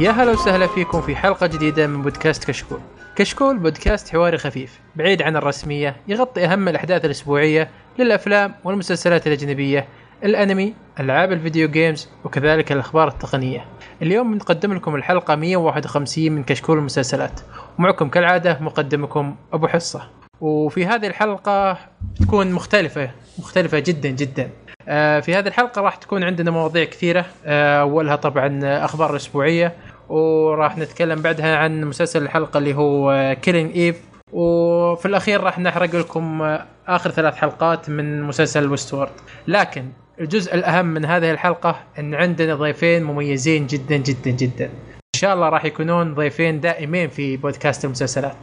يا 0.00 0.10
هلا 0.10 0.32
وسهلا 0.32 0.66
فيكم 0.66 1.00
في 1.00 1.16
حلقة 1.16 1.46
جديدة 1.46 1.86
من 1.86 2.02
بودكاست 2.02 2.44
كشكول. 2.44 2.80
كشكول 3.16 3.58
بودكاست 3.58 4.08
حواري 4.08 4.38
خفيف 4.38 4.80
بعيد 4.96 5.22
عن 5.22 5.36
الرسمية 5.36 5.96
يغطي 6.08 6.44
أهم 6.44 6.68
الأحداث 6.68 7.04
الأسبوعية 7.04 7.70
للأفلام 7.98 8.54
والمسلسلات 8.64 9.26
الأجنبية 9.26 9.86
الأنمي 10.24 10.74
ألعاب 11.00 11.32
الفيديو 11.32 11.68
جيمز 11.68 12.08
وكذلك 12.24 12.72
الأخبار 12.72 13.08
التقنية. 13.08 13.64
اليوم 14.02 14.32
بنقدم 14.32 14.72
لكم 14.72 14.94
الحلقة 14.94 15.34
151 15.34 16.32
من 16.32 16.44
كشكول 16.44 16.78
المسلسلات 16.78 17.40
ومعكم 17.78 18.08
كالعادة 18.08 18.58
مقدمكم 18.60 19.36
أبو 19.52 19.66
حصة. 19.66 20.02
وفي 20.40 20.86
هذه 20.86 21.06
الحلقة 21.06 21.78
بتكون 22.20 22.52
مختلفة 22.52 23.10
مختلفة 23.38 23.78
جدا 23.78 24.08
جدا 24.08 24.50
آه، 24.88 25.20
في 25.20 25.34
هذه 25.34 25.48
الحلقة 25.48 25.82
راح 25.82 25.96
تكون 25.96 26.24
عندنا 26.24 26.50
مواضيع 26.50 26.84
كثيرة 26.84 27.26
آه، 27.44 27.80
أولها 27.80 28.16
طبعا 28.16 28.60
أخبار 28.84 29.10
الأسبوعية 29.10 29.72
وراح 30.10 30.78
نتكلم 30.78 31.22
بعدها 31.22 31.56
عن 31.56 31.84
مسلسل 31.84 32.22
الحلقة 32.22 32.58
اللي 32.58 32.74
هو 32.74 33.36
كيلينج 33.42 33.76
إيف 33.76 34.00
وفي 34.32 35.06
الأخير 35.06 35.40
راح 35.40 35.58
نحرق 35.58 35.96
لكم 35.96 36.42
آه، 36.42 36.66
آخر 36.88 37.10
ثلاث 37.10 37.34
حلقات 37.36 37.90
من 37.90 38.22
مسلسل 38.22 38.70
ويستورد 38.70 39.10
لكن 39.48 39.84
الجزء 40.20 40.54
الأهم 40.54 40.86
من 40.86 41.04
هذه 41.04 41.30
الحلقة 41.30 41.76
أن 41.98 42.14
عندنا 42.14 42.54
ضيفين 42.54 43.04
مميزين 43.04 43.66
جدا 43.66 43.96
جدا 43.96 44.30
جدا. 44.30 44.64
إن 44.64 45.20
شاء 45.20 45.34
الله 45.34 45.48
راح 45.48 45.64
يكونون 45.64 46.14
ضيفين 46.14 46.60
دائمين 46.60 47.08
في 47.08 47.36
بودكاست 47.36 47.84
المسلسلات. 47.84 48.36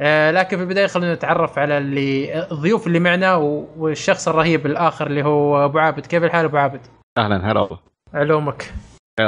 آه، 0.00 0.30
لكن 0.30 0.56
في 0.56 0.62
البداية 0.62 0.86
خلينا 0.86 1.14
نتعرف 1.14 1.58
على 1.58 1.78
اللي 1.78 2.42
الضيوف 2.52 2.86
اللي 2.86 3.00
معنا 3.00 3.34
والشخص 3.76 4.28
الرهيب 4.28 4.66
الآخر 4.66 5.06
اللي 5.06 5.24
هو 5.24 5.64
أبو 5.64 5.78
عابد. 5.78 6.06
كيف 6.06 6.24
الحال 6.24 6.44
أبو 6.44 6.56
عابد؟ 6.56 6.80
أهلا 7.18 7.52
هلا 7.52 7.68
علومك. 8.14 8.72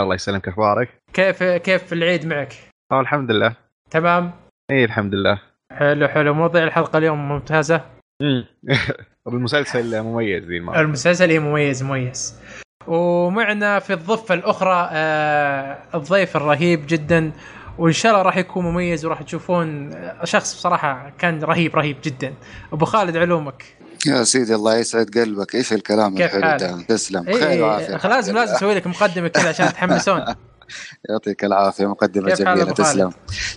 الله 0.01 0.15
يسلمك 0.15 0.49
أخبارك؟ 0.49 0.89
كيف 1.13 1.43
كيف 1.43 1.93
العيد 1.93 2.27
معك؟ 2.27 2.55
آه 2.93 3.01
الحمد 3.01 3.31
لله. 3.31 3.55
تمام؟ 3.91 4.31
إي 4.71 4.85
الحمد 4.85 5.15
لله. 5.15 5.39
حلو 5.73 6.09
حلو. 6.09 6.35
مواضيع 6.35 6.65
الحلقة 6.65 6.99
اليوم 6.99 7.29
ممتازة؟ 7.29 7.81
المسلسل 9.29 10.03
مميز 10.03 10.45
ذي 10.45 10.57
المرة. 10.57 10.81
المسلسل 10.81 11.41
مميز 11.41 11.83
مميز. 11.83 12.41
ومعنا 12.87 13.79
في 13.79 13.93
الضفة 13.93 14.35
الأخرى 14.35 14.89
آه 14.93 15.79
الضيف 15.95 16.37
الرهيب 16.37 16.85
جدا 16.87 17.33
وإن 17.79 17.93
شاء 17.93 18.13
الله 18.13 18.23
راح 18.23 18.37
يكون 18.37 18.65
مميز 18.65 19.07
وراح 19.07 19.23
تشوفون 19.23 19.91
شخص 20.25 20.55
بصراحة 20.55 21.13
كان 21.19 21.45
رهيب 21.45 21.77
رهيب 21.77 21.97
جدا. 22.05 22.35
أبو 22.73 22.85
خالد 22.85 23.17
علومك. 23.17 23.65
يا 24.07 24.25
سيدي 24.25 24.55
الله 24.55 24.77
يسعد 24.77 25.11
قلبك. 25.19 25.55
إيش 25.55 25.73
الكلام 25.73 26.17
الحلو 26.17 26.41
ده؟ 26.41 26.83
تسلم. 26.89 27.29
إيه 27.29 27.45
خير 27.45 27.65
وعافية. 27.65 28.09
لازم 28.09 28.35
لازم 28.35 28.55
أسوي 28.57 28.75
لك 28.75 28.87
مقدمة 28.87 29.29
كذا 29.29 29.49
عشان 29.49 29.69
تتحمسون. 29.69 30.25
يعطيك 31.11 31.45
العافية. 31.45 31.87
مقدمة 31.87 32.35
جميلة. 32.35 32.73
تسلم. 32.73 33.13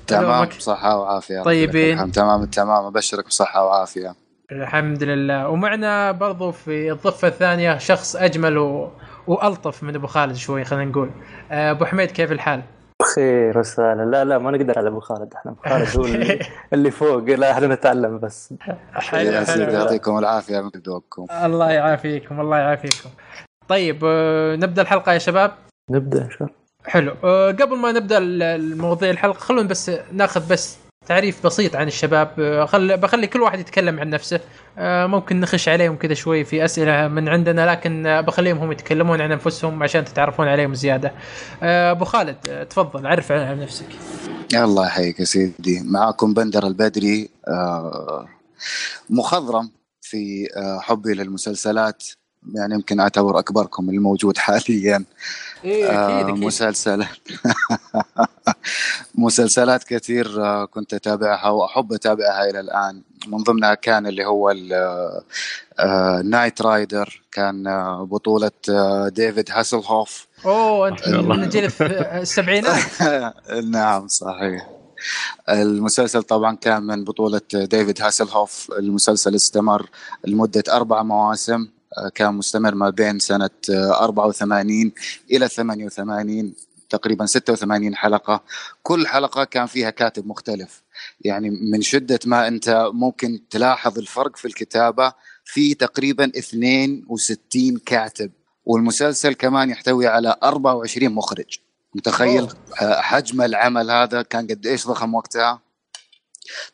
تمام. 0.07 0.45
بصحه 0.45 0.97
وعافية. 0.97 1.43
طيبين. 1.43 2.11
تمام. 2.11 2.43
التمام 2.43 2.85
أبشرك 2.85 3.25
بصحة 3.27 3.65
وعافية. 3.65 4.15
الحمد 4.51 5.03
لله. 5.03 5.49
ومعنا 5.49 6.11
برضو 6.11 6.51
في 6.51 6.91
الضفة 6.91 7.27
الثانية 7.27 7.77
شخص 7.77 8.15
أجمل 8.15 8.57
و... 8.57 8.91
وألطف 9.27 9.83
من 9.83 9.95
أبو 9.95 10.07
خالد 10.07 10.35
شوي 10.35 10.63
خلينا 10.65 10.85
نقول. 10.91 11.11
أبو 11.51 11.85
حميد 11.85 12.11
كيف 12.11 12.31
الحال؟ 12.31 12.63
بخير 13.05 13.57
وسهلا. 13.57 14.03
لا 14.05 14.23
لا 14.25 14.37
ما 14.37 14.51
نقدر 14.51 14.79
على 14.79 14.87
أبو 14.87 14.99
خالد. 14.99 15.33
إحنا 15.33 15.51
أبو 15.51 15.61
خالد 15.69 15.97
هو 15.97 16.05
اللي 16.73 16.91
فوق. 16.99 17.23
لا 17.23 17.51
إحنا 17.51 17.67
نتعلم 17.67 18.19
بس. 18.19 18.53
سيدي 19.09 19.61
يعطيكم 19.71 20.17
العافية 20.17 20.61
من 20.61 20.71
ذوقكم. 20.87 21.25
الله 21.43 21.71
يعافيكم 21.71 22.41
الله 22.41 22.57
يعافيكم. 22.57 23.09
طيب 23.67 23.99
آه، 24.05 24.55
نبدأ 24.55 24.81
الحلقة 24.81 25.13
يا 25.13 25.17
شباب؟ 25.17 25.51
نبدأ 25.91 26.21
إن 26.25 26.29
شاء 26.29 26.41
الله. 26.43 26.53
حلو. 26.85 27.13
آه، 27.23 27.51
قبل 27.51 27.77
ما 27.77 27.91
نبدأ 27.91 28.17
المواضيع 28.21 29.09
الحلقة 29.09 29.37
خلونا 29.39 29.67
بس 29.67 29.91
ناخذ 30.11 30.49
بس 30.51 30.77
تعريف 31.07 31.45
بسيط 31.45 31.75
عن 31.75 31.87
الشباب. 31.87 32.31
آه، 32.39 32.65
خل 32.65 32.97
بخلي 32.97 33.27
كل 33.27 33.41
واحد 33.41 33.59
يتكلم 33.59 33.99
عن 33.99 34.09
نفسه. 34.09 34.39
آه، 34.77 35.05
ممكن 35.05 35.39
نخش 35.39 35.69
عليهم 35.69 35.95
كذا 35.95 36.13
شوي 36.13 36.43
في 36.43 36.65
أسئلة 36.65 37.07
من 37.07 37.29
عندنا 37.29 37.71
لكن 37.71 38.21
بخليهم 38.27 38.57
هم 38.57 38.71
يتكلمون 38.71 39.21
عن 39.21 39.31
أنفسهم 39.31 39.83
عشان 39.83 40.05
تتعرفون 40.05 40.47
عليهم 40.47 40.73
زيادة. 40.73 41.11
آه، 41.63 41.91
أبو 41.91 42.05
خالد 42.05 42.67
تفضل 42.69 43.07
عرف 43.07 43.31
عن 43.31 43.59
نفسك. 43.59 43.87
الله 44.53 44.85
يحييك 44.85 45.19
يا 45.19 45.25
سيدي. 45.25 45.81
معكم 45.83 46.33
بندر 46.33 46.67
البدري 46.67 47.29
مخضرم 49.09 49.71
في 50.01 50.47
حبي 50.81 51.13
للمسلسلات. 51.13 52.03
يعني 52.53 52.73
يمكن 52.73 52.99
أعتبر 52.99 53.39
أكبركم 53.39 53.89
الموجود 53.89 54.37
حاليا. 54.45 55.03
إيه 55.63 55.85
أكيد 55.85 56.29
أكيد. 56.29 56.43
مسلسل 56.43 57.05
مسلسلات 59.15 59.83
كثير 59.83 60.45
آه، 60.45 60.65
كنت 60.65 60.93
أتابعها 60.93 61.49
وأحب 61.49 61.93
أتابعها 61.93 62.49
إلى 62.49 62.59
الآن. 62.59 63.01
من 63.27 63.37
ضمنها 63.37 63.73
كان 63.73 64.07
اللي 64.07 64.25
هو 64.25 64.53
Knight 66.23 66.61
Rider 66.61 67.21
آه، 67.23 67.29
كان 67.31 67.67
آه، 67.67 68.03
بطولة 68.03 68.51
ديفيد 69.07 69.51
هاسلهوف 69.51 70.27
أوه 70.45 70.87
أنت 70.87 71.09
من 71.09 71.49
جيل 71.49 71.71
السبعينات. 71.81 72.81
نعم 73.71 74.07
صحيح. 74.07 74.67
المسلسل 75.49 76.23
طبعا 76.23 76.55
كان 76.55 76.83
من 76.83 77.03
بطولة 77.03 77.41
ديفيد 77.53 78.01
هاسلهوف 78.01 78.71
المسلسل 78.79 79.35
استمر 79.35 79.89
لمدة 80.25 80.63
أربع 80.69 81.03
مواسم. 81.03 81.67
كان 82.15 82.33
مستمر 82.33 82.75
ما 82.75 82.89
بين 82.89 83.19
سنة 83.19 83.49
84 83.69 84.91
إلى 85.31 85.47
88 85.47 86.53
تقريبا 86.89 87.25
86 87.25 87.95
حلقة. 87.95 88.43
كل 88.83 89.07
حلقة 89.07 89.43
كان 89.43 89.65
فيها 89.65 89.89
كاتب 89.89 90.27
مختلف. 90.27 90.83
يعني 91.21 91.49
من 91.49 91.81
شدة 91.81 92.19
ما 92.25 92.47
أنت 92.47 92.89
ممكن 92.93 93.41
تلاحظ 93.49 93.99
الفرق 93.99 94.35
في 94.35 94.45
الكتابة 94.45 95.13
في 95.45 95.73
تقريبا 95.73 96.31
62 96.37 97.77
كاتب. 97.77 98.31
والمسلسل 98.65 99.33
كمان 99.33 99.69
يحتوي 99.69 100.07
على 100.07 100.35
24 100.43 101.09
مخرج. 101.09 101.59
متخيل؟ 101.95 102.47
أوه. 102.81 103.01
حجم 103.01 103.41
العمل 103.41 103.91
هذا 103.91 104.21
كان 104.21 104.47
قد 104.47 104.67
إيش 104.67 104.87
ضخم 104.87 105.13
وقتها؟ 105.13 105.61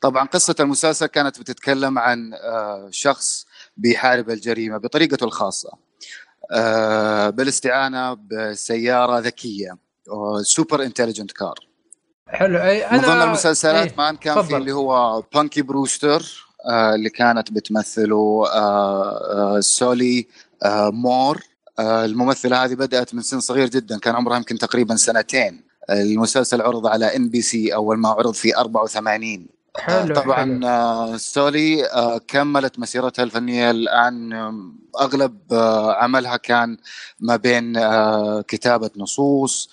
طبعا 0.02 0.28
قصة 0.28 0.56
المسلسل 0.60 1.06
كانت 1.06 1.40
بتتكلم 1.40 2.00
عن 2.00 2.34
آه، 2.34 2.90
شخص 2.92 3.46
بيحارب 3.82 4.30
الجريمة 4.30 4.78
بطريقته 4.78 5.24
الخاصة. 5.24 5.72
آه، 6.52 7.30
بالاستعانة 7.30 8.14
بسيارة 8.14 9.20
ذكية 9.20 9.78
super 10.42 10.84
intelligent 10.84 11.32
car 11.32 11.56
حلو. 12.28 12.58
أي 12.58 12.86
أنا 12.86 12.98
من 12.98 13.04
ضمن 13.04 13.22
المسلسلات 13.22 13.88
إيه. 13.88 13.96
مان 13.98 14.16
كان 14.16 14.42
في 14.44 14.58
اللي 14.58 14.72
هو 14.72 15.24
بانكي 15.36 15.62
بروستر 15.62 16.48
آه 16.70 16.96
اللي 16.96 17.10
كانت 17.10 17.52
بتمثله 17.52 18.46
آه 18.48 19.56
آه 19.58 19.60
سولي 19.60 20.28
آه 20.64 20.90
مور 20.90 21.42
آه 21.80 22.06
الممثلة 22.06 22.64
هذه 22.64 22.74
بدأت 22.74 23.14
من 23.16 23.22
سن 23.22 23.40
صغير 23.40 23.68
جدا 23.70 24.00
كان 24.00 24.16
عمرها 24.16 24.38
يمكن 24.38 24.58
تقريبا 24.58 24.96
سنتين. 24.96 25.64
المسلسل 25.90 26.62
عرض 26.62 26.88
على 26.88 27.16
ان 27.16 27.30
بي 27.30 27.42
سي 27.42 27.74
أول 27.74 27.98
ما 27.98 28.10
عرض 28.10 28.34
في 28.34 28.58
84 28.58 29.48
حلو 29.78 30.16
طبعا 30.16 30.44
حلو. 30.44 30.68
آه، 30.68 31.18
سولي 31.18 31.86
آه، 31.86 32.18
كملت 32.28 32.80
مسيرتها 32.80 33.24
الفنية 33.24 33.72
الآن 33.72 34.34
أغلب 35.02 35.38
آه، 35.52 35.94
عملها 35.94 36.38
كان 36.38 36.78
ما 37.20 37.36
بين 37.36 37.74
كتابة 38.42 38.90
نصوص 38.98 39.70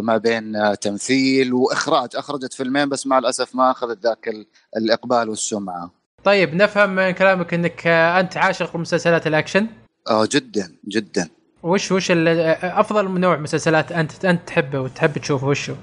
ما 0.00 0.20
بين 0.22 0.76
تمثيل 0.80 1.54
وإخراج 1.54 2.08
أخرجت 2.16 2.52
فيلمين 2.52 2.88
بس 2.88 3.06
مع 3.06 3.18
الأسف 3.18 3.54
ما 3.54 3.70
أخذت 3.70 3.98
ذاك 4.02 4.30
الإقبال 4.76 5.28
والسمعة 5.28 5.90
طيب 6.24 6.54
نفهم 6.54 6.90
من 6.94 7.10
كلامك 7.10 7.54
إنك 7.54 7.86
أنت 7.86 8.36
عاشق 8.36 8.76
مسلسلات 8.76 9.26
الأكشن 9.26 9.66
آه 10.10 10.28
جدا 10.32 10.72
جدا 10.88 11.28
وش 11.62 11.92
وش 11.92 12.10
أفضل 12.10 13.20
نوع 13.20 13.36
مسلسلات 13.36 13.92
أنت 13.92 14.24
أنت 14.24 14.40
تحبه 14.46 14.80
وتحب 14.80 15.18
تشوفه 15.18 15.46
وشو؟ 15.46 15.74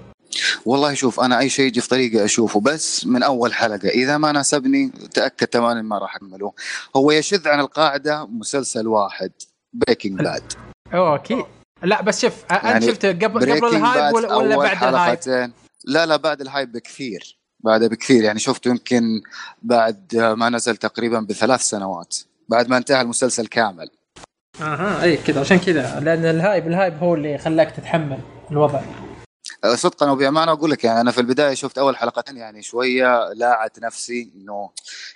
والله 0.65 0.93
شوف 0.93 1.19
أنا 1.19 1.39
أي 1.39 1.49
شيء 1.49 1.65
يجي 1.65 1.81
في 1.81 1.87
طريقي 1.89 2.25
أشوفه 2.25 2.59
بس 2.59 3.05
من 3.05 3.23
أول 3.23 3.53
حلقة 3.53 3.89
إذا 3.89 4.17
ما 4.17 4.31
ناسبني 4.31 4.91
تأكد 5.13 5.47
تماما 5.47 5.81
ما 5.81 5.97
راح 5.97 6.15
أكمله. 6.15 6.53
هو 6.95 7.11
يشذ 7.11 7.47
عن 7.47 7.59
القاعدة 7.59 8.25
مسلسل 8.25 8.87
واحد 8.87 9.31
بريكنج 9.73 10.19
باد 10.19 10.53
أوه 10.93 11.15
أكيد 11.15 11.45
لا 11.83 12.01
بس 12.01 12.21
شوف 12.21 12.33
يعني 12.51 12.75
أنت 12.75 12.83
شفته 12.83 13.11
قبل 13.11 13.27
قبل 13.27 13.75
ال 13.75 13.83
hype 13.83 14.15
ولا, 14.15 14.35
ولا 14.35 14.55
بعد 14.55 14.83
ال 14.83 14.95
hype؟ 14.95 15.51
لا 15.85 16.05
لا 16.05 16.15
بعد 16.15 16.41
ال 16.41 16.47
hype 16.47 16.71
بكثير. 16.71 17.37
بعد 17.59 17.83
بكثير. 17.83 18.23
يعني 18.23 18.39
شفته 18.39 18.69
يمكن 18.69 19.21
بعد 19.61 20.15
ما 20.37 20.49
نزل 20.49 20.77
تقريبا 20.77 21.19
بثلاث 21.19 21.61
سنوات 21.61 22.17
بعد 22.49 22.69
ما 22.69 22.77
انتهى 22.77 23.01
المسلسل 23.01 23.47
كامل. 23.47 23.89
أها 24.61 25.03
اي 25.03 25.17
كذا 25.17 25.39
عشان 25.39 25.59
كذا 25.59 25.99
لأن 25.99 26.25
ال 26.25 26.34
hype 26.34 26.67
ال 26.67 26.73
hype 26.73 26.97
هو 26.97 27.15
اللي 27.15 27.37
خلاك 27.37 27.71
تتحمل 27.71 28.19
الوضع. 28.51 28.81
صدقا 29.65 30.11
وبأمانة 30.11 30.51
أقول 30.51 30.71
لك 30.71 30.83
يعني 30.83 31.01
أنا 31.01 31.11
في 31.11 31.21
البداية 31.21 31.53
شفت 31.53 31.77
أول 31.77 31.97
حلقتين 31.97 32.37
يعني 32.37 32.61
شوية 32.61 33.33
لاعت 33.33 33.79
نفسي 33.79 34.31
إنه 34.35 34.69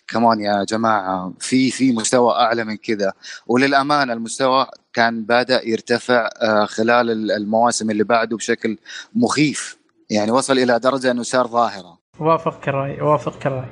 كمان 0.08 0.40
يا 0.40 0.64
جماعة 0.64 1.34
في 1.40 1.72
في 1.72 1.92
مستوى 1.92 2.34
أعلى 2.34 2.64
من 2.64 2.78
كذا 2.78 3.14
وللأمانة 3.48 4.14
المستوى 4.14 4.68
كان 4.94 5.24
بدأ 5.24 5.68
يرتفع 5.68 6.30
آه، 6.42 6.66
خلال 6.66 7.32
المواسم 7.32 7.92
اللي 7.92 8.04
بعده 8.04 8.38
بشكل 8.38 8.78
مخيف. 9.16 9.78
يعني 10.10 10.32
وصل 10.32 10.58
إلى 10.60 10.80
درجة 10.80 11.12
إنه 11.12 11.24
صار 11.24 11.48
ظاهرة. 11.48 11.98
وافقك 12.20 12.70
الرأي 12.70 13.02
وافقك 13.02 13.48
الرأي. 13.48 13.70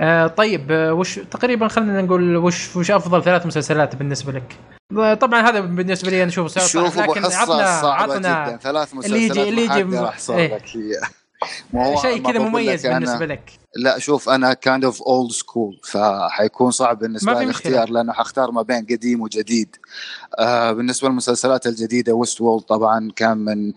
آه 0.00 0.26
طيب 0.26 0.72
آه 0.72 0.92
وش 0.92 1.18
تقريبا 1.18 1.68
خلينا 1.68 2.02
نقول 2.02 2.36
وش 2.36 2.76
وش 2.76 2.90
أفضل 2.90 3.22
ثلاث 3.22 3.46
مسلسلات 3.46 3.96
بالنسبة 3.96 4.32
لك؟ 4.32 4.56
طبعا 5.20 5.40
هذا 5.40 5.60
بالنسبة 5.60 6.10
لي 6.10 6.22
أنا 6.22 6.30
اشوفه 6.30 6.48
صعب 6.60 6.66
شوف 6.66 6.98
لكن 6.98 7.10
عطنا 7.24 7.28
صعبة 7.28 7.88
عطنا 7.92 8.48
جدا. 8.48 8.56
ثلاث 8.56 8.92
اللي 8.94 9.16
يجي- 9.16 9.26
مسلسلات 9.28 9.48
اللي 9.48 9.62
يجي 9.62 9.70
حقدر 9.72 9.84
م- 9.84 10.04
احصر 10.04 10.34
إيه. 10.36 10.54
لك 10.54 10.64
هي. 10.76 11.00
ما 11.72 11.86
هو- 11.86 12.02
شيء 12.02 12.22
كذا 12.32 12.38
مميز 12.38 12.86
لك 12.86 12.92
بالنسبة 12.92 13.26
لك. 13.26 13.52
لا 13.76 13.98
شوف 13.98 14.28
أنا 14.28 14.54
kind 14.54 14.84
of 14.84 15.02
old 15.02 15.30
school 15.32 15.80
فحيكون 15.84 16.70
صعب 16.70 16.98
بالنسبة 16.98 17.32
لي. 17.32 17.44
الاختيار 17.44 17.90
لأنه 17.90 18.12
حختار 18.12 18.50
ما 18.50 18.62
بين 18.62 18.86
قديم 18.90 19.20
وجديد. 19.20 19.76
آه 20.38 20.72
بالنسبة 20.72 21.08
للمسلسلات 21.08 21.66
الجديدة 21.66 22.12
ويست 22.12 22.40
وورلد 22.40 22.62
طبعا 22.62 23.10
كان 23.16 23.38
من 23.38 23.72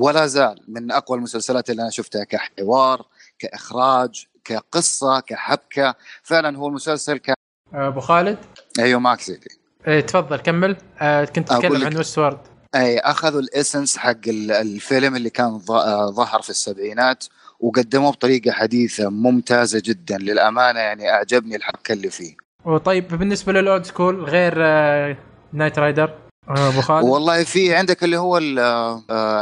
ولا 0.00 0.26
زال 0.26 0.60
من 0.68 0.90
أقوى 0.92 1.18
المسلسلات 1.18 1.70
اللي 1.70 1.82
أنا 1.82 1.90
شفتها 1.90 2.24
كحوار 2.24 3.06
كإخراج 3.38 4.26
كقصة 4.44 5.20
كحبكة. 5.20 5.94
فعلا 6.22 6.58
هو 6.58 6.68
المسلسل 6.68 7.16
كان 7.16 7.34
آه، 7.74 7.88
أبو 7.88 8.00
خالد؟ 8.00 8.38
أيوه 8.78 9.00
معك 9.00 9.20
سيدي 9.20 9.48
آه 9.86 10.00
تفضل 10.00 10.36
كمل. 10.36 10.76
آه 11.00 11.24
كنت 11.24 11.48
تتكلم 11.48 11.84
عن 11.86 11.96
ويست 11.96 12.18
وورلد 12.18 12.38
أي 12.74 12.98
أخذوا 12.98 13.40
ال 13.40 13.47
essence 13.47 13.96
حق 13.96 14.28
ال- 14.28 14.50
الفيلم 14.52 15.16
اللي 15.16 15.30
كان 15.30 15.60
آه، 15.70 16.10
ظهر 16.10 16.42
في 16.42 16.50
السبعينات 16.50 17.24
وقدموه 17.60 18.10
بطريقة 18.12 18.50
حديثة 18.52 19.08
ممتازة 19.10 19.82
جدا 19.84 20.18
للأمانة 20.18 20.80
يعني 20.80 21.10
أعجبني 21.10 21.56
الحبكه 21.56 21.92
اللي 21.92 22.10
فيه. 22.10 22.34
وطيب 22.64 23.08
بالنسبة 23.08 23.52
لل 23.52 23.65
old 23.65 23.84
school 23.86 24.24
غير 24.24 24.54
آه 24.58 25.16
نايت 25.52 25.78
رايدر 25.78 26.14
آه، 26.48 26.68
أبو 26.68 26.80
خالد؟ 26.80 27.04
والله 27.04 27.44
في 27.44 27.74
عندك 27.74 28.04
اللي 28.04 28.16
هو 28.16 28.36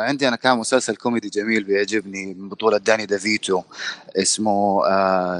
عندي 0.08 0.28
أنا 0.28 0.36
كان 0.36 0.58
مسلسل 0.58 0.96
كوميدي 0.96 1.28
جميل 1.28 1.64
بيعجبني 1.64 2.34
من 2.34 2.48
بطولة 2.48 2.78
داني 2.78 3.06
ديفيتو 3.06 3.62
اسمه 4.16 4.80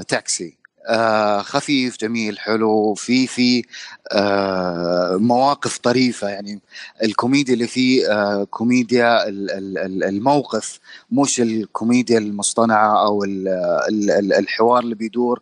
تاكسي. 0.01 0.57
آه، 0.87 1.41
خفيف 1.41 1.97
جميل 1.99 2.39
حلو 2.39 2.93
في 2.93 3.27
في 3.27 3.63
آه، 4.11 5.17
مواقف 5.17 5.77
طريفة. 5.77 6.29
يعني 6.29 6.61
الكوميديا 7.03 7.53
اللي 7.53 7.67
فيه 7.67 8.11
آه، 8.11 8.43
كوميديا 8.43 9.27
ال- 9.27 9.51
ال- 9.51 9.77
ال- 9.77 10.03
الموقف 10.03 10.79
مش 11.11 11.41
الكوميديا 11.41 12.17
المصطنعة 12.17 13.05
أو 13.05 13.23
ال- 13.23 13.47
ال- 13.89 14.11
ال- 14.11 14.33
الحوار 14.33 14.83
اللي 14.83 14.95
بيدور 14.95 15.39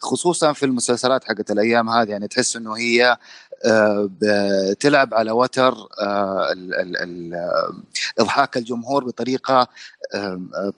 خصوصا 0.00 0.52
في 0.52 0.66
المسلسلات 0.66 1.24
حقت 1.24 1.50
الأيام 1.50 1.88
هذه. 1.90 2.08
يعني 2.10 2.28
تحس 2.28 2.56
إنه 2.56 2.76
هي 2.76 3.16
بتلعب 4.04 5.14
على 5.14 5.30
وتر 5.30 5.74
آه، 6.00 6.52
ال- 6.52 6.74
ال- 6.74 6.96
ال- 6.96 7.34
إضحاك 8.18 8.56
الجمهور 8.56 9.04
بطريقة 9.04 9.68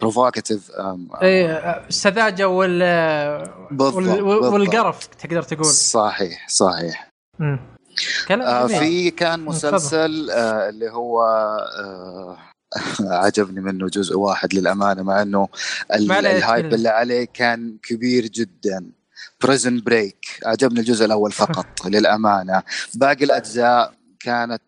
بروفوكاتيف 0.00 0.70
إيه 1.22 1.46
السذاجة 1.88 2.48
وال. 2.48 2.82
والقرف 3.72 5.06
تقدر 5.06 5.42
تقول 5.42 5.64
صحيح 5.66 6.48
صحيح 6.48 7.10
مم. 7.38 7.58
آه،. 8.30 8.66
في 8.66 9.10
كان. 9.10 9.40
مسلسل 9.40 10.30
آه، 10.30 10.68
اللي 10.68 10.90
هو 10.90 11.22
آه، 11.78 12.36
عجبني 13.24 13.60
منه 13.60 13.86
جزء 13.86 14.16
واحد 14.18 14.54
للأمانة 14.54 15.02
مع 15.02 15.22
إنه 15.22 15.48
ال 16.38 16.44
hype. 16.44 16.74
اللي 16.74 16.88
عليه 16.88 17.26
كان 17.34 17.76
كبير 17.82 18.26
جدا 18.26 18.90
بريزن 19.42 19.80
بريك 19.80 20.26
عجبني 20.46 20.80
الجزء 20.80 21.04
الأول 21.04 21.32
فقط 21.32 21.66
للأمانة. 21.86 22.62
باقي 22.94 23.24
الأجزاء 23.24 23.92
كانت 24.20 24.62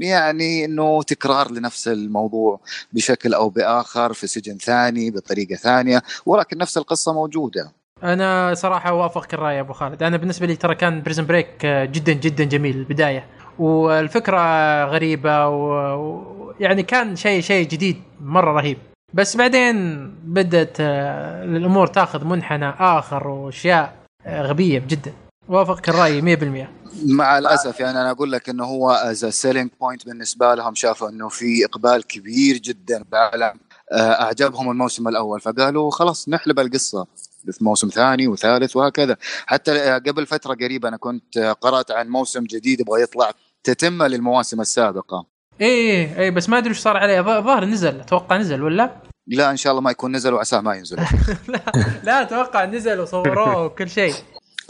يعني 0.00 0.64
إنه 0.64 1.02
تكرار 1.02 1.50
لنفس 1.50 1.88
الموضوع 1.88 2.60
بشكل 2.92 3.34
أو 3.34 3.48
بآخر 3.48 4.12
في 4.12 4.26
سجن 4.26 4.58
ثاني 4.58 5.10
بطريقة 5.10 5.54
ثانية 5.54 6.02
ولكن 6.26 6.58
نفس 6.58 6.78
القصة 6.78 7.12
موجودة. 7.12 7.72
أنا 8.02 8.54
صراحة 8.54 8.90
اوافقك 8.90 9.34
الرأي 9.34 9.56
يا 9.56 9.60
أبو 9.60 9.72
خالد. 9.72 10.02
أنا 10.02 10.16
بالنسبة 10.16 10.46
لي 10.46 10.56
ترى 10.56 10.74
كان 10.74 11.02
بريزن 11.02 11.26
بريك 11.26 11.66
جدا 11.66 12.12
جدا 12.12 12.44
جميل 12.44 12.76
البدايه 12.76 13.26
والفكرة 13.58 14.38
غريبة 14.84 15.48
ويعني 15.48 16.82
كان 16.82 17.16
شيء 17.16 17.40
شيء 17.40 17.68
جديد 17.68 18.02
مرة 18.20 18.52
رهيب. 18.52 18.78
بس 19.14 19.36
بعدين 19.36 20.06
بدأت 20.24 20.76
آه، 20.80 21.44
الأمور 21.44 21.86
تاخذ 21.86 22.24
منحنى 22.24 22.68
آخر 22.68 23.28
وأشياء. 23.28 23.84
آه، 23.84 23.99
غبية 24.28 24.78
جدا. 24.78 25.12
وافقك 25.48 25.88
الرأي 25.88 26.20
100% 26.36 26.68
مع 27.06 27.38
الأسف 27.38 27.80
يعني 27.80 28.00
أنا 28.00 28.10
أقول 28.10 28.32
لك 28.32 28.48
إنه 28.48 28.64
هو 28.64 28.90
as 28.90 29.24
selling 29.26 29.70
point 29.80 30.06
بالنسبة 30.06 30.54
لهم 30.54 30.74
شافوا 30.74 31.08
إنه 31.08 31.28
في 31.28 31.64
إقبال 31.64 32.02
كبير 32.06 32.56
جدا 32.56 33.04
بعالم 33.12 33.60
آه، 33.92 33.96
أعجبهم 34.22 34.70
الموسم 34.70 35.08
الأول. 35.08 35.40
فقالوا 35.40 35.90
خلاص 35.90 36.28
نحلب 36.28 36.58
القصة 36.58 37.06
في 37.52 37.64
موسم 37.64 37.88
ثاني 37.88 38.28
وثالث 38.28 38.76
وهكذا. 38.76 39.16
حتى 39.46 39.72
آه، 39.72 39.98
قبل 39.98 40.26
فترة 40.26 40.54
قريبة 40.54 40.88
أنا 40.88 40.96
كنت 40.96 41.36
آه، 41.36 41.52
قرأت 41.52 41.90
عن 41.90 42.08
موسم 42.08 42.44
جديد 42.44 42.80
يبغى 42.80 43.02
يطلع 43.02 43.30
تتمه 43.64 44.06
للمواسم 44.06 44.60
السابقة. 44.60 45.26
إيه 45.60 46.18
إيه 46.18 46.30
بس 46.30 46.48
ما 46.48 46.58
أدري 46.58 46.70
وش 46.70 46.78
صار 46.78 46.96
عليه. 46.96 47.20
ظ- 47.22 47.44
ظاهر 47.44 47.64
نزل 47.64 48.00
أتوقع 48.00 48.36
نزل 48.36 48.62
ولا؟ 48.62 48.90
لا 49.26 49.50
إن 49.50 49.56
شاء 49.56 49.70
الله 49.70 49.82
ما 49.82 49.90
يكون 49.90 50.16
نزل 50.16 50.34
وعساه 50.34 50.60
ما 50.60 50.74
ينزل. 50.74 50.96
لا 51.48 51.60
لا 52.02 52.22
أتوقع 52.22 52.64
نزل 52.64 53.00
وصوروه 53.00 53.64
وكل 53.64 53.90
شيء. 53.90 54.14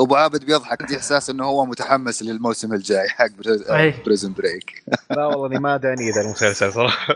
أبو 0.01 0.17
عابد 0.17 0.45
بيضحك. 0.45 0.83
عندي 0.83 0.97
إحساس 0.97 1.31
إنه 1.31 1.45
هو 1.45 1.67
متحمس 1.67 2.23
للموسم 2.23 2.73
الجاي 2.73 3.09
حق. 3.09 3.27
بريزن 4.05 4.33
بريك. 4.33 4.85
لا 5.17 5.27
والله 5.27 5.47
إني 5.47 5.59
ما 5.59 5.77
داني 5.77 6.11
ذا 6.11 6.21
المسلسل 6.21 6.73
صراحة. 6.73 7.15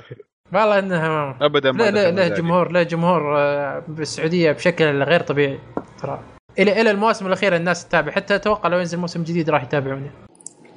والله 0.53 0.79
إنه 0.79 1.31
ابدا 1.47 1.73
ما 1.73 1.91
لا 1.91 2.11
لا. 2.11 2.29
جمهور 2.29 2.73
له 2.73 2.83
جمهور 2.83 3.39
آه، 3.39 3.83
بالسعودية 3.89 4.53
بشكل 4.53 5.03
غير 5.03 5.21
طبيعي 5.21 5.59
ترى. 6.03 6.21
إلى 6.59 6.81
إلى 6.81 6.91
المواسم 6.91 7.27
الأخيرة 7.27 7.57
الناس 7.57 7.89
تتابع. 7.89 8.13
حتى 8.13 8.35
أتوقع 8.35 8.69
لو 8.69 8.79
ينزل 8.79 8.99
موسم 8.99 9.23
جديد 9.23 9.51
راح 9.51 9.63
يتابعونه 9.63 10.11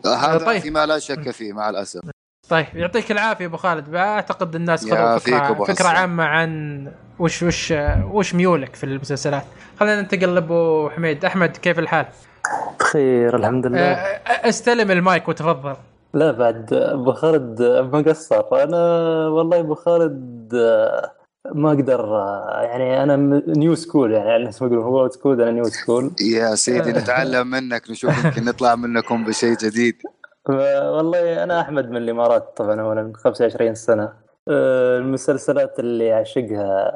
هذا 0.06 0.46
طيب. 0.46 0.62
فيما 0.62 0.86
لا 0.86 1.00
شك 1.00 1.32
فيه 1.32 1.54
مع 1.54 1.70
الأسف. 1.70 2.02
طيب 2.50 2.66
يعطيك 2.76 3.12
العافية 3.12 3.46
أبو 3.46 3.58
خالد. 3.58 3.96
أعتقد 3.96 4.56
الناس 4.56 4.90
خذوا 4.90 5.18
فكره 5.18 5.66
حسن. 5.66 5.86
عامة 5.86 6.24
عن 6.24 6.92
وش 7.20 7.44
وش 7.44 7.74
وش 8.12 8.36
ميولك 8.36 8.76
في 8.76 8.84
المسلسلات. 8.84 9.44
خلينا 9.80 10.02
ننتقل 10.02 10.36
لأبو 10.36 10.90
حميد. 10.90 11.26
أحمد 11.26 11.58
كيف 11.58 11.80
الحال؟ 11.80 12.06
بخير 12.80 13.36
الحمد 13.36 13.66
لله. 13.66 13.80
آه، 13.80 14.50
استلم 14.50 14.92
المايك 14.92 15.28
وتفضل. 15.28 15.76
لا 16.14 16.32
بعد 16.32 16.74
أبو 16.74 17.12
خالد 17.12 17.62
ما 17.62 18.04
قصر 18.08 18.64
أنا 18.64 18.78
والله 19.28 19.60
أبو 19.60 19.76
خالد 19.76 20.52
آه، 20.56 21.12
ما 21.56 21.70
أقدر 21.72 22.06
يعني 22.64 23.04
أنا 23.04 23.42
new 23.48 23.76
school 23.76 24.12
يعني 24.12 24.32
على 24.32 24.50
اسم 24.50 24.66
يقولون 24.66 24.84
old 24.84 25.10
school 25.10 25.42
أنا 25.42 25.52
new 25.52 25.64
school 25.64 26.12
يا 26.22 26.56
سيدي 26.56 26.92
نتعلم 26.92 27.48
منك 27.48 27.90
نشوف 27.90 28.26
يمكن 28.26 28.46
نطلع 28.46 28.76
منكم 28.76 29.26
بشيء 29.26 29.58
جديد. 29.58 30.02
والله 30.50 31.44
أنا 31.44 31.62
أحمد 31.62 31.90
من 31.90 31.98
الإمارات 31.98 32.54
طبعا 32.58 32.82
اولا 32.82 33.04
من 33.04 33.16
25 33.16 33.76
سنة. 33.76 34.14
آه، 34.50 34.98
المسلسلات 34.98 35.80
اللي 35.80 36.14
أعشقها 36.14 36.92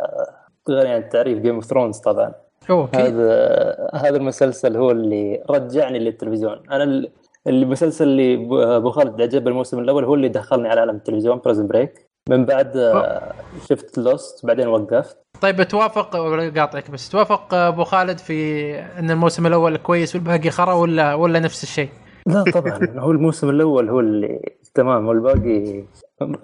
غير 0.69 0.85
يعني 0.85 0.97
التعريف 1.05 1.39
جيم 1.39 1.55
أوف 1.55 1.65
ثرونز 1.65 1.97
طبعا. 1.97 2.31
أكيد. 2.69 2.95
هذا 3.15 3.89
هذا 3.93 4.17
المسلسل 4.17 4.77
هو 4.77 4.91
اللي 4.91 5.43
رجعني 5.49 5.99
للتلفزيون. 5.99 6.59
أنا 6.71 6.83
ال- 6.83 7.11
المسلسل 7.47 8.03
اللي 8.07 8.47
أبو 8.77 8.89
خالد 8.91 9.21
عجب 9.21 9.47
الموسم 9.47 9.79
الأول 9.79 10.05
هو 10.05 10.13
اللي 10.15 10.29
دخلني 10.29 10.69
على 10.69 10.79
عالم 10.79 10.95
التلفزيون 10.95 11.39
بريزن 11.45 11.67
بريك 11.67 12.09
من 12.29 12.45
بعد 12.45 12.77
آه، 12.77 13.21
شفت 13.69 13.97
لوست 13.97 14.45
بعدين 14.45 14.67
وقفت. 14.67 15.17
طيب 15.41 15.63
توافق 15.63 16.15
قاطعك 16.57 16.91
بس 16.91 17.09
توافق 17.09 17.53
أبو 17.53 17.83
خالد 17.83 18.17
في 18.17 18.79
إن 18.79 19.11
الموسم 19.11 19.47
الأول 19.47 19.77
كويس 19.77 20.15
والباقي 20.15 20.49
خرا 20.49 20.73
ولا 20.73 21.13
ولا 21.13 21.39
نفس 21.39 21.63
الشيء؟ 21.63 21.89
لا 22.25 22.43
طبعا. 22.43 22.79
هو 22.97 23.11
الموسم 23.11 23.49
الأول 23.49 23.89
هو 23.89 23.99
اللي 23.99 24.51
تمام 24.73 25.07
والباقي 25.07 25.83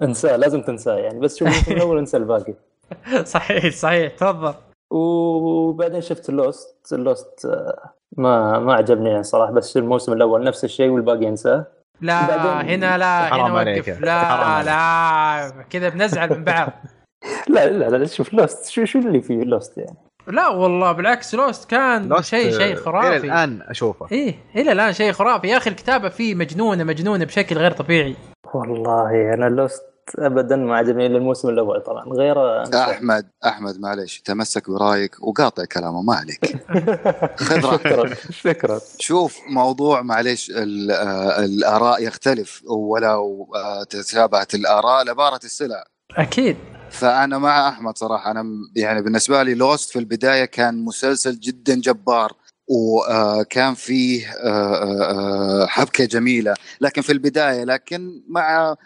انساه 0.02 0.36
لازم 0.36 0.62
تنساه 0.62 0.96
يعني. 0.96 1.20
بس 1.20 1.36
شوف 1.36 1.48
الموسم 1.48 1.72
الأول 1.72 1.98
انسى 1.98 2.16
الباقي. 2.16 2.54
صحيح 3.24 3.74
صحيح. 3.74 4.14
تفضل. 4.16 4.54
وبعدين 4.90 6.00
شفت 6.00 6.30
لوست 6.30 6.92
لوست 6.92 7.46
آه، 7.46 7.90
ما 8.16 8.58
ما 8.58 8.74
عجبني 8.74 9.10
يعني 9.10 9.22
صراحة. 9.22 9.52
بس 9.52 9.76
الموسم 9.76 10.12
الأول 10.12 10.44
نفس 10.44 10.64
الشيء 10.64 10.88
والباقي 10.90 11.28
انساه. 11.28 11.66
لا 12.00 12.62
هنا 12.62 12.98
لا 12.98 13.26
حرام 13.26 13.50
هنا 13.50 13.58
عليك. 13.58 13.88
وقف. 13.88 14.00
لا 14.00 14.62
لا 14.62 15.64
كذا 15.70 15.88
بنزعل 15.88 16.30
من 16.38 16.44
بعض. 16.44 16.72
لا 17.54 17.68
لا 17.68 17.96
لا 17.96 18.06
شوف 18.06 18.34
Lost. 18.34 18.66
شو 18.68 18.84
شو 18.84 18.98
اللي 18.98 19.20
فيه 19.20 19.42
Lost 19.42 19.78
يعني؟ 19.78 19.96
لا 20.28 20.48
والله 20.48 20.92
بالعكس 20.92 21.34
Lost 21.34 21.70
كان 21.70 22.22
شيء 22.22 22.50
شيء 22.58 22.72
آه، 22.76 22.80
خرافي. 22.80 23.08
إلى 23.16 23.26
الآن 23.26 23.62
أشوفه. 23.68 24.06
إيه 24.12 24.34
إلى 24.56 24.72
الآن 24.72 24.92
شيء 24.92 25.12
خرافي. 25.12 25.48
يا 25.48 25.56
أخي 25.56 25.70
الكتابة 25.70 26.08
فيه 26.08 26.34
مجنونة 26.34 26.84
مجنونة 26.84 27.24
بشكل 27.24 27.56
غير 27.58 27.72
طبيعي. 27.72 28.16
والله 28.54 29.34
أنا 29.34 29.44
Lost 29.48 29.82
ابدا 30.18 30.56
ما 30.56 30.76
عجبني 30.76 31.06
الا 31.06 31.16
الموسم 31.18 31.48
الأول 31.48 31.80
طبعا. 31.82 32.04
غيره 32.04 32.60
أنسى. 32.60 32.78
أحمد 32.78 33.26
أحمد 33.46 33.80
معليش 33.80 34.20
تمسك 34.20 34.70
برأيك 34.70 35.16
وقاطع 35.22 35.64
كلامه 35.64 36.02
ما 36.02 36.14
عليك. 36.14 36.56
خذ 37.46 37.64
راحتك. 37.66 37.88
شكرا 37.88 38.14
شكرا. 38.30 38.80
شوف 38.98 39.38
موضوع 39.50 40.02
معليش 40.02 40.50
ال- 40.50 40.90
آه، 40.90 41.44
الآراء 41.44 42.02
يختلف. 42.02 42.62
ولو 42.66 43.48
آه، 43.54 43.84
تشابهت 43.84 44.54
الآراء 44.54 45.04
لبارت 45.04 45.40
السلع. 45.44 45.84
أكيد. 46.16 46.56
فأنا 46.90 47.38
مع 47.38 47.68
أحمد 47.68 47.98
صراحة. 47.98 48.30
أنا 48.30 48.44
يعني 48.76 49.02
بالنسبة 49.02 49.42
لي 49.42 49.54
لوست 49.54 49.90
في 49.90 49.98
البداية 49.98 50.44
كان 50.44 50.84
مسلسل 50.84 51.40
جدا 51.40 51.74
جبار 51.74 52.32
وكان 52.68 53.74
فيه 53.74 54.26
آه، 54.26 54.74
آه، 54.74 55.62
آه، 55.62 55.66
حبكة 55.66 56.04
جميلة. 56.04 56.54
لكن 56.80 57.02
في 57.02 57.12
البداية 57.12 57.64
لكن 57.64 58.22
مع 58.28 58.76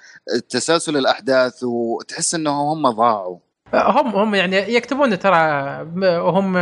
تسلسل 0.49 0.97
الأحداث 0.97 1.65
وتحس 1.65 2.35
إنه 2.35 2.73
هم 2.73 2.91
ضاعوا. 2.91 3.39
هم 3.75 4.17
هم 4.17 4.35
يعني 4.35 4.57
يكتبون 4.57 5.19
ترى 5.19 5.39
وهم 6.19 6.57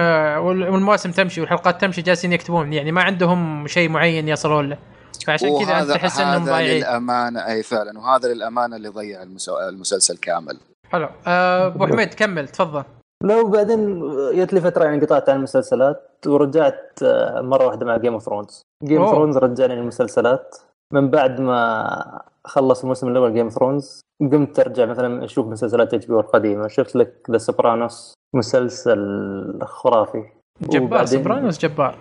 والمواسم 0.44 1.10
تمشي 1.10 1.40
والحلقات 1.40 1.80
تمشي 1.80 2.02
جالسين 2.02 2.32
يكتبون. 2.32 2.72
يعني 2.72 2.92
ما 2.92 3.02
عندهم 3.02 3.66
شيء 3.66 3.88
معين 3.88 4.28
يصلون 4.28 4.68
له. 4.68 4.78
فعشان 5.26 5.64
كذا 5.64 5.94
تحس 5.94 6.20
إنهم 6.20 6.42
هذا 6.42 6.52
ضايعين. 6.52 6.78
للأمانة 6.78 7.46
أي 7.46 7.62
فعلا. 7.62 7.98
وهذا 7.98 8.34
للأمانة 8.34 8.76
اللي 8.76 8.88
ضيع 8.88 9.22
المسلسل 9.68 10.16
كامل. 10.16 10.58
حلو. 10.90 11.08
آه، 11.26 11.66
أبو 11.66 11.86
حميد 11.86 12.14
كمل 12.14 12.48
تفضل. 12.48 12.84
لو 13.24 13.50
بعدين 13.50 14.00
جت 14.34 14.52
لي 14.52 14.60
فترة 14.60 14.84
يعني 14.84 15.00
قطعت 15.00 15.28
عن 15.28 15.36
المسلسلات 15.36 16.26
ورجعت 16.26 16.98
آه، 17.02 17.40
مرة 17.40 17.66
واحدة 17.66 17.86
مع 17.86 17.96
Game 17.96 18.12
of 18.12 18.22
Thrones 18.22 18.62
Game 18.84 19.02
of. 19.02 19.10
Thrones 19.10 19.38
رجعني 19.38 19.76
للمسلسلات. 19.76 20.56
من 20.92 21.10
بعد 21.10 21.40
ما 21.40 22.22
خلص 22.44 22.82
الموسم 22.82 23.08
الأول 23.08 23.34
Game 23.34 23.44
of 23.44 23.54
Thrones 23.54 24.00
قمت 24.20 24.58
أرجع 24.58 24.86
مثلا 24.86 25.24
أشوف 25.24 25.46
مسلسلات 25.46 25.94
HBO 25.94 26.14
القديمة. 26.14 26.68
شفت 26.68 26.96
لك 26.96 27.26
The 27.30 27.38
Sopranos 27.38 28.14
مسلسل 28.36 29.58
خرافي. 29.62 30.24
جبار 30.60 31.04
Sopranos 31.04 31.58
جبار. 31.58 31.94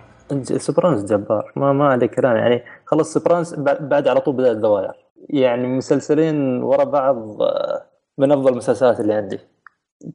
Sopranos 0.44 1.04
جبار. 1.04 1.52
ما 1.56 1.74
ما 1.74 1.88
عليه 1.88 2.08
كلام 2.08 2.36
يعني 2.36 2.64
خلص 2.86 3.14
Sopranos 3.14 3.56
بعد 3.60 4.08
على 4.08 4.22
طول 4.22 4.36
بدأت 4.36 4.56
الدواير 4.56 4.92
يعني 5.30 5.68
مسلسلين 5.68 6.64
ورا 6.64 6.84
بعض 6.84 7.42
آه، 7.42 7.82
من 8.20 8.32
أفضل 8.32 8.52
المسلسلات 8.52 9.00
اللي 9.00 9.14
عندي. 9.14 9.40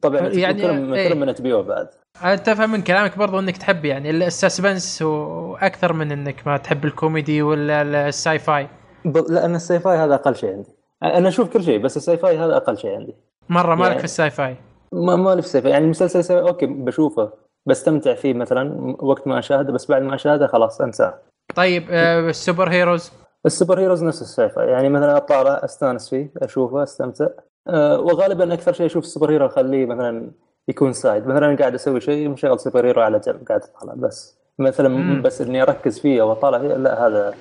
طبعا 0.01 0.19
يعني- 0.21 0.61
كلهم. 0.61 0.95
كلهم 0.95 1.19
من 1.19 1.29
HBO 1.29 1.53
بعد. 1.63 1.87
انت 2.23 2.49
افهم 2.49 2.71
من 2.71 2.81
كلامك 2.81 3.17
برضو 3.17 3.39
إنك 3.39 3.57
تحب 3.57 3.85
يعني 3.85 4.09
ال 4.09 4.19
suspense 4.19 5.01
وأكثر 5.01 5.93
من 5.93 6.11
إنك 6.11 6.47
ما 6.47 6.57
تحب 6.57 6.85
الكوميدي 6.85 7.41
ولا 7.41 8.07
ال 8.07 8.39
sci-fi 8.39 8.67
ب- 9.05 9.31
لأن 9.31 9.55
ال 9.55 9.79
sci-fi 9.79 9.97
هذا 9.97 10.13
أقل 10.15 10.35
شيء 10.35 10.53
عندي. 10.53 10.69
أنا 11.03 11.27
أشوف 11.27 11.49
كل 11.53 11.63
شيء 11.63 11.79
بس 11.79 11.97
ال 11.97 12.17
sci-fi 12.17 12.37
هذا 12.37 12.55
أقل 12.57 12.77
شيء 12.77 12.95
عندي. 12.95 13.15
مرة 13.49 13.75
مالك 13.75 13.87
يعني- 13.87 13.99
في 13.99 14.05
ال 14.05 14.29
sci-fi 14.29 14.55
ما 14.93 15.15
ما 15.15 15.35
لي 15.35 15.41
في 15.41 15.47
ال 15.47 15.61
sci-fi 15.61 15.71
يعني 15.71 15.85
المسلسل 15.85 16.23
sci-fi 16.23 16.39
okay 16.41 16.65
بشوفه 16.65 17.31
بستمتع 17.65 18.13
فيه 18.13 18.33
مثلا 18.33 18.95
وقت 19.01 19.27
ما 19.27 19.39
أشاهده 19.39 19.73
بس 19.73 19.85
بعد 19.91 20.01
ما 20.01 20.15
أشاهده 20.15 20.47
خلاص 20.47 20.81
أنساه. 20.81 21.19
طيب 21.55 21.83
آه، 21.89 22.19
ال 22.29 22.69
superheroes؟ 22.69 23.11
ال 23.45 23.79
superheroes 23.79 24.03
نفس 24.03 24.21
ال 24.21 24.49
sci-fi 24.49 24.67
يعني 24.67 24.89
مثلا 24.89 25.17
اطالع 25.17 25.61
أستانس 25.63 26.09
فيه 26.09 26.31
أشوفه 26.37 26.83
أستمتع. 26.83 27.27
وغالبا 27.73 28.53
أكثر 28.53 28.73
شيء 28.73 28.85
أشوف 28.85 29.03
ال 29.03 29.31
superhero 29.31 29.45
أخليه 29.45 29.85
مثلا 29.85 30.31
يكون 30.67 30.93
side 30.93 31.27
مثلا 31.27 31.57
قاعد 31.57 31.73
أسوي 31.73 32.01
شيء 32.01 32.29
مشغل 32.29 32.59
superhero 32.59 33.01
على 33.01 33.19
جنب 33.19 33.47
قاعد 33.47 33.61
أطالع 33.61 33.93
بس 33.93 34.35
مثلا 34.59 34.89
مم. 34.89 35.21
بس 35.21 35.41
إني 35.41 35.61
أركز 35.61 35.99
فيه 35.99 36.21
أو 36.21 36.31
أطالع 36.31 36.59
فيه 36.59 36.67
لا 36.67 37.07
هذا 37.07 37.33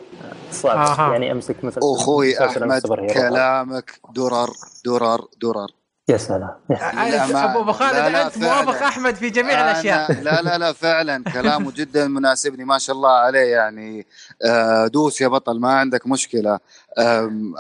صعب 0.51 0.79
آها. 0.79 1.13
يعني 1.13 1.33
أمسك 1.33 1.65
مثلا 1.65 1.83
أخوي 1.97 2.45
أحمد. 2.45 2.81
كلامك 3.13 4.01
درر 4.17 4.51
درر 4.87 5.21
درر 5.43 5.69
يا 6.09 6.17
سلام 6.17 6.51
يا 6.71 6.77
سلام. 6.77 7.09
للأمانة. 7.09 7.61
أبو 7.61 7.73
خالد 7.73 8.15
أنت 8.15 8.39
موافق. 8.39 8.83
أحمد 8.83 9.15
في 9.15 9.31
جميع 9.31 9.61
أنا 9.61 9.71
الأشياء 9.71 10.13
لا 10.23 10.43
لا 10.43 10.59
لا 10.59 10.73
فعلا 10.73 11.25
كلامه 11.25 11.73
جدا 11.73 12.09
مناسبني 12.09 12.65
ما 12.65 12.79
شاء 12.79 12.97
الله 12.97 13.11
عليه 13.11 13.39
يعني 13.53 14.07
آه، 14.45 14.87
دوس 14.87 15.21
يا 15.21 15.29
بطل 15.29 15.61
ما 15.61 15.73
عندك 15.73 16.07
مشكلة 16.07 16.59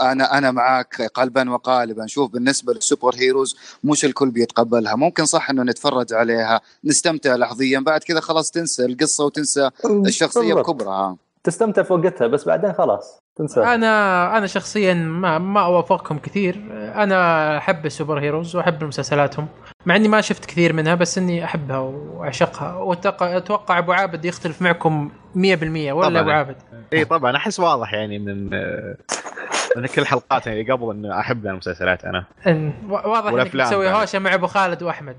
أنا 0.00 0.38
أنا 0.38 0.50
معاك 0.50 1.02
قلبا 1.14 1.50
وقالبا 1.50 2.06
شوف 2.06 2.30
بالنسبة 2.30 2.72
للسوبر 2.74 3.14
هيروز 3.14 3.56
مش 3.84 4.04
الكل 4.04 4.30
بيتقبلها 4.30 4.94
ممكن 4.96 5.24
صح 5.26 5.50
إنه 5.50 5.62
نتفرج 5.62 6.12
عليها 6.12 6.60
نستمتع 6.84 7.34
لحظيا 7.36 7.80
بعد 7.80 8.00
كذا 8.04 8.20
خلاص 8.20 8.50
تنسى 8.50 8.84
القصة 8.84 9.24
وتنسى 9.24 9.70
الشخصية. 10.06 10.54
بكبرها 10.54 11.16
تستمتع 11.44 11.82
في 11.82 11.92
وقتها 11.92 12.26
بس 12.26 12.44
بعدين 12.48 12.72
خلاص 12.72 13.18
تنسى. 13.36 13.60
أنا 13.62 14.38
أنا 14.38 14.46
شخصيا 14.46 14.94
ما 14.94 15.38
ما 15.38 15.64
أوافقكم 15.64 16.18
كثير. 16.18 16.56
أنا 16.94 17.58
أحب 17.58 17.86
السوبر 17.86 18.18
هيروز 18.20 18.56
وأحب 18.56 18.84
مسلسلاتهم 18.84 19.46
مع 19.86 19.96
إني 19.96 20.08
ما 20.08 20.20
شفت 20.20 20.44
كثير 20.44 20.72
منها 20.72 20.94
بس 20.94 21.18
إني 21.18 21.44
أحبها 21.44 21.78
وأعشقها. 21.78 22.74
وأتوقع- 22.94 23.22
أتوقع 23.22 23.78
أبو 23.78 23.92
عابد 23.92 24.24
يختلف 24.24 24.62
معكم 24.62 25.10
100% 25.34 25.92
ولا 25.92 26.08
طبعاً. 26.08 26.20
أبو 26.20 26.30
عابد؟ 26.30 26.56
إي 26.92 27.04
طبعا. 27.04 27.36
أحس 27.36 27.60
واضح 27.60 27.94
يعني 27.94 28.18
من 28.18 28.50
من 29.76 29.86
كل 29.94 30.06
حلقات 30.06 30.46
يعني 30.46 30.72
قبل 30.72 30.90
انه 30.90 31.20
أحب 31.20 31.46
المسلسلات 31.46 32.04
أنا. 32.04 32.24
واضح 32.88 33.32
إنك 33.32 33.52
تسوي. 33.52 33.90
هوشة 33.90 34.18
مع 34.18 34.34
أبو 34.34 34.46
خالد 34.46 34.82
وأحمد. 34.82 35.16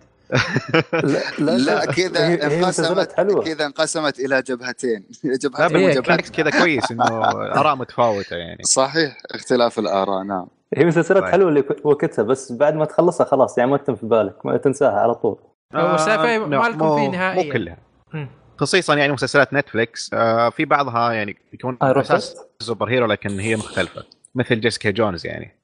لا, 1.39 1.58
لا 1.58 1.86
كذا 1.86 2.27
انقسمت 2.27 3.12
كذا 3.46 3.65
انقسمت 3.65 4.20
إلى 4.20 4.41
جبهتين. 4.41 5.03
جبهتين 5.44 5.77
إيه، 5.77 6.00
بالعكس 6.00 6.29
وجبهتين. 6.29 6.46
كذا 6.51 6.60
كويس 6.62 6.91
إنه 6.91 7.03
آراء 7.60 7.75
متفاوتة 7.75 8.36
يعني. 8.36 8.63
صحيح 8.63 9.17
اختلاف 9.32 9.79
الآراء 9.79 10.24
نعم. 10.24 10.48
هي 10.77 10.86
مسلسلات 10.86 11.24
طيب. 11.24 11.32
حلوة 11.32 11.50
اللي 11.50 11.63
وقتها 11.84 12.24
بس 12.24 12.51
بعد 12.51 12.75
ما 12.75 12.86
تخلصها 12.86 13.25
خلاص 13.25 13.58
يعني 13.58 13.72
ما 13.72 13.77
تتم 13.77 13.96
في 13.96 14.05
بالك 14.05 14.46
ما 14.46 14.58
تنساها 14.58 15.00
على 15.00 15.15
طول. 15.15 15.38
آه، 15.75 15.91
ما 15.91 15.98
لا، 16.55 16.70
لكم 16.70 16.86
مو- 16.86 16.96
فيه 16.98 17.08
نهائياً. 17.10 17.44
مو 17.46 17.51
كلها. 17.53 17.77
خصيصا 18.58 18.96
يعني 18.96 19.13
مسلسلات 19.13 19.53
Netflix 19.53 20.10
آه، 20.13 20.50
في 20.50 20.65
بعضها 20.65 21.12
يعني 21.13 21.38
يكون 21.53 21.77
Iron 21.84 22.01
أساس 22.03 22.38
superhero 22.60 23.05
لكن 23.05 23.39
هي 23.39 23.55
مختلفة. 23.55 24.03
مثل 24.36 24.60
Jessica 24.60 24.91
Jones 24.91 25.25
يعني. 25.25 25.55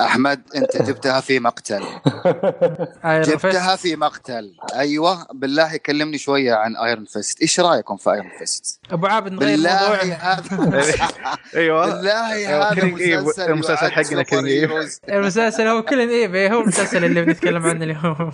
أحمد 0.00 0.42
أنت 0.56 0.82
جبتها 0.82 1.20
في 1.20 1.40
مقتل. 1.40 1.82
جبتها 3.04 3.76
في 3.76 3.96
مقتل. 3.96 4.54
أيوه 4.74 5.26
بالله 5.32 5.76
كلمني 5.76 6.18
شوية 6.18 6.54
عن 6.54 6.76
Iron 6.76 7.04
Fist 7.04 7.40
إيش 7.42 7.60
رأيكم 7.60 7.96
في 7.96 8.10
ايرون 8.10 8.30
فيست 8.38 8.80
أبو 8.90 9.06
عابد 9.06 9.32
نغير 9.32 9.50
بالله 9.50 10.02
الموضوع 10.02 10.16
هذا 10.16 10.72
أيوه. 11.56 11.86
بالله 11.86 12.70
هذا 12.70 12.84
مسلسل 12.84 13.50
المسلسل 13.50 13.92
حقنا. 13.92 14.24
Heroes. 14.32 15.00
المسلسل 15.08 15.66
هو 15.66 15.82
Killing 15.82 16.08
Eve 16.08 16.50
هو 16.50 16.60
المسلسل 16.60 17.04
اللي 17.04 17.22
بنتكلم 17.24 17.66
عنه 17.66 17.84
اليوم. 17.84 18.32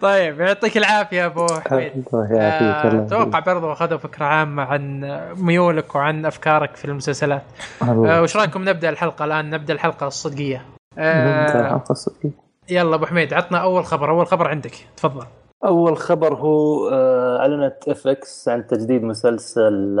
طيب 0.00 0.40
يعطيك 0.40 0.76
العافية 0.76 1.26
أبو 1.26 1.46
حميد. 1.46 2.04
الله 2.12 2.32
يعافيك 2.32 2.92
آه، 2.92 3.06
أتوقع 3.06 3.38
برضو 3.38 3.72
أخذوا 3.72 3.98
فكرة 3.98 4.24
عامة 4.24 4.62
عن 4.62 5.00
ميولك 5.36 5.94
وعن 5.94 6.26
أفكارك 6.26 6.76
في 6.76 6.84
المسلسلات. 6.84 7.42
آه،. 7.82 8.22
وش 8.22 8.36
رأيكم 8.36 8.68
نبدأ 8.68 8.88
الحلقة 8.88 9.24
الآن؟ 9.24 9.50
نبدأ 9.50 9.74
الحلقة 9.74 10.06
الصدقية. 10.06 10.64
نبدأ 10.92 11.58
آه، 11.58 11.60
الحلقة 11.60 11.92
الصدقية. 11.92 12.30
يلا 12.70 12.94
أبو 12.94 13.06
حميد 13.06 13.34
عطنا 13.34 13.58
أول 13.58 13.84
خبر. 13.84 14.10
أول 14.10 14.26
خبر 14.26 14.48
عندك 14.48 14.74
تفضل. 14.96 15.26
أول 15.64 15.96
خبر 15.96 16.34
هو 16.34 16.88
آه، 16.88 17.38
أعلنت 17.40 17.88
FX 17.88 18.48
عن 18.48 18.66
تجديد 18.66 19.02
مسلسل 19.02 20.00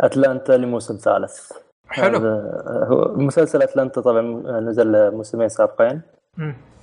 Atlanta 0.00 0.52
لموسم 0.52 0.96
ثالث. 0.96 1.52
حلو. 1.88 2.18
هو 2.66 3.14
مسلسل 3.16 3.62
Atlanta 3.62 4.00
طبعا 4.00 4.22
نزل 4.60 5.10
موسمين 5.10 5.48
سابقين. 5.48 6.00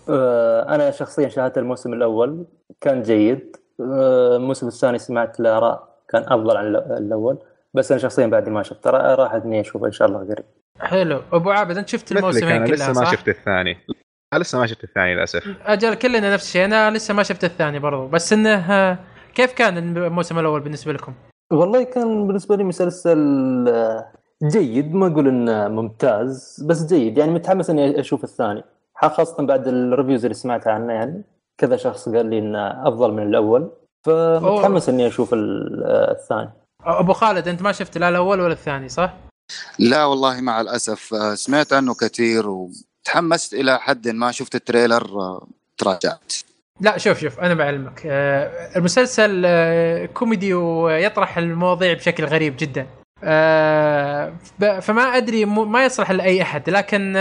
أنا 0.09 0.91
شخصيا 0.91 1.29
شاهدت 1.29 1.57
الموسم 1.57 1.93
الأول 1.93 2.45
كان 2.81 3.01
جيد. 3.01 3.55
آه، 3.81 4.35
الموسم 4.35 4.67
الثاني 4.67 4.97
سمعت 4.97 5.39
الاراء 5.39 5.97
كان 6.09 6.23
أفضل 6.23 6.57
عن 6.57 6.75
الأول 6.75 7.37
بس 7.73 7.91
أنا 7.91 8.01
شخصيا 8.01 8.27
بعد 8.27 8.49
ما 8.49 8.63
شفت 8.63 8.83
ترى 8.83 9.15
راح 9.15 9.33
إني 9.33 9.61
أشوفه 9.61 9.85
إن 9.85 9.91
شاء 9.91 10.07
الله 10.07 10.19
قريب. 10.19 10.45
حلو. 10.79 11.21
أبو 11.33 11.51
عابد 11.51 11.77
أنت 11.77 11.87
شفت 11.87 12.11
الموسمين 12.11 12.51
أنا 12.51 12.65
لسه 12.65 12.75
كلها 12.75 12.87
ما 12.87 12.93
صح؟ 12.93 13.11
شفت 13.11 13.27
الثاني. 13.29 13.77
أنا 14.33 14.41
لسه 14.41 14.59
ما 14.59 14.65
شفت 14.65 14.83
الثاني 14.83 15.15
للأسف. 15.15 15.43
أجل 15.65 15.93
كلنا 15.93 16.33
نفس 16.33 16.45
الشيء. 16.45 16.65
أنا 16.65 16.91
لسه 16.91 17.13
ما 17.13 17.23
شفت 17.23 17.43
الثاني 17.43 17.79
برضو. 17.79 18.07
بس 18.07 18.33
إنه 18.33 18.71
آه، 18.71 18.97
كيف 19.35 19.53
كان 19.53 19.77
الموسم 19.77 20.39
الأول 20.39 20.61
بالنسبة 20.61 20.93
لكم؟ 20.93 21.13
والله 21.51 21.83
كان 21.83 22.27
بالنسبة 22.27 22.55
لي 22.55 22.63
مسلسل 22.63 23.19
آه، 23.67 24.11
جيد. 24.43 24.93
ما 24.93 25.07
أقول 25.07 25.27
إنه 25.27 25.67
ممتاز 25.67 26.65
بس 26.69 26.85
جيد. 26.85 27.17
يعني 27.17 27.31
متحمس 27.31 27.69
إني 27.69 27.99
أشوف 27.99 28.23
الثاني. 28.23 28.63
خاصة 29.09 29.43
بعد 29.45 29.67
ال 29.67 29.74
reviews 29.75 30.25
اللي 30.25 30.33
سمعتها 30.35 30.73
عنه 30.73 30.93
يعني 30.93 31.21
كذا 31.57 31.77
شخص 31.77 32.09
قال 32.09 32.25
لي 32.29 32.39
إنه 32.39 32.87
أفضل 32.87 33.11
من 33.13 33.23
الأول 33.23 33.69
فمتحمس 34.05 34.89
إني 34.89 35.07
أشوف 35.07 35.33
آه، 35.33 36.11
الثاني. 36.11 36.49
أبو 36.85 37.13
خالد 37.13 37.47
أنت 37.47 37.61
ما 37.61 37.71
شفت 37.71 37.97
لا 37.97 38.09
الأول 38.09 38.39
ولا 38.41 38.53
الثاني 38.53 38.89
صح؟ 38.89 39.13
لا 39.79 40.05
والله 40.05 40.41
مع 40.41 40.61
الأسف 40.61 41.13
آه، 41.13 41.33
سمعت 41.35 41.73
عنه 41.73 41.93
كثير 41.93 42.49
وتحمست 42.49 43.53
إلى 43.53 43.79
حد 43.79 44.07
ما 44.07 44.31
شفت 44.31 44.55
ال 44.55 44.61
trailer 44.61 45.03
آه، 45.19 45.47
تراجعت. 45.77 46.33
لا 46.81 46.97
شوف 46.97 47.19
شوف 47.19 47.39
أنا 47.39 47.53
بعلمك. 47.53 48.01
المسلسل 48.75 49.45
كوميدي 50.13 50.53
ويطرح 50.53 51.37
المواضيع 51.37 51.93
بشكل 51.93 52.25
غريب 52.25 52.55
جدا. 52.59 52.87
فما 54.81 55.01
أدري 55.01 55.45
مو- 55.45 55.65
ما 55.65 55.85
يصلح 55.85 56.11
لأي 56.11 56.41
أحد 56.41 56.69
لكن 56.69 57.13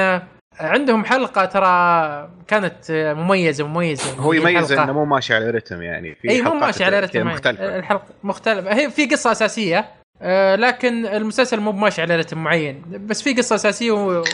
عندهم 0.60 1.04
حلقة 1.04 1.44
ترى 1.44 2.30
كانت 2.48 2.74
مميزة 3.16 3.66
مميزة 3.66 4.12
هو 4.18 4.32
يميز. 4.32 4.72
إنه 4.72 4.92
مو 4.92 5.04
ماشي 5.04 5.34
على 5.34 5.50
رتم 5.50 5.82
يعني 5.82 6.14
في 6.14 6.30
اي 6.30 6.42
مو 6.42 6.54
ماشي 6.54 6.84
على 6.84 7.00
رتم 7.00 7.26
مختلفة 7.26 7.64
معين. 7.64 7.78
الحلقة 7.78 8.04
مختلفة 8.22 8.74
هي 8.74 8.90
في 8.90 9.06
قصة 9.06 9.32
أساسية 9.32 9.88
آه، 10.22 10.56
لكن 10.56 11.06
المسلسل 11.06 11.60
مو 11.60 11.72
ماشي 11.72 12.02
على 12.02 12.16
رتم 12.16 12.38
معين 12.44 12.82
بس 13.06 13.22
في 13.22 13.32
قصة 13.32 13.54
أساسية 13.54 13.90
و... 13.92 14.24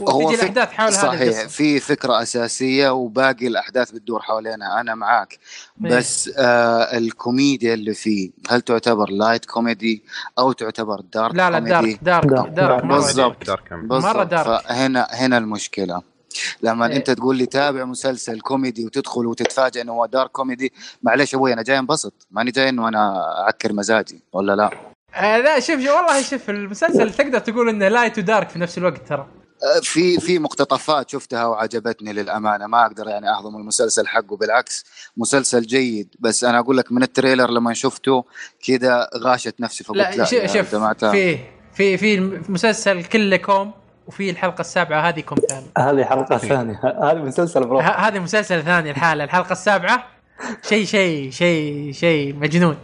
وتجي 0.00 0.36
في- 0.36 0.42
الأحداث 0.42 0.68
حول 0.72 0.92
صحيح 0.92 1.20
القصة 1.20 1.46
في 1.48 1.80
فكرة 1.80 2.22
أساسية 2.22 2.90
وباقي 2.90 3.46
الأحداث 3.46 3.90
بتدور 3.90 4.20
حوالينها 4.22 4.80
أنا 4.80 4.94
معاك. 4.94 5.38
بس 5.76 6.30
آه 6.38 6.96
الكوميديا 6.98 7.74
اللي 7.74 7.94
فيه 7.94 8.30
هل 8.50 8.60
تعتبر 8.60 9.10
light 9.10 9.44
comedy 9.44 10.04
أو 10.38 10.52
تعتبر 10.52 11.00
dark 11.00 11.34
لا 11.34 11.50
لا 11.50 11.58
كوميدي 11.58 11.98
dark 12.02 12.26
dark 12.26 12.26
dark. 12.26 12.50
dark 12.52 12.84
مرة 12.84 12.96
بالضبط. 12.96 13.50
مرة 13.82 14.24
dark. 14.24 14.46
فهنا 14.60 15.06
هنا 15.10 15.38
المشكلة 15.38 16.02
لما 16.62 16.86
إيه. 16.86 16.96
أنت 16.96 17.10
تقول 17.10 17.36
لي 17.36 17.46
تابع 17.46 17.84
مسلسل 17.84 18.40
كوميدي 18.40 18.84
وتدخل 18.84 19.26
وتتفاجئ 19.26 19.80
إنه 19.80 19.92
هو 19.92 20.06
dark 20.06 20.30
comedy 20.30 20.72
معلش 21.02 21.34
أبوي 21.34 21.52
أنا 21.52 21.62
جاي 21.62 21.78
انبسط 21.78 22.26
ماني 22.30 22.50
جاي 22.50 22.68
إنه 22.68 22.88
أنا 22.88 23.22
أعكر 23.44 23.72
مزاجي 23.72 24.22
ولا 24.32 24.56
لا 24.56 24.70
آه 25.14 25.38
لا 25.38 25.60
شوف 25.60 25.76
والله 25.76 26.22
شوف 26.22 26.50
المسلسل 26.50 27.12
تقدر 27.14 27.38
تقول 27.38 27.68
إنه 27.68 27.88
light 27.88 28.18
و 28.18 28.24
dark 28.24 28.48
في 28.48 28.58
نفس 28.58 28.78
الوقت 28.78 29.08
ترى 29.08 29.26
في 29.82 30.20
في 30.20 30.38
مقتطفات 30.38 31.10
شفتها 31.10 31.46
وعجبتني 31.46 32.12
للأمانة. 32.12 32.66
ما 32.66 32.86
أقدر 32.86 33.08
يعني 33.08 33.30
أهضم 33.30 33.56
المسلسل 33.56 34.06
حقه 34.06 34.36
بالعكس 34.36 34.84
مسلسل 35.16 35.62
جيد. 35.62 36.14
بس 36.18 36.44
أنا 36.44 36.58
أقول 36.58 36.76
لك 36.76 36.92
من 36.92 37.02
ال 37.02 37.08
trailer 37.08 37.50
لما 37.50 37.74
شفته 37.74 38.24
كذا 38.66 39.08
غاثت 39.18 39.54
نفسي 39.60 39.84
فقلت 39.84 40.16
لا, 40.16 40.24
لا 40.24 40.46
شوف 40.46 40.74
في 40.74 41.38
في 41.74 41.96
في 41.96 42.14
المسلسل 42.14 43.04
كله 43.04 43.36
كوم 43.36 43.72
وفي 44.06 44.30
الحلقة 44.30 44.60
السابعة 44.60 45.08
هذه 45.08 45.20
كوم 45.20 45.38
ثاني 45.48 45.66
هذه 45.78 46.04
حلقة 46.04 46.38
ثانية. 46.38 46.80
هذه 47.02 47.18
مسلسل 47.18 47.64
برو 47.64 47.80
هذه 47.80 48.18
مسلسل 48.18 48.62
ثاني 48.62 48.90
الحالة. 48.90 49.24
الحلقة 49.24 49.52
السابعة 49.52 50.06
شيء 50.68 50.84
شيء 50.84 51.30
شيء 51.30 51.92
شيء 51.92 52.34
مجنون. 52.34 52.76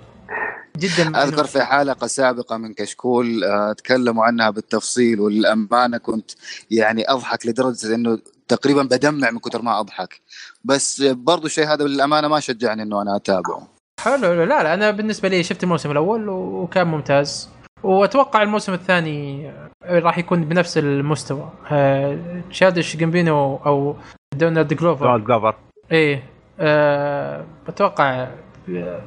جدا. 0.77 1.23
أذكر 1.23 1.45
في 1.45 1.63
حلقة 1.63 2.07
سابقة 2.07 2.57
من 2.57 2.75
كشكول 2.75 3.45
آه، 3.45 3.73
تكلموا 3.73 4.25
عنها 4.25 4.51
بالتفصيل 4.51 5.21
وللامانه 5.21 5.99
كنت 5.99 6.31
يعني 6.71 7.05
أضحك 7.11 7.47
لدرجة 7.47 7.95
إنه 7.95 8.19
تقريبا 8.49 8.83
بدمع 8.83 9.31
من 9.31 9.39
كثر 9.39 9.63
ما 9.63 9.81
أضحك. 9.81 10.21
بس 10.65 11.03
برضو 11.03 11.47
الشيء 11.47 11.67
هذا 11.67 11.85
للامانه 11.85 12.29
ما 12.29 12.41
شجعني 12.41 12.83
إنه 12.83 13.03
أنا 13.03 13.17
أتابعه. 13.17 13.69
حلو. 14.01 14.45
لا 14.45 14.63
لا 14.63 14.75
أنا 14.75 14.91
بالنسبة 14.91 15.29
لي 15.29 15.43
شفت 15.43 15.65
الموسم 15.65 15.91
الأول 15.91 16.29
وكان 16.29 16.87
ممتاز. 16.87 17.49
وأتوقع 17.83 18.43
الموسم 18.43 18.73
الثاني 18.73 19.53
راح 19.85 20.19
يكون 20.19 20.45
بنفس 20.45 20.79
المستوى. 20.79 21.53
آه، 21.71 22.43
Childish 22.51 22.97
Gambino 22.97 23.57
أو 23.57 23.97
Donald 24.37 24.75
Glover. 24.75 25.05
Donald 25.07 25.25
Glover. 25.27 25.55
إيه 25.93 26.23
آه، 26.61 27.45
أتوقع 27.69 28.29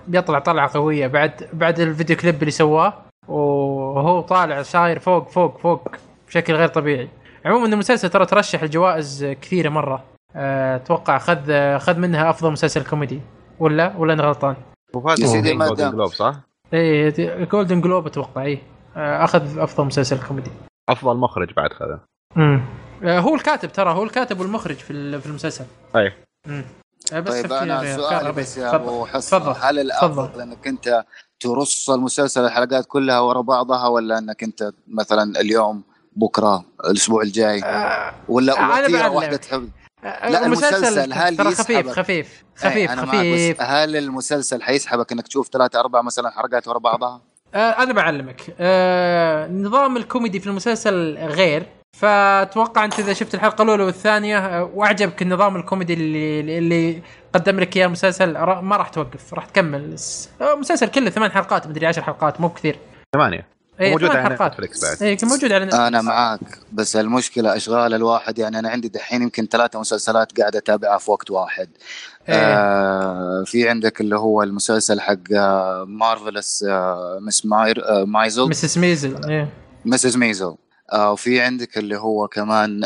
بيطلع 0.08 0.40
طلعة 0.40 0.74
قوية 0.74 1.08
بعد 1.08 1.50
بعد 1.54 1.80
ال 1.80 1.86
video 1.86 2.18
clip 2.18 2.40
اللي 2.40 2.52
سواه 2.52 2.94
وهو 3.28 4.22
طالع 4.22 4.62
صاير 4.62 5.00
فوق 5.00 5.30
فوق 5.30 5.58
فوق 5.58 5.88
بشكل 6.28 6.54
غير 6.54 6.68
طبيعي. 6.68 7.10
عموما 7.46 7.66
المسلسل 7.66 8.10
ترى 8.10 8.26
ترشح 8.26 8.62
لجوائز 8.64 9.26
كثيرة 9.42 9.70
مرة. 9.70 10.04
آه، 10.36 10.76
أتوقع 10.76 11.18
خذ 11.18 11.78
خذ 11.78 12.00
منها 12.00 12.30
أفضل 12.30 12.52
مسلسل 12.52 12.86
كوميدي. 12.86 13.22
ولا؟ 13.60 13.94
ولا 13.98 14.14
أنا 14.14 14.24
غلطان؟ 14.24 14.56
وفاز 14.96 15.22
يا 15.22 15.28
سيدي، 15.28 15.54
ما 15.54 15.68
Golden 15.68 15.92
Globe 15.92 16.08
صح؟ 16.08 16.36
إيه 16.74 17.44
Golden 17.44 17.82
Globe 17.82 18.08
أتوقع 18.08 18.44
إيه. 18.44 18.62
آه، 18.98 19.24
أخذ 19.24 19.60
أفضل 19.60 19.86
مسلسل 19.86 20.28
كوميدي. 20.28 20.52
أفضل 20.90 21.18
مخرج 21.18 21.54
بعد 21.54 21.74
خذه. 21.74 22.00
امم 22.38 22.62
آه، 23.04 23.20
هو 23.20 23.36
الكاتب 23.36 23.72
ترى 23.72 23.90
هو 23.94 24.04
الكاتب 24.04 24.40
والمخرج 24.40 24.76
في 24.76 24.94
ال- 24.94 25.22
في 25.22 25.28
المسلسل. 25.28 25.66
أي. 25.96 26.14
امم 26.48 26.64
آه، 26.64 26.83
بس 27.20 27.34
طيب 27.42 27.54
أنا 27.54 27.96
سؤالي. 27.98 28.32
بس 28.32 28.58
يا. 28.58 28.76
أبو 28.76 29.06
حسن. 29.06 29.54
هل 29.62 29.80
الأفضل. 29.80 30.42
إنك 30.42 30.68
أنت 30.68 31.04
ترص 31.40 31.90
المسلسل 31.90 32.46
الحلقات 32.46 32.86
كلها 32.86 33.20
ورا 33.20 33.42
بعضها 33.42 33.88
ولا 33.88 34.18
إنك 34.18 34.44
أنت 34.44 34.72
مثلا 34.88 35.40
اليوم 35.42 35.84
بكرة 36.16 36.66
الأسبوع 36.86 37.22
الجاي 37.22 37.64
آه، 37.64 38.14
ولا 38.30 38.54
بعلم. 38.54 39.14
واحدة 39.14 39.38
تحب 39.38 39.70
لا 40.04 40.30
لا، 40.30 40.46
المسلسل 40.46 41.14
هل 41.14 41.38
ترى 41.38 41.52
خفيف 41.56 41.70
يسحبك؟ 41.70 41.90
خفيف 41.92 42.44
إيه، 42.66 42.88
خفيف 42.88 42.92
خفيف 43.00 43.62
هل 43.62 43.96
المسلسل 43.96 44.62
حيسحبك 44.62 45.12
إنك 45.12 45.28
تشوف 45.28 45.48
ثلاثة 45.50 45.80
أربع 45.80 46.02
مثلا 46.02 46.30
حلقات 46.32 46.68
ورا 46.68 46.80
بعضها؟ 46.80 47.22
آه 47.54 47.58
أنا 47.58 47.94
بعلمك 47.94 48.56
آه 48.60 49.48
نظام 49.48 49.98
الكوميدي 49.98 50.40
في 50.40 50.48
المسلسل 50.48 51.18
غير 51.18 51.66
فأتوقع 52.04 52.86
أنت 52.86 53.00
إذا 53.00 53.14
شفت 53.14 53.36
الحلقة 53.36 53.62
الأولى 53.62 53.84
والثانية 53.84 54.38
آه، 54.38 54.72
وأعجبك 54.74 55.22
النظام 55.22 55.56
الكوميدي 55.56 55.94
اللي 55.94 56.58
اللي 56.58 57.02
قدم 57.34 57.60
لك 57.60 57.78
إياه 57.78 57.86
المسلسل 57.86 58.32
ما 58.38 58.78
راح 58.78 58.90
توقف 58.90 59.34
راح 59.34 59.46
تكمل 59.46 60.00
س- 60.00 60.30
آه، 60.42 60.54
المسلسل 60.54 60.88
كله 60.88 61.10
ثمان 61.10 61.32
حلقات 61.32 61.68
مدري 61.68 61.86
عشر 61.88 62.02
حلقات 62.04 62.42
مو 62.42 62.48
بكثير 62.48 62.80
ثمانية 63.16 63.48
إيه، 63.80 63.92
موجود 63.92 64.10
ثمان 64.10 64.26
على 64.26 64.30
حلقات. 64.36 64.52
نتفلكس 64.52 64.86
بعد 64.86 65.04
اي 65.04 65.18
موجود 65.24 65.52
على 65.52 65.66
نتفلكس. 65.66 65.84
أنا 65.84 66.02
معاك 66.02 66.40
بس 66.74 66.96
المشكلة 66.96 67.56
أشغال 67.56 67.94
الواحد 67.94 68.40
يعني 68.40 68.60
أنا 68.60 68.70
عندي 68.70 68.88
دحين 68.88 69.22
يمكن 69.22 69.46
ثلاثة 69.46 69.80
مسلسلات 69.80 70.40
قاعد 70.40 70.56
أتابعها 70.56 70.98
في 70.98 71.12
وقت 71.12 71.32
واحد 71.32 71.70
إيه. 72.30 72.36
آه 72.36 73.44
في 73.46 73.70
عندك 73.70 74.02
اللي 74.02 74.16
هو 74.18 74.44
المسلسل 74.44 75.02
حق 75.02 75.32
Marvelous 75.88 76.64
آه 76.70 77.20
Miss 77.22 77.46
ماير 77.46 77.90
آه 77.90 78.04
Maisel 78.06 78.50
Mrs. 78.50 78.78
Maisel 78.78 79.30
إيه. 79.30 79.48
Mrs. 79.86 80.18
Maisel 80.18 80.56
وفي 80.96 81.42
عندك 81.42 81.78
اللي 81.78 81.98
هو 81.98 82.28
كمان 82.28 82.82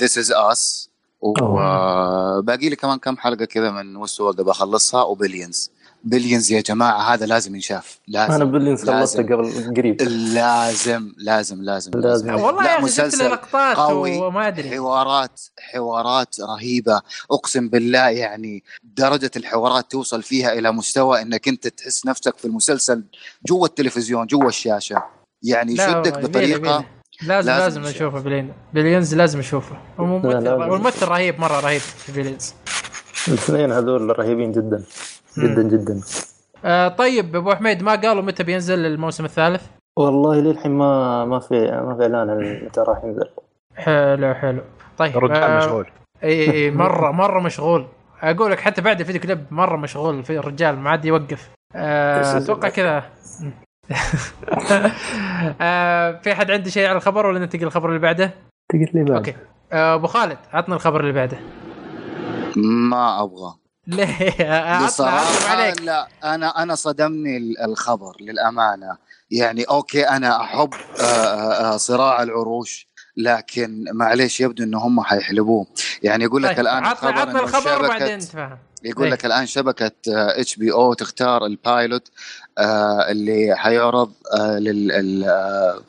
This 0.00 0.18
Is 0.18 0.32
Us 0.32 0.90
وباقي 1.20 2.68
لي 2.68 2.76
كمان 2.76 2.98
كم 2.98 3.16
حلقة 3.16 3.44
كذا 3.44 3.70
من 3.70 3.96
Westworld 3.96 4.40
بخلصها. 4.40 5.02
و 5.02 5.09
Billions. 5.09 5.70
Billions 6.04 6.52
يا 6.52 6.60
جماعة 6.60 7.14
هذا 7.14 7.26
لازم 7.26 7.54
ينشاف. 7.54 7.98
لازم. 8.08 8.32
أنا 8.32 8.44
Billions 8.44 8.90
خلصته 8.90 9.22
لازم. 9.22 9.34
قبل 9.34 9.74
قريب. 9.76 10.02
لازم. 10.02 11.12
لازم 11.16 11.62
لازم. 11.62 11.90
لازم. 11.94 12.34
والله 12.34 12.62
لا، 12.62 12.70
يا 12.70 12.78
أخي 12.78 12.88
شفت 12.88 13.00
مسلسل 13.00 13.30
لقطات 13.30 13.76
قوي. 13.76 14.18
وما 14.18 14.48
أدري. 14.48 14.70
حوارات 14.70 15.40
حوارات 15.58 16.40
رهيبة. 16.40 17.02
أقسم 17.30 17.68
بالله 17.68 18.08
يعني 18.08 18.64
درجة 18.84 19.30
الحوارات 19.36 19.90
توصل 19.90 20.22
فيها 20.22 20.52
إلى 20.52 20.72
مستوى 20.72 21.22
إنك 21.22 21.48
أنت 21.48 21.68
تحس 21.68 22.06
نفسك 22.06 22.38
في 22.38 22.44
المسلسل 22.44 23.04
جوا 23.46 23.66
التلفزيون 23.66 24.26
جوا 24.26 24.48
الشاشة. 24.48 25.02
يعني 25.42 25.72
يشدك 25.72 26.18
بطريقة. 26.18 26.84
لازم 27.22 27.50
لازم 27.50 27.64
لازم 27.64 27.80
نشوف. 27.80 27.94
نشوفه 27.96 28.20
Bill- 28.20 28.52
Billions 28.74 29.14
لازم 29.14 29.38
نشوفه. 29.38 29.76
والممثل. 29.98 30.48
والممثل 30.48 31.08
رهيب 31.08 31.40
مرة 31.40 31.60
رهيب 31.60 31.80
في 31.80 32.12
Billions 32.12 32.54
الاثنين 33.28 33.72
هذول 33.72 34.18
رهيبين 34.18 34.52
جدا 34.52 34.84
جدا 35.38 35.62
جدا. 35.62 36.00
آه 36.64 36.88
طيب 36.88 37.36
أبو 37.36 37.54
حميد 37.54 37.82
ما 37.82 37.94
قالوا 37.94 38.22
متى 38.22 38.42
بينزل 38.42 38.86
الموسم 38.86 39.24
الثالث؟ 39.24 39.62
والله 39.98 40.40
للحين 40.40 40.72
ما 40.72 41.24
ما 41.24 41.40
في 41.40 41.54
ما 41.70 41.96
في 41.96 42.02
إعلان 42.02 42.30
عن 42.30 42.60
متى 42.64 42.80
راح 42.80 43.04
ينزل. 43.04 43.28
حلو 43.76 44.34
حلو. 44.34 44.62
طيب 44.98 45.16
الرجال 45.16 45.42
آه، 45.42 45.58
مشغول. 45.58 45.86
إي 46.24 46.50
إي 46.50 46.70
مرة 46.84 47.10
مرة 47.10 47.40
مشغول. 47.40 47.86
أقول 48.22 48.50
لك 48.52 48.60
حتى 48.60 48.80
بعد 48.82 49.00
الفيديو 49.00 49.20
كليب 49.20 49.46
مرة 49.50 49.76
مشغول 49.76 50.24
في 50.24 50.38
الرجال 50.38 50.78
ما 50.78 50.90
عاد 50.90 51.04
يوقف. 51.04 51.50
آه، 51.74 52.36
أتوقع 52.36 52.68
كذا. 52.68 53.02
آه، 55.60 56.20
في 56.24 56.34
حد 56.34 56.50
عنده 56.50 56.70
شيء 56.70 56.86
على 56.88 56.96
الخبر 56.96 57.26
ولا 57.26 57.38
ننتقل 57.38 57.62
الخبر 57.62 57.88
اللي 57.88 57.98
بعده؟ 58.00 58.34
تقول 58.68 58.88
لي 58.94 59.04
بعد. 59.04 59.16
أوكي. 59.16 59.34
آه، 59.72 59.94
أبو 59.94 60.06
خالد 60.06 60.38
عطنا 60.52 60.74
الخبر 60.74 61.00
اللي 61.00 61.12
بعده. 61.12 61.38
ما 62.56 63.22
أبغى. 63.22 63.54
ليه؟ 63.86 64.34
عطنا 64.40 64.86
بصراحة 64.86 65.48
عليك. 65.50 65.82
لا 65.82 66.08
أنا 66.24 66.62
أنا 66.62 66.74
صدمني 66.74 67.36
ال- 67.36 67.60
الخبر 67.60 68.12
للأمانة. 68.20 68.96
يعني 69.30 69.62
أوكي 69.64 70.08
أنا 70.08 70.40
أحب 70.42 70.74
آه، 71.00 71.02
آه، 71.02 71.74
آه، 71.74 71.76
صراع 71.76 72.22
العروش 72.22 72.86
لكن 73.16 73.84
معليش 73.92 74.40
يبدو 74.40 74.64
ان 74.64 74.74
هم 74.74 75.00
حيحلبوه. 75.00 75.66
يعني 76.02 76.24
يقول 76.24 76.42
لك 76.42 76.50
طيب 76.50 76.60
الآن 76.60 76.84
عطنا 76.84 77.10
الخبر 77.10 77.20
عطنا 77.20 77.40
الخبر 77.40 78.14
نتفاهم 78.16 78.58
يقول 78.84 79.04
إيه. 79.06 79.12
لك 79.12 79.26
الآن 79.26 79.46
شبكة 79.46 79.90
HBO 80.08 80.94
تختار 80.94 81.46
ال 81.46 81.56
pilot 81.56 82.08
آه 82.08 82.45
اللي 82.58 83.56
حيعرض 83.56 84.12
آه 84.32 84.58
لل 84.58 85.24
آه 85.28 85.82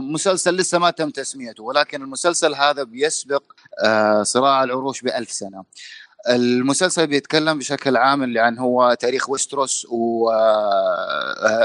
مسلسل 0.00 0.56
لسه 0.56 0.78
ما 0.78 0.90
تم 0.90 1.10
تسميته 1.10 1.62
ولكن 1.64 2.02
المسلسل 2.02 2.54
هذا 2.54 2.82
بيسبق 2.82 3.42
آه 3.84 4.22
صراع 4.22 4.64
العروش 4.64 5.00
بألف 5.02 5.30
سنة. 5.32 5.64
المسلسل 6.28 7.06
بيتكلم 7.06 7.58
بشكل 7.58 7.96
عام 7.96 8.22
اللي 8.22 8.40
عن 8.40 8.58
هو 8.58 8.96
تاريخ 9.00 9.30
ويستروس 9.30 9.86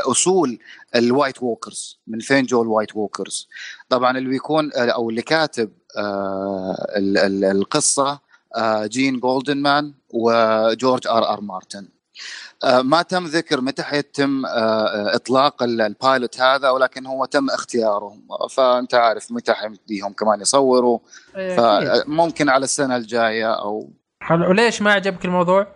واصول 0.06 0.60
ال 0.96 1.04
White 1.04 1.44
Walkers 1.44 2.00
من 2.08 2.20
فين 2.20 2.46
جو 2.46 2.62
ال 2.64 2.69
White 2.69 2.96
Walkers. 2.96 3.48
طبعا 3.90 4.18
اللي 4.18 4.30
بيكون 4.30 4.72
أو 4.74 5.10
اللي 5.10 5.22
كاتب 5.22 5.72
آه، 5.98 6.88
ال- 6.98 7.18
ال- 7.18 7.46
القصة 7.46 8.20
آه، 8.56 8.86
جين 8.86 9.20
جولدمان 9.20 9.94
وجورج 10.10 11.08
آر 11.08 11.34
آر 11.34 11.42
مارتن. 11.42 11.80
آه، 11.80 11.90
ما 12.66 13.02
تم 13.02 13.26
ذكر 13.26 13.62
متى 13.62 13.84
حيتم 13.84 14.46
آه، 14.46 15.16
إطلاق 15.16 15.64
ال- 15.64 15.82
pilot 15.82 16.42
هذا 16.42 16.70
ولكن 16.70 17.06
هو 17.06 17.26
تم 17.26 17.50
اختياره 17.50 18.18
فأنت 18.50 18.94
عارف 18.96 19.32
متى 19.32 19.54
حيمديهم 19.54 20.14
كمان 20.14 20.42
يصوروا 20.42 21.00
إيه،. 21.38 21.56
فممكن 21.58 22.50
على 22.50 22.64
السنة 22.64 22.96
الجاية 22.96 23.54
أو 23.54 23.90
حلو. 24.22 24.50
وليش 24.50 24.82
ما 24.82 24.92
عجبك 24.94 25.26
الموضوع؟ 25.26 25.68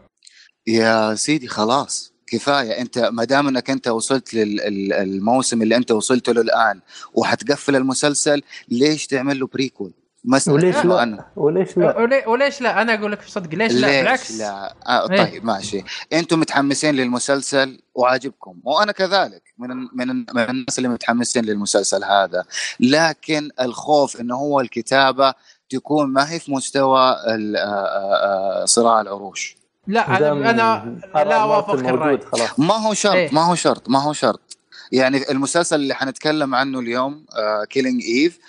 يا 0.68 1.16
سيدي 1.16 1.48
خلاص 1.48 2.14
كفاية 2.28 2.82
أنت 2.82 2.98
ما 3.00 3.24
دام 3.24 3.48
أنك 3.48 3.70
أنت 3.70 3.88
وصلت 3.88 4.34
للموسم 4.34 5.62
اللي 5.62 5.76
أنت 5.76 5.92
وصلت 5.92 6.30
له 6.30 6.42
الان 6.42 6.80
وحتقفل 7.14 7.76
المسلسل 7.76 8.42
ليش 8.70 9.08
تعمل 9.08 9.40
له 9.40 9.48
بريكول؟ 9.48 9.94
مسألة 10.30 10.56
وليش 10.56 10.76
لا؟ 10.86 11.04
أنا 11.04 11.26
وليش 11.36 11.78
لا؟ 11.78 11.98
ولي- 12.00 12.24
وليش 12.28 12.62
لا؟ 12.62 12.82
أنا 12.82 12.94
أقول 12.94 13.12
لك 13.12 13.26
بصدق 13.26 13.56
ليش 13.56 13.72
لا؟ 13.74 13.88
ليش 13.88 14.00
بالعكس 14.02 14.32
لا 14.40 14.74
آه 14.88 15.12
إيه. 15.12 15.24
طيب 15.24 15.46
ماشي 15.46 15.84
أنتم 16.14 16.40
متحمسين 16.40 16.96
للمسلسل 16.96 17.82
وعاجبكم 17.96 18.60
وأنا 18.64 18.92
كذلك 18.92 19.44
من 19.58 19.70
من 19.94 20.08
من 20.34 20.50
الناس 20.50 20.78
اللي 20.78 20.90
متحمسين 20.90 21.46
للمسلسل 21.46 22.04
هذا 22.04 22.44
لكن 22.80 23.50
الخوف 23.62 24.22
إنه 24.22 24.36
هو 24.36 24.60
الكتابة 24.60 25.34
تكون 25.70 26.14
ما 26.14 26.32
هي 26.32 26.40
في 26.40 26.52
مستوى 26.52 27.00
آه، 27.00 27.56
آه، 27.58 28.62
آه، 28.62 28.66
صراع 28.66 29.02
العروش 29.02 29.58
لا 29.88 30.18
أنا 30.18 30.32
أنا 30.50 30.96
لا 31.30 31.36
اوافقك 31.42 31.80
الرأي 31.86 32.18
خلاص 32.18 32.60
ما 32.60 32.74
هو 32.76 32.94
شرط 32.94 33.14
إيه. 33.14 33.30
ما 33.34 33.46
هو 33.46 33.56
شرط 33.56 33.90
ما 33.90 34.04
هو 34.04 34.14
شرط 34.14 34.49
يعني 34.92 35.32
المسلسل 35.32 35.76
اللي 35.76 35.94
حنتكلم 35.94 36.56
عنه 36.56 36.80
اليوم 36.80 37.26
Killing 37.70 38.02
Eve 38.02 38.40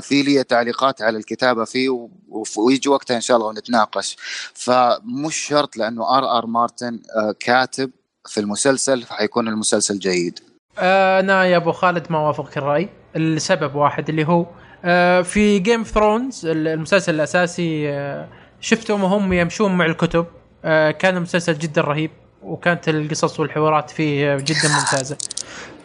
في 0.00 0.22
لي 0.22 0.44
تعليقات 0.44 1.02
على 1.02 1.18
الكتابة 1.18 1.64
فيه 1.64 2.08
ويجي 2.56 2.88
وقتها 2.88 3.16
إن 3.16 3.20
شاء 3.20 3.36
الله 3.36 3.48
ونتناقش. 3.48 4.16
فمش 4.54 5.36
شرط 5.36 5.76
لأنه 5.76 6.18
آر 6.18 6.38
آر 6.38 6.46
مارتن 6.46 7.02
آه، 7.16 7.34
كاتب 7.40 7.90
في 8.28 8.40
المسلسل 8.40 9.02
فحيكون 9.02 9.48
المسلسل 9.48 9.98
جيد. 9.98 10.38
آه، 10.78 11.20
أنا 11.20 11.44
يا 11.44 11.56
أبو 11.56 11.72
خالد 11.72 12.06
ما 12.10 12.18
اوافقك 12.18 12.58
الرأي. 12.58 12.88
السبب 13.16 13.74
واحد 13.74 14.08
اللي 14.08 14.24
هو 14.24 14.46
آه، 14.84 15.22
في 15.22 15.58
Game 15.58 15.78
of 15.78 15.90
Thrones 15.90 16.46
المسلسل 16.46 17.14
الأساسي 17.14 17.90
آه، 17.90 18.28
شفتهم 18.60 19.04
وهم 19.04 19.32
يمشون 19.32 19.74
مع 19.74 19.86
الكتب. 19.86 20.26
آه، 20.64 20.90
كان 20.90 21.16
المسلسل 21.16 21.58
جدا 21.58 21.80
رهيب 21.80 22.10
وكانت 22.42 22.88
القصص 22.88 23.40
والحوارات 23.40 23.90
فيه 23.90 24.36
جدا 24.36 24.68
ممتازة. 24.80 25.18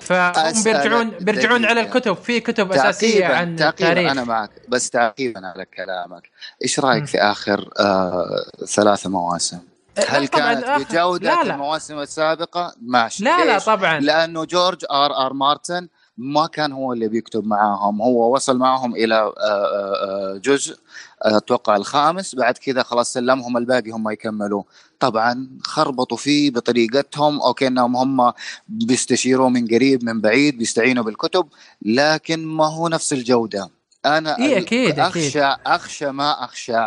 فهم 0.08 0.64
بيرجعون 0.64 1.10
بيرجعون 1.10 1.66
على. 1.66 1.82
الكتب. 1.82 2.14
في 2.14 2.40
كتب 2.40 2.72
أساسية 2.72 3.26
عن 3.26 3.56
تعقيبا 3.56 3.90
التاريخ. 3.90 4.12
أنا 4.12 4.24
معك. 4.24 4.52
بس 4.70 4.90
تعقيبا 4.90 5.48
على 5.48 5.66
كلامك. 5.66 6.30
إيش 6.64 6.80
رأيك 6.80 7.00
مم. 7.00 7.06
في 7.06 7.18
آخر 7.18 7.70
آه 7.80 8.46
ثلاث 8.66 9.08
مواسم؟ 9.08 9.60
هل 10.08 10.22
لا 10.22 10.28
طبعاً 10.28 10.54
كانت 10.54 10.92
بجودة 10.92 11.30
لا 11.36 11.44
لا. 11.44 11.54
المواسم 11.54 12.00
السابقة؟ 12.00 12.74
ماشي 12.82 13.24
لا 13.24 13.46
لا؟ 13.46 13.60
طبعا. 13.60 14.00
لأنه 14.00 14.46
جورج 14.46 14.86
آر 14.92 15.26
آر 15.26 15.34
مارتن 15.34 15.88
ما 16.18 16.48
كان 16.48 16.72
هو 16.72 16.94
اللي 16.94 17.08
بيكتب 17.08 17.46
معاهم. 17.46 18.02
هو 18.02 18.36
وصل 18.36 18.58
معهم 18.58 18.96
إلى 18.96 19.16
آه، 19.16 19.34
آه، 19.38 20.34
آه، 20.36 20.38
جزء 20.38 20.78
آه، 21.26 21.38
أتوقع 21.38 21.76
الخامس. 21.76 22.36
بعد 22.36 22.58
كذا 22.58 22.84
خلاص 22.84 23.14
سلمهم 23.14 23.58
الباقي 23.58 23.92
هم 23.92 24.10
يكملوا 24.10 24.64
طبعا 25.00 25.48
خربطوا 25.62 26.18
فيه 26.18 26.52
بطريقتهم. 26.52 27.42
أوكي 27.42 27.68
إنهم 27.68 27.96
هم 27.96 28.34
بيستشيروا 28.68 29.50
من 29.50 29.68
قريب 29.68 30.04
من 30.04 30.22
بعيد 30.22 30.58
بيستعينوا 30.58 31.04
بالكتب 31.04 31.48
لكن 31.82 32.46
ما 32.46 32.66
هو 32.68 32.88
نفس 32.88 33.14
الجودة. 33.14 33.70
أنا 34.06 34.38
إيه 34.40 34.58
أكيد، 34.58 35.00
أكيد. 35.00 35.00
أخشى 35.00 35.44
أخشى 35.66 36.12
ما 36.12 36.44
أخشى 36.44 36.78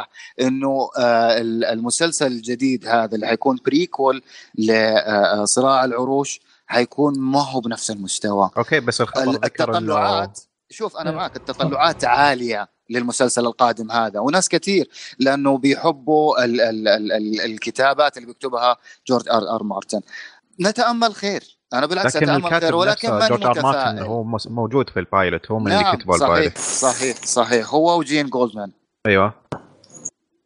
إنه 0.40 0.90
آه، 0.98 1.40
ال- 1.40 1.64
المسلسل 1.64 2.26
الجديد 2.26 2.86
هذا 2.86 3.14
اللي 3.14 3.26
حيكون 3.26 3.58
prequel 3.66 4.22
لصراع 4.58 5.84
العروش 5.84 6.40
حيكون 6.66 7.18
ما 7.20 7.42
هو 7.50 7.60
بنفس 7.60 7.90
المستوى. 7.90 8.50
أوكي 8.56 8.80
بس 8.80 9.00
التطلعات 9.00 10.40
شوف 10.70 10.96
أنا 10.96 11.10
آه. 11.10 11.14
معك 11.14 11.36
التطلعات 11.36 12.04
عالية. 12.04 12.68
للمسلسل 12.90 13.46
القادم 13.46 13.90
هذا. 13.90 14.20
وناس 14.20 14.48
كثير 14.48 14.88
لأنه 15.18 15.58
بيحبوا 15.58 16.44
ال 16.44 16.60
ال 16.60 16.88
ال 16.88 17.12
ال 17.12 17.40
الكتابات 17.40 18.16
اللي 18.16 18.26
بيكتبها 18.26 18.76
جورج 19.06 19.28
آر 19.28 19.54
آر 19.54 19.62
مارتن. 19.62 20.00
نتأمل 20.60 21.14
خير. 21.14 21.58
أنا 21.72 21.86
بالعكس 21.86 22.16
لكن 22.16 22.30
أتأمل 22.30 22.60
خير 22.60 22.74
ولكن 22.74 23.10
ماني 23.10 23.28
جورج 23.28 23.42
آر 23.42 23.62
مارتن 23.62 23.68
متفائل. 23.68 23.98
هو 24.02 24.24
موجود 24.46 24.90
في 24.90 25.00
ال 25.00 25.08
pilot 25.08 25.50
هو 25.50 25.58
من 25.58 25.72
اللي 25.72 25.82
نعم 25.82 25.96
كتبوا 25.96 26.16
صحيح 26.16 26.30
ال 26.30 26.35
pilot 26.35 26.58
صحيح 26.58 27.16
صحيح. 27.16 27.74
هو 27.74 27.98
وجين 27.98 28.26
جولدمان. 28.26 28.72
أيوه. 29.06 29.34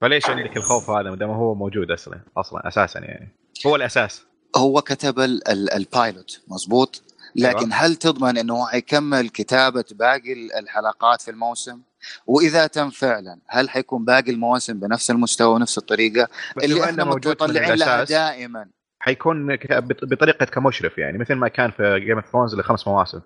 فليش 0.01 0.27
عندك 0.27 0.57
الخوف 0.57 0.91
هذا 0.91 1.11
ما 1.11 1.17
دام 1.17 1.31
هو 1.31 1.55
موجود 1.55 1.91
أصلا 1.91 2.21
أصلا 2.37 2.69
أساسا 2.69 3.01
يعني. 3.01 3.37
هو 3.67 3.77
الأساس. 3.77 4.23
هو 4.57 4.81
كتب 4.83 5.21
ال 5.21 5.49
ال 5.49 5.73
pilot 5.73 6.41
مزبوط 6.49 7.03
لكن 7.37 7.73
أيوة. 7.73 7.75
هل 7.75 7.97
تضمن 7.97 8.39
إنه 8.39 8.67
حيكمل 8.67 9.29
كتابة 9.29 9.85
باقي 9.91 10.33
ال- 10.33 10.53
الحلقات 10.53 11.23
في 11.23 11.31
الموسم؟ 11.31 11.81
وإذا 12.27 12.67
تم 12.67 12.91
فعلا 12.91 13.39
هل 13.49 13.71
حيكون 13.71 14.05
باقي 14.05 14.31
المواسم 14.31 14.81
بنفس 14.81 15.11
المستوى 15.11 15.55
ونفس 15.55 15.79
الطريقة؟ 15.79 16.29
اللي 16.63 16.85
إحنا 16.85 17.05
متطلعين 17.05 17.75
لها 17.75 18.05
دائما. 18.05 18.67
حيكون 18.99 19.57
بطريقة 20.03 20.47
كمشرف 20.47 20.99
يعني 20.99 21.19
مثل 21.19 21.35
ما 21.35 21.49
كان 21.49 21.71
في 21.71 22.01
Game 22.01 22.17
of 22.17 22.33
Thrones 22.33 22.55
لخمس 22.55 22.89
مواسم. 22.89 23.21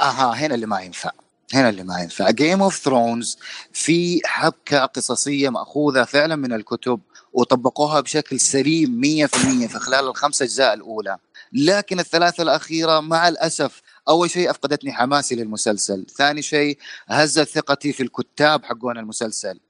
أها 0.00 0.34
هنا 0.34 0.54
اللي 0.54 0.66
ما 0.66 0.80
ينفع. 0.80 1.10
هنا 1.54 1.68
اللي 1.68 1.82
ما 1.82 2.00
ينفع. 2.00 2.30
Game 2.30 2.62
of 2.62 2.76
Thrones 2.76 3.38
في 3.72 4.20
حبكة 4.24 4.84
قصصية 4.84 5.48
مأخوذة 5.48 6.04
فعلا 6.04 6.36
من 6.36 6.52
الكتب 6.52 7.00
وطبقوها 7.32 8.00
بشكل 8.00 8.40
سليم 8.40 9.00
100% 9.26 9.26
في 9.66 9.78
خلال 9.78 10.08
الخمس 10.08 10.42
أجزاء 10.42 10.74
الأولى. 10.74 11.16
لكن 11.52 12.00
الثلاثة 12.00 12.42
الأخيرة 12.42 13.00
مع 13.00 13.28
الأسف 13.28 13.82
أول 14.08 14.30
شيء 14.30 14.50
أفقدتني 14.50 14.92
حماسي 14.92 15.34
للمسلسل 15.34 16.06
ثاني 16.06 16.42
شيء 16.42 16.78
هزت 17.08 17.48
ثقتي 17.48 17.92
في 17.92 18.02
الكتاب 18.02 18.64
حقون 18.64 18.98
المسلسل 18.98 19.60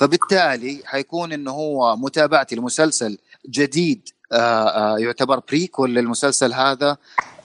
فبالتالي 0.00 0.80
حيكون 0.84 1.32
إنه 1.32 1.50
هو 1.50 1.96
متابعتي 1.96 2.56
لمسلسل 2.56 3.18
جديد 3.50 4.08
آه، 4.32 4.36
آه، 4.36 4.98
يعتبر 4.98 5.40
prequel 5.48 5.94
للمسلسل 5.94 6.52
هذا 6.52 6.96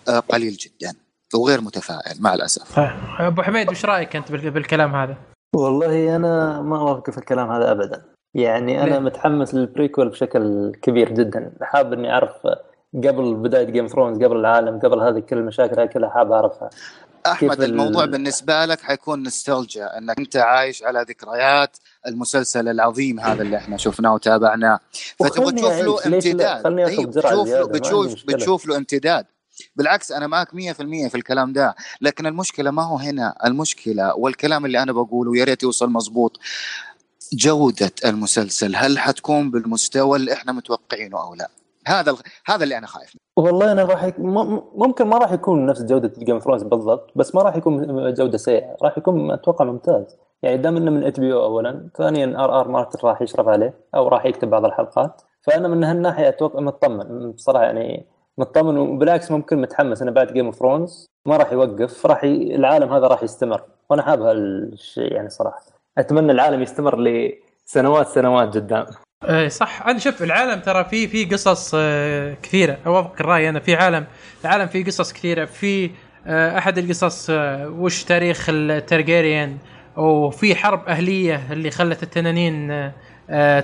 آه، 0.09 0.19
قليل 0.19 0.53
جدا 0.53 0.93
وغير 1.35 1.61
متفائل 1.61 2.21
مع 2.21 2.33
الأسف 2.33 2.79
أبو 3.19 3.41
حميد 3.41 3.69
وش 3.69 3.85
رأيك 3.85 4.15
أنت 4.15 4.31
بال- 4.31 4.51
بالكلام 4.51 4.95
هذا؟ 4.95 5.17
والله 5.55 6.15
أنا 6.15 6.61
ما 6.61 6.77
اوافق 6.79 7.09
في 7.09 7.17
الكلام 7.17 7.51
هذا 7.51 7.71
ابدا 7.71 8.05
يعني 8.35 8.83
أنا 8.83 8.89
ليه؟ 8.89 8.99
متحمس 8.99 9.53
لل 9.53 9.66
prequel 9.66 10.09
بشكل 10.09 10.71
كبير 10.81 11.11
جدا 11.11 11.53
حاب 11.61 11.93
إني 11.93 12.11
أعرف 12.13 12.31
قبل 12.93 13.35
بداية 13.35 13.63
Game 13.63 13.87
Thrones 13.87 14.23
قبل 14.23 14.35
العالم 14.37 14.79
قبل 14.79 14.99
هذه 14.99 15.19
كل 15.19 15.37
المشاكل 15.37 15.79
هذه 15.79 15.87
كلها 15.87 16.09
حاب 16.09 16.31
أعرفها. 16.31 16.69
أحمد 17.25 17.49
كيف 17.49 17.59
ال- 17.59 17.63
الموضوع 17.71 18.05
بالنسبة 18.05 18.65
لك 18.65 18.81
حيكون 18.81 19.23
نستولجيا 19.23 19.97
إنك 19.97 20.17
أنت 20.19 20.35
عايش 20.37 20.83
على 20.83 21.01
ذكريات 21.09 21.77
المسلسل 22.07 22.67
العظيم 22.67 23.19
هذا 23.19 23.41
اللي 23.41 23.57
إحنا 23.57 23.77
شفناه 23.77 24.13
وتابعناه. 24.13 24.79
فتبغى 25.19 25.51
تشوف 25.51 25.71
له؟ 25.81 26.05
امتداد. 26.05 26.63
جرعة 26.63 27.05
بتشوف 27.05 27.47
له 27.47 27.65
بتشوف. 27.67 28.25
بتشوف 28.27 28.65
له 28.65 28.77
امتداد. 28.77 29.25
بالعكس 29.75 30.11
أنا 30.11 30.27
معك 30.27 30.47
100% 30.53 31.09
في 31.09 31.15
الكلام 31.15 31.53
ده. 31.53 31.75
لكن 32.01 32.25
المشكلة 32.25 32.71
ما 32.71 32.83
هو 32.83 32.97
هنا. 32.97 33.35
المشكلة 33.45 34.15
والكلام 34.15 34.65
اللي 34.65 34.83
أنا 34.83 34.91
بقوله 34.91 35.37
يا 35.37 35.43
ريت 35.43 35.63
يوصل 35.63 35.89
مزبوط 35.89 36.39
جودة 37.33 37.91
المسلسل 38.05 38.75
هل 38.75 38.99
حتكون 38.99 39.51
بالمستوى 39.51 40.17
اللي 40.17 40.33
إحنا 40.33 40.51
متوقعينه 40.51 41.21
أو 41.23 41.35
لا؟ 41.35 41.49
هذا 41.87 42.15
هذا 42.45 42.63
اللي 42.63 42.77
أنا 42.77 42.87
خايف 42.87 43.15
منه. 43.15 43.45
والله 43.47 43.71
أنا 43.71 43.83
راح 43.83 44.11
ممكن 44.75 45.07
ما 45.07 45.17
راح 45.17 45.31
يكون 45.31 45.65
نفس 45.65 45.83
جودة 45.83 46.11
Game 46.17 46.39
of 46.39 46.45
Thrones 46.45 46.63
بالضبط 46.63 47.11
بس 47.15 47.35
ما 47.35 47.41
راح 47.41 47.55
يكون 47.55 48.13
جودة 48.13 48.37
سيئة 48.37 48.77
راح 48.83 48.97
يكون 48.97 49.31
أتوقع 49.31 49.65
ممتاز. 49.65 50.17
يعني 50.41 50.57
دام 50.57 50.77
إنه 50.77 50.91
من 50.91 51.03
HBO 51.03 51.45
اولا 51.45 51.89
ثانيا 51.97 52.43
آر 52.43 52.59
آر 52.59 52.67
مارتن 52.67 53.07
راح 53.07 53.21
يشرف 53.21 53.47
عليه 53.47 53.73
أو 53.95 54.07
راح 54.07 54.25
يكتب 54.25 54.49
بعض 54.49 54.65
الحلقات. 54.65 55.21
فأنا 55.41 55.67
من 55.67 55.83
هالناحية 55.83 56.29
أتوقع 56.29 56.59
مطمن 56.59 57.31
بصراحة 57.31 57.63
يعني 57.63 58.07
مطمن 58.37 58.77
وبالعكس 58.77 59.31
ممكن 59.31 59.61
متحمس 59.61 60.01
أنا 60.01 60.11
بعد 60.11 60.33
Game 60.33 60.45
of 60.45 60.55
Thrones 60.55 61.05
ما 61.25 61.37
راح 61.37 61.51
يوقف 61.51 62.05
راح 62.05 62.23
ي... 62.23 62.55
العالم 62.55 62.93
هذا 62.93 63.07
راح 63.07 63.23
يستمر. 63.23 63.61
وأنا 63.89 64.01
حاب 64.01 64.21
هالشيء 64.21 65.13
يعني 65.13 65.29
صراحة. 65.29 65.61
أتمنى 65.97 66.31
العالم 66.31 66.61
يستمر 66.61 66.99
لسنوات 66.99 68.07
سنوات 68.07 68.47
قدام. 68.47 68.85
إيه 69.27 69.47
صح. 69.47 69.87
أنا 69.87 69.99
شوف 69.99 70.23
العالم 70.23 70.59
ترى 70.59 70.83
في 70.83 71.07
في 71.07 71.25
قصص 71.25 71.71
آه، 71.75 72.37
كثيرة. 72.43 72.77
أوافق 72.85 73.15
الرأي 73.19 73.49
أنا. 73.49 73.59
في 73.59 73.75
عالم 73.75 74.05
العالم 74.43 74.67
فيه 74.67 74.85
قصص 74.85 75.13
كثيرة. 75.13 75.45
في 75.45 75.89
آه، 76.27 76.57
أحد 76.57 76.77
القصص 76.77 77.27
آه، 77.29 77.67
وش 77.69 78.03
تاريخ 78.03 78.45
التارجيريان 78.49 79.57
وفي 79.97 80.55
حرب 80.55 80.87
أهلية 80.87 81.41
اللي 81.51 81.71
خلت 81.71 82.03
التنانين 82.03 82.91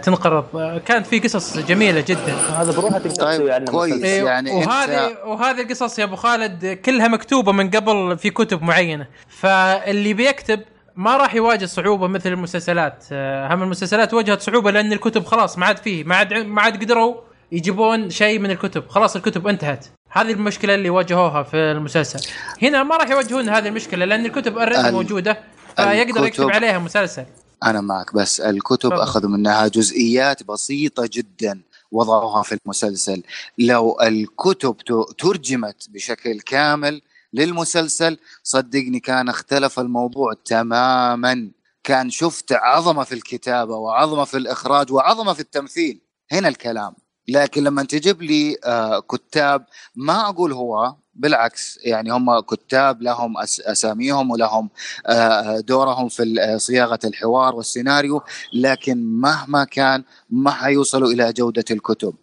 تنقرض. 0.03 0.45
كانت 0.85 1.07
في 1.07 1.19
قصص 1.19 1.57
جميلة 1.57 2.03
جدا. 2.07 2.33
هذا 2.57 2.71
بروحه 2.71 2.97
تقدر 2.97 3.09
طيب، 3.09 3.37
تسوي 3.37 3.51
عنه 3.51 3.65
كويس. 3.65 4.03
يعني 4.03 4.51
وهذه 4.51 5.17
وهذه 5.25 5.61
القصص 5.61 5.99
يا 5.99 6.03
أبو 6.03 6.15
خالد 6.15 6.65
كلها 6.85 7.07
مكتوبة 7.07 7.51
من 7.51 7.69
قبل 7.69 8.17
في 8.17 8.29
كتب 8.29 8.63
معينة. 8.63 9.07
فاللي 9.27 10.13
بيكتب 10.13 10.61
ما 10.97 11.17
راح 11.17 11.35
يواجه 11.35 11.65
صعوبة 11.65 12.07
مثل 12.07 12.29
المسلسلات. 12.29 13.05
آه، 13.11 13.53
هم 13.53 13.63
المسلسلات 13.63 14.13
واجهت 14.13 14.41
صعوبة 14.41 14.71
لأن 14.71 14.93
الكتب 14.93 15.25
خلاص 15.25 15.57
ما 15.57 15.65
عاد 15.65 15.77
فيه 15.77 16.03
ما 16.03 16.15
عاد 16.15 16.33
ما 16.33 16.61
عاد 16.61 16.83
قدروا 16.83 17.15
يجيبون 17.51 18.09
شيء 18.09 18.39
من 18.39 18.51
الكتب. 18.51 18.89
خلاص 18.89 19.15
الكتب 19.15 19.47
انتهت. 19.47 19.85
هذه 20.11 20.31
المشكلة 20.31 20.75
اللي 20.75 20.89
واجهوها 20.89 21.43
في 21.43 21.57
المسلسل. 21.57 22.31
هنا 22.61 22.83
ما 22.83 22.97
راح 22.97 23.09
يواجهون 23.09 23.49
هذه 23.49 23.67
المشكلة 23.67 24.05
لأن 24.05 24.25
الكتب 24.25 24.57
اوريدي 24.57 24.91
موجودة 24.91 25.39
فيقدر 25.75 26.25
يكتب 26.25 26.49
عليها 26.49 26.79
مسلسل. 26.79 27.25
أنا 27.63 27.81
معك 27.81 28.15
بس 28.15 28.41
الكتب 28.41 28.89
تفضل. 28.89 29.01
أخذوا 29.01 29.29
منها 29.29 29.67
جزئيات 29.67 30.43
بسيطة 30.43 31.09
جدا 31.13 31.61
وضعوها 31.91 32.43
في 32.43 32.57
المسلسل. 32.65 33.23
لو 33.57 33.97
الكتب 34.01 34.75
ترجمت 35.17 35.89
بشكل 35.89 36.39
كامل 36.39 37.01
للمسلسل. 37.35 38.17
صدقني 38.43 38.99
كان 38.99 39.29
اختلف 39.29 39.79
الموضوع 39.79 40.33
تماما. 40.45 41.51
كان 41.83 42.09
شفت 42.09 42.53
عظمة 42.53 43.03
في 43.03 43.15
الكتابة 43.15 43.75
وعظمة 43.75 44.23
في 44.23 44.37
الإخراج 44.37 44.91
وعظمة 44.91 45.33
في 45.33 45.39
التمثيل. 45.39 46.01
هنا 46.31 46.47
الكلام. 46.47 46.95
لكن 47.27 47.63
لما 47.63 47.83
تجيب 47.83 48.21
لي 48.21 48.57
آه، 48.63 48.99
كتاب 48.99 49.65
ما 49.95 50.29
أقول 50.29 50.53
هو 50.53 50.95
بالعكس 51.15 51.79
يعني 51.83 52.11
هم 52.13 52.39
كتاب 52.39 53.01
لهم 53.01 53.37
أساميهم 53.37 54.31
ولهم 54.31 54.69
آه، 55.07 55.59
دورهم 55.59 56.09
في 56.09 56.55
صياغة 56.59 56.99
الحوار 57.05 57.55
والسيناريو 57.55 58.21
لكن 58.53 59.03
مهما 59.03 59.63
كان 59.63 60.03
ما 60.29 60.51
حيوصلوا 60.51 61.11
إلى 61.11 61.33
جودة 61.33 61.65
الكتب. 61.71 62.13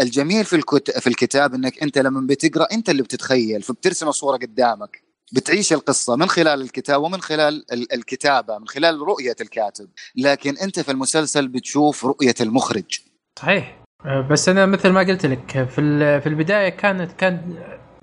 الجميل 0.00 0.44
في. 0.44 0.60
في 1.00 1.06
الكتاب 1.06 1.54
إنك 1.54 1.82
أنت 1.82 1.98
لما 1.98 2.26
بتقرأ 2.26 2.66
أنت 2.72 2.90
اللي 2.90 3.02
بتتخيل 3.02 3.62
فبترسم 3.62 4.08
الصورة 4.08 4.36
قدامك. 4.36 5.02
بتعيش 5.32 5.72
القصة 5.72 6.16
من 6.16 6.28
خلال 6.28 6.60
الكتاب 6.62 7.02
ومن 7.02 7.20
خلال 7.20 7.72
ال- 7.72 7.92
الكتابة 7.92 8.58
من 8.58 8.68
خلال 8.68 8.98
رؤية 9.00 9.36
الكاتب 9.40 9.88
لكن 10.16 10.56
أنت 10.58 10.80
في 10.80 10.90
المسلسل 10.92 11.48
بتشوف 11.48 12.04
رؤية 12.04 12.34
المخرج 12.40 13.00
صحيح 13.38 13.82
آه، 14.06 14.20
بس 14.30 14.48
أنا 14.48 14.66
مثل 14.66 14.88
ما 14.90 15.00
قلت 15.00 15.26
لك 15.26 15.68
في 15.74 16.20
في 16.20 16.26
البداية 16.26 16.68
كانت 16.68 17.12
كان 17.12 17.54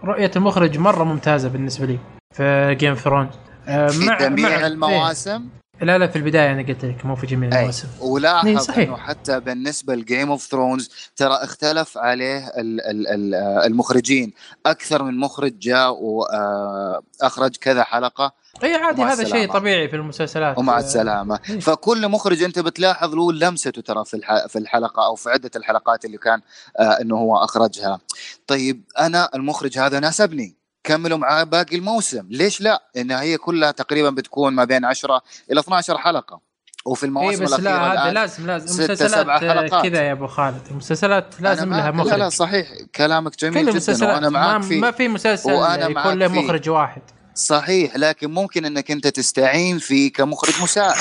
رؤية 0.03 0.31
المخرج 0.35 0.77
مرة 0.77 1.03
ممتازة 1.03 1.49
بالنسبة 1.49 1.85
لي 1.85 1.99
في 2.35 2.75
Game 2.79 2.93
of 2.93 3.02
Thrones 3.02 3.33
في 3.65 4.15
جميع 4.19 4.67
المواسم. 4.67 5.45
لا 5.81 5.97
لا 5.97 6.07
في 6.07 6.15
البداية 6.15 6.51
أنا 6.51 6.61
قلت 6.67 6.85
لك 6.85 7.05
مو 7.05 7.15
في 7.15 7.27
جميع. 7.27 7.49
المواسم 7.59 7.87
ولاحظ 8.01 8.57
صحيح. 8.57 8.87
إنه 8.89 8.97
حتى 8.97 9.39
بالنسبة 9.39 9.95
ل 9.95 10.03
Game 10.03 10.31
of 10.31 10.41
Thrones 10.43 10.89
ترى 11.15 11.33
اختلف 11.33 11.97
عليه 11.97 12.47
ال- 12.47 12.81
ال- 12.81 13.07
ال- 13.07 13.35
المخرجين 13.65 14.33
أكثر 14.65 15.03
من 15.03 15.17
مخرج 15.19 15.59
جاء 15.59 15.91
واخرج 16.03 17.55
كذا 17.55 17.83
حلقة 17.83 18.33
إي 18.63 18.75
عادي 18.75 19.01
هذا 19.03 19.23
شيء. 19.23 19.53
طبيعي 19.53 19.87
في 19.89 19.95
المسلسلات 19.95 20.57
ومع 20.57 20.75
آه، 20.75 20.79
السلامة 20.79 21.39
إيه. 21.49 21.59
فكل 21.59 22.07
مخرج 22.07 22.43
أنت 22.43 22.59
بتلاحظ 22.59 23.15
له 23.15 23.33
لمسته 23.33 23.81
ترى 23.81 24.05
في 24.05 24.45
في 24.49 24.59
الحلقة 24.59 25.05
أو 25.05 25.15
في 25.15 25.29
عدة 25.29 25.51
الحلقات 25.55 26.05
اللي 26.05 26.17
كان 26.17 26.41
آه، 26.79 26.83
إنه 27.01 27.15
هو 27.17 27.37
أخرجها 27.37 27.99
طيب 28.47 28.83
أنا 28.99 29.29
المخرج 29.35 29.77
هذا 29.79 29.99
ناسبني 29.99 30.55
كملوا 30.89 31.17
معاه 31.17 31.43
باقي 31.43 31.75
الموسم. 31.75 32.27
ليش 32.29 32.61
لا؟ 32.61 32.83
إن 32.97 33.11
هي 33.11 33.37
كلها 33.37 33.71
تقريبا 33.71 34.09
بتكون 34.09 34.53
ما 34.53 34.63
بين 34.63 34.85
10 34.85 35.21
إلى 35.51 35.59
12 35.59 35.97
حلقة. 35.97 36.41
وفي 36.85 37.03
اي 37.03 37.07
المواسم 37.07 37.43
بس 37.45 37.53
الأخيرة 37.53 37.93
لا 37.93 38.03
هذا 38.03 38.11
لازم 38.13 38.47
لازم. 38.47 38.85
حلقات. 39.31 39.83
كذا 39.85 40.01
يا 40.01 40.11
أبو 40.11 40.27
خالد. 40.27 40.61
المسلسلات 40.71 41.41
لازم 41.41 41.69
لها 41.69 41.91
معك. 41.91 42.05
لا 42.07 42.11
لا 42.17 42.17
مخرج. 42.17 42.31
صحيح. 42.31 42.67
كلامك 42.95 43.31
كل 43.31 43.37
جميل 43.39 43.61
جدا 43.61 43.71
المسلسلات 43.71 44.15
وأنا 44.15 44.29
ما, 44.29 44.39
معك 44.39 44.61
فيه. 44.63 44.79
ما 44.79 44.91
في 44.91 45.07
مسلسل 45.07 45.49
يكون 45.49 45.93
معاك 45.93 46.17
له. 46.17 46.27
مخرج 46.27 46.69
واحد. 46.69 47.01
صحيح 47.35 47.95
لكن 47.95 48.31
ممكن 48.31 48.65
إنك 48.65 48.91
أنت 48.91 49.07
تستعين 49.07 49.79
فيه 49.79 50.11
كمخرج 50.13 50.61
مساعد. 50.63 50.97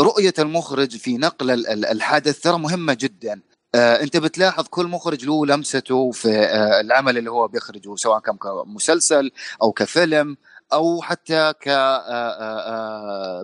رؤية 0.00 0.34
المخرج 0.38 0.96
في 0.96 1.16
نقل 1.16 1.50
ال- 1.50 1.66
ال- 1.66 1.86
الحدث 1.86 2.40
ترى 2.40 2.58
مهمة 2.58 2.94
جدا. 3.00 3.40
آه، 3.74 4.02
انت 4.02 4.16
بتلاحظ 4.16 4.66
كل 4.68 4.86
مخرج 4.86 5.24
له 5.24 5.46
لمسته 5.46 6.10
في 6.10 6.28
آه، 6.28 6.80
العمل 6.80 7.18
اللي 7.18 7.30
هو 7.30 7.48
بيخرجه 7.48 7.96
سواء 7.96 8.20
كان 8.20 8.36
كمسلسل 8.36 9.30
أو 9.62 9.72
كفيلم 9.72 10.36
أو 10.72 11.02
حتى 11.02 11.52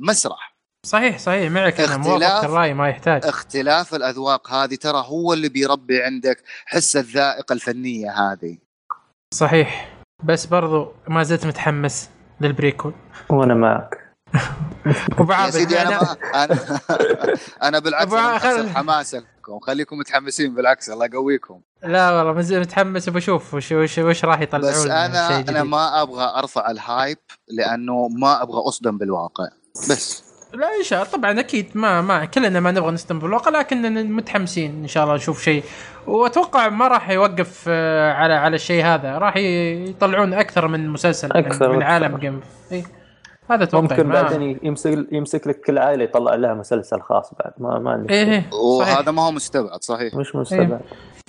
كمسرح 0.01 0.55
صحيح 0.87 1.19
صحيح 1.19 1.51
معك 1.53 1.81
أنا 1.81 1.95
اختلاف- 1.97 2.07
موافق 2.07 2.45
الرأي 2.45 2.75
ما 2.75 2.89
يحتاج. 2.89 3.27
اختلاف 3.27 3.95
الأذواق 3.95 4.51
هذه 4.53 4.75
ترى 4.75 5.05
هو 5.07 5.33
اللي 5.33 5.49
بيربي 5.49 6.03
عندك 6.03 6.43
حس 6.67 6.97
الذائقة 6.97 7.53
الفنية 7.53 8.11
هذه. 8.11 8.59
صحيح 9.35 9.95
بس 10.25 10.47
برضو 10.47 10.93
ما 11.09 11.23
زلت 11.23 11.47
متحمس 11.47 12.11
للبريكول. 12.41 12.93
وأنا 13.31 13.55
معك. 13.55 14.15
ابو 15.19 15.33
يا 15.33 15.37
عابد 15.37 15.53
سيدي 15.53 15.83
أنا 15.83 15.99
أنا- 16.01 16.05
ما 16.33 16.45
أنا 16.45 16.59
أنا 17.69 17.79
بالعكس 17.79 18.13
أبو 18.13 18.17
أنا 18.17 18.39
حماسكم 19.45 19.59
خليكم 19.67 19.99
متحمسين 19.99 20.55
بالعكس 20.55 20.91
الله 20.91 21.07
يقويكم. 21.07 21.61
لا 21.85 22.11
والله 22.23 22.59
متحمس 22.61 23.09
وبشوف 23.09 23.55
وش 23.55 23.73
وش, 23.73 23.99
وش 23.99 24.25
راح 24.25 24.41
يطلعون 24.41 24.73
بس 24.73 24.87
أنا. 24.87 25.41
أنا 25.49 25.63
ما 25.63 26.03
أبغى 26.03 26.25
أرفع 26.25 26.71
الهايب 26.71 27.19
لأنه 27.49 28.09
ما 28.09 28.43
أبغى 28.43 28.59
أصدم 28.69 28.99
بالواقع. 28.99 29.45
بس. 29.91 30.25
لا 30.55 30.77
إن 30.79 30.83
شاء 30.83 31.03
الله. 31.03 31.13
طبعا 31.13 31.41
أكيد 31.41 31.71
ما 31.75 32.01
ما 32.01 32.25
كلنا 32.25 32.61
ما 32.61 32.71
نبغى 32.71 32.91
نستمر 32.91 33.21
بالواقع 33.23 33.51
لكننا 33.61 34.03
متحمسين 34.03 34.71
إن 34.83 34.89
شاء 34.89 35.05
الله 35.05 35.15
نشوف 35.17 35.43
شيء. 35.43 35.65
وأتوقع 36.07 36.69
ما 36.69 36.89
راح 36.89 37.11
يوقف 37.11 37.65
آه، 37.69 38.13
على 38.13 38.35
على 38.35 38.57
الشيء 38.57 38.85
هذا. 38.85 39.19
راح 39.19 39.37
يطلعون 39.37 40.35
أكثر 40.35 40.69
من 40.69 40.89
مسلسل 40.89 41.29
من- 41.29 41.37
أكثر 41.37 41.69
من 41.69 41.77
وأكثر. 41.77 41.91
عالم 41.91 42.17
جيم. 42.19 42.41
اي 42.73 42.85
هذا 43.51 43.63
أتوقع 43.65 43.83
ممكن 43.83 44.07
ما- 44.07 44.23
بعدين 44.23 44.59
يمسك 44.63 45.07
يمسك 45.13 45.47
لك 45.47 45.61
كل 45.61 45.79
عائلة 45.79 46.05
يطلع 46.05 46.35
لها 46.35 46.55
مسلسل 46.55 47.01
خاص 47.01 47.35
بعد 47.35 47.53
ما 47.59 47.79
ما 47.79 47.91
عندي 47.91 48.15
إيه 48.15 48.25
إيه 48.33 48.41
صحيح. 48.81 48.97
وهذا 48.97 49.11
ما 49.13 49.23
هو 49.27 49.31
مستبعد 49.33 49.83
صحيح 49.85 50.15
مش 50.15 50.37
مستبعد 50.37 50.81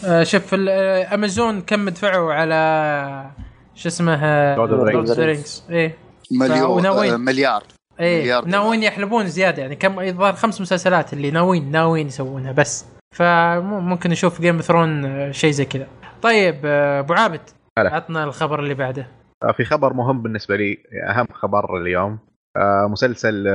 آه، 0.06 0.24
شوف 0.24 0.54
ال- 0.54 0.70
آه، 0.70 1.14
أمازون 1.16 1.62
كم 1.62 1.90
دفعوا 1.90 2.34
على 2.34 3.30
شو 3.76 3.88
اسمه 3.90 4.20
آه، 4.24 4.56
Rings. 4.68 5.10
Rings. 5.10 5.72
إيه 5.72 5.98
مليون. 6.32 6.86
آه، 6.86 7.18
مليار 7.18 7.64
إيه. 8.00 8.40
ناويين 8.46 8.84
يحلبون 8.84 9.28
زيادة 9.28 9.62
يعني 9.62 9.76
كم 9.76 10.00
الظاهر 10.00 10.34
خمس 10.34 10.62
مسلسلات 10.62 11.14
اللي 11.14 11.32
ناويين 11.32 11.72
ناويين 11.72 12.08
يسوونها 12.08 12.52
بس 12.52 12.86
فممكن 13.16 14.10
نشوف 14.10 14.42
جيم 14.42 14.62
ثرون 14.62 15.34
شيء 15.34 15.52
زي 15.52 15.66
كذا 15.66 15.88
طيب 16.22 16.62
آه، 16.66 17.00
أبو 17.00 17.14
عابد. 17.14 17.42
عطنا 17.78 18.24
الخبر 18.24 18.60
اللي 18.60 18.74
بعده 18.74 19.02
آه، 19.02 19.25
في 19.58 19.66
خبر 19.66 19.94
مهم 19.94 20.22
بالنسبة 20.22 20.56
لي 20.56 20.78
أهم 21.10 21.28
خبر 21.34 21.78
اليوم. 21.78 22.20
آه، 22.58 22.88
مسلسل 22.92 23.48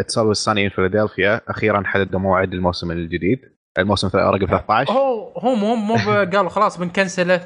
It's 0.00 0.18
Always 0.18 0.36
Sunny 0.36 0.64
in 0.64 0.70
Philadelphia 0.70 1.40
أخيرا 1.48 1.82
حددوا 1.86 2.20
موعد 2.20 2.52
الموسم 2.52 2.90
الجديد. 2.90 3.40
الموسم 3.78 4.08
رقم 4.14 4.46
13 4.46 4.92
هو 4.92 5.32
هو 5.38 5.54
مو 5.54 5.74
مو 5.76 5.94
قالوا 6.32 6.48
خلاص 6.48 6.78
بنكنسله. 6.78 7.40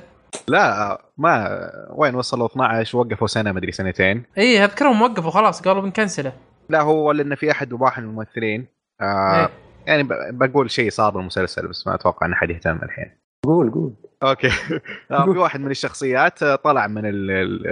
لا 0.49 0.99
ما 1.19 1.49
وين 1.97 2.15
وصلوا 2.15 2.47
12 2.47 2.99
وقفوا 2.99 3.27
سنة 3.27 3.53
مدري 3.53 3.73
سنتين. 3.73 4.25
اي 4.39 4.65
اذكرهم 4.65 5.03
وقفوا 5.03 5.31
خلاص 5.31 5.63
قالوا 5.63 5.83
بنكنسله. 5.83 6.33
لا 6.69 6.81
هو 6.81 7.13
لأن 7.13 7.35
في 7.35 7.51
أحد 7.51 7.75
مباح 7.75 7.99
للممثلين 7.99 8.67
آه 9.01 9.41
إيه. 9.41 9.49
يعني 9.87 10.03
ب- 10.03 10.09
بقول 10.39 10.71
شيء 10.71 10.91
صار 10.91 11.11
بالمسلسل 11.13 11.69
بس 11.69 11.87
ما 11.87 11.95
أتوقع 11.95 12.27
إن 12.27 12.33
أحد 12.33 12.51
يهتم 12.51 12.77
الحين. 12.83 13.11
قول 13.47 13.71
قول. 13.71 13.95
أوكي. 14.23 14.49
آه، 15.11 15.25
في 15.25 15.39
واحد 15.39 15.61
من 15.61 15.71
الشخصيات 15.71 16.43
آه، 16.43 16.57
طلع 16.57 16.87
من 16.87 17.07
ال- 17.07 17.31
ال- 17.31 17.67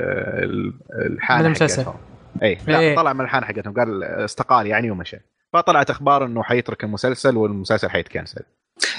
ال- 0.45 0.73
الحانة 1.13 1.41
من 1.41 1.47
المسلسل. 1.47 1.83
حقتهم. 1.85 1.97
اي 2.43 2.59
لا 2.67 2.79
إيه. 2.79 2.97
طلع 2.97 3.13
من 3.13 3.21
الحانة 3.21 3.47
حقتهم. 3.47 3.75
قال 3.75 4.05
استقال 4.05 4.67
يعني 4.67 4.91
ومشى. 4.91 5.17
فطلعت 5.53 5.91
أخبار 5.91 6.25
إنه 6.25 6.43
حيترك 6.43 6.85
المسلسل 6.85 7.37
والمسلسل 7.37 7.91
حيتكنسل. 7.91 8.43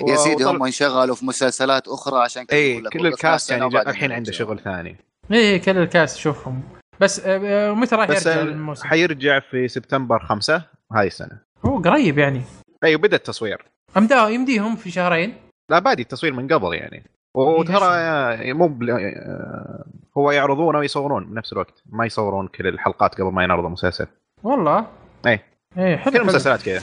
يا 0.08 0.16
سيدي 0.16 0.44
هم 0.44 0.64
انشغلوا 0.64 1.16
في 1.16 1.26
مسلسلات 1.26 1.88
أخرى 1.88 2.20
عشان 2.24 2.44
كذا 2.46 2.58
اي 2.60 2.72
يقول 2.72 2.84
لك 2.86 2.92
كل 2.94 3.08
ال 3.08 3.16
cast 3.16 3.52
يعني 3.52 3.66
الحين 3.66 4.12
عنده. 4.12 4.32
شغل 4.32 4.60
ثاني. 4.60 4.96
اي 5.32 5.60
كل 5.60 5.78
ال 5.78 5.86
cast 5.86 6.18
شوفهم. 6.18 6.64
بس 7.00 7.20
آه، 7.20 7.70
آه، 7.70 7.74
متى 7.74 7.96
راح 7.96 8.10
يرجع 8.10 8.34
ال- 8.42 8.48
الموسم؟ 8.48 8.88
حيرجع 8.88 9.40
في 9.40 9.68
سبتمبر 9.68 10.20
5 10.20 10.62
هاي 10.94 11.08
السنة. 11.08 11.38
هو 11.66 11.78
قريب 11.82 12.18
يعني. 12.18 12.42
اي 12.84 12.96
وبدأ 12.96 13.16
التصوير. 13.18 13.66
امداه 13.98 14.30
يمديهم 14.30 14.76
في 14.76 14.92
شهرين؟ 14.92 15.34
لا 15.70 15.80
بادي 15.80 16.02
التصوير 16.02 16.34
من 16.34 16.48
قبل 16.48 16.74
يعني. 16.74 17.04
وترى 17.34 17.86
آه، 17.86 18.54
مو 18.54 18.67
بل... 18.67 18.89
آه، 18.91 19.86
هو 20.17 20.32
يعرضونه 20.32 20.80
ويصورون 20.80 21.26
بنفس 21.26 21.54
الوقت. 21.54 21.84
ما 21.89 22.06
يصورون 22.06 22.48
كل 22.48 22.67
الحلقات 22.67 23.15
قبل 23.15 23.32
ما 23.32 23.44
ينعرض 23.44 23.65
المسلسل. 23.65 24.08
والله. 24.44 24.88
اي 25.28 25.39
إيه 25.78 25.98
حلو 25.98 26.13
كل. 26.13 26.22
المسلسلات 26.22 26.62
كذا. 26.62 26.82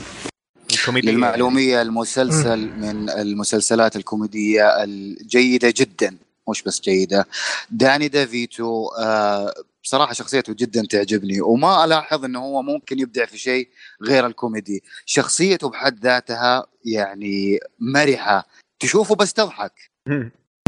الكوميديا 0.71 1.11
للمعلومية 1.11 1.81
المسلسل 1.81 2.71
من 2.71 3.09
المسلسلات 3.09 3.95
الكوميدية 3.95 4.83
الجيدة 4.83 5.73
جدا. 5.77 6.17
مش 6.49 6.63
بس 6.63 6.81
جيدة. 6.81 7.25
داني 7.71 8.07
ديفيتو 8.07 8.87
آه 8.99 9.53
بصراحة 9.83 10.13
شخصيته 10.13 10.53
جدا 10.53 10.85
تعجبني. 10.89 11.41
وما 11.41 11.85
ألاحظ 11.85 12.25
أنه 12.25 12.39
هو 12.39 12.61
ممكن 12.61 12.99
يبدع 12.99 13.25
في 13.25 13.37
شيء 13.37 13.69
غير 14.03 14.25
الكوميدي. 14.25 14.83
شخصيته 15.05 15.69
بحد 15.69 15.99
ذاتها 15.99 16.65
يعني 16.85 17.59
مرحة. 17.79 18.45
تشوفه 18.79 19.15
بس 19.15 19.33
تضحك. 19.33 19.73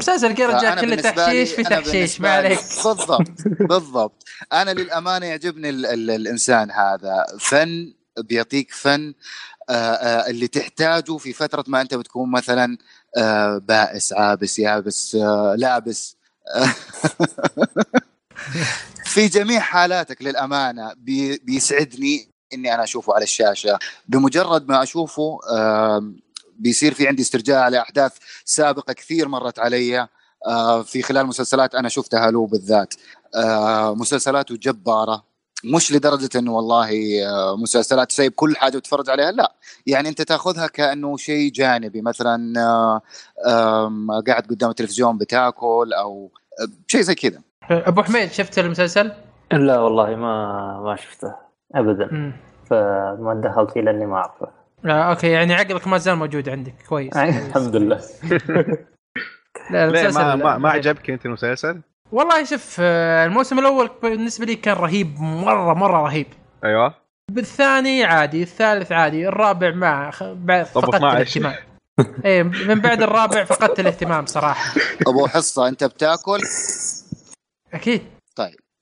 مسلسل 0.01 0.29
رجال 0.31 0.51
فأنا 0.51 0.81
كله 0.81 0.95
تحشيش 0.95 1.51
في 1.51 1.63
تحشيش 1.63 2.21
ما 2.21 2.27
لي- 2.27 2.33
عليك. 2.33 2.59
بالضبط 2.85 3.27
بالضبط. 3.59 4.23
أنا 4.53 4.71
للأمانة 4.71 5.25
يعجبني 5.25 5.69
ال 5.69 5.85
ال 5.85 6.11
الإنسان 6.11 6.71
هذا. 6.71 7.25
فن 7.39 7.93
بيعطيك 8.19 8.71
فن 8.73 9.13
آه، 9.69 9.73
آه، 9.73 10.29
اللي 10.29 10.47
تحتاجه 10.47 11.17
في 11.17 11.33
فترة 11.33 11.63
ما 11.67 11.81
أنت 11.81 11.93
بتكون 11.95 12.31
مثلا 12.31 12.77
آه، 13.17 13.57
بائس 13.57 14.13
عابس 14.13 14.59
يابس 14.59 15.15
لابس. 15.55 16.15
في 19.05 19.27
جميع 19.27 19.59
حالاتك 19.59 20.21
للأمانة 20.21 20.93
بي- 20.97 21.37
بيسعدني 21.37 22.27
إني 22.53 22.73
أنا 22.73 22.83
أشوفه 22.83 23.13
على 23.13 23.23
الشاشة. 23.23 23.79
بمجرد 24.07 24.67
ما 24.69 24.83
أشوفه 24.83 25.39
بيصير 26.61 26.93
في 26.93 27.07
عندي 27.07 27.21
استرجاع 27.21 27.67
لاحداث 27.67 28.17
سابقة 28.45 28.93
كثير 28.93 29.27
مرت 29.27 29.59
علي 29.59 30.07
آه، 30.47 30.81
في 30.81 31.01
خلال 31.01 31.25
مسلسلات 31.25 31.75
أنا 31.75 31.89
شفتها 31.89 32.31
له 32.31 32.47
بالذات. 32.47 32.93
آه، 33.35 33.95
مسلسلاته 33.95 34.55
جبارة. 34.55 35.23
مش 35.63 35.91
لدرجة 35.91 36.29
إنه 36.35 36.53
والله 36.53 36.89
آه، 37.27 37.57
مسلسلات 37.57 38.11
سايب 38.11 38.31
كل 38.31 38.55
حاجة 38.55 38.77
وتتفرج 38.77 39.09
عليها 39.09 39.31
لا. 39.31 39.55
يعني 39.87 40.09
أنت 40.09 40.21
تأخذها 40.21 40.67
كأنه 40.67 41.17
شيء 41.17 41.51
جانبي. 41.51 42.01
مثلا 42.01 42.53
قاعد 44.27 44.43
قدام 44.49 44.69
التلفزيون 44.69 45.17
بتاكل 45.17 45.93
أو 45.93 46.31
شيء 46.87 47.01
زي 47.01 47.15
كذا. 47.15 47.41
أبو 47.71 48.03
حميد 48.03 48.31
شفت 48.31 48.59
المسلسل؟ 48.59 49.11
لا 49.51 49.79
والله 49.79 50.15
ما 50.15 50.81
ما 50.85 50.95
شفته. 50.95 51.35
ابدا. 51.75 52.33
فما 52.69 53.41
دخلت 53.43 53.71
فيه 53.71 53.81
لاني 53.81 54.05
ما 54.05 54.15
أعرفه. 54.15 54.60
آه 54.85 54.89
أوكي 55.09 55.27
يعني 55.27 55.53
عقلك 55.53 55.87
ما 55.87 55.97
زال 55.97 56.15
موجود 56.15 56.49
عندك. 56.49 56.73
كويس 56.89 57.17
الحمد 57.47 57.75
لله. 57.75 58.01
لا 59.71 59.89
ليه 59.89 60.01
المسلسل 60.01 60.19
ما, 60.21 60.35
ما, 60.35 60.57
ما 60.57 60.69
عجبك 60.69 61.09
أنت 61.09 61.25
المسلسل؟ 61.25 61.81
والله 62.11 62.43
شوف 62.43 62.77
آه، 62.79 63.25
الموسم 63.25 63.59
الأول 63.59 63.89
بالنسبة 64.03 64.45
لي 64.45 64.55
كان 64.55 64.75
رهيب 64.77 65.19
مرة 65.19 65.73
مرة 65.73 66.01
رهيب. 66.03 66.27
أيوه. 66.63 66.93
بالثاني 67.31 68.03
عادي 68.03 68.43
الثالث 68.43 68.91
عادي 68.91 69.27
الرابع 69.27 69.71
ما 69.71 70.11
خ- 70.11 70.23
بعد 70.23 70.65
طب 70.65 70.81
فقدت 70.81 70.95
12. 70.95 71.17
الاهتمام. 71.17 71.55
إيه 72.25 72.43
من 72.43 72.79
بعد 72.79 73.01
الرابع 73.01 73.43
فقدت 73.43 73.79
الاهتمام 73.79 74.25
صراحة. 74.25 74.73
أبو 75.07 75.27
حصة 75.27 75.67
أنت 75.67 75.83
بتاكل؟ 75.83 76.39
أكيد. 77.73 78.01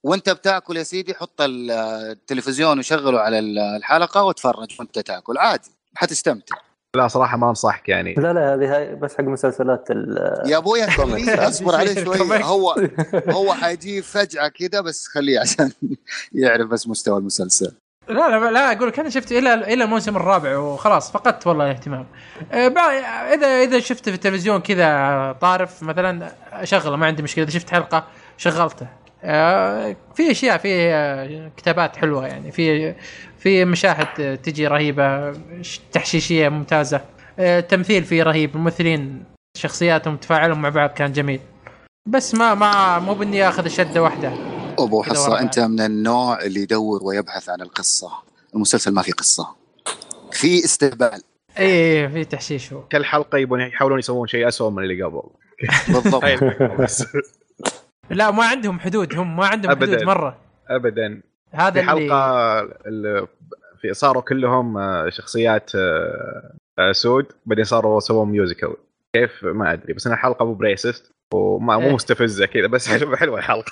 وأنت 0.05 0.29
بتاكل 0.29 0.77
يا 0.77 0.83
سيدي 0.83 1.13
حط 1.13 1.41
ال- 1.41 1.71
التلفزيون 2.12 2.79
وشغله 2.79 3.19
على 3.19 3.39
ال- 3.39 3.59
الحلقة 3.59 4.23
وتفرج 4.23 4.75
وأنت 4.79 4.99
تاكل 4.99 5.38
عادي. 5.38 5.69
حتستمتع. 5.95 6.56
لا 6.95 7.08
صراحة 7.08 7.38
ما 7.38 7.49
أنصحك 7.49 7.89
يعني. 7.89 8.13
لا 8.13 8.34
لا 8.34 8.54
هذه 8.54 8.75
هاي 8.78 8.95
بس 8.95 9.15
حق 9.17 9.23
مسلسلات 9.23 9.91
ال- 9.91 10.41
يا 10.52 10.58
ابويا 10.58 10.86
خليه 10.89 11.47
أصبر 11.47 11.75
عليه 11.80 12.04
شوي. 12.04 12.43
هو 12.43 12.75
هو 13.38 13.54
حيجي 13.54 14.02
فجأة 14.02 14.47
كذا 14.47 14.82
بس 14.82 15.08
خليه 15.08 15.39
عشان 15.39 15.71
يعرف 16.34 16.67
بس 16.67 16.88
مستوى 16.88 17.17
المسلسل. 17.19 17.71
لا 18.08 18.39
لا 18.39 18.52
لا 18.52 18.71
أقول 18.71 18.88
لك 18.88 18.99
أنا 18.99 19.10
شفت 19.10 19.32
إلى 19.32 19.54
إلى 19.54 19.84
الموسم 19.84 20.15
الرابع 20.17 20.58
وخلاص 20.58 21.12
فقدت 21.12 21.47
والله 21.47 21.65
الاهتمام 21.65 22.06
بع- 22.52 23.34
إذا 23.34 23.47
إذا 23.63 23.80
شفت 23.80 24.10
في 24.10 24.15
التلفزيون 24.15 24.60
كذا 24.62 25.38
طارف 25.41 25.84
مثلا 25.84 26.32
أشغله 26.52 26.95
ما 26.95 27.06
عندي 27.06 27.23
مشكلة. 27.23 27.43
إذا 27.43 27.52
شفت 27.52 27.69
حلقة 27.69 28.08
شغلته. 28.38 28.88
آه، 29.23 29.95
في 30.15 30.32
أشياء 30.32 30.58
في 30.58 30.93
آه، 30.93 31.52
كتابات 31.58 31.95
حلوة 31.97 32.28
يعني 32.28 32.52
في 32.52 32.95
في 33.39 33.65
مشاهد 33.65 34.38
تجي 34.38 34.67
رهيبة 34.67 35.34
ش- 35.62 35.80
تحشيشية 35.91 36.49
ممتازة. 36.49 37.02
آه، 37.39 37.60
التمثيل 37.60 38.04
فيه 38.04 38.23
رهيب 38.23 38.56
الممثلين 38.56 39.23
شخصياتهم 39.58 40.17
تفاعلهم 40.17 40.62
مع 40.62 40.69
بعض 40.69 40.89
كان 40.89 41.12
جميل. 41.12 41.39
بس 42.08 42.36
ما 42.36 42.54
ما 42.54 42.99
مو 42.99 43.13
بإني 43.13 43.47
آخذ 43.49 43.67
شدة 43.67 44.04
واحدة. 44.04 44.34
أبو 44.80 45.04
حصة. 45.04 45.39
أنت 45.39 45.60
من 45.60 45.80
النوع 45.82 46.41
اللي 46.41 46.60
يدور 46.62 47.04
ويبحث 47.04 47.49
عن 47.49 47.62
القصة. 47.62 48.12
المسلسل 48.56 48.93
ما 48.93 49.02
في 49.02 49.12
قصة. 49.12 49.56
في 50.32 50.65
استهبال. 50.65 51.21
اي 51.60 52.10
في 52.10 52.25
تحشيش 52.25 52.73
هو. 52.73 52.82
كل 52.82 53.06
حلقة 53.06 53.38
يبون 53.38 53.62
يحاولون 53.62 53.99
يسوون 53.99 54.28
شيء 54.28 54.47
اسوء 54.47 54.69
من 54.71 54.84
اللي 54.84 55.04
قبل. 55.04 55.21
بالضبط. 55.88 56.25
بس. 56.82 57.06
لا 58.10 58.32
ما 58.32 58.45
عندهم 58.45 58.80
حدود 58.80 59.15
هم 59.15 59.36
ما 59.38 59.45
عندهم 59.47 59.71
أبداً. 59.71 59.86
حدود 59.95 60.04
مرة. 60.04 60.38
ابدا. 60.69 61.21
هذا 61.51 61.71
في 61.71 61.79
اللي 61.79 61.91
حلقة 61.91 62.59
ال- 62.85 63.27
في 63.81 63.93
صاروا 63.93 64.21
كلهم 64.21 64.77
آه، 64.77 65.09
شخصيات 65.09 65.71
آه، 65.75 66.53
آه، 66.79 66.91
سود 66.91 67.25
بعدين 67.45 67.65
صاروا 67.65 67.99
سووا 67.99 68.25
musical 68.25 68.73
كيف؟ 69.15 69.43
ما 69.43 69.73
أدري 69.73 69.93
بس 69.93 70.07
أنا 70.07 70.15
الحلقة 70.15 70.45
مو 70.45 70.53
racist 70.53 71.12
وما 71.33 71.77
مو 71.77 71.88
إيه. 71.88 71.93
مستفزة 71.93 72.45
كذا 72.45 72.67
بس 72.67 72.88
حلوة 72.89 73.15
حلوة 73.21 73.39
الحلقة. 73.39 73.71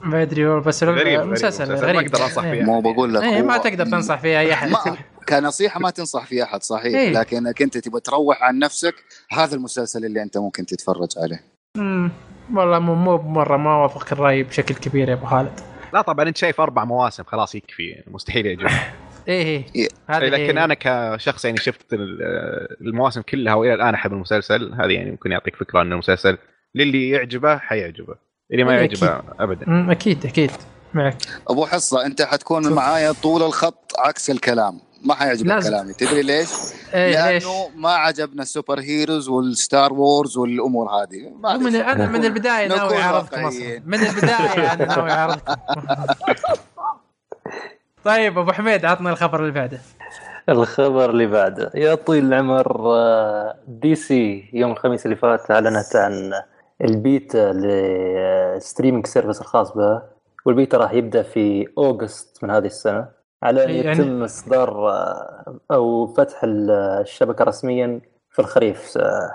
ما 0.00 0.22
أدري 0.22 0.46
والله 0.46 0.62
بس 0.64 0.84
غريب- 0.84 0.98
غريب 0.98 1.20
المسلسل 1.20 1.64
المسلسل، 1.64 1.86
ما 1.86 1.92
غريب. 1.92 2.10
أقدر 2.12 2.24
أنصح 2.24 2.44
إيه. 2.44 2.52
فيه. 2.52 2.62
مو 2.62 2.80
بقول 2.80 3.14
لك 3.14 3.22
إيه، 3.22 3.42
ما 3.42 3.58
تقدر 3.58 3.84
تنصح 3.86 4.20
فيه 4.20 4.40
أي 4.40 4.52
أحد. 4.52 4.70
ما 4.70 4.96
كنصيحة 5.28 5.80
ما 5.80 5.90
تنصح 5.90 6.26
في 6.26 6.42
أحد 6.42 6.62
صحيح. 6.62 6.94
إيه. 6.94 7.12
لكنك 7.12 7.62
أنت 7.62 7.78
تبغى 7.78 8.00
تروح 8.00 8.42
عن 8.42 8.58
نفسك 8.58 8.94
هذا 9.30 9.54
المسلسل 9.54 10.04
اللي 10.04 10.22
أنت 10.22 10.38
ممكن 10.38 10.66
تتفرج 10.66 11.08
عليه. 11.16 11.40
أمم، 11.76 12.10
والله 12.54 12.78
مو 12.78 12.94
مو 12.94 13.16
مره 13.18 13.56
ما 13.56 13.74
أوافق 13.74 14.06
الرأي 14.12 14.42
بشكل 14.42 14.74
كبير 14.74 15.08
يا 15.08 15.14
أبو 15.14 15.26
خالد. 15.26 15.60
لا 15.94 16.02
طبعا 16.02 16.28
أنت 16.28 16.36
شايف 16.36 16.60
أربع 16.60 16.84
مواسم 16.84 17.24
خلاص 17.24 17.54
يكفي 17.54 18.02
مستحيل 18.06 18.46
يعجبك. 18.46 18.70
إيه 19.28 19.42
إيه. 19.44 19.64
إيه. 19.76 19.88
هذه 20.06 20.24
لكن 20.24 20.58
هي. 20.58 20.64
أنا 20.64 20.74
كشخص 20.80 21.44
يعني 21.44 21.56
شفت 21.56 21.92
ال- 21.92 22.22
المواسم 22.80 23.22
كلها 23.22 23.54
وإلى 23.54 23.74
الآن 23.74 23.94
أحب 23.94 24.12
المسلسل 24.12 24.74
هذه 24.80 24.92
يعني 24.92 25.10
ممكن 25.10 25.32
يعطيك 25.32 25.56
فكرة 25.56 25.82
ان 25.82 25.92
المسلسل. 25.92 26.38
للي 26.74 27.08
يعجبه 27.10 27.58
حيعجبه 27.58 28.14
اللي 28.52 28.64
ما 28.64 28.72
إيه، 28.72 28.78
يعجبه 28.78 29.22
ابدا. 29.40 29.92
أكيد 29.92 30.26
أكيد. 30.26 30.50
معك. 30.94 31.16
أبو 31.50 31.66
حصة 31.66 32.06
أنت 32.06 32.22
حتكون 32.22 32.72
معايا 32.72 33.12
طول 33.12 33.42
الخط 33.42 33.92
عكس 33.98 34.30
الكلام. 34.30 34.80
ما 35.04 35.14
حيعجبك 35.14 35.46
لازم. 35.46 35.70
كلامي 35.70 35.92
تدري 35.92 36.22
ليش؟ 36.22 36.48
ليش؟ 36.94 37.44
لأنه 37.44 37.68
ما 37.76 37.90
عجبنا 37.90 38.42
ال 38.42 38.45
superheroes 38.45 38.80
وال 38.80 39.28
Star 39.28 39.92
Wars 39.92 40.36
والأمور 40.36 40.90
هذه. 40.90 41.32
من 41.58 41.76
أنا 41.76 42.06
من 42.06 42.24
البداية 42.24 42.68
ناوي 42.68 42.96
اعرضكم. 42.96 43.44
أصلا 43.44 43.82
من 43.86 43.98
البداية 43.98 44.72
أنا 44.72 44.84
ناوي 44.84 45.10
اعرضكم 45.10 45.54
طيب 48.04 48.38
أبو 48.38 48.52
حميد 48.52 48.84
عطنا 48.84 49.10
الخبر 49.10 49.40
اللي 49.40 49.52
بعده 49.52 49.80
الخبر 50.48 51.10
اللي 51.10 51.26
بعده 51.26 51.70
يا 51.74 51.94
طويل 51.94 52.24
العمر 52.24 52.94
آه، 52.94 53.56
DC 53.66 54.50
يوم 54.52 54.72
الخميس 54.72 55.06
اللي 55.06 55.16
فات 55.16 55.50
أعلنت 55.50 55.96
عن 55.96 56.32
ال 56.84 56.98
beta 56.98 57.52
ل 57.52 57.67
streaming 57.67 59.06
service 59.06 59.40
الخاص 59.40 59.72
بها 59.72 60.02
والبيتا 60.44 60.76
راح 60.76 60.92
يبدأ 60.92 61.22
في 61.22 61.68
August 61.78 62.44
من 62.44 62.50
هذه 62.50 62.66
السنة 62.66 63.08
على 63.42 63.64
أن 63.64 63.70
يعني- 63.70 64.00
يتم 64.02 64.22
إصدار 64.22 64.88
آه، 64.90 65.56
أو 65.70 66.06
فتح 66.06 66.44
ال- 66.44 66.70
الشبكة 67.00 67.44
رسميا 67.44 68.00
في 68.30 68.38
الخريف 68.38 68.98
آه، 68.98 69.30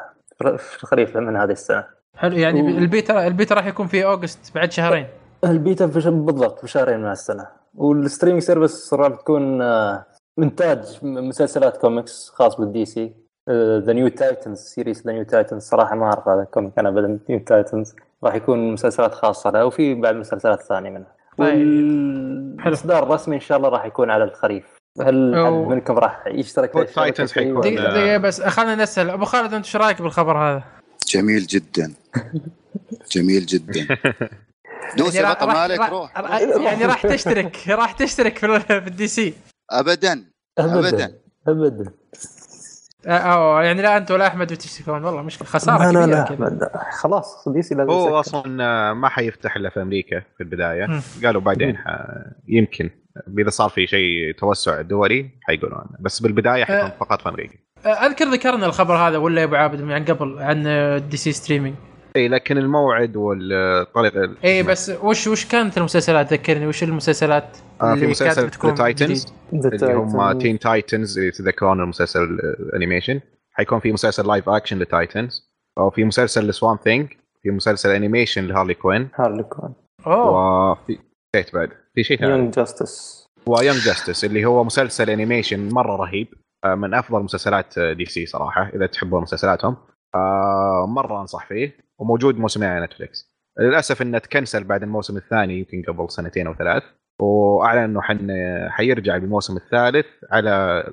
في 0.58 0.84
الخريف 0.84 1.18
من 1.18 1.36
هذه 1.36 1.52
السنة. 1.52 1.84
حلو 2.18 2.38
يعني 2.38 2.62
و- 2.62 2.68
ال 2.78 2.88
beta 2.88 3.28
ال 3.28 3.34
beta 3.34 3.56
راح 3.56 3.66
يكون 3.66 3.88
في 3.88 4.06
August 4.06 4.56
بعد 4.56 4.72
شهرين. 4.72 5.08
البيتا 5.44 5.88
في 5.88 6.02
ش- 6.02 6.08
بالضبط 6.08 6.60
في 6.60 6.68
شهرين 6.68 7.00
من 7.00 7.12
السنة 7.12 7.48
وال 7.76 7.88
streaming 7.88 8.42
service 8.44 8.94
راح 8.94 9.16
تكون 9.16 9.62
آه، 9.62 10.06
إنتاج 10.40 11.00
مسلسلات 11.04 11.78
كوميكس 11.78 12.30
خاص 12.30 12.56
بال 12.56 12.86
DC 12.86 13.14
The 13.50 13.94
New 13.94 14.08
Titans 14.08 14.58
series 14.60 15.06
The 15.06 15.12
New 15.14 15.24
Titans 15.24 15.64
صراحة 15.64 15.96
ما 15.96 16.06
أعرف 16.06 16.28
هذا 16.28 16.42
ال 16.42 16.48
comic 16.48 16.80
أنا 16.80 16.90
ابدا 16.90 17.20
New 17.30 17.40
Titans 17.40 17.96
راح 18.24 18.36
يكون 18.36 18.74
مسلسلات 18.74 19.14
خاصة 19.14 19.50
لها 19.50 19.64
وفي 19.64 19.96
بعد 19.96 20.16
مسلسلات 20.16 20.62
ثانية 20.62 20.90
منها. 20.90 21.12
والاصدار 21.38 23.04
الرسمي 23.04 23.36
إن 23.36 23.42
شاء 23.42 23.58
الله 23.58 23.70
راح 23.70 23.86
يكون 23.86 24.10
على 24.10 24.24
الخريف. 24.24 24.64
هل 25.02 25.34
أو- 25.36 25.46
حد 25.46 25.72
منكم 25.74 25.94
راح 25.98 26.24
يشترك 26.28 26.72
في 26.88 26.94
شيء؟ 26.94 27.28
حيكون- 27.28 27.62
دقيقة 27.62 27.94
دقيقة 27.94 28.18
بس 28.18 28.42
خلينا 28.42 28.76
نسأل. 28.84 29.10
أبو 29.10 29.26
خالد 29.26 29.54
أنت 29.54 29.66
إيش 29.66 29.76
رأيك 29.76 30.02
بالخبر 30.02 30.38
هذا؟ 30.38 30.64
جميل 31.08 31.42
جدا. 31.48 31.94
جميل 33.12 33.46
جدا. 33.46 33.88
دوس 34.98 35.16
يا 35.16 35.22
يعني 35.22 35.34
بطل 35.36 35.48
راح- 35.48 35.56
مالك 35.56 35.80
راح- 35.80 35.90
روح. 35.90 36.18
يعني 36.62 36.86
راح 36.86 37.08
تشترك. 37.08 37.58
راح 37.82 37.92
تشترك 37.92 38.38
في 38.38 38.60
في 38.60 38.78
ال 38.88 39.08
DC. 39.08 39.34
ابدا. 39.72 40.24
ابدا. 40.60 41.16
ابدا. 41.48 41.92
أو 43.08 43.60
يعني 43.62 43.82
لا 43.82 43.98
أنت 43.98 44.12
ولا 44.12 44.28
أحمد 44.28 44.54
بتشتركون 44.54 45.04
والله 45.04 45.22
مشكلة 45.22 45.48
خسارة 45.48 45.92
لا 45.92 46.06
لا 46.06 46.24
أحمد. 46.24 46.70
خلاص 47.02 47.50
DC 47.50 47.76
لازم 47.76 47.90
هو. 47.92 48.20
أصلا 48.20 48.64
آه، 48.64 48.94
ما 48.94 49.10
حيفتح 49.10 49.56
إلا 49.56 49.70
في 49.70 49.82
أمريكا 49.82 50.20
في 50.20 50.44
البداية 50.44 50.86
مم. 50.86 51.02
قالوا 51.26 51.42
بعدين 51.42 51.78
ح... 51.78 51.82
يمكن 52.48 52.90
إذا 53.40 53.50
صار 53.50 53.70
في 53.70 53.88
شيء 53.88 54.32
توسع 54.38 54.82
دولي 54.82 55.30
حيقولون 55.42 55.86
بس 56.00 56.20
بالبداية 56.20 56.64
حيكون 56.66 56.90
أه. 56.90 56.94
فقط 57.00 57.22
في 57.22 57.30
أمريكا 57.30 57.54
أذكر 57.86 58.26
ذكرنا 58.26 58.66
الخبر 58.66 58.96
هذا 58.96 59.18
ولا 59.18 59.42
يا 59.42 59.46
أبو 59.46 59.56
عابد 59.56 59.82
من 59.82 60.06
قبل 60.06 60.40
عن 60.40 60.64
DC 61.10 61.18
streaming 61.18 61.76
إي 62.16 62.28
لكن 62.28 62.58
الموعد 62.58 63.16
والطريقة 63.16 64.24
إي 64.24 64.30
إيه، 64.44 64.64
بس 64.64 64.92
وش 65.04 65.28
وش 65.28 65.46
كانت 65.46 65.78
المسلسلات؟ 65.78 66.34
ذكرني 66.34 66.68
وش 66.68 66.84
المسلسلات 66.84 67.58
آه 67.82 67.94
في 67.94 68.00
كانت 68.00 68.10
مسلسل 68.10 68.50
Titans 68.76 69.34
اللي 69.54 69.94
هم. 69.94 70.40
Teen 70.40 70.60
Titans 70.60 71.18
اللي 71.20 71.32
تذكرون 71.32 71.82
المسلسل 71.82 72.24
ال 72.60 72.66
animation 72.66 73.20
حيكون 73.52 73.80
في 73.80 73.92
مسلسل 73.92 74.28
live 74.28 74.50
action 74.50 74.80
ل 74.80 74.91
Titans 74.91 75.54
أو 75.78 75.90
في 75.90 76.04
مسلسل 76.04 76.48
ل 76.48 76.53
Swamp 76.53 76.78
Thing 76.78 77.08
في 77.44 77.52
مسلسل 77.52 77.90
animation 77.90 78.48
ل 78.48 78.52
Harley 78.52 78.74
Quinn 78.74 79.10
Harley 79.16 79.44
Quinn 79.44 79.74
أوه. 80.08 80.72
وفي 80.72 81.00
نسيت 81.36 81.56
بعد. 81.56 81.70
في 81.96 82.04
شيء 82.04 82.20
ثاني. 82.20 82.32
Young 82.32 82.54
Justice 82.54 83.24
و 83.46 83.51
Young 83.51 83.78
Justice 83.78 84.26
اللي 84.26 84.46
هو 84.46 84.64
مسلسل 84.64 85.10
animation 85.10 85.70
مرة 85.70 85.96
رهيب 85.96 86.28
آه، 86.66 86.76
من 86.76 86.94
أفضل 86.94 87.24
مسلسلات 87.24 87.80
DC 87.80 88.26
صراحة 88.26 88.70
إذا 88.76 88.86
تحبون 88.86 89.22
مسلسلاتهم. 89.22 89.78
آه، 90.16 90.86
مرة 90.90 91.22
أنصح 91.22 91.48
فيه. 91.48 91.83
وموجود 92.00 92.38
موسمين 92.38 92.70
على 92.70 92.86
Netflix 92.86 93.34
للأسف 93.60 94.02
إنه 94.02 94.18
تكنسل 94.18 94.64
بعد 94.64 94.84
الموسم 94.84 95.18
الثاني 95.18 95.60
يمكن 95.60 95.84
قبل 95.94 96.12
سنتين 96.12 96.48
أو 96.48 96.56
ثلاث. 96.56 96.84
وأعلن 97.20 97.84
إنه 97.84 98.02
حن 98.02 98.30
حيرجع 98.70 99.18
بالموسم 99.18 99.58
الثالث 99.58 100.06
على 100.32 100.84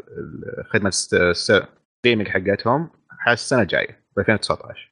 خدمه 0.73 0.91
streaming 1.33 2.29
حقتهم 2.29 2.91
السنة 3.29 3.63
الجاية 3.63 4.05
ب 4.17 4.19
2019 4.19 4.91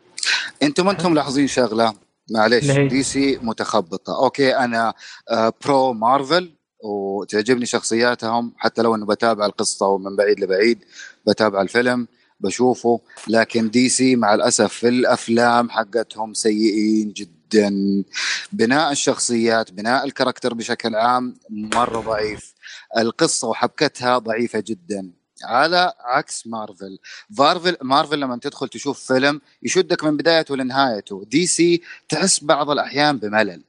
أنتم 0.63 0.85
ما 0.85 0.91
أنتم 0.91 1.13
ملاحظين 1.13 1.47
شغلة؟ 1.47 1.95
معليش 2.31 2.65
ليه؟ 2.71 2.89
DC 2.89 3.39
متخبطة. 3.43 4.25
أوكي 4.25 4.57
أنا 4.57 4.95
آه، 5.31 5.53
pro 5.64 5.93
مارفل 5.93 6.55
وتعجبني 6.85 7.67
شخصياتهم 7.67 8.53
حتى 8.57 8.83
لو 8.83 8.95
إنه 8.95 9.07
بتابع 9.07 9.47
القصة 9.47 9.87
ومن 9.87 10.17
بعيد 10.17 10.41
لبعيد 10.41 10.85
بتابع 11.27 11.63
الفيلم. 11.63 12.09
بشوفه. 12.41 13.01
لكن 13.28 13.70
DC 13.71 14.16
مع 14.16 14.34
الأسف 14.34 14.72
في 14.72 14.89
الأفلام 14.89 15.70
حقتهم 15.70 16.34
سيئين 16.34 17.12
جدا. 17.12 18.05
بناء 18.53 18.93
الشخصيات 18.93 19.72
بناء 19.72 20.05
ال 20.05 20.10
character 20.10 20.55
بشكل 20.55 20.95
عام 20.95 21.36
مرة 21.51 22.01
ضعيف. 22.01 22.55
القصة 22.99 23.49
وحبكتها 23.49 24.18
ضعيفة 24.18 24.64
جدا. 24.66 25.11
على 25.45 25.93
عكس 26.01 26.47
مارفل. 26.47 26.99
مارفل 27.39 27.76
مارفل 27.82 28.20
لما 28.20 28.39
تدخل 28.43 28.68
تشوف 28.68 29.12
فيلم 29.12 29.41
يشدك 29.62 30.05
من 30.05 30.16
بدايته 30.16 30.57
لنهايته. 30.57 31.24
DC 31.25 31.83
تحس 32.09 32.45
بعض 32.45 32.70
الأحيان 32.70 33.18
بملل. 33.18 33.64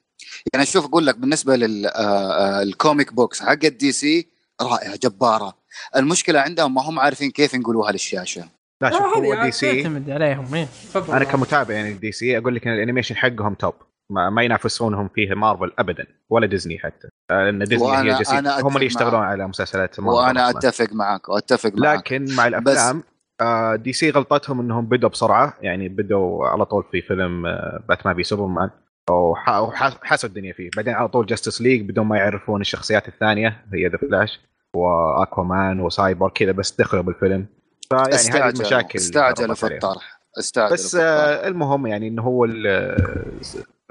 يعني 0.54 0.66
شوف 0.66 0.86
أقول 0.86 1.06
لك 1.06 1.16
بالنسبة 1.16 1.56
لل 1.56 2.01
comic 2.01 3.14
books 3.14 3.40
حق 3.42 3.66
ال 3.66 3.92
DC 3.92 4.28
رائعة 4.62 4.96
جبارة. 4.96 5.58
المشكلة 5.96 6.40
عندهم 6.40 6.74
ما 6.74 6.82
هم 6.82 7.00
عارفين 7.00 7.32
كيف 7.32 7.54
ينقلوها 7.54 7.92
للشاشة. 7.92 8.59
لا 8.82 8.90
شوف 8.92 9.02
آه، 9.02 9.18
هو 9.18 9.44
DC 9.44 9.84
تعتمد 9.84 10.10
عليهم 10.10 10.56
إيه. 10.56 10.66
تفضل 10.66 11.14
أنا 11.16 11.26
كمتابع 11.26 11.74
يعني 11.74 11.94
DC 11.94 12.38
أقول 12.38 12.56
لك 12.56 12.68
إن 12.68 12.74
ال 12.74 12.78
animation 12.78 13.16
حقهم 13.16 13.54
top 13.54 13.74
ما, 14.12 14.30
ما 14.30 14.44
ينافسونهم 14.44 15.08
فيه 15.16 15.34
مارفل 15.34 15.72
ابدا 15.80 16.06
ولا 16.30 16.48
ديزني 16.48 16.80
حتى 16.80 17.08
آه، 17.32 17.44
لأن 17.44 17.60
ديزني 17.64 17.88
وأنا- 17.88 17.96
هي 18.16 18.20
جسيم 18.20 18.48
هم 18.48 18.76
اللي 18.76 18.86
يشتغلون. 18.86 19.22
على 19.24 19.48
مسلسلات 19.48 20.00
مارفل 20.00 20.18
وأنا. 20.18 20.50
أتفق 20.50 20.94
معك 20.94 21.30
واتفق 21.30 21.72
معك 21.78 21.98
لكن 21.98 22.26
مع 22.36 22.48
الأفلام 22.48 23.04
آه، 23.42 23.76
DC 23.76 24.10
غلطتهم 24.10 24.60
إنهم 24.60 24.86
بدوا 24.86 25.10
بسرعة 25.10 25.54
يعني 25.62 25.90
بدوا 25.90 26.48
على 26.48 26.66
طول 26.66 26.84
في 26.92 27.02
فيلم 27.02 27.46
آه، 27.46 27.84
باتمان 27.90 28.16
في 28.16 28.24
سوبرمان 28.24 28.70
وح- 29.12 29.50
وحسوا 29.50 30.30
الدنيا 30.30 30.54
فيه 30.54 30.70
بعدين 30.76 30.94
على 30.94 31.08
طول 31.08 31.26
Justice 31.26 31.62
League 31.62 31.90
بدون 31.90 32.06
ما 32.06 32.18
يعرفون 32.18 32.62
الشخصيات 32.62 33.08
الثانية 33.08 33.66
هي 33.74 33.88
The 33.88 33.98
Flash 33.98 34.40
و 34.76 34.89
Aquaman 34.89 35.80
و 35.80 35.87
Cyborg 35.87 36.30
كذا 36.30 36.52
بس 36.52 36.72
دخلوا 36.82 37.04
بالفيلم 37.04 37.46
فيعني 37.94 38.44
هذه 38.46 38.50
المشاكل 38.50 39.00
استعجلوا 39.00 39.56
في. 39.56 39.68
الطرح 39.68 40.20
استعجلوا 40.40 40.74
بس. 40.74 40.96
آه، 40.96 41.48
المهم 41.48 41.88
يعني 41.88 42.08
إنه 42.08 42.22
هو 42.22 42.46
ال- 42.46 43.36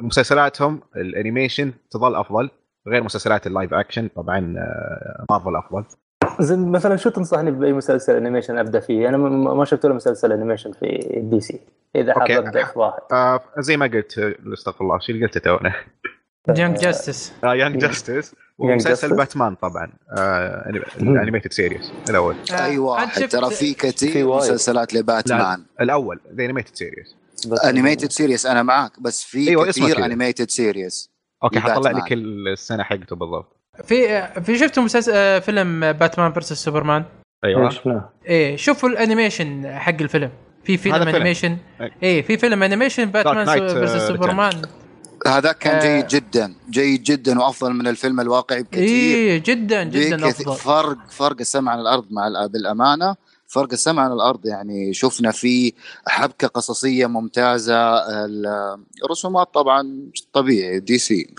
مسلسلاتهم 0.00 0.80
ال 0.96 1.04
animation 1.04 1.72
تظل 1.90 2.14
أفضل 2.16 2.50
غير 2.88 3.02
مسلسلات 3.02 3.46
ال 3.46 3.52
live 3.52 3.74
action 3.74 4.08
طبعا 4.16 4.54
آه، 4.58 5.24
مارفل 5.30 5.56
أفضل 5.56 5.84
زي 6.40 6.56
مثلا 6.56 6.96
شو 6.96 7.10
تنصحني 7.10 7.50
بأي 7.50 7.72
مسلسل 7.72 8.16
animation 8.16 8.58
أبدأ 8.58 8.80
فيه؟ 8.80 9.08
أنا 9.08 9.16
ما 9.16 9.54
ما 9.54 9.64
شفت 9.64 9.84
ولا 9.84 9.94
مسلسل 9.94 10.32
animation 10.32 10.72
في 10.72 10.98
DC 11.22 11.60
إذا 11.96 12.14
حاب. 12.14 12.30
أبدأ 12.30 12.64
في 12.64 12.78
واحد 12.78 13.00
آه، 13.12 13.40
زي 13.58 13.76
ما 13.76 13.86
قلت 13.86 14.18
أستغفر 14.52 14.84
الله 14.84 14.98
شو 14.98 15.12
اللي 15.12 15.26
قلته 15.26 15.40
تونا 15.40 15.74
Young 16.48 16.80
Justice 16.80 17.32
Young 17.44 17.78
Justice 17.80 18.34
ومسلسل 18.58 19.08
Justice. 19.10 19.14
باتمان 19.14 19.54
طبعا 19.54 19.92
آه، 20.18 20.70
ال 21.00 21.06
Animated 21.06 21.52
Series 21.52 21.92
الأول. 22.10 22.36
اي 22.50 22.78
واحد 22.78 23.28
ترى 23.28 23.50
في 23.50 23.74
كثير. 23.74 24.26
مسلسلات 24.36 24.94
لباتمان. 24.94 25.64
الأول 25.80 26.20
The 26.34 26.44
Animated 26.44 26.74
Series 26.76 27.14
بس- 27.48 27.60
Animated 27.64 28.10
Series 28.10 28.46
أنا 28.46 28.62
معك 28.62 29.00
بس 29.00 29.24
في 29.24 29.48
أيوة، 29.48 29.66
كثير. 29.66 30.04
Animated 30.04 30.50
Series 30.50 31.10
أوكي 31.44 31.60
حطلع. 31.60 31.90
لك 31.90 32.12
السنة 32.12 32.82
حقته 32.82 33.16
بالضبط. 33.16 33.56
في 33.84 34.26
في 34.42 34.58
شفتوا 34.58 34.82
مسلسل 34.82 35.12
آه، 35.14 35.38
فيلم 35.38 35.92
Batman 35.92 36.32
versus 36.32 36.64
Superman؟ 36.64 37.04
أيوه. 37.44 37.70
شفناه 37.70 38.10
إيه 38.26 38.56
شوفوا 38.56 38.88
ال 38.88 38.97
animation 38.97 39.78
حق 39.78 39.94
الفيلم. 40.00 40.30
في 40.64 40.76
فيلم. 40.76 40.94
animation 40.94 41.56
أي. 41.80 41.92
إيه. 42.02 42.22
في 42.22 42.36
فيلم 42.38 42.62
animation 42.62 43.04
Batman 43.04 43.46
versus 43.46 43.94
آه، 43.94 44.08
سوبرمان. 44.08 44.62
هذا 45.28 45.52
كان 45.52 45.74
آه. 45.76 45.80
جيد 46.00 46.06
جدا 46.08 46.54
جيد 46.70 47.02
جدا 47.02 47.40
وأفضل 47.40 47.72
من 47.72 47.86
الفيلم 47.86 48.20
الواقعي 48.20 48.62
بكثير 48.62 48.82
إيه 48.88 49.38
جدا 49.38 49.84
جدا. 49.84 50.28
أفضل 50.28 50.54
فرق 50.56 51.10
فرق 51.10 51.36
السما 51.40 51.72
عن 51.72 51.80
الأرض 51.80 52.04
مع 52.10 52.46
بالأمانة 52.46 53.16
فرق 53.46 53.72
السما 53.72 54.02
عن 54.02 54.12
الأرض 54.12 54.46
يعني 54.46 54.94
شفنا 54.94 55.30
فيه 55.30 55.72
حبكة 56.06 56.48
قصصية 56.48 57.06
ممتازة 57.06 57.76
ال- 58.24 58.78
الرسومات 59.04 59.54
طبعا 59.54 60.10
طبيعي 60.32 60.80
DC 60.80 61.34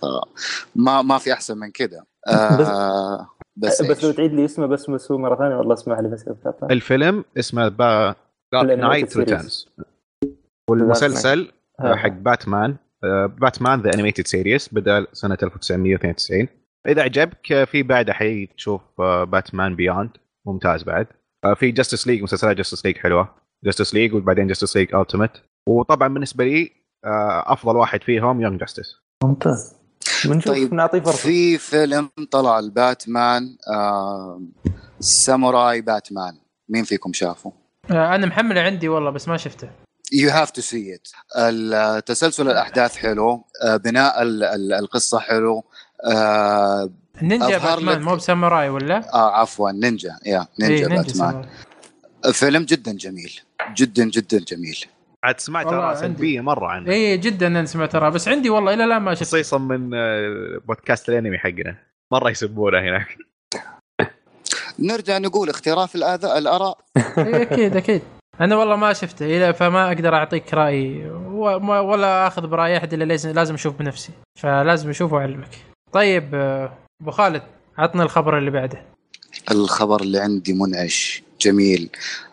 ما 0.75 1.01
ما 1.01 1.17
في 1.17 1.33
أحسن 1.33 1.57
من 1.57 1.71
كده 1.71 2.05
آه 2.27 3.29
بس, 3.55 3.81
بس 3.81 4.03
لو؟ 4.03 4.11
تعيد 4.11 4.33
لي 4.33 4.45
اسمه 4.45 4.65
بس 4.65 4.89
مسوي 4.89 5.17
مرة 5.17 5.35
ثانية 5.35 5.55
والله 5.55 5.73
اسمح 5.73 5.99
لي 5.99 6.07
بس. 6.07 6.25
الفيلم 6.71 7.25
اسمه 7.39 7.67
Dark 7.67 8.15
Knight. 8.53 9.17
Returns 9.17 9.67
والمسلسل 10.69 11.51
آه. 11.79 11.95
حق 11.95 12.07
باتمان 12.09 12.69
آه، 12.71 12.88
Batman 13.41 13.81
The 13.81 13.93
Animated 13.93 14.27
Series 14.27 14.73
بدأ 14.73 15.07
سنة 15.13 15.37
1992 15.43 16.47
إذا 16.87 17.01
عجبك 17.01 17.51
آه، 17.51 17.65
في 17.65 17.83
بعده 17.83 18.13
حتشوف 18.13 18.81
آه، 18.99 19.23
Batman 19.23 19.75
Beyond 19.75 20.09
ممتاز 20.47 20.83
بعد. 20.83 21.07
آه، 21.45 21.53
في 21.53 21.71
Justice 21.71 22.07
League 22.07 22.23
مسلسلات 22.23 22.57
Justice 22.57 22.85
League 22.85 22.97
حلوة. 22.97 23.35
Justice 23.65 23.93
League 23.93 24.13
وبعدين 24.13 24.47
Justice 24.47 24.77
League 24.77 24.95
Ultimate 24.95 25.31
وطبعا 25.69 26.07
بالنسبة 26.07 26.43
لي 26.45 26.71
آه، 27.05 27.53
أفضل 27.53 27.75
واحد 27.75 28.03
فيهم 28.03 28.41
Young 28.41 28.59
Justice 28.59 28.95
ممتاز. 29.23 29.75
بنشوف 30.25 30.53
طيب، 30.53 30.73
نعطيه 30.73 30.99
فرصة. 30.99 31.17
في 31.17 31.57
فيلم 31.57 32.09
طلع 32.31 32.59
الباتمان 32.59 33.57
آه 33.73 34.41
ساموراي 34.99 35.81
باتمان 35.81 36.33
مين 36.69 36.83
فيكم 36.83 37.13
شافه؟ 37.13 37.53
آه، 37.91 38.15
أنا 38.15 38.25
محمله 38.27 38.61
عندي 38.61 38.89
والله 38.89 39.09
بس 39.09 39.27
ما 39.27 39.37
شفته. 39.37 39.69
you 40.13 40.29
have 40.29 40.51
to 40.51 40.61
see 40.61 40.95
it 40.95 41.07
تسلسل 42.05 42.49
الأحداث 42.49 42.95
حلو. 42.95 43.45
آه 43.63 43.77
بناء 43.77 44.21
ال- 44.21 44.43
ال- 44.43 44.73
القصة 44.73 45.19
حلو. 45.19 45.63
آه 46.05 46.89
أظهر 47.23 47.75
باتمان 47.79 48.01
مو 48.01 48.15
بساموراي 48.15 48.69
ولا؟ 48.69 49.13
آه 49.13 49.31
عفوا 49.39 49.71
نينجا 49.71 50.15
يا 50.25 50.47
نينجا 50.59 50.87
إيه، 50.87 50.97
باتمان. 51.01 51.45
فيلم 52.33 52.63
جدا 52.63 52.91
جميل. 52.91 53.39
جدا 53.75 54.05
جدا 54.05 54.39
جميل. 54.39 54.85
عاد 55.23 55.39
سمعت 55.39 55.67
عندي. 55.67 55.99
سلبية 55.99 56.41
مرة 56.41 56.67
عنه. 56.67 56.91
إيه 56.91 57.15
جدا 57.15 57.47
أنا 57.47 57.65
سمعت 57.65 57.91
ترى 57.91 58.11
بس 58.11 58.27
عندي 58.27 58.49
والله 58.49 58.73
إلى 58.73 58.83
الآن 58.83 59.01
ما 59.01 59.13
شفته 59.13 59.25
خصيصا 59.25 59.57
من 59.57 59.91
آه، 59.93 60.61
بودكاست 60.67 61.09
الأنمي 61.09 61.37
حقنا. 61.37 61.75
مرة 62.11 62.29
يسبونه 62.29 62.79
هناك. 62.79 63.17
نرجع 64.79 65.17
نقول 65.17 65.49
اختراف 65.49 65.95
الآراء. 65.95 66.77
إيه، 67.17 67.41
أكيد 67.41 67.75
أكيد. 67.75 68.01
أنا 68.41 68.55
والله 68.55 68.75
ما 68.75 68.93
شفته 68.93 69.51
فما 69.51 69.87
أقدر 69.87 70.15
أعطيك 70.15 70.53
رأيي. 70.53 71.09
ولا 71.09 72.27
أخذ 72.27 72.47
برأي 72.47 72.77
أحد 72.77 72.93
إلا 72.93 73.03
لازم 73.03 73.29
لازم 73.31 73.53
أشوف 73.53 73.75
بنفسي. 73.75 74.11
فلازم 74.35 74.89
اشوفه 74.89 75.15
وأعلمك. 75.15 75.57
طيب 75.91 76.35
أبو 77.01 77.11
خالد 77.11 77.41
عطنا 77.77 78.03
الخبر 78.03 78.37
اللي 78.37 78.51
بعده. 78.51 78.85
الخبر 79.51 80.01
اللي 80.01 80.19
عندي 80.19 80.53
منعش. 80.53 81.23
جميل. 81.41 81.89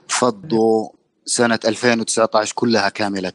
فضوا 0.09 0.89
سنة 1.25 1.59
2019 1.65 2.53
كلها 2.55 2.89
كاملة. 2.89 3.33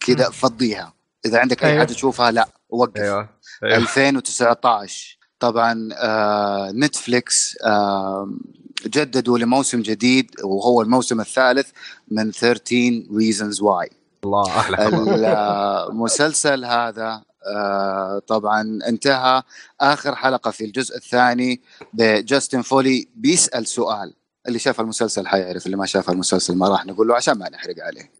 كذا. 0.00 0.30
فضيها. 0.30 0.92
إذا 1.26 1.38
عندك 1.38 1.64
أي 1.64 1.70
أيوه. 1.70 1.80
حاجة 1.80 1.92
تشوفها 1.92 2.30
لا 2.30 2.48
وقف. 2.70 3.00
أيوه. 3.00 3.28
أيوة. 3.64 3.76
2019 3.76 5.18
طبعا 5.40 5.88
آه 5.92 6.72
نتفليكس 6.72 7.58
آه 7.64 8.30
جددوا 8.84 9.38
لموسم 9.38 9.82
جديد 9.82 10.30
وهو 10.44 10.82
الموسم 10.82 11.20
الثالث 11.20 11.68
من 12.08 12.32
13 12.32 13.02
reasons 13.10 13.56
why 13.58 13.94
الله 14.24 14.44
خبر. 14.44 15.14
المسلسل 15.90 16.64
هذا 16.64 17.22
آه 17.56 18.18
طبعا 18.26 18.78
انتهى. 18.88 19.42
آخر 19.80 20.14
حلقة 20.14 20.50
في 20.50 20.64
الجزء 20.64 20.96
الثاني 20.96 21.60
بجاستن 21.92 22.62
فولي 22.62 23.08
بيسأل 23.16 23.66
سؤال. 23.66 24.14
اللي 24.48 24.58
شاف 24.58 24.80
المسلسل 24.80 25.26
حيعرف 25.26 25.66
اللي 25.66 25.76
ما 25.76 25.86
شاف 25.86 26.10
المسلسل 26.10 26.54
ما 26.56 26.68
راح 26.68 26.86
نقول 26.86 27.08
له 27.08 27.14
عشان 27.14 27.38
ما 27.38 27.48
نحرق 27.48 27.74
عليه. 27.80 28.10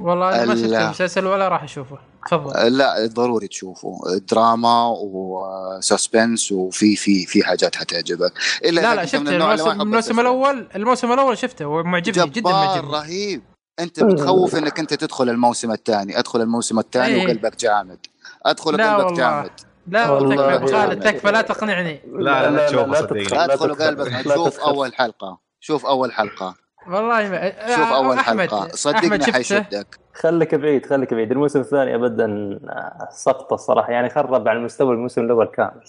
والله 0.00 0.34
أنا 0.42 0.44
ما 0.44 0.54
شفت 0.56 0.64
المسلسل 0.72 1.26
ولا 1.26 1.48
راح 1.48 1.62
أشوفه. 1.62 1.98
تفضل. 2.30 2.54
آه، 2.56 2.68
لا 2.68 3.06
ضروري 3.06 3.48
تشوفه. 3.48 3.98
دراما 4.30 4.86
وسسبنس 4.98 6.52
وفي 6.52 6.96
في 6.96 7.26
في 7.26 7.44
حاجات 7.44 7.76
حتعجبك. 7.76 8.32
إلا 8.64 8.80
لا 8.80 8.94
لا 8.94 9.06
شفت 9.06 9.28
الموسم, 9.28 9.80
الموسم. 9.80 10.20
الأول 10.20 10.68
الموسم 10.76 11.12
الأول 11.12 11.38
شفته 11.38 11.66
ومعجبني 11.66 12.28
جدا 12.30 12.50
معجبني. 12.50 12.90
رهيب. 12.92 13.42
أنت 13.80 14.02
بتخوف 14.04 14.56
إنك 14.56 14.78
أنت 14.78 14.94
تدخل 14.94 15.28
الموسم 15.28 15.72
الثاني. 15.72 16.18
أدخل 16.18 16.40
الموسم 16.40 16.78
الثاني 16.78 17.14
إيه. 17.14 17.24
وقلبك 17.26 17.56
جامد. 17.56 17.98
أدخل 18.46 18.76
لا 18.76 18.94
قلبك 18.94 19.04
والله. 19.04 19.18
جامد. 19.18 19.50
لا 19.86 20.10
والله 20.10 20.56
تكفى. 20.56 20.72
خالد. 20.72 21.02
تكفى 21.04 21.30
لا 21.30 21.42
تقنعني. 21.42 22.00
لا، 22.12 22.50
لا 22.50 22.66
تشوفه 22.68 22.86
لا 22.86 23.00
صدقني. 23.00 23.24
تدخل- 23.24 23.36
لا 23.36 23.46
تدخل 23.56 23.68
تدخل- 23.76 23.86
قلبك. 23.86 24.12
لا 24.26 24.34
شوف 24.34 24.48
تدخل. 24.56 24.62
أول 24.70 24.94
حلقة. 24.94 25.38
شوف 25.60 25.86
أول 25.86 26.12
حلقة. 26.12 26.54
والله 26.88 27.28
ما... 27.28 27.50
شوف 27.50 27.78
آه، 27.92 27.96
أول 27.96 28.16
أحمد- 28.16 28.20
حلقة. 28.20 28.58
أحمد 28.58 28.72
صدقني 28.74 29.18
شفته؟ 29.20 29.32
حيشدك. 29.32 29.98
خليك 30.14 30.54
بعيد 30.54 30.86
خليك 30.86 31.14
بعيد. 31.14 31.32
الموسم 31.32 31.60
الثاني 31.60 31.94
ابدا 31.94 32.58
آه، 32.68 33.08
سقطة 33.10 33.54
الصراحه 33.54 33.92
يعني 33.92 34.10
خرب 34.10 34.48
عن 34.48 34.64
مستوى 34.64 34.94
الموسم 34.94 35.20
الأول 35.24 35.46
كامل. 35.46 35.80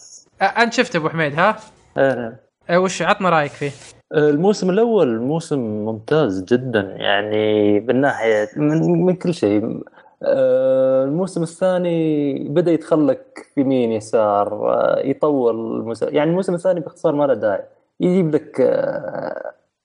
آه، 0.41 0.45
أنت 0.45 0.73
شفته 0.73 0.97
أبو 0.97 1.09
حميد 1.09 1.39
ها؟ 1.39 1.55
آه، 1.97 2.33
آه، 2.69 2.79
وش 2.79 3.01
عطنا 3.01 3.29
رأيك 3.29 3.51
فيه؟ 3.51 3.71
الموسم 4.13 4.69
الأول 4.69 5.19
موسم 5.19 5.59
ممتاز 5.59 6.43
جدا. 6.43 6.79
يعني 6.81 7.79
من 7.79 8.01
ناحية 8.01 8.49
من, 8.57 9.05
من 9.05 9.15
كل 9.15 9.33
شيء. 9.33 9.81
الموسم 10.23 11.43
الثاني 11.43 12.33
بدأ 12.49 12.71
يتخلك 12.71 13.45
يمين 13.57 13.91
يسار؟ 13.91 14.65
يطول 15.03 15.55
الموسم 15.79 16.07
يعني 16.09 16.29
الموسم 16.29 16.53
الثاني 16.53 16.79
باختصار 16.79 17.15
ما 17.15 17.23
له 17.25 17.33
داعي. 17.33 17.63
يجيب 17.99 18.35
لك 18.35 18.59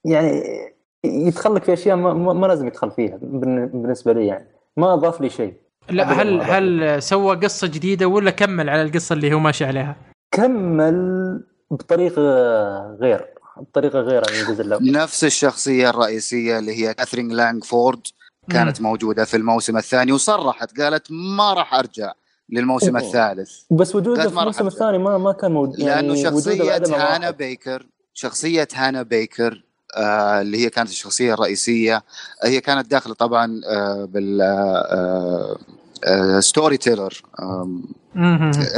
يعني 0.05 0.43
يتخلك 1.05 1.65
في 1.65 1.73
أشياء 1.73 1.97
ما, 1.97 2.33
ما 2.33 2.47
لازم 2.47 2.67
يدخل 2.67 2.91
فيها 2.91 3.17
بالن- 3.23 3.67
بالنسبة 3.73 4.13
لي 4.13 4.27
يعني 4.27 4.47
ما 4.77 4.95
أضاف 4.95 5.21
لي 5.21 5.31
شيء 5.31 5.55
لا 5.91 6.05
هل 6.23 6.41
هل 6.43 7.03
سوى 7.03 7.37
قصة 7.37 7.67
جديدة 7.67 8.07
ولا 8.07 8.31
كمل 8.31 8.69
على 8.69 8.83
القصة 8.83 9.13
اللي 9.13 9.35
هو 9.35 9.39
ماشي 9.39 9.65
عليها؟ 9.65 9.97
كمل 10.31 11.41
بطريقة 11.71 12.23
غير 13.01 13.27
بطريقة 13.57 14.01
غير 14.01 14.23
عن 14.31 14.35
الجزء 14.41 14.63
الأول 14.65 14.93
نفس 14.93 15.25
الشخصية 15.25 15.91
الرئيسية 15.91 16.59
اللي 16.59 16.73
هي 16.87 16.95
كاثرين 16.95 17.29
لانغفورد 17.29 18.01
كانت 18.51 18.81
موجودة 18.81 19.25
في 19.25 19.37
الموسم 19.37 19.77
الثاني 19.77 20.13
وصرحت 20.13 20.81
قالت 20.81 21.07
ما 21.37 21.53
راح 21.55 21.75
أرجع 21.75 22.13
للموسم 22.51 22.97
أوه. 22.97 23.07
الثالث 23.07 23.61
بس 23.71 23.97
وجوده 23.97 24.23
قالت 24.23 24.35
في 24.35 24.41
الموسم. 24.41 24.67
الثاني 24.67 24.99
ما 24.99 25.19
ما 25.19 25.33
كان 25.33 25.53
موجود 25.53 25.79
يعني 25.79 26.09
لأنه 26.09 26.23
شخصية 26.23 26.77
Hannah. 26.97 27.31
Baker 27.31 27.87
شخصية 28.15 28.69
Hannah 28.75 29.03
Baker 29.03 29.65
اللي 29.97 30.59
هي 30.65 30.71
كانت 30.71 30.91
الشخصية 30.91 31.35
الرئيسية. 31.35 32.05
هي 32.45 32.61
كانت 32.61 32.91
داخلة 32.91 33.15
طبعا 33.15 33.61
آه 33.67 34.05
بال 34.05 34.41
آه 34.43 35.59
آه 36.05 36.41
storyteller. 36.41 37.23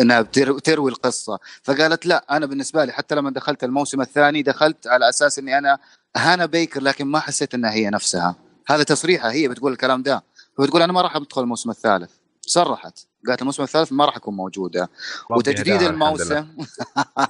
إنها 0.01 0.21
بتر- 0.21 0.59
تروي 0.59 0.91
القصة. 0.91 1.39
فقالت 1.63 2.07
لا 2.07 2.25
أنا 2.31 2.47
بالنسبة 2.47 2.85
لي 2.85 2.93
حتى 2.93 3.15
لما 3.15 3.31
دخلت 3.31 3.65
الموسم 3.65 4.01
الثاني 4.01 4.43
دخلت 4.43 4.87
على 4.87 5.09
أساس 5.09 5.39
إني 5.39 5.59
أنا 5.59 5.79
Hannah 6.17 6.47
Baker 6.47 6.83
لكن 6.83 7.05
ما 7.07 7.21
حسيت 7.21 7.55
إنها 7.55 7.73
هي 7.73 7.91
نفسها. 7.91 8.35
هذا 8.67 8.83
تصريحها 8.83 9.33
هي 9.33 9.49
بتقول 9.49 9.73
الكلام 9.73 10.03
ده. 10.03 10.23
فبتقول 10.59 10.83
أنا 10.83 10.93
ما 10.93 11.03
راح 11.03 11.17
أدخل 11.17 11.43
الموسم 11.43 11.71
الثالث. 11.71 12.11
صرحت. 12.41 12.99
قالت 13.29 13.41
الموسم 13.41 13.63
الثالث 13.63 13.93
ما 13.93 14.05
راح 14.05 14.17
اكون 14.17 14.35
موجودة. 14.37 14.91
وتجديد. 15.31 15.83
الموسم 15.83 16.47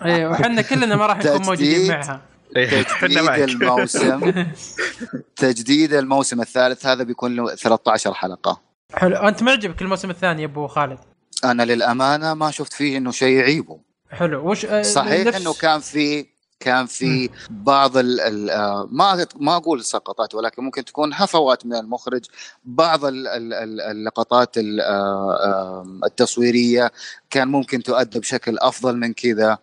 أيوه 0.03 0.30
وحنا 0.32 0.62
كلنا 0.62 0.97
ما 0.97 1.07
راح 1.07 1.18
نكون. 1.18 1.43
موجودين 1.43 1.89
معها. 1.89 2.22
تجديد 2.53 3.18
معك. 3.18 3.38
الموسم. 3.40 4.45
تجديد 5.36 5.92
الموسم 5.95 6.40
الثالث 6.40 6.86
هذا 6.86 7.03
بيكون 7.05 7.36
له 7.36 7.55
13 7.55 8.14
حلقة. 8.14 8.61
حلو. 8.95 9.16
أنت 9.16 9.42
معجبك 9.42 9.82
الموسم 9.82 10.11
الثاني 10.11 10.42
يا 10.42 10.47
أبو 10.47 10.66
خالد؟ 10.66 10.99
أنا 11.45 11.62
للأمانة 11.62 12.34
ما 12.34 12.51
شفت 12.51 12.72
فيه 12.72 12.97
إنه 12.99 13.11
شيء 13.11 13.36
يعيبه. 13.38 13.78
حلو. 14.11 14.51
وش 14.51 14.64
آه، 14.66 14.82
صحيح 14.82 15.26
نفس- 15.26 15.36
إنه 15.40 15.55
كان 15.55 15.80
في 15.80 16.26
كان 16.61 16.86
في 16.86 17.30
بعض 17.51 17.97
ال 17.97 18.20
ال 18.20 18.51
آه، 18.51 18.88
ما 18.90 19.26
ما 19.36 19.57
أقول 19.57 19.84
سقطات 19.84 20.34
ولكن 20.34 20.64
ممكن 20.64 20.84
تكون 20.84 21.11
هفوات 21.14 21.66
من 21.66 21.74
المخرج. 21.76 22.24
بعض 22.64 23.05
ال 23.05 23.26
ال 23.28 23.53
ال 23.55 23.80
اللقطات 23.80 24.59
ال- 24.59 24.80
آه، 24.80 25.86
التصويرية 26.05 26.92
كان 27.30 27.49
ممكن 27.49 27.82
تؤدى 27.82 28.18
بشكل 28.18 28.59
أفضل 28.59 28.97
من 28.97 29.12
كذا. 29.12 29.59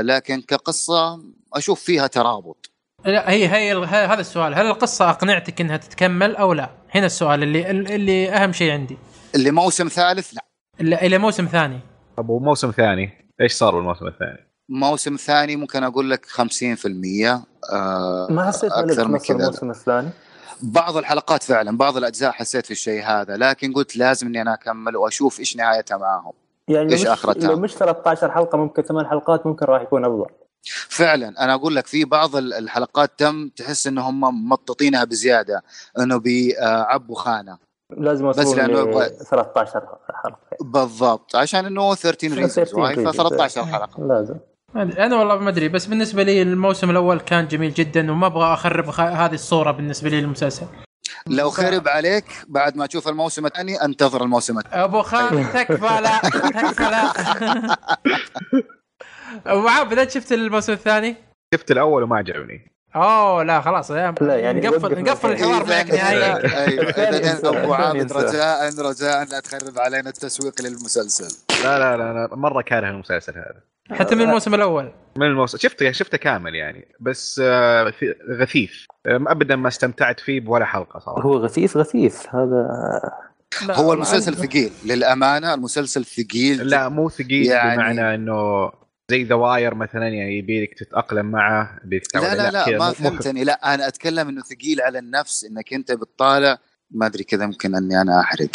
لكن 0.00 0.40
كقصة 0.42 1.20
أشوف 1.56 1.80
فيها 1.80 2.06
ترابط. 2.06 2.70
لا 3.04 3.30
هي 3.30 3.48
هي 3.48 3.84
هذا 3.84 4.20
السؤال. 4.20 4.54
هل 4.54 4.66
القصة 4.66 5.10
أقنعتك 5.10 5.60
إنها 5.60 5.76
تتكمل 5.76 6.36
أو 6.36 6.52
لا؟ 6.52 6.70
هنا 6.94 7.06
السؤال 7.06 7.42
اللي 7.42 7.70
اللي 7.70 8.30
أهم 8.30 8.52
شيء 8.52 8.72
عندي. 8.72 8.98
اللي 9.34 9.50
موسم 9.50 9.88
ثالث 9.88 10.34
لا. 10.34 10.44
إلى 10.80 10.96
إلى 10.96 11.18
موسم 11.18 11.46
ثاني. 11.46 11.80
طب 12.16 12.28
وموسم 12.28 12.70
ثاني؟ 12.70 13.10
إيش 13.40 13.52
صار 13.52 13.74
بالموسم 13.74 14.06
الثاني؟ 14.06 14.46
موسم 14.68 15.16
ثاني 15.16 15.56
ممكن 15.56 15.84
أقول 15.84 16.10
لك 16.10 16.26
50% 16.26 17.44
آه، 17.72 18.26
ما 18.30 18.46
حسيت 18.46 18.72
أكثر 18.72 19.08
من 19.08 19.18
كذا. 19.18 19.36
الموسم 19.36 19.70
الثاني؟ 19.70 20.10
بعض 20.62 20.96
الحلقات 20.96 21.42
فعلا 21.42 21.76
بعض 21.76 21.96
الأجزاء 21.96 22.32
حسيت 22.32 22.66
في 22.66 22.70
الشيء 22.70 23.02
هذا 23.04 23.36
لكن 23.36 23.72
قلت 23.72 23.96
لازم 23.96 24.26
إني 24.26 24.42
أنا 24.42 24.54
أكمل 24.54 24.96
وأشوف 24.96 25.40
إيش 25.40 25.56
نهايتها 25.56 25.96
معاهم. 25.96 26.32
يعني 26.68 26.94
مش 26.94 27.06
آخرتها؟ 27.06 27.48
لو 27.48 27.56
مش 27.56 27.74
13 27.74 28.30
حلقة 28.30 28.58
ممكن 28.58 28.82
ثمان 28.82 29.06
حلقات 29.06 29.46
ممكن 29.46 29.66
راح 29.66 29.82
يكون 29.82 30.04
أفضل. 30.04 30.26
فعلا 30.88 31.44
أنا 31.44 31.54
أقول 31.54 31.76
لك 31.76 31.86
في 31.86 32.04
بعض 32.04 32.36
ال- 32.36 32.54
الحلقات 32.54 33.10
تم 33.18 33.48
تحس 33.48 33.86
ان 33.86 33.98
هم 33.98 34.48
مططينها 34.48 35.04
بزيادة 35.04 35.62
إنه 35.98 36.16
بيعبوا 36.18 37.16
خانة. 37.16 37.58
لازم 37.98 38.28
بس 38.30 38.38
اوصلون 38.38 38.56
لأنه 38.66 38.82
ل 38.82 39.08
يبغى- 39.08 39.22
13 39.30 39.82
حلقة. 40.24 40.38
بالضبط 40.60 41.36
عشان 41.36 41.66
إنه 41.66 41.94
13 41.94 42.34
ريزونز 42.36 42.52
13 42.54 43.12
ف 43.12 43.16
13 43.16 43.64
حلقة. 43.66 44.06
لازم. 44.06 44.34
أنا 44.76 45.16
والله 45.16 45.36
ما 45.36 45.48
أدري 45.50 45.68
بس 45.68 45.86
بالنسبة 45.86 46.22
لي 46.22 46.42
الموسم 46.42 46.90
الأول 46.90 47.20
كان 47.20 47.48
جميل 47.48 47.74
جدا 47.74 48.12
وما 48.12 48.26
أبغى 48.26 48.52
أخرب 48.54 48.90
خ- 48.90 49.00
هذه 49.00 49.34
الصورة 49.34 49.70
بالنسبة 49.70 50.08
لي 50.10 50.20
للمسلسل. 50.20 50.66
لو 51.26 51.50
خرب 51.50 51.88
عليك 51.88 52.24
بعد 52.48 52.76
ما 52.76 52.86
تشوف 52.86 53.08
الموسم 53.08 53.46
الثاني 53.46 53.84
انتظر 53.84 54.22
الموسم 54.22 54.58
الثاني. 54.58 54.84
أبو 54.84 55.02
خالد 55.02 55.46
تكفى 55.54 56.00
لا 56.00 56.18
تكفى 56.30 56.82
لا. 56.82 57.12
أبو 59.46 59.68
عابد 59.68 59.98
انت 59.98 60.10
شفت 60.10 60.32
الموسم 60.32 60.72
الثاني؟ 60.72 61.16
شفت 61.54 61.70
الأول 61.70 62.02
وما 62.02 62.16
عجبني. 62.16 62.72
أوه 62.96 63.42
لا 63.42 63.60
خلاص 63.60 63.90
يا 63.90 64.14
لا، 64.20 64.36
يعني 64.36 64.60
نقفل 64.60 65.02
نقفل. 65.02 65.30
الحوار 65.32 65.66
معك 65.68 65.90
نهائيا. 65.90 66.64
أيوه 66.66 67.16
ينسى، 67.30 67.48
أبو 67.48 67.74
عابد. 67.74 68.12
رجاء 68.12 68.80
رجاء 68.88 69.24
لا 69.30 69.40
تخرب 69.40 69.78
علينا 69.78 70.08
التسويق 70.08 70.62
للمسلسل. 70.62 71.36
لا 71.64 71.78
لا 71.78 71.96
لا, 71.96 72.12
لا 72.12 72.36
مرة 72.36 72.62
كاره 72.62 72.88
المسلسل 72.90 73.32
هذا. 73.32 73.62
حتى 73.98 74.14
من 74.14 74.20
الموسم 74.22 74.54
الأول. 74.54 74.92
من 75.16 75.26
الموسم 75.26 75.58
شفته 75.58 75.92
شفته 75.92 76.18
كامل 76.18 76.54
يعني 76.54 76.88
بس 77.00 77.40
آه، 77.44 77.92
غثيث. 78.40 78.72
آه، 79.06 79.24
ابدا 79.26 79.56
ما 79.56 79.68
استمتعت 79.68 80.20
فيه 80.20 80.40
بولا 80.40 80.64
حلقة 80.64 80.98
صراحة. 80.98 81.22
هو 81.22 81.36
غثيث 81.36 81.76
غثيث. 81.76 82.26
هذا 82.34 82.68
لا، 83.66 83.76
هو 83.78 83.92
المسلسل 83.92 84.34
عندي- 84.34 84.46
ثقيل 84.46 84.72
للأمانة 84.84 85.54
المسلسل 85.54 86.04
ثقيل 86.04 86.58
لا 86.70 86.88
مو 86.88 87.08
ثقيل 87.08 87.46
يعني- 87.46 87.76
بمعنى 87.76 88.14
إنه 88.14 88.70
زي 89.10 89.24
ذا 89.24 89.34
واير 89.34 89.74
مثلا 89.74 90.08
يعني 90.08 90.38
يبيلك 90.38 90.74
تتأقلم 90.78 91.26
معه 91.26 91.80
لا 92.14 92.34
لا 92.34 92.50
لا 92.50 92.64
كذا 92.64 92.78
ما 92.78 92.92
فهمتني. 92.92 93.44
لا 93.44 93.74
أنا 93.74 93.88
أتكلم 93.88 94.28
إنه 94.28 94.42
ثقيل 94.42 94.80
على 94.80 94.98
النفس 94.98 95.44
إنك 95.44 95.72
أنت 95.72 95.92
بتطالع. 95.92 96.58
ما 96.90 97.06
أدري 97.06 97.24
كذا 97.24 97.46
ممكن 97.46 97.74
إني 97.74 98.00
أنا 98.00 98.20
أحرق. 98.20 98.48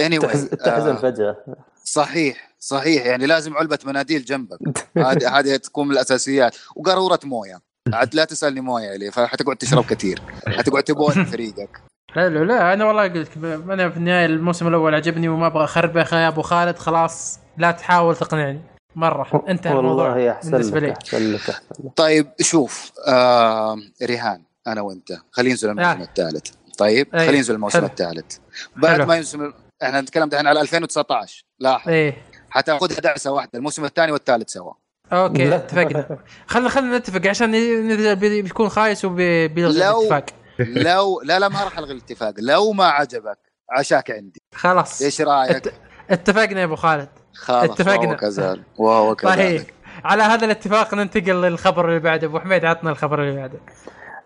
Anyway, 0.00 0.22
تحز- 0.22 0.48
تحزن 0.48 0.90
آه 0.90 1.00
فجاه 1.00 1.36
صحيح 1.84 2.50
صحيح. 2.58 3.06
يعني 3.06 3.26
لازم 3.26 3.56
علبة 3.56 3.78
مناديل 3.84 4.24
جنبك. 4.24 4.58
هذه 4.96 5.28
هذه 5.38 5.56
تكون 5.56 5.86
من 5.88 5.92
الاساسيات 5.94 6.56
وقارورة 6.76 7.20
موية. 7.24 7.60
عاد 7.92 8.14
لا 8.14 8.24
تسألني 8.24 8.60
موية 8.60 8.96
لي 8.96 9.10
فحتقعد 9.10 9.56
تشرب 9.56 9.84
كثير. 9.84 10.22
حتقعد 10.46 10.82
تبول 10.82 11.12
في 11.12 11.24
فريقك. 11.24 11.80
حلو 12.10 12.44
لا 12.44 12.72
أنا 12.72 12.84
والله 12.84 13.02
قلت 13.02 13.36
لك 13.36 13.44
أنا 13.44 13.90
في 13.90 13.96
النهاية 13.96 14.26
الموسم 14.26 14.68
الأول 14.68 14.94
عجبني 14.94 15.28
وما 15.28 15.46
أبغى 15.46 15.64
أخربه. 15.64 16.00
يا 16.12 16.28
أبو 16.28 16.42
خالد 16.42 16.78
خلاص 16.78 17.38
لا 17.58 17.70
تحاول 17.70 18.16
تقنعني. 18.16 18.60
مرة. 18.96 19.44
انتهى 19.48 19.72
الموضوع. 19.72 20.08
والله 20.08 20.30
احسن 20.32 20.50
بالنسبة 20.50 20.80
لك 20.80 20.84
لي. 20.86 20.92
أحسن 20.92 21.32
لك 21.32 21.40
أحسن 21.50 21.62
لك. 21.84 21.92
طيب 21.96 22.32
شوف 22.40 22.92
آه 23.08 23.76
ريهان 24.02 24.42
أنا 24.66 24.80
وأنت. 24.80 25.12
خلينا 25.32 25.50
ننزل 25.50 25.70
الموسم 25.70 25.88
آه. 26.00 26.02
الثالث. 26.04 26.46
طيب 26.78 27.14
أي، 27.14 27.20
خلينا 27.20 27.36
ننزل 27.36 27.54
الموسم 27.54 27.78
حلو. 27.78 27.86
الثالث. 27.86 28.36
بعد 28.76 28.92
حلو. 28.96 29.06
ما 29.06 29.16
ينزل 29.16 29.52
إحنا 29.82 30.00
نتكلم 30.00 30.28
دحين 30.28 30.46
على 30.46 30.60
2019 30.60 31.44
لاحظ. 31.58 31.88
إيه. 31.88 32.16
حتاخذها 32.50 33.00
دعسه 33.00 33.30
واحدة 33.32 33.50
الموسم 33.54 33.84
الثاني 33.84 34.12
والثالث 34.12 34.50
سوا. 34.50 34.72
أوكي. 35.12 35.54
اتفقنا. 35.56 36.18
خلينا 36.46 36.68
خلينا 36.68 36.98
نتفق. 36.98 37.26
عشان 37.26 37.52
بيكون 38.42 38.68
خايس 38.68 39.04
وبيلغي 39.04 39.80
لو- 39.84 40.00
الاتفاق. 40.00 40.24
لو 40.88 41.20
لا 41.24 41.38
لا 41.38 41.48
ما 41.48 41.64
راح 41.64 41.78
ألغي 41.78 41.92
الاتفاق. 41.92 42.34
لو 42.38 42.72
ما 42.72 42.84
عجبك 42.84 43.38
عشاك 43.70 44.10
عندي. 44.10 44.40
خلاص. 44.54 45.02
إيش 45.02 45.20
رأيك؟ 45.20 45.50
ات- 45.66 45.74
اتفقنا 46.10 46.60
يا 46.60 46.64
أبو 46.64 46.76
خالد. 46.76 47.08
خلاص 47.40 47.70
اتفقنا. 47.70 48.16
وهو 48.78 49.14
كذلك 49.14 49.36
طيب 49.38 49.60
على 50.04 50.22
هذا 50.22 50.44
الاتفاق 50.44 50.94
ننتقل 50.94 51.42
للخبر 51.42 51.88
اللي 51.88 52.00
بعده. 52.00 52.26
أبو 52.26 52.38
حميد 52.38 52.64
عطنا 52.64 52.90
الخبر 52.90 53.22
اللي 53.22 53.36
بعده. 53.36 53.58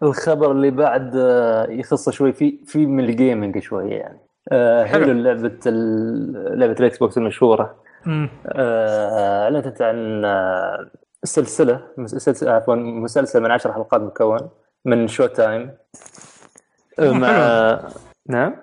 الخبر 0.03 0.51
اللي 0.51 0.71
بعد 0.71 1.13
آه، 1.17 1.67
يخص 1.71 2.11
شوي 2.11 2.33
في 2.33 2.59
في 2.67 2.87
من 2.87 3.05
ال 3.05 3.12
gaming 3.12 3.59
شوي 3.59 3.91
يعني. 3.91 4.19
آه، 4.53 4.85
Halo. 4.85 5.13
لعبة 5.13 5.59
ال- 5.67 6.59
لعبة 6.59 6.73
ال 6.81 6.99
Xbox 6.99 7.19
المشهورة. 7.19 7.75
آه، 8.47 9.45
أعلنت 9.45 9.83
عن 9.83 10.23
سلسلة 11.25 11.81
مسلسل 11.99 12.49
عفوا 12.49 12.75
مسلسل 12.75 13.43
من 13.43 13.51
عشر 13.51 13.73
حلقات 13.73 14.01
مكون 14.01 14.41
من 14.85 15.09
Showtime 15.09 15.71
مع 16.99 17.81
نعم؟ 18.29 18.57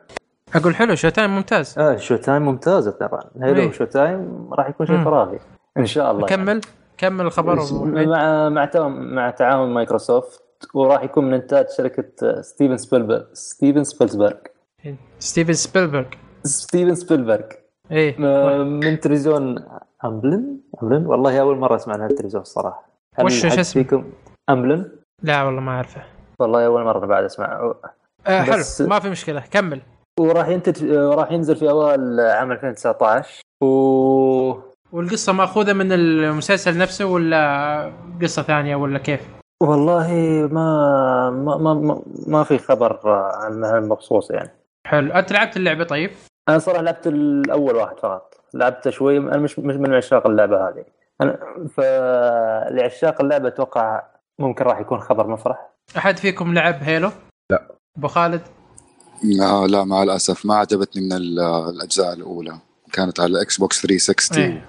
أقول 0.56 0.76
حلو 0.76 0.96
Showtime 0.96 1.36
ممتاز. 1.36 1.80
آه 1.80 1.96
Showtime 1.96 2.42
ممتازه 2.42 2.92
طبعا 2.92 3.22
إيه. 3.36 3.44
Halo 3.46 3.72
Showtime 3.72 4.50
راح 4.54 4.70
يكون 4.70 4.86
شيء. 4.88 5.04
خرافي 5.04 5.40
إن 5.78 5.86
شاء 5.86 6.12
الله 6.12 6.28
يعني. 6.30 6.44
كمل 6.44 6.62
كمل 6.98 7.26
الخبر. 7.26 7.60
حميد. 7.60 8.08
مع 8.08 8.50
مع 8.50 8.66
تعاون 8.66 9.14
مع 9.16 9.30
تعاون 9.30 9.70
مايكروسوفت 9.74 10.42
وراح 10.74 11.04
يكون 11.04 11.26
من 11.26 11.34
إنتاج 11.34 11.66
شركة 11.78 12.42
ستيفن 12.42 12.78
سبيلبرغ 12.78 13.24
ستيفن 13.34 13.84
سبيلبرغ. 13.84 14.34
ستيفن 15.20 15.54
سبيلبرغ. 15.54 16.06
ستيفن 16.44 16.96
سبيلبرغ. 16.96 17.42
إيه. 17.92 18.16
م- 18.22 18.68
من 18.80 19.00
تلفزيون 19.00 19.66
Amblin؟ 20.06 20.58
Amblin؟ 20.84 21.06
والله 21.06 21.40
أول 21.42 21.58
مرة 21.58 21.76
أسمع 21.76 21.94
عن 21.94 22.02
التلفزيون 22.06 22.42
الصراحه 22.42 22.90
وش- 23.20 23.42
شو 23.42 23.48
اسمه؟ 23.48 23.84
فيكم؟ 23.84 24.04
Amblin؟ 24.50 24.92
لا 25.24 25.44
والله 25.44 25.62
ما 25.62 25.72
أعرفه. 25.72 26.02
والله 26.40 26.66
أول 26.66 26.84
مرة 26.84 27.06
بعد 27.06 27.24
أسمع. 27.24 27.74
آه 28.28 28.42
حلو 28.42 28.88
ما 28.88 29.00
في 29.00 29.10
مشكلة 29.10 29.44
كمل. 29.52 29.82
وراح 30.20 30.48
ينتج 30.48 30.92
راح 30.92 31.32
ينزل 31.32 31.56
في 31.56 31.70
أوائل 31.70 32.20
عام 32.20 32.52
2019 32.52 33.42
و 33.64 33.68
والقصة 34.92 35.34
مأخوذة 35.34 35.74
من 35.74 35.92
المسلسل 35.92 36.78
نفسه 36.78 37.06
ولا 37.06 37.94
قصة 38.22 38.42
ثانية 38.42 38.76
ولا 38.76 39.00
كيف؟ 39.00 39.22
والله 39.64 40.08
ما 40.52 41.30
ما 41.30 41.74
ما, 41.74 42.02
ما, 42.28 42.44
في 42.44 42.58
خبر 42.58 43.00
عن 43.10 43.66
عن 43.66 43.88
مخصوص 43.88 44.32
يعني 44.32 44.50
حلو 44.88 45.14
أنت 45.14 45.32
لعبت 45.32 45.58
اللعبة 45.58 45.84
طيب؟ 45.84 46.12
أنا 46.50 46.60
صراحة 46.60 46.82
لعبت 46.82 47.08
الأول 47.08 47.76
واحد 47.76 48.00
فقط 48.00 48.36
لعبته 48.54 48.90
شوي 48.90 49.18
أنا 49.18 49.38
مش 49.38 49.60
مش 49.60 49.76
من 49.76 49.94
عشاق 49.94 50.28
اللعبة 50.28 50.70
هذه 50.70 50.86
أنا 51.22 51.40
فلعشاق 51.76 53.22
اللعبة 53.22 53.48
أتوقع 53.48 54.04
ممكن 54.40 54.66
راح 54.66 54.80
يكون 54.80 55.00
خبر 55.00 55.28
مفرح 55.28 55.70
أحد 55.98 56.18
فيكم 56.18 56.54
لعب 56.54 56.76
هيلو؟ 56.84 57.10
لا. 57.52 57.68
أبو 57.98 58.08
خالد 58.08 58.42
لا, 59.24 59.68
لا 59.68 59.84
مع 59.84 60.04
الأسف 60.04 60.46
ما 60.46 60.56
عجبتني 60.56 61.02
من 61.06 61.14
ال- 61.14 61.40
الأجزاء 61.70 62.14
الأولى. 62.14 62.58
كانت 62.94 63.20
على 63.20 63.30
ال 63.32 63.58
Xbox 63.58 63.82
360 63.82 64.44
إيه. 64.44 64.66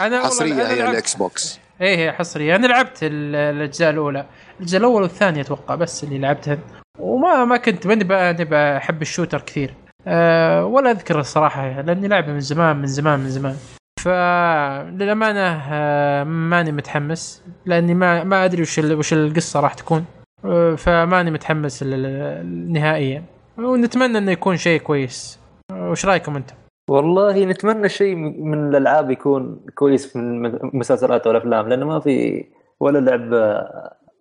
أنا 0.00 0.16
والله 0.16 0.26
حصرية 0.28 0.52
أنا 0.52 0.70
هي 0.70 0.78
لعبت- 0.78 0.90
ال 0.90 1.14
Xbox 1.14 1.58
إيه 1.80 1.96
هي 1.96 2.12
حصرية. 2.12 2.56
أنا 2.56 2.66
لعبت 2.66 2.98
ال- 3.02 3.36
الأجزاء 3.36 3.90
الأولى. 3.90 4.26
الجزء 4.60 4.78
الأول 4.78 5.02
والثاني 5.02 5.40
أتوقع 5.40 5.74
بس 5.74 6.04
اللي 6.04 6.18
لعبتهن 6.18 6.58
وما 6.98 7.44
ما 7.44 7.56
كنت 7.56 7.86
ماني 7.86 8.04
بقى 8.44 8.76
احب 8.76 9.02
ال 9.02 9.07
shooter 9.07 9.40
كثير. 9.40 9.74
أه 10.06 10.64
ولا 10.66 10.90
أذكر 10.90 11.20
الصراحة 11.20 11.80
لأني 11.80 12.08
لعبه 12.08 12.32
من 12.32 12.40
زمان 12.40 12.76
من 12.76 12.86
زمان 12.86 13.20
من 13.20 13.30
زمان. 13.30 13.56
فللامانه 14.00 15.62
أه 15.72 16.24
ماني 16.24 16.72
متحمس 16.72 17.42
لأني 17.66 17.94
ما 17.94 18.24
ما 18.24 18.44
أدري 18.44 18.62
وش 18.62 18.78
وش 18.78 19.12
القصة 19.12 19.60
راح 19.60 19.74
تكون. 19.74 20.04
أه 20.44 20.74
فماني 20.74 21.30
متحمس 21.30 21.82
نهائيا. 21.82 23.24
ونتمنى 23.58 24.18
إنه 24.18 24.32
يكون 24.32 24.56
شيء 24.56 24.80
كويس. 24.80 25.38
وش 25.72 26.06
رأيكم 26.06 26.36
أنتم؟ 26.36 26.54
والله 26.90 27.44
نتمنى 27.44 27.88
شيء 27.88 28.14
من 28.14 28.68
الألعاب 28.68 29.10
يكون 29.10 29.60
كويس 29.74 30.16
من 30.16 30.46
المسلسلات 30.46 31.26
والافلام 31.26 31.68
لأنه 31.68 31.86
ما 31.86 32.00
في 32.00 32.44
ولا 32.80 32.98
لعبه 32.98 33.64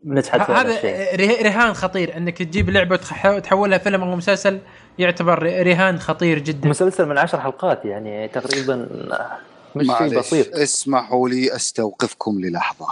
نجحت 0.06 0.42
في 0.42 0.52
هذا 0.52 0.74
هذا 0.74 1.44
رهان 1.44 1.74
خطير 1.74 2.18
إنك 2.18 2.38
تجيب 2.38 2.70
لعبة 2.70 2.98
وتح- 2.98 3.26
وتحولها 3.26 3.78
فيلم 3.78 4.02
أو 4.04 4.16
مسلسل 4.16 4.60
يعتبر 5.00 5.44
رهان 5.44 6.00
خطير 6.00 6.40
جدا. 6.40 6.70
مسلسل 6.70 7.06
من 7.06 7.18
عشر 7.18 7.40
حلقات 7.40 7.86
يعني 7.86 8.28
تقريبا 8.28 8.76
مش 9.76 9.86
شيء 9.86 9.96
معلش 9.96 10.14
بسيط. 10.14 10.56
اسمحوا 10.56 11.30
لي 11.30 11.56
أستوقفكم 11.56 12.40
للحظة. 12.40 12.88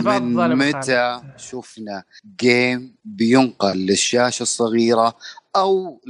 من 0.00 0.56
متى 0.56 1.20
شفنا 1.36 2.02
game 2.40 2.94
بينقل 3.04 3.76
للشاشة 3.86 4.42
الصغيرة 4.42 5.14
أو 5.60 6.00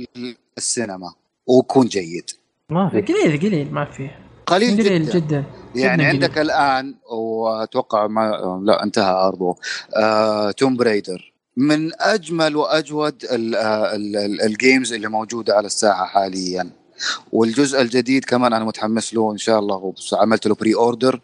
السينما 0.59 1.14
ويكون 1.46 1.86
جيد. 1.86 2.30
ما 2.70 2.88
في. 2.88 3.01
قليل 3.01 3.40
قليل 3.40 3.72
ما 3.72 3.84
فيه 3.84 4.18
قليل 4.46 4.76
قليل 4.76 5.07
جدا, 5.07 5.18
جدا. 5.18 5.44
يعني 5.74 6.03
جداً 6.03 6.09
عندك 6.09 6.38
الآن 6.38 6.94
وأتوقع 7.11 8.07
ما 8.07 8.61
لا 8.64 8.82
انتهى 8.82 9.05
عرضه 9.11 9.57
آه، 9.96 10.51
Tomb 10.51 10.76
Raider 10.76 11.33
من 11.57 11.90
أجمل 12.03 12.57
وأجود 12.57 13.24
ال- 13.24 13.55
آه، 13.55 13.94
ال- 13.96 14.16
ال- 14.16 14.40
ال 14.43 14.51
games 14.51 14.93
اللي 14.92 15.09
موجودة 15.09 15.55
على 15.55 15.66
الساحة 15.66 16.05
حاليا. 16.05 16.70
والجزء 17.32 17.80
الجديد 17.82 18.24
كمان 18.24 18.53
أنا 18.53 18.64
متحمس 18.64 19.14
له 19.14 19.32
إن 19.32 19.38
شاء 19.38 19.59
الله 19.59 19.94
عملت 20.12 20.46
له 20.46 20.55
pre-order 20.55 21.20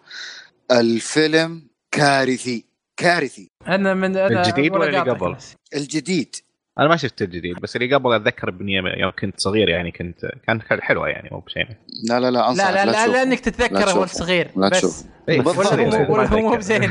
الفيلم 0.70 1.62
كارثي 1.90 2.64
كارثي. 2.96 3.50
أنا 3.66 3.94
من 3.94 4.16
أنا 4.16 4.42
الجديد 4.42 4.72
ولا 4.72 4.86
اللي 4.86 5.10
قبل؟ 5.12 5.36
الجديد. 5.74 6.36
أنا 6.78 6.88
ما 6.88 6.96
شفت 6.96 7.22
الجديد 7.22 7.60
بس 7.60 7.76
اللي 7.76 7.94
قبل 7.94 8.12
أتذكر 8.12 8.50
بني 8.50 8.72
يوم 8.72 9.12
كنت 9.18 9.40
صغير 9.40 9.68
يعني 9.68 9.90
كنت 9.92 10.26
كانت 10.46 10.62
حلوة 10.80 11.08
يعني 11.08 11.28
مو 11.32 11.38
بشيء 11.38 11.66
لا 12.08 12.20
لا 12.20 12.30
لا 12.30 12.48
انصحك 12.48 12.74
لا 12.74 12.84
لا 12.84 13.06
لا 13.06 13.24
لا 13.24 13.36
تتذكره 13.36 13.84
تشوفه. 13.84 13.98
وأنت 14.00 14.10
صغير 14.10 14.50
لا 14.56 14.68
بس 14.68 14.78
تشوفه 14.78 15.04
إيه، 15.28 15.40
بالضبط. 15.40 15.72
ولا 15.72 15.84
بالضبط. 15.84 16.32
هو 16.32 16.38
مو 16.40 16.56
بزين 16.56 16.80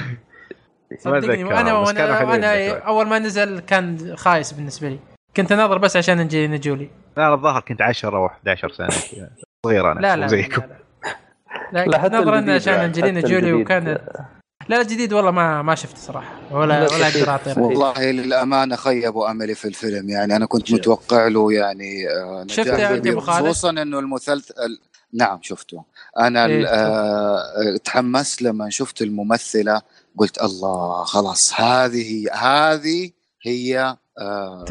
ما 1.06 1.22
صدقني 1.22 1.60
أنا 1.60 1.74
وأنا 1.74 2.36
أنا. 2.36 2.78
أول 2.78 3.08
ما 3.08 3.20
نزل 3.20 3.60
كان 3.60 4.16
خايس 4.16 4.54
بالنسبة 4.54 4.90
لي 4.90 5.00
كنت 5.38 5.52
أناظر 5.52 5.78
بس 5.78 5.98
عشان 5.98 6.20
انجلينا 6.20 6.58
جولي 6.58 6.90
لا 7.18 7.34
الظاهر 7.34 7.62
كنت 7.62 7.82
10 7.82 8.18
أو 8.18 8.26
11 8.26 8.72
سنة 8.72 8.88
كذا. 8.88 9.30
صغير 9.66 9.92
أنا 9.92 10.00
لا 10.00 10.16
لا 10.16 10.28
زيكم 10.28 10.62
لا, 10.62 10.68
لا. 10.68 10.76
لا 11.74 11.86
لا 11.86 11.86
كنت 11.86 11.96
حتى 11.96 12.10
ناظر 12.10 12.52
عشان 12.52 12.74
بعد، 12.74 12.84
أنجلينا 12.84 13.22
جولي. 13.22 13.54
وكانت 13.54 14.02
لا 14.70 14.82
الجديد 14.82 15.14
والله 15.14 15.32
ما 15.32 15.62
ما 15.62 15.76
شفته 15.76 15.98
صراحة 15.98 16.40
ولا 16.52 16.86
لا، 16.86 16.94
ولا. 16.96 17.08
أقدر 17.08 17.30
اعطي. 17.30 17.62
والله 17.62 18.12
للأمانة 18.12 18.76
خيبوا 18.76 19.32
أملي 19.32 19.56
في 19.56 19.68
الفيلم 19.68 20.10
يعني 20.10 20.36
أنا 20.36 20.46
كنت 20.46 20.72
متوقع 20.74 21.28
له 21.28 21.54
يعني 21.54 22.10
آه، 22.10 22.46
شفته 22.50 22.78
يا 22.78 22.88
خالد؟ 22.88 23.20
خصوصا 23.20 23.70
إنه 23.70 24.00
المسلسل 24.00 24.54
نعم 25.14 25.40
شفته 25.42 25.84
أنا 26.20 26.46
إيه، 26.46 26.66
آه، 26.68 27.78
تحمست 27.84 28.42
لما 28.42 28.70
شفت 28.70 29.02
الممثلة 29.02 29.82
قلت 30.18 30.42
الله 30.42 31.04
خلاص 31.04 31.54
هذه 31.62 32.32
هذه 32.34 33.12
هي 33.46 33.98
آه، 34.20 34.66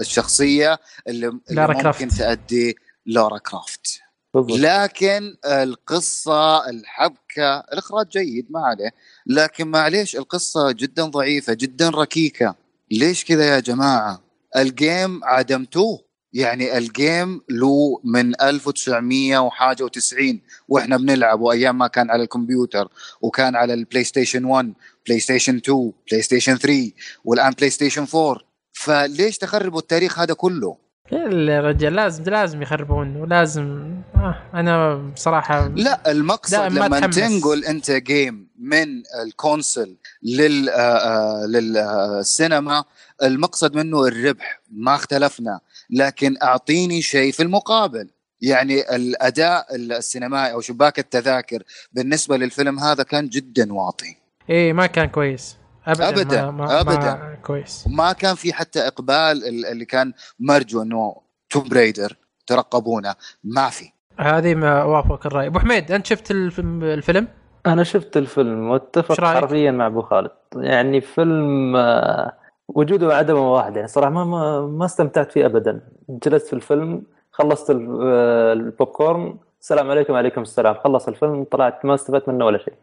الشخصية 0.00 0.78
اللي, 1.08 1.26
اللي 1.50 1.66
ممكن 1.66 1.80
كرافت. 1.82 2.18
تأدي 2.18 2.76
لورا 3.06 3.38
كرافت 3.38 4.01
بالضبط. 4.34 4.58
لكن 4.58 5.36
القصة 5.46 6.68
الحبكة 6.70 7.60
الإخراج 7.72 8.08
جيد 8.08 8.46
ما 8.50 8.60
عليه. 8.60 8.90
لكن 9.26 9.68
معليش 9.68 10.16
القصة 10.16 10.72
جدا 10.72 11.04
ضعيفة 11.04 11.52
جدا 11.52 11.88
ركيكة. 11.88 12.54
ليش 12.90 13.24
كذا 13.24 13.44
يا 13.54 13.60
جماعة؟ 13.60 14.22
ال 14.56 14.70
game 14.70 15.24
عدمتوه. 15.24 16.12
يعني 16.34 16.78
ال 16.78 16.90
game 16.90 17.40
له 17.50 18.00
من 18.04 18.40
1900 18.42 19.38
وحاجة 19.38 19.86
و90 19.86 20.36
وإحنا 20.68 20.96
بنلعب 20.96 21.40
وأيام 21.40 21.78
ما 21.78 21.86
كان 21.86 22.10
على 22.10 22.22
الكمبيوتر 22.22 22.88
وكان 23.22 23.56
على 23.56 23.74
ال 23.74 24.04
PlayStation 24.04 24.44
1 24.44 24.72
PlayStation 25.06 25.56
2 25.56 25.92
PlayStation 26.10 26.56
3 26.56 26.90
والآن 27.24 27.52
PlayStation 27.52 28.06
4 28.14 28.36
فليش 28.72 29.38
تخربوا 29.38 29.80
التاريخ 29.80 30.18
هذا 30.18 30.34
كله؟ 30.34 30.76
الرجال 31.12 31.94
لازم 31.94 32.24
لازم 32.24 32.62
يخربون 32.62 33.16
ولازم 33.16 33.94
آه 34.16 34.42
أنا 34.54 34.94
بصراحة 34.94 35.68
لا 35.68 36.10
المقصد 36.10 36.72
لما 36.72 37.00
تحمس. 37.00 37.14
تنقل 37.16 37.64
أنت 37.64 37.90
game 37.90 38.48
من 38.58 39.02
ال 39.26 39.35
console 39.35 39.96
لل 40.22 40.68
آه، 40.68 40.72
آه، 40.80 41.46
للسينما 41.46 42.84
المقصد 43.22 43.76
منه 43.76 44.06
الربح 44.06 44.60
ما 44.70 44.94
اختلفنا. 44.94 45.60
لكن 45.90 46.36
أعطيني 46.42 47.02
شيء 47.02 47.32
في 47.32 47.42
المقابل. 47.42 48.08
يعني 48.40 48.96
الأداء 48.96 49.66
السينمائي 49.74 50.52
أو 50.52 50.60
شباك 50.60 50.98
التذاكر 50.98 51.62
بالنسبة 51.92 52.36
للفيلم 52.36 52.78
هذا 52.78 53.02
كان 53.02 53.28
جدا 53.28 53.72
واطي. 53.72 54.16
إيه 54.50 54.72
ما 54.72 54.86
كان 54.86 55.08
كويس. 55.08 55.56
ابدا 55.86 56.08
أبداً، 56.08 56.42
ما 56.44 56.50
ما 56.50 56.80
أبداً. 56.80 57.14
ما 57.14 57.34
كويس. 57.42 57.84
وما 57.86 58.12
كان 58.12 58.34
في 58.34 58.52
حتى 58.52 58.86
إقبال 58.86 59.14
ال- 59.48 59.66
اللي 59.66 59.84
كان 59.84 60.12
مرجو 60.40 60.82
إنه 60.82 61.16
توم 61.50 61.68
بريدر 61.68 62.16
ترقبونه. 62.46 63.14
ما 63.44 63.68
في. 63.68 63.84
هذه 64.18 64.54
ما 64.54 64.84
وافق 64.84 65.26
الرأي. 65.26 65.46
أبو 65.46 65.58
حميد 65.58 65.92
أنت 65.92 66.06
شفت 66.06 66.30
الفيلم, 66.30 66.82
الفيلم؟ 66.84 67.28
أنا 67.66 67.82
شفت 67.84 68.16
الفيلم. 68.16 68.70
واتفق؟ 68.70 69.24
حرفيا 69.24 69.70
مع 69.70 69.86
أبو 69.86 70.02
خالد. 70.02 70.30
يعني 70.56 71.00
فيلم 71.00 71.76
آه، 71.76 72.32
وجوده 72.68 73.06
وعدمه 73.06 73.52
واحد. 73.52 73.76
يعني 73.76 73.88
صراحة 73.88 74.10
ما 74.10 74.24
ما, 74.24 74.60
ما 74.66 74.84
استمتعت 74.84 75.32
فيه 75.32 75.46
ابدا. 75.46 75.80
جلست 76.08 76.46
في 76.46 76.52
الفيلم 76.52 77.02
خلصت 77.32 77.70
ال- 77.70 77.98
آه، 78.02 78.52
البوب 78.52 78.88
كورن 78.88 79.36
السلام 79.60 79.90
عليكم 79.90 80.12
وعليكم 80.12 80.42
السلام. 80.42 80.74
خلص 80.74 81.08
الفيلم 81.08 81.44
طلعت 81.44 81.84
ما 81.84 81.94
استفدت 81.94 82.28
منه 82.28 82.44
ولا 82.46 82.58
شيء. 82.58 82.74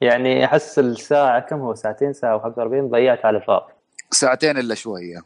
يعني 0.00 0.44
أحس 0.44 0.78
الساعة 0.78 1.40
كم 1.40 1.56
هو؟ 1.56 1.74
ساعتين 1.74 2.12
ساعة 2.12 2.38
و45 2.38 2.90
ضيعت 2.90 3.24
على 3.24 3.38
الفاضي. 3.38 3.72
ساعتين 4.10 4.58
إلا 4.58 4.74
شوية 4.74 5.24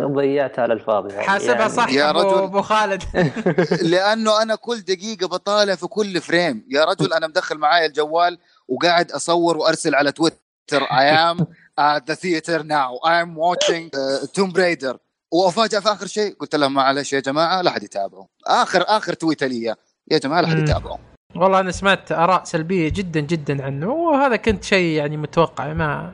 ضيعت 0.00 0.58
على 0.58 0.72
الفاضي. 0.74 1.14
يعني 1.14 1.26
حاسبها 1.26 1.54
يعني 1.54 1.68
صح 1.68 1.88
يا 1.88 2.10
رجل. 2.12 2.38
أبو 2.42 2.62
خالد. 2.62 3.02
لأنه 3.92 4.42
أنا 4.42 4.54
كل 4.54 4.80
دقيقة 4.80 5.28
بطالع 5.28 5.74
في 5.74 5.86
كل 5.86 6.20
frame. 6.20 6.66
يا 6.70 6.84
رجل 6.84 7.12
أنا 7.12 7.26
مدخل 7.26 7.58
معايا 7.58 7.86
الجوال 7.86 8.38
وقاعد 8.68 9.10
أصور 9.10 9.56
وأرسل 9.56 9.94
على 9.94 10.12
تويتر. 10.12 10.40
I 10.72 11.04
am 11.32 11.40
at 11.80 12.06
the 12.06 12.14
theater 12.16 12.62
now. 12.62 12.90
I 13.04 13.14
am 13.24 13.34
watching 13.34 13.90
uh, 13.94 14.26
Tomb 14.36 14.52
Raider. 14.52 14.96
وافاجئ 15.32 15.80
في 15.80 15.88
آخر 15.92 16.06
شيء. 16.06 16.34
قلت 16.34 16.54
لهم 16.54 16.74
معلش 16.74 17.12
يا 17.12 17.20
جماعة 17.20 17.62
لا 17.62 17.70
حد 17.70 17.82
يتابعوا 17.82 18.24
اخر 18.46 18.84
آخر 18.88 19.12
تويتة 19.12 19.46
لي 19.46 19.62
يا. 19.62 20.18
جماعة 20.18 20.40
لا 20.40 20.48
حد 20.48 20.56
مم. 20.56 20.98
والله 21.36 21.60
أنا 21.60 21.70
سمعت 21.70 22.12
آراء 22.12 22.44
سلبية 22.44 22.88
جدا 22.88 23.20
جدا 23.20 23.64
عنه 23.64 23.90
وهذا 23.92 24.36
كنت 24.36 24.64
شيء 24.64 24.96
يعني 24.98 25.16
متوقع. 25.16 25.72
ما 25.72 26.12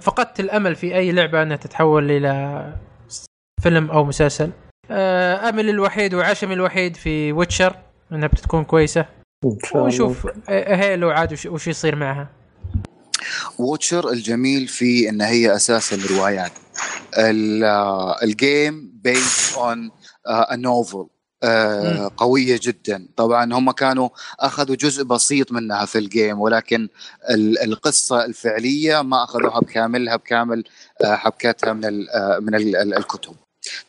فقدت 0.00 0.40
الأمل 0.40 0.74
في 0.76 0.94
أي 0.96 1.12
لعبة 1.12 1.42
أنها 1.42 1.56
تتحول 1.56 2.10
إلى 2.10 2.72
فيلم 3.62 3.90
أو 3.90 4.04
مسلسل. 4.04 4.50
آه، 4.90 5.48
امل 5.48 5.68
الوحيد 5.68 6.14
وعشمي 6.14 6.54
الوحيد 6.54 6.96
في 6.96 7.32
Witcher 7.32 7.76
إنها 8.12 8.28
بتكون 8.28 8.64
كويسة. 8.64 9.06
ونشوف 9.74 10.26
آه، 10.48 10.76
Halo 10.76 11.10
عاد 11.10 11.32
وش- 11.32 11.66
يصير 11.66 11.96
معها. 11.96 12.28
و 13.58 13.64
Witcher 13.64 14.08
الجميل 14.10 14.68
فيه 14.68 15.08
إن 15.10 15.20
هي 15.22 15.54
أساسا 15.56 15.98
روايات 16.16 16.52
ال- 17.18 17.64
آه، 17.64 18.22
ال 18.22 18.36
game 18.36 18.92
based 19.04 19.58
on 19.58 19.90
novel 20.52 20.98
مم. 20.98 21.08
قوية 22.16 22.60
جدا. 22.62 23.06
طبعا 23.16 23.52
هم 23.54 23.70
كانوا 23.70 24.08
أخذوا 24.40 24.76
جزء 24.76 25.04
بسيط 25.04 25.52
منها 25.52 25.84
في 25.84 25.98
ال 25.98 26.06
game 26.06 26.40
ولكن 26.40 26.88
ال- 27.30 27.62
القصة 27.62 28.24
الفعلية 28.24 29.02
ما 29.02 29.24
أخذوها 29.24 29.60
بكاملها 29.60 30.16
بكامل 30.16 30.64
آه، 31.04 31.14
حبكتها 31.16 31.72
من 31.72 31.84
ال 31.84 32.10
آه، 32.10 32.38
من 32.38 32.54
ال 32.54 32.76
ال 32.76 32.94
الكتب. 32.94 33.34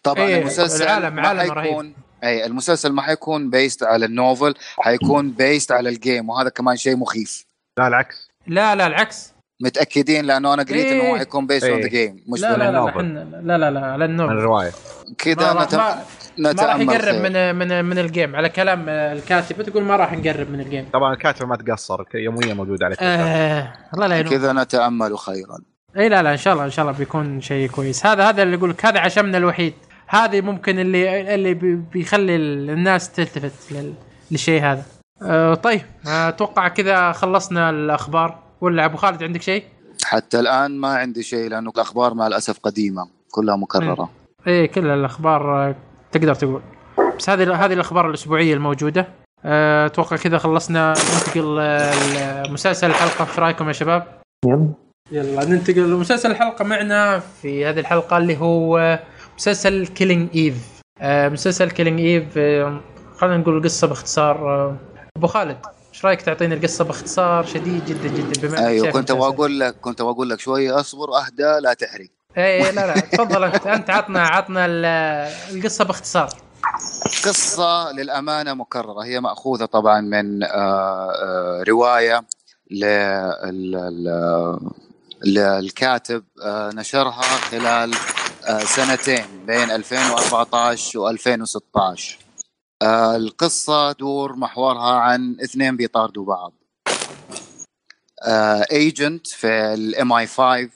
طبعا 0.04 0.24
إيه، 0.24 0.42
المسلسل 0.42 0.84
العالم- 0.84 1.16
ما 1.16 1.28
عالم 1.28 1.52
رهيب. 1.52 1.58
حيكون 1.68 1.94
اي 2.24 2.46
المسلسل 2.46 2.90
ما 2.92 3.02
حيكون 3.02 3.50
based 3.50 3.84
على 3.84 4.06
ال 4.06 4.14
novel 4.14 4.54
حيكون 4.80 5.32
based 5.32 5.72
على 5.72 5.90
ال 5.90 5.98
game 5.98 6.30
وهذا 6.30 6.50
كمان 6.50 6.76
شيء 6.78 6.96
مخيف. 6.96 7.46
لا 7.80 7.88
العكس. 7.88 8.28
لا 8.48 8.76
لا 8.76 8.88
العكس. 8.88 9.35
متأكدين 9.62 10.26
لأنه 10.26 10.54
أنا 10.54 10.64
قريت 10.64 10.86
إنه 10.86 11.04
هو 11.04 11.14
إيه. 11.14 11.18
حيكون 11.20 11.48
based 11.48 11.64
on 11.66 11.80
the 11.80 11.84
إيه. 11.86 11.90
game 11.90 12.24
مش 12.28 12.42
لا 12.42 12.58
لا 12.58 12.72
لا, 12.72 12.92
لا 13.44 13.58
لا 13.58 13.72
لا 13.72 13.86
على 13.86 14.08
من 14.08 14.12
ال 14.14 14.17
novel 14.17 14.34
الرواية. 14.34 14.72
كذا 15.18 15.54
ما, 15.54 15.64
نت... 15.64 15.76
ما, 15.76 15.82
ما 16.38 16.52
راح 16.52 16.54
نتأمل 16.78 16.90
يقرب. 16.96 17.16
من 17.16 17.56
من 17.56 17.86
من 17.86 18.00
ال 18.00 18.07
game 18.07 18.36
على 18.36 18.50
كلام 18.50 18.90
الكاتب 18.90 19.62
تقول 19.62 19.84
ما 19.84 19.96
راح 19.96 20.14
نقرب 20.14 20.52
من 20.52 20.60
ال 20.60 20.65
game 20.65 20.86
طبعا 20.94 21.14
الكاتبه 21.14 21.48
ما 21.48 21.56
تقصر 21.56 22.04
يوميا 22.14 22.54
موجوده 22.54 22.86
على 22.86 22.96
تويتر 22.96 23.14
آه 23.14 23.74
الله 23.94 24.08
لا 24.08 24.20
ينوم 24.20 24.32
كذا 24.32 24.54
نتأمل 24.54 25.18
خيرا. 25.18 25.58
اي 25.98 26.10
لا 26.10 26.24
لا 26.24 26.32
إن 26.32 26.38
شاء 26.38 26.54
الله 26.54 26.66
إن 26.66 26.72
شاء 26.72 26.86
الله 26.86 26.98
بيكون 26.98 27.42
شيء 27.42 27.70
كويس. 27.70 28.06
هذا 28.06 28.30
هذا 28.30 28.44
اللي 28.44 28.56
يقول 28.58 28.70
لك 28.70 28.86
هذا 28.86 29.00
عشمنا 29.00 29.38
الوحيد. 29.38 29.74
هذه 30.08 30.42
ممكن 30.42 30.80
اللي 30.80 31.36
اللي 31.36 31.54
بي- 31.54 31.76
بيخلي 31.76 32.36
الناس 32.36 33.12
تلتفت 33.12 33.72
لل- 33.72 33.94
للشيء 34.32 34.62
هذا. 34.64 34.84
أه 35.22 35.54
طيب 35.54 35.82
أتوقع 36.08 36.68
كذا 36.68 37.12
خلصنا 37.12 37.70
الأخبار. 37.70 38.45
ولا 38.62 38.86
أبو 38.86 38.98
خالد 38.98 39.24
عندك 39.24 39.42
شيء؟ 39.42 39.64
حتى 40.04 40.40
الآن 40.40 40.78
ما 40.78 40.88
عندي 40.88 41.24
شيء 41.24 41.50
لأنه 41.50 41.70
الأخبار 41.70 42.14
مع 42.14 42.28
الأسف 42.28 42.60
قديمة 42.60 43.08
كلها 43.32 43.56
مكررة. 43.56 44.10
إيه 44.48 44.66
كل 44.66 44.88
الأخبار 44.88 45.70
آه، 45.70 45.76
تقدر 46.12 46.36
تقول. 46.36 46.62
بس 47.20 47.30
هذه 47.30 47.66
هذه 47.66 47.74
الأخبار 47.74 48.10
الأسبوعية 48.10 48.54
الموجودة. 48.54 49.08
أه، 49.46 49.86
أتوقع 49.86 50.18
كذا 50.18 50.38
خلصنا 50.38 50.90
ننتقل 50.90 51.58
آه، 51.60 52.48
لمسلسل 52.48 52.90
الحلقة 52.90 53.30
إيش 53.30 53.40
رأيكم 53.40 53.68
يا 53.68 53.74
شباب؟ 53.74 54.22
يلا. 54.46 54.74
يلا 55.12 55.46
ننتقل 55.46 55.92
لمسلسل 55.92 56.32
الحلقة 56.32 56.66
معنا 56.66 57.20
في 57.20 57.66
هذه 57.66 57.80
الحلقة 57.80 58.18
اللي 58.18 58.38
هو 58.38 59.00
مسلسل 59.38 59.88
Killing 59.88 60.30
Eve 60.36 60.82
مسلسل 61.04 61.72
Killing 61.72 62.00
Eve 62.00 62.34
خلينا 63.18 63.38
نقول 63.38 63.58
القصة 63.58 63.88
باختصار 63.88 64.50
آه، 64.50 64.76
أبو 65.18 65.28
خالد. 65.28 65.58
إيش 66.06 66.10
رايك 66.10 66.22
تعطينا 66.22 66.56
القصة 66.56 66.84
باختصار 66.84 67.46
شديد 67.46 67.86
جدا 67.86 68.08
جدا 68.08 68.48
بما 68.48 68.68
أيوه 68.68 68.92
كنت 68.92 69.12
المسلسل. 69.12 69.34
بقول 69.36 69.60
لك 69.60 69.76
كنت 69.82 70.02
بقول 70.02 70.30
لك 70.30 70.40
شوية 70.40 70.80
أصبر 70.80 71.18
أهدى 71.18 71.60
لا 71.62 71.74
تحرق. 71.74 72.08
اي 72.38 72.72
لا 72.72 72.88
لا 72.88 73.00
تفضل 73.00 73.44
أنت. 73.44 73.68
أنت 73.68 73.90
عطنا 73.90 74.28
عطنا 74.28 74.66
ال- 74.66 74.86
القصة 75.56 75.86
باختصار. 75.86 76.30
قصة 77.26 77.92
للأمانة 77.92 78.54
مكررة. 78.54 79.04
هي 79.04 79.20
مأخوذة 79.20 79.66
طبعا 79.66 80.02
من 80.02 80.44
آه، 80.44 80.48
آه، 81.12 81.64
رواية 81.68 82.24
للكاتب 85.26 86.24
آه، 86.44 86.70
نشرها 86.74 87.22
خلال 87.22 87.96
سنتين 88.64 89.26
بين 89.48 89.72
2014 89.72 92.18
و2016 92.84 92.88
القصة 93.16 93.92
دور 93.92 94.36
محورها 94.36 94.96
عن 95.00 95.38
اثنين 95.44 95.78
بيطاردوا 95.78 96.26
بعض. 96.26 96.54
agent 98.72 99.28
في 99.28 99.48
ال 99.74 100.14
MI5 100.14 100.70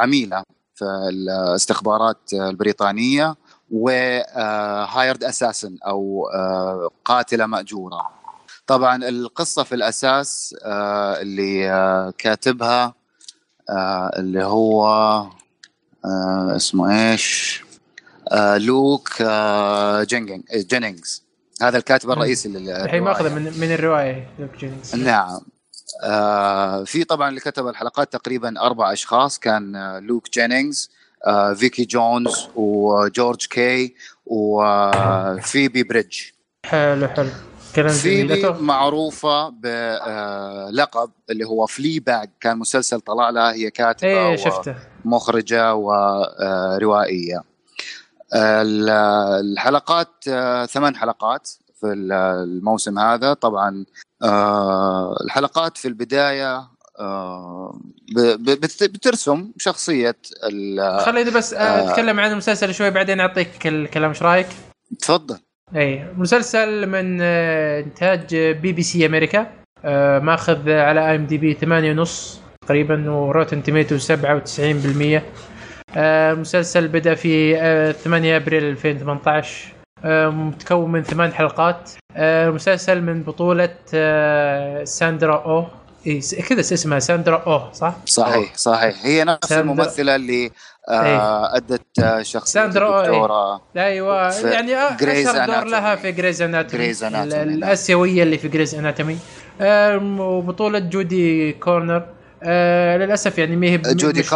عميلة 0.00 0.42
في 0.74 0.84
الاستخبارات 0.84 2.18
البريطانية 2.32 3.36
و 3.70 3.96
hired 3.96 5.24
assassin 5.24 5.78
أو 5.86 6.30
آه، 6.34 6.90
قاتلة 7.04 7.46
مأجورة. 7.46 8.10
طبعا 8.66 9.08
القصة 9.08 9.62
في 9.62 9.74
الأساس 9.74 10.56
آه، 10.64 11.20
اللي 11.20 11.70
آه، 11.70 12.12
كاتبها 12.18 12.94
آه، 13.70 14.10
اللي 14.18 14.44
هو 14.44 14.86
آه، 16.04 16.56
اسمه 16.56 17.10
إيش؟ 17.10 17.62
آه، 17.62 17.67
لوك 18.56 19.08
آه، 19.20 20.06
جينينجز 20.52 21.22
هذا 21.62 21.78
الكاتب 21.78 22.10
الرئيسي 22.10 22.48
للروايه 22.48 22.84
الحين 22.84 23.02
ماخذة 23.02 23.34
من 23.34 23.60
من 23.60 23.72
الرواية 23.72 24.30
لوك 24.38 24.56
جينينجز. 24.56 24.94
نعم. 24.94 25.40
آه 26.04 26.84
في 26.84 27.04
طبعا 27.04 27.28
اللي 27.28 27.40
كتب 27.40 27.66
الحلقات 27.66 28.12
تقريبا 28.12 28.60
أربع 28.60 28.92
أشخاص 28.92 29.38
كان 29.38 29.76
آه، 29.76 29.98
لوك 29.98 30.30
جينينجز 30.32 30.90
آه 31.26 31.54
فيكي 31.54 31.84
جونز 31.84 32.48
وجورج 32.56 33.46
كي 33.46 33.94
وفيبي 34.26 35.82
بريدج. 35.82 36.18
حلو 36.66 37.08
حلو. 37.08 37.30
كلام 37.76 37.92
فيبي 37.92 38.50
معروفة 38.60 39.48
بلقب 39.48 41.10
اللي 41.30 41.44
هو 41.44 41.66
Fleabag 41.66 42.30
كان 42.40 42.58
مسلسل 42.58 43.00
طلع 43.00 43.30
لها 43.30 43.52
هي 43.52 43.70
كاتبة 43.70 44.08
إيه 44.08 44.36
شفته. 44.36 44.74
ومخرجة 45.04 45.74
وروائية. 45.74 47.42
الحلقات 48.34 50.08
آه، 50.28 50.66
ثمان 50.66 50.96
حلقات 50.96 51.48
في 51.80 51.86
ال- 51.86 52.12
الموسم 52.12 52.98
هذا 52.98 53.32
طبعا 53.32 53.84
آه، 54.22 55.16
الحلقات 55.24 55.76
في 55.78 55.88
البداية 55.88 56.68
آه، 57.00 57.80
بترسم 58.82 59.50
شخصية 59.56 60.16
ال- 60.50 61.00
خليني 61.00 61.30
بس. 61.30 61.54
أتكلم 61.54 62.20
عن 62.20 62.30
المسلسل 62.32 62.74
شوي 62.74 62.90
بعدين 62.90 63.20
أعطيك 63.20 63.66
الكلام 63.66 64.08
إيش 64.10 64.22
رأيك؟ 64.22 64.46
تفضل 65.00 65.38
إي 65.76 66.06
مسلسل 66.16 66.86
من 66.86 67.20
إنتاج 67.20 68.36
بي 68.36 68.72
بي 68.72 68.82
سي 68.82 69.06
أمريكا 69.06 69.46
ماخذ 70.22 70.70
على 70.70 71.10
IMDb 71.10 71.54
8 71.54 71.90
ونص 71.92 72.40
تقريبا 72.66 73.10
و 73.10 73.17
Rotten 73.17 73.62
Tomato 73.62 73.98
97% 73.98 74.08
آه، 75.16 75.22
المسلسل 75.96 76.88
بدأ 76.88 77.14
في 77.14 77.56
آه، 77.60 77.92
8 77.92 78.36
أبريل 78.36 78.64
2018 78.64 79.72
آه، 80.04 80.28
متكون 80.28 80.92
من 80.92 81.02
ثمان 81.02 81.32
حلقات. 81.32 81.90
آه، 82.16 82.48
المسلسل 82.48 83.00
من 83.02 83.22
بطولة 83.22 83.74
آه، 83.94 84.84
ساندرا 84.84 85.34
أوه. 85.44 85.64
إيه 86.06 86.20
س- 86.20 86.34
كذا 86.34 86.60
اسمها 86.60 86.98
ساندرا 86.98 87.36
أوه 87.46 87.72
صح؟ 87.72 87.94
صحيح 88.06 88.54
صحيح. 88.56 88.94
هي 89.04 89.24
نفس 89.24 89.38
ساندرا- 89.48 89.52
الممثلة 89.60 90.16
اللي 90.16 90.50
آه،. 90.88 91.56
أدت 91.56 91.82
آه، 92.02 92.22
شخصية 92.22 92.60
ساندرا 92.60 92.86
أوه 92.88 92.92
إيه. 92.94 93.00
الدكتورة 93.06 93.60
أيوه. 93.76 94.30
في 94.30 94.48
يعني 94.48 94.76
أشهر 94.76 95.46
دور. 95.46 95.64
لها 95.64 95.96
في 95.96 96.12
Grey's 96.12 96.98
Anatomy، 96.98 97.12
نعم. 97.12 97.48
الآسيوية 97.48 98.22
اللي 98.22 98.38
في 98.38 98.48
Grey's 98.48 98.74
Anatomy 98.74 99.18
وبطولة 100.20 100.78
جودي 100.78 101.52
كورنر. 101.52 102.06
آه 102.42 102.96
للأسف 102.96 103.38
يعني 103.38 103.56
ما 103.56 103.66
هي 103.66 103.78
جودي 103.78 104.20
إيه، 104.20 104.26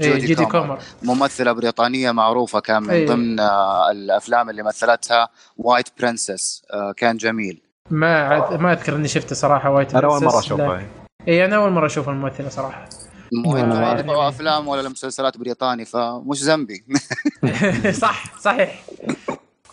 جودي 0.00 0.26
جودي 0.26 0.44
كومر. 0.44 0.50
كومر 0.66 0.78
ممثلة 1.02 1.52
بريطانية 1.52 2.10
معروفة 2.12 2.60
كان 2.60 2.82
من 2.82 2.90
أيوة. 2.90 3.14
ضمن 3.14 3.40
آه، 3.40 3.90
الأفلام 3.90 4.50
اللي 4.50 4.62
مثلتها 4.62 5.28
White 5.56 5.88
Princess 6.00 6.62
كان 6.96 7.16
جميل. 7.16 7.62
ما 7.90 8.26
عاد- 8.28 8.60
ما 8.60 8.72
أذكر 8.72 8.96
إني 8.96 9.08
شفته 9.08 9.34
صراحة 9.34 9.70
White 9.70 9.94
أنا 9.94 10.06
أول 10.06 10.24
مرة 10.24 10.30
Princess، 10.32 10.52
لا. 10.52 10.82
اي 11.28 11.44
أنا 11.44 11.56
أول 11.56 11.70
مرة 11.70 11.86
أشوف 11.86 12.08
الممثلة 12.08 12.48
صراحة. 12.48 12.88
مو 13.32 13.56
يعني- 13.56 14.02
تبغى 14.02 14.28
أفلام 14.28 14.68
ولا 14.68 14.88
مسلسلات 14.88 15.36
بريطاني 15.38 15.84
فمش 15.84 16.42
ذنبي. 16.42 16.84
صح 18.02 18.38
صحيح. 18.40 18.82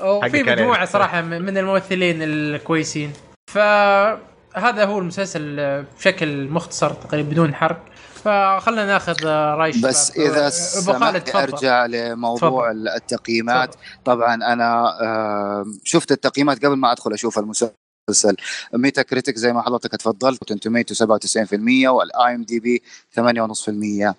وفي. 0.02 0.44
مجموعة 0.44 0.86
صراحة 0.86 1.22
من 1.22 1.58
الممثلين 1.58 2.22
الكويسين. 2.22 3.14
فهذا 3.48 4.86
هو 4.86 5.00
المسلسل 5.00 5.56
بشكل 6.00 6.48
مختصر 6.48 6.90
تقريبا 6.94 7.30
بدون 7.30 7.56
حرق. 7.56 7.80
فخلنا 8.24 8.86
ناخذ 8.86 9.26
رأي. 9.26 9.72
بس 9.84 10.12
إذا 10.18 10.34
خالد 10.34 10.50
سمحت 10.50 11.28
تفضل. 11.30 11.40
أرجع 11.40 11.86
لموضوع 11.86 12.72
التقييمات. 12.72 13.76
طبعا 14.06 14.36
أنا 14.36 14.98
آه، 15.02 15.66
شفت 15.84 16.12
التقييمات 16.12 16.66
قبل 16.66 16.76
ما 16.76 16.92
أدخل 16.92 17.14
أشوف 17.14 17.40
المسلسل. 17.40 18.36
Metacritic 18.74 19.36
زي 19.36 19.54
ما 19.54 19.62
حضرتك 19.62 19.92
تفضلت 19.92 20.54
Tomato 20.54 20.96
97% 20.96 21.88
وال 21.88 22.36
IMDb 22.36 22.82
8.5% 23.12 24.16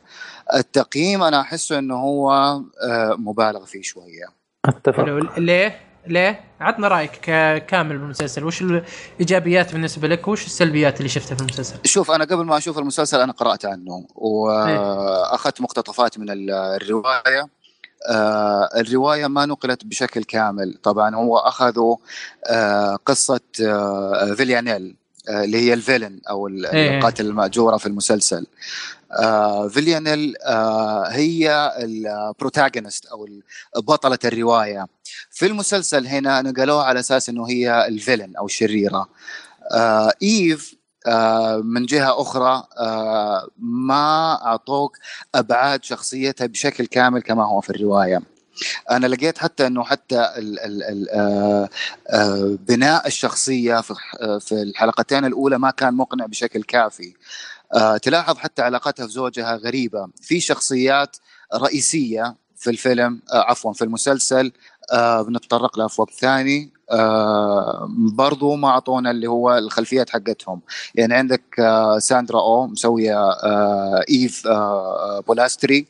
التقييم 0.55 1.22
أنا 1.22 1.40
أحسه 1.40 1.78
إنه 1.78 1.94
هو 1.96 2.32
آه، 2.82 3.14
مبالغ 3.18 3.64
فيه 3.64 3.82
شوية. 3.82 4.26
أتفق. 4.64 5.05
ليه؟ 5.38 5.93
ليه؟ 6.07 6.40
عطنا 6.61 6.88
رأيك 6.88 7.11
كامل 7.66 7.98
بالمسلسل. 7.98 8.44
وش 8.44 8.62
الإيجابيات 8.62 9.72
بالنسبة 9.72 10.09
لك؟ 10.09 10.28
وش 10.28 10.46
السلبيات 10.46 10.98
اللي 10.98 11.09
شفتها 11.09 11.34
في 11.34 11.40
المسلسل؟ 11.40 11.74
شوف 11.84 12.11
أنا 12.11 12.24
قبل 12.24 12.44
ما 12.44 12.57
أشوف 12.57 12.78
المسلسل 12.78 13.20
أنا 13.20 13.32
قرأت 13.32 13.64
عنه. 13.64 14.07
وأخذت 14.14 15.61
مقتطفات 15.61 16.18
من 16.18 16.30
ال- 16.30 16.50
الرواية. 16.50 17.48
آه، 18.11 18.68
الرواية 18.76 19.26
ما 19.26 19.46
نقلت 19.46 19.84
بشكل 19.84 20.24
كامل. 20.24 20.78
طبعا 20.82 21.14
هو 21.14 21.38
أخذوا 21.38 21.96
آه، 22.50 22.96
قصة 23.07 23.40
آه، 23.66 24.34
فيليانيل. 24.36 24.96
اللي 25.28 25.58
هي 25.58 25.74
ال 25.74 25.80
villain 25.80 26.20
أو 26.30 26.46
ال- 26.48 26.66
إيه. 26.66 26.98
القاتلة 26.98 27.26
المأجورة 27.26 27.76
في 27.76 27.86
المسلسل. 27.86 28.46
آه، 29.12 29.68
فيليانيل 29.68 30.34
آه، 30.46 31.08
هي 31.08 31.72
ال 31.82 31.93
protagonist 31.93 33.07
أو 33.06 33.28
بطلة 33.76 34.18
الرواية. 34.24 34.86
في 35.30 35.46
المسلسل 35.46 36.06
هنا 36.06 36.42
نقلوها 36.42 36.84
على 36.84 37.00
أساس 37.00 37.28
إنه 37.28 37.48
هي 37.48 37.86
ال 37.88 37.94
villain 37.94 38.36
أو 38.36 38.46
الشريره 38.46 39.08
آه، 39.72 40.12
إيف 40.22 40.74
آه، 41.06 41.56
من 41.56 41.86
جهة 41.86 42.20
أخرى 42.22 42.64
آه، 42.78 43.48
ما 43.58 44.32
أعطوك 44.46 44.96
أبعاد 45.34 45.84
شخصيتها 45.84 46.46
بشكل 46.46 46.86
كامل 46.86 47.22
كما 47.22 47.44
هو 47.46 47.60
في 47.60 47.70
الرواية. 47.70 48.22
أنا 48.90 49.07
لقيت 49.07 49.38
حتى 49.38 49.66
إنه 49.66 49.84
حتى 49.84 50.20
ال 50.20 50.61
ال 50.61 50.82
ال 50.82 51.11
آه، 51.11 51.68
آه، 52.09 52.59
بناء 52.68 53.07
الشخصية 53.07 53.80
في 54.40 54.52
الحلقتين 54.52 55.24
الأولى 55.24 55.59
ما 55.59 55.70
كان 55.70 55.94
مقنع 55.94 56.26
بشكل 56.26 56.62
كافي. 56.62 57.14
آه، 57.74 57.96
تلاحظ 57.96 58.36
حتى 58.38 58.62
علاقتها 58.62 59.07
في 59.07 59.12
زوجها 59.12 59.57
غريبة. 59.57 60.09
في 60.22 60.40
شخصيات 60.40 61.16
رئيسية 61.55 62.36
في 62.57 62.70
الفيلم 62.70 63.22
عفوا 63.32 63.72
في 63.72 63.84
المسلسل 63.84 64.52
بنتطرق 65.26 65.78
لها 65.78 65.88
في 65.88 66.00
وقت 66.00 66.12
ثاني. 66.14 66.74
آه، 66.90 67.88
برضو 68.14 68.55
ما 68.55 68.68
أعطونا 68.68 69.11
اللي 69.11 69.26
هو 69.26 69.59
الخلفيات 69.59 70.11
حقتهم. 70.11 70.61
يعني 70.94 71.14
عندك 71.14 71.61
آه، 71.61 71.98
ساندرا 71.98 72.40
أوه 72.40 72.66
مسوية 72.66 73.30
آه، 73.30 74.05
إيف 74.11 74.48
بولاستري 75.26 75.86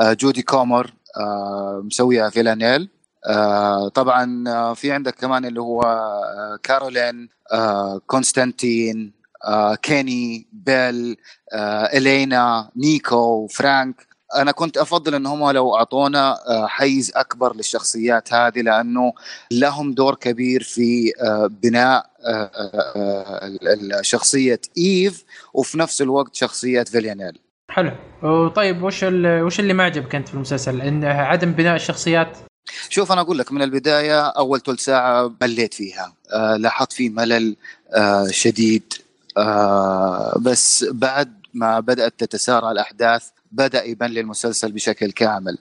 جودي 0.00 0.42
كومر 0.42 0.92
آه، 1.16 1.82
مسوية 1.84 2.28
فيلانيل. 2.28 2.88
آه، 3.26 3.88
طبعا 3.88 4.44
آه، 4.48 4.74
في 4.74 4.92
عندك 4.92 5.14
كمان 5.14 5.44
اللي 5.44 5.60
هو 5.60 5.82
كارولين 6.62 7.28
كونستانتين 8.06 9.12
كيني 9.82 10.46
بيل 10.52 11.16
إلينا 11.94 12.70
نيكو 12.76 13.46
فرانك. 13.46 14.06
أنا 14.36 14.52
كنت 14.52 14.76
أفضل 14.76 15.14
إن 15.14 15.26
هم 15.26 15.50
لو 15.50 15.76
أعطونا 15.76 16.36
حيز 16.66 17.12
أكبر 17.16 17.56
للشخصيات 17.56 18.32
هذه 18.32 18.60
لأنه 18.60 19.12
لهم 19.50 19.94
دور 19.94 20.14
كبير 20.14 20.62
في 20.62 21.12
بناء 21.62 22.06
شخصية 24.00 24.60
إيف 24.78 25.24
وفي 25.54 25.78
نفس 25.78 26.02
الوقت 26.02 26.34
شخصية 26.34 26.82
فيليانيل 26.82 27.43
حلو. 27.74 27.90
وطيب 28.22 28.82
وش 28.82 29.02
وش 29.24 29.60
اللي 29.60 29.72
ما 29.72 29.84
عجبك 29.84 30.14
أنت 30.14 30.28
في 30.28 30.34
المسلسل؟ 30.34 30.80
إن 30.80 31.04
عدم 31.04 31.52
بناء 31.52 31.76
الشخصيات؟ 31.76 32.38
شوف 32.88 33.12
أنا 33.12 33.20
أقول 33.20 33.38
لك 33.38 33.52
من 33.52 33.62
البداية 33.62 34.20
أول 34.20 34.60
ثلث 34.60 34.80
ساعة 34.80 35.32
مليت 35.42 35.74
فيها. 35.74 36.12
آه 36.32 36.56
لاحظت 36.56 36.92
فيه 36.92 37.10
ملل 37.10 37.56
آه 37.94 38.26
شديد 38.30 38.92
آه 39.36 40.38
بس 40.40 40.84
بعد 40.90 41.32
ما 41.54 41.80
بدأت 41.80 42.14
تتسارع 42.18 42.70
الأحداث 42.70 43.28
بدأ 43.52 43.84
يبان 43.84 44.10
لي 44.10 44.20
المسلسل 44.20 44.72
بشكل 44.72 45.12
كامل. 45.12 45.58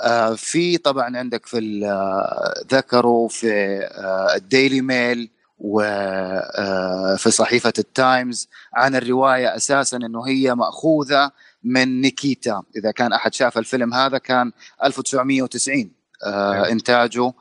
آه 0.00 0.34
في 0.34 0.78
طبعا 0.78 1.16
عندك 1.16 1.46
في 1.46 1.80
آه، 1.84 2.64
ذكروا 2.74 3.28
في 3.28 3.50
آه 3.82 4.36
الديلي 4.36 4.80
ميل 4.80 5.30
وفي 5.58 7.30
صحيفة 7.30 7.72
التايمز 7.78 8.48
عن 8.74 8.94
الرواية 8.96 9.56
أساسا 9.56 9.96
أنه 9.96 10.28
هي 10.28 10.54
مأخوذة 10.54 11.30
من 11.64 12.00
نيكيتا. 12.00 12.62
إذا 12.76 12.90
كان 12.90 13.12
أحد 13.12 13.34
شاف 13.34 13.58
الفيلم 13.58 13.94
هذا 13.94 14.18
كان 14.18 14.52
1990 14.84 15.90
آه. 16.24 16.68
إنتاجه. 16.70 17.32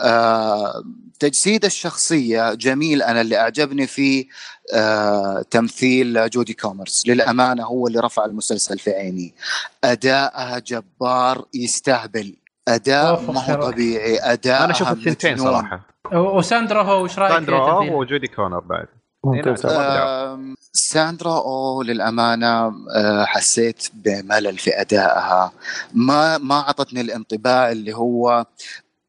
آه 0.00 0.84
تجسيد 1.20 1.64
الشخصية 1.64 2.54
جميل. 2.54 3.02
أنا 3.02 3.20
اللي 3.20 3.36
أعجبني 3.36 3.86
فيه 3.86 4.26
آه 4.74 5.44
تمثيل 5.50 6.30
جودي 6.30 6.54
كومر 6.54 7.02
للأمانة 7.06 7.64
هو 7.64 7.86
اللي 7.86 8.00
رفع 8.00 8.24
المسلسل 8.24 8.78
في 8.78 8.90
عيني. 8.90 9.34
أداءها 9.84 10.58
جبار 10.58 11.44
يستهبل. 11.54 12.36
أداء 12.74 13.10
أوف، 13.10 13.30
ما 13.30 13.40
هو. 13.40 13.70
طبيعي. 13.70 14.18
أداء 14.18 14.64
أنا 14.64 14.70
أشوف 14.70 14.90
الثنتين 14.90 15.36
صراحة. 15.36 15.80
وساندرا 16.12 16.82
هو 16.82 17.04
وش 17.04 17.18
رأيك؟ 17.18 17.32
ساندرا 17.32 17.58
أو 17.58 17.78
تمثيلها؟ 17.78 17.96
وجودي 17.96 18.26
كونر 18.26 18.60
بعد. 18.60 18.86
آم، 19.64 20.54
ساندرا 20.72 21.38
أو 21.38 21.82
للأمانة 21.82 22.72
آه، 22.96 23.24
حسيت 23.24 23.88
بملل 23.94 24.58
في 24.58 24.80
أدائها. 24.80 25.52
ما 25.94 26.38
ما 26.38 26.54
أعطتني 26.60 27.00
الانطباع 27.00 27.70
اللي 27.72 27.96
هو 27.96 28.46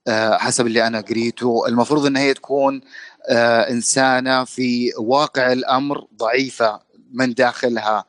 آه، 0.08 0.38
حسب 0.38 0.68
اللي 0.68 0.88
أنا 0.88 1.02
قريته. 1.02 1.68
المفروض 1.68 2.06
إن 2.06 2.18
هي 2.18 2.34
تكون 2.34 2.82
آه، 3.30 3.70
إنسانة 3.70 4.44
في 4.44 4.92
واقع 4.98 5.52
الأمر 5.52 6.06
ضعيفة 6.18 6.80
من 7.14 7.34
داخلها. 7.34 8.06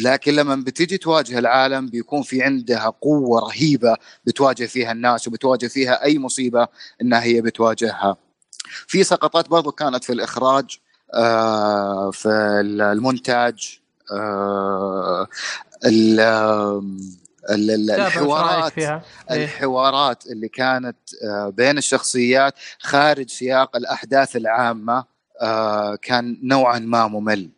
لكن 0.00 0.34
لما 0.34 0.56
بتيجي 0.56 0.98
تواجه 0.98 1.38
العالم 1.38 1.86
بيكون 1.86 2.22
في 2.22 2.42
عندها 2.42 2.94
قوة 3.00 3.40
رهيبة 3.40 3.96
بتواجه 4.24 4.66
فيها 4.66 4.92
الناس 4.92 5.28
وبتواجه 5.28 5.66
فيها 5.66 6.04
أي 6.04 6.18
مصيبة 6.18 6.68
إنها 7.02 7.22
هي 7.22 7.40
بتواجهها 7.40 8.16
في 8.86 9.04
سقطات 9.04 9.48
برضو 9.48 9.72
كانت 9.72 10.04
في 10.04 10.12
الإخراج 10.12 10.78
آه، 11.14 12.10
في 12.10 12.28
المونتاج 12.64 13.80
آه، 14.12 15.26
الحوارات؟ 17.50 18.78
إيه. 18.78 19.02
الحوارات 19.30 20.26
اللي 20.26 20.48
كانت 20.48 20.96
آه، 21.24 21.48
بين 21.48 21.78
الشخصيات 21.78 22.54
خارج 22.78 23.28
سياق 23.30 23.76
الأحداث 23.76 24.36
العامة 24.36 25.04
آه، 25.40 25.96
كان 25.96 26.38
نوعا 26.42 26.78
ما 26.78 27.06
ممل 27.06 27.50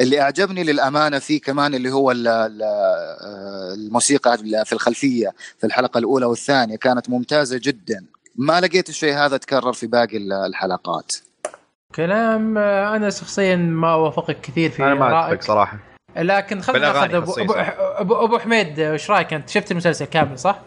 اللي 0.00 0.20
أعجبني 0.20 0.62
للأمانة 0.64 1.18
فيه 1.18 1.40
كمان 1.40 1.74
اللي 1.74 1.90
هو 1.92 2.10
ال- 2.10 2.28
ال- 2.28 2.62
آه، 2.62 3.74
الموسيقى 3.74 4.38
في 4.64 4.72
الخلفية 4.72 5.32
في 5.58 5.66
الحلقة 5.66 5.98
الأولى 5.98 6.26
والثانية 6.26 6.76
كانت 6.76 7.10
ممتازة 7.10 7.60
جدا 7.62 8.04
ما 8.36 8.60
لقيت 8.60 8.88
الشيء 8.88 9.14
هذا 9.14 9.36
تكرر 9.36 9.72
في 9.72 9.86
باقي 9.86 10.16
ال- 10.16 10.32
الحلقات 10.32 11.12
كلام 11.94 12.58
آه، 12.58 12.96
أنا 12.96 13.10
شخصيا 13.10 13.56
ما 13.56 13.92
أوافقك 13.92 14.40
كثير 14.40 14.70
في 14.70 14.84
أنا 14.84 14.94
ما 14.94 15.32
أتفق 15.32 15.42
صراحة 15.42 15.78
لكن 16.16 16.60
خلينا 16.60 16.92
نأخذ 16.92 17.14
ابو 17.14 17.32
ابو. 17.32 17.52
أبو, 17.78 18.14
أبو 18.24 18.38
حميد 18.38 18.80
آه، 18.80 18.92
وش 18.94 19.10
رأيك 19.10 19.32
أنت؟ 19.32 19.48
شفت 19.48 19.70
المسلسل 19.70 20.04
كامل 20.04 20.38
صح؟ 20.38 20.60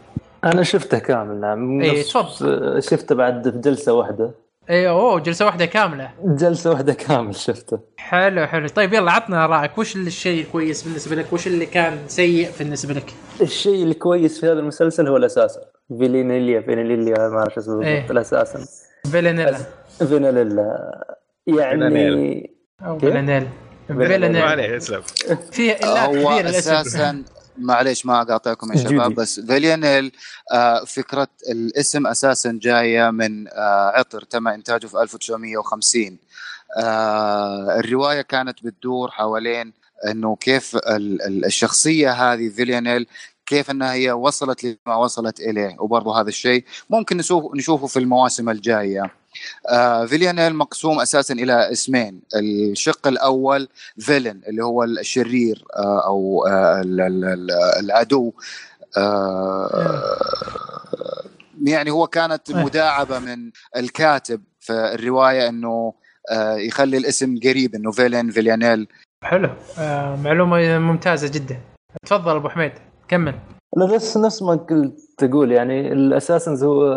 أنا 0.44 0.64
شفته 0.64 1.00
كامل 1.00 1.40
نعم 1.42 1.82
إيه، 1.82 2.02
نص- 2.02 2.14
تفضل. 2.14 2.84
شفته 2.84 3.16
بعد 3.16 3.50
في 3.50 3.58
جلسة 3.58 3.94
واحدة 3.94 4.32
اي 4.70 4.90
أوه 4.90 5.20
جلسة 5.20 5.46
واحدة 5.46 5.66
كاملة. 5.66 6.12
جلسة 6.24 6.70
واحدة 6.70 6.94
كامل 6.94 7.36
شفته. 7.36 7.80
حلو 7.98 8.48
حلو. 8.48 8.68
طيب 8.68 8.94
يلا 8.94 9.12
عطنا 9.12 9.46
رأيك. 9.46 9.78
وش 9.78 9.96
الشيء 9.96 10.42
الكويس 10.42 10.84
بالنسبة 10.84 11.16
لك؟ 11.16 11.34
وش 11.34 11.48
اللي 11.48 11.66
كان 11.66 11.98
سيء 12.08 12.50
بالنسبة 12.60 12.94
لك؟ 12.94 13.14
الشيء 13.42 13.84
الكويس 13.84 14.40
في 14.40 14.46
هذا 14.46 14.60
المسلسل 14.60 15.08
هو 15.08 15.18
الأساسا. 15.18 15.62
فيلينيليا 16.00 16.62
فينيليا 16.62 17.30
ما 17.30 17.38
أعرف 17.38 17.54
شو 17.54 17.60
اسمه 17.60 17.84
إيه. 17.84 17.94
بالضبط 17.96 18.12
الأساسا. 18.12 18.60
فيلانيلا 19.12 19.58
فينيليلا 19.98 20.98
يعني. 21.48 22.52
أو 22.82 22.98
اسلم. 24.78 25.02
فيه 25.52 25.72
الا 25.72 26.06
هو 26.06 26.12
كثير 26.12 26.50
أساسا 26.50 27.24
معليش 27.60 28.06
ما 28.06 28.22
اقاطعكم 28.22 28.72
يا 28.74 28.78
شباب. 28.78 29.16
بس 29.16 29.40
فيليانيل 29.40 30.12
آه 30.54 30.84
فكرة 30.84 31.28
الاسم 31.50 32.08
أساسا 32.08 32.60
جاية 32.62 33.10
من 33.10 33.48
آه 33.48 33.92
عطر 33.96 34.22
تم 34.24 34.48
إنتاجه 34.48 34.88
في 34.88 35.02
1950 35.02 36.18
آه 36.78 37.80
الرواية 37.80 38.22
كانت 38.22 38.64
بتدور 38.64 39.12
حوالين 39.12 39.74
إنه 40.08 40.36
كيف 40.36 40.76
ال- 40.76 41.22
ال- 41.22 41.46
الشخصية 41.46 42.12
هذه 42.12 42.50
فيليانيل 42.50 43.08
كيف 43.46 43.72
إنها 43.72 43.94
هي 43.94 44.12
وصلت 44.12 44.64
لما 44.64 44.96
وصلت 44.96 45.40
إليه 45.40 45.76
وبرضه 45.80 46.22
هذا 46.22 46.28
الشيء 46.30 46.64
ممكن 46.90 47.18
نشوف 47.18 47.56
نشوفه 47.56 47.88
في 47.88 48.00
المواسم 48.00 48.50
الجاية 48.50 49.12
آه 49.70 50.06
فيليانيل 50.06 50.56
مقسوم 50.56 51.00
أساسا 51.00 51.34
إلى 51.34 51.72
اسمين. 51.72 52.22
الشق 52.36 53.08
الأول 53.08 53.68
villain 54.00 54.42
اللي 54.48 54.64
هو 54.64 54.84
الشرير 54.84 55.66
آه 55.76 56.06
أو 56.06 56.46
آه 56.48 56.82
ال- 56.82 57.02
ال- 57.02 57.26
ال- 57.26 57.52
العدو. 57.80 58.34
آه 58.98 60.18
يعني 61.64 61.92
هو 61.92 62.08
كانت 62.08 62.50
إيه. 62.50 62.64
مداعبة 62.66 63.20
من 63.20 63.52
الكاتب 63.78 64.42
في 64.60 64.74
الرواية 64.74 65.50
إنه 65.50 65.94
آه 66.32 66.56
يخلي 66.56 66.98
الاسم 66.98 67.40
قريب 67.44 67.76
إنه 67.76 67.92
villain 67.92 68.32
فيليانيل 68.32 68.88
حلو. 69.24 69.50
آه 69.80 70.16
معلومة 70.16 70.80
ممتازة 70.80 71.28
جدا. 71.32 71.60
تفضل 72.06 72.36
أبو 72.36 72.50
حميد 72.50 72.72
كمل. 73.08 73.36
لا 73.78 73.86
بس 73.96 74.18
نفس 74.18 74.42
ما 74.42 74.52
قلت 74.56 74.94
تقول 75.18 75.52
يعني 75.52 75.92
ال 75.94 76.01
assassins 76.01 76.64
هو 76.64 76.94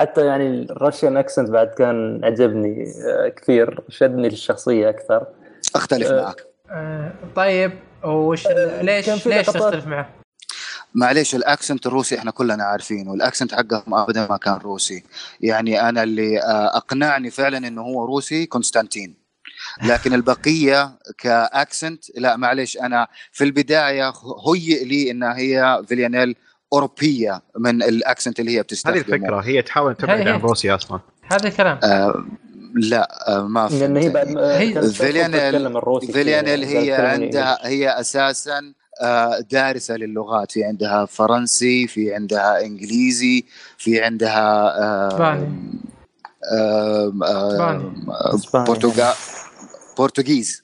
حتى 0.00 0.26
يعني 0.26 0.62
ال 0.62 0.69
Russian 0.69 1.16
accent 1.16 1.50
بعد 1.50 1.66
كان 1.66 2.20
عجبني 2.24 2.84
آه، 3.08 3.28
كثير 3.28 3.80
شدني 3.88 4.28
للشخصية 4.28 4.88
أكثر. 4.88 5.26
أختلف 5.74 6.10
أه، 6.10 6.22
معك. 6.22 6.46
آه 6.70 7.12
طيب 7.36 7.72
وش 8.04 8.46
آه، 8.46 8.82
ليش 8.82 9.26
ليش 9.26 9.46
تختلف 9.46 9.86
معه؟ 9.86 10.10
معليش 10.94 11.34
ال 11.34 11.41
accent 11.41 11.86
الروسي 11.86 12.18
إحنا 12.18 12.30
كلنا 12.30 12.64
عارفينه. 12.64 13.10
وال 13.10 13.21
accent 13.21 13.54
حقهم 13.54 13.94
أبدا 13.94 14.26
ما 14.26 14.36
كان 14.36 14.56
روسي. 14.56 15.04
يعني 15.40 15.88
أنا 15.88 16.02
اللي 16.02 16.38
آه، 16.42 16.76
أقنعني 16.76 17.30
فعلا 17.30 17.58
إنه 17.58 17.82
هو 17.82 18.04
روسي 18.04 18.46
كونستانتين. 18.46 19.20
لكن 19.82 20.14
البقية 20.14 20.98
ك 21.18 21.30
accent 21.30 22.04
لا 22.18 22.36
معليش 22.36 22.78
أنا 22.78 23.08
في 23.32 23.44
البداية 23.44 24.12
هيئ 24.48 24.84
لي 24.84 25.10
إنها 25.10 25.36
هي 25.38 25.82
فيليانيل 25.86 26.36
أوروبية 26.72 27.42
من 27.58 27.82
ال 27.82 27.90
accent 27.90 28.40
اللي 28.40 28.50
هي 28.50 28.56
هذه 28.58 28.62
بتستخدمه 28.62 28.98
الفكرة 29.00 29.40
هي 29.40 29.62
تحاول 29.62 29.94
تبعد 29.94 30.18
هي- 30.18 30.24
هي. 30.26 30.30
عن 30.32 30.40
روسيا 30.40 30.74
أصلا. 30.74 31.00
هذا 31.32 31.48
الكلام. 31.48 31.78
آه 31.84 32.24
لا 32.74 33.34
آه 33.36 33.42
ما 33.46 33.68
لأن 33.72 33.96
هي 33.96 34.08
بعد 34.08 34.38
هي- 34.38 34.82
فيليانيل- 34.92 35.32
تتكلم 35.52 35.76
الروسي 35.76 36.06
كثير، 36.06 36.14
فيليانيل 36.22 36.64
هي 36.64 36.90
تتكلم 36.90 37.06
عندها. 37.06 37.58
هي 37.66 38.00
أساسا 38.00 38.72
آه، 39.02 39.38
دارسة 39.50 39.96
للغات. 39.96 40.52
في 40.52 40.64
عندها 40.64 41.04
فرنسي 41.04 41.86
في 41.86 42.14
عندها 42.14 42.60
إنجليزي 42.66 43.44
في 43.78 44.02
عندها 44.02 45.08
إسباني. 48.34 48.66
برتغال 48.66 49.14
Portuguese 49.98 50.62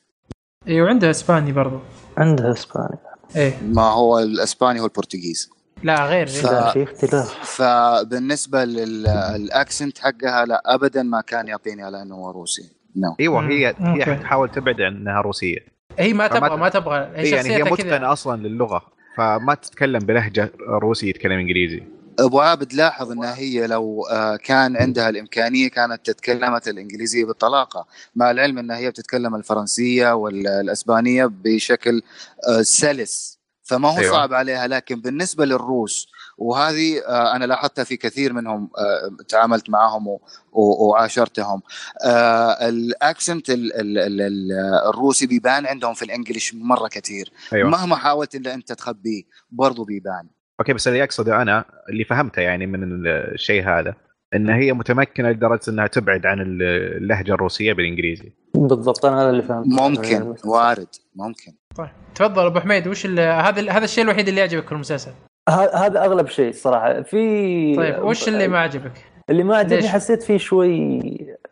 اي 0.69 0.83
وعنده 0.83 1.11
إسباني. 1.11 1.53
برضو. 1.53 1.79
عندها 2.17 2.53
إسباني. 2.53 2.99
إيه. 3.37 3.59
ما 3.63 3.83
هو 3.83 4.19
الإسباني 4.19 4.81
هو 4.81 4.85
ال 4.85 4.91
Portuguese 4.91 5.51
لا 5.83 6.07
غير 6.07 6.27
ف- 6.27 6.47
في 6.73 6.83
اختلاف. 6.83 7.35
فبالنسبة 7.57 8.65
لل 8.65 8.98
accent 8.98 9.99
حقها 9.99 10.45
لا 10.47 10.63
ابدا 10.75 11.03
ما 11.03 11.21
كان 11.21 11.49
يعطيني 11.49 11.83
على 11.83 12.03
أنه 12.03 12.15
هو 12.15 12.31
روسي. 12.31 12.63
no 12.97 13.17
أيوه 13.21 13.41
مم. 13.41 13.49
هي 13.51 13.67
هي 13.67 14.01
okay. 14.01 14.15
تحاول 14.23 14.49
تبعد 14.51 14.81
عن 14.81 14.97
انها 14.97 15.21
روسيه 15.21 15.59
هي 15.99 16.13
ما 16.13 16.27
تبغى 16.27 16.57
ما 16.57 16.69
تبغى. 16.69 16.99
هي 17.15 17.27
هي 17.27 17.31
يعني 17.31 17.49
هي 17.57 17.63
متقنة 17.63 18.13
أصلا 18.13 18.49
للغة 18.49 18.83
فما 19.17 19.55
تتكلم 19.55 19.99
بلهجة 19.99 20.53
روسي 20.69 21.09
يتكلم 21.09 21.39
إنجليزي. 21.39 21.83
ابو 22.19 22.41
عابد 22.41 22.73
لاحظ 22.73 23.11
إنها 23.13 23.35
هي 23.39 23.67
لو 23.67 24.07
آه، 24.11 24.37
كان 24.37 24.77
عندها 24.77 25.09
الإمكانية 25.09 25.69
كانت 25.69 26.07
تتكلمت 26.07 26.69
الإنجليزية 26.69 27.25
بالطلاقة 27.25 27.87
مع 28.17 28.31
العلم 28.31 28.59
إنها 28.59 28.77
هي 28.77 28.91
بتتكلم 28.91 29.35
الفرنسية 29.35 30.13
والأسبانية 30.15 31.27
بشكل 31.45 32.03
آه، 32.49 32.63
سلس. 32.63 33.36
فما 33.67 33.89
هو 33.95 33.99
أيوة. 33.99 34.13
صعب 34.13 34.33
عليها 34.35 34.67
لكن 34.67 35.01
بالنسبة 35.01 35.45
للروس 35.45 36.09
وهذه 36.39 36.99
آه، 37.09 37.37
أنا 37.37 37.45
لاحظتها 37.45 37.85
في 37.85 37.97
كثير 37.97 38.33
منهم 38.33 38.71
آه، 38.79 39.25
تعاملت 39.29 39.71
معهم 39.71 40.19
وعاشرتهم. 40.53 41.63
آه، 42.05 42.69
ال 42.69 42.80
accent 42.80 43.51
ال- 43.51 43.75
ال- 43.81 43.99
ال- 43.99 44.21
ال- 44.21 44.53
الروسي 44.89 45.27
بيبان 45.27 45.67
عندهم 45.67 45.95
في 45.95 46.05
ال 46.05 46.11
English 46.11 46.55
مرة 46.55 46.89
كثير. 46.89 47.33
أيوه. 47.53 47.71
مهما 47.71 47.97
حاولت 47.97 48.35
ان 48.35 48.47
أنت 48.47 48.73
تخبيه 48.73 49.23
برضو 49.51 49.85
بيبان. 49.85 50.29
okay 50.61 50.73
بس 50.73 50.89
اللي 50.89 51.05
أقصده 51.05 51.43
أنا 51.43 51.65
اللي 51.91 52.05
فهمته 52.05 52.43
يعني 52.43 52.67
من 52.67 53.07
الشيء 53.07 53.69
هذا 53.69 53.95
ان 54.35 54.51
هي 54.51 54.73
متمكنة 54.73 55.31
لدرجة 55.31 55.61
إنها 55.69 55.87
تبعد 55.87 56.27
عن 56.27 56.39
اللهجة 56.41 57.33
الروسية 57.35 57.73
بالإنجليزي. 57.73 58.33
بالضبط 58.55 59.05
أنا 59.05 59.23
هذا 59.23 59.31
اللي 59.31 59.43
فهمته. 59.43 59.89
ممكن 59.89 60.35
وارد 60.45 60.89
ممكن. 61.15 61.53
طيب. 61.79 61.89
تفضل 62.15 62.47
أبو 62.47 62.61
حميد 62.61 62.89
وش 62.89 63.07
ال- 63.07 63.19
هذا 63.21 63.71
هذا 63.73 63.85
الشيء 63.85 64.05
الوحيد 64.05 64.29
اللي 64.29 64.41
يعجبك 64.41 64.67
في 64.67 64.73
المسلسل؟ 64.73 65.11
هذا 65.49 66.05
أغلب 66.05 66.27
شيء 66.29 66.53
صراحة. 66.53 67.03
في 67.03 67.77
طيب 67.77 68.03
وش 68.05 68.29
اللي 68.29 68.49
ما 68.49 68.59
عجبك؟ 68.59 68.93
اللي 69.31 69.43
ما 69.45 69.57
عجبني 69.57 69.77
ليش؟ 69.77 69.87
حسيت 69.87 70.23
فيه 70.23 70.39
شوي 70.39 71.01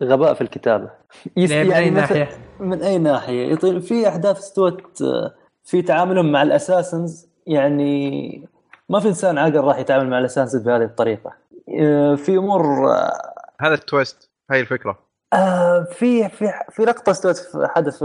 غباء 0.02 0.34
في 0.34 0.40
الكتابة. 0.40 0.90
يس- 1.36 1.50
من 1.52 1.72
أي 1.72 1.90
مثل- 1.90 1.94
ناحية؟ 2.00 2.28
من 2.60 2.82
أي 2.82 2.98
ناحية؟ 2.98 3.52
يطيل 3.52 3.80
في 3.82 4.08
أحداث 4.08 4.38
استوت 4.38 5.02
آه، 5.02 5.34
في 5.64 5.82
تعاملهم 5.82 6.32
مع 6.32 6.42
ال 6.42 6.50
assassins. 6.50 7.28
يعني 7.46 8.48
ما 8.88 9.00
في 9.00 9.08
إنسان 9.08 9.38
عاقل 9.38 9.60
راح 9.60 9.78
يتعامل 9.78 10.10
مع 10.10 10.18
ال 10.18 10.23
assassins 10.23 10.62
بهذه 10.62 10.82
الطريقة. 10.82 11.32
آه، 11.80 12.14
في 12.14 12.36
أمور 12.36 12.90
آه، 12.92 13.12
هذا 13.60 13.74
ال 13.74 13.84
twist 13.84 14.30
هاي 14.50 14.60
الفكرة. 14.60 14.98
آه، 15.32 15.82
في 15.92 16.28
في 16.28 16.52
في 16.70 16.82
لقطة 16.82 17.10
استوت 17.10 17.36
في 17.36 17.68
حدث 17.76 18.02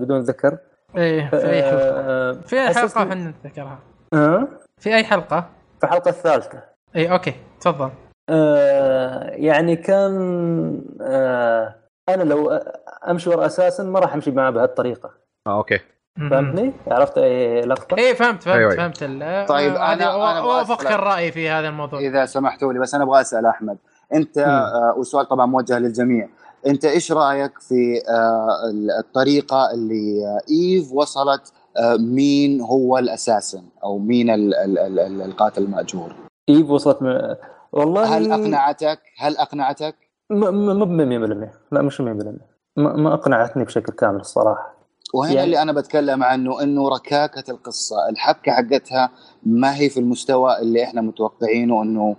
بدون 0.00 0.20
ذكر. 0.20 0.58
إيه 0.96 1.28
في 1.30 1.46
أي 1.50 1.62
حلقة؟ 1.62 2.32
في 2.40 2.56
أي 2.60 2.66
حلقة 2.68 2.80
حسسني- 2.82 3.02
إحنا 3.02 3.14
نتذكرها؟ 3.14 3.78
آه، 4.14 4.48
في 4.80 4.94
أي 4.94 5.04
حلقة؟ 5.04 5.46
في 5.80 5.84
الحلقة 5.86 6.08
الثالثة 6.08 6.62
اي 6.96 7.10
okay 7.12 7.34
تفضل 7.60 7.90
آه، 8.30 9.30
يعني 9.30 9.76
كان 9.76 10.14
آه، 11.02 11.74
أنا 12.08 12.22
لو 12.22 12.50
أمشي 13.08 13.30
ورا 13.30 13.46
assassin 13.46 13.82
ما 13.84 13.98
راح 13.98 14.14
أمشي 14.14 14.30
معه 14.30 14.50
بهالطريقة 14.50 15.10
آه 15.46 15.56
okay 15.58 15.80
فهمتني؟ 16.30 16.72
عرفت 16.88 17.18
أي 17.18 17.60
لقطة؟ 17.60 17.96
إيه 17.98 18.14
فهمت 18.14 18.42
فهمت 18.42 18.56
أيوة. 18.56 18.76
فهمت 18.76 19.02
ال- 19.02 19.46
طيب، 19.46 19.72
آه، 19.74 19.96
أنا- 19.96 20.02
أبغى 20.02 20.38
اوافقك. 20.38 20.92
الرأي 20.92 21.32
في 21.32 21.48
هذا 21.50 21.68
الموضوع 21.68 21.98
إذا 22.00 22.26
سمحتوا 22.26 22.72
لي 22.72 22.78
بس 22.78 22.94
أنا 22.94 23.04
أبغى 23.04 23.20
أسأل 23.20 23.46
أحمد 23.46 23.78
أنت 24.14 24.38
آه 24.38 24.94
والسؤال 24.96 25.26
طبعا 25.28 25.46
موجه 25.46 25.78
للجميع 25.78 26.28
انت 26.66 26.84
إيش 26.84 27.12
رأيك 27.12 27.58
في 27.58 28.02
آه 28.08 28.70
الطريقة 29.00 29.70
اللي 29.74 30.26
آه 30.26 30.40
إيف 30.50 30.92
وصلت 30.92 31.52
آه 31.76 31.96
مين 31.96 32.60
هو 32.60 32.98
الأساسن 32.98 33.62
أو 33.84 33.98
مين 33.98 34.30
ال 34.30 34.54
ال 34.54 34.78
ال 34.78 34.98
ال 34.98 35.22
القاتل 35.22 35.62
المأجور؟ 35.62 36.14
إيف 36.48 36.70
وصلت 36.70 37.02
م... 37.02 37.34
والله 37.72 38.16
هل 38.16 38.32
أقنعتك؟ 38.32 38.98
هل 39.18 39.36
أقنعتك؟ 39.36 39.94
مو 40.30 40.84
ب 40.84 41.48
100% 41.48 41.72
لا 41.72 41.82
مش 41.82 42.02
100% 42.02 42.04
ما, 42.04 42.36
ما 42.76 43.14
أقنعتني 43.14 43.64
بشكل 43.64 43.92
كامل 43.92 44.20
الصراحة. 44.20 44.76
وهنا 45.14 45.32
يعني- 45.32 45.44
اللي 45.44 45.62
أنا 45.62 45.72
بتكلم 45.72 46.22
عنه 46.22 46.62
إنه 46.62 46.88
ركاكة 46.88 47.50
القصة. 47.50 47.96
الحبكة 48.08 48.52
حقتها 48.52 49.10
ما 49.42 49.76
هي 49.76 49.88
في 49.88 50.00
المستوى 50.00 50.58
اللي 50.58 50.84
إحنا 50.84 51.00
متوقعينه 51.00 51.82
إنه 51.82 52.16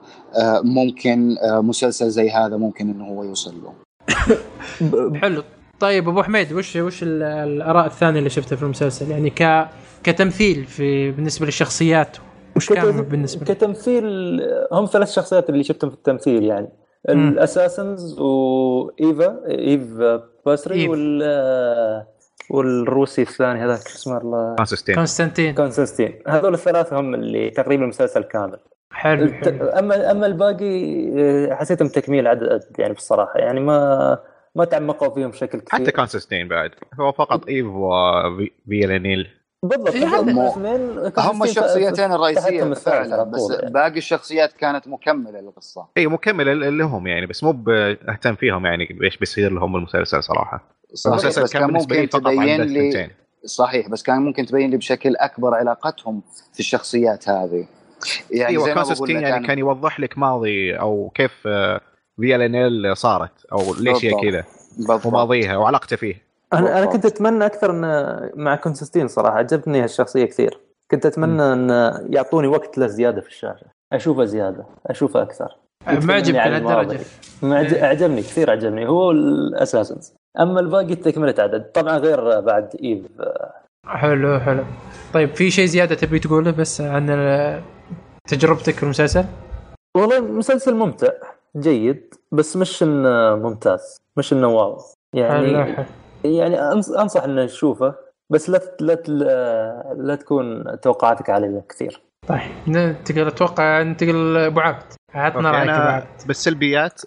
ممكن 0.63 1.35
مسلسل 1.43 2.09
زي 2.09 2.29
هذا 2.29 2.57
ممكن 2.57 2.89
إنه 2.89 3.05
هو 3.07 3.23
يوصل 3.23 3.63
له. 3.63 3.73
حلو. 5.21 5.43
طيب 5.79 6.09
أبو 6.09 6.23
حميد 6.23 6.53
وش 6.53 6.75
وش 6.75 7.03
ال- 7.03 7.23
الآراء 7.23 7.85
الثانية 7.85 8.19
اللي 8.19 8.29
شفتها 8.29 8.55
في 8.55 8.63
المسلسل؟ 8.63 9.11
يعني 9.11 9.29
ك 9.29 9.67
كتمثيل 10.03 10.65
في 10.65 11.11
بالنسبة 11.11 11.45
للشخصيات 11.45 12.17
وش 12.55 12.73
كان 12.73 13.01
بالنسبة 13.01 13.45
لك؟ 13.45 13.57
كتمثيل 13.57 14.05
هم 14.71 14.85
ثلاث 14.85 15.11
شخصيات 15.11 15.49
اللي 15.49 15.63
شفتهم 15.63 15.89
في 15.89 15.95
التمثيل 15.95 16.43
يعني. 16.43 16.69
الأساسنز 17.09 18.19
وإيفا 18.19 19.39
ايف 19.49 19.81
باسري 20.45 20.81
إيف. 20.81 20.89
وال 20.89 22.05
والروسي 22.49 23.21
الثاني 23.21 23.59
هذاك 23.65 23.87
شو 23.87 23.95
اسمه 23.95 24.17
الله. 24.17 24.55
كونستانتين. 24.95 25.55
كونستانتين. 25.55 26.19
هذول 26.27 26.53
الثلاثة 26.53 26.99
هم 26.99 27.13
اللي 27.15 27.49
تقريبا 27.49 27.83
المسلسل 27.83 28.23
كامل. 28.23 28.59
حلو 28.97 29.31
حلو. 29.33 29.65
اما 29.67 30.11
اما 30.11 30.25
الباقي 30.25 31.07
آه، 31.19 31.53
حسيتهم 31.55 31.87
تكميل 31.87 32.27
عدد 32.27 32.63
يعني 32.79 32.93
بصراحه 32.93 33.39
يعني 33.39 33.59
ما 33.59 34.19
ما 34.55 34.65
تعمقوا 34.65 35.13
فيهم 35.15 35.29
بشكل 35.29 35.59
كثير. 35.59 35.79
حتى 35.79 35.91
كونستانتين 35.91 36.47
بعد. 36.47 36.71
هو 36.99 37.11
فقط 37.11 37.47
ايف 37.47 37.65
وفيلانيل 37.67 39.27
بالضبط 39.63 39.95
إيه، 39.95 40.19
هم 41.17 41.43
الشخصيتين 41.43 42.11
الرئيسيه 42.11 42.73
فعلا 42.73 43.23
بس 43.23 43.51
يعني. 43.59 43.73
باقي 43.73 43.97
الشخصيات 43.97 44.53
كانت 44.53 44.87
مكملة 44.87 45.39
للقصة. 45.39 45.87
إي 45.97 46.07
مكمل 46.07 46.47
ال- 46.49 46.77
لهم 46.77 47.07
يعني 47.07 47.25
بس 47.25 47.43
مو 47.43 47.51
باهتم 47.51 48.35
فيهم 48.35 48.65
يعني 48.65 48.97
إيش 49.03 49.17
بيصير 49.17 49.51
لهم 49.51 49.73
بالمسلسل 49.73 50.23
صراحة. 50.23 50.63
صحيح 50.93 51.13
المسلسل 51.13 51.43
بس 51.43 51.53
كان 51.53 51.61
كان 51.61 51.73
ممكن 51.73 52.09
تبين 52.09 52.61
لي 52.61 53.09
صحيح 53.45 53.89
بس 53.89 54.03
كان 54.03 54.21
ممكن 54.21 54.45
تبين 54.45 54.69
لي 54.69 54.77
بشكل 54.77 55.15
أكبر 55.15 55.53
علاقتهم 55.53 56.21
في 56.53 56.59
الشخصيات 56.59 57.29
هذه. 57.29 57.65
يعني 58.31 58.47
أيوه 58.49 58.73
كونستانتين 58.73 59.19
يعني 59.21 59.47
كان 59.47 59.59
يوضح 59.59 59.99
لك 59.99 60.17
ماضي 60.17 60.75
أو 60.79 61.11
كيف 61.15 61.31
آه، 61.47 61.81
فيلانيل 62.21 62.97
صارت 62.97 63.45
أو 63.51 63.59
ليش 63.79 64.05
هي. 64.05 64.11
كذا. 64.21 64.43
وماضيها 65.05 65.57
وعلاقته 65.57 65.95
فيه. 65.95 66.21
أنا 66.53 66.77
أنا. 66.79 66.85
كنت 66.85 67.05
أتمنى 67.05 67.45
أكثر 67.45 67.71
إن 67.71 67.81
مع 68.35 68.55
كونستانتين 68.55 69.07
صراحة 69.07 69.37
عجبتني 69.37 69.83
هالشخصية 69.83 70.25
كثير. 70.25 70.59
كنت 70.91 71.05
أتمنى 71.05 71.43
إن 71.53 71.69
يعطوني 72.13 72.47
وقت 72.47 72.77
له 72.77 72.87
زياده 72.87 73.21
في 73.21 73.27
الشاشة. 73.27 73.65
أشوفه 73.93 74.25
زيادة 74.25 74.65
أشوفه 74.87 75.21
أكثر. 75.21 75.55
يتكلمني 75.87 76.39
عن 76.39 76.51
لهالدرجه 76.51 76.99
عج- 77.43 77.73
أعجبني 77.73 78.21
كثير 78.21 78.51
عجبني 78.51 78.87
هو 78.87 79.11
الأساسنز. 79.11 80.13
أما 80.39 80.59
الباقي 80.59 80.95
تكمله 80.95 81.35
عدد. 81.39 81.63
طبعا 81.63 81.97
غير 81.97 82.39
بعد 82.39 82.69
ايف 82.83 83.01
حلو 83.87 84.39
حلو. 84.39 84.63
طيب 85.13 85.35
في 85.35 85.51
شيء 85.51 85.65
زيادة 85.65 85.95
تبي 85.95 86.19
تقوله 86.19 86.51
بس 86.51 86.81
عن 86.81 87.09
ال- 87.09 87.61
تجربتك 88.27 88.73
في 88.73 88.83
المسلسل؟ 88.83 89.25
والله 89.97 90.19
مسلسل 90.19 90.75
ممتع 90.75 91.07
جيد 91.57 92.13
بس 92.31 92.57
مش 92.57 92.83
إنه 92.83 93.35
ممتاز 93.35 93.97
مش 94.17 94.33
إنه 94.33 94.47
واو. 94.47 94.77
يعني. 95.13 95.75
يعني 96.23 96.61
أنصح 96.71 97.23
إنه 97.23 97.43
نشوفه 97.43 97.95
بس 98.29 98.49
لا 98.49 98.61
لا 98.79 99.93
لا 99.97 100.15
تكون 100.15 100.63
توقعاتك 100.81 101.29
عالية 101.29 101.63
كثير. 101.69 102.01
طيب 102.27 102.41
ننتقل 102.67 103.27
أتوقع 103.27 103.81
ننتقل 103.81 104.37
ابو 104.37 104.59
عبد؟ 104.59 104.93
عطنا 105.13 105.51
رأيك 105.51 105.69
أنا 105.69 105.85
بعد 105.85 106.03
بالسلبيات 106.25 107.01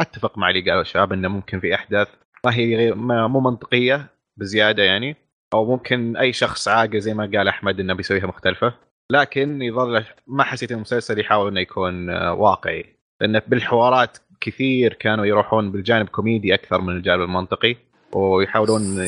أتفق 0.00 0.38
مع 0.38 0.50
اللي 0.50 0.60
قالوا 0.70 0.82
الشباب 0.82 1.12
إنه 1.12 1.28
ممكن 1.28 1.60
في 1.60 1.74
أحداث 1.74 2.08
ما 2.44 2.54
هي 2.54 2.92
مو 3.28 3.40
منطقية 3.40 4.06
بزيادة 4.36 4.82
يعني 4.82 5.16
أو 5.54 5.64
ممكن 5.64 6.16
أي 6.16 6.32
شخص 6.32 6.68
عاقل 6.68 7.00
زي 7.00 7.14
ما 7.14 7.30
قال 7.34 7.48
أحمد 7.48 7.80
إنه 7.80 7.94
بيسويها 7.94 8.26
مختلفة. 8.26 8.74
لكن 9.10 9.62
يظل 9.62 10.04
ما 10.26 10.44
حسيت 10.44 10.72
المسلسل 10.72 11.20
يحاول 11.20 11.48
إنه 11.48 11.60
يكون 11.60 12.10
آه، 12.10 12.32
واقعي. 12.34 12.84
لأن 13.20 13.40
بالحوارات 13.46 14.18
كثير 14.40 14.92
كانوا 14.92 15.26
يروحون 15.26 15.72
بالجانب 15.72 16.08
كوميدي 16.08 16.54
أكثر 16.54 16.80
من 16.80 16.96
الجانب 16.96 17.22
المنطقي 17.22 17.76
ويحاولون 18.12 19.06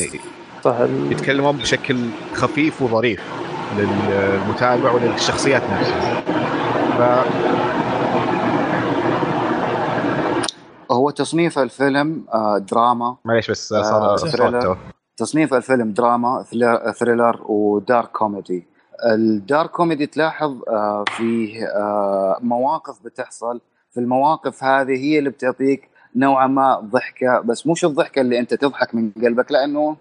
يتكلمون 1.10 1.56
بشكل 1.56 1.96
خفيف 2.34 2.82
وظريف 2.82 3.20
للمتابع 3.78 4.92
وللشخصيات 4.92 5.62
نفسها. 5.62 6.20
ف 6.98 7.26
هو 10.92 11.10
تصنيف 11.10 11.58
الفيلم 11.58 12.24
آه، 12.34 12.58
دراما. 12.58 13.16
معليش 13.24 13.50
بس 13.50 13.72
آه، 13.72 14.16
صار. 14.16 14.78
تصنيف 15.16 15.54
الفيلم 15.54 15.92
دراما 15.92 16.44
thriller 16.98 17.40
و 17.46 17.59
dark 17.59 18.08
comedy 18.08 18.71
ال 19.06 19.19
dark 19.19 19.70
comedy 19.70 20.06
تلاحظ 20.06 20.62
آه، 20.68 21.04
فيه 21.16 21.64
آه، 21.66 22.38
مواقف 22.40 23.04
بتحصل. 23.04 23.60
في 23.90 24.00
المواقف 24.00 24.64
هذه 24.64 24.96
هي 25.04 25.18
اللي 25.18 25.30
بتعطيك 25.30 25.88
نوعا 26.16 26.46
ما 26.46 26.80
ضحكة 26.80 27.40
بس 27.40 27.66
مش 27.66 27.84
الضحكه 27.84 28.20
اللي 28.20 28.38
أنت 28.38 28.54
تضحك 28.54 28.94
من 28.94 29.10
قلبك 29.10 29.52
لأنه 29.52 29.96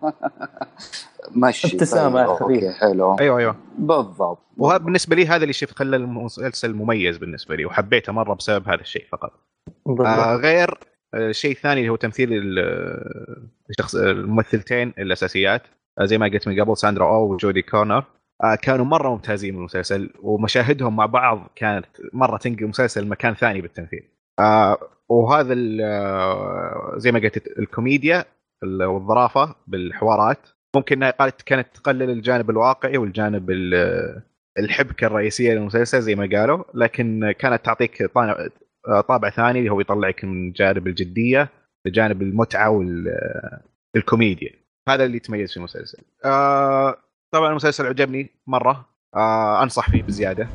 مشي. 1.36 1.68
ابتسامة 1.76 2.26
طيب،. 2.26 2.41
okay 2.41 2.72
حلو. 2.72 3.16
أيوه 3.20 3.38
أيوه. 3.39 3.56
بالضبط. 3.78 4.39
وهذا 4.58 4.78
بالنسبة 4.78 5.16
لي 5.16 5.28
هذا 5.28 5.41
اللي 5.43 5.54
شفت 5.54 5.76
خلى 5.78 5.95
المسلسل 5.95 6.74
مميز 6.74 7.18
بالنسبة 7.18 7.56
لي 7.56 7.66
وحبيته 7.66 8.14
مرة 8.14 8.34
بسبب 8.34 8.68
هذا 8.70 8.82
الشيء 8.82 9.06
فقط. 9.12 9.32
بالضبط. 9.86 10.08
آه 10.08 10.36
غير 10.36 10.70
آه، 11.14 11.30
الشيء 11.30 11.52
الثاني 11.52 11.80
اللي 11.80 11.89
هو 11.91 11.95
تمثيل 11.95 12.34
ال- 12.34 12.60
آه، 12.60 13.47
الشخص 13.70 13.95
الممثلتين 13.95 14.93
الأساسيات. 14.97 15.62
آه 15.99 16.06
زي 16.06 16.18
ما 16.18 16.26
قلت 16.26 16.47
من 16.47 16.62
قبل 16.62 16.78
ساندرا 16.78 17.06
أوه 17.05 17.34
وجودي 17.34 17.62
كومر 17.62 17.97
آه 17.97 18.06
كانوا 18.62 18.86
مرة 18.86 19.10
ممتازين 19.10 19.56
بالمسلسل 19.56 20.10
ومشاهدهم 20.24 20.96
مع 20.96 21.06
بعض 21.06 21.50
كانت 21.56 21.86
مرة 22.14 22.38
تنقل 22.38 22.64
المسلسل 22.64 23.08
مكان 23.08 23.34
ثاني 23.34 23.62
بالتمثيل. 23.62 24.04
آه 24.39 24.78
وهذا 25.10 25.56
آه، 25.84 26.94
زي 26.98 27.12
ما 27.12 27.20
قلت 27.20 27.48
الكوميديا 27.60 28.26
ال- 28.64 28.84
والظرافة 28.84 29.56
بالحوارات. 29.68 30.38
ممكن 30.76 31.12
كانت 31.46 31.68
تقلل 31.76 32.10
الجانب 32.10 32.50
الواقعي 32.50 32.98
والجانب 32.98 33.52
ال- 33.52 34.22
الحبكة 34.60 35.08
الرئيسية 35.08 35.54
للمسلسل 35.54 36.02
زي 36.02 36.16
ما 36.16 36.30
قالوا 36.39 36.64
لكن 36.74 37.32
كانت 37.39 37.66
تعطيك 37.66 38.04
طا- 38.04 38.50
طابع 39.08 39.30
ثاني 39.30 39.60
اللي 39.60 39.70
هو 39.72 39.80
يطلعك 39.82 40.24
من 40.26 40.52
جانب 40.52 40.88
الجدية 40.88 41.50
لجانب 41.86 42.22
المتعة 42.22 42.70
والكوميديا 43.96 44.50
هذا 44.89 45.06
اللي 45.06 45.18
يتميز 45.18 45.52
في 45.52 45.58
المسلسل. 45.58 45.98
آه 46.26 46.96
طبعا 47.34 47.49
المسلسل 47.49 47.86
عجبني 47.86 48.29
مرة. 48.47 48.86
آه 49.15 49.63
أنصح 49.63 49.89
فيه 49.89 50.03
بزيادة. 50.03 50.47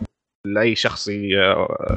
لأي 0.46 0.74
شخص 0.74 1.08
ي- 1.08 1.38
آه، 1.42 1.96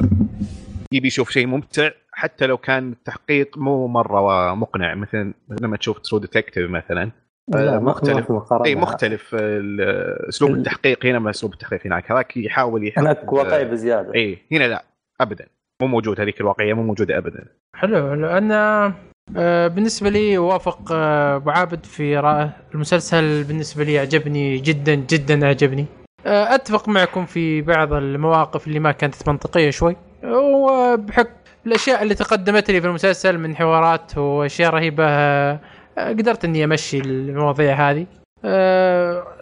يبي 0.93 1.07
يشوف 1.07 1.29
شيء 1.29 1.47
ممتع 1.47 1.89
حتى 2.11 2.45
لو 2.47 2.57
كان 2.57 2.91
التحقيق 2.91 3.57
مو 3.57 3.87
مرة 3.87 4.53
مقنع. 4.55 4.95
مثل 4.95 5.33
لما 5.61 5.77
تشوف 5.77 5.99
True 5.99 6.19
Detective 6.19 6.69
مثلا. 6.71 7.11
لا، 7.53 7.71
ما- 7.71 7.79
ما 7.79 7.79
مختلف. 7.79 8.31
إي 8.65 8.75
مختلف 8.75 9.35
أسلوب 9.35 10.51
ال- 10.51 10.57
التحقيق. 10.57 11.05
هنا 11.05 11.19
من 11.19 11.29
أسلوب 11.29 11.53
التحقيق 11.53 11.85
هناك. 11.85 12.11
هذاك 12.11 12.37
يحاول 12.37 12.87
يحقق. 12.87 12.99
هناك 12.99 13.33
واقعي 13.33 13.65
بزيادة. 13.65 14.15
إي 14.15 14.37
هنا 14.51 14.63
لا 14.63 14.83
ابدا. 15.21 15.45
مو 15.81 15.87
موجود 15.87 16.21
هذيك 16.21 16.41
الواقعية 16.41 16.73
مو 16.73 16.83
موجودة 16.83 17.17
ابدا. 17.17 17.45
حلو 17.75 18.09
حلو. 18.09 18.27
أنا 18.27 18.93
آه، 19.37 19.67
بالنسبة 19.67 20.09
لي 20.09 20.37
وافق 20.37 20.91
آه، 20.91 21.35
أبو 21.35 21.49
عابد 21.49 21.85
في 21.85 22.17
رأيه. 22.17 22.57
المسلسل 22.75 23.43
بالنسبة 23.43 23.83
لي 23.83 23.99
عجبني 23.99 24.57
جدا 24.57 24.95
جدا 24.95 25.47
عجبني 25.47 25.85
آه، 26.25 26.55
أتفق 26.55 26.89
معكم 26.89 27.25
في 27.25 27.61
بعض 27.61 27.93
المواقف 27.93 28.67
اللي 28.67 28.79
ما 28.79 28.91
كانت 28.91 29.29
منطقية 29.29 29.69
شوي. 29.69 29.95
وبحكم 30.23 31.29
الأشياء 31.67 32.03
اللي 32.03 32.15
تقدمت 32.15 32.71
لي 32.71 32.81
في 32.81 32.87
المسلسل 32.87 33.37
من 33.37 33.55
حوارات 33.55 34.17
وأشياء 34.17 34.93
آه، 34.99 35.59
قدرت 35.97 36.45
إني 36.45 36.63
أمشي 36.63 36.99
المواضيع 36.99 37.89
هذه. 37.89 38.05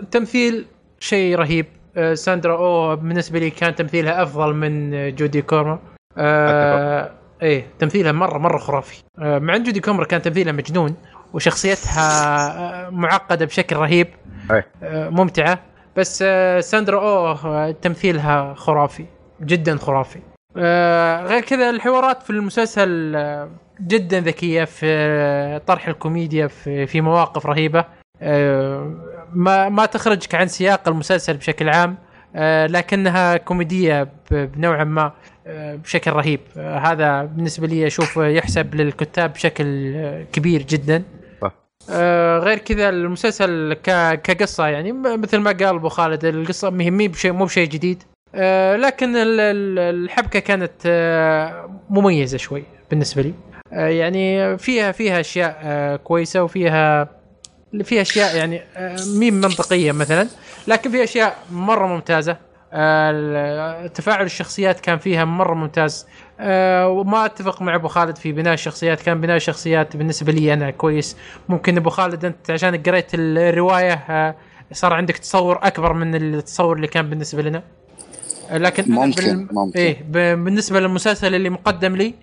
التمثيل 0.02 0.66
شيء 1.00 1.36
رهيب. 1.36 1.66
ساندرا 2.14 2.58
أوه 2.58 2.96
بالنسبة 2.96 3.40
لي 3.40 3.50
كان 3.50 3.76
تمثيلها 3.76 4.24
أفضل 4.24 4.54
من 4.54 4.92
جودي 5.16 5.42
كومر. 5.42 5.80
آه 6.18 7.12
إيه 7.42 7.66
تمثيلها 7.80 8.12
مره 8.12 8.38
مرة 8.38 8.58
خرافي. 8.58 9.04
آه 9.20 9.40
مع 9.40 9.56
إن 9.56 9.64
جودي 9.64 9.80
كومر 9.80 10.04
كان 10.06 10.22
تمثيلها 10.22 10.52
مجنون 10.54 10.96
وشخصيتها 11.34 12.02
آه، 12.88 12.90
معقدة 12.90 13.46
بشكل 13.46 13.76
رهيب. 13.76 14.08
آه 14.84 15.10
ممتعة. 15.10 15.60
بس 15.98 16.24
ساندرا 16.60 17.00
أوه 17.00 17.72
تمثيلها 17.72 18.54
خرافي 18.54 19.06
جدا 19.42 19.78
خرافي. 19.78 20.20
غير 21.28 21.42
كذا 21.42 21.70
الحوارات 21.70 22.24
في 22.24 22.30
المسلسل 22.30 23.18
جدا 23.82 24.20
ذكية 24.20 24.64
في 24.64 25.62
طرح 25.68 25.88
الكوميديا 25.88 26.48
في, 26.48 26.88
في 26.88 27.02
مواقف 27.02 27.46
رهيبة. 27.46 27.86
ما 29.34 29.70
ما 29.70 29.86
تخرجك 29.86 30.36
عن 30.36 30.48
سياق 30.48 30.88
المسلسل 30.88 31.38
بشكل 31.38 31.70
عام 31.70 31.98
لكنها 32.68 33.38
كوميدية 33.38 34.04
ب- 34.04 34.10
بنوعا 34.52 34.84
ما. 34.84 35.12
بشكل 35.84 36.12
رهيب. 36.12 36.40
هذا 36.58 37.24
بالنسبة 37.24 37.68
لي 37.68 37.88
أشوف 37.88 38.18
يحسب 38.18 38.76
للكتاب 38.76 39.34
بشكل 39.34 39.96
كبير 40.34 40.62
جدا. 40.62 41.04
آه، 41.90 42.40
غير 42.40 42.58
كذا 42.58 42.90
المسلسل 42.90 43.74
كقصة 44.24 44.68
يعني 44.68 44.92
مثل 44.92 45.38
ما 45.38 45.52
قال 45.52 45.76
أبو 45.76 45.90
خالد 45.90 46.26
القصة 46.26 46.70
مهمين 46.70 47.12
بشيء 47.12 47.32
مو 47.32 47.46
بشيء 47.46 47.68
جديد. 47.68 48.04
آه، 48.36 48.76
لكن 48.76 49.16
ال- 49.16 49.40
ال- 49.40 49.80
الحبكة 50.04 50.40
كانت 50.40 50.72
آه، 50.86 51.80
مميزة 51.90 52.38
شوي 52.38 52.64
بالنسبة 52.90 53.22
لي. 53.22 53.34
يعني 53.72 54.58
فيها 54.58 54.92
فيها 54.92 55.20
أشياء 55.20 55.96
كويسة 56.04 56.44
وفيها 56.44 57.10
فيها 57.84 58.02
أشياء 58.02 58.36
يعني 58.38 58.62
مين 59.20 59.34
منطقية 59.34 59.92
مثلا 59.92 60.28
لكن 60.68 60.92
في 60.92 61.04
أشياء 61.04 61.38
مرة 61.52 61.88
ممتازة. 61.88 62.38
تفاعل 63.94 64.26
الشخصيات 64.26 64.80
كان 64.80 64.98
فيها 64.98 65.26
مرة 65.26 65.54
ممتاز. 65.54 66.06
آه، 66.40 66.88
وما 66.88 67.26
أتفق 67.26 67.62
مع 67.62 67.76
أبو 67.76 67.88
خالد 67.88 68.18
في 68.18 68.32
بناء 68.32 68.54
الشخصيات. 68.54 69.02
كان 69.02 69.22
بناء 69.22 69.36
الشخصيات 69.36 69.98
بالنسبة 69.98 70.32
لي 70.32 70.54
أنا 70.54 70.72
كويس. 70.72 71.18
ممكن 71.50 71.78
أبو 71.78 71.90
خالد 71.90 72.26
أنت 72.26 72.52
عشان 72.52 72.84
قريت 72.84 73.08
الرواية 73.14 73.94
آه، 73.94 74.36
صار 74.72 74.94
عندك 74.94 75.18
تصور 75.18 75.60
أكبر 75.64 75.94
من 75.94 76.16
التصور 76.16 76.76
اللي 76.76 76.88
كان 76.88 77.10
بالنسبة 77.10 77.42
لنا. 77.42 77.64
آه، 78.50 78.58
لكن 78.58 78.92
ممكن- 78.92 79.48
ممكن. 79.52 79.80
إيه 79.80 80.04
ب- 80.04 80.44
بالنسبة 80.44 80.80
للمسلسل 80.80 81.36
اللي 81.36 81.50
مقدم 81.50 81.96
لي 81.96 82.14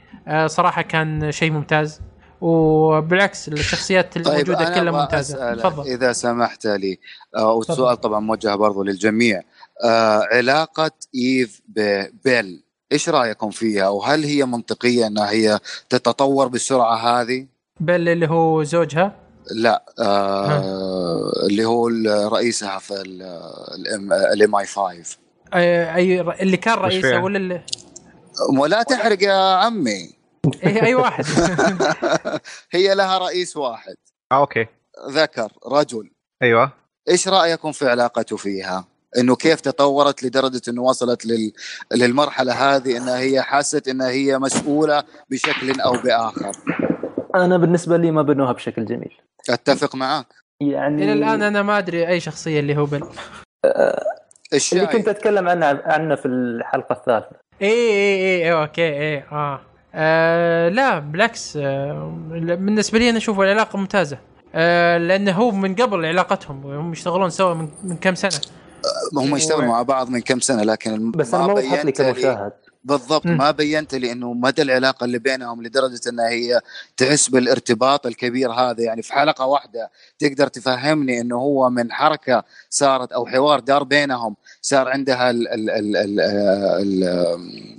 صراحة 0.46 0.82
كان 0.82 1.32
شيء 1.32 1.50
ممتاز. 1.52 2.00
وبالعكس 2.40 3.48
الشخصيات 3.48 4.16
الموجودة 4.16 4.54
طيب، 4.54 4.66
أنا 4.66 4.80
كلها 4.80 4.92
ممتازة. 5.02 5.54
تفضل. 5.54 5.82
إذا 5.86 6.12
سمحت 6.12 6.66
لي 6.66 6.98
والسؤال. 7.38 8.00
طبعا 8.00 8.20
موجه 8.20 8.54
برضو 8.54 8.82
للجميع. 8.82 9.40
آه، 9.84 10.28
علاقة 10.32 10.90
إيف 11.14 11.60
ببل 11.68 12.64
إيش 12.92 13.08
رأيكم 13.08 13.50
فيها؟ 13.50 13.88
وهل 13.88 14.24
هي 14.24 14.44
منطقية 14.44 15.06
إنها 15.06 15.30
هي 15.30 15.58
تتطور 15.88 16.48
بالسرعه 16.48 16.96
هذه؟ 16.96 17.46
بل 17.80 18.08
اللي 18.08 18.28
هو 18.28 18.62
زوجها؟ 18.62 19.16
لا 19.50 19.84
آه 19.98 21.32
اللي 21.46 21.64
هو 21.64 21.88
رئيسها 22.28 22.78
في 22.78 22.94
ال 24.32 24.54
MI 24.56 24.66
5 24.66 25.18
اي 25.54 25.94
أي 25.94 26.20
اللي 26.20 26.56
كان 26.56 26.78
وش 26.78 26.84
رئيسه 26.84 27.00
فيها؟ 27.00 27.22
ولا 27.22 27.38
اللي 27.38 27.62
ولا 28.58 28.82
تحرق 28.82 29.22
يا 29.22 29.54
عمي. 29.54 30.10
اي 30.66 30.82
أي 30.82 30.94
واحد. 30.94 31.24
هي 32.72 32.94
لها 32.94 33.18
رئيس 33.18 33.56
واحد. 33.56 33.94
آه 34.32 34.36
okay. 34.36 34.66
ذكر 35.08 35.52
رجل. 35.66 36.10
أيوه. 36.42 36.72
إيش 37.08 37.28
رأيكم 37.28 37.72
في 37.72 37.88
علاقته 37.88 38.36
فيها؟ 38.36 38.84
إنه 39.18 39.36
كيف 39.36 39.60
تطورت 39.60 40.22
لدرجة 40.22 40.62
إنه 40.68 40.82
وصلت 40.82 41.26
لل... 41.26 41.52
للمرحلة 41.94 42.52
هذه 42.52 42.96
انها 42.96 43.18
هي 43.18 43.42
حست 43.42 43.88
انها 43.88 44.08
هي 44.10 44.38
مسؤولة 44.38 45.04
بشكل 45.30 45.80
أو 45.80 45.92
بآخر. 45.92 46.52
أنا 47.34 47.56
بالنسبة 47.56 47.96
لي 47.96 48.10
ما 48.10 48.22
بنوها 48.22 48.52
بشكل 48.52 48.84
جميل 48.84 49.12
أتفق 49.50 49.94
معك. 49.94 50.26
يعني 50.60 51.04
إلى 51.04 51.12
الآن 51.12 51.42
أنا 51.42 51.62
ما 51.62 51.78
أدري 51.78 52.08
أي 52.08 52.20
شخصية 52.20 52.60
اللي 52.60 52.76
هو 52.76 52.84
بل 52.84 53.02
إيش 54.52 54.72
اللي 54.72 54.84
شايف؟ 54.84 54.96
كنت 54.96 55.08
أتكلم 55.08 55.48
عنه 55.48 55.82
عنه 55.84 56.14
في 56.14 56.26
الحلقة 56.26 56.92
الثالثة 56.92 57.36
اي 57.62 57.68
اي 57.68 58.14
اي 58.14 58.44
اي 58.44 58.52
okay 58.52 58.82
اي 58.82 59.24
آه, 59.32 59.60
آه 59.94 60.68
لا 60.68 60.98
بالعكس 60.98 61.56
آه 61.56 62.14
بالنسبة 62.30 62.98
لي 62.98 63.10
أنا 63.10 63.18
أشوف 63.18 63.40
العلاقة 63.40 63.76
ممتازة 63.78 64.18
آه 64.54 64.98
لأنه 64.98 65.32
هو 65.32 65.50
من 65.50 65.74
قبل 65.74 66.06
علاقتهم 66.06 66.66
هم 66.66 66.92
يشتغلون 66.92 67.30
سوا 67.30 67.54
من, 67.54 67.68
من 67.84 67.96
كم 67.96 68.14
سنة 68.14 68.40
هم 69.16 69.36
يشتغلوا 69.36 69.64
و- 69.64 69.68
مع 69.68 69.82
بعض 69.82 70.10
من 70.10 70.20
كم 70.20 70.40
سنة 70.40 70.62
لكن 70.62 71.10
بس 71.10 71.34
أنا 71.34 71.46
ما 71.46 71.52
وضحت 71.52 71.84
لي 71.84 71.92
كمشاهد 71.92 72.52
بالضبط. 72.84 73.26
ما 73.26 73.50
بينت 73.50 73.94
لي 73.94 74.12
إنه 74.12 74.32
مدى 74.32 74.62
العلاقة 74.62 75.04
اللي 75.04 75.18
بينهم 75.18 75.62
لدرجة 75.62 76.00
إنها 76.08 76.28
هي 76.28 76.60
تحس 76.96 77.28
بالارتباط 77.28 78.06
الكبير 78.06 78.52
هذا. 78.52 78.82
يعني 78.82 79.02
في 79.02 79.12
حلقة 79.12 79.46
واحدة 79.46 79.90
تقدر 80.18 80.46
تفهمني 80.48 81.20
إنه 81.20 81.36
هو 81.36 81.70
من 81.70 81.92
حركة 81.92 82.44
صارت 82.70 83.12
أو 83.12 83.26
حوار 83.26 83.60
دار 83.60 83.82
بينهم 83.82 84.36
صار 84.62 84.88
عندها 84.88 85.30
ال 85.30 85.48
ال 85.48 85.70
ال 85.70 85.96
ال 85.96 86.20
ال 86.20 87.04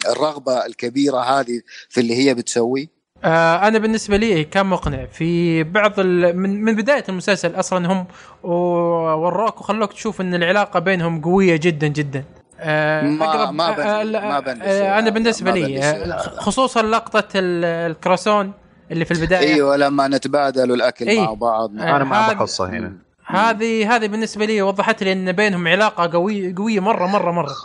الرغبة 0.08 0.66
الكبيرة 0.66 1.20
هذه 1.20 1.62
في 1.90 2.00
اللي 2.02 2.16
هي 2.16 2.34
بتسويه. 2.34 2.95
آه 3.26 3.68
أنا 3.68 3.80
بالنسبة 3.80 4.18
لي 4.18 4.44
كان 4.44 4.66
مقنع 4.66 5.06
في 5.06 5.64
بعض 5.64 6.00
ال... 6.00 6.38
من, 6.38 6.64
من 6.64 6.76
بداية 6.76 7.04
المسلسل 7.10 7.60
أصلا 7.60 7.88
هم 7.92 8.06
وروك 8.44 9.62
وخلوك 9.62 9.94
تشوف 9.94 10.22
إن 10.22 10.36
العلاقة 10.36 10.80
بينهم 10.80 11.22
قوية 11.22 11.56
جدا 11.56 11.88
جدا. 11.88 12.24
آه 12.60 13.02
ما- 13.02 13.26
أقرب- 13.26 13.50
ما 13.50 14.00
آه 14.00 14.04
لا، 14.04 14.26
ما 14.42 14.56
آه 14.64 15.00
أنا 15.00 15.10
بالنسبة 15.10 15.52
ما 15.52 15.58
لي 15.58 15.80
آه. 15.84 16.18
خصوصا 16.38 16.82
لقطة 16.82 17.24
ال- 17.36 17.92
الكراسون 17.92 18.52
اللي 18.92 19.06
في 19.06 19.12
البداية. 19.12 19.54
أيوه 19.54 19.76
لما 19.78 20.08
نتبادل 20.08 20.72
الأكل 20.72 21.08
إيه. 21.08 21.22
مع 21.26 21.34
بعض. 21.34 21.72
آه، 21.80 21.96
أنا 21.96 22.04
ما 22.04 22.26
هذا- 22.26 22.34
بخصه 22.34 22.70
هنا. 22.70 22.94
هذه 23.26 23.96
هذه 23.96 24.08
بالنسبة 24.08 24.46
لي 24.46 24.62
وضحت 24.62 25.04
لي 25.04 25.12
إن 25.12 25.32
بينهم 25.32 25.68
علاقة 25.68 26.10
قويه 26.14 26.56
قوية 26.56 26.80
مره 26.80 27.06
مره 27.08 27.32
مرة. 27.32 27.56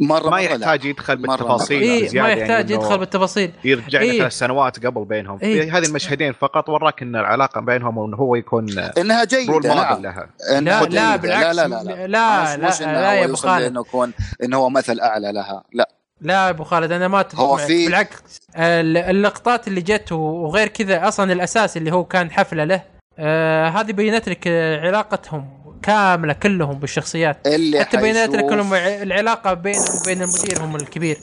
مرة 0.00 0.22
ما 0.24 0.30
مرة 0.30 0.38
لا. 0.40 0.44
يحتاج 0.44 0.84
يدخل 0.84 1.18
مرة 1.26 1.36
بالتفاصيل 1.36 1.82
اي 1.82 2.00
ما 2.00 2.06
بزيادة 2.06 2.28
يحتاج 2.28 2.70
يعني 2.70 2.72
يدخل 2.84 2.98
بالتفاصيل 2.98 3.50
يرجع 3.64 4.00
إيه. 4.00 4.18
ثلاث 4.18 4.32
سنوات 4.32 4.86
قبل 4.86 5.04
بينهم 5.04 5.38
إيه. 5.42 5.62
في 5.62 5.70
هذه 5.70 5.86
المشهدين 5.86 6.32
فقط 6.32 6.68
وراك 6.68 7.02
ان 7.02 7.16
العلاقة 7.16 7.60
بينهم 7.60 7.98
وانه 7.98 8.16
هو 8.16 8.34
يكون 8.34 8.66
إنها 8.98 9.24
جيدة 9.24 9.52
رول 9.52 9.66
نعم. 9.66 10.02
لها 10.02 10.28
إنها 10.58 10.82
لا 10.84 10.88
لا. 10.88 11.16
بالعكس 11.16 11.56
لا 11.56 11.68
لا 11.68 11.68
لا 11.68 11.82
لا 11.84 12.06
لا, 12.06 12.54
إنه 12.54 12.92
لا 12.92 13.10
هو 13.10 13.14
يا 13.14 13.24
أبو 13.24 13.36
خالد 13.36 13.62
لأنه 13.62 13.80
يكون 13.80 14.12
إنه 14.42 14.56
هو 14.56 14.68
مثل 14.70 15.00
أعلى 15.00 15.32
لها 15.32 15.62
لا 15.72 15.88
لا 16.20 16.34
يا 16.34 16.50
أبو 16.50 16.64
خالد 16.64 16.92
أنا 16.92 17.08
ما 17.08 17.20
أتفق 17.20 17.40
هو. 17.40 17.56
في- 17.56 17.86
بالعكس 17.86 18.40
ال- 18.56 18.96
اللقطات 18.96 19.68
اللي 19.68 19.80
جت 19.80 20.12
وغير 20.12 20.68
كذا 20.68 21.08
أصلا 21.08 21.32
الأساس 21.32 21.76
اللي 21.76 21.92
هو 21.92 22.04
كان 22.04 22.30
حفلة 22.30 22.64
له 22.64 22.82
آه 23.18 23.68
هذه 23.68 23.92
بينت 23.92 24.28
لك 24.28 24.48
علاقتهم 24.82 25.48
كاملة 25.82 26.32
كلهم 26.32 26.78
بالشخصيات. 26.78 27.46
اللي 27.46 27.80
حتى 27.84 27.98
حيشوف- 27.98 28.50
كلهم 28.50 28.74
العلاقة 28.74 29.54
بينهم 29.54 29.84
وبين 30.02 30.22
المدير 30.22 30.64
هم 30.64 30.76
الكبير. 30.76 31.18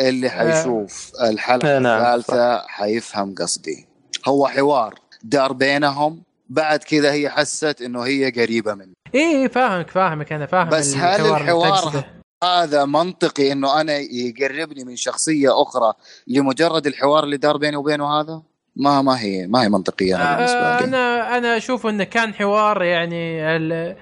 اللي 0.00 0.30
حيشوف 0.30 1.12
الحلقة 1.22 1.76
آه، 1.76 1.78
نعم، 1.78 2.02
الثالثة 2.02 2.66
حيفهم 2.66 3.34
قصدي. 3.34 3.86
هو 4.28 4.46
حوار. 4.48 4.94
دار 5.22 5.52
بينهم. 5.52 6.22
بعد 6.48 6.78
كذا 6.78 7.12
هي 7.12 7.30
حست 7.30 7.82
إنه 7.82 8.02
هي 8.02 8.30
قريبة 8.30 8.74
منه. 8.74 8.92
اي 9.14 9.42
إي، 9.42 9.48
فاهمك 9.48 9.90
فاهمك. 9.90 10.32
أنا 10.32 10.46
فاهم 10.46 10.68
بس 10.68 10.94
هل 10.94 11.26
الحوار. 11.26 12.04
هذا 12.44 12.84
منطقي 12.84 13.52
إنه 13.52 13.80
أنا 13.80 13.96
يقربني 13.98 14.84
من 14.84 14.96
شخصية 14.96 15.62
أخرى 15.62 15.92
لمجرد 16.26 16.86
الحوار 16.86 17.24
اللي 17.24 17.36
دار 17.36 17.56
بيني 17.56 17.76
وبينه 17.76 18.20
هذا؟ 18.20 18.42
ما 18.76 19.02
ما 19.02 19.20
هي 19.20 19.46
ما 19.46 19.62
هي 19.62 19.68
منطقية 19.68 20.16
أنا 20.16 20.36
بالنسبة 20.36 20.58
آه، 20.58 20.78
لي 20.80 20.84
أنا 20.84 21.38
أنا 21.38 21.56
أشوف 21.56 21.86
إنه 21.86 22.04
كان 22.04 22.34
حوار 22.34 22.82
يعني 22.82 23.42
ال- 23.56 23.96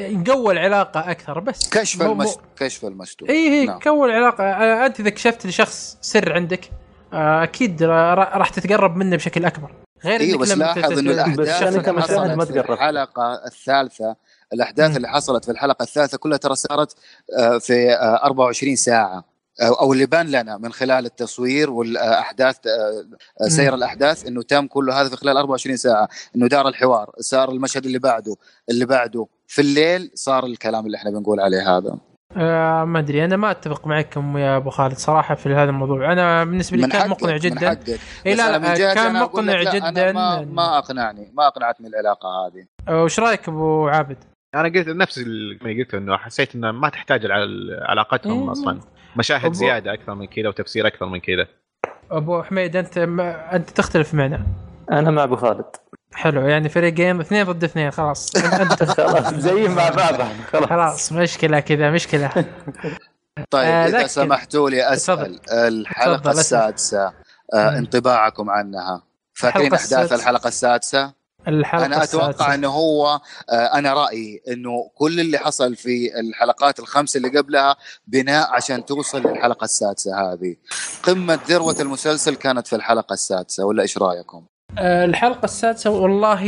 نقوى 0.00 0.52
العلاقة 0.52 1.10
أكثر 1.10 1.40
بس 1.40 1.68
كشف 1.68 2.02
مو- 2.02 2.12
المس... 2.12 2.36
مو- 2.36 2.42
كشف 2.56 2.84
المستور 2.84 3.28
اي 3.28 3.34
اي 3.60 3.66
نعم. 3.66 3.78
كون 3.78 4.10
علاقه 4.10 4.44
آه، 4.44 4.86
أنت 4.86 5.00
إذا 5.00 5.10
كشفت 5.10 5.46
لشخص 5.46 5.98
سر 6.00 6.32
عندك 6.32 6.70
آه، 7.12 7.42
أكيد 7.42 7.82
را- 7.82 8.14
راح 8.14 8.48
تتقرب 8.48 8.96
منه 8.96 9.16
بشكل 9.16 9.44
أكبر 9.44 9.70
غير 10.04 10.20
أيوه 10.20 10.32
إنك 10.34 10.40
بس 10.40 10.52
لاحظ 10.52 10.98
إنه 10.98 11.10
الأحداث 11.12 11.62
اللي 11.62 12.02
حصلت 12.02 12.48
في. 12.52 12.72
الحلقة 12.72 13.46
الثالثة 13.46 14.16
الأحداث. 14.52 14.96
اللي 14.96 15.08
حصلت 15.08 15.44
في 15.44 15.50
الحلقة 15.50 15.82
الثالثة 15.82 16.18
كلها 16.18 16.38
ترى 16.38 16.54
صارت 16.54 16.92
في 17.60 17.90
آه، 17.92 18.24
24 18.24 18.76
ساعة 18.76 19.24
أو 19.60 19.72
أو 19.74 19.92
اللي 19.92 20.06
بان 20.06 20.26
لنا 20.26 20.58
من 20.58 20.72
خلال 20.72 21.06
التصوير 21.06 21.70
والأحداث 21.70 22.56
آه، 22.66 23.04
آه، 23.44 23.48
سير 23.48 23.74
الأحداث 23.74 24.26
إنه 24.26 24.42
تم 24.42 24.66
كله 24.66 25.00
هذا 25.00 25.08
في 25.08 25.16
خلال 25.16 25.36
24 25.36 25.76
ساعة 25.76 26.08
إنه 26.36 26.46
دار 26.46 26.68
الحوار 26.68 27.10
صار 27.20 27.50
المشهد 27.50 27.86
اللي 27.86 27.98
بعده 27.98 28.36
اللي 28.70 28.86
بعده. 28.86 29.26
في 29.46 29.60
الليل 29.62 30.10
صار 30.14 30.46
الكلام 30.46 30.86
اللي 30.86 30.96
إحنا 30.96 31.10
بنقول 31.10 31.40
عليه 31.40 31.76
هذا. 31.76 31.98
آه 32.36 32.84
ما 32.84 32.98
أدري 32.98 33.24
أنا 33.24 33.36
ما 33.36 33.50
أتفق 33.50 33.86
معكم 33.86 34.38
يا 34.38 34.56
أبو 34.56 34.70
خالد 34.70 34.96
صراحة 34.96 35.34
في 35.34 35.48
هذا 35.48 35.70
الموضوع. 35.70 36.12
أنا 36.12 36.44
بالنسبة 36.44 36.76
لي 36.76 36.82
من 36.82 36.88
كان 36.88 37.10
مقنع 37.10 37.32
من 37.32 37.38
جدا. 37.38 37.68
حقك. 37.68 37.88
اي 38.26 38.32
بس 38.32 38.38
لا 38.38 38.58
من 38.58 38.74
كان 38.74 39.12
مقنع 39.20 39.60
لا، 39.60 39.74
جدا. 39.74 39.88
أنا 39.88 40.12
ما, 40.12 40.40
ما 40.40 40.78
أقنعني 40.78 41.32
ما 41.34 41.46
أقنعتني 41.46 41.88
العلاقه 41.88 42.28
هذه. 42.28 42.66
آه، 42.88 43.02
وش 43.04 43.20
رأيك 43.20 43.48
أبو 43.48 43.88
عابد؟ 43.88 44.16
أنا 44.54 44.68
قلت 44.68 44.88
نفس 44.88 45.18
اللي 45.18 45.82
قلته 45.82 45.98
إنه 45.98 46.16
حسيت 46.16 46.54
إنه 46.54 46.72
ما 46.72 46.88
تحتاج 46.88 47.30
على 47.30 47.46
علاقتهم 47.82 48.42
إيه. 48.42 48.52
أصلا. 48.52 48.80
مشاهد 49.18 49.50
أبو- 49.50 49.56
زيادة 49.56 49.92
أكثر 49.94 50.14
من 50.14 50.26
كذا 50.26 50.48
وتفسير 50.48 50.86
أكثر 50.86 51.06
من 51.06 51.20
كذا. 51.20 51.46
أبو 52.10 52.42
حميد 52.42 52.76
أنت 52.76 52.98
ما 52.98 53.56
أنت 53.56 53.70
تختلف 53.70 54.14
معنا 54.14 54.46
أنا 54.92 55.10
مع 55.10 55.24
أبو 55.24 55.36
خالد. 55.36 55.64
حلو 56.14 56.48
يعني 56.48 56.68
فريقين 56.68 57.20
اثنين 57.20 57.44
ضد 57.44 57.64
اثنين 57.64 57.90
خلاص. 57.90 58.36
انت 58.36 58.82
خلاص 59.00 59.34
زي 59.34 59.68
مع 59.68 59.88
بعض 59.88 60.14
خلاص. 60.52 60.68
خلاص 60.68 61.12
مشكلة 61.12 61.60
كذا 61.60 61.90
مشكلة. 61.90 62.30
طيب 63.50 63.64
آه، 63.68 63.86
إذا 63.86 64.06
سمحتوا 64.06 64.70
لي 64.70 64.92
أسأل. 64.92 65.40
الحلقة. 65.52 66.30
السادسة 66.30 67.12
آه. 67.54 67.78
انطباعكم 67.78 68.50
عنها. 68.50 69.02
فاكرين 69.34 69.66
الحلقة 69.66 69.76
أحداث 69.76 69.92
السادسة. 69.92 70.14
الحلقة 70.16 70.48
السادسة؟ 70.48 71.12
الحلقة 71.48 71.86
أنا 71.86 72.02
أتوقع 72.04 72.28
السادسة. 72.30 72.54
إنه 72.54 72.68
هو 72.68 73.20
آه، 73.50 73.78
أنا 73.78 73.94
رأيي 73.94 74.42
إنه 74.48 74.90
كل 74.94 75.20
اللي 75.20 75.38
حصل 75.38 75.76
في 75.76 76.20
الحلقات 76.20 76.78
الخمس 76.80 77.16
اللي 77.16 77.28
قبلها 77.38 77.76
بناء 78.06 78.50
عشان 78.50 78.84
توصل 78.84 79.22
للحلقة 79.22 79.64
السادسة 79.64 80.32
هذه. 80.32 80.56
قمة 81.02 81.38
ذروة 81.48 81.76
المسلسل 81.80 82.34
كانت 82.34 82.66
في 82.66 82.76
الحلقة 82.76 83.12
السادسة 83.12 83.64
ولا 83.64 83.82
إيش 83.82 83.98
رأيكم؟ 83.98 84.44
آه، 84.78 85.04
الحلقة 85.04 85.44
السادسة 85.44 85.90
والله 85.90 86.42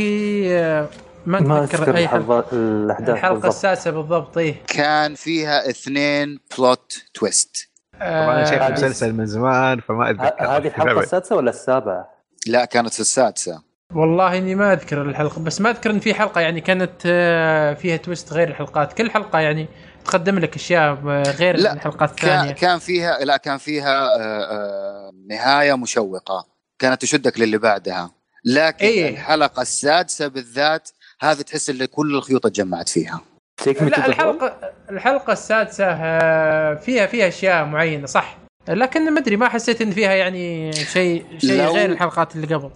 آه، 0.51 0.87
ما 1.25 1.37
أتذكر 1.63 1.79
أذكر 1.83 1.97
أي 1.97 2.07
حلقة. 2.07 2.45
الأحداث 2.53 3.09
الحلقة 3.09 3.33
بالضبط. 3.33 3.53
السادسة 3.53 3.91
بالضبط 3.91 4.37
إيه. 4.37 4.63
كان 4.67 5.15
فيها 5.15 5.69
اثنين 5.69 6.39
plot 6.57 7.01
twist 7.13 7.67
طبعا 7.99 8.35
أنا 8.35 8.45
شايف 8.45 8.61
المسلسل 8.61 9.13
من 9.13 9.25
زمان 9.25 9.79
فما 9.79 10.09
اتذكر 10.09 10.47
هذه 10.47 10.67
الحلقة 10.67 10.99
السادسة 11.03 11.35
ولا 11.35 11.49
السابعة؟ 11.49 12.09
لا 12.47 12.65
كانت 12.65 12.93
في 12.93 12.99
السادسة. 12.99 13.70
والله 13.95 14.37
إني 14.37 14.55
ما 14.55 14.73
أذكر 14.73 15.01
الحلقة 15.01 15.41
بس 15.41 15.61
ما 15.61 15.69
أذكر 15.69 15.89
إن 15.89 15.99
في 15.99 16.13
حلقة 16.13 16.41
يعني 16.41 16.61
كانت 16.61 16.91
آه، 17.05 17.73
فيها 17.73 17.97
twist 17.97 18.33
غير 18.33 18.47
الحلقات. 18.47 18.93
كل 18.93 19.11
حلقة 19.11 19.39
يعني 19.39 19.67
تقدم 20.05 20.39
لك 20.39 20.55
أشياء 20.55 20.99
آه، 21.07 21.23
غير 21.23 21.57
لا، 21.57 21.73
الحلقات 21.73 22.09
الثانية. 22.09 22.51
كان 22.51 22.79
فيها 22.79 23.19
لا 23.19 23.37
كان 23.37 23.57
فيها 23.57 24.07
آه، 24.19 25.11
نهاية 25.29 25.77
مشوقة 25.77 26.47
كانت 26.79 27.01
تشدك 27.01 27.39
للي 27.39 27.57
بعدها. 27.57 28.11
لكن 28.45 28.85
إيه. 28.85 29.09
الحلقة 29.09 29.61
السادسة 29.61 30.27
بالذات 30.27 30.89
هذه 31.21 31.41
تحس 31.41 31.69
إن 31.69 31.85
كل 31.85 32.15
الخيوط 32.15 32.45
اتجمعت 32.45 32.89
فيها. 32.89 33.21
لا 33.81 34.05
الحلقة 34.07 34.73
الحلقة 34.89 35.33
السادسة 35.33 35.95
فيها 36.75 37.05
فيها 37.05 37.27
أشياء 37.27 37.65
معينة 37.65 38.05
صح. 38.05 38.37
لكن 38.69 39.13
ما 39.13 39.19
أدري 39.19 39.37
ما 39.37 39.49
حسيت 39.49 39.81
إن 39.81 39.91
فيها 39.91 40.13
يعني 40.13 40.73
شيء 40.73 41.25
شيء 41.37 41.61
غير 41.61 41.91
الحلقات 41.91 42.35
اللي 42.35 42.55
قبل. 42.55 42.71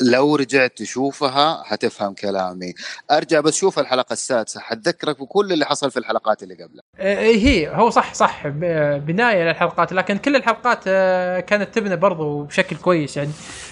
لو 0.00 0.36
رجعت 0.36 0.72
تشوفها 0.76 1.62
حتفهم 1.64 2.14
كلامي. 2.14 2.74
أرجع 3.10 3.40
بس 3.40 3.54
شوف 3.54 3.78
الحلقة 3.78 4.12
السادسة 4.12 4.60
حتذكرك 4.60 5.20
بكل 5.20 5.52
اللي 5.52 5.66
حصل 5.66 5.90
في 5.90 5.98
الحلقات 5.98 6.42
اللي 6.42 6.54
قبلها. 6.54 6.82
آه، 6.98 7.24
هي 7.24 7.68
هو 7.68 7.90
صح 7.90 8.14
صح 8.14 8.46
بناية 8.96 9.44
للحلقات 9.44 9.92
لكن 9.92 10.18
كل 10.18 10.36
الحلقات 10.36 10.80
آه، 10.86 11.40
كانت 11.40 11.74
تبنى 11.74 11.96
برضو 11.96 12.42
بشكل 12.42 12.76
كويس 12.76 13.16
يعني 13.16 13.30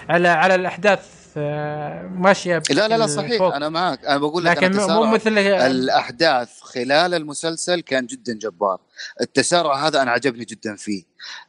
على 0.09 0.29
على 0.29 0.55
الأحداث 0.55 1.23
آه، 1.37 2.03
ماشية 2.03 2.63
لا 2.71 2.89
لا 2.89 2.99
لا 2.99 3.07
صحيح 3.07 3.39
فوق. 3.39 3.55
أنا 3.55 3.69
معك. 3.69 4.05
أنا 4.05 4.19
بقول 4.19 4.45
لك 4.45 4.57
لكن 4.57 4.77
مو 4.77 5.07
مثل 5.07 5.39
الأحداث 5.39 6.61
خلال 6.61 7.15
المسلسل 7.15 7.81
كان 7.81 8.07
جدا 8.07 8.33
جبار. 8.33 8.79
التسارع 9.21 9.87
هذا 9.87 10.03
أنا 10.03 10.11
عجبني 10.11 10.45
جدا 10.45 10.77
فيه. 10.77 11.03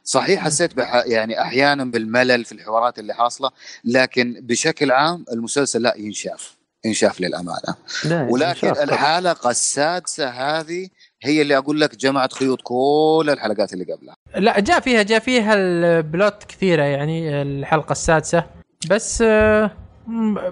صحيح 0.04 0.44
حسيت 0.44 0.74
بح 0.76 1.02
يعني 1.06 1.40
أحيانا 1.42 1.84
بالملل 1.84 2.44
في 2.44 2.52
الحوارات 2.52 2.98
اللي 2.98 3.14
حاصلة 3.14 3.50
لكن 3.84 4.36
بشكل 4.42 4.90
عام 4.92 5.24
المسلسل 5.32 5.82
لا 5.82 5.94
ينشاف 5.96 6.56
ينشاف 6.84 7.20
للأمانة. 7.20 7.74
لا، 8.04 8.26
ولكن. 8.30 8.68
الحلقة 8.68 9.50
السادسة 9.50 10.28
هذه 10.28 10.88
هي 11.22 11.42
اللي 11.42 11.56
أقول 11.58 11.80
لك 11.80 11.96
جمعت 11.96 12.32
خيوط 12.32 12.58
كل 12.62 13.28
الحلقات 13.32 13.72
اللي 13.72 13.84
قبلها. 13.92 14.16
لا 14.36 14.60
جاء 14.60 14.80
فيها 14.80 15.02
جاء 15.02 15.18
فيها 15.18 15.54
البلوت 15.54 16.44
كثيرة 16.48 16.82
يعني 16.82 17.42
الحلقة 17.42 17.92
السادسة. 17.92 18.44
بس 18.90 19.18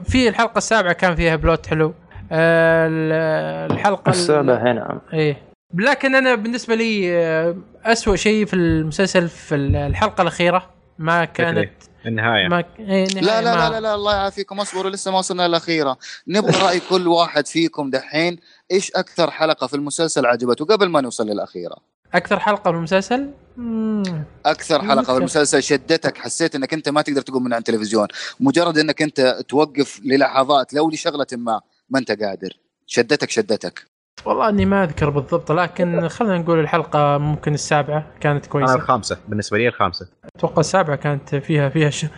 في 0.04 0.28
الحلقة 0.28 0.58
السابعة 0.58 0.92
كان 0.92 1.16
فيها 1.16 1.36
بلوت 1.36 1.66
حلو. 1.66 1.94
آه، 2.32 2.86
ال- 2.88 3.72
الحلقة 3.72 4.08
ال- 4.10 4.14
السابعه 4.14 4.56
هنا. 4.72 5.00
إيه. 5.12 5.51
لكن 5.74 6.14
أنا 6.14 6.34
بالنسبة 6.34 6.74
لي 6.74 7.16
آه، 7.18 7.56
أسوأ 7.84 8.16
شيء 8.16 8.46
في 8.46 8.54
المسلسل 8.56 9.28
في 9.28 9.54
الحلقة 9.54 10.22
الأخيرة 10.22 10.70
ما 10.98 11.24
كانت 11.24 11.70
النهاية. 12.06 12.48
ما 12.48 12.64
إيه 12.78 13.04
لا 13.06 13.20
نهاية 13.20 13.40
لا 13.40 13.54
ما- 13.54 13.68
لا 13.68 13.70
لا, 13.70 13.80
لا 13.80 13.94
الله 13.94 14.14
يعافيكم. 14.14 14.60
اصبروا 14.60 14.90
لسه 14.90 15.10
ما 15.10 15.18
وصلنا 15.18 15.48
للأخيرة. 15.48 15.98
نبغى 16.28 16.62
رأي 16.62 16.80
كل 16.90 17.08
واحد 17.08 17.46
فيكم 17.46 17.90
دحين. 17.90 18.38
إيش 18.72 18.90
أكثر 18.92 19.30
حلقة 19.30 19.66
في 19.66 19.74
المسلسل 19.76 20.26
عجبته؟ 20.26 20.64
قبل 20.64 20.88
ما 20.88 21.00
نوصل 21.00 21.26
للأخيرة. 21.26 21.76
أكثر 22.14 22.38
حلقة 22.40 22.70
بالمسلسل 22.70 23.30
مم. 23.56 24.02
أكثر 24.46 24.82
حلقة 24.82 24.94
ممكن. 25.00 25.12
بالمسلسل 25.14 25.62
شدتك 25.62 26.18
حسيت 26.18 26.54
إنك 26.54 26.74
أنت 26.74 26.88
ما 26.88 27.02
تقدر 27.02 27.20
تقوم 27.22 27.44
من 27.44 27.52
عن 27.52 27.58
التلفزيون. 27.58 28.08
مجرد 28.40 28.78
إنك 28.78 29.02
أنت 29.02 29.20
توقف 29.48 30.00
للحظات 30.04 30.74
لو 30.74 30.90
لشغلة 30.90 31.26
ما 31.32 31.60
ما 31.90 31.98
أنت 31.98 32.22
قادر. 32.22 32.56
شدتك 32.86 33.30
شدتك. 33.30 33.91
والله 34.24 34.48
اني 34.48 34.64
ما 34.66 34.84
اذكر 34.84 35.10
بالضبط 35.10 35.52
لكن 35.52 36.08
خلينا 36.08 36.38
نقول 36.38 36.58
الحلقة 36.60 37.18
ممكن 37.18 37.54
السابعة 37.54 38.06
كانت 38.20 38.44
أنا 38.44 38.52
كويسة. 38.52 38.74
الخامسة 38.74 39.18
بالنسبة 39.28 39.58
لي 39.58 39.68
الخامسة. 39.68 40.08
أتوقع 40.36 40.60
السابعة 40.60 40.96
كانت 40.96 41.34
فيها 41.34 41.68
فيها 41.68 41.90
ش... 41.90 42.04
I 42.04 42.08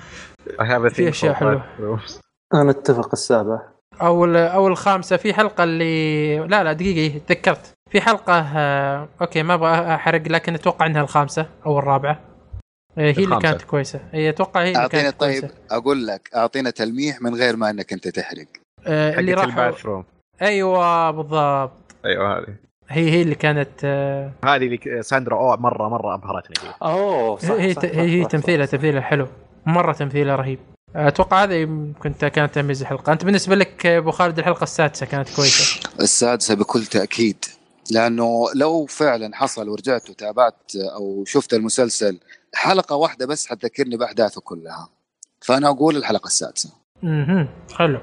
have 0.62 0.84
a 0.84 0.94
في 0.94 1.04
thing 1.04 1.08
أشياء 1.08 1.34
for 1.34 1.36
حلوة. 1.36 1.62
that. 1.78 2.12
أنا 2.54 2.70
أتفق 2.70 3.08
السابع 3.12 3.60
أو 4.02 4.24
ال- 4.24 4.36
أو 4.36 4.68
الخامسه 4.68 5.16
في 5.16 5.34
حلقة 5.34 5.64
اللي 5.64 6.38
لا 6.38 6.64
لا 6.64 6.72
دقيقة 6.72 6.96
إيه، 7.14 7.18
تذكرت. 7.18 7.72
في 7.90 8.00
حلقة 8.00 8.40
آه، 8.56 9.08
أوكي 9.20 9.42
ما 9.42 9.54
أبغى 9.54 9.94
أحرق 9.94 10.22
لكن 10.28 10.54
أتوقع 10.54 10.86
إنها 10.86 11.02
الخامسة 11.02 11.46
أو 11.66 11.78
الرابعة. 11.78 12.20
آه، 12.98 13.00
هي 13.00 13.10
اللي 13.10 13.22
الخامسة. 13.24 13.48
كانت 13.50 13.62
كويسة. 13.62 14.00
هي 14.12 14.28
أتوقع 14.28 14.62
هي 14.62 14.68
اللي 14.68 14.78
اعطينا 14.78 15.02
كانت 15.02 15.20
طيب 15.20 15.40
كويسة. 15.40 15.54
أقول 15.70 16.06
لك 16.06 16.30
أعطينا 16.36 16.70
تلميح 16.70 17.22
من 17.22 17.34
غير 17.34 17.56
ما 17.56 17.70
إنك 17.70 17.92
أنت 17.92 18.08
تحرق. 18.08 18.46
آه، 18.86 19.18
اللي 19.20 19.34
روم 19.34 20.04
أيوه 20.42 21.10
بالضبط. 21.10 21.83
أيوه 22.04 22.38
هذه. 22.38 22.56
هي 22.88 23.10
هي 23.10 23.22
اللي 23.22 23.34
كانت 23.34 23.70
آه، 23.84 24.32
هذه 24.44 24.66
اللي 24.66 25.02
ساندرا 25.02 25.36
أو 25.36 25.56
مرة 25.56 25.88
مرة 25.88 26.14
أبهرتني 26.14 26.54
فيها. 26.60 26.76
أوه 26.82 27.38
صح 27.38 27.50
هي 27.50 27.74
صح 27.74 27.84
هي, 27.84 27.90
صح 27.92 27.98
هي 27.98 28.22
صح 28.24 28.30
تمثيلها 28.30 28.66
صح. 28.66 28.72
تمثيلها 28.72 29.00
حلو. 29.00 29.28
مرة 29.66 29.92
تمثيلها 29.92 30.36
رهيب. 30.36 30.58
أتوقع 30.96 31.42
هذه 31.42 31.54
يمكن 31.54 32.12
كانت 32.12 32.54
تميز 32.54 32.80
الحلقة. 32.80 33.12
أنت 33.12 33.24
بالنسبة 33.24 33.54
لك 33.54 33.86
أبو 33.86 34.10
خالد 34.10 34.38
الحلقة 34.38 34.62
السادسة 34.62 35.06
كانت 35.06 35.36
كويسة. 35.36 35.80
السادسة 36.00 36.54
بكل 36.54 36.84
تأكيد. 36.84 37.44
لأنه 37.90 38.46
لو 38.54 38.86
فعلا 38.86 39.36
حصل 39.36 39.68
ورجعت 39.68 40.10
وتابعت 40.10 40.72
أو 40.94 41.24
شفت 41.26 41.54
المسلسل 41.54 42.20
حلقة 42.54 42.96
واحدة 42.96 43.26
بس 43.26 43.46
حتذكرني 43.46 43.96
بأحداثه 43.96 44.40
كلها. 44.40 44.88
فأنا 45.40 45.68
أقول 45.68 45.96
الحلقة 45.96 46.26
السادسة. 46.26 46.70
أها 47.04 47.48
حلو. 47.78 47.98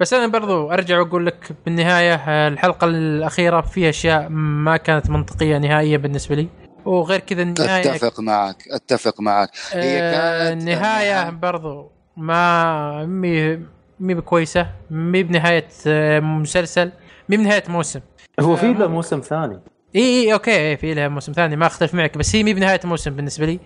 بس 0.00 0.14
أنا 0.14 0.26
برضو 0.26 0.72
أرجع 0.72 0.98
وأقول 1.00 1.26
لك 1.26 1.52
بالنهاية 1.64 2.14
الحلقة 2.48 2.84
الأخيرة 2.86 3.60
فيها 3.60 3.88
أشياء 3.88 4.28
ما 4.28 4.76
كانت 4.76 5.10
منطقية 5.10 5.58
نهائيا 5.58 5.96
بالنسبة 5.96 6.34
لي. 6.34 6.48
وغير 6.84 7.20
كذا 7.20 7.42
النهاية 7.42 7.94
أتفق 7.94 8.20
معك 8.20 8.56
أتفق 8.70 9.20
معك. 9.20 9.50
هي 9.72 10.02
آه، 10.02 10.12
كانت 10.48 10.62
النهايه 10.62 11.30
برضو 11.30 11.90
ما 12.16 13.06
مي 13.06 13.56
مي 14.00 14.14
بكويسة 14.14 14.66
مي 14.90 15.22
بنهاية 15.22 15.68
آه، 15.86 16.20
مسلسل 16.20 16.92
مي 17.28 17.36
بنهاية 17.36 17.62
موسم. 17.68 18.00
هو 18.40 18.56
في 18.56 18.66
آه، 18.66 18.72
له 18.72 18.86
موسم 18.88 19.20
ثاني. 19.20 19.60
إي 19.96 20.00
إي 20.02 20.32
أوكي 20.32 20.76
في 20.76 20.94
لها 20.94 21.08
موسم 21.08 21.32
ثاني 21.32 21.56
ما 21.56 21.66
أختلف 21.66 21.94
معك 21.94 22.18
بس 22.18 22.36
هي 22.36 22.42
مي 22.42 22.54
بنهاية 22.54 22.80
موسم 22.84 23.10
بالنسبة 23.16 23.46
لي. 23.46 23.60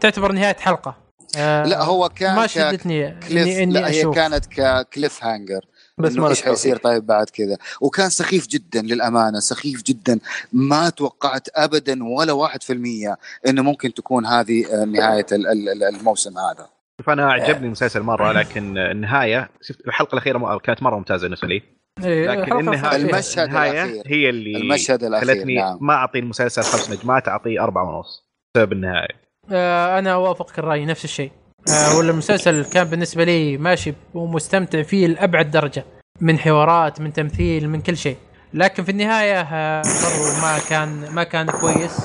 تعتبر 0.00 0.32
نهاية 0.32 0.56
حلقة. 0.60 1.09
آه، 1.38 1.64
لا 1.66 1.82
هو 1.82 2.08
كان 2.08 2.36
ما 2.36 2.46
ك- 2.46 2.48
شدتني 2.48 3.10
cliff 3.10 3.46
اني 3.46 3.62
إني 3.62 3.72
لا 3.74 3.88
هي 3.90 4.00
أشوف. 4.00 4.14
كانت 4.14 4.46
ك 4.46 5.24
cliffhanger 5.24 5.60
بس 5.98 6.12
ما 6.16 6.28
إيش 6.28 6.42
حيصير. 6.42 6.76
طيب 6.76 7.06
بعد 7.06 7.30
كذا. 7.30 7.56
وكان 7.80 8.10
سخيف 8.10 8.46
جدا 8.46 8.82
للأمانة 8.82 9.40
سخيف 9.40 9.82
جدا. 9.82 10.18
ما 10.52 10.88
توقعت 10.90 11.48
ابدا 11.54 12.04
ولا 12.04 12.32
واحد 12.32 12.62
في 12.62 12.72
المية 12.72 13.16
إنه 13.48 13.62
ممكن 13.62 13.94
تكون 13.94 14.26
هذه 14.26 14.64
آه، 14.82 14.84
نهاية 14.84 15.26
ال- 15.32 15.46
ال- 15.46 15.68
ال- 15.68 15.82
الموسم 15.96 16.38
هذا. 16.38 16.68
شوف 17.00 17.10
أنا 17.10 17.32
عجبني 17.32 17.66
المسلسل 17.66 18.00
مرة 18.00 18.32
لكن 18.32 18.78
النهاية 18.78 19.50
شفت 19.62 19.80
الحلقة 19.86 20.12
الأخيرة 20.12 20.58
كانت 20.58 20.82
مرة 20.82 20.96
ممتازة 20.96 21.22
بالنسبة 21.22 21.48
لي 21.48 21.62
إيه، 22.04 22.26
لكن 22.26 22.58
النهايه. 22.58 22.96
المشهد 22.96 23.48
النهاية 23.48 23.84
الأخير. 23.84 24.02
هي 24.06 24.28
اللي 24.30 24.56
المشهد 24.56 25.04
الأخير 25.04 25.28
خلتني 25.28 25.54
نعم. 25.54 25.78
ما 25.80 25.94
أعطي 25.94 26.18
المسلسل 26.18 26.62
خمس 26.62 26.90
نجمات 26.90 27.28
أعطيه 27.28 27.62
أربعة 27.64 27.96
ونص 27.96 28.24
بسبب 28.56 28.72
النهاية. 28.72 29.29
آه، 29.52 29.98
أنا 29.98 30.12
اوافقك 30.12 30.58
الرأي 30.58 30.84
نفس 30.86 31.04
الشيء. 31.04 31.30
آه، 31.68 31.98
ولا 31.98 32.10
المسلسل 32.10 32.64
كان 32.64 32.84
بالنسبة 32.84 33.24
لي 33.24 33.56
ماشي 33.56 33.94
ومستمتع 34.14 34.82
فيه 34.82 35.06
لأبعد 35.06 35.50
درجة 35.50 35.84
من 36.20 36.38
حوارات 36.38 37.00
من 37.00 37.12
تمثيل 37.12 37.68
من 37.68 37.80
كل 37.80 37.96
شيء. 37.96 38.16
لكن 38.54 38.84
في 38.84 38.90
النهاية 38.90 39.40
آه، 39.40 39.82
برضو 39.82 40.40
ما 40.42 40.58
كان 40.70 41.14
ما 41.14 41.24
كان 41.24 41.46
كويس. 41.46 42.00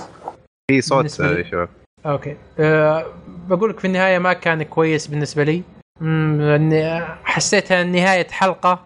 في 0.72 0.82
صوت. 0.82 1.22
آه، 1.22 1.44
شوف 1.52 1.70
أوكي. 2.06 2.38
أه 2.60 3.06
بقول 3.28 3.70
لك 3.70 3.80
في 3.80 3.86
النهاية 3.88 4.20
ما 4.20 4.34
كان 4.34 4.64
كويس 4.64 5.08
بالنسبة 5.08 5.44
لي. 5.44 5.64
إني 6.02 7.02
حسيتها 7.24 7.84
نهاية 7.84 8.28
حلقة 8.28 8.80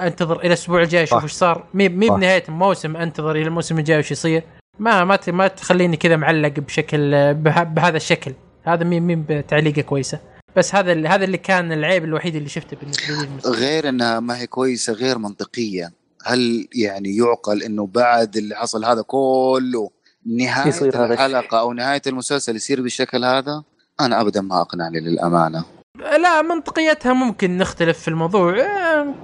أنتظر 0.00 0.38
إلى 0.38 0.46
الأسبوع 0.46 0.82
الجاي 0.82 1.02
أشوف. 1.02 1.22
إيش 1.22 1.32
صار. 1.32 1.64
مي 1.74 1.88
مي. 1.88 2.10
بنهاية 2.10 2.44
موسم 2.48 2.96
أنتظر 2.96 3.30
إلى 3.30 3.42
الموسم 3.42 3.78
الجاي 3.78 3.98
وش 3.98 4.10
يصير. 4.10 4.42
ما 4.78 5.04
ما 5.04 5.16
ت- 5.16 5.30
ما 5.30 5.48
تخليني 5.48 5.96
كذا 5.96 6.16
معلق 6.16 6.60
بشكل 6.60 7.34
به 7.34 7.62
بهذا 7.62 7.96
الشكل. 7.96 8.32
هذا 8.62 8.84
مي 8.84 9.00
مي 9.00 9.16
بتعليقة 9.16 9.82
كويسة. 9.82 10.20
بس 10.56 10.74
هذا 10.74 10.92
اللي 10.92 11.08
هذا 11.08 11.24
اللي 11.24 11.38
كان 11.38 11.72
العيب 11.72 12.04
الوحيد 12.04 12.36
اللي 12.36 12.48
شفته 12.48 12.76
بالنسبة 12.76 13.14
لي. 13.14 13.56
غير 13.56 13.88
إنها 13.88 14.20
ما 14.20 14.38
هي 14.38 14.46
كويسة 14.46 14.92
غير 14.92 15.18
منطقية. 15.18 15.92
هل 16.26 16.68
يعني 16.74 17.16
يعقل 17.16 17.62
إنه 17.62 17.86
بعد 17.86 18.36
اللي 18.36 18.54
حصل 18.54 18.84
هذا 18.84 19.02
كله 19.02 19.90
نهاية 20.26 20.68
يصير. 20.68 21.04
الحلقة 21.12 21.60
أو 21.60 21.72
نهاية 21.72 22.02
المسلسل 22.06 22.56
يصير 22.56 22.82
بالشكل 22.82 23.24
هذا؟ 23.24 23.62
أنا 24.00 24.20
ابدا 24.20 24.40
ما 24.40 24.60
اقنعني 24.60 25.00
للأمانة. 25.00 25.64
لا 25.98 26.42
منطقيتها 26.42 27.12
ممكن 27.12 27.58
نختلف 27.58 27.98
في 27.98 28.08
الموضوع. 28.08 28.54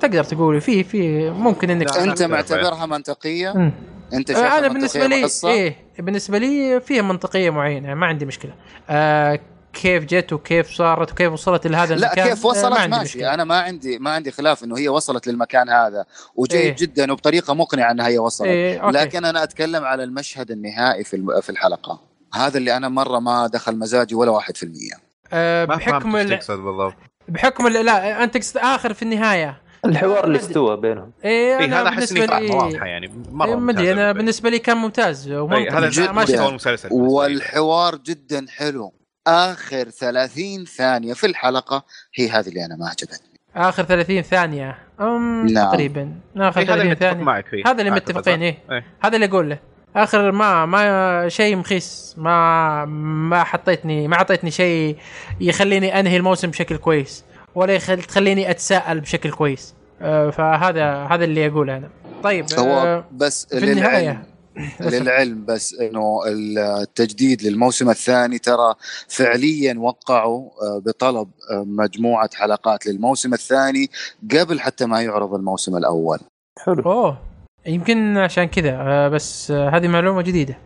تقدر 0.01 0.25
تقول 0.25 0.61
في 0.61 0.85
في 0.85 1.31
ممكن 1.31 1.71
إنك 1.71 1.97
أنت 1.97 2.23
معتبرها 2.23 2.87
منطقية. 2.87 3.73
أنت 4.13 4.33
شايفها 4.33 4.59
أنا 4.59 4.69
منطقية 4.69 5.07
بالنسبة 5.07 5.51
لي؟ 5.51 5.55
إيه 5.55 5.77
بالنسبة 5.99 6.39
لي 6.39 6.81
فيها 6.81 7.03
منطقية 7.03 7.51
معينة 7.51 7.95
ما 7.95 8.07
عندي 8.07 8.25
مشكلة 8.25 8.55
آه 8.91 9.41
كيف 9.73 10.05
جت 10.05 10.33
وكيف 10.33 10.71
صارت 10.71 11.13
وكيف 11.13 11.33
وصلت 11.33 11.67
لهذا 11.67 11.95
لا 11.95 12.07
المكان 12.07 12.29
كيف 12.29 12.47
آه، 12.47 12.49
وصلت 12.49 12.73
ما 12.73 12.79
عندي 12.79 12.97
ماشي 12.97 13.19
مشكلة. 13.19 13.35
أنا 13.35 13.45
ما 13.45 13.61
عندي 13.61 13.99
ما 13.99 14.11
عندي 14.11 14.31
خلاف 14.31 14.65
إنه 14.65 14.79
هي 14.79 14.89
وصلت 14.89 15.27
للمكان 15.27 15.69
هذا 15.69 16.05
وجيد 16.35 16.61
إيه. 16.61 16.77
جدا 16.79 17.13
وبطريقة 17.13 17.55
مقنعة 17.55 17.91
إنها 17.91 18.09
هي 18.09 18.19
وصلت 18.19 18.49
إيه 18.49 18.79
أوكي. 18.79 18.97
لكن 18.97 19.25
أنا 19.25 19.43
أتكلم 19.43 19.85
على 19.85 20.05
المشهد 20.05 20.51
النهائي 20.51 21.05
في 21.05 21.41
في 21.43 21.51
الحلقة 21.51 22.01
هذا 22.35 22.59
اللي 22.59 22.77
أنا 22.77 22.89
مرة 22.89 23.19
ما 23.19 23.47
دخل 23.47 23.79
مزاجي 23.79 24.15
ولا 24.15 24.31
واحد 24.31 24.57
في 24.57 24.63
المية 24.63 24.93
آه 25.33 25.67
ما 25.67 25.77
بحكم 25.77 26.17
ال... 26.17 26.29
تقصد 26.39 26.59
بالضبط 26.59 26.95
بحكم. 27.29 27.69
لا 27.69 28.25
أنت 28.25 28.35
تقصد 28.35 28.57
آخر 28.57 28.95
في 28.95 29.03
النهاية 29.03 29.64
الحوار 29.85 30.25
اللي. 30.25 30.39
استوى 30.39 30.77
بينهم 30.77 31.13
إيه 31.25 31.59
إيه 31.59 31.65
أنا 31.65 31.83
هذا 31.83 31.89
أحس 31.89 32.13
إني 32.13 32.27
فاهمه 32.27 32.55
واضحة 32.55 32.87
يعني 32.87 33.11
مرة 33.33 33.49
إيه، 33.49 33.55
ما 33.57 33.73
أدري 33.73 33.83
ممتازة 33.85 33.93
أنا 33.93 34.13
بالنسبة 34.13 34.13
لي. 34.13 34.13
بالنسبة 34.13 34.51
لي 34.51 34.59
كان 34.59 34.77
ممتاز 34.77 35.29
إيه، 35.29 35.79
هذا 35.79 35.91
جداً. 35.91 36.13
ما 36.13 36.23
مستوى 36.23 36.37
شفت 36.37 36.49
المسلسل. 36.49 36.89
والحوار 36.93 37.97
جدا 37.97 38.47
حلو 38.49 38.93
آخر 39.27 39.91
30 39.91 40.65
ثانية 40.65 41.15
في 41.15 41.27
الحلقة 41.27 41.85
هي 42.15 42.29
هذه 42.29 42.49
اللي 42.49 42.65
أنا 42.65 42.77
ما 42.77 42.89
عجبتني 42.89 43.35
آخر 43.57 43.83
30 43.83 44.23
ثانية 44.23 44.79
أم 45.01 45.47
نعم. 45.47 45.71
تقريبا 45.71 46.13
آخر 46.37 46.61
إيه، 46.61 46.67
هذا 46.67 46.75
30 46.75 46.81
اللي 46.81 46.93
اتفق 46.93 47.11
ثانية 47.11 47.25
معك 47.25 47.47
فيه 47.47 47.63
هذا 47.67 47.81
اللي 47.81 47.91
متفقين؟ 47.91 48.43
إيه 48.43 48.59
إيه. 48.71 48.85
هذا 49.01 49.15
اللي 49.15 49.27
أقول 49.27 49.51
له 49.51 49.59
آخر 49.97 50.33
ما 50.33 50.67
ما 50.67 51.29
شيء 51.29 51.57
مخيس 51.57 52.15
ما 52.19 52.85
ما 53.29 53.45
حطيتني 53.45 54.09
ما 54.09 54.17
أعطيتني 54.17 54.51
شيء 54.51 54.97
يخليني 55.41 56.01
أنهي 56.01 56.17
الموسم 56.17 56.51
بشكل 56.51 56.77
كويس 56.77 57.25
ولا 57.55 57.75
يخل 57.75 58.03
تخليني 58.03 58.51
أتساءل 58.51 59.01
بشكل 59.01 59.31
كويس. 59.31 59.75
آه، 60.03 60.31
فهذا 60.31 60.95
هذا 60.95 61.25
اللي 61.25 61.47
أقوله 61.47 61.77
أنا. 61.77 61.91
طيب 62.23 62.47
هو 62.59 62.79
آه، 62.79 63.05
بس 63.13 63.47
في 63.47 63.61
للعلم 63.67 64.23
للعلم 64.81 65.45
بس. 65.45 65.75
إنه 65.81 66.21
التجديد 66.27 67.43
للموسم 67.43 67.91
الثاني 67.91 68.39
ترى 68.39 68.75
فعليا 69.09 69.75
وقعوا 69.79 70.51
آه، 70.63 70.79
بطلب 70.87 71.29
مجموعة 71.53 72.31
حلقات 72.35 72.87
للموسم 72.87 73.35
الثاني 73.35 73.91
قبل 74.33 74.61
حتى 74.61 74.87
ما 74.87 75.03
يعرض 75.03 75.35
الموسم 75.35 75.77
الأول. 75.77 76.19
حلو. 76.59 76.83
أوه 76.83 77.19
يمكن 77.67 78.17
عشان 78.17 78.45
كذا 78.45 79.09
بس 79.09 79.51
هذه 79.51 79.89
معلومة 79.89 80.23
جديدة. 80.23 80.59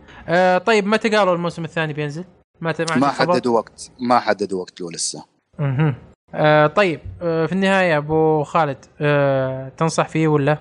طيب 0.57 0.85
متى 0.87 1.09
قالوا 1.09 1.35
الموسم 1.35 1.63
الثاني 1.65 1.93
بينزل؟ 1.93 2.23
ما 2.61 2.71
ت- 2.71 2.97
ما؟ 2.97 3.07
حددوا 3.07 3.55
وقت 3.55 3.91
ما 3.99 4.19
حددوا 4.19 4.59
وقت 4.61 4.81
له 4.81 4.91
لسه. 4.91 5.25
مهم. 5.59 5.95
آه 6.35 6.67
طيب 6.67 6.99
آه 7.21 7.45
في 7.45 7.51
النهاية 7.51 7.97
أبو 7.97 8.43
خالد 8.43 8.85
آه 9.01 9.71
تنصح 9.77 10.07
فيه 10.07 10.27
ولا؟ 10.27 10.57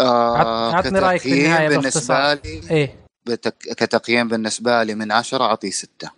آه 0.00 0.38
عط- 0.38 0.74
عطني 0.74 0.98
رأيك 0.98 1.20
في 1.20 1.32
النهاية 1.32 1.68
بالنسبة. 1.68 2.34
لي 2.34 2.40
إيه. 2.70 2.94
بتك... 3.26 3.54
كتقييم 3.58 4.28
بالنسبة 4.28 4.82
لي 4.82 4.94
من 4.94 5.12
عشرة 5.12 5.44
أعطيه 5.44 5.70
ستة. 5.70 6.10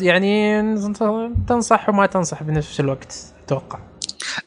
يعني 0.00 0.62
تنصح 1.48 1.88
وما 1.88 2.06
تنصح 2.06 2.42
بنفس 2.42 2.80
الوقت 2.80 3.16
أتوقع. 3.44 3.78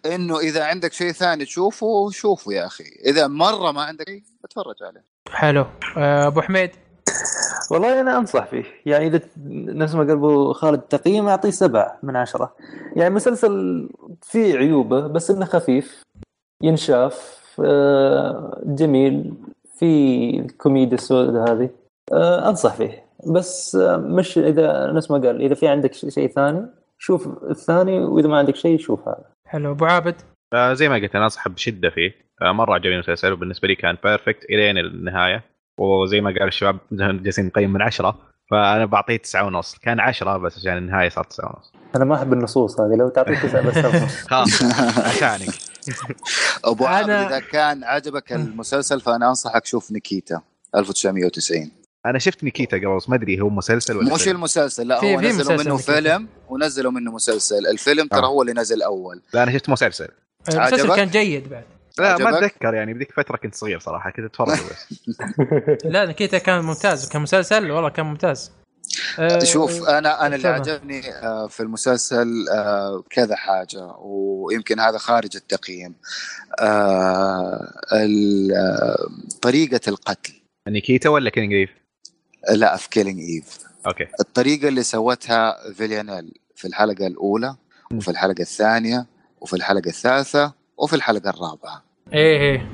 إنه 0.06 0.40
إذا 0.40 0.64
عندك 0.64 0.94
شيء 0.94 1.12
ثاني 1.12 1.46
تشوفه 1.46 2.10
شوفه 2.12 2.54
يا 2.54 2.66
أخي. 2.66 2.84
إذا 3.06 3.28
مرة 3.28 3.72
ما 3.72 3.82
عندك 3.84 4.10
شيء 4.10 4.24
اتفرج 4.46 4.76
عليه. 4.88 5.04
حلو. 5.32 5.66
آه 5.98 6.28
أبو 6.28 6.42
حميد. 6.42 6.72
والله 7.72 8.02
أنا 8.02 8.18
أنصح 8.18 8.46
فيه. 8.46 8.64
يعني 8.86 9.08
إذا 9.08 9.20
نفس 9.48 9.96
ما 9.96 10.02
قال 10.02 10.12
أبو 10.12 10.54
خالد 10.54 10.82
تقييم 10.82 11.28
اعطيه 11.28 11.50
سبعة 11.50 12.00
من 12.04 12.16
عشرة. 12.16 12.56
يعني 12.96 13.16
مسلسل 13.16 13.90
فيه 14.22 14.58
عيوبه 14.58 15.08
بس 15.08 15.32
إنه 15.32 15.46
خفيف 15.46 16.04
ينشاف 16.64 17.42
آه، 17.66 18.62
جميل 18.66 19.34
في 19.80 20.30
الكوميديا 20.40 20.94
السوداء 20.94 21.52
هذه. 21.52 21.70
آه، 22.14 22.50
أنصح 22.50 22.76
فيه. 22.76 23.06
بس 23.28 23.76
آه، 23.76 23.98
مش 23.98 24.38
إذا 24.38 24.92
نفس 24.92 25.12
ما 25.12 25.18
قال 25.18 25.42
إذا 25.42 25.56
في 25.56 25.68
عندك 25.68 25.94
شيء 25.94 26.28
ثاني 26.28 26.68
شوف 27.00 27.44
الثاني 27.50 28.00
وإذا 28.00 28.28
ما 28.28 28.38
عندك 28.38 28.56
شيء 28.56 28.78
شوف 28.78 29.08
هذا. 29.08 29.26
حلو. 29.48 29.72
أبو 29.72 29.86
عابد؟ 29.86 30.16
آه، 30.54 30.74
زي 30.74 30.90
ما 30.90 30.96
قلت 30.96 31.16
أنا 31.16 31.24
انصح 31.24 31.48
بشدة 31.48 31.90
فيه. 31.90 32.16
آه، 32.42 32.52
مرة 32.52 32.74
عجبني 32.74 32.94
المسلسل 32.94 33.32
وبالنسبة 33.32 33.68
لي 33.68 33.76
كان 33.76 33.98
perfect 34.04 34.46
إلين 34.50 34.78
النهاية. 34.78 35.51
وزي 35.82 36.22
ما 36.22 36.30
قال 36.30 36.48
الشباب 36.48 36.78
جالسين 36.92 37.46
نقيم 37.46 37.74
من 37.74 37.82
عشرة 37.82 38.18
فأنا 38.52 38.86
بعطيه 38.86 39.18
تسعة 39.18 39.46
ونص 39.46 39.76
كان 39.82 40.00
عشرة 40.00 40.38
بس 40.38 40.58
عشان 40.58 40.78
النهاية 40.78 41.10
صار 41.10 41.24
تسعة 41.24 41.46
ونص 41.56 41.72
أنا 41.96 42.06
ما 42.06 42.16
أحب 42.16 42.34
النصوص 42.34 42.80
هذه 42.80 42.96
لو 42.98 43.10
تعطيك 43.10 43.40
تسعة 43.42 43.62
بس. 43.68 43.78
خلاص 44.32 44.64
عشانك 44.98 45.50
أبو 46.66 46.86
أنا- 46.86 46.90
إذا 47.10 47.40
كان 47.40 47.84
عجبك 47.84 48.34
المسلسل 48.34 49.02
فأنا 49.02 49.30
أنصحك 49.30 49.66
شوف 49.66 49.92
نيكيتا 49.92 50.42
1990 50.76 51.72
أنا 52.06 52.20
شفت 52.20 52.44
نيكيتا 52.44 52.78
قبل 52.78 52.96
بس 52.98 53.10
ما 53.10 53.16
أدري 53.16 53.42
هو 53.42 53.50
مسلسل 53.50 53.98
ولا 53.98 54.14
مش 54.16 54.24
فيلم. 54.24 54.36
المسلسل 54.36 54.88
لا 54.88 55.04
هو 55.04 55.22
نزلوا 55.22 55.58
منه 55.58 55.72
نيكيتا. 55.76 55.94
فيلم 55.94 56.28
ونزلوا 56.50 56.92
منه 56.92 57.12
مسلسل 57.12 57.68
الفيلم 57.68 58.08
ترى 58.08 58.20
آه. 58.24 58.28
هو 58.28 58.42
اللي 58.42 58.54
نزل 58.54 58.82
أول 58.82 59.22
لا 59.34 59.44
أنا 59.44 59.52
شفت 59.52 59.70
مسلسل 59.70 60.08
المسلسل 60.50 60.82
عجبك؟ 60.82 60.96
كان 60.96 61.08
جيد 61.10 61.50
بعد 61.50 61.64
لا 62.00 62.18
ما؟ 62.18 62.38
أتذكر 62.38 62.74
يعني 62.74 62.94
بذيك 62.94 63.12
فترة 63.12 63.38
كنت 63.38 63.56
صغير 63.56 63.80
صراحة 63.80 64.10
كنت 64.12 64.26
أتفرج 64.26 64.58
بس. 64.72 64.94
لا 65.94 66.06
نكيتا 66.06 66.38
كان 66.38 66.64
ممتاز 66.64 67.10
كان 67.10 67.22
مسلسل 67.22 67.72
والله 67.72 67.90
كان 67.90 68.06
ممتاز. 68.06 68.52
آه، 69.20 69.44
شوف 69.44 69.90
أنا 69.90 70.26
أنا 70.26 70.36
اللي. 70.36 70.48
عجبني 70.48 71.10
آه، 71.14 71.48
في 71.48 71.60
المسلسل 71.60 72.46
كذا 73.10 73.36
حاجة 73.36 73.94
ويمكن 74.00 74.80
هذا 74.80 74.98
خارج 74.98 75.36
التقييم. 75.36 75.96
ال- 77.94 78.52
طريقة 79.42 79.80
القتل. 79.88 80.34
نيكيتا 80.68 81.10
ولا 81.10 81.30
Killing 81.30 81.54
Eve؟ 81.54 81.70
لا 82.52 82.78
في 82.78 82.90
Killing 82.90 83.20
Eve. 83.20 83.58
أوكي. 83.88 84.08
الطريقة 84.20 84.68
اللي 84.68 84.84
سوتها 84.84 85.72
Villanelle 85.74 86.34
في 86.56 86.68
الحلقة 86.68 87.08
الأولى 87.08 87.56
وفي 87.94 88.12
الحلقة 88.12 88.42
الثانية 88.42 89.06
وفي 89.42 89.56
الحلقة 89.56 89.88
الثالثة 89.90 90.54
وفي 90.82 90.96
الحلقة 90.96 91.30
الرابعة. 91.30 91.84
إيه 92.14 92.38
إيه. 92.40 92.72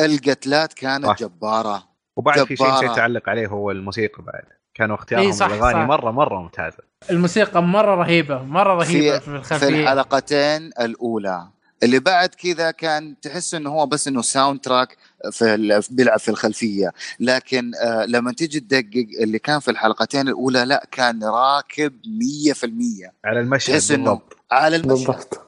القتلات 0.00 0.72
كانت 0.72 1.06
صح. 1.06 1.16
جبارة. 1.18 1.88
وبعد 2.16 2.44
في 2.44 2.56
شيء 2.56 2.66
جبارة. 2.66 2.84
نسيت 2.84 2.98
اعلق 2.98 3.28
عليه 3.28 3.46
هو 3.46 3.70
الموسيقى 3.70 4.22
بعد. 4.22 4.44
كانوا 4.74 4.96
اختيارهم 4.96 5.26
إيه، 5.26 5.32
صح، 5.32 5.46
الاغاني. 5.46 5.84
مره 5.86 6.10
مرة 6.10 6.40
ممتازة. 6.42 6.78
الموسيقى 7.10 7.62
مرة 7.62 7.94
رهيبة 7.94 8.42
مرة 8.42 8.74
رهيبة 8.74 9.18
في 9.18 9.20
في 9.20 9.30
في 9.30 9.36
الخلفية. 9.36 9.68
الحلقتين 9.82 10.66
الأولى. 10.80 11.48
اللي 11.82 11.98
بعد 11.98 12.28
كذا 12.28 12.70
كان 12.70 13.20
تحس 13.20 13.54
إنه 13.54 13.70
هو 13.70 13.86
بس 13.86 14.08
إنه 14.08 14.22
soundtrack 14.22 14.96
في 15.30 15.54
ال- 15.54 15.82
بيلعب 15.90 16.18
في 16.18 16.28
الخلفية. 16.28 16.92
لكن 17.20 17.72
آه 17.74 18.04
لما 18.04 18.32
تيجي 18.32 18.60
تدقق 18.60 19.06
اللي 19.22 19.38
كان 19.38 19.60
في 19.60 19.70
الحلقتين 19.70 20.28
الأولى 20.28 20.64
لا 20.64 20.86
كان 20.92 21.24
راكب 21.24 21.92
100% 22.06 23.10
على 23.24 23.40
المشهد 23.40 23.72
تحس 23.72 23.90
إنه 23.90 24.04
بالضبط. 24.10 24.36
على 24.52 24.76
المشهد. 24.76 25.06
بالضبط. 25.06 25.40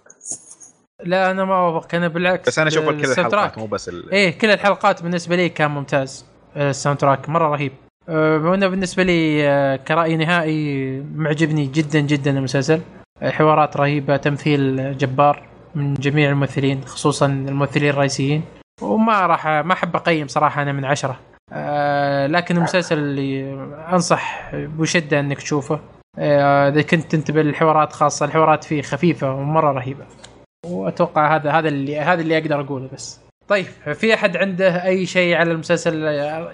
لا 1.05 1.31
أنا 1.31 1.44
ما 1.44 1.55
أوافق 1.55 1.94
أنا 1.94 2.09
بالعكس 2.09 2.48
بس 2.48 2.59
أنا 2.59 2.68
أشوف 2.68 2.85
كل 2.85 3.05
الحلقات. 3.05 3.59
مو 3.59 3.66
بس 3.66 3.89
ال... 3.89 4.10
إيه 4.10 4.39
كل 4.39 4.51
الحلقات 4.51 5.02
بالنسبة 5.02 5.36
لي 5.36 5.48
كان 5.48 5.70
ممتاز. 5.70 6.26
آه، 6.56 6.70
ال 6.70 6.98
soundtrack 6.98 7.28
مرة 7.28 7.48
رهيب. 7.48 7.72
آه، 8.09 8.36
وأنا 8.39 8.68
بالنسبة 8.68 9.02
لي 9.02 9.48
آه، 9.48 9.76
كرأي 9.76 10.16
نهائي 10.16 11.01
عجبني 11.14 11.66
جدا 11.66 12.01
جدا 12.01 12.31
المسلسل. 12.31 12.81
حوارات 13.22 13.76
رهيبة 13.76 14.16
تمثيل 14.16 14.98
جبار 14.98 15.43
من 15.74 15.94
جميع 15.94 16.31
الممثلين 16.31 16.85
خصوصا 16.85 17.26
الممثلين 17.26 17.90
الرئيسيين. 17.90 18.43
وما 18.82 19.26
راح 19.26 19.47
ما 19.47 19.72
أحب 19.72 19.97
أقيم 19.97 20.28
صراحة 20.28 20.62
أنا 20.62 20.72
من 20.72 20.85
عشرة. 20.85 21.20
آه، 21.52 22.26
لكن 22.26 22.56
المسلسل 22.56 22.98
اللي 22.98 23.52
أنصح 23.93 24.51
بشدة 24.55 25.20
إنك 25.20 25.36
تشوفه. 25.36 25.81
إذا 26.18 26.82
كنت 26.82 27.12
تنتبه 27.12 27.43
للحوارات 27.43 27.93
خاصة 27.93 28.26
الحوارات 28.26 28.64
فيه 28.64 28.82
خفيفة 28.82 29.35
ومرة 29.35 29.72
رهيبة. 29.72 30.05
وأتوقع 30.65 31.36
هذا 31.36 31.51
هذا 31.51 31.69
اللي 31.69 32.01
هذا 32.01 32.20
اللي 32.20 32.39
أقدر 32.39 32.61
أقوله 32.61 32.89
بس. 32.93 33.19
طيب 33.49 33.66
في 33.95 34.15
أحد 34.15 34.36
عنده 34.36 34.85
أي 34.85 35.07
شيء 35.07 35.35
على 35.35 35.53
المسلسل 35.53 35.95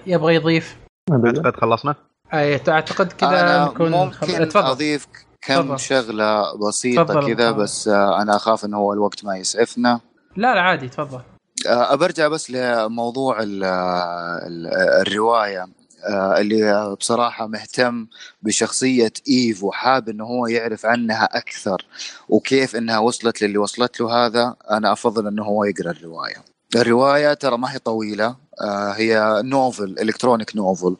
يبغى 0.07 0.35
يضيف؟ 0.35 0.77
أعتقد 1.11 1.55
خلصنا. 1.55 1.95
أي 2.33 2.61
أعتقد 2.67 3.11
كذا 3.11 3.65
نكون 3.65 3.91
ممكن 3.91 4.49
تفضل. 4.49 4.65
أضيف 4.65 5.07
كم 5.41 5.61
تفضل. 5.61 5.79
شغلة 5.79 6.57
بسيطة. 6.67 7.27
كذا 7.27 7.51
بس 7.51 7.87
آه 7.87 8.21
أنا 8.21 8.35
أخاف 8.35 8.65
انه 8.65 8.77
هو 8.77 8.93
الوقت 8.93 9.25
ما 9.25 9.37
يسعفنا. 9.37 9.99
لا 10.35 10.55
لا 10.55 10.61
عادي 10.61 10.89
تفضل. 10.89 11.21
آه، 11.67 11.95
برجع 11.95 12.27
بس 12.27 12.51
لموضوع 12.51 13.39
ال 13.43 13.63
ال 13.63 14.67
الرواية. 15.07 15.61
آه، 15.61 15.67
اللي 16.09 16.95
بصراحة 16.99 17.47
مهتم 17.47 18.07
بشخصية 18.41 19.13
إيف 19.29 19.63
وحاب 19.63 20.09
إنه 20.09 20.23
هو 20.25 20.47
يعرف 20.47 20.85
عنها 20.85 21.23
أكثر 21.37 21.85
وكيف 22.29 22.75
إنها 22.75 22.99
وصلت 22.99 23.41
للي 23.41 23.57
وصلت 23.57 23.99
له 24.01 24.25
هذا 24.25 24.55
أنا 24.71 24.91
أفضل 24.93 25.27
إنه 25.27 25.43
هو 25.43 25.63
يقرأ 25.63 25.91
الرواية. 25.91 26.35
الرواية 26.75 27.33
ترى 27.33 27.57
ما 27.57 27.73
هي 27.73 27.79
طويلة 27.79 28.35
آه، 28.61 28.91
هي 28.91 29.41
نوفل 29.45 29.95
إلكترونيك 30.01 30.55
نوفل 30.55 30.95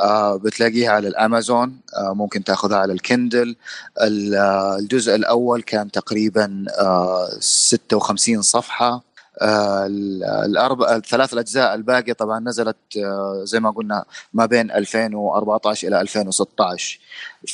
آه، 0.00 0.36
بتلاقيها 0.36 0.90
على 0.90 1.08
الأمازون 1.08 1.76
آه، 1.96 2.12
ممكن 2.14 2.44
تأخذها 2.44 2.78
على 2.78 2.92
الكندل. 2.92 3.56
ال- 4.02 4.34
آه، 4.34 4.76
الجزء 4.78 5.14
الأول 5.14 5.62
كان 5.62 5.90
تقريبا 5.90 6.64
آه، 6.80 7.28
56 7.40 8.42
صفحة. 8.42 8.86
آه، 8.86 9.00
ال- 9.00 9.15
الاربع 9.42 10.96
الثلاث 10.96 11.32
الأجزاء 11.32 11.74
الباقية 11.74 12.12
طبعا 12.12 12.40
نزلت 12.40 12.76
آه، 13.04 13.40
زي 13.44 13.60
ما 13.60 13.70
قلنا 13.70 14.04
ما 14.32 14.46
بين 14.46 14.70
2014 14.70 15.88
إلى 15.88 16.00
2016 16.00 17.00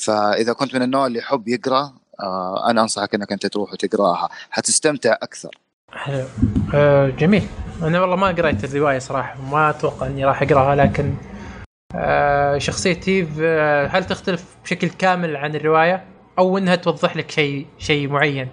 فإذا 0.05 0.53
كنت 0.53 0.75
من 0.75 0.83
النوع 0.83 1.07
اللي 1.07 1.19
يحب 1.19 1.49
يقرأ 1.49 1.93
آه، 2.21 2.71
أنا 2.71 2.83
أنصحك 2.83 3.15
إنك 3.15 3.33
أنت 3.33 3.47
تروح 3.47 3.73
وتقرأها. 3.73 4.29
حتستمتع 4.51 5.13
أكثر. 5.13 5.59
حلو. 5.93 6.25
آه 6.75 7.09
جميل. 7.09 7.47
أنا 7.83 8.01
والله 8.01 8.17
ما 8.17 8.27
قريت 8.27 8.65
الرواية 8.65 8.99
صراحة 8.99 9.41
ما 9.41 9.71
أتوقع 9.71 10.07
إني 10.07 10.25
راح 10.25 10.43
أقرأها 10.43 10.75
لكن 10.75 11.15
آه 11.95 12.59
آه 13.41 13.87
هل 13.87 14.05
تختلف 14.05 14.45
بشكل 14.65 14.89
كامل 14.89 15.37
عن 15.37 15.55
الرواية؟ 15.55 16.05
أو 16.39 16.59
إنها 16.59 16.75
توضح 16.75 17.17
لك 17.17 17.31
شيء 17.31 17.67
شيء 17.79 18.09
معين؟ 18.09 18.49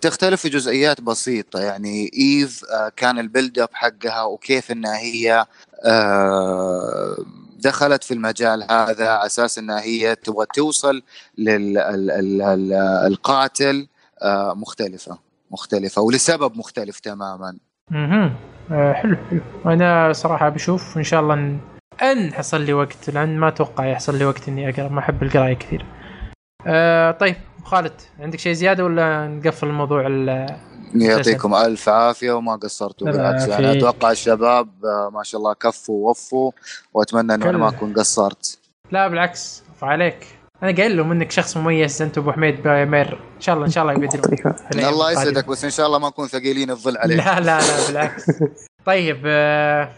تختلف 0.00 0.40
في 0.40 0.48
جزئيات 0.48 1.00
بسيطة. 1.00 1.60
يعني 1.60 2.10
Eve 2.18 2.64
آه، 2.64 2.92
كان 2.96 3.18
ال 3.18 3.25
build 3.25 3.58
up 3.58 3.68
حقها 3.72 4.22
وكيف 4.22 4.70
إنها 4.70 4.98
هي 4.98 5.46
آه، 5.84 7.16
دخلت 7.58 8.04
في 8.04 8.14
المجال 8.14 8.62
هذا 8.62 9.08
على 9.08 9.26
أساس 9.26 9.58
إنها 9.58 9.80
هي 9.80 10.16
تبغى 10.16 10.46
توصل 10.54 11.02
للقاتل 13.08 13.88
مختلفة 14.54 15.18
مختلفة 15.50 16.02
ولسبب 16.02 16.56
مختلف 16.56 17.00
تماما. 17.00 17.56
أها 17.92 18.36
آه 18.72 18.92
حلو 18.92 19.16
حلو. 19.30 19.40
أنا 19.66 20.12
صراحة 20.12 20.48
بشوف 20.48 20.96
إن 20.96 21.02
شاء 21.02 21.20
الله 21.20 21.58
إن, 22.02 22.32
حصل 22.34 22.60
لي 22.60 22.72
وقت 22.72 23.10
لأن 23.10 23.38
ما 23.38 23.48
أتوقع 23.48 23.86
يحصل 23.86 24.18
لي 24.18 24.24
وقت 24.24 24.48
إني 24.48 24.68
أقرأ 24.68 24.88
ما 24.88 24.98
أحب 24.98 25.22
القرايه 25.22 25.54
كثير. 25.54 25.84
آه 26.66 27.10
طيب 27.10 27.36
خالد 27.64 27.92
عندك 28.20 28.38
شيء 28.38 28.52
زيادة 28.52 28.84
ولا 28.84 29.26
نقفل 29.28 29.66
الموضوع 29.66 30.06
ال- 30.06 30.56
يعطيكم 30.94 31.54
ألف 31.54 31.88
عافية 31.88 32.32
وما 32.32 32.56
قصرتوا 32.56 33.10
بالعكس. 33.10 33.48
يعني 33.48 33.78
أتوقع 33.78 34.10
الشباب 34.10 34.68
آه، 34.84 35.10
ما 35.14 35.22
شاء 35.22 35.38
الله 35.38 35.54
كفوا 35.54 36.06
ووفوا 36.06 36.52
وأتمنى 36.94 37.34
إنه 37.34 37.50
أنا 37.50 37.58
ما 37.58 37.68
أكون 37.68 37.92
قصرت. 37.92 38.58
لا 38.90 39.08
بالعكس 39.08 39.62
عليك. 39.82 40.26
أنا 40.62 40.76
قايل 40.76 40.96
لهم 40.96 41.12
إنك 41.12 41.30
شخص 41.30 41.56
مميز 41.56 42.02
أنت 42.02 42.18
أبو 42.18 42.32
حميد 42.32 42.62
بامير 42.62 43.12
إن 43.36 43.40
شاء 43.40 43.54
الله 43.54 43.66
إن 43.66 43.70
شاء 43.70 43.82
الله 43.84 43.94
يبدلون. 43.94 44.54
الله. 44.74 45.10
يسعدك 45.12 45.46
بس 45.48 45.64
إن 45.64 45.70
شاء 45.70 45.86
الله 45.86 45.98
ما 45.98 46.08
نكون 46.08 46.28
ثقيلين 46.28 46.70
الظل 46.70 46.96
عليك. 46.98 47.16
لا 47.18 47.40
لا 47.40 47.60
لا 47.60 47.86
بالعكس. 47.88 48.24
طيب 48.86 49.22
آه 49.26 49.90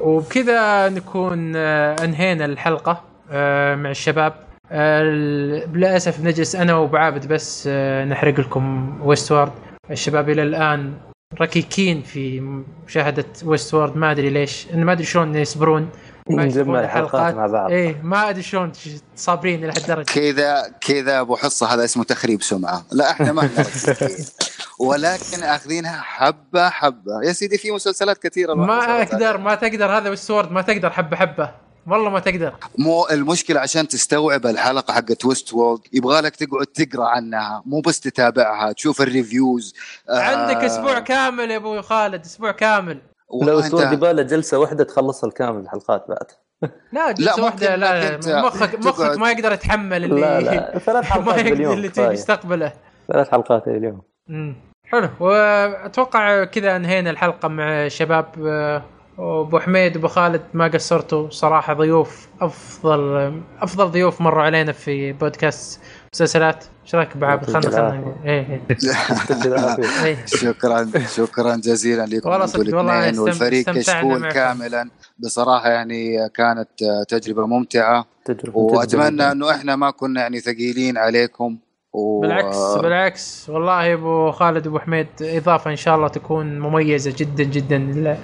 وبكذا 0.00 0.88
نكون 0.88 1.56
آه 1.56 2.04
أنهينا 2.04 2.44
الحلقة 2.44 3.04
آه 3.30 3.74
مع 3.74 3.90
الشباب. 3.90 4.34
للأسف 4.72 6.20
نجلس 6.20 6.56
أنا 6.56 6.74
وابو 6.74 6.96
عابد 6.96 7.26
بس 7.26 7.64
آه 7.70 8.04
نحرق 8.04 8.40
لكم 8.40 8.98
Westworld 9.02 9.52
الشباب 9.90 10.30
إلى 10.30 10.42
الآن 10.42 10.94
ركيكين 11.40 12.02
في 12.02 12.40
مشاهدة 12.86 13.24
Westworld 13.44 13.96
ما 13.96 14.10
أدري 14.10 14.30
ليش 14.30 14.66
إن 14.74 14.84
ما 14.84 14.92
أدري 14.92 15.04
شلون 15.04 15.36
يصبرون. 15.36 15.88
نجمع 16.30 16.80
الحلقات 16.80 17.34
مع 17.34 17.46
بعض. 17.46 17.70
إيه 17.70 18.00
ما 18.02 18.30
أدري 18.30 18.42
شلون 18.42 18.72
صابرين 19.16 19.64
إلى 19.64 19.72
هالدرجه 19.72 20.06
كذا 20.14 20.74
كذا 20.80 21.20
أبو 21.20 21.36
حصة 21.36 21.74
هذا 21.74 21.84
اسمه 21.84 22.04
تخريب 22.04 22.42
سمعة. 22.42 22.84
لا 22.92 23.10
إحنا 23.10 23.32
ما 23.32 23.42
نركز 23.42 24.36
ولكن 24.80 25.42
أخذينها 25.42 26.00
حبة 26.00 26.68
حبة. 26.68 27.22
يا 27.24 27.32
سيدي 27.32 27.58
في 27.58 27.70
مسلسلات 27.70 28.18
كثيرة. 28.18 28.54
ما 28.54 29.02
أقدر. 29.02 29.38
ما 29.38 29.54
تقدر. 29.54 29.86
هذا 29.86 30.10
Westworld 30.10 30.52
ما 30.52 30.62
تقدر. 30.62 30.90
حبة 30.90 31.16
حبة. 31.16 31.50
والله 31.86 32.10
ما 32.10 32.18
تقدر. 32.18 32.52
مو 32.78 33.06
المشكلة 33.10 33.60
عشان 33.60 33.88
تستوعب 33.88 34.46
الحلقة 34.46 34.94
حقت 34.94 35.24
Westworld 35.24 35.80
يبغى 35.92 36.20
لك 36.20 36.36
تقعد 36.36 36.66
تقرأ 36.66 37.08
عنها. 37.08 37.62
مو 37.66 37.80
بس 37.80 38.00
تتابعها 38.00 38.72
تشوف 38.72 39.00
ال 39.02 39.11
reviews 39.11 39.74
آه، 40.10 40.20
عندك 40.20 40.64
أسبوع 40.64 40.98
كامل 40.98 41.50
يا 41.50 41.56
أبو 41.56 41.82
خالد 41.82 42.24
أسبوع 42.24 42.50
كامل. 42.52 42.98
لو 43.42 43.60
أنت- 43.60 43.64
أسبوع 43.64 43.92
يبغى 43.92 44.12
له 44.12 44.22
جلسة 44.22 44.58
واحدة 44.58 44.84
تخلص 44.84 45.24
الكامل 45.24 45.60
الحلقات 45.60 46.04
بعد. 46.08 46.26
لا 46.92 47.12
جلسة 47.12 47.44
واحدة 47.44 47.68
ممكن 47.70 47.80
لا 47.80 48.14
أنت 48.14 48.28
مخك 48.28 48.86
مخك 48.86 49.18
ما 49.18 49.30
يقدر 49.30 49.52
يتحمل 49.52 50.04
اللي 50.04 50.20
لا 50.20 50.40
لا 50.40 50.78
ثلاث 50.78 51.04
ما 51.04 51.10
حلقات 51.12 51.38
يقدر 51.38 51.50
باليوم 51.50 51.72
اللي 51.72 51.88
كفاية. 51.88 52.10
يستقبله. 52.12 52.72
ثلاث 53.12 53.30
حلقات 53.30 53.68
اليوم. 53.68 54.02
مم. 54.28 54.54
حلو. 54.88 55.08
وأتوقع 55.20 56.44
كذا 56.44 56.76
انهينا 56.76 57.10
الحلقة 57.10 57.48
مع 57.48 57.86
الشباب 57.86 58.26
آه، 58.46 58.82
وابو 59.18 59.58
حميد 59.58 59.96
وابو 59.96 60.08
خالد 60.08 60.42
ما 60.54 60.68
قصرتوا. 60.68 61.30
صراحة 61.30 61.74
ضيوف 61.74 62.28
أفضل 62.40 63.32
أفضل 63.60 63.90
ضيوف 63.90 64.20
مروا 64.20 64.42
علينا 64.42 64.72
في 64.72 65.12
بودكاست 65.12 65.80
مسلسلات. 66.14 66.64
إيش 66.84 66.94
رأيك 66.94 67.16
ابو 67.16 67.24
عابد 67.24 67.44
خلنا 67.44 67.60
خلنا 67.70 67.96
نقول. 67.96 68.14
إيه 68.24 68.40
إيه. 68.50 68.60
يعطيك 68.70 69.46
العافية. 69.46 70.04
إيه. 70.04 70.26
شكرا 70.26 70.90
شكرا 71.16 71.56
جزيلا 71.56 72.06
لكم. 72.06 72.30
والله 72.30 72.76
والله 72.76 73.20
والفريق 73.20 73.70
كشكول. 73.70 74.32
كاملا. 74.32 74.90
بصراحة 75.18 75.68
يعني 75.68 76.28
كانت 76.28 76.68
تجربة 77.08 77.46
ممتعة. 77.46 78.06
تجربة 78.24 78.58
وأتمنى 78.58 79.32
إنه 79.32 79.50
إحنا 79.50 79.76
ما 79.76 79.90
كنا 79.90 80.20
يعني 80.20 80.40
ثقيلين 80.40 80.98
عليكم. 80.98 81.58
و... 81.92 82.20
بالعكس 82.20 82.56
بالعكس. 82.82 83.50
والله 83.50 83.94
أبو 83.94 84.30
خالد 84.30 84.66
وابو 84.66 84.78
حميد 84.78 85.06
إضافة 85.20 85.70
إن 85.70 85.76
شاء 85.76 85.96
الله 85.96 86.08
تكون 86.08 86.60
مميزة 86.60 87.14
جدا 87.16 87.44
جدا 87.44 88.18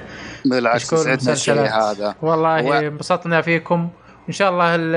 بالعكس 0.50 0.94
سعدنا 0.94 1.32
الشيء. 1.32 1.54
هذا. 1.54 2.14
والله 2.22 2.64
و- 2.64 2.72
انبسطنا 2.72 3.40
فيكم 3.40 3.88
إن 4.28 4.32
شاء 4.32 4.50
الله 4.50 4.74
ال- 4.74 4.94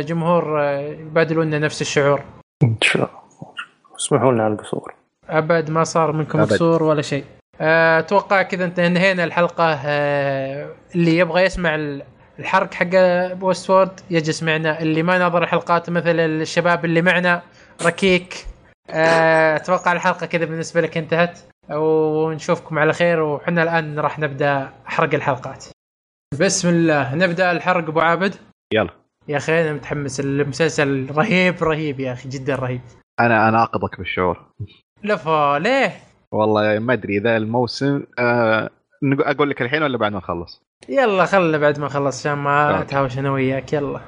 الجمهور 0.00 0.62
آه، 0.62 0.78
يبادلوا 0.80 1.44
لنا 1.44 1.58
نفس 1.58 1.80
الشعور. 1.80 2.22
إن 2.62 2.76
شاء 2.80 3.02
الله. 3.02 3.52
اسمحوا 3.98 4.32
لنا 4.32 4.44
على 4.44 4.52
القصور. 4.52 4.94
أبد 5.28 5.70
ما 5.70 5.84
صار 5.84 6.12
منكم 6.12 6.40
أبد. 6.40 6.52
قصور 6.52 6.82
ولا 6.82 7.02
شيء. 7.02 7.24
آه، 7.60 7.98
أتوقع 7.98 8.42
كذا 8.42 8.64
انت 8.64 8.78
انهينا 8.78 9.24
الحلقة. 9.24 9.78
آه، 9.84 10.68
اللي 10.94 11.18
يبغى 11.18 11.42
يسمع 11.42 11.74
ال- 11.74 12.02
الحرق 12.38 12.74
حق 12.74 12.88
ويست 13.44 13.70
وورد 13.70 14.00
يجلس 14.10 14.42
معنا. 14.42 14.80
اللي 14.82 15.02
ما 15.02 15.26
نظر 15.26 15.42
الحلقات 15.42 15.90
مثل 15.90 16.20
الشباب 16.20 16.84
اللي 16.84 17.02
معنا 17.02 17.42
ركيك. 17.82 18.46
أتوقع 18.90 19.92
الحلقة 19.92 20.26
كذا 20.26 20.44
بالنسبة 20.44 20.80
لك 20.80 20.96
انتهت. 20.96 21.38
ونشوفكم 21.70 22.78
على 22.78 22.92
خير 22.92 23.22
وحنا 23.22 23.62
الآن 23.62 23.98
راح 23.98 24.18
نبدأ 24.18 24.72
حرق 24.84 25.14
الحلقات. 25.14 25.64
بسم 26.40 26.68
الله 26.68 27.14
نبدأ 27.14 27.52
الحرق 27.52 27.88
أبو 27.88 28.00
عابد. 28.00 28.34
يلا. 28.74 28.90
يا 29.28 29.36
أخي 29.36 29.62
أنا 29.62 29.72
متحمس 29.72 30.20
المسلسل 30.20 31.06
رهيب 31.10 31.62
رهيب 31.62 32.00
يا 32.00 32.12
أخي 32.12 32.28
جدا 32.28 32.54
رهيب. 32.54 32.80
أنا 33.20 33.48
اناقضك 33.48 33.98
بالشعور. 33.98 34.40
لفا 35.04 35.58
ليه؟ 35.58 35.92
والله 36.32 36.78
ما 36.78 36.92
أدري 36.92 37.16
إذا 37.18 37.36
الموسم 37.36 38.02
آه 38.18 38.70
أقول 39.04 39.50
لك 39.50 39.62
الحين 39.62 39.82
ولا 39.82 39.98
بعد 39.98 40.12
ما 40.12 40.18
نخلص؟ 40.18 40.62
يلا 40.88 41.24
خلنا 41.24 41.58
بعد 41.58 41.78
ما 41.78 41.86
نخلص 41.86 42.20
عشان 42.20 42.38
ما. 42.38 42.80
أتهاوش 42.80 43.18
أنا 43.18 43.30
وياك 43.30 43.72
يلا. 43.72 44.00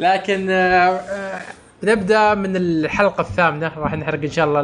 لكن 0.00 0.50
آه، 0.50 0.90
آه، 0.90 1.42
نبدأ 1.82 2.34
من 2.34 2.56
الحلقة 2.56 3.20
الثامنة 3.20 3.78
راح 3.78 3.94
نحرق 3.94 4.20
إن 4.20 4.30
شاء 4.30 4.46
الله 4.46 4.60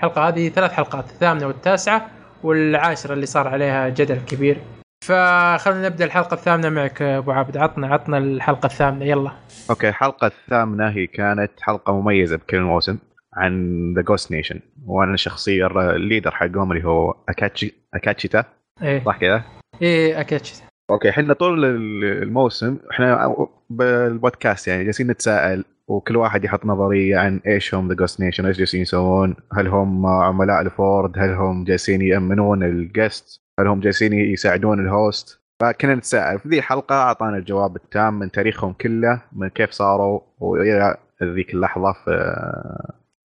الحلقة 0.00 0.28
هذه 0.28 0.48
ثلاث 0.48 0.72
حلقات 0.72 1.04
الثامنة 1.10 1.46
والتاسعة 1.46 2.10
والعاشرة 2.42 3.14
اللي 3.14 3.26
صار 3.26 3.48
عليها 3.48 3.88
جدل 3.88 4.16
كبير. 4.26 4.58
فخلنا 5.04 5.88
نبدأ 5.88 6.04
الحلقة 6.04 6.34
الثامنة 6.34 6.68
معك 6.68 7.02
أبو 7.02 7.30
عابد 7.30 7.56
عطنا 7.56 7.86
عطنا 7.86 8.18
الحلقة 8.18 8.66
الثامنة 8.66 9.04
يلا. 9.04 9.30
okay 9.70 9.88
الحلقة 9.88 10.26
الثامنة 10.26 10.88
هي 10.88 11.06
كانت 11.06 11.50
حلقة 11.60 12.00
مميزة 12.00 12.36
بكل 12.36 12.60
موسم 12.60 12.98
عن 13.34 13.52
the 13.96 14.02
Ghost 14.02 14.32
Nation 14.32 14.60
وأنا 14.86 15.16
شخصيا 15.16 15.66
ال 15.66 15.75
leader 15.75 16.30
حقهم 16.30 16.72
اللي 16.72 16.84
هو 16.84 17.14
اكاتشي 17.28 17.74
أكاتشيتا. 17.94 18.44
إيه. 18.82 19.04
صح 19.04 19.18
كذا؟ 19.18 19.42
إيه 19.82 20.20
أكيد 20.20 20.40
okay 20.90 21.10
إحنا 21.10 21.34
طول 21.34 21.64
ال- 21.64 22.22
الموسم 22.22 22.76
إحنا 22.90 23.36
بالبودكاست 23.70 24.68
يعني 24.68 24.84
جالسين 24.84 25.10
نتساءل 25.10 25.64
وكل 25.90 26.16
واحد 26.16 26.44
يحط 26.44 26.66
نظرية 26.66 27.18
عن 27.18 27.40
إيش 27.46 27.74
هم 27.74 27.88
the 27.88 27.94
Ghost 27.94 28.20
Nation 28.20 28.46
إيش 28.46 28.56
جالسين 28.58 28.80
يسوون؟ 28.80 29.36
هل 29.52 29.66
هم 29.68 30.06
عملاء 30.06 30.62
لفورد 30.62 31.18
هل 31.18 31.30
هم 31.30 31.64
جالسين 31.64 32.02
يأمنون 32.02 32.62
ال 32.62 32.73
guests 32.73 33.40
هل 33.60 33.66
هم 33.66 33.80
جالسين 33.80 34.12
يساعدون 34.12 34.80
ال 34.80 34.92
host 34.92 35.40
فكنا 35.62 35.94
نتساءل. 35.94 36.38
في 36.38 36.48
ذي 36.48 36.58
الحلقة 36.58 36.94
أعطانا 36.94 37.36
الجواب 37.36 37.76
التام 37.76 38.14
من 38.18 38.30
تاريخهم 38.30 38.72
كله 38.72 39.22
من 39.32 39.48
كيف 39.48 39.70
صاروا 39.70 40.20
وإلى 40.40 40.96
ذيك 41.22 41.54
اللحظة 41.54 41.92
في 41.92 42.10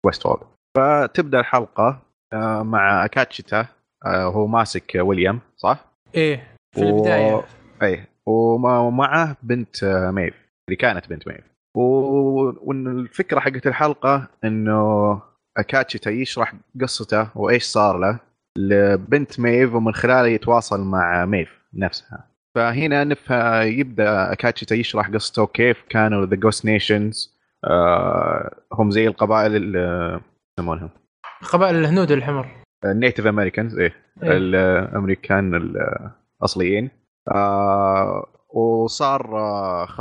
Westworld 0.07 0.41
فتبدأ 0.77 1.41
الحلقة 1.41 2.03
آه، 2.33 2.63
مع 2.63 3.05
اكاتشيتا 3.05 3.67
آه، 4.07 4.25
هو 4.25 4.47
ماسك 4.47 4.93
ويليام 5.01 5.41
صح؟ 5.57 5.85
إيه 6.15 6.47
في 6.75 6.85
و- 6.85 6.89
البداية. 6.89 7.43
اي 7.83 8.01
وما- 8.27 8.79
ومعه 8.79 9.37
بنت 9.43 9.85
ميف 10.15 10.35
اللي 10.69 10.77
كانت 10.77 11.09
بنت 11.09 11.29
ميف. 11.29 11.54
و- 11.75 12.53
وإن 12.71 12.87
الفكرة 12.87 13.41
حقت 13.41 13.67
الحلقة 13.67 14.29
إنه 14.45 15.23
اكاتشيتا 15.57 16.11
يشرح 16.11 16.55
قصته 16.81 17.29
وإيش 17.35 17.63
صار 17.65 17.99
له 17.99 18.19
لبنت 18.59 19.41
ميف 19.41 19.75
ومن 19.75 19.95
خلاله 19.95 20.29
يتواصل 20.29 20.81
مع 20.85 21.25
ميف 21.25 21.61
نفسها. 21.75 22.29
فهنا 22.55 23.05
نفهم 23.05 23.63
يبدأ 23.67 24.33
اكاتشيتا 24.33 24.75
يشرح 24.75 25.11
قصته 25.11 25.47
كيف 25.47 25.85
كانوا 25.89 26.27
the 26.27 26.37
Ghost 26.37 26.65
Nations 26.65 27.35
هم 28.73 28.91
زي 28.91 29.07
القبائل 29.07 29.57
اللي 29.57 30.21
يسمونهم. 30.59 30.91
قبائل 31.53 31.77
الهنود 31.77 32.11
الحمر. 32.11 32.47
ال 32.85 32.91
Native 32.91 33.27
Americans 33.27 33.79
إيه 33.79 33.95
إيه. 34.23 34.31
الأمريكان 34.37 35.55
الأصليين. 36.43 36.91
آه 37.29 38.27
وصار 38.55 39.39
آه 39.39 39.87
خ... 39.87 40.01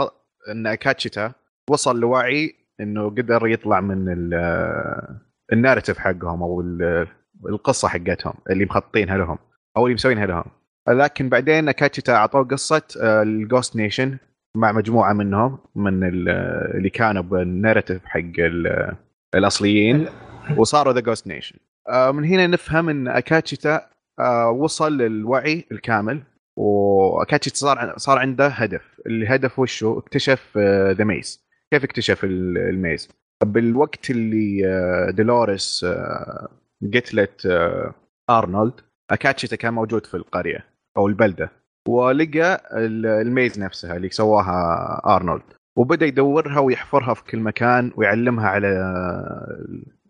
إن 0.51 0.67
اكاتشيتا 0.67 1.31
وصل 1.69 1.99
لوعي 1.99 2.55
إنه 2.79 3.09
قدر 3.09 3.47
يطلع 3.47 3.81
من 3.81 4.09
ال- 4.13 4.33
آه، 4.33 5.17
ال- 5.53 5.61
narrative 5.61 5.97
حقهم 5.97 6.43
أو 6.43 6.61
ال- 6.61 7.07
القصة 7.49 7.87
حقتهم 7.87 8.33
اللي 8.49 8.65
مخططينها 8.65 9.17
لهم 9.17 9.37
أو 9.77 9.85
اللي 9.85 9.93
مسوينها 9.95 10.25
لهم. 10.25 10.43
لكن 10.89 11.29
بعدين 11.29 11.69
أكاتشيتا 11.69 12.11
أعطوه 12.15 12.43
قصة 12.43 12.81
ال 13.01 13.14
Ghost 13.14 13.75
Nation 13.75 14.17
مع 14.57 14.71
مجموعة 14.71 15.13
منهم 15.13 15.57
من 15.75 16.03
ال- 16.03 16.29
اللي 16.77 16.89
كانوا 16.89 17.23
بال 17.23 17.38
narrative 17.38 18.05
حق 18.05 18.19
ال- 18.39 18.95
الأصليين 19.35 20.05
وصاروا 20.57 20.93
the 20.93 20.99
Ghost 20.99 21.27
Nation 21.27 21.55
من 22.13 22.25
هنا 22.25 22.47
نفهم 22.47 22.89
إن 22.89 23.07
أكاتشيتا 23.07 23.81
آه، 24.19 24.49
وصل 24.49 24.97
للوعي 24.97 25.65
الكامل 25.71 26.23
وأكاتشيتا 26.57 27.55
صار 27.57 27.93
صار 27.97 28.17
عنده 28.19 28.47
هدف. 28.47 28.81
الهدف 29.07 29.59
وشو؟ 29.59 29.99
اكتشف 29.99 30.57
the 30.91 31.03
maze 31.03 31.43
كيف 31.73 31.83
اكتشف 31.83 32.23
ال- 32.23 32.57
ال 32.57 32.68
maze 32.68 33.09
بالوقت 33.43 34.09
اللي 34.09 34.61
آه، 34.67 35.11
دولوريس 35.11 35.83
آه، 35.83 36.47
قتلت 36.93 37.45
آه، 37.45 37.93
أرنولد 38.29 38.73
أكاتشيتا 39.11 39.55
كان 39.55 39.73
موجود 39.73 40.05
في 40.05 40.17
القرية 40.17 40.65
أو 40.97 41.07
البلدة 41.07 41.51
ولقى 41.87 42.61
ال- 42.73 43.05
ال 43.05 43.16
maze 43.16 43.59
نفسها 43.59 43.95
اللي 43.95 44.09
سواها 44.09 45.01
أرنولد 45.15 45.43
وبدأ 45.77 46.05
يدورها 46.05 46.59
ويحفرها 46.59 47.13
في 47.13 47.23
كل 47.23 47.39
مكان 47.39 47.91
ويعلمها 47.95 48.47
على 48.47 48.67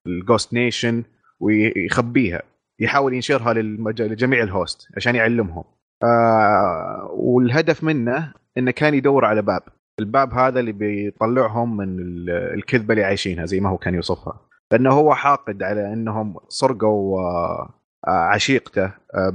ال 0.08 0.15
Ghost 0.15 0.54
Nation 0.54 1.04
ويخبيها 1.40 2.42
يحاول 2.80 3.14
ينشرها. 3.14 3.54
لجميع 3.54 4.44
ال 4.44 4.53
host 4.53 4.88
عشان 4.98 5.16
يعلمهم 5.16 5.64
آه 6.04 7.10
والهدف 7.14 7.84
منه 7.84 8.34
إنه 8.58 8.72
كان 8.72 8.94
يدور 8.94 9.26
على 9.26 9.42
باب 9.42 9.62
الباب 10.00 10.34
هذا 10.34 10.60
اللي 10.60 10.72
بيطلعهم 10.72 11.78
من 11.78 12.00
ال- 12.00 12.30
الكذبة 12.30 12.94
اللي 12.94 13.04
عايشينها 13.06 13.46
زي 13.46 13.60
ما 13.60 13.70
هو 13.70 13.78
كان 13.78 13.96
يوصفها. 13.96 14.40
لأنه 14.72 14.92
هو 14.92 15.16
حاقد 15.16 15.64
على 15.64 15.94
إنهم 15.94 16.36
سرقوا 16.48 17.20
آه، 17.22 17.74
عشيقته 18.08 18.86
آه،. 18.86 19.34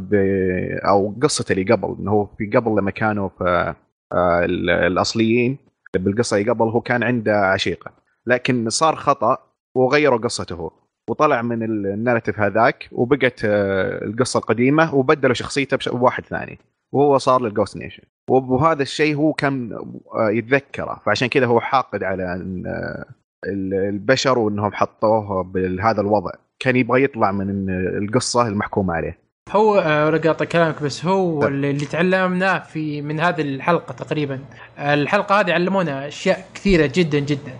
أو 0.88 1.14
قصته 1.22 1.52
اللي 1.52 1.72
قبل 1.72 1.96
إنه 2.00 2.10
هو 2.10 2.26
في 2.26 2.46
قبل 2.46 2.70
لما 2.70 2.90
كانوا 2.90 3.28
في 3.38 3.74
آه، 4.12 4.44
ال- 4.44 4.70
الأصليين 4.70 5.58
بالقصة 5.94 6.36
اللي 6.36 6.50
قبل 6.50 6.62
هو 6.64 6.80
كان 6.80 7.02
عنده 7.02 7.36
عشيقة. 7.40 7.90
لكن 8.26 8.70
صار 8.70 8.96
خطأ 8.96 9.38
وغيروا 9.74 10.18
قصته. 10.18 10.54
هو 10.54 10.70
وطلع 11.08 11.42
من 11.42 11.62
ال- 11.62 11.86
ال 11.86 11.92
narrative 11.92 12.40
هذاك 12.40 12.88
وبقت 12.92 13.40
القصة 13.44 14.38
القديمة 14.38 14.94
وبدلوا 14.94 15.34
شخصيته 15.34 15.90
بواحد 15.98 16.24
ثاني. 16.24 16.58
وهو 16.92 17.18
صار 17.18 17.42
لل 17.42 17.52
Ghost 17.52 17.76
Nation 17.76 18.02
وبهذا 18.30 18.82
الشيء 18.82 19.16
هو 19.16 19.32
كان 19.32 19.72
آه، 19.72 20.30
يتذكره. 20.30 21.00
فعشان 21.06 21.28
كذا 21.28 21.46
هو 21.46 21.60
حاقد 21.60 22.02
على 22.02 22.22
آه، 22.22 23.04
ال- 23.46 23.74
البشر 23.74 24.38
وإنهم 24.38 24.72
حطوه 24.72 25.42
بهذا 25.42 26.00
الوضع. 26.00 26.30
كان 26.60 26.76
يبغى 26.76 27.02
يطلع 27.04 27.32
من 27.32 27.70
القصة 28.02 28.48
المحكومة 28.48 28.94
عليه. 28.94 29.18
هو 29.50 29.78
آه، 29.78 30.10
قاطع 30.10 30.44
كلامك 30.44 30.82
بس 30.82 31.04
هو 31.06 31.40
طيب. 31.40 31.50
اللي 31.52 31.70
اللي 31.70 31.86
تعلمناه 31.86 32.58
في 32.58 33.02
من 33.02 33.20
هذه 33.20 33.40
الحلقة 33.40 33.92
تقريبا. 33.92 34.40
الحلقة 34.78 35.40
هذه 35.40 35.52
علمونا 35.52 36.08
أشياء 36.08 36.44
كثيرة 36.54 36.90
جدا 36.94 37.18
جدا. 37.18 37.52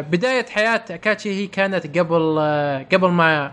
بداية 0.00 0.46
حياة 0.46 0.84
أكاتشي 0.90 1.30
هي 1.30 1.46
كانت 1.46 1.98
قبل 1.98 2.38
قبل 2.92 3.08
ما 3.10 3.52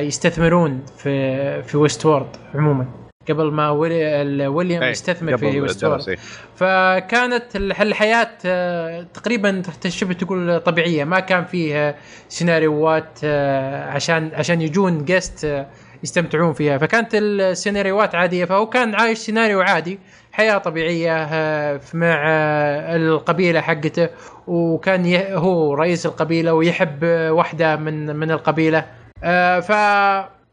يستثمرون 0.00 0.82
في 0.96 1.62
في 1.62 1.76
ويست 1.76 2.06
وورد 2.06 2.36
عموما. 2.54 2.86
قبل 3.28 3.50
ما 3.52 3.70
ويلي- 3.70 4.46
ويليام 4.46 4.82
إيه، 4.82 4.90
يستثمر 4.90 5.36
في 5.36 5.60
درس، 5.60 6.08
إيه. 6.08 6.16
فكانت 6.56 7.56
الح- 7.56 7.80
الحياة 7.80 8.28
آه، 8.46 9.06
تقريبا 9.14 9.62
شبه 9.88 10.12
تقول 10.12 10.60
طبيعية. 10.60 11.04
ما 11.04 11.20
كان 11.20 11.44
فيه 11.44 11.96
سيناريوهات 12.28 13.18
آه، 13.24 13.90
عشان 13.90 14.30
عشان 14.34 14.62
يجون 14.62 15.04
جيست 15.04 15.66
يستمتعون 16.04 16.52
فيها. 16.52 16.78
فكانت 16.78 17.10
السيناريوهات 17.14 18.14
عادية. 18.14 18.44
فهو 18.44 18.66
كان 18.66 18.94
عايش 18.94 19.18
سيناريو 19.18 19.60
عادي 19.60 19.98
حياة 20.32 20.58
طبيعية 20.58 21.16
آه، 21.24 21.80
مع 21.94 22.24
آه، 22.28 22.96
القبيلة 22.96 23.60
حقته. 23.60 24.08
وكان 24.46 25.16
هو 25.32 25.74
رئيس 25.74 26.06
القبيلة 26.06 26.54
ويحب 26.54 27.04
آه، 27.04 27.32
واحدة 27.32 27.76
من 27.76 28.16
من 28.16 28.30
القبيلة. 28.30 28.84
آه، 29.24 29.60
ف 29.60 29.72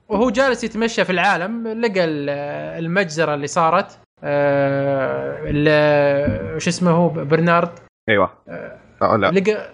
وهو 0.09 0.29
جالس 0.29 0.63
يتمشى 0.63 1.05
في 1.05 1.11
العالم 1.11 1.67
لقى 1.67 2.03
ال- 2.05 2.29
المجزرة 2.85 3.33
اللي 3.33 3.47
صارت 3.47 3.99
آه، 4.23 5.37
شو 6.57 6.69
اسمه 6.69 6.91
هو؟ 6.91 7.09
برنارد. 7.09 7.69
أيوه. 8.09 8.29
آه، 9.01 9.15
لا. 9.17 9.31
لقى 9.31 9.69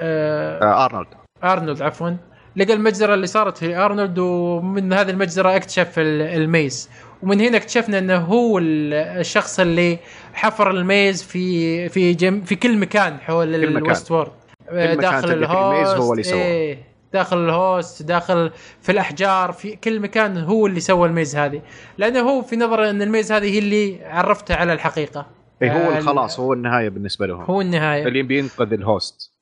آه، 0.00 0.60
آه، 0.64 0.84
أرنولد. 0.84 1.06
أرنولد 1.44 1.82
عفوا. 1.82 2.10
لقى 2.56 2.72
المجزرة 2.72 3.14
اللي 3.14 3.26
صارت 3.26 3.58
في 3.58 3.76
أرنولد 3.76 4.18
ومن 4.18 4.92
هذه 4.92 5.10
المجزرة 5.10 5.56
اكتشف 5.56 5.98
ال- 5.98 6.22
ال 6.42 6.50
maze. 6.50 6.90
ومن 7.22 7.40
هنا 7.40 7.56
اكتشفنا 7.56 7.98
إنه 7.98 8.16
هو 8.16 8.58
ال- 8.58 8.94
الشخص 8.94 9.60
اللي 9.60 9.98
حفر 10.34 10.70
ال 10.70 10.80
maze 10.80 11.22
في 11.22 11.88
في 11.88 12.14
جم 12.14 12.40
في 12.40 12.56
كل 12.56 12.78
مكان 12.78 13.18
حول. 13.20 13.54
ال 13.54 14.10
Westworld. 14.10 14.30
آه، 14.70 14.94
داخل 14.94 15.28
فيه 15.28 15.34
ال 15.68 15.72
maze 15.72 15.88
ال 15.88 15.90
host. 15.90 16.00
هو 16.00 16.12
اللي 16.12 16.22
سواه. 16.22 16.40
إيه. 16.42 16.78
داخل 17.16 17.44
ال 17.44 17.56
host 17.56 18.02
داخل 18.02 18.50
في 18.82 18.92
الأحجار 18.92 19.52
في 19.52 19.76
كل 19.76 20.00
مكان 20.00 20.36
هو 20.38 20.66
اللي 20.66 20.80
سوى 20.80 21.08
ال 21.08 21.14
maze 21.14 21.36
هذه. 21.36 21.62
لأنه 21.98 22.20
هو 22.20 22.42
في 22.42 22.56
نظره 22.56 22.90
أن 22.90 23.02
ال 23.02 23.08
maze 23.08 23.32
هذه 23.32 23.44
هي 23.54 23.58
اللي 23.58 24.04
عرفته 24.04 24.54
على 24.54 24.72
الحقيقة. 24.72 25.26
اي 25.62 25.70
هو 25.70 25.74
آه، 25.92 25.98
الخلاص 25.98 26.40
هو 26.40 26.52
النهاية 26.52 26.88
بالنسبة 26.88 27.26
لهم. 27.26 27.40
هو 27.44 27.60
النهاية. 27.60 28.06
اللي 28.06 28.22
بينقذ 28.22 28.72
ال 28.72 28.82
host. 28.82 29.32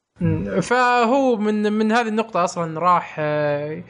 فهو 0.62 1.36
من 1.36 1.72
من 1.72 1.92
هذه 1.92 2.08
النقطة 2.08 2.44
أصلا 2.44 2.80
راح 2.80 3.16
آه، 3.18 3.82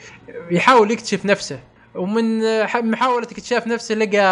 يحاول 0.50 0.90
يكتشف 0.90 1.26
نفسه. 1.26 1.58
ومن 1.94 2.42
آه، 2.44 2.64
ح- 2.66 2.76
محاولة 2.76 3.24
اكتشاف 3.26 3.66
نفسه 3.66 3.94
لقى 3.94 4.24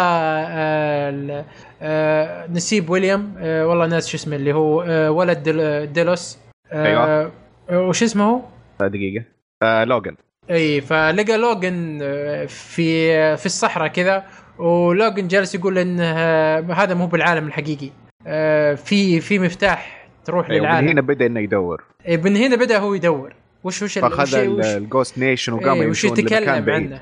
نسيب 2.49 2.89
ويليام. 2.89 3.35
والله 3.41 3.85
ناس 3.87 4.07
شو 4.07 4.17
اسمه 4.17 4.35
اللي 4.35 4.53
هو 4.53 4.77
ولد 5.19 5.43
ديل- 5.43 5.93
ديلوس. 5.93 6.37
أيوة. 6.73 7.31
وش 7.71 8.03
اسمه 8.03 8.23
هو؟ 8.23 8.41
دقيقة. 8.87 9.25
آه 9.63 9.83
لوجن 9.83 10.15
أي 10.49 10.81
فلقى 10.81 11.37
لوجن 11.37 11.99
آه، 12.01 12.45
في 12.45 13.37
في 13.37 13.45
الصحراء 13.45 13.87
كذا 13.87 14.23
ولوجن 14.59 15.27
جالس 15.27 15.55
يقول 15.55 15.77
إن 15.77 15.99
آه، 15.99 16.59
هذا 16.59 16.93
مو 16.93 17.07
بالعالم 17.07 17.47
الحقيقي. 17.47 17.89
آه، 18.27 18.73
في 18.73 19.19
في 19.19 19.39
مفتاح 19.39 20.07
تروح 20.25 20.49
أيوة، 20.49 20.61
للعالم. 20.61 20.85
من 20.85 20.91
هنا 20.91 21.01
بدأ 21.01 21.25
إنه 21.25 21.39
يدور. 21.39 21.83
إيه، 22.05 22.17
من 22.17 22.35
هنا 22.35 22.55
بدأ 22.55 22.77
هو 22.77 22.93
يدور. 22.93 23.33
وش 23.63 23.81
وش 23.81 23.99
فأخذ 23.99 24.35
الجوست 24.35 25.17
نيشن 25.17 25.53
وقام 25.53 25.81
إيه 25.81 25.89
وش 25.89 26.03
يتكلم 26.03 26.69
عنه. 26.69 27.01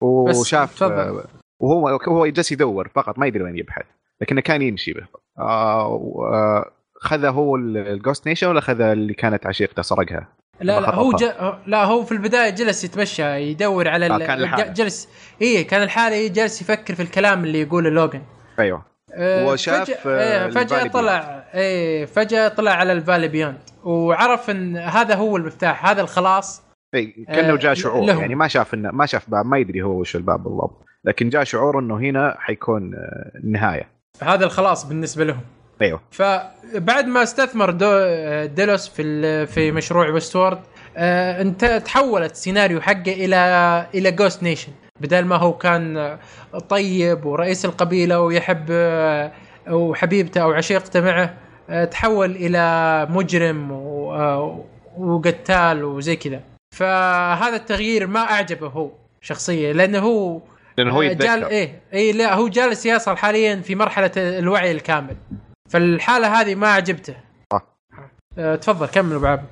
وشاف. 0.00 0.82
آه، 0.82 1.24
وهو 1.60 1.88
هو 1.88 2.26
جالس 2.26 2.52
يدور 2.52 2.88
فقط 2.94 3.18
ما 3.18 3.26
يدري 3.26 3.42
وين 3.42 3.58
يبحث 3.58 3.84
لكنه 4.20 4.40
كان 4.40 4.62
يمشي 4.62 4.92
به. 4.92 5.06
آه، 5.38 6.14
آه، 6.32 6.70
خذ 7.00 7.24
هو 7.24 7.56
ال 7.56 7.68
Ghost 7.68 8.28
Nation 8.28 8.46
ولا 8.46 8.60
خذ 8.60 8.80
اللي 8.80 9.14
كانت 9.14 9.46
عشيقته 9.46 9.82
سرقها؟ 9.82 10.28
لا 10.60 10.80
لا 10.80 10.94
هو. 10.94 11.12
ج... 11.12 11.24
لا 11.66 11.84
هو 11.84 12.04
في 12.04 12.12
البداية 12.12 12.50
جلس 12.50 12.84
يتمشى 12.84 13.22
يدور 13.22 13.88
على 13.88 14.06
آه، 14.06 14.18
كان 14.18 14.38
لحاله. 14.38 14.72
جلس 14.72 15.08
اي 15.42 15.64
كان 15.64 15.82
الحالة 15.82 16.28
جالس 16.28 16.62
يفكر 16.62 16.94
في 16.94 17.02
الكلام 17.02 17.44
اللي 17.44 17.60
يقوله 17.60 17.90
لوجن 17.90 18.22
أيوه. 18.58 18.82
آه، 19.14 19.46
وشاف، 19.46 19.90
فجأة, 19.90 19.96
آه، 20.06 20.44
إيه 20.44 20.50
فجأة 20.50 20.62
ال 20.62 20.66
Valley 20.66 20.88
طلع 20.88 21.44
إيه 21.54 22.04
فجأة 22.06 22.48
طلع 22.48 22.70
على 22.70 22.92
ال 22.92 22.97
Valley 22.97 23.28
Beyond. 23.28 23.58
وعرف 23.84 24.50
إن 24.50 24.76
هذا 24.76 25.14
هو 25.14 25.36
المفتاح 25.36 25.86
هذا 25.86 26.00
الخلاص. 26.00 26.62
اي 26.94 27.06
كأنه 27.06 27.52
آه، 27.52 27.56
جاء 27.56 27.74
شعور. 27.74 28.04
لهم. 28.06 28.20
يعني 28.20 28.34
ما 28.34 28.48
شاف 28.48 28.74
انه 28.74 28.90
ما 28.90 29.06
شاف 29.06 29.30
باب 29.30 29.46
ما 29.46 29.58
يدري 29.58 29.82
هو 29.82 30.00
وش 30.00 30.16
الباب 30.16 30.42
بالضبط. 30.44 30.84
لكن 31.04 31.28
جاء 31.28 31.44
شعور 31.44 31.78
إنه 31.78 31.96
هنا 31.98 32.36
حيكون 32.38 32.94
آه، 32.94 33.38
النهاية. 33.44 33.88
هذا 34.22 34.44
الخلاص 34.44 34.84
بالنسبة 34.84 35.24
لهم. 35.24 35.40
أيوه. 35.84 36.00
فبعد 36.10 37.06
ما 37.06 37.22
استثمر 37.22 37.70
دو 37.70 37.88
ديلوس 38.44 38.88
في 38.88 39.46
في 39.46 39.72
مشروع 39.72 40.08
Westworld 40.08 40.58
آه 40.96 41.42
انت 41.42 41.64
تحولت 41.64 42.32
السيناريو 42.32 42.80
حقه 42.80 43.12
إلى 43.12 43.86
إلى 43.94 44.12
Ghost 44.12 44.42
Nation 44.42 44.72
بدل 45.00 45.24
ما 45.24 45.36
هو 45.36 45.52
كان 45.52 46.18
طيب 46.68 47.26
ورئيس 47.26 47.64
القبيلة 47.64 48.20
ويحب 48.20 48.66
آه، 48.70 49.32
وحبيبته 49.70 50.42
أو 50.42 50.52
عشيقته 50.52 51.00
معه 51.00 51.34
آه، 51.70 51.84
تحول 51.84 52.30
إلى 52.30 53.06
مجرم 53.10 53.72
وقتال 54.98 55.84
وزي 55.84 56.16
كذا. 56.16 56.40
فهذا 56.74 57.56
التغيير 57.56 58.06
ما 58.06 58.20
أعجبه 58.20 58.66
هو 58.66 58.90
شخصيا 59.20 59.72
لأنه 59.72 59.98
هو 59.98 60.40
لأنه 60.78 60.92
هو 60.92 61.02
آه، 61.02 61.06
جال 61.06 61.12
يتذكر 61.12 61.46
إيه 61.46 61.80
إيه 61.92 62.12
لا 62.12 62.34
هو 62.34 62.48
جالس 62.48 62.86
يصل 62.86 63.16
حاليا 63.16 63.56
في 63.56 63.74
مرحلة 63.74 64.10
الوعي 64.16 64.70
الكامل. 64.70 65.16
فالحالة 65.68 66.40
هذه 66.40 66.54
ما 66.54 66.68
عجبته. 66.68 67.16
صح. 67.52 67.62
آه 68.38 68.56
تفضل 68.56 68.86
كمل 68.86 69.14
أبو 69.14 69.26
عبد. 69.26 69.48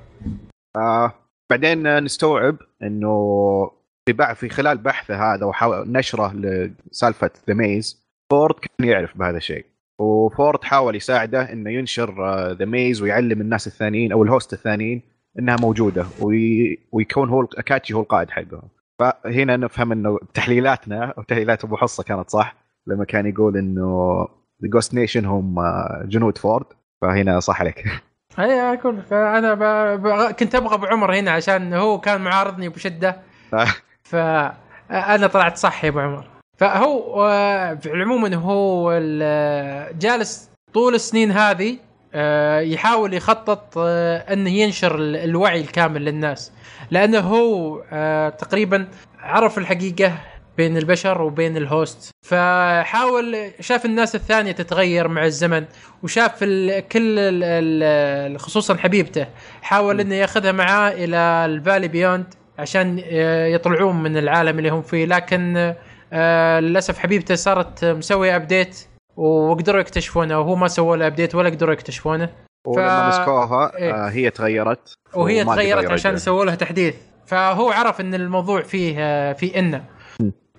آه 0.75 1.13
بعدين 1.49 1.87
آه، 1.87 1.99
نستوعب 1.99 2.57
إنه 2.83 3.71
في 4.05 4.35
في 4.35 4.49
خلال 4.49 4.77
بحثه 4.77 5.33
هذا 5.33 5.45
ونشره 5.45 6.33
لسالفة 6.33 7.31
The 7.47 7.53
Maze 7.53 8.03
فورد 8.31 8.55
كان 8.55 8.89
يعرف 8.89 9.17
بهذا 9.17 9.37
الشيء. 9.37 9.65
وفورد 9.99 10.63
حاول 10.63 10.95
يساعده 10.95 11.53
إنه 11.53 11.71
ينشر 11.71 12.13
The 12.51 12.65
Maze 12.65 13.01
ويعلم 13.01 13.41
الناس 13.41 13.67
الثانيين 13.67 14.11
أو 14.11 14.23
ال 14.23 14.28
hosts 14.28 14.53
الثانيين 14.53 15.01
إنها 15.39 15.55
موجودة 15.61 16.05
وي... 16.21 16.79
ويكون 16.91 17.29
هو 17.29 17.43
أكاتشيتا 17.43 17.93
هو 17.93 18.01
القائد 18.01 18.29
حقهم. 18.29 18.69
فهنا 18.99 19.57
نفهم 19.57 19.91
إنه 19.91 20.19
تحليلاتنا 20.33 21.13
أو 21.17 21.23
تحليلات 21.23 21.63
أبو 21.63 21.77
حصة 21.77 22.03
كانت 22.03 22.29
صح 22.29 22.55
لما 22.87 23.05
كان 23.05 23.25
يقول 23.25 23.57
إنه 23.57 24.27
Ghost 24.67 24.93
Nation 24.93 25.25
هم 25.25 25.59
آه، 25.59 26.03
جنود 26.05 26.37
فورد. 26.37 26.65
فهنا 27.01 27.39
صح 27.39 27.59
عليك. 27.59 27.83
اي 28.39 28.61
أقول 28.61 29.01
فانا 29.01 29.53
ب... 29.53 29.59
ب... 30.01 30.31
كنت 30.31 30.55
أبغى 30.55 30.75
أبو 30.75 30.85
عمر 30.85 31.15
هنا 31.15 31.31
عشان 31.31 31.73
هو 31.73 31.99
كان 31.99 32.21
معارضني 32.21 32.69
بشدة. 32.69 33.17
فانا 34.03 35.27
طلعت 35.27 35.57
صح 35.57 35.83
يا 35.83 35.89
أبو 35.89 35.99
عمر. 35.99 36.25
فهو 36.57 37.25
آه، 37.27 37.79
عموما 37.85 38.35
هو 38.35 38.91
ال- 38.91 39.99
جالس 39.99 40.49
طول 40.73 40.95
السنين 40.95 41.31
هذه 41.31 41.77
آه، 42.13 42.59
يحاول 42.59 43.13
يخطط 43.13 43.73
آه، 43.77 44.33
إنه 44.33 44.49
ينشر 44.49 44.95
ال- 44.95 45.15
الوعي 45.15 45.61
الكامل 45.61 46.05
للناس. 46.05 46.51
لأنه 46.91 47.19
هو 47.19 47.81
آه، 47.91 48.29
تقريبا 48.29 48.87
عرف 49.19 49.57
الحقيقة 49.57 50.13
بين 50.57 50.77
البشر 50.77 51.21
وبين 51.21 51.57
ال 51.57 51.66
hosts 51.66 52.09
فحاول 52.25 53.51
شاف 53.59 53.85
الناس 53.85 54.15
الثانية 54.15 54.51
تتغير 54.51 55.07
مع 55.07 55.25
الزمن 55.25 55.65
وشاف 56.03 56.39
ال 56.43 56.87
كل 56.87 57.19
ال 57.19 58.39
خصوصا 58.39 58.77
حبيبته 58.77 59.27
حاول 59.61 59.99
إنه 59.99 60.15
يأخذها 60.15 60.51
معاه 60.51 60.91
إلى 60.91 61.17
ال 61.45 61.51
Valley 61.51 61.87
Beyond 61.87 62.25
عشان 62.59 62.99
يطلعون 63.53 64.03
من 64.03 64.17
العالم 64.17 64.57
اللي 64.57 64.69
هم 64.69 64.81
فيه 64.81 65.05
لكن 65.05 65.73
آه، 66.13 66.59
للأسف 66.59 66.99
حبيبته 66.99 67.35
صارت 67.35 67.85
مسوية 67.85 68.35
update 68.35 68.87
وقدروا 69.15 69.81
يكتشفونه 69.81 70.39
وهو 70.39 70.55
ما 70.55 70.67
سووا 70.67 70.97
له 70.97 71.07
update 71.07 71.35
ولا 71.35 71.49
قدروا 71.49 71.73
يكتشفونه 71.73 72.29
ولما 72.67 73.07
مسكوها 73.07 73.77
إيه. 73.77 73.93
آه 73.93 74.09
هي 74.09 74.29
تغيرت 74.29 74.93
وهي 75.13 75.45
تغيرت 75.45 75.91
عشان. 75.91 76.13
يسووا 76.13 76.45
لها 76.45 76.55
تحديث 76.55 76.95
فهو 77.25 77.71
عرف 77.71 78.01
إن 78.01 78.13
الموضوع 78.13 78.61
فيه 78.61 78.95
آه، 78.99 79.33
في 79.33 79.59
إنه. 79.59 79.83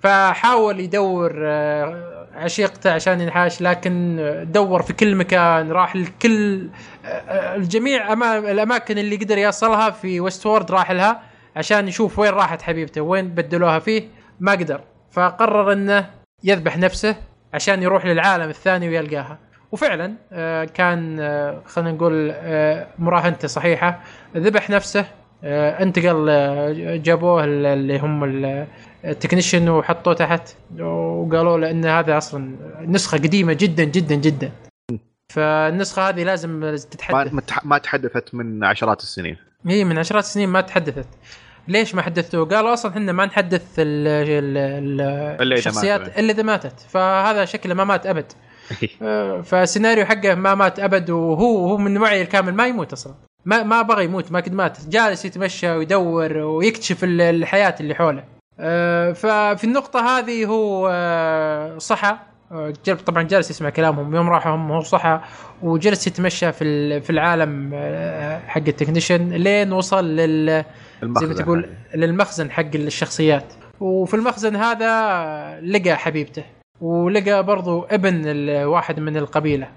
فحاول 0.09 0.81
يدور 0.81 1.33
آه، 1.45 2.27
عشيقته 2.35 2.93
عشان 2.93 3.21
ينحاش 3.21 3.63
لكن 3.63 4.17
دور 4.53 4.83
في 4.83 4.93
كل 4.93 5.15
مكان 5.17 5.73
راح 5.73 5.97
لكل 5.97 6.69
آه، 7.05 7.09
آه، 7.09 7.57
الجميع 7.57 8.15
أما- 8.15 8.23
الأماكن 8.23 8.99
اللي 8.99 9.17
قدر 9.17 9.39
يوصلها 9.39 9.91
في 9.91 10.21
ويست 10.21 10.47
وورد 10.47 10.71
راح 10.71 10.91
لها 10.91 11.21
عشان 11.57 11.89
يشوف 11.89 12.19
وين 12.19 12.31
راحت 12.33 12.63
حبيبته 12.63 13.01
وين 13.01 13.29
بدلوها 13.29 13.79
فيه 13.79 14.03
ما 14.41 14.53
قدر. 14.53 14.81
فقرر 15.11 15.73
إنه 15.73 16.11
يذبح 16.45 16.79
نفسه 16.79 17.17
عشان 17.55 17.83
يروح 17.83 18.07
للعالم 18.07 18.49
الثاني 18.51 18.89
ويلقاها. 18.89 19.39
وفعلا 19.73 20.15
آه، 20.33 20.65
كان 20.65 21.21
آه، 21.21 21.63
خلينا 21.67 21.93
نقول 21.93 22.31
آه، 22.35 22.87
مراهنته 22.99 23.49
صحيحة 23.49 24.01
ذبح 24.37 24.71
نفسه 24.71 25.05
آه، 25.45 25.83
انتقل 25.83 26.27
آه، 26.31 26.97
جابوه 26.97 27.45
ال- 27.45 27.67
اللي 27.67 27.99
هم 27.99 28.25
التكنيشن 29.05 29.69
وحطوه 29.69 30.15
تحت 30.15 30.49
وقالوا 30.81 31.59
له 31.59 31.71
إن 31.71 31.85
هذا 31.87 32.19
أصلا 32.19 32.57
نسخة 32.81 33.19
قديمة 33.19 33.53
جدا 33.53 33.85
جدا 33.85 34.15
جدا. 34.15 34.51
فالنسخة 35.33 36.09
هذه 36.09 36.23
لازم 36.23 36.77
تتحدث. 36.91 37.33
ما 37.33 37.41
تح- 37.41 37.67
ما 37.67 37.79
تحدثت 37.79 38.35
من 38.35 38.65
عشرات 38.65 39.01
السنين. 39.03 39.37
هي 39.67 39.85
من 39.85 39.99
عشرات 39.99 40.25
السنين 40.25 40.49
ما 40.49 40.61
تحدثت. 40.61 41.09
ليش 41.69 41.95
ما 41.95 42.03
حدثتوه؟ 42.03 42.47
قالوا 42.49 42.73
أصلا 42.73 42.93
إحنا 42.93 43.13
ما 43.13 43.27
نحدث 43.27 43.63
ال 43.79 44.07
ال 44.09 44.57
ال 44.57 45.01
إذا 45.41 45.55
الشخصيات. 45.59 46.19
إلا 46.19 46.33
إذا 46.33 46.43
ماتت. 46.43 46.81
فهذا 46.81 47.45
شكله 47.45 47.75
ما 47.75 47.85
مات 47.85 48.07
أبد. 48.07 48.33
آه، 49.03 49.41
فالسيناريو 49.41 50.05
حقه 50.05 50.35
ما 50.35 50.55
مات 50.55 50.81
أبد 50.81 51.11
وهو 51.11 51.67
هو 51.69 51.77
من 51.77 51.99
وعي 51.99 52.23
الكامل 52.23 52.55
ما 52.55 52.67
يموت 52.67 52.93
أصلا. 52.93 53.15
ما 53.45 53.63
ما 53.63 53.83
بغى 53.83 54.05
يموت 54.05 54.33
ما 54.33 54.41
قد 54.41 54.53
مات. 54.53 54.79
جالس 54.89 55.25
يتمشى 55.25 55.71
ويدور 55.71 56.37
ويكتشف 56.37 57.05
ال- 57.05 57.21
الحياة 57.21 57.75
اللي 57.81 57.95
حوله. 57.95 58.25
ففي 59.15 59.65
النقطة 59.65 60.19
هذه 60.19 60.45
هو 60.47 60.89
آه، 60.93 61.79
صحى 61.79 62.17
آه، 62.53 62.73
جل- 62.85 62.97
طبعا 62.99 63.23
جالس 63.23 63.51
يسمع 63.51 63.71
كلامهم. 63.71 64.15
يوم 64.15 64.29
راحوا 64.31 64.55
هم 64.55 64.73
هو 64.73 64.81
صحى 64.81 65.21
وجلس 65.63 66.07
يتمشى 66.07 66.53
في 66.53 67.01
في 67.01 67.11
العالم 67.11 67.71
آه، 67.75 68.39
حق 68.47 68.63
ال 68.69 68.74
technician 68.74 69.29
لين 69.29 69.73
وصل 69.73 70.17
لل 70.17 70.65
زي 71.03 71.27
ما 71.27 71.35
تقول. 71.35 71.69
للمخزن 71.95 72.51
حق 72.51 72.67
الشخصيات. 72.75 73.45
وفي 73.81 74.15
المخزن 74.15 74.57
هذا 74.57 75.61
لقى 75.61 75.97
حبيبته. 75.97 76.45
ولقى 76.81 77.43
برضو 77.45 77.83
ابن 77.91 78.49
واحد 78.65 79.01
من 79.01 79.17
القبيلة. 79.17 79.69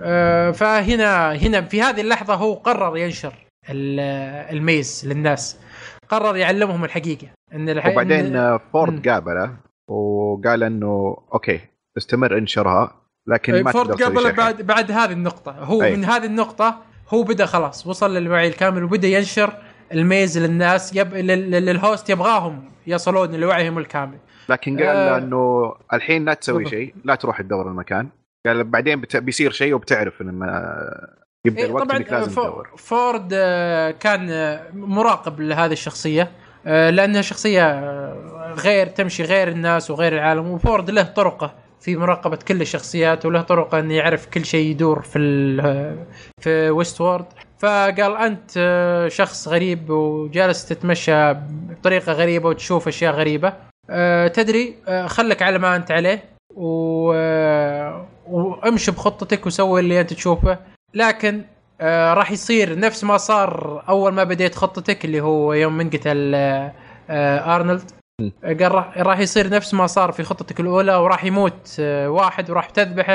آه، 0.00 0.50
فهنا 0.50 1.32
هنا 1.32 1.60
في 1.60 1.82
هذه 1.82 2.00
اللحظة 2.00 2.34
هو 2.34 2.54
قرر 2.54 2.96
ينشر 2.96 3.32
ال- 3.70 4.00
ال 4.56 4.65
Maze 4.65 5.02
للناس. 5.08 5.56
قرر 6.08 6.36
يعلمهم 6.36 6.84
الحقيقة 6.84 7.28
إن 7.52 7.68
الح... 7.68 7.86
وبعدين 7.86 8.26
إن... 8.26 8.36
آه،. 8.36 8.60
فورد 8.72 9.08
قابله 9.08 9.56
وقال 9.88 10.62
إنه 10.62 11.16
okay 11.34 11.60
استمر 11.96 12.38
انشرها 12.38 12.94
لكن 13.26 13.62
ما 13.62 13.72
فورد 13.72 13.98
شيء 13.98 14.32
بعد 14.32 14.62
بعد 14.62 14.92
هذه 14.92 15.12
النقطة 15.12 15.52
هو 15.52 15.82
أي. 15.82 15.96
من 15.96 16.04
هذه 16.04 16.24
النقطة 16.24 16.82
هو 17.08 17.22
بدأ 17.22 17.46
خلاص 17.46 17.86
وصل 17.86 18.14
للوعي 18.14 18.48
الكامل 18.48 18.84
وبدأ 18.84 19.08
ينشر 19.08 19.52
ال 19.92 20.01
Maze 20.01 20.38
للناس 20.38 20.96
يب... 20.96 21.14
لل... 21.14 21.50
لل 21.50 21.67
hosts 21.67 22.10
يبغاهم 22.10 22.70
يصلون 22.86 23.34
لوعيهم 23.34 23.78
الكامل 23.78 24.18
لكن 24.48 24.76
قال 24.76 24.86
له 24.86 25.14
آه. 25.14 25.18
إنه 25.18 25.74
الحين 25.92 26.24
لا 26.24 26.34
تسوي. 26.34 26.66
شيء 26.66 26.94
لا 27.04 27.14
تروح 27.14 27.42
تدور 27.42 27.68
المكان 27.68 28.08
قال 28.46 28.64
بعدين 28.64 29.00
بت... 29.00 29.16
بيصير 29.16 29.50
شيء 29.50 29.74
وبتعرف 29.74 30.20
إن. 30.20 30.40
يبدأ 31.46 31.60
إيه 31.60 31.66
الوقت 31.66 31.84
طبعا 31.84 31.96
إنك 31.96 32.12
لازم 32.12 32.30
فو- 32.30 32.42
تدور. 32.42 32.68
فورد 32.76 33.30
آه، 33.34 33.90
كان 33.90 34.30
آه، 34.30 34.62
مراقب 34.74 35.40
لهذه 35.40 35.72
الشخصية 35.72 36.30
آه، 36.66 36.90
لأنها 36.90 37.22
شخصية 37.22 37.62
آه، 37.70 38.54
غير 38.58 38.86
تمشي 38.86 39.22
غير 39.22 39.48
الناس 39.48 39.90
وغير 39.90 40.12
العالم 40.14 40.50
وفورد 40.50 40.90
له 40.90 41.02
طرقة 41.02 41.54
في 41.80 41.96
مراقبة 41.96 42.36
كل 42.48 42.60
الشخصيات 42.60 43.26
وله 43.26 43.40
طرقة 43.42 43.78
إنه 43.78 43.94
يعرف 43.94 44.26
كل 44.26 44.44
شيء 44.44 44.70
يدور 44.70 45.02
في 45.02 45.18
في 46.40 46.70
ويست 46.70 47.00
وورد. 47.00 47.24
فقال 47.58 48.16
أنت 48.16 48.50
آه، 48.56 49.08
شخص 49.08 49.48
غريب 49.48 49.90
وجالس 49.90 50.66
تتمشى 50.68 51.32
بطريقة 51.32 52.12
غريبة 52.12 52.48
وتشوف 52.48 52.88
أشياء 52.88 53.12
غريبة. 53.14 53.52
آه، 53.90 54.28
تدري 54.28 54.74
آه، 54.88 55.06
خلك 55.06 55.42
على 55.42 55.58
ما 55.58 55.76
أنت 55.76 55.90
عليه 55.90 56.24
و... 56.54 57.12
آه، 57.14 58.06
وامشي 58.26 58.90
بخطتك 58.90 59.46
وسوي 59.46 59.80
اللي 59.80 60.00
أنت 60.00 60.12
تشوفه. 60.12 60.58
لكن 60.96 61.42
آه 61.80 62.14
راح 62.14 62.30
يصير 62.30 62.78
نفس 62.78 63.04
ما 63.04 63.16
صار 63.16 63.82
أول 63.88 64.12
ما 64.12 64.24
بديت 64.24 64.54
خطتك 64.54 65.04
اللي 65.04 65.20
هو 65.20 65.52
يوم 65.52 65.76
من 65.76 65.90
قتل 65.90 66.32
آه 66.34 66.72
آه 67.10 67.56
أرنولد. 67.56 67.90
آه، 68.44 68.52
قال 68.54 68.72
راح, 69.06 69.18
يصير 69.18 69.48
نفس 69.48 69.74
ما 69.74 69.86
صار 69.86 70.12
في 70.12 70.22
خطتك 70.22 70.60
الأولى 70.60 70.94
وراح 70.96 71.24
يموت 71.24 71.76
آه 71.80 72.10
واحد 72.10 72.50
وراح 72.50 72.70
تذبحه. 72.70 73.12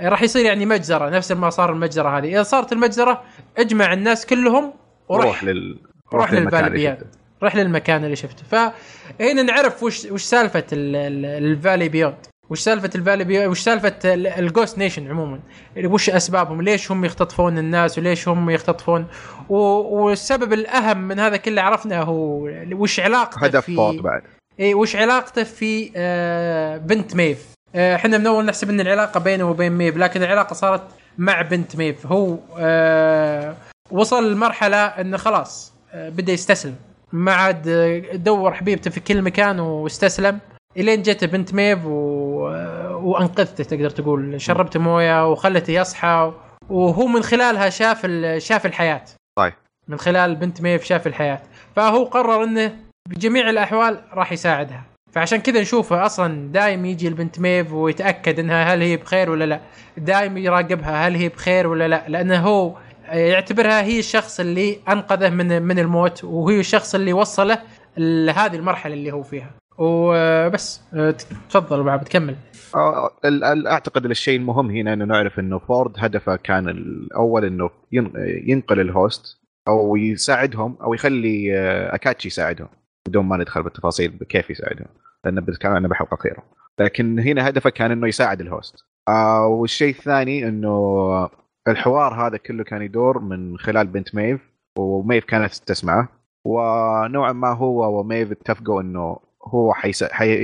آه، 0.00 0.08
راح 0.08 0.22
يصير 0.22 0.44
يعني 0.44 0.66
مجزرة 0.66 1.08
نفس 1.08 1.32
ما 1.32 1.50
صار 1.50 1.72
المجزرة 1.72 2.18
هذه. 2.18 2.28
إذا 2.34 2.42
صارت 2.42 2.72
المجزرة 2.72 3.22
اجمع 3.58 3.92
الناس 3.92 4.26
كلهم 4.26 4.72
وروح. 5.08 5.24
روح 5.26 5.44
لل 5.44 5.78
روح 6.12 6.32
لل 6.32 6.47
Valley. 6.47 6.98
روح 7.42 7.56
للمكان 7.56 8.04
اللي 8.04 8.16
شفته. 8.16 8.42
فهنا 8.44 9.42
نعرف 9.42 9.82
وش 9.82 10.04
وش 10.04 10.22
سالفة 10.22 10.64
ال- 10.72 10.96
ال- 10.96 11.44
ال 11.44 11.50
Valley 11.50 11.88
Beyond 11.88 12.26
وش 12.50 12.60
سالفة 12.60 12.90
ال 12.94 12.98
Valley 12.98 13.24
Beyond 13.24 13.48
وش 13.50 13.60
سالفة 13.60 13.94
ال- 14.04 14.26
ال 14.26 14.35
Ghost 14.35 14.78
Nation 14.78 15.10
عموما؟ 15.10 15.40
وش 15.84 16.10
أسبابهم؟ 16.10 16.62
ليش 16.62 16.90
هم 16.92 17.04
يختطفون 17.04 17.58
الناس 17.58 17.98
وليش 17.98 18.28
هم 18.28 18.50
يختطفون؟ 18.50 19.06
و- 19.48 19.56
والسبب 20.04 20.52
الأهم 20.52 20.98
من 20.98 21.18
هذا 21.18 21.36
كله 21.36 21.62
عرفنا 21.62 22.02
هو 22.02 22.48
وش 22.72 23.00
علاقته 23.00 23.44
هدف 23.44 23.64
في 23.64 24.00
بعد. 24.02 24.22
إي 24.60 24.74
وش 24.74 24.96
علاقته 24.96 25.42
في 25.44 25.90
آه 25.96 26.76
بنت 26.76 27.16
ميف. 27.16 27.46
آه، 27.74 27.96
إحنا 27.96 28.18
من 28.18 28.26
أول 28.26 28.44
نحسب 28.44 28.70
إن 28.70 28.80
العلاقة 28.80 29.20
بينه 29.20 29.50
وبين 29.50 29.72
ميف 29.72 29.96
لكن 29.96 30.22
العلاقة 30.22 30.54
صارت 30.54 30.82
مع 31.18 31.42
بنت 31.42 31.76
ميف. 31.76 32.06
هو 32.06 32.36
آه 32.58 33.56
وصل 33.90 34.32
لمرحلة 34.32 34.76
إنه 34.86 35.16
خلاص 35.16 35.72
آه 35.92 36.08
بدا 36.08 36.32
يستسلم. 36.32 36.74
ما 37.12 37.32
عاد 37.34 37.68
آه، 37.68 38.16
دور 38.16 38.52
حبيبته 38.54 38.90
في 38.90 39.00
كل 39.00 39.22
مكان 39.22 39.60
واستسلم. 39.60 40.38
إلين 40.76 41.02
جت 41.02 41.24
بنت 41.24 41.54
ميف 41.54 41.78
و... 41.86 41.92
وأنقذته 43.02 43.64
تقدر 43.64 43.90
تقول. 43.90 44.40
شربته 44.40 44.80
موية 44.80 45.30
وخلته 45.32 45.70
يصحى 45.70 46.32
وهو 46.70 47.06
من 47.06 47.22
خلالها 47.22 47.68
شاف 47.68 48.04
ال... 48.04 48.42
شاف 48.42 48.66
الحياة. 48.66 49.04
طيب. 49.38 49.52
من 49.88 49.98
خلال 49.98 50.34
بنت 50.34 50.62
ميف 50.62 50.84
شاف 50.84 51.06
الحياة. 51.06 51.40
فهو 51.76 52.04
قرر 52.04 52.44
إنه 52.44 52.76
بجميع 53.08 53.50
الأحوال 53.50 54.00
راح 54.12 54.32
يساعدها. 54.32 54.84
فعشان 55.12 55.38
كذا 55.38 55.60
نشوفه 55.60 56.06
أصلا 56.06 56.52
دايم 56.52 56.84
يجي 56.84 57.08
البنت 57.08 57.40
ميف 57.40 57.72
ويتأكد 57.72 58.38
إنها 58.38 58.74
هل 58.74 58.82
هي 58.82 58.96
بخير 58.96 59.30
ولا 59.30 59.44
لا. 59.44 59.60
دايم 59.96 60.36
يراقبها 60.38 61.08
هل 61.08 61.14
هي 61.16 61.28
بخير 61.28 61.66
ولا 61.66 61.88
لا. 61.88 62.04
لأنه 62.08 62.38
هو 62.38 62.74
يعتبرها 63.08 63.82
هي 63.82 63.98
الشخص 63.98 64.40
اللي 64.40 64.78
أنقذه 64.88 65.28
من 65.28 65.62
من 65.62 65.78
الموت 65.78 66.24
وهي 66.24 66.60
الشخص 66.60 66.94
اللي 66.94 67.12
وصله 67.12 67.58
لهذه 67.96 68.56
المرحلة 68.56 68.94
اللي 68.94 69.12
هو 69.12 69.22
فيها. 69.22 69.50
وبس. 69.78 70.80
أه، 70.94 71.14
تفضل 71.50 71.80
أبو 71.80 71.88
عبد 71.88 72.08
كمل. 72.08 72.36
ال- 73.24 73.66
أعتقد 73.66 74.04
الشيء 74.04 74.38
المهم 74.38 74.70
هنا 74.70 74.92
إنه 74.92 75.04
نعرف 75.04 75.38
إنه 75.38 75.58
فورد 75.58 75.92
هدفه 75.98 76.36
كان 76.36 76.68
الأول 76.68 77.44
إنه 77.44 77.70
ين- 77.92 78.12
ينقل 78.46 78.80
ال 78.80 78.90
hosts 78.90 79.38
أو 79.68 79.96
يساعدهم 79.96 80.76
أو 80.82 80.94
يخلي 80.94 81.58
آه، 81.58 81.94
أكاتشيتا 81.94 82.28
يساعدهم 82.28 82.68
بدون 83.08 83.24
ما 83.24 83.36
ندخل 83.36 83.62
بالتفاصيل 83.62 84.18
كيف 84.28 84.50
يساعدهم 84.50 84.86
لأن 85.24 85.40
بنتكلم 85.40 85.88
بحلقه 85.88 86.14
اخيره 86.14 86.42
لكن 86.80 87.18
هنا 87.18 87.48
هدفه 87.48 87.70
كان 87.70 87.90
إنه 87.90 88.08
يساعد 88.08 88.40
ال 88.40 88.46
hosts. 88.46 88.84
والشيء 89.46 89.90
الثاني 89.94 90.48
إنه 90.48 91.28
الحوار 91.68 92.26
هذا 92.26 92.36
كله 92.36 92.64
كان 92.64 92.82
يدور 92.82 93.18
من 93.18 93.58
خلال 93.58 93.86
بنت 93.86 94.14
ميف 94.14 94.40
وميف 94.78 95.24
كانت 95.24 95.54
تسمعه. 95.54 96.08
ونوعا 96.44 97.32
ما 97.32 97.52
هو 97.52 98.00
وميف 98.00 98.30
اتفقوا 98.32 98.80
إنه 98.82 99.16
هو 99.44 99.74
حيسا... 99.74 100.14
حي... 100.14 100.34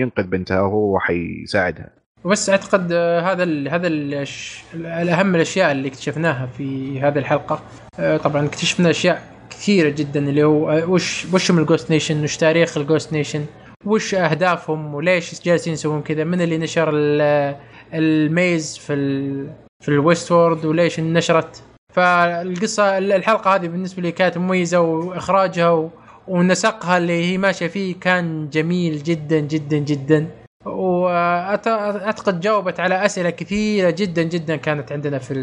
ينقذ 0.00 0.22
بنتها 0.26 0.60
وهو 0.60 0.98
حيساعدها. 1.00 1.90
وبس 2.24 2.50
أعتقد 2.50 2.92
هذا 2.92 3.42
ال 3.42 3.68
هذا 3.68 3.86
ال 3.86 4.26
الأهم 4.74 5.34
الأشياء 5.34 5.72
اللي 5.72 5.88
اكتشفناها 5.88 6.46
في 6.46 7.00
هذه 7.00 7.18
الحلقة. 7.18 7.60
آه، 8.00 8.16
طبعا 8.16 8.46
اكتشفنا 8.46 8.90
أشياء 8.90 9.22
كثيرة 9.50 9.88
جدا 9.88 10.20
اللي 10.28 10.42
هو 10.44 10.70
آه، 10.70 10.90
وش 10.90 11.26
وش 11.34 11.50
من 11.50 11.58
ال 11.58 11.63
Ghost 11.63 11.90
Nation 11.90 12.22
وش 12.24 12.36
تاريخ 12.36 12.76
ال 12.78 12.84
Ghost 12.84 13.12
Nation 13.12 13.44
وش 13.84 14.14
أهدافهم؟ 14.14 14.94
وليش 14.94 15.42
جالسين 15.42 15.72
يسوون 15.72 16.02
كذا؟ 16.02 16.24
من 16.24 16.40
اللي 16.40 16.58
نشر 16.58 16.90
ال- 16.94 17.56
ال 17.94 18.11
Maze 18.11 18.78
في 18.78 18.92
ال 18.92 19.46
في 19.84 19.88
ال 19.88 20.32
Westworld 20.32 20.64
وليش 20.64 21.00
نشرت؟ 21.00 21.62
فالقصة 21.94 22.98
الحلقة 22.98 23.54
هذه 23.54 23.66
بالنسبة 23.68 24.02
لي 24.02 24.12
كانت 24.12 24.38
مميزة 24.38 24.80
وإخراجها 24.80 25.90
ونسقها 26.28 26.98
اللي 26.98 27.24
هي 27.24 27.38
ماشية 27.38 27.66
فيه 27.66 27.94
كان 28.00 28.48
جميل 28.50 29.02
جدا 29.02 29.40
جدا 29.40 29.78
جدا. 29.78 30.26
واعتقد 30.64 32.40
جاوبت 32.40 32.80
على 32.80 33.04
أسئلة 33.04 33.30
كثيرة 33.30 33.90
جدا 33.90 34.22
جدا 34.22 34.56
كانت 34.56 34.92
عندنا 34.92 35.18
في 35.18 35.34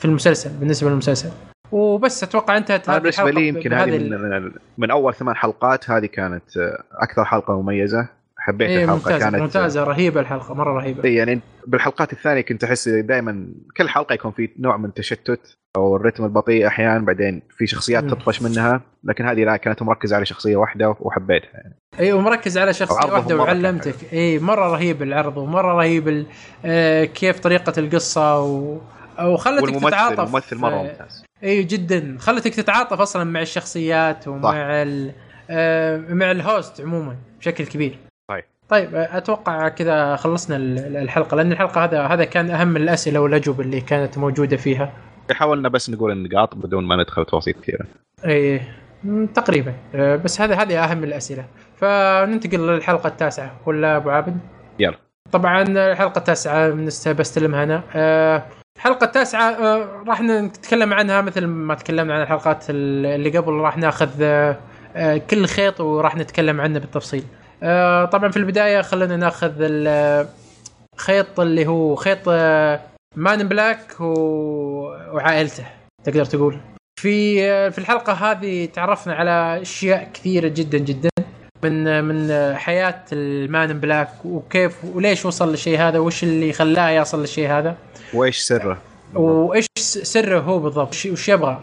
في 0.00 0.04
المسلسل 0.04 0.50
بالنسبة 0.50 0.90
للمسلسل. 0.90 1.30
وبس 1.72 2.22
أتوقع 2.22 2.56
انتهت 2.56 2.88
أنا 2.88 2.98
بالنسبة 2.98 3.30
لي 3.30 3.48
يمكن 3.48 3.72
هذه 3.72 3.98
من, 3.98 4.52
من, 4.78 4.90
أول 4.90 5.14
ثمان 5.14 5.36
حلقات 5.36 5.90
هذه 5.90 6.06
كانت 6.06 6.42
أكثر 6.92 7.24
حلقة 7.24 7.62
مميزة. 7.62 8.08
حبيت 8.44 8.68
إيه 8.68 8.84
الحلقة 8.84 8.94
ممتازة 8.94 9.18
كانت 9.18 9.36
ممتازة 9.36 9.84
رهيبة 9.84 10.20
الحلقة 10.20 10.54
مرة 10.54 10.72
رهيبة 10.72 11.04
إيه 11.04 11.18
يعني 11.18 11.40
بالحلقات 11.66 12.12
الثانية 12.12 12.40
كنت 12.40 12.64
أحس 12.64 12.88
دائما 12.88 13.48
كل 13.76 13.88
حلقة 13.88 14.12
يكون 14.12 14.32
في 14.32 14.50
نوع 14.58 14.76
من 14.76 14.84
التشتت 14.84 15.58
أو 15.76 15.96
الرتم 15.96 16.24
البطيء 16.24 16.66
أحيانا 16.66 17.04
بعدين 17.04 17.42
في 17.50 17.66
شخصيات. 17.66 18.04
تطفش 18.04 18.42
منها 18.42 18.80
لكن 19.04 19.26
هذه 19.26 19.44
لا 19.44 19.56
كانت 19.56 19.82
مركزه 19.82 20.16
على 20.16 20.26
شخصية 20.26 20.56
واحدة 20.56 20.96
وحبيتها 21.00 21.50
يعني. 21.54 21.74
اي 22.00 22.12
ومركز 22.12 22.58
على 22.58 22.72
شخصية 22.72 23.12
واحدة 23.12 23.36
وعلمتك 23.36 23.94
اي 24.12 24.38
مرة 24.38 24.72
رهيب 24.72 25.02
العرض 25.02 25.36
ومرة 25.36 25.72
رهيب 25.72 26.26
آه، 26.64 27.04
كيف 27.04 27.38
طريقة 27.38 27.72
القصة 27.78 28.40
و 28.40 28.78
وخلتك 29.22 29.80
تتعاطف 29.80 30.20
الممثل 30.20 30.56
مرة 30.56 30.74
آه، 30.74 30.82
ممتاز 30.82 31.24
اي 31.44 31.62
جدا 31.62 32.16
خلتك 32.18 32.54
تتعاطف 32.54 33.00
أصلا 33.00 33.24
مع 33.24 33.40
الشخصيات 33.40 34.28
ومع. 34.28 34.52
ال 34.82 35.12
آه، 35.50 35.98
مع 36.08 36.30
الهوست 36.30 36.80
عموما 36.80 37.16
بشكل 37.40 37.66
كبير 37.66 37.98
طيب. 38.68 38.90
أتوقع 38.94 39.68
كذا 39.68 40.16
خلصنا 40.16 40.56
ال- 40.56 40.96
الحلقة 40.96 41.36
لأن 41.36 41.52
الحلقة 41.52 41.84
هذا 41.84 42.02
هذا 42.02 42.24
كان 42.24 42.50
أهم 42.50 42.76
الأسئلة 42.76 43.20
والأجوبة 43.20 43.64
اللي 43.64 43.80
كانت 43.80 44.18
موجودة 44.18 44.56
فيها. 44.56 44.92
حاولنا 45.32 45.68
بس 45.68 45.90
نقول 45.90 46.12
النقاط 46.12 46.54
بدون 46.54 46.84
ما 46.84 46.96
ندخل 46.96 47.24
تفاصيل 47.24 47.54
كثيرة. 47.62 47.86
اي 48.26 48.60
مم، 49.04 49.26
تقريبا. 49.26 49.72
آه، 49.94 50.16
بس 50.16 50.40
هذا 50.40 50.54
هذه 50.54 50.84
أهم 50.84 51.04
الأسئلة. 51.04 51.44
فننتقل 51.76 52.58
للحلقة 52.66 53.06
التاسعة. 53.06 53.52
ولا 53.66 53.96
أبو 53.96 54.10
عابد؟ 54.10 54.38
يلا. 54.78 54.96
طبعا 55.32 55.62
الحلقة 55.62 56.18
التاسعة 56.18 56.70
بستلمها 57.12 57.62
أنا. 57.62 57.82
آه، 57.94 58.42
الحلقة 58.76 59.04
التاسعة 59.04 59.50
آه، 59.50 60.02
راح 60.08 60.20
نتكلم 60.20 60.92
عنها 60.92 61.20
مثل 61.20 61.46
ما 61.46 61.74
تكلمنا 61.74 62.14
عن 62.14 62.22
الحلقات 62.22 62.64
اللي 62.70 63.38
قبل. 63.38 63.52
راح 63.52 63.76
ناخذ 63.78 64.10
كل 65.30 65.46
خيط 65.46 65.80
وراح 65.80 66.16
نتكلم 66.16 66.60
عنه 66.60 66.78
بالتفصيل. 66.78 67.24
آه، 67.64 68.04
طبعا 68.04 68.30
في 68.30 68.36
البداية 68.36 68.82
خلينا 68.82 69.16
ناخذ 69.16 69.52
الخيط 70.94 71.40
اللي 71.40 71.66
هو 71.66 71.94
خيط 71.94 72.18
آه، 72.28 72.80
مان 73.16 73.48
بلاك 73.48 74.00
و- 74.00 74.84
وعائلته 75.14 75.66
تقدر 76.04 76.24
تقول. 76.24 76.58
في 77.00 77.36
في 77.70 77.78
الحلقة 77.78 78.12
هذه 78.12 78.66
تعرفنا 78.66 79.14
على 79.14 79.62
أشياء 79.62 80.08
كثيرة 80.14 80.48
جدا 80.48 80.78
جدا 80.78 81.08
من 81.62 82.04
من 82.04 82.30
حياة 82.56 83.04
المان 83.12 83.80
بلاك 83.80 84.08
وكيف 84.24 84.84
وليش 84.84 85.26
وصل 85.26 85.50
للشيء 85.50 85.78
هذا 85.78 85.98
وش 85.98 86.22
اللي 86.24 86.52
خلاه 86.52 86.90
يصل 86.90 87.20
للشيء 87.20 87.48
هذا. 87.50 87.76
وإيش 88.14 88.38
سره؟ 88.38 88.78
وإيش 89.14 89.66
سره 89.78 90.40
هو 90.40 90.58
بالضبط 90.58 90.88
وش- 90.88 91.28
يبغى. 91.28 91.60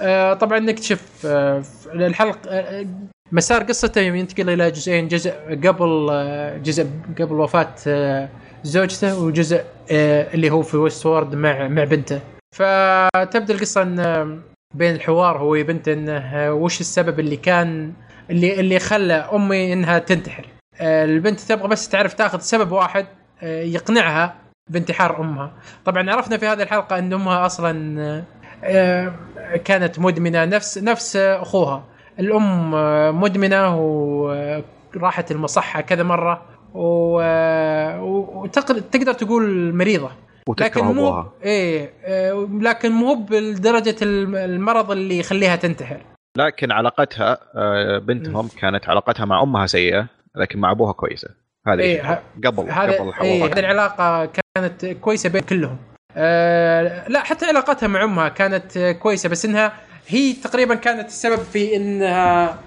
آه 0.00 0.34
طبعا 0.34 0.58
نكتشف 0.58 1.26
آه 1.26 1.62
الحلقة 1.94 2.40
آه 2.50 2.86
مسار 3.32 3.62
قصته 3.62 4.00
ينتقل 4.00 4.50
إلى 4.50 4.70
جزئين 4.70 5.08
جزء 5.08 5.32
قبل 5.64 6.08
آه 6.10 6.56
جزء 6.56 6.86
قبل 7.20 7.32
وفاة 7.32 7.74
آه 7.86 8.28
زوجته 8.64 9.18
وجزء 9.20 9.64
آه 9.90 10.34
اللي 10.34 10.50
هو 10.50 10.62
في 10.62 10.76
ويست 10.76 11.06
وورد 11.06 11.34
مع 11.34 11.68
مع 11.68 11.84
بنته. 11.84 12.20
فتبدأ 12.56 13.54
القصة 13.54 13.82
إن 13.82 14.40
بين 14.74 14.94
الحوار 14.94 15.38
هو 15.38 15.54
وبنته 15.54 15.92
إنه 15.92 16.52
وش 16.52 16.80
السبب 16.80 17.20
اللي 17.20 17.36
كان 17.36 17.92
اللي 18.30 18.60
اللي 18.60 18.78
خلى 18.78 19.14
أمي 19.14 19.72
إنها 19.72 19.98
تنتحر؟ 19.98 20.46
البنت 20.80 21.40
تبغى 21.40 21.68
بس 21.68 21.88
تعرف 21.88 22.14
تاخذ 22.14 22.40
سبب 22.40 22.72
واحد 22.72 23.06
يقنعها 23.42 24.34
بانتحار 24.70 25.20
أمها. 25.20 25.52
طبعا 25.84 26.10
عرفنا 26.10 26.36
في 26.36 26.46
هذه 26.46 26.62
الحلقة 26.62 26.98
إن 26.98 27.12
أمها 27.12 27.46
أصلا 27.46 28.24
كانت 29.64 29.98
مدمنة 29.98 30.44
نفس 30.44 30.78
نفس 30.78 31.16
أخوها. 31.16 31.84
الأم 32.20 32.70
مدمنة 33.20 33.76
وراحت 33.76 35.30
المصحة 35.30 35.80
كذا 35.80 36.02
مرة 36.02 36.42
وتقدر 38.34 39.12
تقول 39.12 39.74
مريضة. 39.74 40.10
وتكره 40.48 40.66
لكن 40.66 40.84
مو 40.84 40.90
أبوها. 41.08 41.32
إيه 41.44 41.90
آه، 42.04 42.48
لكن 42.60 42.92
مو 42.92 43.14
بدرجة 43.14 43.96
الم- 44.02 44.34
المرض 44.36 44.90
اللي 44.90 45.18
يخليها 45.18 45.56
تنتحر. 45.56 46.00
لكن 46.38 46.72
علاقتها 46.72 47.38
آه، 47.54 47.98
بنتهم 47.98 48.48
كانت 48.60 48.88
علاقتها 48.88 49.24
مع 49.24 49.42
أمها 49.42 49.66
سيئة 49.66 50.06
لكن 50.36 50.58
مع 50.58 50.70
أبوها 50.70 50.92
كويسة. 50.92 51.28
هذا 51.66 51.80
إيه، 51.82 52.10
إيه 52.10 52.22
قبل 52.44 52.70
هذا 52.70 52.82
قبل 52.82 52.92
إيه 52.92 53.08
الحوار 53.08 53.52
هذه 53.52 53.58
العلاقة 53.58 54.28
كانت 54.56 54.86
كويسة 54.86 55.28
بين 55.28 55.42
كلهم. 55.42 55.76
آه 56.16 57.08
لا 57.08 57.20
حتى 57.20 57.46
علاقتها 57.46 57.86
مع 57.86 58.04
أمها 58.04 58.28
كانت 58.28 58.78
كويسة 59.02 59.28
بس 59.28 59.44
إنها 59.44 59.72
هي 60.08 60.32
تقريبا 60.32 60.74
كانت 60.74 61.06
السبب 61.08 61.38
في 61.42 61.76
إنها 61.76 62.58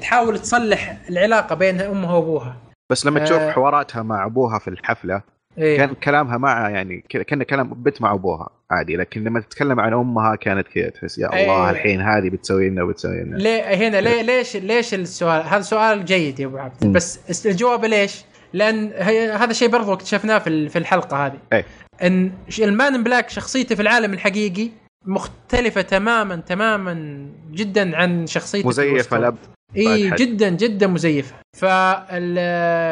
تحاول 0.00 0.38
تصلح 0.38 0.96
العلاقة 1.10 1.54
بين 1.54 1.80
أمها 1.80 2.14
وأبوها 2.14 2.56
بس 2.90 3.06
لما 3.06 3.24
تشوف 3.24 3.38
آه. 3.38 3.50
حواراتها 3.50 4.02
مع 4.02 4.26
أبوها 4.26 4.58
في 4.58 4.68
الحفلة 4.68 5.22
إيه. 5.58 5.76
كان 5.76 5.94
كلامها 5.94 6.36
مع 6.38 6.70
يعني 6.70 7.04
كان 7.08 7.42
كلام 7.42 7.68
بنت 7.74 8.02
مع 8.02 8.12
أبوها 8.14 8.48
عادي 8.70 8.96
لكن 8.96 9.24
لما 9.24 9.40
تتكلم 9.40 9.80
عن 9.80 9.92
أمها 9.92 10.34
كانت 10.36 10.68
كذا 10.68 10.88
تحس 10.88 11.18
يا 11.18 11.26
الله 11.26 11.64
إيه. 11.64 11.70
الحين 11.70 12.00
هذه 12.00 12.30
بتسوي 12.30 12.68
لنا 12.70 12.82
وبتسوي 12.82 13.20
لنا 13.24 13.36
ليه 13.36 13.62
هنا 13.62 14.00
ليه 14.00 14.22
ليش 14.22 14.56
ليش 14.56 14.94
السؤال 14.94 15.42
هذا 15.46 15.60
سؤال 15.62 16.04
جيد 16.04 16.40
يا 16.40 16.46
أبو 16.46 16.58
عبد 16.58 16.84
مم. 16.86 16.92
بس 16.92 17.46
الجواب 17.46 17.84
ليش؟ 17.84 18.24
لأن 18.52 18.92
هذا 19.32 19.50
الشيء 19.50 19.68
برضو 19.68 19.92
اكتشفناه 19.92 20.38
في 20.38 20.46
ال- 20.46 20.68
في 20.68 20.78
الحلقة 20.78 21.26
هذه 21.26 21.38
إيه. 21.52 21.64
إن 22.02 22.32
المان 22.58 23.02
بلاك 23.02 23.30
شخصيته 23.30 23.74
في 23.74 23.82
العالم 23.82 24.12
الحقيقي 24.12 24.70
مختلفة 25.06 25.80
تماما 25.80 26.36
تماما 26.36 27.26
جدا 27.50 27.96
عن 27.96 28.26
شخصيته 28.26 28.62
في 28.62 28.68
مزيفه. 28.68 29.18
لب 29.18 29.36
إي. 29.76 30.10
جدا 30.10 30.48
جدا 30.48 30.86
مزيفة 30.86 31.34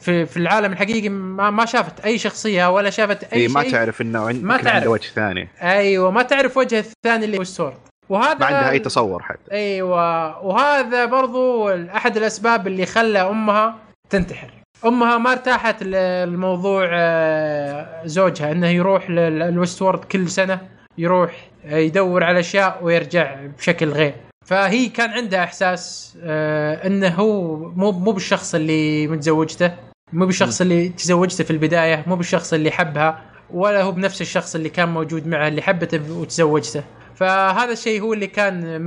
في 0.00 0.26
في 0.26 0.36
العالم 0.36 0.72
الحقيقي 0.72 1.08
ما, 1.08 1.50
ما 1.50 1.64
شافت 1.64 2.00
أي 2.00 2.18
شخصية 2.18 2.70
ولا 2.70 2.90
شافت 2.90 3.24
أي 3.24 3.40
إي 3.42 3.48
شيء 3.48 3.54
ما 3.56 3.62
تعرف 3.70 4.00
إنه 4.00 4.26
عند 4.26 4.42
ما 4.44 4.54
يمكن 4.54 4.68
عنده 4.68 4.80
تعرف. 4.80 4.92
وجه 4.92 5.08
ثاني 5.08 5.48
أيوه 5.62 6.10
ما 6.10 6.22
تعرف 6.22 6.56
وجه 6.56 6.78
الثاني 6.78 7.24
اللي 7.24 7.36
هو 7.36 7.42
السورد 7.42 7.76
وهذا 8.08 8.38
ما 8.38 8.46
عندها 8.46 8.70
أي 8.70 8.78
تصور 8.78 9.22
حتى 9.22 9.52
أيوه 9.52 10.44
وهذا 10.46 11.04
برضو 11.04 11.68
أحد 11.70 12.16
الأسباب 12.16 12.66
اللي 12.66 12.86
خلى 12.86 13.18
أمها 13.18 13.78
تنتحر 14.10 14.50
أمها 14.84 15.18
ما 15.18 15.32
ارتاحت 15.32 15.76
الموضوع 15.82 16.86
زوجها 18.04 18.52
إنه 18.52 18.68
يروح 18.68 19.10
لل 19.10 19.82
Westworld 19.82 20.04
كل 20.04 20.28
سنة 20.28 20.60
يروح 20.98 21.50
آه، 21.64 21.76
يدور 21.76 22.24
على 22.24 22.40
أشياء 22.40 22.78
ويرجع 22.82 23.36
بشكل 23.58 23.88
غير. 23.88 24.14
فهي 24.46 24.88
كان 24.88 25.10
عندها 25.10 25.44
إحساس 25.44 26.16
آه، 26.22 26.86
إنه 26.86 27.08
هو 27.08 27.56
مو 27.56 27.92
مو 27.92 28.12
بالشخص 28.12 28.54
اللي 28.54 29.06
متزوجته 29.06 29.72
مو 30.12 30.26
بالشخص 30.26 30.60
اللي 30.60 30.88
تزوجته 30.88 31.44
في 31.44 31.50
البداية 31.50 32.04
مو 32.06 32.16
بالشخص 32.16 32.52
اللي 32.52 32.70
حبها 32.70 33.22
ولا 33.50 33.82
هو 33.82 33.92
بنفس 33.92 34.20
الشخص 34.20 34.54
اللي 34.54 34.68
كان 34.68 34.88
موجود 34.88 35.26
معه 35.26 35.48
اللي 35.48 35.62
حبته 35.62 36.12
وتزوجته. 36.12 36.84
فهذا 37.14 37.72
الشيء 37.72 38.00
هو 38.00 38.12
اللي 38.12 38.26
كان 38.26 38.82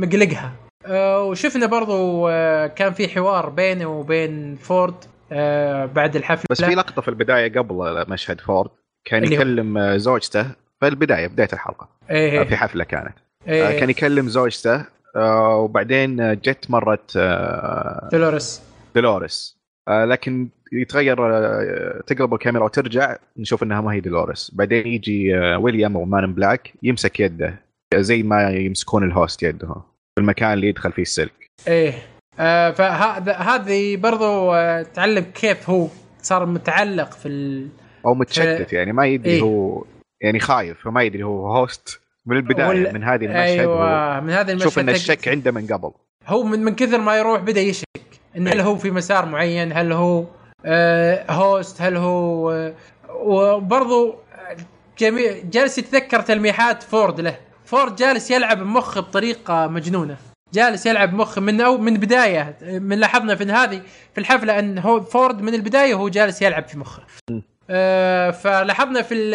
مقلقها. 0.00 0.52
آه، 0.86 1.22
وشفنا 1.22 1.66
برضو 1.66 2.28
آه، 2.28 2.66
كان 2.66 2.92
في 2.92 3.08
حوار 3.08 3.48
بينه 3.48 3.86
وبين 3.86 4.56
فورد. 4.56 4.94
آه، 4.94 5.11
بعد 5.86 6.16
الحفلة. 6.16 6.44
بس 6.50 6.64
في 6.64 6.74
لقطة 6.74 7.02
في 7.02 7.08
البداية 7.08 7.52
قبل 7.58 8.04
مشهد 8.08 8.40
فورد 8.40 8.70
كان 9.04 9.24
يكلم 9.32 9.78
آه، 9.78 9.96
زوجته 9.96 10.42
في 10.80 10.88
البداية 10.88 11.26
بداية 11.26 11.48
الحلقة. 11.52 11.88
إيه 12.10 12.40
آه، 12.40 12.44
في 12.44 12.56
حفلة 12.56 12.84
كانت. 12.84 13.14
إيه، 13.48 13.68
آه، 13.68 13.80
كان 13.80 13.90
يكلم 13.90 14.28
زوجته 14.28 14.84
آه، 15.16 15.56
وبعدين 15.56 16.20
آه، 16.20 16.34
جت 16.34 16.70
مرت 16.70 17.12
آه، 17.16 18.08
دولوريس. 18.12 18.62
دولوريس. 18.94 19.58
آه، 19.88 20.04
لكن 20.04 20.48
يتغير 20.72 21.18
آه، 21.36 22.00
تقلب 22.06 22.34
الكاميرا 22.34 22.64
وترجع 22.64 23.16
نشوف 23.36 23.62
إنها 23.62 23.80
ما 23.80 23.92
هي 23.92 24.00
دولوريس. 24.00 24.50
بعدين 24.54 24.86
يجي 24.86 25.38
آه، 25.38 25.58
ويليام 25.58 25.96
أو 25.96 26.04
Man 26.04 26.22
in 26.22 26.34
Black 26.34 26.72
يمسك 26.82 27.20
يده 27.20 27.54
زي 27.94 28.22
ما 28.22 28.50
يمسكون 28.50 29.04
ال 29.04 29.12
host 29.12 29.42
يده 29.42 29.68
في 30.14 30.18
المكان 30.20 30.52
اللي 30.52 30.68
يدخل 30.68 30.92
فيه 30.92 31.02
السلك. 31.02 31.46
إيه. 31.68 31.90
آه 31.90 31.94
فهذا 32.72 33.32
هذه 33.32 33.96
برضو 33.96 34.52
آه 34.52 34.82
تعلم 34.82 35.24
كيف 35.34 35.70
هو 35.70 35.88
صار 36.22 36.46
متعلق 36.46 37.12
في 37.12 37.28
ال... 37.28 37.68
أو 38.06 38.14
متشتت 38.14 38.72
يعني 38.72 38.92
ما 38.92 39.06
يدري 39.06 39.30
إيه. 39.30 39.42
هو 39.42 39.84
يعني 40.20 40.40
خايف 40.40 40.84
فما 40.84 41.02
يدري 41.02 41.22
هو 41.22 41.56
host 41.56 42.00
من 42.26 42.36
البداية 42.36 42.68
وال- 42.68 42.94
من 42.94 43.04
هذه 43.04 43.24
المشهد 43.24 43.66
هو 43.66 43.84
أيوه 43.84 44.20
من 44.20 44.30
هذا 44.30 44.52
المشهد 44.52 44.64
شوف 44.68 44.78
إن 44.78 44.88
الشك 44.88 45.28
عنده 45.28 45.50
من 45.50 45.66
قبل. 45.66 45.90
هو 46.26 46.42
من, 46.42 46.64
من 46.64 46.74
كثر 46.74 46.98
ما 46.98 47.16
يروح 47.18 47.40
بدأ 47.40 47.60
يشك 47.60 47.86
انه 48.36 48.50
هل 48.50 48.60
هو 48.60 48.76
في 48.76 48.90
مسار 48.90 49.26
معين 49.26 49.72
هل 49.72 49.92
هو 49.92 50.24
آه 50.66 51.24
host 51.30 51.82
هل 51.82 51.96
هو 51.96 52.50
آه 52.50 52.74
وبرضو 53.14 54.14
جميع 54.98 55.32
جالس 55.50 55.78
يتذكر 55.78 56.20
تلميحات 56.20 56.82
فورد 56.82 57.20
له. 57.20 57.36
فورد 57.64 57.96
جالس 57.96 58.30
يلعب 58.30 58.58
بمخه 58.58 59.00
بطريقة 59.00 59.66
مجنونة. 59.66 60.16
جالس 60.52 60.86
يلعب 60.86 61.10
بمخه 61.10 61.40
من 61.40 61.60
أو 61.60 61.78
من 61.78 61.94
بداية 61.94 62.56
من 62.62 62.98
لاحظنا 62.98 63.34
في 63.34 63.44
هذه 63.44 63.80
في 64.14 64.18
الحفلة 64.20 64.58
أن 64.58 64.78
هو 64.78 65.00
فورد 65.00 65.42
من 65.42 65.54
البداية 65.54 65.94
هو 65.94 66.08
جالس 66.08 66.42
يلعب 66.42 66.68
في 66.68 66.78
مخه. 66.78 67.02
آه 67.70 68.30
فلاحظنا 68.30 69.02
في 69.02 69.32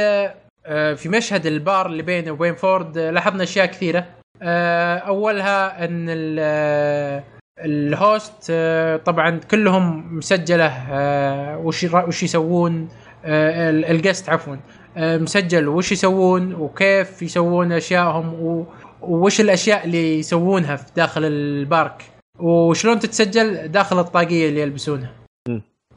آه 0.65 0.93
في 0.93 1.09
مشهد 1.09 1.45
البار 1.45 1.85
اللي 1.85 2.03
بينه 2.03 2.31
وبين 2.31 2.55
فورد 2.55 2.97
لاحظنا 2.97 3.43
أشياء 3.43 3.65
كثيرة. 3.65 4.05
آه 4.41 4.97
أولها 4.97 5.85
أن 5.85 6.07
آه، 6.39 7.23
ال 7.65 7.82
host 7.82 8.47
آه، 8.49 8.97
طبعا 8.97 9.39
كلهم 9.51 10.17
مسجلة 10.17 10.65
آه، 10.91 11.57
وش 11.57 11.83
وش 11.83 12.23
يسوون 12.23 12.89
ال- 13.25 13.85
ال 13.85 13.93
guest 13.93 14.29
عفوا 14.29 14.55
مسجل 14.97 15.67
وش 15.67 15.91
يسوون 15.91 16.53
وكيف 16.53 17.21
يسوون 17.21 17.71
اشيائهم 17.71 18.33
و- 18.33 18.65
وش 19.07 19.41
الأشياء 19.41 19.85
اللي 19.85 20.19
يسوونها 20.19 20.75
في 20.75 20.85
داخل 20.95 21.25
ال 21.25 21.38
park؟ 21.38 22.03
وشلون 22.39 22.99
تتسجل 22.99 23.67
داخل 23.67 23.99
الطاقية 23.99 24.49
اللي 24.49 24.61
يلبسونها؟ 24.61 25.11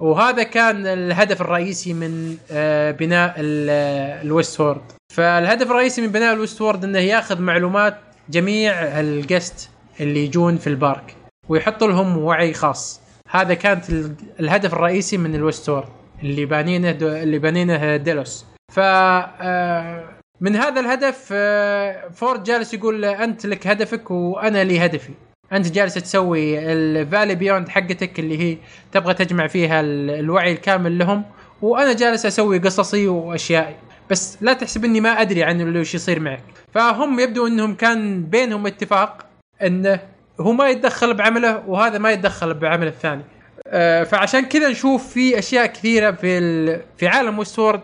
وهذا 0.01 0.43
كان 0.43 0.87
الهدف 0.87 1.41
الرئيسي 1.41 1.93
من 1.95 2.37
آه، 2.53 2.91
بناء 2.91 3.35
ال 3.39 4.61
Westworld. 4.61 4.81
فالهدف 5.13 5.71
الرئيسي 5.71 6.01
من 6.03 6.09
بناء 6.09 6.35
ال 6.35 6.61
Westworld 6.61 6.85
إنه 6.85 6.99
ياخذ 6.99 7.41
معلومات 7.43 7.99
جميع 8.31 8.73
ال 9.01 9.12
guest 9.12 9.71
اللي 10.01 10.25
يجون 10.25 10.57
في 10.57 10.67
ال 10.67 10.77
park 10.77 11.17
ويحط 11.49 11.85
لهم 11.85 12.19
وعي 12.19 12.53
خاص. 12.53 13.01
هذا 13.31 13.55
كانت 13.55 13.91
ال- 13.91 14.15
الهدف 14.41 14.73
الرئيسي 14.75 15.17
من 15.17 15.35
ال 15.35 15.69
Westworld 15.69 15.89
اللي 16.23 16.45
بانينه 16.47 16.91
اللي 17.01 17.39
بانينه 17.39 17.97
Delos. 17.97 18.45
ف 18.73 18.79
آه، 18.81 20.05
من 20.41 20.57
هذا 20.57 20.81
الهدف 20.81 21.29
آه، 21.33 22.09
فورد 22.09 22.43
جالس 22.43 22.75
يقول 22.75 23.05
أنت 23.05 23.47
لك 23.47 23.67
هدفك 23.67 24.11
وأنا 24.11 24.65
لي 24.65 24.85
هدفي. 24.85 25.11
أنت 25.53 25.71
جالس 25.71 25.95
تسوي 25.95 26.73
الفالي 26.73 27.35
بيوند 27.35 27.69
حقتك 27.69 28.19
اللي 28.19 28.39
هي 28.39 28.57
تبغى 28.93 29.15
تجمع 29.15 29.47
فيها 29.47 29.81
ال- 29.81 30.11
الوعي 30.11 30.53
الكامل 30.53 30.99
لهم 30.99 31.23
وأنا 31.63 31.93
جالس 31.93 32.27
أسوي 32.27 32.59
قصصي 32.59 33.09
وأشيائي. 33.09 33.75
بس 34.11 34.39
لا 34.41 34.53
تحسب 34.53 34.85
إني 34.85 35.01
ما 35.01 35.09
أدري 35.21 35.43
عن 35.45 35.61
اللي 35.61 35.81
وش 35.81 35.95
يصير 35.95 36.21
معك 36.21 36.43
فهم 36.75 37.21
يبدو 37.21 37.47
إنهم 37.47 37.75
كان 37.75 38.23
بينهم 38.25 38.67
اتفاق 38.67 39.27
انه 39.63 40.01
هو 40.41 40.53
ما 40.53 40.69
يتدخل 40.69 41.15
بعمله 41.15 41.63
وهذا 41.67 41.99
ما 41.99 42.11
يتدخل 42.13 42.55
بعمل 42.55 42.87
الثاني. 42.87 43.23
آه، 43.67 44.05
فعشان 44.05 44.45
كذا 44.45 44.69
نشوف 44.69 45.13
في 45.13 45.39
أشياء 45.39 45.67
كثيرة 45.67 46.11
في. 46.11 46.81
في 46.97 47.07
عالم 47.09 47.39
وستورد 47.39 47.81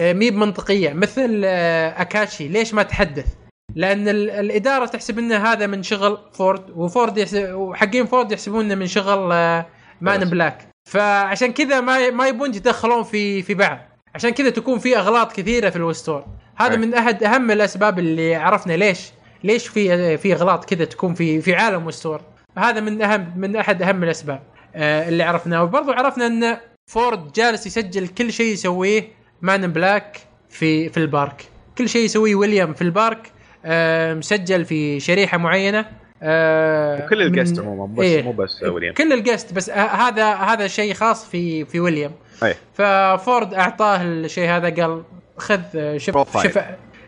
مي 0.00 0.30
بمنطقية 0.30 0.92
مثل 0.92 1.42
آه، 1.44 2.02
أكاشي 2.02 2.48
ليش 2.48 2.74
ما 2.74 2.82
تحدث؟ 2.82 3.26
لأن 3.74 4.08
ال- 4.08 4.30
الإدارة 4.30 4.86
تحسب 4.86 5.18
ان 5.18 5.32
هذا 5.32 5.66
من 5.66 5.82
شغل 5.82 6.18
فورد 6.32 6.70
وفورد 6.70 7.18
يحسب 7.18 7.54
وحقين 7.54 8.06
فورد 8.06 8.32
يحسبون 8.32 8.64
إنه 8.64 8.74
من 8.74 8.86
شغل 8.86 9.32
آه، 9.32 9.66
Man 10.00 10.14
in 10.14 10.24
Black 10.30 10.68
فعشان 10.90 11.52
كذا 11.52 11.80
ما 11.80 12.10
ما 12.10 12.28
يبون 12.28 12.50
يتدخلون 12.50 13.02
في 13.02 13.42
في 13.42 13.54
بعض 13.54 13.78
عشان 14.14 14.30
كذا 14.30 14.50
تكون 14.50 14.78
في 14.78 14.96
أغلاط 14.98 15.32
كثيرة 15.32 15.70
في 15.70 15.76
ال 15.76 15.81
Westworld 15.81 16.24
هذا. 16.56 16.76
من 16.76 16.94
أحد 16.94 17.24
أهم 17.24 17.50
الأسباب 17.50 17.98
اللي 17.98 18.34
عرفنا 18.34 18.72
ليش 18.72 19.00
ليش 19.44 19.66
في 19.68 20.16
في 20.18 20.32
أغلاط 20.32 20.64
كذا 20.64 20.84
تكون 20.84 21.14
في 21.14 21.40
في 21.40 21.54
عالم 21.54 21.86
Westworld 21.86 22.20
هذا 22.58 22.80
من 22.80 23.02
أهم 23.02 23.32
من 23.36 23.56
أحد 23.56 23.82
أهم 23.82 24.04
الأسباب 24.04 24.42
آه، 24.74 25.08
اللي 25.08 25.22
عرفناه 25.22 25.62
وبرضه 25.62 25.94
عرفنا 25.94 26.26
إن 26.26 26.56
فورد 26.90 27.32
جالس 27.32 27.66
يسجل 27.66 28.08
كل 28.08 28.32
شيء 28.32 28.52
يسويه 28.52 29.08
Man 29.44 29.57
in 29.57 29.66
Black 29.72 30.18
في 30.48 30.88
في 30.88 30.96
ال 30.96 31.04
park. 31.04 31.44
كل 31.78 31.88
شيء 31.88 32.04
يسويه 32.04 32.34
ويليام 32.34 32.74
في 32.74 32.82
ال 32.82 32.92
park 32.92 33.32
آه، 33.64 34.14
مسجل 34.14 34.64
في 34.64 35.00
شريحة 35.00 35.38
معينة. 35.38 35.86
آه، 36.22 37.04
وكل 37.04 37.22
ال 37.22 37.28
guest 37.28 37.58
عموما 37.60 37.94
بس 37.94 38.04
إيه. 38.04 38.22
مو 38.22 38.32
بس 38.32 38.62
ويليام. 38.62 38.94
كل 38.94 39.12
ال 39.12 39.19
guest 39.19 39.52
بس 39.52 39.70
آه، 39.70 39.74
هذا 39.86 40.34
هذا 40.34 40.66
شيء 40.66 40.94
خاص 40.94 41.28
في 41.28 41.64
في 41.64 41.80
ويليام. 41.80 42.12
أي. 42.42 42.54
ففورد 42.74 43.54
أعطاه 43.54 44.02
الشيء 44.02 44.48
هذا 44.48 44.82
قال 44.82 45.02
خذ 45.38 45.60
آه، 45.76 45.96
شوف 45.98 46.14
profile. 46.14 46.52
شوف 46.52 46.62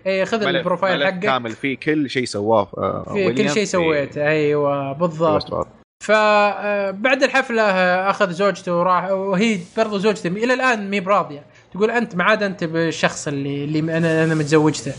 إيه 0.07 0.25
خذ 0.25 0.43
ال 0.43 0.50
profile 0.50 1.05
حقك. 1.05 1.19
كامل 1.19 1.51
فيه 1.51 1.77
كل 1.77 2.11
شيء 2.11 2.25
سواه 2.25 2.69
آه، 2.79 3.05
في 3.13 3.29
كل 3.33 3.37
شيء 3.45 3.49
في- 3.49 3.67
سويته. 3.67 4.29
أيوه 4.29 4.93
في 4.93 4.99
بالضبط. 5.01 5.69
فبعد 6.05 7.23
الحفلة 7.23 7.63
آه، 7.63 8.11
أخذ 8.11 8.31
زوجته 8.31 8.77
وراح 8.79 9.11
وهي 9.11 9.59
برضو 9.77 9.99
زوجته. 9.99 10.29
إلى 10.29 10.55
الآن 10.55 10.91
مي 10.91 11.01
براضية. 11.01 11.43
تقول 11.77 11.91
أنت 11.91 12.17
ما 12.17 12.25
عاد 12.25 12.43
أنت 12.43 12.65
بالشخص 12.65 13.29
اللي 13.29 13.65
اللي 13.65 13.97
أنا 13.97 14.25
أنا 14.25 14.35
متزوجته. 14.35 14.93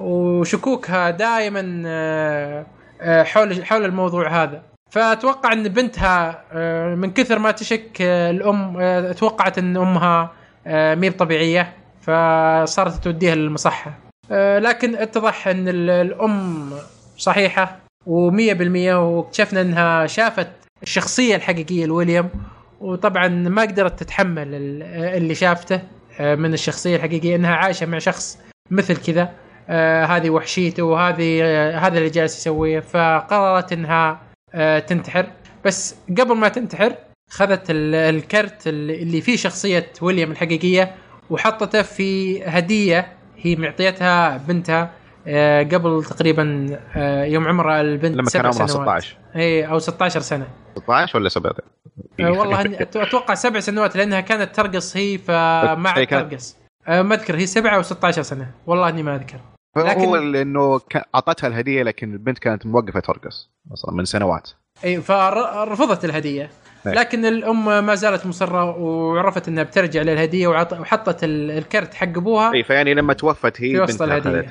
وشكوكها 0.00 1.10
دائما 1.10 1.82
آه، 1.86 2.66
آه، 3.00 3.22
حول 3.22 3.64
حول 3.64 3.84
الموضوع 3.84 4.42
هذا. 4.42 4.62
فأتوقع 4.90 5.52
أن 5.52 5.68
بنتها 5.68 6.44
آه، 6.52 6.94
من 6.94 7.10
كثر 7.10 7.38
ما 7.38 7.50
تشك 7.50 7.96
الأم 8.02 8.78
توقعت 9.12 9.58
أن 9.58 9.76
أمها 9.76 10.32
مي 10.94 11.10
طبيعيه 11.10 11.72
فصارت 12.00 13.04
توديها 13.04 13.34
للمصحة. 13.34 13.98
لكن 14.58 14.96
اتضح 14.96 15.48
أن 15.48 15.68
ال- 15.68 15.90
الأم 15.90 16.70
صحيحة 17.18 17.78
و100% 18.06 18.92
واكتشفنا 18.94 19.60
أنها 19.60 20.06
شافت 20.06 20.48
الشخصية 20.82 21.36
الحقيقية 21.36 21.86
لويليام. 21.86 22.30
وطبعا 22.80 23.28
ما 23.28 23.62
قدرت 23.62 24.00
تتحمل 24.00 24.54
ال- 24.54 24.82
اللي 25.16 25.34
شافته. 25.34 25.80
من 26.20 26.52
الشخصية 26.54 26.96
الحقيقية 26.96 27.36
إنها 27.36 27.54
عايشة 27.54 27.86
مع 27.86 27.98
شخص 27.98 28.38
مثل 28.70 28.96
كذا. 28.96 29.32
آه، 29.68 30.04
هذه 30.04 30.30
وحشيته 30.30 30.82
وهذه 30.82 31.40
آه، 31.42 31.78
هذا 31.78 31.98
اللي 31.98 32.10
جالس 32.10 32.38
يسويه. 32.38 32.80
فقررت 32.80 33.72
إنها 33.72 34.20
آه، 34.54 34.78
تنتحر. 34.78 35.26
بس 35.64 35.94
قبل 36.18 36.34
ما 36.36 36.48
تنتحر 36.48 36.94
خذت 37.30 37.70
ال- 37.70 37.94
الكرت 38.16 38.66
اللي 38.66 39.20
فيه 39.20 39.36
شخصية 39.36 39.86
ويليام 40.02 40.30
الحقيقية 40.30 40.94
وحطته 41.30 41.82
في 41.82 42.42
هدية 42.44 43.12
هي 43.38 43.56
معطيتها 43.56 44.36
بنتها. 44.36 44.82
آه، 44.82 44.90
قبل 45.72 46.04
تقريبا 46.04 46.76
آه، 46.96 47.24
يوم 47.24 47.48
عمرها 47.48 47.80
البنت 47.80 48.12
لما 48.12 48.22
كان 48.22 48.26
سبع 48.30 48.48
عمرها 48.48 48.66
سنوات. 48.66 48.88
16 49.02 49.16
إي 49.36 49.66
أو 49.66 49.78
16 49.78 50.20
سنة. 50.20 50.46
16 50.76 51.18
ولا 51.18 51.28
7 51.28 51.52
آه، 52.20 52.30
والله 52.30 52.60
أتوقع 52.80 53.34
سبع 53.34 53.60
سنوات 53.60 53.96
لأنها 53.96 54.20
كانت 54.20 54.54
ترقص 54.56 54.96
هي 54.96 55.18
فما 55.18 55.90
عاد 55.90 56.06
ترقص 56.06 56.56
آه، 56.88 57.02
ما 57.02 57.14
أذكر 57.14 57.36
هي 57.36 57.46
سبعة 57.46 57.76
أو 57.76 57.82
16 57.82 58.22
سنة. 58.22 58.50
والله 58.66 58.88
إني 58.88 59.02
ما 59.02 59.16
أذكر. 59.16 59.36
هو 59.78 59.82
لكن- 59.86 60.32
لأنه 60.32 60.78
كان- 60.78 61.02
أعطتها 61.14 61.46
الهدية 61.48 61.82
لكن 61.82 62.12
البنت 62.12 62.38
كانت 62.38 62.66
موقفة 62.66 63.00
ترقص 63.00 63.50
أصلا 63.72 63.94
من 63.94 64.04
سنوات. 64.04 64.50
إي 64.84 65.00
فرفضت 65.00 66.04
الهدية. 66.04 66.50
لكن 66.86 67.24
الأم 67.24 67.86
ما 67.86 67.94
زالت 67.94 68.26
مصرة 68.26 68.76
وعرفت 68.78 69.48
إنها 69.48 69.62
بترجع 69.62 70.02
للهدية 70.02 70.46
وعط- 70.48 70.72
وحطت 70.72 71.24
ال- 71.24 71.50
الكرت 71.50 71.94
حق 71.94 72.06
أبوها. 72.08 72.52
إي 72.52 72.62
فيعني 72.64 72.94
لما 72.94 73.12
توفت 73.12 73.60
هي 73.60 73.70
في 73.72 73.80
وسط. 73.80 74.02
أخذتها. 74.02 74.44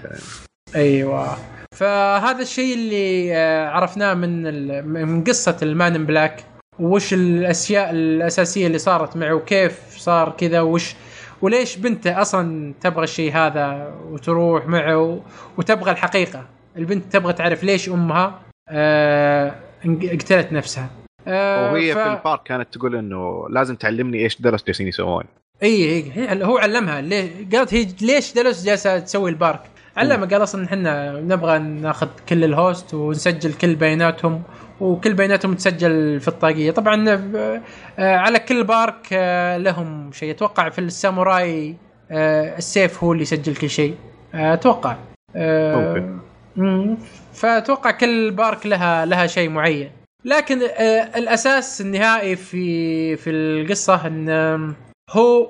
أيوه. 0.76 1.38
فهذا 1.76 2.42
الشيء 2.42 2.74
اللي 2.76 3.36
آه، 3.36 3.70
عرفناه 3.70 4.14
من 4.14 4.44
من 4.88 5.24
قصة 5.24 5.58
المان 5.62 6.06
بلاك 6.06 6.44
وش 6.80 7.14
الأشياء 7.14 7.90
الأساسية 7.92 8.68
اللي 8.68 8.78
صارت 8.78 9.18
معه؟ 9.18 9.34
وكيف 9.34 9.80
صار 9.98 10.30
كذا؟ 10.38 10.62
وش 10.62 10.96
وليش 11.42 11.78
بنته 11.78 12.22
أصلا 12.22 12.74
تبغى 12.82 13.04
الشيء 13.04 13.34
هذا 13.34 13.94
وتروح 14.10 14.68
معه؟ 14.68 15.22
وتبغى 15.58 15.92
الحقيقة. 15.92 16.46
البنت 16.78 17.14
تبغى 17.14 17.34
تعرف 17.34 17.64
ليش 17.64 17.90
أمها 17.90 18.40
انق- 19.86 20.06
قتلت 20.22 20.54
نفسها. 20.54 20.90
آه 21.28 21.74
وهي 21.74 21.94
ف- 21.94 21.98
في 21.98 22.08
البارك 22.14 22.44
كانت 22.44 22.68
تقول 22.74 22.96
إنه 22.96 23.46
لازم 23.50 23.76
تعلمني 23.76 24.24
إيش 24.24 24.42
درس 24.42 24.64
جالسين 24.64 24.88
يسوون. 24.88 25.24
اي 25.64 26.04
هي- 26.12 26.44
هو 26.46 26.58
علمها. 26.58 27.02
ليه 27.02 27.30
قالت 27.54 27.74
هي 27.74 27.88
ليش 28.02 28.34
Delos 28.34 28.66
جالسة 28.66 29.00
تسوي 29.00 29.30
ال 29.30 29.35
park؟ 29.35 29.62
علمها 29.98 30.28
قال 30.30 30.44
أصلا 30.44 30.66
إحنا 30.66 31.12
نبغى 31.12 31.60
ناخذ 31.60 32.08
كل 32.30 32.44
ال 32.44 32.54
host 32.54 32.94
ونسجل 32.94 33.54
كل 33.54 33.76
بياناتهم 33.76 34.44
وكل 34.80 35.14
بياناتهم 35.14 35.54
تسجل 35.54 36.20
في 36.20 36.28
الطاقية. 36.28 36.72
طبعا 36.72 37.10
آه، 37.10 37.62
آه، 38.00 38.16
على 38.16 38.40
كل 38.40 38.64
park 38.64 39.08
آه، 39.14 39.58
لهم 39.58 40.12
شيء. 40.12 40.32
أتوقع 40.32 40.70
في 40.70 40.80
الساموراي 40.80 41.76
السيف 42.12 43.04
هو 43.04 43.12
اللي 43.12 43.22
يسجل 43.24 43.56
كل 43.56 43.70
شيء. 43.70 43.96
أتوقع. 44.34 44.96
مم، 46.56 46.98
فأتوقع 47.34 47.92
كل 47.92 48.32
park 48.32 48.66
لها 48.68 49.06
لها 49.06 49.28
شيء 49.28 49.50
معين. 49.50 49.92
لكن 50.26 50.60
الأساس 51.16 51.82
النهائي 51.82 52.36
في 52.36 53.16
في 53.16 53.30
القصة 53.30 54.08
إن 54.08 54.30
هو 55.10 55.48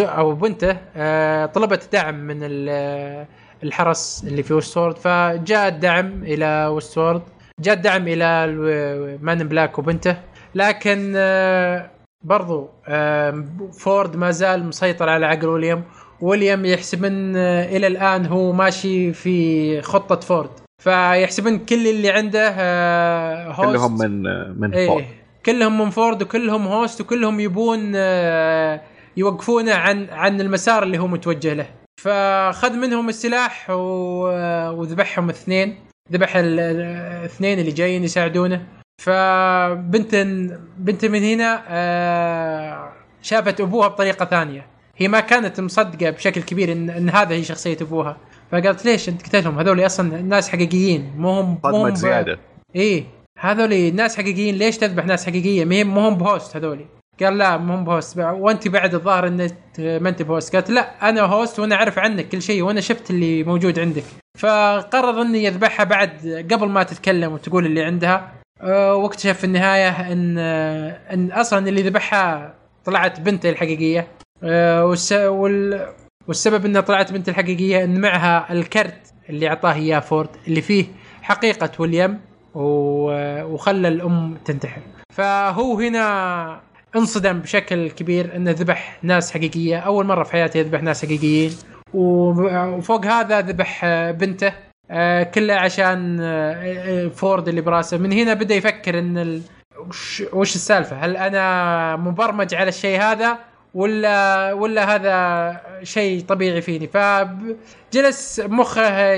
أو 0.00 0.32
بنته 0.34 0.76
آه، 0.96 1.46
طلبت 1.46 1.88
دعم 1.92 2.14
من 2.14 2.38
ال- 2.42 3.26
الحرس 3.62 4.24
اللي 4.28 4.42
في 4.42 4.54
Westworld 4.54 4.98
فجاء 4.98 5.68
الدعم 5.68 6.22
إلى 6.22 6.66
Westworld 6.66 7.22
جاء 7.60 7.74
الدعم 7.74 8.08
إلى 8.08 8.24
ال- 8.24 9.18
Man 9.24 9.38
in 9.38 9.48
Black 9.48 9.78
وبنته. 9.78 10.16
لكن 10.54 11.12
آه، 11.16 11.90
برضو 12.24 12.68
آه، 12.88 13.44
فورد 13.78 14.16
ما 14.16 14.30
زال 14.30 14.66
مسيطر 14.66 15.08
على 15.08 15.26
عقل 15.26 15.46
ويليام. 15.48 15.84
ويليام 16.20 16.64
يحسب 16.64 17.04
ان 17.04 17.36
آه، 17.36 17.76
إلى 17.76 17.86
الآن 17.86 18.26
هو 18.26 18.52
ماشي 18.52 19.12
في 19.12 19.80
خطة 19.82 20.20
فورد. 20.20 20.50
فيحسب 20.82 21.46
ان 21.46 21.58
كل 21.58 21.86
اللي 21.88 22.10
عنده 22.10 22.54
آه، 22.58 23.46
host 23.52 23.70
كلهم 23.70 23.98
من 23.98 24.22
من 24.60 24.74
إيه. 24.74 24.86
فورد. 24.88 25.04
كلهم 25.46 25.78
من 25.80 25.90
فورد 25.90 26.22
وكلهم 26.22 26.66
host 26.66 27.00
وكلهم 27.00 27.40
يبون 27.40 27.92
آه، 27.96 28.80
يوقفونه 29.16 29.74
عن 29.74 30.08
عن 30.10 30.40
المسار 30.40 30.82
اللي 30.82 30.98
هو 30.98 31.06
متوجه 31.06 31.52
له. 31.54 31.66
فخذ 32.00 32.72
منهم 32.72 33.08
السلاح 33.08 33.70
و- 33.70 34.70
وذبحهم 34.70 35.28
اثنين. 35.28 35.76
ذبح 36.12 36.36
ال- 36.36 36.60
الاثنين 36.60 37.58
اللي 37.58 37.70
جايين 37.70 38.04
يساعدونه. 38.04 38.66
فبنت 39.02 40.14
بنت 40.78 41.04
من 41.04 41.22
هنا 41.22 41.62
آه، 41.68 42.92
شافت 43.22 43.60
أبوها 43.60 43.88
بطريقة 43.88 44.24
ثانية. 44.24 44.66
هي 44.96 45.08
ما 45.08 45.20
كانت 45.20 45.60
مصدقة 45.60 46.10
بشكل 46.10 46.42
كبير 46.42 46.72
إن, 46.72 46.90
إن 46.90 47.10
هذا 47.10 47.34
هي 47.34 47.44
شخصية 47.44 47.76
أبوها. 47.80 48.16
فقالت 48.52 48.84
ليش 48.84 49.08
أنت 49.08 49.22
قتلهم؟ 49.22 49.58
هذول 49.58 49.86
أصلا 49.86 50.22
ناس 50.22 50.48
حقيقيين. 50.48 51.12
مو 51.16 51.30
هم 51.40 51.58
مو 51.64 51.72
صدمة 51.72 51.94
زيادة. 51.94 52.38
إيه 52.76 53.04
هذول 53.38 53.94
ناس 53.94 54.16
حقيقيين. 54.16 54.54
ليش 54.54 54.78
تذبح 54.78 55.04
ناس 55.06 55.26
حقيقية؟ 55.26 55.64
ما 55.64 55.74
هي- 55.74 55.84
مو 55.84 56.00
هم 56.00 56.14
ب 56.14 56.22
host 56.22 56.56
هذول. 56.56 56.86
قال 57.24 57.38
لا 57.38 57.56
مو 57.56 57.74
هم 57.74 57.84
ب 57.84 57.91
host 57.91 58.18
وانت 58.18 58.68
بعد 58.68 58.94
الظاهر 58.94 59.26
انك 59.26 59.54
ما 59.78 60.08
انت 60.08 60.22
ب 60.22 60.28
host 60.28 60.54
قالت 60.56 60.70
لا 60.70 61.08
أنا 61.08 61.20
host 61.22 61.58
وأنا 61.60 61.74
اعرف 61.74 61.98
عنك 61.98 62.28
كل 62.28 62.42
شيء 62.42 62.62
وأنا 62.62 62.80
شفت 62.80 63.10
اللي 63.10 63.44
موجود 63.44 63.78
عندك. 63.78 64.04
فقرر 64.38 65.22
انه 65.22 65.38
يذبحها 65.38 65.84
بعد 65.84 66.46
قبل 66.52 66.68
ما 66.68 66.82
تتكلم 66.82 67.32
وتقول 67.32 67.66
اللي 67.66 67.82
عندها. 67.84 68.32
أه، 68.62 68.94
واكتشف 68.94 69.38
في 69.38 69.44
النهاية 69.44 70.12
إن 70.12 70.38
إن 71.12 71.32
أصلا 71.32 71.68
اللي 71.68 71.82
ذبحها 71.82 72.54
طلعت 72.84 73.20
بنته 73.20 73.50
الحقيقية. 73.50 74.06
أه، 74.42 74.84
والس- 74.84 75.12
وال 75.12 75.86
والسبب 76.28 76.64
إنها 76.66 76.80
طلعت 76.80 77.12
بنت 77.12 77.28
الحقيقية 77.28 77.84
إن 77.84 78.00
معها 78.00 78.52
الكرت 78.52 79.12
اللي 79.28 79.48
أعطاه 79.48 79.72
إياه 79.74 80.00
فورد 80.00 80.28
اللي 80.48 80.62
فيه 80.62 80.84
حقيقة 81.22 81.70
ويليام 81.78 82.20
و- 82.54 83.42
وخلى 83.44 83.88
الأم 83.88 84.36
تنتحر. 84.44 84.80
فهو 85.14 85.78
هنا 85.80 86.60
انصدم 86.96 87.38
بشكل 87.38 87.90
كبير 87.90 88.36
إنه 88.36 88.50
ذبح 88.50 88.98
ناس 89.02 89.32
حقيقية. 89.32 89.78
أول 89.78 90.06
مرة 90.06 90.22
في 90.24 90.32
حياته 90.32 90.58
يذبح 90.58 90.82
ناس 90.82 91.04
حقيقيين. 91.04 91.52
وفوق 91.94 93.06
هذا 93.06 93.40
ذبح 93.40 93.80
آه، 93.84 94.10
بنته 94.10 94.52
آه، 94.90 95.22
كله 95.22 95.54
عشان 95.54 96.18
آه، 96.20 97.08
فورد 97.08 97.48
اللي 97.48 97.60
براسه. 97.60 97.98
من 97.98 98.12
هنا 98.12 98.34
بدأ 98.34 98.54
يفكر 98.54 98.98
إن 98.98 99.18
ال... 99.18 99.42
وش 100.32 100.54
السالفة؟ 100.54 100.96
هل 100.96 101.16
أنا 101.16 101.96
مبرمج 101.96 102.54
على 102.54 102.68
الشيء 102.68 103.00
هذا 103.00 103.38
ولا 103.74 104.52
ولا 104.52 104.94
هذا 104.94 105.60
شيء 105.82 106.20
طبيعي 106.20 106.60
فيني؟ 106.60 106.86
فجلس 106.86 108.40
مخه 108.40 109.12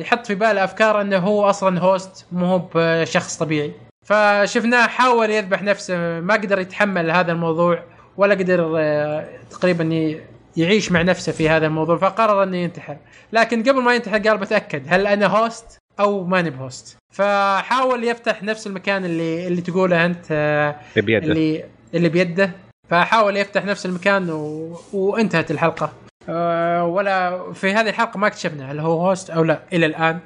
يحط 0.00 0.26
في 0.26 0.34
باله 0.34 0.64
أفكار 0.64 1.00
إنه 1.00 1.18
هو 1.18 1.44
أصلا 1.50 1.80
host 1.80 2.26
مو 2.32 2.46
هو 2.46 2.62
بشخص 2.74 3.36
طبيعي. 3.36 3.87
فشفناه 4.08 4.86
حاول 4.86 5.30
يذبح 5.30 5.62
نفسه 5.62 6.20
ما 6.20 6.34
قدر 6.34 6.58
يتحمل 6.58 7.10
هذا 7.10 7.32
الموضوع 7.32 7.82
ولا 8.16 8.34
قدر 8.34 8.74
آه، 8.78 9.28
تقريبا 9.50 10.14
يعيش 10.56 10.92
مع 10.92 11.02
نفسه 11.02 11.32
في 11.32 11.48
هذا 11.48 11.66
الموضوع 11.66 11.96
فقرر 11.96 12.42
إنه 12.42 12.56
ينتحر. 12.56 12.96
لكن 13.32 13.62
قبل 13.62 13.82
ما 13.82 13.94
ينتحر 13.94 14.18
قال 14.18 14.38
بتأكد 14.38 14.82
هل 14.86 15.06
أنا 15.06 15.26
host 15.26 15.78
أو 16.00 16.24
ماني 16.24 16.50
ب 16.50 16.59
host 16.59 16.96
فحاول 17.14 18.04
يفتح 18.04 18.42
نفس 18.42 18.66
المكان 18.66 19.04
اللي 19.04 19.46
اللي 19.46 19.60
تقوله 19.60 20.06
أنت 20.06 20.26
آه، 20.30 20.76
بيده. 20.96 21.26
اللي 21.26 21.64
اللي 21.94 22.08
بيده. 22.08 22.50
فحاول 22.90 23.36
يفتح 23.36 23.64
نفس 23.64 23.86
المكان 23.86 24.30
و... 24.30 24.76
وانتهت 24.92 25.50
الحلقة. 25.50 25.92
أه 26.28 26.84
ولا 26.84 27.42
في 27.52 27.72
هذه 27.72 27.88
الحلقة 27.88 28.18
ما 28.18 28.26
اكتشفنا 28.26 28.72
هل 28.72 28.80
هو 28.80 29.08
host 29.08 29.30
أو 29.30 29.44
لا 29.44 29.60
إلى 29.72 29.86
الآن. 29.86 30.18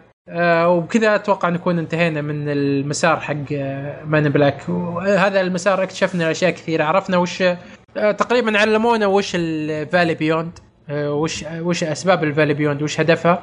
وبكذا 0.67 1.15
أتوقع 1.15 1.49
نكون 1.49 1.79
انتهينا 1.79 2.21
من 2.21 2.49
المسار 2.49 3.21
حق 3.21 3.35
آه، 3.53 4.05
Man 4.05 4.19
in 4.19 4.29
Black 4.29 4.69
وهذا 4.69 5.41
المسار 5.41 5.83
اكتشفنا 5.83 6.31
أشياء 6.31 6.51
كثيرة. 6.51 6.85
عرفنا 6.85 7.17
وش 7.17 7.43
أه 7.43 8.13
تقريبا 8.13 8.59
علمونا 8.59 9.07
وش 9.07 9.33
ال 9.35 9.46
Valley 9.46 10.15
Beyond 10.15 10.59
أه 10.89 11.13
وش 11.15 11.45
وش 11.61 11.85
أسباب 11.85 12.25
ال 12.25 12.29
Valley 12.29 12.55
Beyond 12.55 12.83
وش 12.83 13.01
هدفها. 13.01 13.43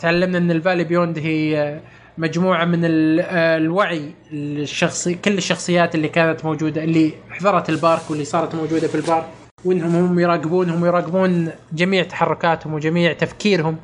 تعلمنا 0.00 0.38
أن 0.38 0.50
ال 0.50 0.55
Valley 0.55 0.84
Beyond 0.84 1.18
هي 1.18 1.58
آه، 1.62 1.80
مجموعة 2.18 2.64
من 2.64 2.84
ال- 2.84 3.20
آه، 3.20 3.56
الوعي 3.56 4.02
الشخصي 4.32 5.14
كل 5.14 5.38
الشخصيات 5.38 5.94
اللي 5.94 6.08
كانت 6.08 6.44
موجودة 6.44 6.84
اللي 6.84 7.12
حضرت 7.30 7.68
البارك 7.68 8.10
واللي 8.10 8.24
صارت 8.24 8.54
موجودة 8.54 8.88
في 8.88 8.94
البارك 8.94 9.26
وإنهم 9.64 9.94
هم 9.96 10.18
يراقبونهم 10.18 10.82
ويراقبون 10.82 11.50
جميع 11.72 12.02
تحركاتهم 12.02 12.74
وجميع 12.74 13.12
تفكيرهم. 13.12 13.76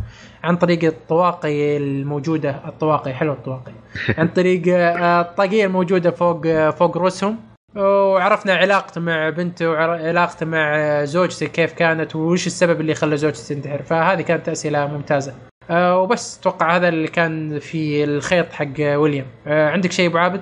عن 0.44 0.56
طريق 0.56 0.84
الطواقي 0.84 1.76
الموجودة. 1.76 2.50
الطواقي 2.66 3.14
حلو 3.14 3.32
الطواقي. 3.32 3.72
عن 4.18 4.28
طريق 4.28 4.62
آه، 4.68 5.20
الطاقية 5.20 5.66
الموجودة 5.66 6.10
فوق 6.10 6.42
آه، 6.46 6.70
فوق 6.70 6.98
رؤوسهم 6.98 7.36
وعرفنا 7.76 8.54
علاقته 8.54 9.00
مع 9.00 9.30
بنته 9.30 9.70
وعلاقته 9.70 10.46
مع 10.46 10.76
آه، 10.76 11.04
زوجته 11.04 11.46
كيف 11.46 11.72
كانت 11.72 12.16
وش 12.16 12.46
السبب 12.46 12.80
اللي 12.80 12.94
خلى 12.94 13.16
زوجته 13.16 13.54
تنتحر. 13.54 13.82
فهذه 13.82 14.22
كانت 14.22 14.48
أسئلة 14.48 14.86
ممتازة. 14.86 15.34
وبس 15.70 16.38
أتوقع 16.38 16.76
هذا 16.76 16.88
اللي 16.88 17.08
كان 17.08 17.58
في 17.58 18.04
الخيط 18.04 18.52
حق 18.52 18.74
ويليام. 18.78 19.26
عندك 19.46 19.92
شيء 19.92 20.08
أبو 20.08 20.18
عابد؟ 20.18 20.40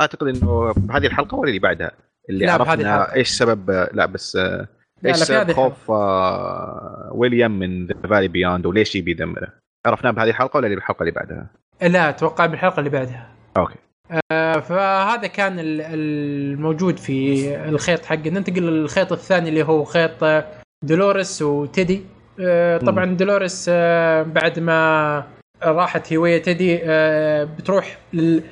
أعتقد 0.00 0.26
إنه 0.26 0.72
بهذه 0.76 1.06
الحلقة 1.06 1.34
ولا 1.34 1.48
اللي 1.48 1.60
بعدها؟ 1.60 1.92
اللي 2.30 2.50
عرفنا. 2.50 3.14
إيش 3.14 3.28
سبب 3.28 3.70
لا 3.92 4.06
بس 4.06 4.38
إيش 5.06 5.16
هذه 5.16 5.24
سبب 5.24 5.52
خوف 5.52 5.90
آه، 5.90 7.10
ويليام 7.14 7.58
من 7.58 7.86
ذا 7.86 7.94
Valley 8.10 8.28
Beyond 8.28 8.66
وليش 8.66 8.96
يبي 8.96 9.10
يدمره؟ 9.10 9.48
عرفناه 9.86 10.10
بهذه 10.10 10.28
الحلقة 10.30 10.56
ولا 10.56 10.68
بالحلقة 10.68 11.00
اللي 11.00 11.12
بعدها؟ 11.12 11.46
لا 11.82 12.08
أتوقع 12.08 12.46
بالحلقة 12.46 12.78
اللي 12.78 12.90
بعدها. 12.90 13.28
okay. 13.56 13.74
آه 14.32 14.60
فهذا 14.60 15.26
كان 15.26 15.58
ال- 15.58 15.80
الموجود 15.80 16.96
في 16.98 17.48
الخيط 17.68 18.04
حق 18.04 18.26
ننتقل 18.26 18.62
للخيط 18.62 19.12
الثاني 19.12 19.48
اللي 19.48 19.62
هو 19.62 19.84
خيط 19.84 20.24
آه، 20.24 20.44
دولوريس 20.84 21.42
وتيدي. 21.42 22.02
آه 22.40 22.78
طبعا 22.78 23.04
دولوريس 23.04 23.66
آه 23.72 24.22
بعد 24.22 24.58
ما 24.58 25.24
راحت 25.62 26.12
هي 26.12 26.16
ويا 26.18 26.38
تيدي 26.38 26.78
آه 26.82 27.44
بتروح 27.44 27.98
لل 28.12 28.42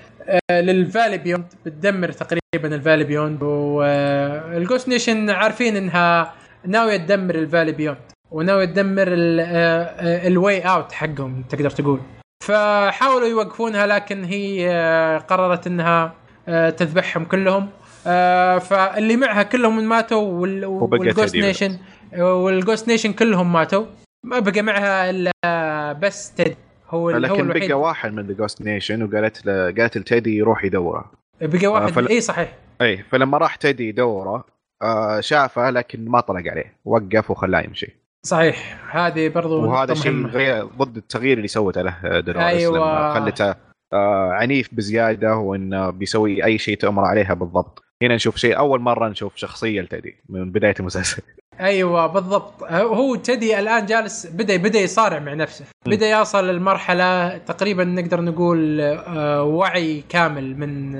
لل 0.50 0.67
Valley 0.67 1.18
Beyond 1.18 1.44
بتدمر 1.66 2.12
تقريبا 2.12 2.74
ال 2.76 2.80
Valley 2.80 3.04
Beyond. 3.04 3.42
وال 3.42 3.84
Ghost 3.84 4.88
Nation 4.88 5.30
عارفين 5.30 5.76
إنها 5.76 6.32
ناوية 6.66 6.96
تدمر 6.96 7.34
ال 7.34 7.39
Valley 7.39 7.72
Beyond 7.72 7.98
وناوية 8.30 8.64
تدمر 8.64 9.08
ال- 9.08 9.40
آه، 9.40 9.82
آه، 9.82 10.26
ال 10.28 10.60
way 10.60 10.76
out 10.76 10.92
حقهم 10.92 11.42
تقدر 11.48 11.70
تقول. 11.70 12.00
فحاولوا 12.44 13.28
يوقفونها 13.28 13.86
لكن 13.86 14.24
هي 14.24 14.68
آه، 14.70 15.18
قررت 15.18 15.66
إنها 15.66 16.14
آه، 16.48 16.70
تذبحهم 16.70 17.24
كلهم. 17.24 17.68
آه، 18.06 18.58
فاللي 18.58 19.16
معها 19.16 19.42
كلهم 19.42 19.88
ماتوا 19.88 20.22
وال 20.22 20.55
Ghost 20.55 21.36
Nation 21.36 21.78
وال 22.18 22.38
Ghost 22.38 22.88
Nation 22.88 23.12
كلهم 23.12 23.52
ماتوا. 23.52 23.86
ما 24.24 24.38
بقى 24.38 24.62
معها 24.62 25.10
إلا 25.10 25.92
بس 25.92 26.32
تيدي 26.34 26.56
هو 26.90 27.10
هو 27.10 27.10
لكن 27.10 27.40
الوحيد. 27.40 27.68
بقى 27.70 27.80
واحد 27.80 28.12
من 28.12 28.26
the 28.26 28.34
Ghost 28.34 28.62
Nation 28.62 29.02
وقالت 29.02 29.46
له 29.46 29.52
قالت 29.64 29.98
لتيدي 29.98 30.36
يروح 30.36 30.64
يدوره. 30.64 31.10
بقى 31.40 31.66
واحد. 31.66 31.92
فل- 31.92 32.08
اي 32.08 32.20
صحيح. 32.20 32.52
اي 32.82 32.96
فلما 33.02 33.38
راح 33.38 33.56
تيدي 33.56 33.88
يدوره 33.88 34.44
آه، 34.82 35.20
شافه 35.20 35.70
لكن 35.70 36.04
ما 36.08 36.20
طلق 36.20 36.50
عليه. 36.50 36.76
وقف 36.84 37.30
وخلاه 37.30 37.60
يمشي. 37.60 37.96
صحيح. 38.22 38.86
هذه 38.96 39.28
برضو 39.28 39.66
وهذا 39.66 39.94
شيء. 39.94 40.26
غير 40.26 40.64
ضد 40.64 40.96
التغيير 40.96 41.36
اللي 41.36 41.48
سوته 41.48 41.82
له 41.82 42.20
دولوريس 42.20 42.46
أيوة. 42.46 42.76
لما 42.78 43.14
خلته 43.14 43.54
آه، 43.92 44.30
عنيف 44.32 44.74
بزيادة 44.74 45.36
وإنه 45.36 45.90
بيسوي 45.90 46.44
أي 46.44 46.58
شيء 46.58 46.76
تأمر 46.76 47.04
عليها 47.04 47.34
بالضبط. 47.34 47.82
هنا 48.02 48.14
نشوف 48.14 48.36
شيء 48.36 48.58
أول 48.58 48.80
مرة 48.80 49.08
نشوف 49.08 49.36
شخصية 49.36 49.80
لتيدي 49.80 50.16
من 50.28 50.52
بداية 50.52 50.74
المسلسل. 50.80 51.22
أيوه 51.60 52.06
بالضبط. 52.06 52.62
هو 52.72 53.14
تدي 53.14 53.58
الآن 53.58 53.86
جالس 53.86 54.26
بدا 54.26 54.56
بدأ 54.56 54.78
يصارع 54.78 55.18
مع 55.18 55.34
نفسه. 55.34 55.64
بدأ 55.86 56.10
يصل 56.20 56.56
لمرحله 56.56 57.38
تقريبا 57.38 57.84
نقدر 57.84 58.20
نقول 58.20 58.80
آه، 58.80 59.42
وعي 59.42 60.04
كامل 60.08 60.58
من 60.58 60.94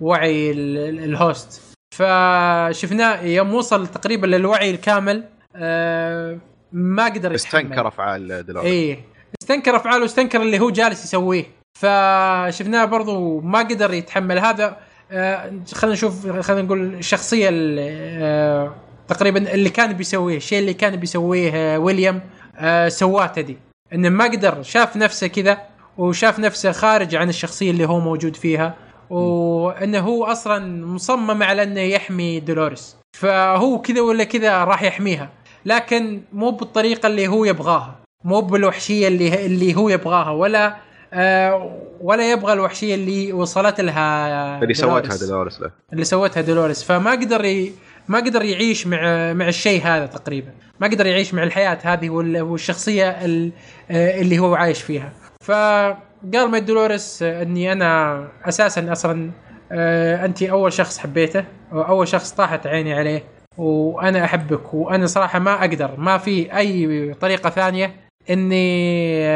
وعي 0.00 0.50
ال- 0.50 0.78
ال- 0.78 1.04
الهوست. 1.04 1.62
فشفناه 1.94 3.22
يوم 3.22 3.54
وصل 3.54 3.86
تقريبا 3.86 4.26
للوعي 4.26 4.70
الكامل 4.70 5.24
آه، 5.56 6.38
ما 6.72 7.04
قدر 7.04 7.16
يتحمل. 7.32 7.34
استنكر 7.34 7.88
أفعال 7.88 8.46
دولوريس 8.46 8.70
إيه. 8.72 8.98
استنكر 9.42 9.76
أفعاله 9.76 10.02
واستنكر 10.02 10.42
اللي 10.42 10.58
هو 10.60 10.70
جالس 10.70 11.04
يسويه. 11.04 11.44
فشفناه 11.80 12.84
برضو 12.84 13.40
ما 13.40 13.58
قدر 13.58 13.92
يتحمل 13.94 14.38
هذا. 14.38 14.76
آه 15.12 15.52
خلينا 15.74 15.94
نشوف 15.94 16.26
خلينا 16.40 16.62
نقول 16.62 16.94
الشخصيه 16.94 17.48
تقريبا 19.08 19.54
اللي 19.54 19.70
كان 19.70 19.92
بيسويه 19.92 20.36
الشيء 20.36 20.58
اللي 20.58 20.74
كان 20.74 20.96
بيسويه 20.96 21.50
آه 21.54 21.78
ويليام 21.78 22.20
آه 22.56 22.88
سواه 22.88 23.26
تدي 23.26 23.58
إنه 23.92 24.08
ما 24.08 24.24
قدر 24.24 24.62
شاف 24.62 24.96
نفسه 24.96 25.26
كذا 25.26 25.58
وشاف 25.98 26.38
نفسه 26.38 26.72
خارج 26.72 27.14
عن 27.14 27.28
الشخصية 27.28 27.70
اللي 27.70 27.84
هو 27.88 28.00
موجود 28.00 28.36
فيها 28.36 28.74
وإنه 29.10 29.98
هو 30.00 30.24
أصلا 30.24 30.86
مصمم 30.86 31.42
على 31.42 31.62
إنه 31.62 31.80
يحمي 31.80 32.40
دولوريس. 32.40 32.96
فهو 33.16 33.80
كذا 33.80 34.00
ولا 34.00 34.24
كذا 34.24 34.64
راح 34.64 34.82
يحميها. 34.82 35.30
لكن 35.64 36.20
مو 36.32 36.50
بالطريقة 36.50 37.06
اللي 37.06 37.28
هو 37.28 37.44
يبغاها. 37.44 37.98
مو 38.24 38.40
بالوحشية 38.40 39.08
اللي 39.08 39.46
اللي 39.46 39.76
هو 39.76 39.88
يبغاها 39.88 40.30
ولا 40.30 40.76
آه 41.12 41.78
ولا 42.00 42.32
يبغى 42.32 42.52
الوحشية 42.52 42.94
اللي 42.94 43.32
وصلت 43.32 43.80
لها 43.80 44.62
اللي 44.62 44.74
سوتها 44.74 44.98
دولوريس. 45.00 45.24
دولوريس 45.24 45.60
له. 45.60 45.70
اللي 45.92 46.04
سوتها 46.04 46.40
دولوريس. 46.40 46.84
فما 46.84 47.10
قدر 47.10 47.44
ي... 47.44 47.72
ما 48.08 48.18
قدر 48.18 48.42
يعيش 48.44 48.86
مع 48.86 49.32
مع 49.32 49.48
الشيء 49.48 49.82
هذا 49.82 50.06
تقريبا. 50.06 50.52
ما 50.80 50.86
قدر 50.86 51.06
يعيش 51.06 51.34
مع 51.34 51.42
الحياة 51.42 51.78
هذه 51.82 52.10
وال- 52.10 52.42
والشخصية 52.42 53.08
ال- 53.10 53.52
آه، 53.90 54.20
اللي 54.20 54.38
هو 54.38 54.54
عايش 54.54 54.82
فيها. 54.82 55.12
فقال 55.44 56.48
ماي 56.50 56.60
دولوريس 56.60 57.22
آه، 57.22 57.42
إني 57.42 57.72
أنا 57.72 58.24
أساسا 58.44 58.92
أصلا 58.92 59.30
آه، 59.72 60.24
انت 60.24 60.42
أول 60.42 60.72
شخص 60.72 60.98
حبيته 60.98 61.44
وأول 61.72 62.08
شخص 62.08 62.30
طاحت 62.32 62.66
عيني 62.66 62.94
عليه 62.94 63.22
وأنا 63.58 64.24
أحبك 64.24 64.74
وأنا 64.74 65.06
صراحة 65.06 65.38
ما 65.38 65.54
أقدر 65.60 65.94
ما 66.00 66.18
في 66.18 66.56
أي 66.56 67.14
طريقة 67.14 67.50
ثانية 67.50 67.94
إني 68.30 69.26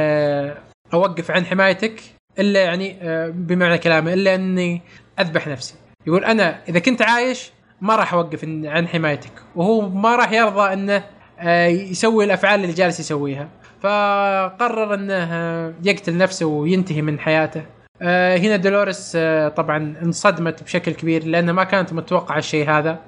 أوقف 0.94 1.30
عن 1.30 1.46
حمايتك 1.46 2.00
إلا 2.38 2.60
يعني 2.64 2.96
بمعنى 3.32 3.78
كلامه 3.78 4.12
إلا 4.12 4.34
إني 4.34 4.82
أذبح 5.20 5.48
نفسي. 5.48 5.74
يقول 6.06 6.24
أنا 6.24 6.58
إذا 6.68 6.78
كنت 6.78 7.02
عايش 7.02 7.52
ما 7.82 7.96
راح 7.96 8.14
أوقف 8.14 8.44
عن 8.64 8.88
حمايتك. 8.88 9.32
وهو 9.56 9.88
ما 9.88 10.16
راح 10.16 10.32
يرضى 10.32 10.72
إنه 10.72 11.04
آه، 11.38 11.66
يسوي 11.66 12.24
الأفعال 12.24 12.60
اللي 12.60 12.72
جالس 12.72 13.00
يسويها. 13.00 13.48
فقرر 13.80 14.94
إنه 14.94 15.14
آه، 15.14 15.74
يقتل 15.84 16.16
نفسه 16.16 16.46
وينتهي 16.46 17.02
من 17.02 17.18
حياته. 17.18 17.62
آه، 18.02 18.36
هنا 18.36 18.56
دولوريس 18.56 19.18
طبعا 19.56 19.94
انصدمت 20.02 20.62
بشكل 20.62 20.92
كبير 20.92 21.24
لانها 21.24 21.52
ما 21.52 21.64
كانت 21.64 21.92
متوقعة 21.92 22.38
الشيء 22.38 22.70
هذا. 22.70 22.98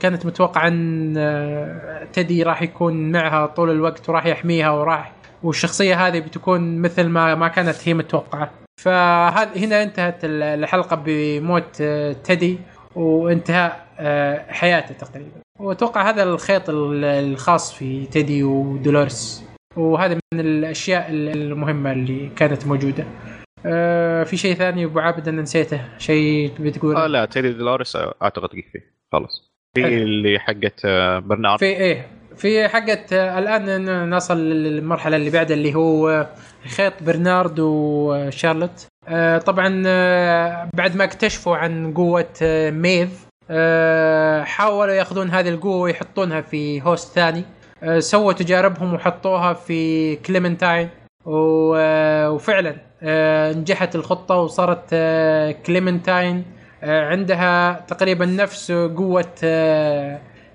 كانت 0.00 0.26
متوقعة 0.26 0.68
إن 0.68 1.14
تدي 2.12 2.42
راح 2.42 2.62
يكون 2.62 3.12
معها 3.12 3.46
طول 3.46 3.70
الوقت 3.70 4.08
وراح 4.08 4.26
يحميها 4.26 4.70
وراح 4.70 5.12
والشخصية 5.42 6.06
هذه 6.06 6.20
بتكون 6.20 6.78
مثل 6.78 7.08
ما 7.08 7.34
ما 7.34 7.48
كانت 7.48 7.88
هي 7.88 7.94
متوقعة. 7.94 8.50
فهذا 8.80 9.56
هنا 9.56 9.82
انتهت 9.82 10.18
الحلقة 10.24 11.02
بموت 11.06 11.82
تدي 12.24 12.58
وانتهاء. 12.94 13.89
حياته 14.48 14.94
تقريبا. 14.94 15.40
وأتوقع 15.58 16.10
هذا 16.10 16.22
الخيط 16.22 16.62
الخاص 16.68 17.74
في 17.74 18.06
تيدي 18.06 18.42
ودولورس 18.42 19.44
وهذا 19.76 20.18
من 20.34 20.40
الأشياء 20.40 21.06
المهمة 21.10 21.92
اللي 21.92 22.30
كانت 22.36 22.66
موجودة. 22.66 23.04
آه، 23.66 24.24
في 24.24 24.36
شيء 24.36 24.54
ثاني 24.54 24.84
أبو 24.84 25.00
عابد 25.00 25.28
أنا 25.28 25.42
نسيته؟ 25.42 25.80
شيء 25.98 26.52
بتقول 26.60 26.96
آه 26.96 27.06
لا 27.06 27.24
تيدي 27.24 27.52
دولورس 27.52 27.96
أعتقد 27.96 28.48
فيه 28.50 28.94
خلاص. 29.12 29.50
في 29.74 29.86
اللي 29.86 30.38
حقت 30.38 30.86
برنارد 31.26 31.58
في 31.58 31.66
إيه. 31.66 32.06
في 32.36 32.68
حقت 32.68 33.12
الآن 33.12 34.10
نصل 34.10 34.38
للمرحلة 34.38 35.16
اللي 35.16 35.30
بعدها 35.30 35.56
اللي 35.56 35.74
هو 35.74 36.26
خيط 36.76 37.02
برنارد 37.02 37.60
وشارلوت. 37.60 38.86
آه، 39.08 39.38
طبعا 39.38 39.82
آه، 39.86 40.70
بعد 40.74 40.96
ما 40.96 41.04
اكتشفوا 41.04 41.56
عن 41.56 41.94
قوة 41.94 42.32
آه، 42.42 42.70
ميف 42.70 43.26
حاولوا 44.44 44.94
ياخذون 44.94 45.30
هذه 45.30 45.48
القوة 45.48 45.76
ويحطونها 45.76 46.40
في 46.40 46.82
host 46.82 47.14
ثاني. 47.14 47.44
سووا 47.98 48.32
تجاربهم 48.32 48.94
وحطوها 48.94 49.52
في 49.52 50.16
كليمنتاين 50.16 50.88
وفعلا 51.26 52.76
نجحت 53.52 53.94
الخطة 53.94 54.34
وصارت 54.36 54.94
كليمنتاين 55.66 56.44
عندها 56.82 57.72
تقريبا 57.88 58.26
نفس 58.26 58.72
قوة 58.72 59.34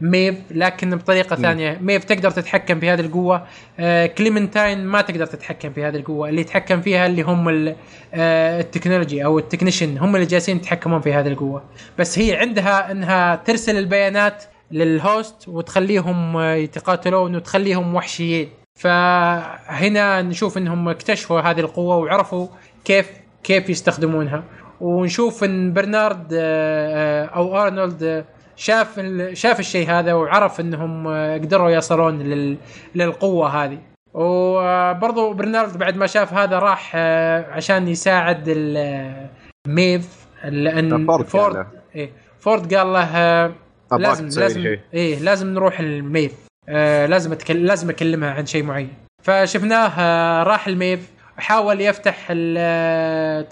ميف 0.01 0.35
لكن 0.51 0.95
بطريقة 0.95 1.35
م. 1.35 1.41
ثانية 1.41 1.77
ميف 1.81 2.03
تقدر 2.03 2.31
تتحكم 2.31 2.79
في 2.79 2.89
هذه 2.89 2.99
القوة. 2.99 3.43
آه 3.79 4.05
كليمنتاين 4.05 4.85
ما 4.85 5.01
تقدر 5.01 5.25
تتحكم 5.25 5.73
في 5.73 5.83
هذه 5.83 5.95
القوة. 5.95 6.29
اللي 6.29 6.41
يتحكم 6.41 6.81
فيها 6.81 7.05
اللي 7.05 7.21
هم 7.21 7.75
آه 8.13 8.59
ال 8.59 8.65
technology 8.65 9.25
أو 9.25 9.39
ال 9.39 9.45
technician 9.45 9.97
هم 9.97 10.15
اللي 10.15 10.27
جالسين 10.27 10.57
يتحكمون 10.57 11.01
في 11.01 11.13
هذه 11.13 11.27
القوة. 11.27 11.63
بس 11.99 12.19
هي 12.19 12.35
عندها 12.35 12.91
إنها 12.91 13.35
ترسل 13.35 13.77
البيانات 13.77 14.43
لل 14.71 14.97
host 14.97 15.47
وتخليهم 15.47 16.39
يتقاتلون 16.39 17.35
وتخليهم 17.35 17.95
وحشيين. 17.95 18.49
فهنا 18.79 20.21
نشوف 20.21 20.57
إنهم 20.57 20.89
اكتشفوا 20.89 21.39
هذه 21.39 21.59
القوة 21.59 21.95
وعرفوا 21.97 22.47
كيف 22.85 23.09
كيف 23.43 23.69
يستخدمونها. 23.69 24.43
ونشوف 24.81 25.43
إن 25.43 25.73
برنارد 25.73 26.27
آه، 26.33 27.25
آه، 27.25 27.25
أو 27.25 27.57
أرنولد 27.57 28.25
شاف 28.55 28.99
شاف 29.33 29.59
الشيء 29.59 29.89
هذا 29.89 30.13
وعرف 30.13 30.59
إنهم 30.59 31.07
قدروا 31.33 31.69
يصلون 31.69 32.19
لل... 32.19 32.57
للقوة 32.95 33.63
هذه. 33.63 33.79
وبرضو 34.13 35.33
برنارد 35.33 35.77
بعد 35.77 35.97
ما 35.97 36.07
شاف 36.07 36.33
هذا 36.33 36.59
راح 36.59 36.91
آه، 36.95 37.51
عشان 37.51 37.87
يساعد 37.87 38.49
ميف 39.67 40.27
لأن 40.43 41.05
فورد 41.05 41.25
فورد, 41.25 41.67
إيه 41.95 42.11
فورد 42.39 42.73
قال 42.73 42.93
له 42.93 43.17
آه، 43.17 43.51
لازم 43.91 44.41
لازم 44.41 44.77
إيه 44.93 45.19
لازم 45.19 45.53
نروح 45.53 45.79
لميف 45.79 46.33
آه 46.69 47.05
لازم 47.05 47.31
أتكلم 47.31 47.65
لازم 47.65 47.89
أكلمها 47.89 48.31
عن 48.33 48.45
شيء 48.45 48.63
معين. 48.63 48.93
فشفناه 49.23 49.87
آه 49.99 50.43
راح 50.43 50.67
لميف 50.67 51.11
حاول 51.37 51.81
يفتح 51.81 52.27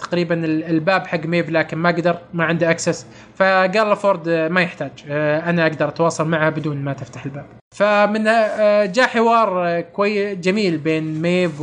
تقريبا 0.00 0.44
الباب 0.44 1.06
حق 1.06 1.26
ميف 1.26 1.50
لكن 1.50 1.78
ما 1.78 1.88
قدر 1.88 2.18
ما 2.34 2.44
عنده 2.44 2.70
access 2.70 3.06
فقال 3.36 3.90
لفورد 3.90 4.28
ما 4.28 4.62
يحتاج. 4.62 4.90
آه، 5.08 5.50
أنا 5.50 5.66
أقدر 5.66 5.88
أتواصل 5.88 6.28
معه 6.28 6.50
بدون 6.50 6.76
ما 6.76 6.92
تفتح 6.92 7.24
الباب. 7.24 7.46
فمن 7.74 8.26
آه، 8.26 8.84
جاء 8.84 9.06
حوار 9.06 9.80
كويس 9.80 10.38
جميل 10.38 10.78
بين 10.78 11.22
ميف 11.22 11.60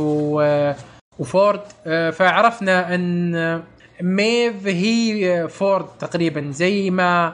وفورد 1.18 1.60
آه، 1.86 2.10
فعرفنا 2.10 2.94
أن 2.94 3.62
ميف 4.00 4.66
هي 4.66 5.48
فورد 5.48 5.86
تقريبا 6.00 6.50
زي 6.50 6.90
ما 6.90 7.32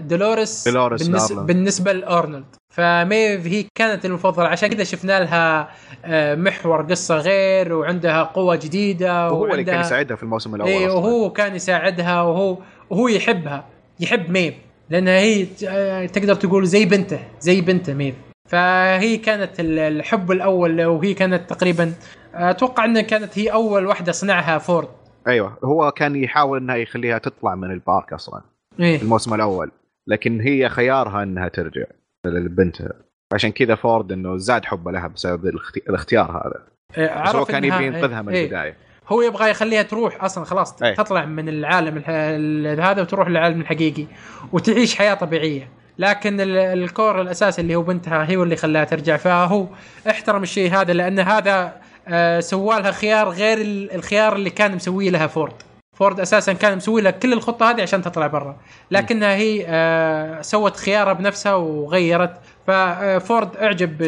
دولوريس, 0.00 0.68
دولوريس 0.68 1.02
بالنسبة, 1.02 1.42
بالنسبة 1.42 1.92
لأرنولد. 1.92 2.57
فميف 2.78 3.46
هي 3.46 3.64
كانت 3.74 4.04
المفضلة. 4.04 4.48
عشان 4.48 4.68
كذا 4.68 4.84
شفنا 4.84 5.20
لها 5.20 5.68
آه، 6.04 6.34
محور 6.34 6.82
قصة 6.82 7.16
غير 7.16 7.72
وعندها 7.72 8.22
قوة 8.22 8.56
جديدة 8.56 9.26
وهو 9.28 9.46
اللي 9.46 9.64
كان 9.64 9.80
يساعدها 9.80 10.16
في 10.16 10.22
الموسم 10.22 10.54
الأول 10.54 10.70
اي 10.70 10.86
وهو 10.86 11.32
كان 11.32 11.54
يساعدها 11.54 12.22
وهو 12.22 12.58
وهو 12.90 13.08
يحبها. 13.08 13.64
يحب 14.00 14.30
ميف 14.30 14.54
لأنها 14.90 15.18
هي 15.18 15.46
آه، 15.68 16.06
تقدر 16.06 16.34
تقول 16.34 16.66
زي 16.66 16.84
بنته 16.84 17.18
زي 17.40 17.60
بنته 17.60 17.94
ميف 17.94 18.14
فهي 18.48 19.16
كانت 19.16 19.50
الحب 19.60 20.32
الأول 20.32 20.84
وهي 20.84 21.14
كانت 21.14 21.50
تقريبا 21.50 21.92
أتوقع 22.34 22.84
إنها 22.84 23.02
كانت 23.02 23.38
هي 23.38 23.52
أول 23.52 23.86
واحدة 23.86 24.12
صنعها 24.12 24.58
فورد. 24.58 24.88
أيوه. 25.28 25.58
هو 25.64 25.90
كان 25.90 26.16
يحاول 26.16 26.58
إنها 26.58 26.76
يخليها 26.76 27.18
تطلع 27.18 27.54
من 27.54 27.70
البارك 27.70 28.12
أصلا 28.12 28.42
إيه؟ 28.80 29.02
الموسم 29.02 29.34
الأول 29.34 29.70
لكن 30.06 30.40
هي 30.40 30.68
خيارها 30.68 31.22
إنها 31.22 31.48
ترجع. 31.48 31.84
لبنتها 32.30 32.92
عشان 33.34 33.52
كذا 33.52 33.74
فورد 33.74 34.12
إنه 34.12 34.36
زاد 34.36 34.64
حبه 34.64 34.90
لها 34.90 35.06
بسبب 35.06 35.46
الاختيار 35.88 36.30
هذا. 36.30 36.62
إيه 36.98 37.22
بس 37.22 37.34
هو 37.34 37.44
كان 37.44 37.64
يبي 37.64 37.86
ينقذها 37.86 38.22
من 38.22 38.32
إيه. 38.32 38.44
البداية. 38.44 38.76
هو 39.08 39.22
يبغى 39.22 39.50
يخليها 39.50 39.82
تروح 39.82 40.24
أصلا 40.24 40.44
خلاص 40.44 40.82
إيه. 40.82 40.94
تطلع 40.94 41.24
من 41.24 41.48
العالم 41.48 41.98
هذا 42.80 43.02
وتروح 43.02 43.28
للعالم 43.28 43.60
الحقيقي 43.60 44.06
وتعيش 44.52 44.94
حياة 44.94 45.14
طبيعية. 45.14 45.68
لكن 45.98 46.40
الكور 46.40 47.20
الأساسي 47.20 47.60
اللي 47.60 47.74
هو 47.74 47.82
بنتها 47.82 48.30
هي 48.30 48.36
اللي 48.36 48.56
خلاها 48.56 48.84
ترجع. 48.84 49.16
فهو 49.16 49.66
احترم 50.10 50.42
الشيء 50.42 50.70
هذا 50.72 50.92
لأن 50.92 51.18
هذا 51.18 51.72
آه 52.08 52.40
سوى 52.40 52.92
خيار 52.92 53.28
غير 53.28 53.58
الخيار 53.94 54.36
اللي 54.36 54.50
كان 54.50 54.74
مسويه 54.74 55.10
لها 55.10 55.26
فورد. 55.26 55.52
فورد 55.98 56.20
أساسا 56.20 56.52
كان 56.52 56.76
مسوي 56.76 57.02
لها 57.02 57.10
كل 57.10 57.32
الخطة 57.32 57.70
هذه 57.70 57.82
عشان 57.82 58.02
تطلع 58.02 58.26
برا. 58.26 58.56
لكنها 58.90 59.34
هي 59.34 59.64
آه 59.68 60.40
سوت 60.40 60.76
خيارها 60.76 61.12
بنفسها 61.12 61.54
وغيرت. 61.54 62.40
ففورد 62.66 63.56
أعجب 63.56 63.98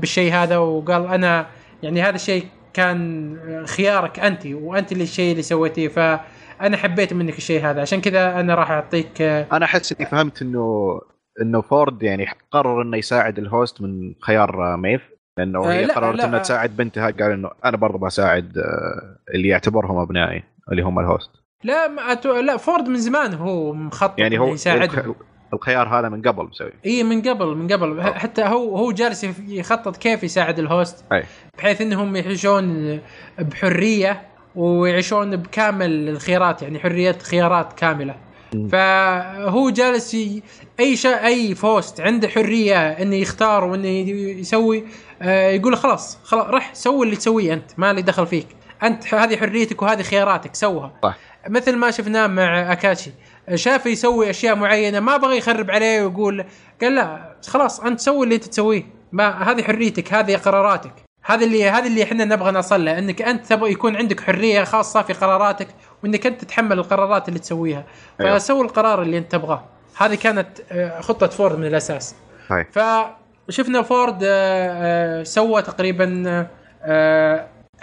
بالشيء 0.00 0.32
هذا 0.32 0.56
وقال 0.56 1.06
أنا 1.06 1.46
يعني 1.82 2.02
هذا 2.02 2.14
الشيء 2.14 2.44
كان 2.72 3.64
خيارك 3.66 4.18
أنت 4.18 4.46
وأنت 4.46 4.92
اللي 4.92 5.04
الشيء 5.04 5.32
اللي 5.32 5.42
سويتيه 5.42 5.88
فأنا 5.88 6.76
حبيت 6.76 7.12
منك 7.12 7.38
الشيء 7.38 7.66
هذا. 7.66 7.80
عشان 7.80 8.00
كذا 8.00 8.40
أنا 8.40 8.54
راح 8.54 8.70
أعطيك 8.70 9.22
آه 9.22 9.46
أنا 9.52 9.64
أحس 9.64 9.92
إني 9.92 10.10
فهمت 10.10 10.42
إنه 10.42 11.00
إنه 11.42 11.60
فورد 11.60 12.02
يعني 12.02 12.26
قرر 12.50 12.82
إنه 12.82 12.96
يساعد 12.96 13.38
ال 13.38 13.47
host 13.47 13.82
من 13.82 14.14
خيار 14.20 14.76
ميف. 14.76 15.02
لأنه 15.38 15.64
هي 15.64 15.84
آه 15.84 15.88
قررت 15.88 16.20
إنها 16.20 16.38
تساعد 16.38 16.76
بنتها 16.76 17.10
قال 17.10 17.30
إنه 17.32 17.50
أنا 17.64 17.76
برضه 17.76 17.98
بساعد 17.98 18.58
آه 18.58 19.34
اللي 19.34 19.48
يعتبرهم 19.48 19.98
أبنائي. 19.98 20.42
اللي 20.72 20.82
هم 20.82 20.98
ال 20.98 21.04
host 21.04 21.30
لا 21.64 21.88
ما 21.88 22.12
أتو... 22.12 22.40
لا 22.40 22.56
فورد 22.56 22.88
من 22.88 22.96
زمان 22.96 23.34
هو 23.34 23.72
مخطط 23.72 24.18
يعني 24.18 24.38
هو 24.38 24.54
يساعدهم 24.54 25.14
الخيار 25.54 25.98
هذا 25.98 26.08
من 26.08 26.22
قبل 26.22 26.44
مسوي 26.44 26.72
إي 26.86 27.02
من 27.02 27.22
قبل 27.22 27.46
من 27.46 27.72
قبل 27.72 28.00
أوه. 28.00 28.18
حتى 28.18 28.42
هو 28.42 28.76
هو 28.76 28.92
جالس 28.92 29.26
يخطط 29.48 29.96
كيف 29.96 30.24
يساعد 30.24 30.58
ال 30.58 30.67
host 30.67 31.04
أي. 31.12 31.24
بحيث 31.58 31.80
إنهم 31.80 32.16
يعيشون 32.16 32.98
بحرية 33.38 34.22
ويعيشون 34.54 35.36
بكامل 35.36 36.08
الخيارات 36.08 36.62
يعني 36.62 36.78
حرية 36.78 37.18
خيارات 37.18 37.72
كاملة 37.72 38.14
م. 38.54 38.68
فهو 38.68 39.70
جالس 39.70 40.14
ي... 40.14 40.42
أي 40.80 40.96
شيء 40.96 41.26
أي 41.26 41.54
host 41.54 42.00
عنده 42.00 42.28
حرية 42.28 42.88
إنه 42.88 43.16
يختار 43.16 43.64
وإنه 43.64 43.88
يسوي 43.88 44.84
آه 45.22 45.50
يقول 45.50 45.76
خلاص 45.76 46.18
خلاص 46.24 46.46
روح 46.46 46.74
سوي 46.74 47.04
اللي 47.04 47.16
تسويه 47.16 47.54
أنت 47.54 47.70
ما 47.78 47.92
لي 47.92 48.02
دخل 48.02 48.26
فيك 48.26 48.46
أنت 48.82 49.14
هذه 49.14 49.36
حريتك 49.36 49.82
وهذه 49.82 50.02
خياراتك 50.02 50.54
سوها. 50.54 50.92
صح. 51.02 51.16
مثل 51.48 51.76
ما 51.76 51.90
شفناه 51.90 52.26
مع 52.26 52.72
أكاشيتا. 52.72 53.10
شاف 53.54 53.86
يسوي 53.86 54.30
أشياء 54.30 54.54
معينة 54.54 55.00
ما 55.00 55.16
بغى 55.16 55.38
يخرب 55.38 55.70
عليه 55.70 56.02
ويقول 56.02 56.44
قال 56.82 56.94
لا 56.94 57.36
خلاص 57.48 57.80
أنت 57.80 58.00
سوي 58.00 58.24
اللي 58.24 58.34
أنت 58.34 58.44
تسويه. 58.44 58.86
ما 59.12 59.50
هذه 59.50 59.62
حريتك 59.62 60.14
هذه 60.14 60.36
قراراتك. 60.36 60.92
هذا 61.24 61.44
اللي 61.44 61.70
هذا 61.70 61.86
اللي 61.86 62.02
إحنا 62.02 62.24
نبغى 62.24 62.50
نصل 62.50 62.84
له 62.84 62.98
إنك 62.98 63.22
أنت 63.22 63.46
تبغى 63.46 63.70
يكون 63.70 63.96
عندك 63.96 64.20
حرية 64.20 64.64
خاصة 64.64 65.02
في 65.02 65.12
قراراتك 65.12 65.68
وإنك 66.02 66.26
أنت 66.26 66.40
تتحمل 66.40 66.78
القرارات 66.78 67.28
اللي 67.28 67.38
تسويها. 67.38 67.84
أيوه. 68.20 68.38
فسوي 68.38 68.60
القرار 68.60 69.02
اللي 69.02 69.18
أنت 69.18 69.32
تبغاه. 69.32 69.64
هذه 69.96 70.14
كانت 70.14 70.48
آه، 70.72 71.00
خطة 71.00 71.26
فورد 71.26 71.58
من 71.58 71.66
الأساس. 71.66 72.14
هاي. 72.50 72.66
فشفنا 72.72 73.82
فورد 73.82 74.18
آه، 74.22 75.20
آه، 75.20 75.22
سوى 75.22 75.62
تقريبا 75.62 76.46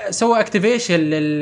سوى 0.10 0.40
activation 0.40 0.99
لل 0.99 1.40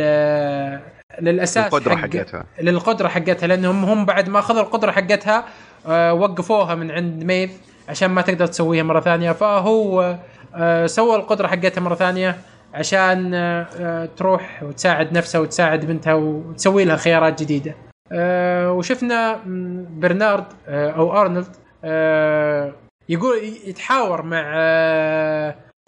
للأساس 1.22 1.74
القدره 1.74 1.96
حق 1.96 2.16
حقتها. 2.16 2.46
للقدرة 2.62 3.08
حقتها 3.08 3.48
لأنهم 3.48 3.84
هم 3.86 4.06
بعد 4.06 4.30
ما 4.30 4.40
أخذوا 4.40 4.62
القدرة 4.62 4.92
حقتها 4.92 5.46
آه 5.88 6.14
وقفوها 6.14 6.76
من 6.76 6.92
عند 6.92 7.24
ميف 7.24 7.52
عشان 7.90 8.10
ما 8.10 8.22
تقدر 8.22 8.46
تسويها 8.48 8.84
مرة 8.84 9.00
ثانية. 9.00 9.32
فهو 9.32 10.16
آه 10.56 10.86
سوى 10.86 11.16
القدرة 11.16 11.48
حقتها 11.48 11.82
مرة 11.82 11.96
ثانية 11.96 12.36
عشان 12.74 13.34
آه 13.34 14.10
تروح 14.18 14.64
وتساعد 14.64 15.14
نفسها 15.18 15.42
وتساعد 15.42 15.86
بنتها 15.86 16.14
وتسوي 16.14 16.86
لها 16.86 16.96
خيارات 16.96 17.44
جديدة. 17.44 17.76
وشفنا 18.72 19.40
برنارد 19.90 20.46
أو 20.68 21.22
أرنولد 21.22 21.56
يقول 23.10 23.38
يتحاور 23.68 24.22
مع 24.22 24.54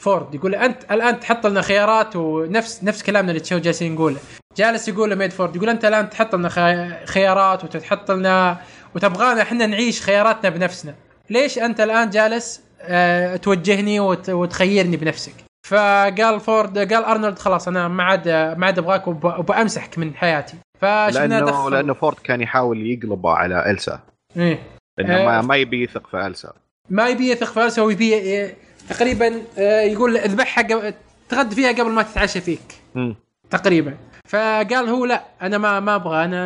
فورد 0.02 0.36
يقول 0.36 0.56
أنت 0.56 0.91
الآن 0.91 1.19
تحط 1.19 1.48
لنا 1.48 1.61
خيارات 1.61 2.15
ونفس 2.15 2.84
نفس 2.84 3.03
كلامنا 3.03 3.32
اللي 3.32 3.40
تشوف 3.41 3.60
جالسين 3.61 3.95
نقوله. 3.95 4.18
جالس 4.57 4.88
يقول 4.88 5.11
لميد 5.11 5.32
فورد 5.32 5.56
يقول 5.56 5.69
أنت 5.69 5.86
الآن 5.86 6.10
تحط 6.10 6.36
لنا 6.36 6.49
خي- 6.49 7.06
خيارات 7.06 7.64
وتحط 7.64 8.11
لنا 8.11 8.57
وتبغانا 8.95 9.41
إحنا 9.41 9.65
نعيش 9.65 10.02
خياراتنا 10.02 10.49
بنفسنا. 10.49 10.95
ليش 11.30 11.60
أنت 11.60 11.80
الآن 11.82 12.10
جالس 12.10 12.61
آه 12.82 13.36
توجهني 13.36 13.99
وت- 13.99 14.30
وتخيرني 14.30 14.98
بنفسك؟ 14.98 15.34
فقال 15.68 16.40
فورد 16.40 16.94
قال 16.94 17.06
أرنولد 17.06 17.40
خلاص 17.40 17.68
أنا 17.68 17.88
ما 17.88 18.03
عاد 18.03 18.30
ما 18.30 18.65
عاد 18.65 18.78
أبغاك 18.80 19.07
وب- 19.07 19.26
وبأمسحك 19.40 19.98
من 19.98 20.15
حياتي. 20.15 20.56
فشفنا 20.82 21.28
لأنه 21.28 21.45
دخل 21.45 21.72
لأنه 21.72 21.94
فورد 21.94 22.18
كان 22.24 22.41
يحاول 22.41 22.88
يقلبه 22.88 23.32
على 23.32 23.72
ألسا. 23.72 23.99
إيه. 24.38 24.60
إنه 24.99 25.15
آه. 25.18 25.26
ما, 25.26 25.41
ما 25.41 25.56
يبي 25.56 25.84
يثق 25.84 26.07
في 26.07 26.28
ألسا. 26.28 26.53
ما 26.90 27.07
يبي 27.10 27.30
يثق 27.32 27.48
في 27.48 27.65
ألسا 27.65 27.82
ويبي 27.82 28.14
تقريبا 28.89 29.41
آه، 29.57 29.81
يقول 29.81 30.18
اذبحها 30.18 30.64
قبل 30.64 30.93
تغدى 31.30 31.55
فيها 31.55 31.72
قبل 31.72 31.91
ما 31.91 32.03
تتعشى 32.03 32.41
فيك. 32.41 32.61
تقريبا. 33.49 33.93
فقال 34.30 34.89
هو 34.89 35.05
لا 35.05 35.23
أنا 35.41 35.57
ما 35.57 35.80
ما 35.80 35.95
أبغى 35.95 36.26
أنا 36.26 36.45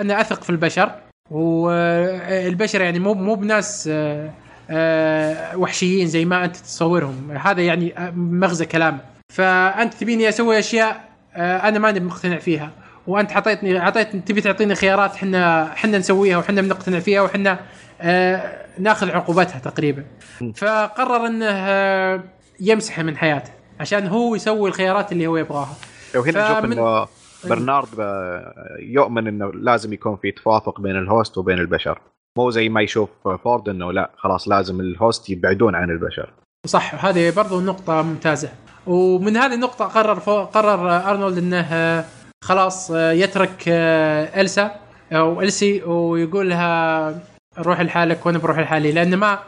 أنا 0.00 0.20
أثق 0.20 0.42
في 0.42 0.50
البشر 0.50 0.92
والبشر 1.30 2.80
يعني 2.80 2.98
مو 2.98 3.14
مو 3.14 3.34
بناس 3.34 3.88
آه، 3.92 4.30
آه، 4.70 5.56
وحشيين 5.56 6.06
زي 6.06 6.24
ما 6.24 6.44
أنت 6.44 6.56
تتصورهم 6.56 7.30
هذا 7.44 7.62
يعني 7.62 7.94
مغزى 8.16 8.66
كلامه 8.66 8.98
فأنت 9.32 9.94
تبيني 9.94 10.28
أسوي 10.28 10.58
أشياء 10.58 11.04
أنا 11.36 11.78
ماني 11.78 12.00
مقتنع 12.00 12.38
فيها. 12.38 12.70
وأنت 13.06 13.32
عطيتني 13.32 13.78
عطيتني 13.78 14.20
تبي 14.20 14.40
تعطيني 14.40 14.74
خيارات 14.74 15.14
إحنا 15.14 15.72
إحنا 15.72 15.98
نسويها 15.98 16.36
وحنا 16.36 16.62
بنقتنع 16.62 16.98
فيها 16.98 17.20
وحنا 17.22 17.58
ناخذ 18.78 19.10
عقوبتها 19.10 19.58
تقريبا. 19.58 20.04
فقرر 20.54 21.26
إنه 21.26 21.46
آه، 21.50 22.20
يمسحها 22.60 23.02
من 23.02 23.16
حياته 23.16 23.50
عشان 23.80 24.06
هو 24.06 24.34
يسوي 24.34 24.68
الخيارات 24.68 25.12
اللي 25.12 25.26
هو 25.26 25.36
يبغاها. 25.36 25.74
وهنا 26.14 26.52
نشوف 26.52 26.64
إنه 26.64 27.06
برنارد 27.44 27.88
آه، 28.00 28.76
يؤمن 28.80 29.28
إنه 29.28 29.52
لازم 29.52 29.92
يكون 29.92 30.16
في 30.16 30.30
توافق 30.30 30.80
بين 30.80 30.96
الهوست 30.96 31.38
وبين 31.38 31.58
البشر. 31.58 32.00
مو 32.38 32.50
زي 32.50 32.68
ما 32.68 32.82
يشوف 32.82 33.08
فورد 33.44 33.68
إنه 33.68 33.92
لا 33.92 34.10
خلاص 34.16 34.48
لازم 34.48 34.80
ال 34.80 34.90
host 34.90 35.30
يبعدون 35.30 35.74
عن 35.74 35.90
البشر. 35.90 36.32
صح 36.66 37.04
هذه 37.04 37.32
برضو 37.36 37.60
نقطة 37.60 38.02
ممتازة. 38.02 38.48
ومن 38.86 39.36
هذه 39.36 39.54
النقطة 39.54 39.84
قرر 39.84 40.20
فو 40.20 40.44
قرر 40.44 41.10
أرنولد 41.10 41.38
إنه 41.38 41.66
آه، 41.72 42.04
خلاص 42.44 42.90
يترك 42.90 43.68
إلسا 43.68 44.70
أو 45.12 45.42
إلسي 45.42 45.82
ويقول 45.82 46.50
لها 46.50 47.31
روح 47.58 47.80
لحالك 47.80 48.26
وأنا 48.26 48.38
بروح 48.38 48.58
لحالي 48.58 48.92
لأن 48.92 49.14
ما 49.14 49.38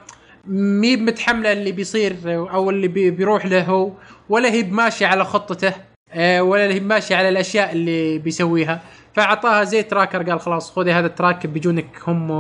هي 0.47 0.97
متحملة 0.97 1.53
اللي 1.53 1.73
بيصير 1.73 2.17
أو 2.27 2.71
اللي 2.71 2.89
بي 2.89 3.11
بيروح 3.11 3.47
له 3.47 3.63
هو 3.63 3.91
ولا 4.29 4.49
هي 4.53 4.63
ماشية 4.63 5.07
على 5.07 5.25
خطته 5.25 5.73
آه، 6.13 6.43
ولا 6.43 6.75
هي 6.75 6.81
ماشية 6.81 7.17
على 7.17 7.29
الأشياء 7.29 7.73
اللي 7.73 8.19
بيسويها. 8.19 8.81
فأعطاها 9.15 9.65
زي 9.65 9.83
tracker 9.83 10.23
قال 10.23 10.41
خلاص 10.41 10.73
خذي 10.73 10.93
هذا 10.93 11.07
ال 11.07 11.13
track 11.13 11.47
بيجونك 11.47 11.87
هم 12.07 12.31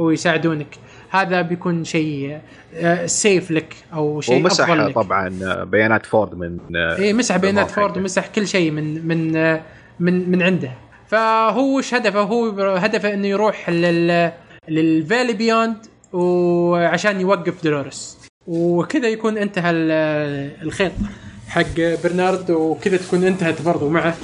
ويساعدونك. 0.00 0.66
هذا 1.10 1.42
بيكون 1.42 1.84
شيء 1.84 2.38
آه، 2.74 3.06
safe 3.06 3.50
لك 3.50 3.74
أو 3.94 4.20
شيء 4.20 4.36
ومسح 4.36 4.64
أفضل 4.68 4.86
لك. 4.86 4.94
طبعا 4.94 5.38
آه، 5.42 5.64
بيانات 5.64 6.06
فورد 6.06 6.34
من 6.34 6.58
آه، 6.76 6.96
اي 6.98 7.12
مسح 7.12 7.36
بيانات 7.36 7.54
بالموقع 7.54 7.74
فورد 7.74 7.90
حقه. 7.90 8.00
ومسح 8.00 8.26
كل 8.26 8.46
شيء 8.48 8.70
من 8.70 9.08
من 9.08 9.36
آه، 9.36 9.60
من 10.00 10.30
من 10.30 10.42
عنده. 10.42 10.70
فهو 11.06 11.78
وش 11.78 11.94
هدفه؟ 11.94 12.20
هو 12.20 12.48
هدفه 12.76 13.14
إنه 13.14 13.26
يروح 13.26 13.70
لل 13.70 14.32
لل 14.68 14.84
Valley 14.84 15.32
Beyond 15.32 15.76
وعشان 16.12 17.20
يوقف 17.20 17.64
دولوريس. 17.64 18.18
وكذا 18.46 19.08
يكون 19.08 19.38
انتهى 19.38 19.70
ال- 19.70 20.62
الخيط 20.62 20.92
حق 21.48 21.64
برنارد 22.04 22.50
وكذا 22.50 22.96
تكون 22.96 23.24
انتهت 23.24 23.62
برضو 23.62 23.88
معه 23.88 24.14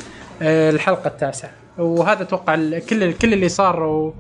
آه، 0.43 0.71
الحلقة 0.71 1.09
التاسعة. 1.09 1.51
وهذا 1.79 2.23
أتوقع 2.23 2.55
كل 2.79 3.13
كل 3.13 3.33
اللي 3.33 3.49
صار 3.49 3.83
و 3.83 4.15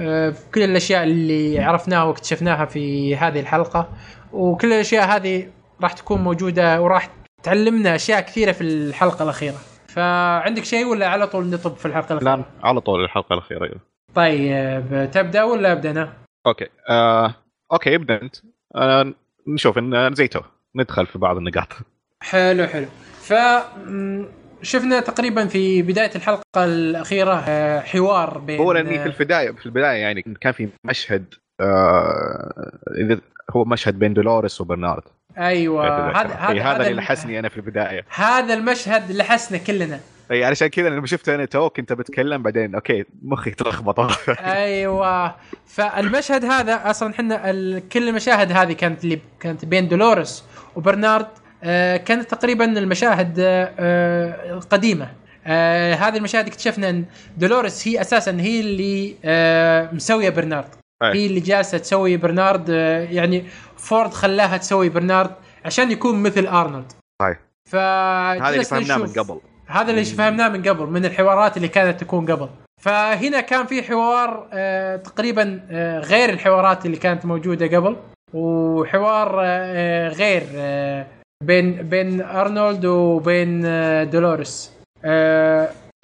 آه، 0.00 0.34
الأشياء 0.56 1.02
اللي 1.02 1.58
عرفناها 1.60 2.02
واكتشفناها 2.02 2.64
في 2.64 3.16
هذه 3.16 3.40
الحلقة. 3.40 3.88
وكل 4.32 4.72
الأشياء 4.72 5.16
هذه 5.16 5.46
راح 5.82 5.92
تكون 5.92 6.20
موجودة 6.20 6.82
وراح 6.82 7.10
تعلمنا 7.42 7.94
أشياء 7.94 8.20
كثيرة 8.20 8.52
في 8.52 8.60
الحلقة 8.60 9.22
الأخيرة. 9.22 9.56
فعندك 9.88 10.64
شيء 10.64 10.86
ولا 10.86 11.08
على 11.08 11.26
طول 11.26 11.50
نطب 11.50 11.76
في 11.76 11.86
الحلقة 11.86 12.12
الأخيرة؟ 12.12 12.36
لا 12.36 12.44
على 12.62 12.80
طول 12.80 13.04
الحلقة 13.04 13.34
الأخيرة 13.34 13.64
أيوه. 13.64 13.95
طيب 14.16 15.10
تبدأ 15.12 15.42
ولا 15.42 15.72
أبدأ 15.72 15.90
أنا؟ 15.90 16.12
أوكي. 16.46 16.66
آه، 16.88 17.34
okay 17.72 17.94
ابدأ 17.94 18.22
أنت. 18.22 18.36
آه، 18.76 19.14
نشوف 19.48 19.78
إن 19.78 20.14
زي 20.14 20.28
تو 20.28 20.40
ندخل 20.76 21.06
في 21.06 21.18
بعض 21.18 21.36
النقاط. 21.36 21.68
حلو 22.22 22.66
حلو. 22.66 22.86
ف 23.20 23.34
شفنا 24.62 25.00
تقريبا 25.00 25.46
في 25.46 25.82
بداية 25.82 26.10
الحلقة 26.16 26.64
الأخيرة 26.64 27.44
آه، 27.48 27.80
حوار 27.80 28.38
بين 28.38 28.60
هو 28.60 28.72
لأني 28.72 28.98
في 28.98 29.06
البداية 29.06 29.50
في 29.50 29.66
البداية 29.66 29.96
يعني 29.96 30.22
كان 30.40 30.52
في 30.52 30.68
مشهد 30.84 31.34
آه، 31.60 32.72
هو 33.50 33.64
مشهد 33.64 33.98
بين 33.98 34.14
دولوريس 34.14 34.60
وبرنارد. 34.60 35.02
أيوه. 35.38 36.10
هذا 36.10 36.20
هذا 36.20 36.34
هذا 36.34 36.62
هذا 36.62 36.82
اللي 36.82 37.00
لحسني 37.00 37.38
أنا 37.38 37.48
في 37.48 37.56
البداية. 37.56 38.04
هذا 38.14 38.54
المشهد 38.54 39.12
لحسنا 39.12 39.58
كلنا. 39.58 40.00
إي 40.30 40.44
علشان 40.44 40.68
كذا 40.68 40.88
لما 40.88 41.06
شفته 41.06 41.34
أنا 41.34 41.44
تو 41.44 41.70
كنت 41.70 41.92
بتكلم 41.92 42.42
بعدين 42.42 42.74
okay 42.74 43.04
مخي 43.22 43.50
تلخبط 43.50 44.00
أيوه. 44.40 45.34
فالمشهد 45.66 46.44
هذا 46.44 46.90
أصلا 46.90 47.10
إحنا 47.10 47.50
ال- 47.50 47.88
كل 47.88 48.08
المشاهد 48.08 48.52
هذه 48.52 48.72
كانت 48.72 49.04
اللي 49.04 49.18
كانت 49.40 49.64
بين 49.64 49.88
دولوريس 49.88 50.44
وبرنارد 50.76 51.26
آه 51.64 51.96
كانت 51.96 52.30
تقريبا 52.30 52.64
المشاهد 52.64 53.34
آه 53.40 53.72
آه 53.78 54.58
قديمة. 54.58 55.08
آه 55.46 55.94
هذه 55.94 56.16
المشاهد 56.16 56.46
اكتشفنا 56.46 56.90
إن 56.90 57.04
دولوريس 57.36 57.88
هي 57.88 58.00
أساسا 58.00 58.36
هي 58.40 58.60
اللي 58.60 59.14
آه 59.24 59.88
مسوية 59.92 60.30
برنارد. 60.30 60.68
أي. 61.02 61.12
هي 61.14 61.26
اللي 61.26 61.40
جالسة 61.40 61.78
تسوي 61.78 62.16
برنارد 62.16 62.70
آه 62.70 63.00
يعني 63.04 63.44
فورد 63.76 64.12
خلاها 64.14 64.56
تسوي 64.56 64.88
برنارد 64.88 65.30
عشان 65.64 65.90
يكون 65.90 66.22
مثل 66.22 66.46
أرنولد. 66.46 66.92
ف 67.70 67.76
هذا 67.76 68.48
اللي 68.48 68.64
فهمناه 68.64 68.96
من 68.96 69.06
قبل. 69.12 69.40
هذا 69.66 69.90
اللي 69.90 70.04
فهمناه 70.04 70.48
من 70.48 70.62
قبل 70.62 70.86
من 70.86 71.04
الحوارات 71.04 71.56
اللي 71.56 71.68
كانت 71.68 72.00
تكون 72.00 72.30
قبل. 72.32 72.48
فهنا 72.82 73.40
كان 73.40 73.66
في 73.66 73.82
حوار 73.82 74.48
آه 74.52 74.96
تقريبا 74.96 75.60
آه 75.70 76.00
غير 76.00 76.30
الحوارات 76.30 76.86
اللي 76.86 76.96
كانت 76.96 77.24
موجودة 77.26 77.76
قبل 77.76 77.96
وحوار 78.34 79.40
آه 79.44 80.08
غير 80.08 80.42
بين 81.44 81.72
بين 81.88 82.20
أرنولد 82.22 82.84
وبين 82.84 83.62
دولوريس. 84.10 84.72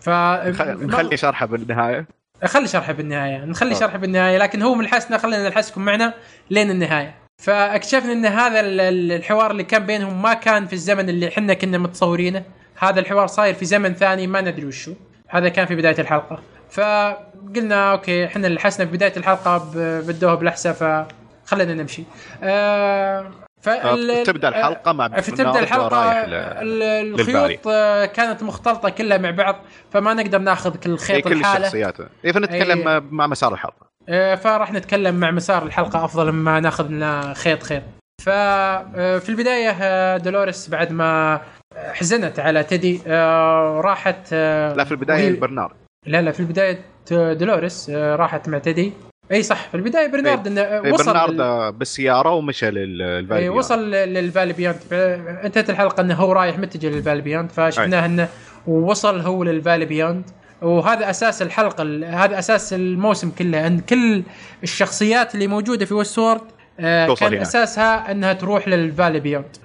ف 0.02 0.10
خل- 0.10 0.86
نخلي 0.86 1.16
شرحه 1.16 1.46
بالنهاية. 1.46 2.06
خلي 2.44 2.66
شرحه 2.68 2.92
بالنهاية 2.92 3.44
نخلي. 3.44 3.74
شرحه 3.74 3.98
بالنهاية 3.98 4.38
لكن 4.38 4.62
هو 4.62 4.74
من 4.74 4.86
حسنا 4.88 5.18
خلينا 5.18 5.44
نلحسكم 5.48 5.84
معنا 5.84 6.14
لين 6.50 6.70
النهاية. 6.70 7.14
فاكتشفنا 7.42 8.12
إن 8.12 8.26
هذا 8.26 8.60
ال- 8.60 8.80
ال- 8.80 9.12
الحوار 9.12 9.50
اللي 9.50 9.64
كان 9.64 9.86
بينهم 9.86 10.22
ما 10.22 10.34
كان 10.34 10.66
في 10.66 10.72
الزمن 10.72 11.08
اللي 11.08 11.28
إحنا 11.28 11.54
كنا 11.54 11.78
متصورينه. 11.78 12.42
هذا 12.82 13.00
الحوار 13.00 13.26
صاير 13.26 13.54
في 13.54 13.64
زمن 13.64 13.94
ثاني 13.94 14.26
ما 14.26 14.40
ندري 14.40 14.66
وشو. 14.66 14.92
هذا 15.28 15.48
كان 15.48 15.66
في 15.66 15.74
بداية 15.74 15.98
الحلقة. 15.98 16.38
فقلنا 16.70 17.92
أوكي 17.92 18.26
إحنا 18.26 18.46
لحسنا 18.46 18.86
في 18.86 18.92
بداية 18.92 19.12
الحلقة 19.16 19.70
بدوها 20.00 20.34
بلحسه 20.34 20.72
فخلينا 20.72 21.74
نمشي. 21.74 22.04
آه 22.42 23.30
فال- 23.62 24.22
تبدأ 24.26 24.48
الحلقة 24.48 24.92
مع 24.92 25.08
فتبدا 25.08 25.58
الحلقة. 25.60 26.12
الخيوط 26.22 27.68
آه، 27.68 28.04
كانت 28.04 28.42
مختلطة 28.42 28.88
كلها 28.88 29.18
مع 29.18 29.30
بعض 29.30 29.56
فما 29.90 30.14
نقدر 30.14 30.38
ناخذ 30.38 30.76
كل 30.76 30.90
إيه، 30.90 30.96
خيط 30.96 31.24
كل 31.24 31.32
الحالة. 31.32 31.58
الشخصيات. 31.66 31.96
اذا 32.24 32.40
نتكلم 32.40 32.88
أي. 32.88 33.00
مع 33.10 33.26
مسار 33.26 33.52
الحلقة. 33.54 33.86
آه، 34.08 34.34
فراح 34.34 34.72
نتكلم 34.72 35.14
مع 35.14 35.30
مسار 35.30 35.62
الحلقة 35.62 36.04
أفضل 36.04 36.32
مما 36.32 36.60
ناخذ 36.60 36.88
لنا 36.88 37.34
خيط 37.34 37.62
خيط. 37.62 37.82
ففي 38.22 39.28
البداية 39.28 39.76
آه، 39.82 40.16
دولوريس 40.16 40.68
بعد 40.68 40.92
ما 40.92 41.40
حزنت 41.92 42.38
على 42.38 42.64
تيدي. 42.64 43.00
آه، 43.06 43.80
راحت 43.80 44.16
آه، 44.32 44.74
لا 44.74 44.84
في 44.84 44.92
البداية 44.92 45.28
وهي- 45.30 45.36
برنارد. 45.40 45.74
لا 46.06 46.22
لا 46.22 46.30
في 46.32 46.40
البداية 46.40 46.78
آه، 47.12 47.32
دولوريس 47.32 47.90
راحت 47.90 48.48
مع 48.48 48.58
تيدي. 48.58 48.92
أي 49.32 49.42
صح 49.42 49.68
في 49.68 49.74
البداية 49.74 50.06
برنارد 50.06 50.46
انه 50.46 50.60
آه، 50.60 50.84
إيه، 50.84 50.92
وصل 50.92 51.04
برنارد 51.06 51.32
لل- 51.40 51.72
بالسياره 51.72 52.30
ومشى 52.30 52.70
للفالي 52.70 53.40
اي 53.40 53.48
وصل 53.48 53.90
للفالي 53.90 54.52
بيوند 54.52 54.76
انتهت 55.44 55.70
الحلقة 55.70 56.00
إنه 56.00 56.14
هو 56.14 56.32
رايح 56.32 56.58
متجه 56.58 56.86
للفالي 56.88 57.20
بيوند 57.20 57.50
فشفناه 57.50 58.06
إنه 58.06 58.28
وصل 58.66 59.20
هو 59.20 59.44
للفالي 59.44 59.84
بيوند 59.84 60.24
وهذا 60.62 61.10
أساس 61.10 61.42
الحلقة 61.42 61.82
ال- 61.82 62.04
هذا 62.04 62.38
أساس 62.38 62.72
الموسم 62.72 63.30
كله 63.30 63.66
إن 63.66 63.78
كل 63.80 64.22
الشخصيات 64.62 65.34
اللي 65.34 65.46
موجودة 65.46 65.84
في 65.86 65.94
آه 66.80 67.06
توصل 67.06 67.20
كان 67.20 67.28
هناك. 67.32 67.40
أساسها 67.46 68.10
إنها 68.10 68.32
تروح 68.32 68.68
للفالي 68.68 69.20
بيوند 69.20 69.44
آه 69.44 69.62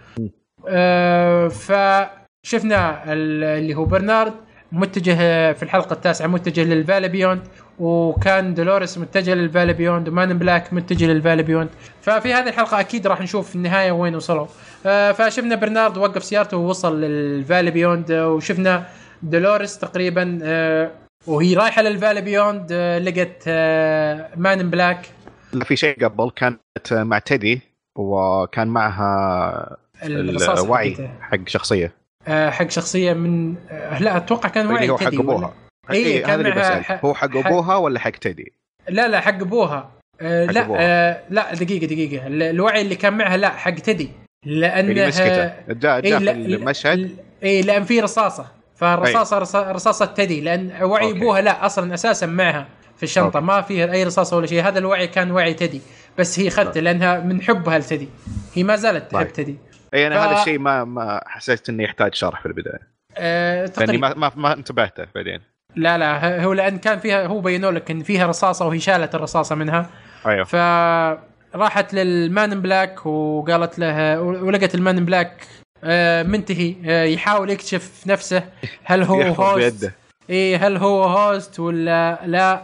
فشفنا 1.50 3.14
ال- 3.14 3.44
اللي 3.44 3.76
هو 3.76 3.86
برنارد 3.86 4.34
متجه 4.72 5.54
في 5.54 5.64
الحلقة 5.64 5.94
التاسعة 5.94 6.28
متجه 6.28 6.64
للفالي 6.64 7.08
بيوند 7.08 7.42
وكان 7.80 8.54
دولوريس 8.54 8.98
متجه 8.98 9.34
للفالي 9.34 9.74
بيوند 9.74 10.10
ومان 10.10 10.38
بلاك 10.38 10.74
متجه 10.74 11.06
للفالي 11.06 11.44
بيوند 11.44 11.70
ففي 12.02 12.34
هذه 12.34 12.48
الحلقة 12.50 12.80
أكيد 12.80 13.08
راح 13.08 13.22
نشوف 13.22 13.56
النهاية 13.56 13.92
وين 13.92 14.16
وصلوا. 14.16 14.46
آه، 14.86 15.12
فشفنا 15.12 15.56
برنارد 15.56 15.98
وقف 15.98 16.24
سيارته 16.24 16.58
ووصل 16.58 17.02
للفالي 17.02 17.72
بيوند 17.72 18.12
آه، 18.12 18.30
وشفنا 18.30 18.86
دولوريس 19.24 19.80
تقريبا 19.80 20.40
آه، 20.44 20.92
وهي 21.28 21.54
رايحة 21.54 21.82
للفالي 21.82 22.22
بيوند 22.22 22.68
آه، 22.72 23.00
لقت 23.00 23.44
آه، 23.48 24.30
مان 24.38 24.70
بلاك. 24.70 25.10
لا 25.54 25.66
في 25.66 25.76
شيء 25.76 26.06
قبل 26.06 26.32
كانت 26.36 26.60
مع 26.94 27.20
تيدي 27.20 27.62
وكان 27.98 28.68
معها 28.68 29.78
الوعي. 30.04 31.10
حق 31.22 31.48
شخصية. 31.48 31.92
آه، 32.28 32.50
حق 32.50 32.70
شخصية 32.70 33.14
من 33.14 33.56
آه، 33.72 34.00
لا 34.02 34.18
أتوقع 34.18 34.50
كان 34.50 34.68
وعي 34.68 34.82
اللي 34.82 34.94
هو 34.94 34.98
حق 34.98 35.10
تيدي. 35.10 35.22
أبوها. 35.24 35.54
إيه، 35.92 36.06
إيه 36.06 36.22
كان 36.22 36.30
هذا 36.30 36.42
اللي 36.50 36.62
بسأل. 36.62 36.86
ح- 36.86 37.06
هو 37.06 37.14
حق 37.14 37.30
حق- 37.38 37.48
أبوها 37.48 37.76
ولا 37.76 38.00
حق 38.00 38.12
تيدي؟ 38.12 38.54
لا 38.90 39.08
لا 39.08 39.20
حق 39.22 39.34
أبوها. 39.34 39.92
آه 40.22 40.48
حق 40.48 40.54
لا 40.54 40.62
أبوها. 40.62 40.80
آه 40.82 41.22
لا 41.30 41.54
دقيقة 41.56 41.86
دقيقة. 41.86 42.28
ال- 42.28 42.44
الوعي 42.44 42.82
اللي 42.82 42.96
كان 42.96 43.18
معها 43.18 43.38
لا 43.38 43.50
حق 43.50 43.72
تدي 43.76 44.10
لأنه 44.46 44.90
اللي 44.92 45.08
مسكته. 45.08 45.52
جاء 45.74 45.96
إيه 46.04 46.10
جاء 46.20 46.20
في 46.20 46.32
المشهد. 46.32 47.12
اي 47.44 47.62
لأن 47.62 47.84
في 47.84 48.00
رصاصة. 48.00 48.46
فالرصاصة 48.76 49.40
رصا- 49.40 49.72
رصاصة 49.72 50.06
تدي 50.06 50.42
لأن 50.42 50.72
وعي 50.84 51.06
okay. 51.08 51.18
أبوها 51.18 51.42
لا 51.42 51.66
أصلا 51.66 51.94
أساسا 51.94 52.26
معها 52.26 52.68
في 52.98 53.04
الشنطة. 53.04 53.38
okay. 53.38 53.48
ما 53.48 53.62
فيها 53.62 53.92
أي 53.94 54.04
رصاصة 54.04 54.38
ولا 54.38 54.46
شيء. 54.48 54.68
هذا 54.68 54.80
الوعي 54.80 55.08
كان 55.08 55.32
وعي 55.32 55.54
تدي 55.54 55.82
بس 56.18 56.40
هي 56.40 56.50
خذته 56.50 56.80
لأنها 56.82 57.20
من 57.20 57.42
حبها 57.42 57.80
لتدي 57.80 58.10
هي 58.54 58.64
ما 58.64 58.76
زالت 58.76 59.12
تحب 59.12 59.26
طيب. 59.38 59.58
إي 59.94 60.08
أنا 60.08 60.16
ف- 60.16 60.20
هذا 60.30 60.40
الشيء 60.40 60.60
ما 60.60 60.84
ما 60.84 61.22
حسيت 61.26 61.70
إنه 61.70 61.84
يحتاج 61.84 62.16
شرح 62.16 62.40
في 62.42 62.46
البداية. 62.46 62.80
آه 63.18 63.72
لأني 63.78 63.98
ما 63.98 64.14
ما, 64.14 64.32
ما 64.36 64.54
انتبهته 64.54 65.06
بعدين. 65.16 65.40
لا 65.76 65.98
لا 65.98 66.44
هو 66.44 66.54
لأن 66.54 66.78
كان 66.78 67.00
فيها 67.00 67.26
هو 67.28 67.40
بينوا 67.42 67.72
لك 67.72 67.92
إن 67.92 68.04
فيها 68.04 68.28
رصاصة 68.28 68.68
وهي 68.68 68.80
شالت 68.80 69.16
الرصاصة 69.16 69.56
منها. 69.56 69.90
أيوه. 70.26 70.44
فراحت 70.44 71.94
للمان 71.94 72.62
بلاك 72.62 73.06
وقالت 73.06 73.80
له 73.80 74.22
ولقت 74.22 74.76
المان 74.76 75.06
بلاك 75.06 75.44
آه، 75.84 76.24
منتهي 76.24 76.76
آه، 76.86 77.04
يحاول 77.04 77.50
يكشف 77.50 78.04
نفسه. 78.08 78.44
هل 78.84 79.04
هو 79.12 79.22
host 79.22 79.92
إي 80.30 80.58
هل 80.58 80.78
هو 80.78 81.04
host 81.04 81.60
ولا 81.60 82.20
لا؟ 82.26 82.62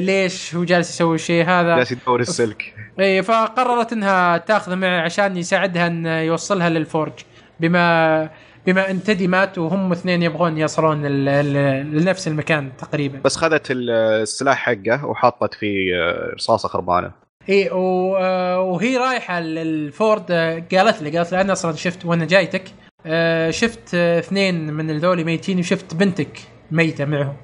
ليش 0.00 0.54
هو 0.54 0.64
جالس 0.64 0.90
يسوي 0.90 1.14
الشيء 1.14 1.44
هذا؟ 1.44 1.76
جالس 1.76 1.92
يدور 1.92 2.20
السلك. 2.20 2.74
اي 3.00 3.22
فقررت 3.22 3.92
إنها 3.92 4.36
تاخذه 4.38 4.74
معه 4.74 5.00
عشان 5.00 5.36
يساعدها 5.36 5.86
إن 5.86 6.06
يوصلها 6.06 6.68
للفورج. 6.68 7.12
بما 7.60 8.30
بما 8.66 8.90
إن 8.90 9.02
تدي 9.02 9.28
مات 9.28 9.58
وهم 9.58 9.92
اثنين 9.92 10.22
يبغون 10.22 10.58
يصلون 10.58 11.06
لنفس 11.06 12.28
المكان 12.28 12.70
تقريبا. 12.78 13.20
بس 13.24 13.36
خذت 13.36 13.70
ال- 13.70 13.90
السلاح 14.22 14.58
حقه 14.58 15.06
وحطت 15.06 15.54
فيه 15.54 15.94
آه، 15.96 16.34
رصاصة 16.34 16.68
خربانة. 16.68 17.10
اي 17.48 17.70
آه، 17.70 18.60
وهي 18.60 18.96
رايحة 18.96 19.40
للفورج. 19.40 20.24
آه، 20.30 20.62
قالت 20.72 21.02
لي 21.02 21.18
قالت 21.18 21.32
لي 21.32 21.40
أنا 21.40 21.52
أصلا 21.52 21.76
شفت 21.76 22.04
وأنا 22.04 22.24
جايتك 22.24 22.64
آه، 23.06 23.50
شفت 23.50 23.94
آه، 23.94 24.18
اثنين 24.18 24.72
من 24.72 24.90
الذولي 24.90 25.24
ميتين 25.24 25.58
وشفت 25.58 25.94
بنتك 25.94 26.38
ميتة 26.70 27.04
معهم. 27.04 27.36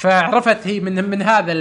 فعرفت 0.00 0.66
هي 0.66 0.80
من 0.80 1.10
من 1.10 1.22
هذا 1.22 1.54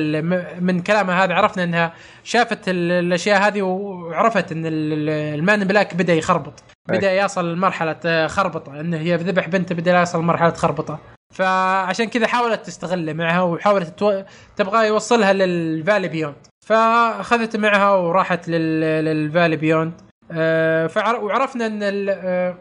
من 0.60 0.80
كلامها 0.80 1.24
هذا 1.24 1.34
عرفنا 1.34 1.64
إنها 1.64 1.94
شافت 2.24 2.70
ال- 2.70 2.92
الأشياء 2.92 3.42
هذه 3.48 3.62
وعرفت 3.62 4.52
إن 4.52 4.66
ال- 4.66 4.94
ال- 4.94 5.10
المان 5.40 5.64
بلاك 5.66 5.96
بدأ 5.96 6.14
يخربط. 6.14 6.64
بدأ 6.90 7.14
يصل 7.16 7.54
لمرحلة 7.54 7.96
آه، 8.06 8.28
خربطة 8.28 8.80
إنه 8.80 8.98
هي 8.98 9.16
ذبح 9.16 9.48
بنته 9.50 9.76
بدأ 9.76 10.02
يصل 10.02 10.20
لمرحلة 10.20 10.54
خربطة. 10.54 11.00
فعشان 11.34 12.06
كذا 12.06 12.28
حاولت 12.28 12.66
تستغله 12.66 13.14
معها 13.14 13.42
وحاولت 13.42 14.00
تو... 14.00 14.24
تبغى 14.56 14.88
يوصلها 14.88 15.34
للفالي 15.34 16.08
بيوند 16.08 16.36
فأخذت 16.68 17.56
معها 17.58 17.90
وراحت 17.96 18.48
لل... 18.50 18.82
للفالي 19.06 19.56
بيوند 19.56 19.94
آه، 20.32 20.88
فعر... 20.88 21.24
وعرفنا 21.24 21.66
إن 21.66 21.80
ال... 21.84 22.56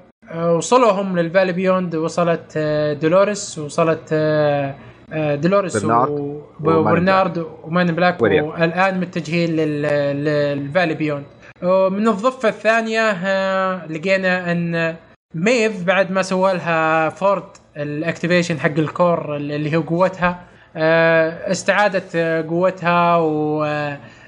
وصلوا 0.57 0.91
هم 0.93 1.19
للفالي 1.19 1.53
بيوند 1.53 1.95
وصلت 1.95 2.59
دولوريس 3.03 3.59
وصلت 3.59 4.09
آه، 4.13 4.75
آه، 5.13 5.35
ومان 6.61 6.77
وبرنارد 6.79 7.47
ومان 7.65 7.87
بلاك. 7.93 8.23
والآن 8.43 9.01
متجهين 9.01 9.51
لل... 9.57 9.83
للفالي 10.25 10.95
بيوند 10.95 11.25
ومن 11.63 12.09
الضفة 12.09 12.49
الثانية 12.49 13.01
آه، 13.11 13.87
لقينا 13.87 14.53
أن 14.53 14.97
ميف 15.35 15.85
بعد 15.85 16.11
ما 16.13 16.23
سوى 16.23 16.53
لها 16.53 17.09
فورد 17.09 17.43
ال 17.77 17.84
activation 17.84 18.61
حق 18.61 18.79
ال 18.79 18.90
core 18.90 19.37
اللي 19.37 19.77
هو 19.77 19.81
قوتها 19.81 20.41
آه، 20.77 21.51
استعادت 21.51 22.17
قوتها 22.49 23.17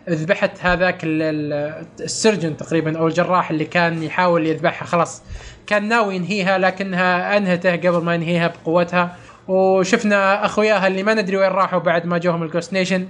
وذبحت 0.09 0.51
هذاك 0.61 1.05
ال- 1.05 1.23
ال- 1.23 1.85
ال 2.01 2.08
surgeon 2.08 2.57
تقريبا 2.57 2.99
أو 2.99 3.07
الجراح 3.07 3.51
اللي 3.51 3.65
كان 3.65 4.03
يحاول 4.03 4.47
يذبحها. 4.47 4.87
خلاص 4.87 5.23
كان 5.67 5.89
ناوي 5.89 6.17
ينهيها 6.17 6.59
لكنها 6.59 7.37
أنهته 7.37 7.77
قبل 7.77 8.05
ما 8.05 8.15
ينهيها 8.15 8.53
بقوتها. 8.65 9.17
وشفنا 9.49 10.45
أخوياها 10.45 10.87
اللي 10.87 11.03
ما 11.03 11.15
ندري 11.15 11.37
وين 11.37 11.51
راحوا 11.51 11.79
بعد 11.79 12.07
ما 12.07 12.19
جوهم 12.19 12.43
الجوست 12.43 12.73
نيشن. 12.73 13.09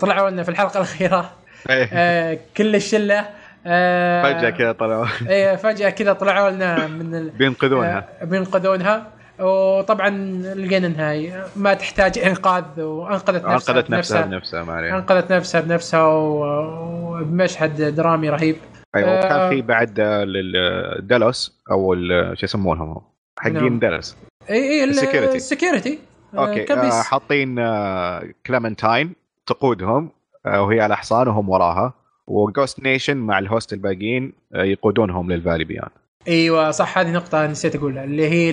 طلعوا 0.00 0.30
لنا 0.30 0.42
في 0.42 0.48
الحلقة 0.48 0.76
الأخيرة. 0.76 1.30
إيه. 1.70 1.88
آه، 1.92 2.38
كل 2.56 2.74
الشلة. 2.76 3.26
آه، 3.66 4.22
فجأة 4.22 4.50
كذا 4.50 4.72
طلعوا. 4.72 5.06
إيه 5.28 5.56
فجأة 5.56 5.90
كذا 5.90 6.12
طلعوا 6.12 6.50
لنا 6.50 6.86
من 6.86 7.14
ال... 7.14 7.30
بينقذونها. 7.38 8.08
آه، 8.22 8.24
بينقذونها. 8.24 9.06
وطبعا 9.40 10.10
لقينا 10.56 10.86
إنها 10.86 11.46
ما 11.56 11.74
تحتاج 11.74 12.18
إنقاذ 12.18 12.80
وأنقذت 12.80 13.44
نفسها 13.44 13.74
أنقذت 13.74 13.90
نفسها 13.90 14.22
بنفسها. 14.22 14.64
ما 14.64 14.72
عليها 14.72 14.98
أنقذت 14.98 15.32
نفسها 15.32 15.60
بنفسها 15.60 16.04
وبمشهد 16.06 17.94
درامي 17.94 18.30
رهيب. 18.30 18.56
أيوه 18.96 19.08
آه. 19.08 19.18
وكان 19.18 19.50
في 19.50 19.62
بعد 19.62 19.94
دالوس 21.08 21.62
أو 21.70 21.94
شو 22.34 22.44
يسمونهم؟ 22.44 23.02
حقين 23.38 23.54
نعم. 23.54 23.78
دالوس 23.78 24.16
إي 24.50 24.84
إي 24.84 24.94
Security. 24.94 25.34
ال 25.34 25.40
security. 25.40 25.98
okay 26.38 26.72
آه، 26.72 27.02
حاطين 27.02 27.58
آه، 27.58 28.28
كليمنتاين 28.46 29.12
تقودهم 29.46 30.10
آه، 30.46 30.62
وهي 30.62 30.80
على 30.80 30.96
حصان 30.96 31.28
وهم 31.28 31.48
وراها 31.48 31.94
وجوست 32.26 32.80
نيشن 32.80 33.16
مع 33.16 33.38
ال 33.38 33.45
host 33.45 33.72
الباقيين 33.72 34.32
آه، 34.54 34.62
يقودونهم 34.62 35.32
للفالي 35.32 35.64
بيوند 35.64 35.88
إيوه 36.28 36.70
صح 36.70 36.98
هذه 36.98 37.10
نقطة 37.12 37.46
نسيت 37.46 37.76
أقولها 37.76 38.04
اللي 38.04 38.28
هي 38.28 38.50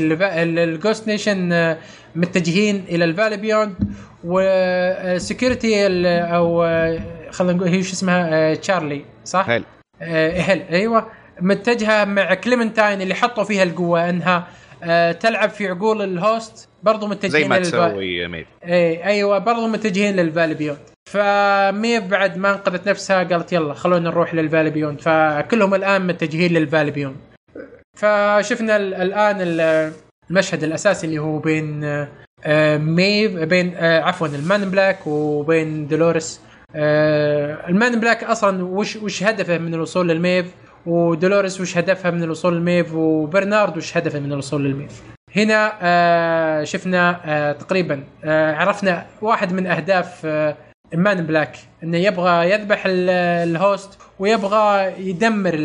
الجوست 0.63 1.07
نيشن 1.07 1.75
متجهين 2.15 2.85
إلى 2.89 3.05
الفالي 3.05 3.37
بيوند 3.37 3.75
وال 4.23 4.56
security 4.56 5.87
أو 6.35 6.63
آه، 6.63 6.99
خلينا 7.31 7.53
نقول 7.53 7.67
هي 7.69 7.83
شو 7.83 7.93
اسمها 7.93 8.29
آه، 8.31 8.53
تشارلي 8.55 9.05
صح؟ 9.25 9.49
هل 9.49 9.63
آه، 10.01 10.41
هل 10.41 10.61
إيوه. 10.71 11.07
متجهة 11.41 12.05
مع 12.05 12.33
كليمنتاين 12.33 13.01
اللي 13.01 13.13
حطوا 13.15 13.43
فيها 13.43 13.63
القوة 13.63 14.09
إنها 14.09 14.47
آه، 14.83 15.11
تلعب 15.11 15.49
في 15.49 15.67
عقول 15.67 16.01
ال 16.01 16.15
host 16.15 16.69
برضو 16.83 17.07
متجهين 17.07 17.31
زي 17.31 17.47
ما 17.47 17.59
تسوي 17.59 18.27
ميف 18.27 18.47
اي 18.63 19.03
أيوه 19.05 19.37
برضو 19.37 19.67
متجهين 19.67 20.15
للفالي 20.15 20.53
بيوند 20.53 20.77
فميف 21.09 22.03
بعد 22.03 22.37
ما 22.37 22.51
انقذت 22.51 22.89
نفسها 22.89 23.23
قالت 23.23 23.53
يلا 23.53 23.73
خلونا 23.73 24.09
نروح 24.09 24.33
للفالي 24.33 24.69
بيوند 24.69 25.01
فكلهم 25.01 25.73
الآن 25.75 26.07
متجهين 26.07 26.53
للفالي 26.53 26.91
بيوند 26.91 27.15
فشفنا 27.97 28.75
ال- 28.77 28.93
الآن 28.93 29.35
ال- 29.41 29.91
المشهد 30.29 30.63
الأساسي 30.63 31.07
اللي 31.07 31.17
هو 31.19 31.37
بين 31.39 31.83
آه، 32.45 32.77
ميف 32.77 33.31
بين 33.31 33.73
آه، 33.77 34.01
عفوا 34.01 34.27
المان 34.27 34.69
بلاك 34.69 35.07
وبين 35.07 35.87
دولوريس. 35.87 36.41
آه، 36.75 37.67
المان 37.69 37.99
بلاك 37.99 38.23
أصلا 38.23 38.63
وش 38.65 38.95
وش 38.95 39.23
هدفه 39.23 39.57
من 39.57 39.73
الوصول 39.73 40.09
للميف؟ 40.09 40.45
ودولوريس 40.89 41.61
وش 41.61 41.77
هدفها 41.77 42.11
من 42.11 42.23
الوصول 42.23 42.53
للميف 42.55 42.93
وبرنارد 42.93 43.77
وش 43.77 43.97
هدفه 43.97 44.19
من 44.19 44.31
الوصول 44.33 44.63
للميف. 44.63 45.01
هنا 45.35 45.73
آه 45.81 46.63
شفنا 46.63 47.19
آه 47.25 47.51
تقريبا 47.51 48.03
آه 48.23 48.55
عرفنا 48.55 49.05
واحد 49.21 49.53
من 49.53 49.67
أهداف 49.67 50.21
آه 50.25 50.55
مان 50.93 51.25
بلاك 51.25 51.57
إنه 51.83 51.97
يبغى 51.97 52.51
يذبح 52.51 52.83
ال- 52.85 53.09
ال 53.49 53.59
host 53.59 53.99
ويبغى 54.19 54.93
يدمر 55.09 55.55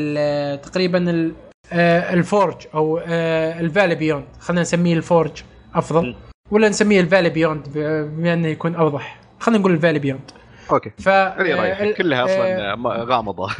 تقريبا 0.56 1.32
آه 1.72 2.12
الفورج 2.14 2.56
أو 2.74 2.98
آه 3.06 3.60
الفالي 3.60 3.94
بيوند. 3.94 4.24
خلينا 4.40 4.60
نسميه 4.62 4.94
الفورج 4.96 5.42
أفضل 5.74 6.16
ولا 6.50 6.68
نسميه 6.68 7.00
الفالي 7.00 7.30
بيوند 7.30 7.62
بما 7.74 8.32
إنه 8.32 8.48
يكون 8.48 8.74
أوضح. 8.74 9.20
خلينا 9.40 9.60
نقول 9.60 9.72
الفالي 9.72 9.98
بيوند. 9.98 10.30
okay. 10.70 10.90
ف 10.98 11.08
آه، 11.08 11.92
كلها 11.92 12.24
أصلا 12.24 12.74
غامضة. 13.04 13.50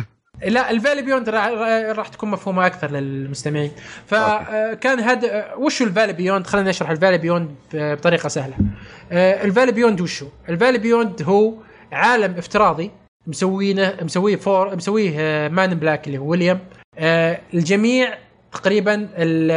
لا 0.48 0.70
الفالي 0.70 1.02
بيوند 1.02 1.28
راح, 1.28 2.08
تكون 2.08 2.30
مفهومة 2.30 2.66
أكثر 2.66 2.90
للمستمعين. 2.90 3.70
فكان 4.06 5.00
هذا 5.00 5.54
وش 5.54 5.82
الفالي 5.82 6.12
بيوند 6.12 6.46
خلينا 6.46 6.70
نشرح 6.70 6.90
الفالي 6.90 7.18
بيوند 7.18 7.50
بطريقة 7.74 8.28
سهلة. 8.28 8.54
آه، 9.12 9.44
الفالي 9.44 9.72
بيوند 9.72 10.00
وش 10.00 10.22
هو؟ 10.22 10.28
الفالي 10.48 10.78
بيوند 10.78 11.22
هو 11.22 11.54
عالم 11.92 12.34
افتراضي 12.38 12.90
مسوينه 13.26 13.94
مسويه 14.02 14.36
فور 14.36 14.76
مسويه 14.76 15.12
آه، 15.18 15.48
مان 15.48 15.74
بلاك 15.74 16.06
اللي 16.06 16.18
هو 16.18 16.26
ويليام 16.26 16.58
آه، 16.98 17.40
الجميع 17.54 18.14
تقريبا 18.52 18.94
ال- 18.94 19.50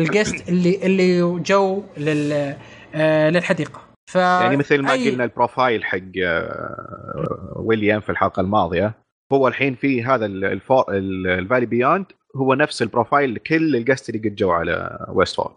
ال 0.00 0.04
guests. 0.04 0.34
آه، 0.34 0.48
اللي 0.52 0.80
اللي 0.82 1.20
جو 1.40 1.82
لل 1.96 2.54
آه 2.94 3.30
للحديقة. 3.30 3.80
ف 4.10 4.14
يعني 4.14 4.56
مثل 4.56 4.82
ما 4.82 4.88
أي- 4.88 5.08
قلنا 5.08 5.24
ال 5.24 5.31
profile 5.31 5.84
حق 5.84 5.98
آه، 6.24 7.52
ويليام 7.56 8.00
في 8.00 8.10
الحلقة 8.10 8.40
الماضية 8.40 8.92
هو 9.32 9.48
الحين 9.48 9.74
في 9.74 10.04
هذا 10.04 10.26
ال- 10.26 10.44
ال 10.44 10.55
Fo- 10.55 10.90
ال- 10.90 11.26
ال 11.26 11.32
Valley 11.32 11.66
Beyond 11.66 12.06
هو 12.36 12.54
نفس 12.54 12.82
ال 12.82 12.88
profile 12.88 13.34
لكل 13.34 13.76
ال 13.76 13.81
guests 13.81 14.08
اللي 14.10 14.28
قد 14.28 14.34
جو 14.34 14.50
على 14.50 15.06
Westworld 15.12 15.50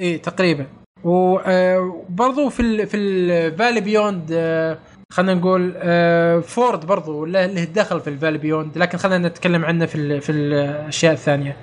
إيه 0.00 0.22
تقريبا. 0.22 0.66
وبرضو 1.04 2.48
في 2.48 2.60
ال 2.62 2.86
في 2.86 2.96
ال 2.96 3.08
Valley 3.08 3.80
Beyond 3.80 4.30
آه، 4.32 4.78
خلينا 5.10 5.34
نقول 5.34 5.72
آه، 5.76 6.38
فورد 6.40 6.86
برضو 6.86 7.24
له 7.24 7.64
دخل 7.64 8.00
في 8.00 8.10
ال 8.10 8.14
Valley 8.14 8.38
Beyond 8.38 8.78
لكن 8.78 8.98
خلينا 8.98 9.28
نتكلم 9.28 9.64
عنه 9.64 9.86
في 9.86 9.94
ال- 9.94 10.20
في 10.20 10.32
الأشياء 10.32 11.12
الثانية. 11.12 11.56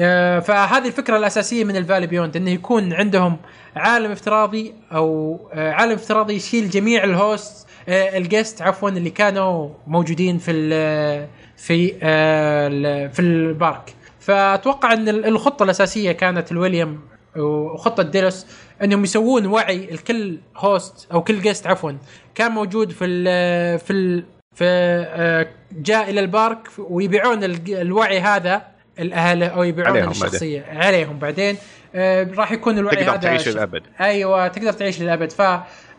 آه، 0.00 0.38
فهذه 0.38 0.86
الفكرة 0.86 1.16
الأساسية 1.16 1.64
من 1.64 1.76
ال 1.76 1.80
Valley 1.80 2.06
Beyond 2.06 2.36
إنه 2.36 2.50
يكون 2.50 2.92
عندهم 2.92 3.36
عالم 3.76 4.10
افتراضي 4.10 4.74
أو 4.92 5.38
آه، 5.52 5.72
عالم 5.72 5.92
افتراضي 5.92 6.34
يشيل 6.34 6.70
جميع 6.70 7.04
ال 7.04 7.15
hosts 7.15 7.68
آه، 7.90 8.18
ال 8.18 8.24
guests 8.24 8.62
عفوا 8.62 8.88
اللي 8.90 9.10
كانوا 9.10 9.68
موجودين 9.86 10.38
في 10.38 10.50
ال 10.50 11.28
في 11.56 11.92
آه، 12.02 12.68
ال- 12.68 13.10
في 13.10 13.20
ال 13.22 13.34
park. 13.34 13.94
فأتوقع 14.20 14.92
إن 14.92 15.08
ال- 15.08 15.26
الخطة 15.26 15.62
الأساسية 15.62 16.12
كانت 16.12 16.52
الويليام 16.52 17.00
وخطة 17.36 18.02
ديلوس 18.02 18.46
إنهم 18.84 19.04
يسوون 19.04 19.46
وعي 19.46 19.90
الكل 19.92 20.38
host 20.56 21.06
أو 21.12 21.22
كل 21.24 21.40
guest 21.40 21.66
عفوا 21.66 21.92
كان 22.34 22.52
موجود 22.52 22.92
في 22.92 23.04
ال 23.04 23.78
في 23.78 23.92
ال 23.92 24.24
في 24.54 24.64
آه، 24.64 25.46
جاء 25.72 26.10
إلى 26.10 26.20
البارك 26.20 26.68
ويبيعون 26.78 27.44
الوعي 27.68 28.20
هذا 28.20 28.62
الأهل 28.98 29.42
أو 29.42 29.62
يبيعون 29.62 29.96
عليهم 29.96 30.10
الشخصية. 30.10 30.64
عليهم 30.72 31.18
بعدين. 31.18 31.56
راح 32.36 32.52
يكون 32.52 32.78
الوعي 32.78 32.96
تقدر 32.96 33.10
هذا 33.10 33.16
تعيش 33.16 33.48
للأبد. 33.48 33.82
أيوه 34.00 34.48
تقدر 34.48 34.72
تعيش 34.72 35.02
للأبد. 35.02 35.32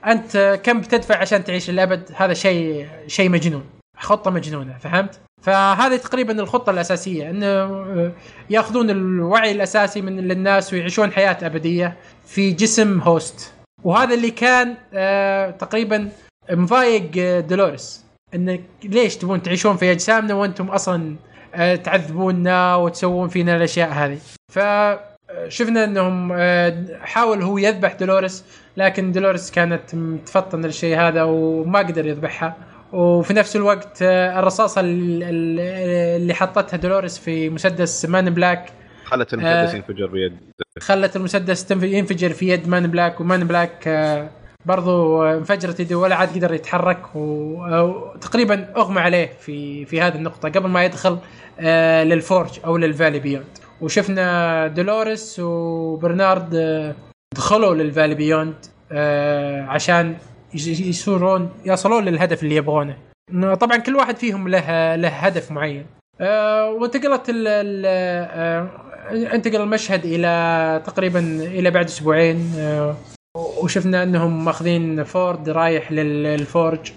فانت 0.03 0.60
كم 0.64 0.82
بتدفع 0.82 1.18
عشان 1.18 1.44
تعيش 1.44 1.69
للأبد؟ 1.69 2.11
هذا 2.15 2.34
شيء 2.34 2.88
شيء 3.07 3.30
مجنون. 3.30 3.64
خطة 3.98 4.32
مجنونة 4.32 4.78
فهمت؟ 4.78 5.19
فهذه 5.41 5.95
تقريبا 5.95 6.40
الخطة 6.40 6.69
الأساسية 6.69 7.30
إنه 7.30 7.45
آه، 7.48 8.11
يأخذون 8.49 8.90
الوعي 8.90 9.52
الأساسي 9.52 10.02
من 10.02 10.19
للناس 10.19 10.73
ويعيشون 10.73 11.11
حياة 11.11 11.38
أبدية 11.41 11.95
في 12.28 12.52
جسم 12.52 12.99
هوست 12.99 13.53
وهذا 13.84 14.14
اللي 14.14 14.32
كان 14.32 14.76
آه، 14.94 15.49
تقريبا 15.49 16.10
مضايق 16.52 17.11
آه، 17.18 17.40
دولوريس 17.40 18.06
انك 18.36 18.61
ليش 18.84 19.15
تبون 19.15 19.44
تعيشون 19.44 19.78
في 19.78 19.91
أجسامنا 19.91 20.34
وأنتم 20.34 20.68
أصلا 20.68 21.15
تعذبوننا 21.84 22.76
وتسوون 22.76 23.30
فينا 23.30 23.57
الأشياء 23.57 23.90
هذه؟ 23.90 24.18
فشفنا 25.36 25.84
انهم 25.84 26.32
آه، 26.34 26.86
حاول 27.02 27.41
هو 27.41 27.58
يذبح 27.58 27.94
دولوريس 27.94 28.45
لكن 28.78 29.12
دولوريس 29.12 29.52
كانت 29.52 29.95
متفطنة 29.95 30.68
للشيء 30.68 30.98
هذا 30.99 31.24
وما 31.24 31.80
قدر 31.80 32.06
يذبحها 32.06 32.56
وفي 32.94 33.34
نفس 33.34 33.56
الوقت 33.56 34.02
آه، 34.02 34.40
الرصاصة 34.40 34.82
ال- 34.82 35.24
ال- 35.24 35.60
اللي 36.22 36.34
حطتها 36.34 36.78
دولوريس 36.78 37.18
في 37.18 37.49
مسدس 37.49 38.06
Man 38.06 38.30
Black 38.30 38.70
خلت 39.06 39.34
المسدس 39.34 39.74
آه. 39.74 39.76
ينفجر 39.76 40.08
بيد 40.08 40.38
خلت 40.80 41.16
المسدس 41.16 41.72
ينفجر 41.72 42.30
في 42.30 42.49
يد 42.49 42.68
Man 42.68 42.88
Black 42.88 43.22
و 43.22 43.28
Man 43.28 43.48
Black 43.48 43.88
برضو 44.66 45.24
انفجرت 45.24 45.80
يده 45.80 45.95
ولا 45.98 46.16
عاد 46.16 46.30
قدر 46.36 46.53
يتحرك 46.53 47.16
وتقريبا 47.16 48.68
أغمى 48.78 49.02
عليه 49.02 49.30
في 49.40 49.86
في 49.86 50.02
هذه 50.02 50.16
النقطة 50.16 50.49
قبل 50.49 50.70
ما 50.70 50.86
يدخل 50.86 51.18
لل 52.03 52.20
Forge 52.20 52.60
أو 52.66 52.78
لل 52.78 52.88
Valley 52.88 53.20
Beyond 53.20 53.58
وشفنا 53.82 54.68
دولوريس 54.68 55.40
وبرنارد 55.40 56.56
آه، 56.56 56.95
دخلوا 57.36 57.76
لل 57.76 57.86
Valley 57.86 58.16
Beyond 58.16 58.56
آه، 58.91 59.62
عشان 59.62 60.16
يصيرون 60.53 61.49
يصلون 61.66 62.06
للهدف 62.06 62.44
اللي 62.44 62.56
يبغونه. 62.56 62.98
طبعا 63.60 63.78
كل 63.78 63.95
واحد 63.95 64.18
فيهم 64.18 64.48
له 64.48 64.95
له 64.95 65.08
هدف 65.08 65.52
معين. 65.52 65.86
آه، 66.22 66.70
وانتقلت 66.70 67.26
ال 67.30 67.86
انتقل 69.12 69.62
المشهد 69.62 70.06
إلى 70.06 70.82
تقريبا 70.86 71.20
إلى 71.41 71.72
بعد 71.72 71.86
أسبوعين 71.86 72.53
وشفنا 73.38 74.03
إنهم 74.03 74.45
ماخذين 74.45 75.03
فورد 75.03 75.49
رايح 75.49 75.91
لل 75.91 76.20
Forge 76.20 76.91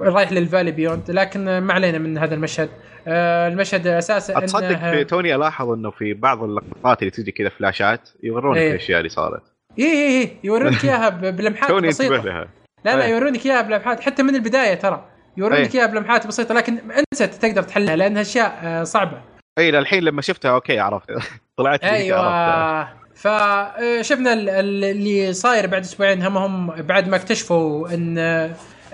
رايح 0.00 0.32
لل 0.32 0.41
Valley 0.41 0.70
Beyond. 0.70 1.10
لكن 1.10 1.58
ما 1.58 1.72
علينا 1.72 1.98
من 1.98 2.18
هذا 2.18 2.34
المشهد. 2.34 2.68
المشهد 3.08 3.86
أساسا 3.86 4.38
أتصدق 4.38 4.90
في 4.90 5.04
توني 5.04 5.34
ألاحظ 5.34 5.70
إنه 5.70 5.90
في 5.90 6.14
بعض 6.14 6.42
اللقطات 6.42 6.98
اللي 7.02 7.10
تجي 7.10 7.32
كذا 7.32 7.48
فلاشات 7.48 8.08
يورونك 8.22 8.56
إيه. 8.58 8.70
الأشياء 8.70 8.98
اللي 8.98 9.08
صارت. 9.08 9.42
اي 9.78 9.84
اي 9.84 10.20
اي 10.22 10.36
يورونك 10.44 10.84
إياها 10.84 11.08
بلمحات 11.08 11.68
توني 11.68 11.88
بسيطة. 11.88 12.16
لها. 12.24 12.48
لا 12.84 12.96
لا 12.96 13.04
إيه. 13.04 13.10
يورونك 13.10 13.46
إياها 13.46 13.62
بلمحات. 13.62 14.00
حتى 14.00 14.22
من 14.22 14.34
البداية 14.34 14.74
ترى. 14.74 15.04
يورونك 15.36 15.74
إيه. 15.74 15.80
إياها 15.80 15.86
بلمحات 15.90 16.26
بسيطة 16.26 16.54
لكن 16.54 16.78
انت 16.90 17.22
تقدر 17.22 17.62
تحلها 17.62 17.96
لأنها 17.96 18.22
أشياء 18.22 18.58
آه، 18.62 18.84
صعبة. 18.84 19.20
اي 19.58 19.70
للحين 19.70 20.02
لما 20.04 20.22
شفتها 20.22 20.50
okay 20.50 20.78
عرفت. 20.78 21.10
طلعت 21.58 21.84
ذيك 21.84 22.12
عرفتها. 22.12 22.82
أيوه 22.82 22.96
فشفنا 23.14 24.32
اللي 24.32 25.32
صاير 25.32 25.66
بعد 25.66 25.80
أسبوعين 25.82 26.22
هم 26.22 26.36
هم 26.36 26.66
بعد 26.82 27.08
ما 27.08 27.16
اكتشفوا 27.16 27.94
إن 27.94 28.18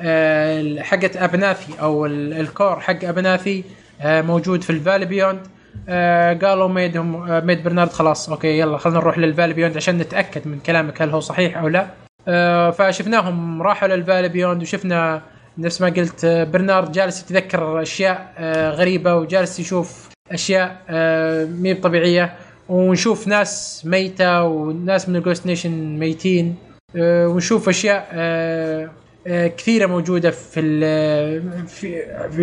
آه، 0.01 0.83
حقه 0.83 1.11
أبناثي 1.25 1.81
أو 1.83 2.07
ال- 2.07 2.33
ال 2.41 2.49
core 2.49 2.81
حق 2.81 3.05
أبناثي 3.05 3.59
آه، 3.59 3.82
موجود 4.05 4.63
في 4.63 4.71
ال 4.71 4.76
Valley 4.76 5.07
Beyond 5.07 5.41
آه، 5.89 6.33
قالوا 6.35 6.69
ميدهم 6.69 7.31
آه، 7.31 7.41
ميد 7.41 7.63
برنارد 7.65 7.91
خلاص 7.93 8.29
okay 8.31 8.59
يلا 8.59 8.79
خلينا 8.79 8.99
نروح 8.99 9.19
لل 9.19 9.28
Valley 9.28 9.55
Beyond 9.55 9.77
عشان 9.77 9.99
نتأكد 9.99 10.49
من 10.49 10.59
كلامك 10.59 11.03
هل 11.03 11.11
هو 11.11 11.21
صحيح 11.21 11.59
أو 11.59 11.69
لا. 11.69 11.87
آه، 12.29 12.71
فشفناهم 12.71 13.63
راحوا 13.63 13.89
لل 13.89 13.99
Valley 13.99 14.29
Beyond 14.29 14.63
وشفنا 14.63 15.23
نفس 15.59 15.81
ما 15.81 15.89
قلت 15.89 16.25
آه، 16.25 16.45
برنارد 16.45 16.93
جالس 16.93 17.23
يتذكر 17.23 17.83
أشياء 17.83 18.33
آه، 18.39 18.71
غريبة 18.71 19.17
وجالس 19.17 19.61
يشوف 19.61 20.09
أشياء 20.33 20.77
آه، 20.89 21.45
مي 21.45 21.75
طبيعيه 21.75 22.33
ونشوف 22.69 23.29
ناس 23.29 23.83
ميتة 23.87 24.43
وناس 24.43 25.09
من 25.09 25.17
ال 25.17 25.22
Ghost 25.22 25.47
Nation 25.47 25.99
ميتين 25.99 26.57
آه، 26.97 27.29
ونشوف 27.29 27.69
أشياء 27.69 28.09
آه، 28.13 28.91
آه، 29.27 29.47
كثيرة 29.47 29.87
موجودة 29.87 30.31
في 30.31 30.61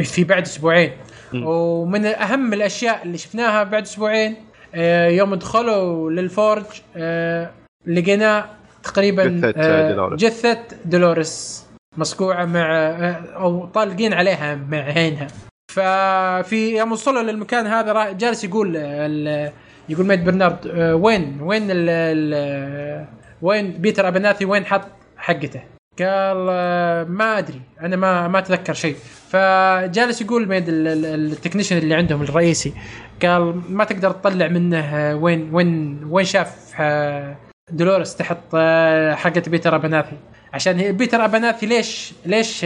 في 0.03 0.23
بعد 0.23 0.41
أسبوعين. 0.41 0.91
ومن 1.34 2.06
اهم 2.06 2.53
الأشياء 2.53 3.03
اللي 3.03 3.18
شفناها 3.18 3.64
بعد 3.64 3.84
أسبوعين 3.84 4.35
آه، 4.76 5.07
يوم 5.07 5.35
دخلوا 5.35 6.11
لل 6.11 6.27
Forge 6.27 6.65
آه، 6.97 7.51
لقينا 7.85 8.49
تقريبا 8.84 9.26
جثة، 9.26 9.53
آه، 9.57 9.91
دولوريس. 9.91 10.19
جثة 10.19 10.60
دولوريس 10.85 11.65
مصقوعه 11.97 12.45
مع 12.45 12.65
أو 13.35 13.65
طالقين 13.65 14.14
عليها 14.14 14.56
مع 14.56 14.77
عينها. 14.77 15.27
ففي 15.72 16.77
يوم 16.77 16.91
وصلوا 16.91 17.22
للمكان 17.22 17.68
هذا 17.68 18.11
جالس 18.11 18.43
يقول 18.43 18.76
يقول 19.89 20.06
ميت 20.06 20.19
برنارد 20.19 20.68
وين 20.76 21.41
وين 21.41 21.68
ال 21.69 23.07
وين 23.41 23.72
بيتر 23.72 24.07
أبناثي 24.07 24.45
وين 24.45 24.65
حط 24.65 24.88
حقته؟ 25.18 25.61
قال 25.99 26.38
ما 27.11 27.38
أدري 27.38 27.61
أنا 27.81 27.95
ما 27.95 28.27
ما 28.27 28.39
أتذكر 28.39 28.73
شيء. 28.73 28.95
فجالس 29.30 30.22
يقول 30.22 30.47
ميد 30.47 30.69
ال- 30.69 30.88
ال- 30.88 31.06
التكنيشن 31.31 31.77
اللي 31.77 31.95
عندهم 31.95 32.22
الرئيسي 32.22 32.73
قال 33.22 33.61
ما 33.69 33.84
تقدر 33.84 34.11
تطلع 34.11 34.47
منه 34.47 34.80
آه، 34.80 35.15
وين 35.15 35.49
وين 35.53 35.99
وين 36.10 36.26
شاف 36.26 36.72
آه، 36.80 37.35
دولوريس 37.72 38.15
تحت 38.15 38.38
آه، 38.53 39.15
حقة 39.15 39.43
بيتر 39.47 39.76
ابناثي 39.76 40.18
عشان 40.53 40.80
هي- 40.80 40.91
بيتر 40.91 41.26
ابناثي 41.26 41.65
ليش 41.65 42.14
ليش 42.26 42.64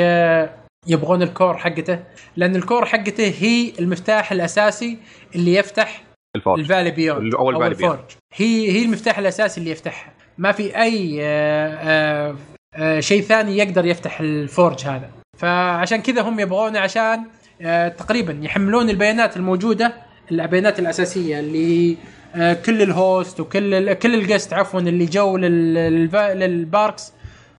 يبغون 0.88 1.22
ال 1.22 1.29
core 1.29 1.58
حقته؟ 1.58 2.00
لأن 2.36 2.56
ال 2.56 2.62
core 2.62 2.86
حقته 2.86 3.34
هي 3.40 3.72
المفتاح 3.80 4.32
الأساسي 4.32 4.98
اللي 5.36 5.54
يفتح 5.56 6.04
ال 6.36 6.39
Forge. 6.39 6.60
ال 6.60 6.64
Valley 6.64 6.92
Beyond 6.92 7.36
أو 7.36 7.50
ال 7.50 7.53
Valley 7.53 7.76
Beyond. 7.76 8.00
هي 8.36 8.72
هي 8.72 8.86
المفتاح 8.86 9.20
الأساسي 9.20 9.60
اللي 9.60 9.72
يفتحها 9.72 10.14
ما 10.38 10.52
في 10.52 10.82
أي 10.82 11.16
شيء 13.02 13.22
ثاني 13.22 13.58
يقدر 13.58 13.86
يفتح 13.86 14.20
ال 14.20 14.31
Forge 14.31 14.86
هذا. 14.86 15.10
فعشان 15.44 16.02
كذا 16.02 16.22
هم 16.22 16.40
يبغونه 16.40 16.80
عشان 16.80 17.24
آه، 17.62 17.88
تقريبا 17.88 18.40
يحملون 18.42 18.90
البيانات 18.90 19.38
الموجودة 19.38 19.94
البيانات 20.32 20.80
الأساسية 20.80 21.40
اللي 21.40 21.98
آه، 22.36 22.54
كل 22.54 22.82
ال 22.82 22.91
hosts 22.91 23.40
وكل 23.40 23.94
كل 23.94 24.14
ال 24.14 24.19
guests 24.19 24.54
عفوا 24.54 24.80
اللي 24.80 25.06
جو 25.06 25.38
لل 25.38 25.88
parks 25.88 27.14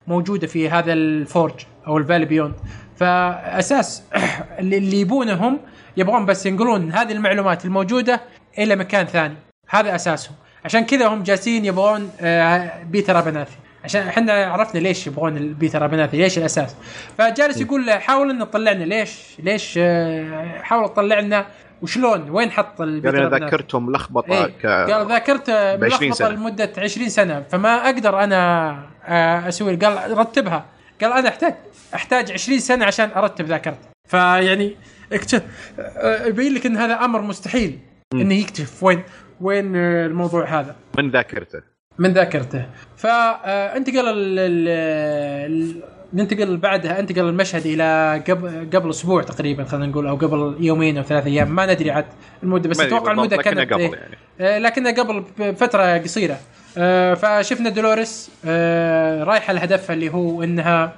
موجودة 0.07 0.47
في 0.47 0.69
هذا 0.69 0.93
الفورج 0.93 1.53
أو 1.87 1.97
الفالي 1.97 2.25
بيوند 2.25 2.53
فأساس 2.97 4.03
اللي 4.59 4.77
اللي 4.77 4.99
يبونه 4.99 5.33
هم 5.33 5.59
يبغون 5.97 6.25
بس 6.25 6.45
ينقلون 6.45 6.91
هذه 6.91 7.11
المعلومات 7.11 7.65
الموجودة 7.65 8.21
إلى 8.57 8.75
مكان 8.75 9.05
ثاني. 9.05 9.35
هذا 9.69 9.95
أساسهم. 9.95 10.35
عشان 10.65 10.85
كذا 10.85 11.07
هم 11.07 11.23
جالسين 11.23 11.65
يبغون 11.65 12.09
آه، 12.21 12.83
بيتر 12.83 13.19
أبناثي. 13.19 13.57
عشان 13.85 14.07
إحنا 14.07 14.33
عرفنا 14.33 14.79
ليش 14.79 15.07
يبغون 15.07 15.37
البيتر 15.37 15.85
ابناثي 15.85 16.17
ليش 16.17 16.37
الأساس؟ 16.37 16.75
فجالس 17.17 17.61
يقول 17.61 17.85
له 17.85 17.99
حاول 17.99 18.29
ان 18.29 18.39
تطلعنا 18.39 18.83
ليش؟ 18.83 19.19
ليش 19.39 19.79
آه، 19.81 20.61
حاول 20.61 20.89
تطلع 20.89 21.19
لنا؟ 21.19 21.45
وشلون؟ 21.81 22.29
وين 22.29 22.51
حط 22.51 22.81
البيتر 22.81 23.15
يعني 23.15 23.29
بنات؟ 23.29 23.41
ذاكرته 23.41 23.79
ملخبطه 23.79 24.45
إيه. 24.45 24.45
ك... 24.45 24.65
قال 24.65 25.07
ذاكرته 25.07 25.75
ب 25.75 25.83
20 25.83 26.09
ملخبطه. 26.09 26.29
لمدة 26.29 26.71
20 26.77 27.09
سنة 27.09 27.41
فما 27.41 27.85
أقدر 27.85 28.23
أنا 28.23 28.69
آه، 29.05 29.47
أسوي 29.47 29.75
قال 29.75 30.17
رتبها. 30.17 30.65
قال 31.01 31.13
أنا 31.13 31.29
أحتاج 31.29 31.55
أحتاج 31.95 32.31
20 32.31 32.59
سنة 32.59 32.85
عشان 32.85 33.09
أرتب 33.15 33.45
ذاكرتي. 33.45 33.87
فيعني 34.07 34.75
اكتشف 35.13 35.43
آه، 35.79 36.25
يبين 36.25 36.53
لك 36.53 36.65
إن 36.65 36.77
هذا 36.77 36.93
أمر 36.93 37.21
مستحيل. 37.21 37.79
إنه 38.13 38.35
يكتشف 38.35 38.83
وين 38.83 39.03
وين 39.41 39.75
الموضوع 39.75 40.45
هذا؟ 40.59 40.75
من 40.97 41.09
ذاكرته؟ 41.11 41.74
من 41.99 42.13
ذاكرته. 42.13 42.65
فانتقل 42.97 44.03
ال- 44.07 45.81
ننتقل 46.13 46.57
بعدها 46.57 46.99
انتقل 46.99 47.21
المشهد 47.29 47.65
إلى 47.65 48.23
قبل 48.29 48.69
قبل 48.73 48.89
أسبوع 48.89 49.21
تقريبا 49.23 49.63
خلينا 49.63 49.85
نقول 49.85 50.07
أو 50.07 50.15
قبل 50.15 50.55
يومين 50.59 50.97
أو 50.97 51.03
ثلاث 51.03 51.25
أيام 51.25 51.55
ما 51.55 51.73
ندري 51.73 51.91
عاد 51.91 52.05
المدة 52.43 52.69
بس 52.69 52.79
أتوقع 52.79 53.11
المدة 53.11 53.37
لكنها 53.37 53.63
كانت 53.63 53.73
قبل 53.73 53.81
إيه، 53.81 53.91
يعني. 53.91 54.17
آه، 54.39 54.57
لكنها 54.59 54.91
قبل 54.91 55.23
فتره 55.55 55.97
قصيرة. 55.97 56.37
آه، 56.77 57.13
فشفنا 57.13 57.69
دولوريس 57.69 58.31
آه، 58.45 59.23
رايحه 59.23 59.53
لهدفها 59.53 59.93
اللي 59.93 60.09
هو 60.13 60.43
إنها 60.43 60.93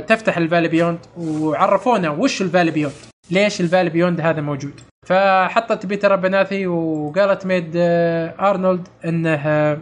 تفتح 0.00 0.36
ال 0.36 0.41
Valley 0.41 0.68
Beyond 0.68 0.98
وعرفونا 1.16 2.10
وش 2.10 2.42
ال 2.42 2.46
Valley 2.46 2.70
Beyond 2.70 2.94
ليش 3.30 3.60
ال 3.60 3.64
Valley 3.64 3.90
Beyond 3.90 4.20
هذا 4.20 4.40
موجود. 4.40 4.80
فحطت 5.06 5.86
بيتر 5.86 6.16
أبناثي 6.16 6.66
وقالت 6.66 7.46
ميد 7.46 7.72
أرنولد 7.76 8.88
انه 9.04 9.78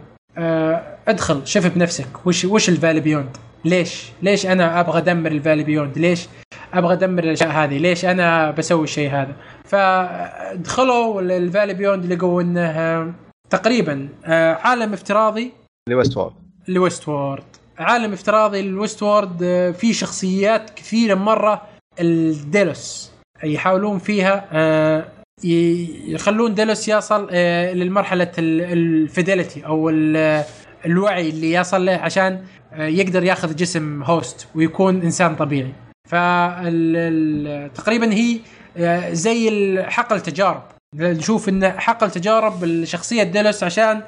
ادخل 1.09 1.47
شوف 1.47 1.67
بنفسك 1.67 2.27
وش 2.27 2.45
وش 2.45 2.69
ال 2.69 2.73
Valley 2.73 3.01
Beyond 3.01 3.37
ليش؟ 3.65 4.13
ليش 4.23 4.47
أنا 4.47 4.81
أبغى 4.81 4.99
أدمر 4.99 5.31
ال 5.31 5.36
Valley 5.36 5.65
Beyond 5.65 5.99
ليش 5.99 6.29
أبغى 6.75 6.93
أدمر 6.93 7.25
الأشياء 7.25 7.51
هذه؟ 7.51 7.79
ليش 7.79 8.05
أنا 8.05 8.51
بسوي 8.51 8.85
الشيء 8.85 9.11
هذا؟ 9.11 9.37
فدخلوا 9.65 11.21
ال 11.21 11.28
Valley 11.28 11.75
Beyond 11.75 12.13
لقوا 12.13 12.43
إنه 12.43 12.61
آه، 12.61 13.13
تقريبا 13.51 14.09
آه، 14.25 14.55
عالم 14.55 14.93
افتراضي 14.93 15.53
ل 15.89 16.17
Westworld 16.17 16.33
ل 16.69 17.09
Westworld 17.09 17.45
عالم 17.79 18.13
افتراضي 18.13 18.63
ل 18.63 19.03
Westworld 19.03 19.43
آه، 19.43 19.71
فيه 19.71 19.93
شخصيات 19.93 20.71
كثيرة 20.71 21.15
مرة 21.15 21.63
الديلوس 22.01 23.11
يحاولون 23.45 23.99
فيها 23.99 24.49
آه، 24.53 25.05
يخلون 25.45 26.55
ديلوس 26.55 26.89
يصل 26.89 27.29
آه، 27.33 27.73
للمرحلة 27.73 28.33
ال 28.39 28.53
fidelity 28.53 29.67
أو 29.67 29.89
ال- 29.89 30.45
الوعي 30.87 31.29
اللي 31.31 31.53
يصل 31.53 31.85
له 31.87 31.93
عشان 31.93 32.41
آه، 32.73 32.87
يقدر 32.87 33.25
ياخذ 33.25 33.57
جسم 33.57 34.03
host 34.03 34.49
ويكون 34.55 35.03
إنسان 35.03 35.37
طبيعي. 35.37 35.73
فتقريبا 37.75 38.13
هي 38.13 38.39
آه، 38.77 39.13
زي 39.13 39.83
حقل 39.83 40.21
تجارب 40.21 40.63
نشوف 40.95 41.49
إن 41.49 41.71
حقل 41.81 42.11
تجارب 42.11 42.65
الشخصية 42.65 43.23
ديلوس 43.23 43.65
عشان 43.65 44.03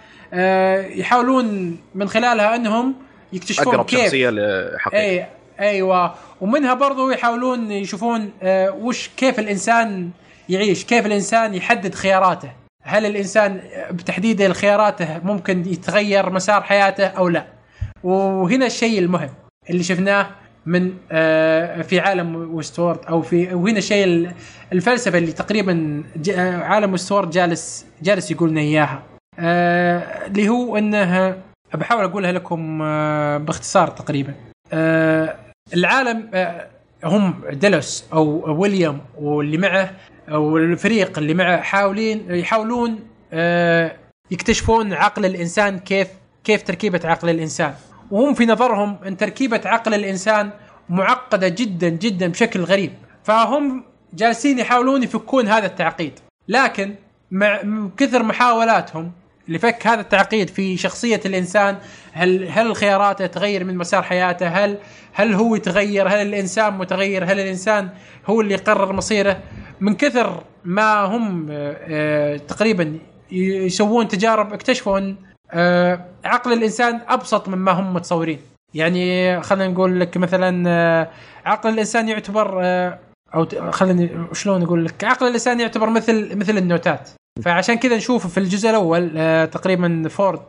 يحاولون 0.99 1.77
من 1.95 2.09
خلالها 2.09 2.57
إنهم 2.57 2.95
يكتشفون 3.33 3.67
أقرب 3.75 3.85
كيف. 3.85 4.01
شخصية 4.05 4.31
لحقيقه 4.31 5.01
اي 5.01 5.27
إيوه. 5.61 6.15
ومنها 6.41 6.75
برضو 6.75 7.11
يحاولون 7.11 7.71
يشوفون 7.73 8.31
وش 8.81 9.11
كيف 9.17 9.39
الإنسان 9.39 10.11
يعيش. 10.51 10.85
كيف 10.85 11.07
الإنسان 11.07 11.55
يحدد 11.55 11.95
خياراته؟ 11.95 12.51
هل 12.83 13.07
الإنسان 13.07 13.61
بتحديد 13.91 14.53
خياراته 14.53 15.19
ممكن 15.25 15.61
يتغير 15.67 16.31
مسار 16.31 16.63
حياته 16.63 17.07
أو 17.07 17.29
لا؟ 17.29 17.47
وهنا 18.05 18.67
الشيء 18.67 18.99
المهم 18.99 19.31
اللي 19.71 19.83
شفناه 19.83 20.27
من 20.67 20.93
آه، 21.13 21.83
في 21.83 22.01
عالم 22.01 22.55
وستورد 22.55 22.99
أو 23.09 23.23
في 23.23 23.55
وهنا 23.55 23.79
الشيء 23.79 24.05
ال- 24.05 24.33
الفلسفة 24.73 25.19
اللي 25.19 25.33
تقريبا 25.33 26.03
آه، 26.35 26.57
عالم 26.57 26.93
وستورد 26.93 27.31
جالس 27.31 27.87
جالس 28.03 28.31
يقول 28.31 28.51
لنا 28.51 28.61
إياها. 28.61 29.03
آه، 29.39 30.27
اللي 30.27 30.49
هو 30.49 30.77
إنه 30.79 31.37
بحاول 31.75 32.05
أقولها 32.05 32.33
لكم 32.33 32.79
باختصار 33.45 33.89
تقريبا. 33.89 34.35
العالم 35.75 36.31
هم 37.05 37.35
ديلوس 37.53 38.05
أو 38.13 38.55
ويليام 38.61 39.01
واللي 39.19 39.57
معه 39.59 39.91
أو 40.31 40.57
الفريق 40.57 41.19
اللي 41.19 41.35
معه 41.35 41.61
حاولين 41.61 42.27
يحاولون 42.31 42.99
آه، 43.33 43.97
يكتشفون 44.31 44.93
عقل 44.93 45.27
الإنسان 45.27 45.79
كيف 45.79 46.09
كيف 46.45 46.63
تركيبة 46.63 47.01
عقل 47.05 47.31
الإنسان. 47.31 47.75
وهم 48.11 48.35
في 48.35 48.47
نظرهم 48.47 48.97
إن 49.07 49.17
تركيبة 49.17 49.61
عقل 49.65 49.95
الإنسان 49.95 50.51
معقدة 50.89 51.49
جدا 51.49 51.89
جدا 51.89 52.29
بشكل 52.29 52.61
غريب. 52.61 52.93
فهم 53.25 53.85
جالسين 54.15 54.59
يحاولون 54.59 55.03
يفكون 55.03 55.49
هذا 55.49 55.67
التعقيد. 55.67 56.13
لكن 56.49 56.95
مع 57.31 57.63
كثر 57.97 58.23
محاولاتهم 58.23 59.13
لفك 59.49 59.87
هذا 59.87 60.01
التعقيد 60.01 60.51
في 60.51 60.77
شخصية 60.77 61.21
الإنسان 61.27 61.79
هل 62.13 62.49
هل 62.49 62.77
خياراته 62.77 63.27
تغير 63.27 63.65
من 63.65 63.77
مسار 63.77 64.03
حياته؟ 64.03 64.49
هل 64.49 64.79
هل 65.13 65.35
هو 65.35 65.57
يتغير؟ 65.57 66.09
هل 66.09 66.27
الإنسان 66.27 66.79
متغير؟ 66.79 67.25
هل 67.25 67.41
الإنسان 67.41 67.89
هو 68.27 68.41
اللي 68.41 68.55
يقرر 68.55 68.93
مصيره؟ 68.93 69.41
من 69.81 69.95
كثر 69.95 70.43
ما 70.65 71.05
هم 71.05 71.47
آه، 71.51 71.77
آه، 71.89 72.37
تقريبا 72.37 72.99
يسوون 73.33 74.09
تجارب 74.09 74.53
اكتشفوا 74.53 74.99
أن 74.99 75.17
آه، 75.51 76.05
عقل 76.25 76.53
الإنسان 76.53 77.01
أبسط 77.09 77.49
مما 77.49 77.73
هم 77.73 77.95
متصورين. 77.95 78.41
يعني 78.75 79.41
خلينا 79.43 79.69
نقول 79.69 80.01
لك 80.01 80.17
مثلا 80.17 81.09
عقل 81.45 81.71
الإنسان 81.71 82.09
يعتبر 82.09 82.65
أو 83.35 83.47
خليني 83.71 84.11
شلون 84.33 84.63
أقول 84.63 84.85
لك؟ 84.85 85.05
عقل 85.05 85.27
الإنسان 85.27 85.61
يعتبر 85.61 85.91
مثل 85.91 86.37
مثل 86.37 86.59
النوتات. 86.59 87.11
فعشان 87.43 87.75
كذا 87.75 87.97
نشوف 87.97 88.27
في 88.27 88.39
الجزء 88.39 88.71
الأول 88.71 89.11
تقريبا 89.49 90.09
فورد 90.09 90.41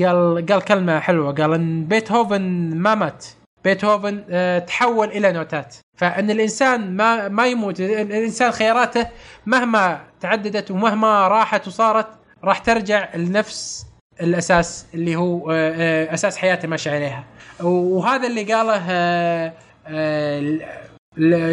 قال 0.00 0.46
قال 0.48 0.60
كلمة 0.60 0.98
حلوة 1.00 1.32
قال 1.32 1.54
أن 1.54 1.84
بيتهوفن 1.84 2.76
ما 2.76 2.94
مات. 2.94 3.26
بيتهوفن 3.64 4.24
تحول 4.66 5.08
إلى 5.08 5.32
نوتات. 5.32 5.76
فإن 5.98 6.30
الإنسان 6.30 6.96
ما 6.96 7.28
ما 7.28 7.46
يموت 7.46 7.80
الإنسان 7.80 8.50
خياراته 8.50 9.06
مهما 9.46 10.00
تعددت 10.20 10.70
ومهما 10.70 11.28
راحت 11.28 11.66
وصارت 11.66 12.06
راح 12.44 12.58
ترجع 12.58 13.16
لنفس 13.16 13.86
الأساس 14.20 14.86
اللي 14.94 15.16
هو 15.16 15.50
آه، 15.52 16.14
أساس 16.14 16.36
حياته 16.36 16.68
ماشي 16.68 16.90
عليها 16.90 17.24
وهذا 17.60 18.26
اللي 18.26 18.52
قاله 18.52 18.82
آه، 18.90 19.52
آه، 19.86 20.58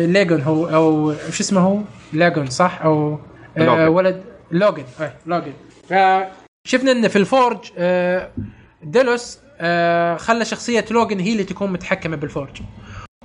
ليجون 0.05 0.41
هو 0.41 0.69
أو 0.69 1.13
شو 1.13 1.43
اسمه 1.43 1.61
هو؟ 1.61 1.79
لوجان 2.13 2.49
صح؟ 2.49 2.81
أو 2.81 3.19
لوجن. 3.57 3.87
ولد 3.87 4.23
لوجن 4.51 4.83
أي 5.01 5.11
لوجن 5.25 5.53
فشفنا 5.83 6.91
إن 6.91 7.07
في 7.07 7.15
الـ 7.15 7.23
Forge 7.23 7.59
ديلوس 8.83 9.39
خلى 10.17 10.45
شخصية 10.45 10.85
لوجن 10.91 11.19
هي 11.19 11.31
اللي 11.31 11.43
تكون 11.43 11.71
متحكمة 11.71 12.15
بال 12.15 12.27
Forge. 12.27 12.61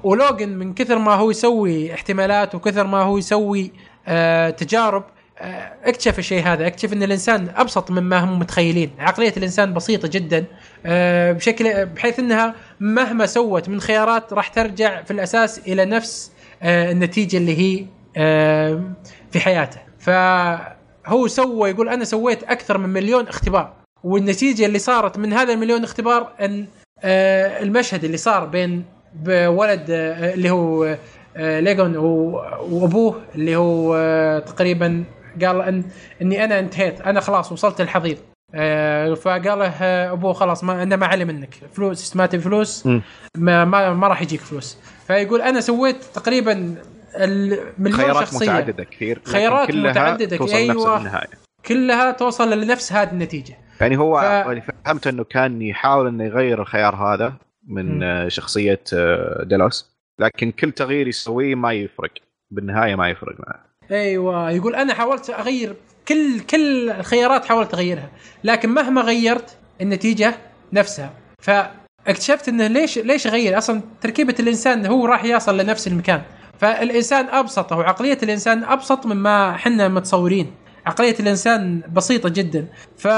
ولوجن 0.05 0.49
من 0.49 0.75
كثر 0.75 0.99
ما 0.99 1.15
هو 1.15 1.31
يسوي 1.31 1.95
احتمالات 1.95 2.55
وكثر 2.55 2.87
ما 2.87 3.03
هو 3.03 3.19
يسوي 3.19 3.73
آه، 4.09 4.51
تجارب 4.51 5.05
آه، 5.39 5.73
اكتشف 5.85 6.19
الشيء 6.19 6.43
هذا 6.43 6.67
اكتشف 6.67 6.93
إن 6.93 7.03
الإنسان 7.03 7.49
أبسط 7.57 7.91
مما 7.91 8.25
هم 8.25 8.39
متخيلين. 8.39 8.91
عقلية 8.99 9.33
الإنسان 9.37 9.75
بسيطة 9.75 10.09
جدا 10.09 10.45
آه، 10.87 11.33
بشكل 11.33 11.87
بحيث 11.87 12.19
إنها 12.19 12.55
مهما 12.81 13.27
سوت 13.27 13.69
من 13.69 13.81
خيارات 13.81 14.33
راح 14.33 14.49
ترجع 14.49 15.03
في 15.03 15.11
الأساس 15.11 15.59
إلى 15.59 15.85
نفس 15.85 16.33
آه، 16.62 16.93
النتيجة 16.93 17.37
اللي 17.37 17.59
هي 17.59 17.87
آه، 18.17 18.83
في 19.31 19.41
حياته. 19.41 19.79
فهو 19.99 21.27
سوى 21.27 21.70
يقول 21.70 21.89
أنا 21.89 22.05
سويت 22.05 22.43
أكثر 22.43 22.79
من 22.79 22.89
مليون 22.89 23.29
اختبار. 23.29 23.73
والنتيجة 24.05 24.67
اللي 24.67 24.79
صارت 24.79 25.19
من 25.19 25.33
هذا 25.33 25.53
المليون 25.53 25.85
اختبار 25.85 26.33
إن 26.41 26.67
آه، 27.03 27.62
المشهد 27.62 28.05
اللي 28.05 28.17
صار 28.17 28.45
بين 28.45 28.85
بولد 29.15 29.85
اللي 29.89 30.51
هو 30.51 30.97
آه، 31.37 31.61
ليجون 31.61 31.97
وأبوه 31.97 33.21
اللي 33.35 33.57
هو 33.57 33.95
آه، 33.97 34.39
تقريبا 34.39 35.05
قال 35.45 35.63
ان 35.63 35.85
إني 36.23 36.45
أنا 36.45 36.59
انتهيت 36.59 37.01
أنا 37.01 37.21
خلاص 37.21 37.53
وصلت 37.53 37.81
الحضيض 37.81 38.19
آه، 38.55 39.15
فقال 39.15 39.59
له 39.59 39.69
أبوه 40.13 40.33
خلاص 40.33 40.65
ما 40.65 40.83
أنا 40.83 40.97
ما 40.97 41.07
علي 41.07 41.25
منك. 41.25 41.55
فلوس 41.73 42.17
ما 42.17 42.27
تبي 42.27 42.43
فلوس. 42.43 42.87
ما, 42.87 43.65
ما 43.65 43.95
ما 43.95 44.09
راح 44.09 44.23
يجيك 44.23 44.41
فلوس. 44.41 44.79
فيقول 45.07 45.43
أنا 45.43 45.61
سويت 45.61 45.97
تقريبا 46.15 46.75
المليون 47.17 47.93
خيارات 48.01 48.25
شخصية. 48.27 48.47
متعددة 48.53 48.85
كثير 48.85 49.21
خيارات 49.25 49.69
كلها 49.69 49.91
متعددة، 49.91 50.37
توصل 50.37 50.55
أيوة. 50.57 50.95
نفس 50.95 51.01
النهاية. 51.07 51.29
كلها 51.67 52.11
توصل 52.13 52.61
لنفس 52.61 52.93
هذه 52.93 53.11
النتيجة. 53.11 53.55
يعني 53.81 53.99
هو 53.99 54.21
ف- 54.21 54.23
يعني 54.25 54.63
فهمت 54.85 55.07
إنه 55.07 55.25
كان 55.25 55.63
يحاول 55.63 56.07
إنه 56.07 56.25
يغير 56.25 56.61
الخيار 56.63 56.95
هذا 56.95 57.33
من 57.70 58.00
شخصية 58.31 58.81
آه، 58.94 59.44
ديلوس 59.44 59.90
لكن 60.20 60.52
كل 60.52 60.73
تغيير 60.73 61.08
يسويه 61.08 61.55
ما 61.55 61.73
يفرق. 61.73 62.12
بالنهاية 62.50 62.94
ما 62.94 63.10
يفرق 63.10 63.36
معه. 63.39 63.65
أيوه 63.90 64.50
يقول 64.50 64.74
أنا 64.74 64.94
حاولت 64.94 65.31
أغير 65.31 65.76
كل 66.08 66.40
كل 66.40 66.90
الخيارات 66.90 67.44
حاولت 67.44 67.74
أغيرها. 67.74 68.10
لكن 68.44 68.68
مهما 68.68 69.00
غيرت 69.00 69.57
النتيجة 69.81 70.34
نفسها. 70.73 71.12
فاكتشفت 71.42 72.49
إنه 72.49 72.66
ليش 72.66 72.99
ليش 72.99 73.26
أغير؟ 73.26 73.58
أصلا 73.58 73.81
تركيبة 74.00 74.34
الإنسان 74.40 74.86
هو 74.86 75.07
راح 75.07 75.24
يصل 75.24 75.58
لنفس 75.60 75.89
المكان. 75.89 76.23
فالإنسان 76.58 77.28
أبسط 77.28 77.73
أو 77.73 77.81
عقلية 77.81 78.18
الإنسان 78.23 78.65
أبسط 78.65 79.07
مما 79.07 79.50
إحنا 79.50 79.89
متصورين. 79.89 80.50
عقلية 80.86 81.15
الإنسان 81.20 81.82
بسيطة 81.92 82.28
جدا. 82.28 82.66
ف 82.99 83.08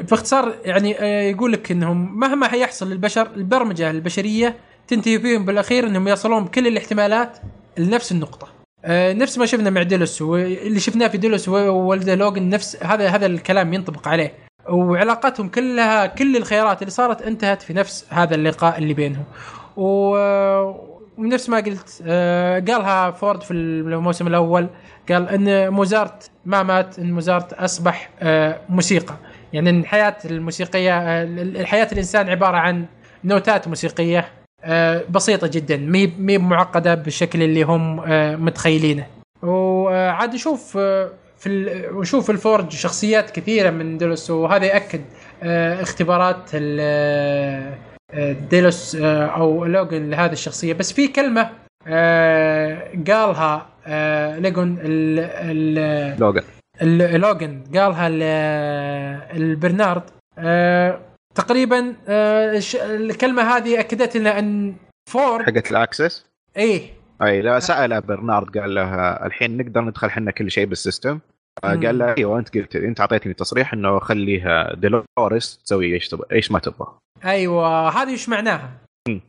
باختصار 0.00 0.54
يعني 0.64 1.00
آه، 1.00 1.22
يقول 1.22 1.52
لك 1.52 1.70
إنهم 1.70 2.18
مهما 2.20 2.48
حيحصل 2.48 2.90
للبشر 2.90 3.30
البرمجة 3.36 3.90
البشرية 3.90 4.56
تنتهي 4.88 5.18
فيهم 5.18 5.44
بالأخير 5.44 5.86
إنهم 5.86 6.08
يصلون 6.08 6.44
بكل 6.44 6.66
الاحتمالات 6.66 7.38
لنفس 7.78 8.12
النقطة. 8.12 8.48
آه، 8.84 9.12
نفس 9.12 9.38
ما 9.38 9.46
شفنا 9.46 9.70
مع 9.70 9.82
ديلوس 9.82 10.22
واللي 10.22 10.80
شفناه 10.80 11.08
في 11.08 11.18
ديلوس 11.18 11.48
وولد 11.48 12.10
لوجن 12.10 12.48
نفس 12.48 12.76
هذا 12.82 13.08
هذا 13.08 13.26
الكلام 13.26 13.74
ينطبق 13.74 14.08
عليه. 14.08 14.34
وعلاقتهم 14.68 15.48
كلها 15.48 16.06
كل 16.06 16.36
الخيارات 16.36 16.82
اللي 16.82 16.90
صارت 16.90 17.22
انتهت 17.22 17.62
في 17.62 17.72
نفس 17.72 18.06
هذا 18.08 18.34
اللقاء 18.34 18.78
اللي 18.78 18.94
بينهم. 18.94 19.24
و 19.76 20.16
ونفس 21.20 21.48
ما 21.48 21.56
قلت 21.56 22.02
آه، 22.06 22.60
قالها 22.60 23.10
فورد 23.10 23.42
في 23.42 23.50
الموسم 23.50 24.26
الأول 24.26 24.68
قال 25.10 25.28
إن 25.28 25.72
موزارت 25.72 26.30
ما 26.46 26.62
مات 26.62 26.98
إن 26.98 27.12
موزارت 27.12 27.52
أصبح 27.52 28.10
آه، 28.20 28.60
موسيقى. 28.68 29.14
يعني 29.52 29.70
إن 29.70 29.80
الحياة 29.80 30.16
الموسيقية 30.24 30.98
آه، 30.98 31.24
الحياة 31.42 31.88
الإنسان 31.92 32.28
عبارة 32.28 32.56
عن 32.56 32.84
نوتات 33.24 33.68
موسيقية 33.68 34.28
بسيطة 35.10 35.46
جدا 35.46 35.76
مهي 35.76 36.38
معقدة 36.38 36.94
بالشكل 36.94 37.42
اللي 37.42 37.62
هم 37.62 37.96
متخيلينه. 38.44 39.06
وعاد 39.42 40.34
نشوف 40.34 40.78
في 41.38 41.88
ونشوف 41.92 42.30
ال 42.30 42.37
Forge 42.37 42.72
شخصيات 42.72 43.30
كثيرة 43.30 43.70
من 43.70 43.98
دولوس 43.98 44.30
وهذا 44.30 44.66
يأكد 44.66 45.00
اختبارات 45.82 46.50
ديلوس 48.50 48.96
آه، 48.96 49.26
أو 49.26 49.64
لوجن 49.64 50.10
لهذه 50.10 50.32
الشخصية. 50.32 50.72
بس 50.72 50.92
في 50.92 51.08
كلمة 51.08 51.50
آه، 51.86 52.92
قالها 53.06 53.66
آه، 53.86 54.38
ليجون 54.38 54.78
لوجن 56.18 56.42
لوجن 57.20 57.62
قالها 57.74 58.08
البرنارد 59.36 60.02
تقريبا 61.34 61.94
الكلمة 62.84 63.42
هذه 63.42 63.80
أكدت 63.80 64.16
لنا 64.16 64.38
أن 64.38 64.74
فورد 65.10 65.42
حقت 65.42 65.70
ال 65.70 65.77
access؟ 65.77 66.26
إيه. 66.56 66.90
أي 67.22 67.42
لا 67.42 67.58
سأل 67.58 68.00
برنارد 68.00 68.58
قال 68.58 68.74
له 68.74 68.94
الحين 69.26 69.56
نقدر 69.56 69.80
ندخل 69.80 70.06
إحنا 70.06 70.30
كل 70.30 70.50
شيء 70.50 70.66
بال 70.66 70.78
system؟ 70.78 71.18
قال 71.64 71.98
له 71.98 72.14
أيوه 72.18 72.38
انت 72.38 72.58
قلت 72.58 72.76
أنت 72.76 73.00
أعطيتني 73.00 73.34
تصريح 73.34 73.72
إنه 73.72 73.98
خليها 73.98 74.74
ديلوريس 74.74 75.58
تسوي 75.64 75.94
إيش 75.94 76.08
تبغى 76.08 76.26
إيش 76.32 76.50
ما 76.50 76.58
تبغى 76.58 76.94
أيوه 77.24 77.88
هذه 77.88 78.10
إيش 78.10 78.28
معناها؟ 78.28 78.70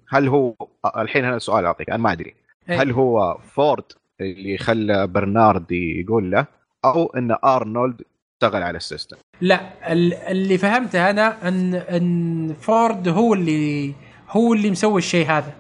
هل 0.10 0.28
هو 0.28 0.54
الحين 0.98 1.26
أنا 1.26 1.40
سؤال 1.40 1.66
أعطيك 1.66 1.90
أنا 1.90 1.98
ما 1.98 2.12
أدري 2.12 2.34
أيه. 2.70 2.82
هل 2.82 2.92
هو 2.92 3.38
فورد 3.54 3.84
اللي 4.22 4.58
خلى 4.58 5.08
برنارد 5.08 5.72
يقول 5.72 6.32
له 6.32 6.46
أو 6.86 7.06
إن 7.06 7.38
أرنولد 7.44 8.02
اشتغل 8.44 8.64
على 8.64 8.78
ال 8.78 8.84
system 8.84 9.18
لا 9.42 9.92
اللي 10.32 10.58
فهمته 10.58 11.10
أنا 11.10 11.48
ان 11.48 11.76
إن 11.76 12.54
فورد 12.54 13.08
هو 13.08 13.34
اللي 13.34 13.94
هو 14.30 14.54
اللي 14.54 14.72
مسوي 14.72 14.98
الشيء 14.98 15.28
هذا. 15.28 15.54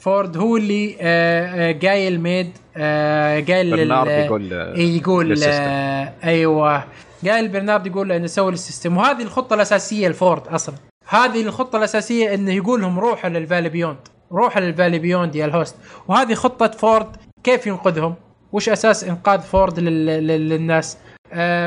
فورد 0.00 0.36
هو 0.36 0.56
اللي 0.56 0.96
آه، 1.00 1.70
آه، 1.70 1.78
قايل 1.82 2.20
made 2.20 2.50
آه، 2.76 3.40
قايل 3.40 3.70
برنارد 3.70 4.10
يقول 4.10 4.52
يقول 4.76 5.42
أيوه. 6.24 6.84
قايل 7.26 7.48
برنارد 7.48 7.86
يقول 7.86 8.12
إنه 8.12 8.26
سوي 8.26 8.52
ال 8.52 8.57
system. 8.57 8.96
وهذه 8.96 9.22
الخطة 9.22 9.54
الأساسية 9.54 10.08
لفورد 10.08 10.48
أصلا. 10.48 10.74
هذه 11.08 11.42
الخطة 11.42 11.78
الأساسية 11.78 12.34
إنه 12.34 12.54
يقول 12.54 12.80
لهم 12.80 13.00
روحوا 13.00 13.30
لل 13.30 13.39
Valley 13.39 13.68
Beyond. 13.68 13.98
روحوا 14.32 14.60
لل 14.60 14.69
Valley 14.69 14.98
Beyond 14.98 15.36
يا 15.36 15.44
ال 15.44 15.49
host. 15.49 15.76
وهذه 16.08 16.34
خطة 16.34 16.70
فورد 16.70 17.16
كيف 17.44 17.66
ينقذهم؟ 17.66 18.14
وش 18.52 18.68
أساس 18.68 19.04
إنقاذ 19.04 19.40
فورد 19.40 19.80
للناس؟ 19.80 20.96
آه 20.96 21.09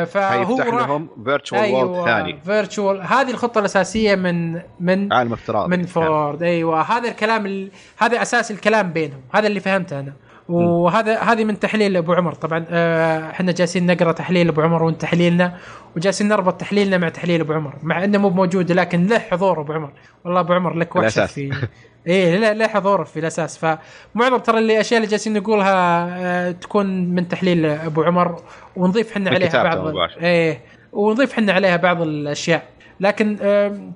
فهو 0.05 0.57
راح 0.57 0.67
لهم 0.67 1.09
virtual 1.25 1.61
أيوة 1.61 1.83
world 1.83 2.05
ثاني. 2.05 2.39
virtual 2.45 3.01
هذه 3.01 3.31
الخطة 3.31 3.59
الأساسية 3.59 4.15
من 4.15 4.53
من 4.79 5.13
عالم 5.13 5.33
افتراضي. 5.33 5.77
من 5.77 5.83
فورد 5.83 6.43
أيوه 6.43 6.81
هذا 6.81 7.09
الكلام 7.09 7.45
ال... 7.45 7.71
هذا 7.97 8.21
أساس 8.21 8.51
الكلام 8.51 8.93
بينهم. 8.93 9.21
هذا 9.33 9.47
اللي 9.47 9.59
فهمته 9.59 9.99
أنا. 9.99 10.13
وهذا 10.49 11.19
هذه 11.19 11.43
من 11.43 11.59
تحليل 11.59 11.97
أبو 11.97 12.13
عمر. 12.13 12.33
طبعا 12.33 12.65
آه، 12.69 13.29
إحنا 13.29 13.51
جالسين 13.51 13.85
نقرأ 13.85 14.11
تحليل 14.11 14.47
أبو 14.47 14.61
عمر 14.61 14.83
وانت 14.83 15.01
تحليلنا 15.01 15.57
وجالسين 15.95 16.27
نربط 16.27 16.59
تحليلنا 16.61 16.97
مع 16.97 17.09
تحليل 17.09 17.41
أبو 17.41 17.53
عمر. 17.53 17.73
مع 17.83 18.03
إنه 18.03 18.17
مو 18.17 18.29
موجود 18.29 18.71
لكن 18.71 19.07
له 19.07 19.19
حضور 19.19 19.61
أبو 19.61 19.73
عمر. 19.73 19.91
والله 20.25 20.39
أبو 20.39 20.53
عمر 20.53 20.73
لك 20.73 20.95
وحشة 20.95 21.25
في 21.25 21.51
إيه 22.07 22.37
لا 22.37 22.53
له 22.53 22.67
حضور 22.67 23.05
في 23.05 23.19
الأساس. 23.19 23.57
فمعظم 23.57 24.37
ترى 24.37 24.57
اللي 24.57 24.73
الاشياء 24.73 24.97
اللي 24.97 25.11
جالسين 25.11 25.33
نقولها 25.33 26.07
آه، 26.21 26.51
تكون 26.51 26.85
من 27.09 27.27
تحليل 27.27 27.65
أبو 27.65 28.03
عمر 28.03 28.41
ونضيف 28.75 29.11
إحنا 29.11 29.29
عليها 29.29 29.63
بعض 29.63 29.95
إيه 30.21 30.61
ونضيف 30.93 31.31
إحنا 31.31 31.53
عليها 31.53 31.77
بعض 31.77 32.01
الأشياء. 32.01 32.63
لكن 32.99 33.37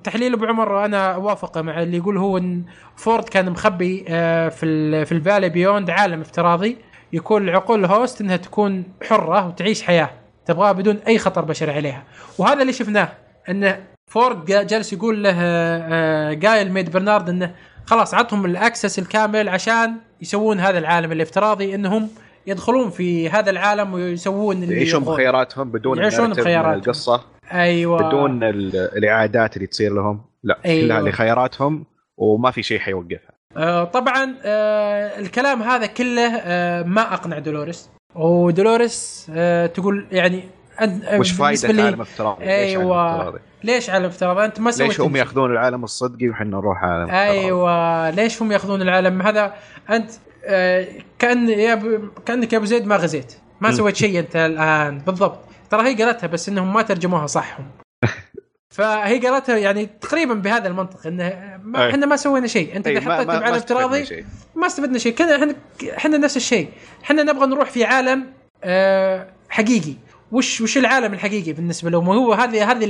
تحليل 0.04 0.32
أبو 0.32 0.44
عمر 0.44 0.84
أنا 0.84 1.14
أوافقه 1.14 1.62
مع 1.62 1.82
اللي 1.82 1.96
يقول 1.96 2.18
هو 2.18 2.38
إن 2.38 2.62
فورد 2.96 3.24
كان 3.24 3.50
مخبي 3.50 4.04
آه، 4.08 4.48
في 4.48 5.04
في 5.04 5.12
الفالي 5.12 5.48
بيوند 5.48 5.90
عالم 5.90 6.20
افتراضي. 6.20 6.76
يكون 7.12 7.48
العقول 7.48 7.84
ال 7.84 7.91
host 7.91 8.20
إنها 8.20 8.36
تكون 8.36 8.84
حرة 9.08 9.46
وتعيش 9.48 9.82
حياة 9.82 10.10
تبغاها 10.46 10.72
بدون 10.72 10.96
أي 11.06 11.18
خطر 11.18 11.44
بشري 11.44 11.72
عليها. 11.72 12.02
وهذا 12.38 12.62
اللي 12.62 12.72
شفناه 12.72 13.08
انه 13.48 13.80
فورد 14.06 14.44
جالس 14.44 14.92
يقول 14.92 15.24
له 15.24 15.32
قايل 16.32 16.66
آه، 16.66 16.72
made 16.72 16.92
برنارد 16.92 17.28
إنه 17.28 17.54
خلاص 17.88 18.14
عطهم 18.14 18.44
ال 18.44 18.52
access 18.52 18.98
الكامل 18.98 19.48
عشان 19.48 19.96
يسوون 20.22 20.60
هذا 20.60 20.78
العالم 20.78 21.12
الافتراضي 21.12 21.74
إنهم 21.74 22.08
يدخلون 22.46 22.90
في 22.90 23.30
هذا 23.30 23.50
العالم 23.50 23.92
ويسوون 23.94 24.62
اللي 24.62 24.74
يعيشون 24.74 25.04
بخياراتهم 25.04 25.70
بدون 25.70 25.98
يعيشون 25.98 26.32
بخياراتهم. 26.32 26.74
القصة. 26.74 27.24
أيوه. 27.52 28.08
بدون 28.08 28.40
الإعادات 28.74 29.56
اللي 29.56 29.66
تصير 29.66 29.94
لهم. 29.94 30.20
لا 30.42 30.58
أيوة. 30.64 30.86
كلها 30.86 31.10
لخياراتهم 31.10 31.84
وما 32.16 32.50
في 32.50 32.62
شيء 32.62 32.78
حيوقفها. 32.78 33.32
آه 33.56 33.84
طبعا 33.84 34.34
آه 34.44 35.18
الكلام 35.18 35.62
هذا 35.62 35.86
كله 35.86 36.36
آه 36.36 36.82
ما 36.82 37.14
أقنع 37.14 37.38
دولوريس. 37.38 37.90
ودولوريس 38.14 39.26
آه 39.34 39.66
تقول 39.66 40.06
يعني 40.12 40.44
وش 41.14 41.32
فائده 41.32 41.82
عالم 41.82 42.00
افتراضي؟ 42.00 42.44
أيوه. 42.44 43.40
ليش 43.64 43.90
عالم 43.90 44.04
افتراضي؟ 44.04 44.44
انت 44.44 44.60
ما 44.60 44.70
سويت 44.70 44.88
ليش 44.88 45.00
هم 45.00 45.16
ياخذون 45.16 45.52
العالم 45.52 45.84
الصدقي 45.84 46.28
وحنا 46.28 46.46
نروح 46.46 46.84
عالم 46.84 47.04
افتراضي؟ 47.04 47.30
أيوه 47.30 48.10
ليش 48.10 48.42
هم 48.42 48.52
ياخذون 48.52 48.82
العالم؟ 48.82 49.22
هذا 49.22 49.54
أنت 49.90 50.10
آه 50.44 50.86
كأن 51.18 51.48
يا 51.48 51.74
ب... 51.74 52.10
كأنك 52.26 52.52
يا 52.52 52.58
أبو 52.58 52.66
زيد 52.66 52.86
ما 52.86 52.96
غزيت. 52.96 53.34
ما 53.60 53.72
سويت 53.72 53.96
شيء 53.96 54.18
أنت 54.18 54.36
الآن. 54.36 54.98
بالضبط. 54.98 55.38
ترى 55.70 55.82
هي 55.82 56.02
قالتها 56.02 56.26
بس 56.26 56.48
إنهم 56.48 56.72
ما 56.72 56.82
ترجموها 56.82 57.26
صح. 57.26 57.58
هم 57.60 57.66
فهي 58.76 59.18
قالتها 59.18 59.56
يعني 59.56 59.86
تقريبا 59.86 60.34
بهذا 60.34 60.68
المنطق 60.68 61.06
انه 61.06 61.28
إحنا 61.76 62.06
ما 62.06 62.16
سوينا 62.16 62.46
شيء. 62.46 62.76
أنت 62.76 62.86
إذا 62.86 63.00
حطيت 63.00 63.26
بعالم 63.26 63.54
افتراضي 63.54 64.24
ما 64.56 64.66
استفدنا 64.66 64.98
شيء. 64.98 65.14
كذا 65.14 65.36
إحنا 65.36 65.54
إحنا 65.96 66.18
نفس 66.18 66.36
الشيء. 66.36 66.68
إحنا 67.04 67.22
نبغى 67.22 67.46
نروح 67.46 67.70
في 67.70 67.84
عالم 67.84 68.26
آه 68.64 69.26
حقيقي. 69.48 69.94
وش 70.32 70.60
وش 70.60 70.78
العالم 70.78 71.12
الحقيقي 71.14 71.52
بالنسبة 71.52 71.90
لهم؟ 71.90 72.08
وهو 72.08 72.32
هذه 72.32 72.70
هذه 72.70 72.84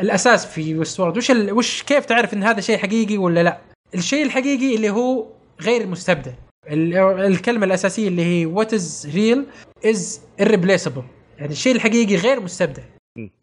الأساس 0.00 0.46
في 0.46 0.78
Westworld 0.78 1.16
وش 1.16 1.30
وش 1.30 1.82
كيف 1.82 2.04
تعرف 2.04 2.34
إن 2.34 2.42
هذا 2.42 2.60
شيء 2.60 2.78
حقيقي 2.78 3.18
ولا 3.18 3.42
لا؟ 3.42 3.58
الشيء 3.94 4.22
الحقيقي 4.22 4.76
اللي 4.76 4.90
هو 4.90 5.26
غير 5.60 5.86
مستبدل. 5.86 6.32
الكلمة 6.68 7.66
الأساسية 7.66 8.08
اللي 8.08 8.24
هي 8.24 8.46
what 8.46 8.74
is 8.74 9.08
real 9.14 9.46
is 9.84 10.20
irreplaceable. 10.42 11.04
يعني 11.38 11.52
الشيء 11.52 11.74
الحقيقي 11.74 12.16
غير 12.16 12.40
مستبدل. 12.40 12.82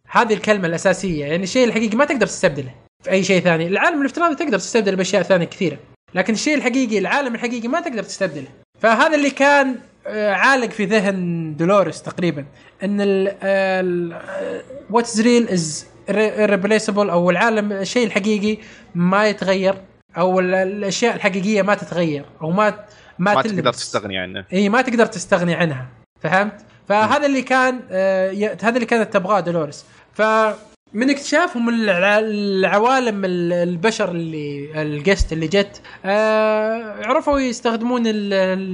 هذه 0.08 0.34
الكلمة 0.34 0.68
الأساسية. 0.68 1.26
يعني 1.26 1.44
الشيء 1.44 1.68
الحقيقي 1.68 1.98
ما 1.98 2.06
تقدر 2.06 2.28
تستبدله 2.28 2.76
في 3.04 3.12
أي 3.12 3.24
شيء 3.24 3.42
ثاني. 3.42 3.68
العالم 3.68 4.02
الافتراضي 4.02 4.36
تقدر 4.36 4.60
تستبدله 4.60 4.96
بأشياء 4.96 5.24
ثانية 5.24 5.46
كثيرة. 5.46 5.78
لكن 6.16 6.34
الشيء 6.34 6.56
الحقيقي 6.56 6.98
العالم 6.98 7.36
الحقيقي 7.36 7.68
ما 7.68 7.82
تقدر 7.82 8.04
تستبدله. 8.04 8.48
فهذا 8.80 9.16
اللي 9.16 9.30
كان 9.30 9.76
عالق 10.12 10.70
في 10.70 10.86
ذهن 10.86 11.56
دولوريس 11.56 12.02
تقريبا 12.02 12.46
إن 12.84 13.00
what's 14.90 15.20
real 15.20 15.50
is 15.50 15.86
irreplaceable 16.10 16.98
أو 16.98 17.30
العالم 17.30 17.72
الشيء 17.72 18.08
الحقيقي 18.08 18.58
ما 18.96 19.28
يتغير 19.28 19.76
أو 20.18 20.40
الأشياء 20.40 21.16
الحقيقية 21.16 21.62
ما 21.62 21.76
تتغير 21.76 22.26
أو 22.42 22.52
ما 22.52 22.70
ما, 23.20 23.34
ما 23.34 23.42
تقدر 23.42 23.74
تستغني 23.74 24.18
عنه. 24.18 24.46
إي 24.54 24.70
ما 24.70 24.82
تقدر 24.82 25.06
تستغني 25.06 25.54
عنها. 25.54 25.88
فهمت؟ 26.22 26.66
فهذا 26.88 27.26
اللي 27.26 27.42
كان 27.42 27.80
آه 27.92 28.58
هذا 28.64 28.76
اللي 28.76 28.86
كانت 28.86 29.14
تبغاه 29.14 29.40
دولوريس. 29.40 29.86
ف 30.14 30.22
من 30.94 31.10
اكتشافهم 31.10 31.70
العوالم 31.90 33.22
البشر 33.26 34.12
اللي 34.12 34.82
الجست 34.82 35.34
اللي 35.34 35.48
جت 35.48 35.82
آه 36.06 37.06
عرفوا 37.06 37.40
يستخدمون 37.40 38.08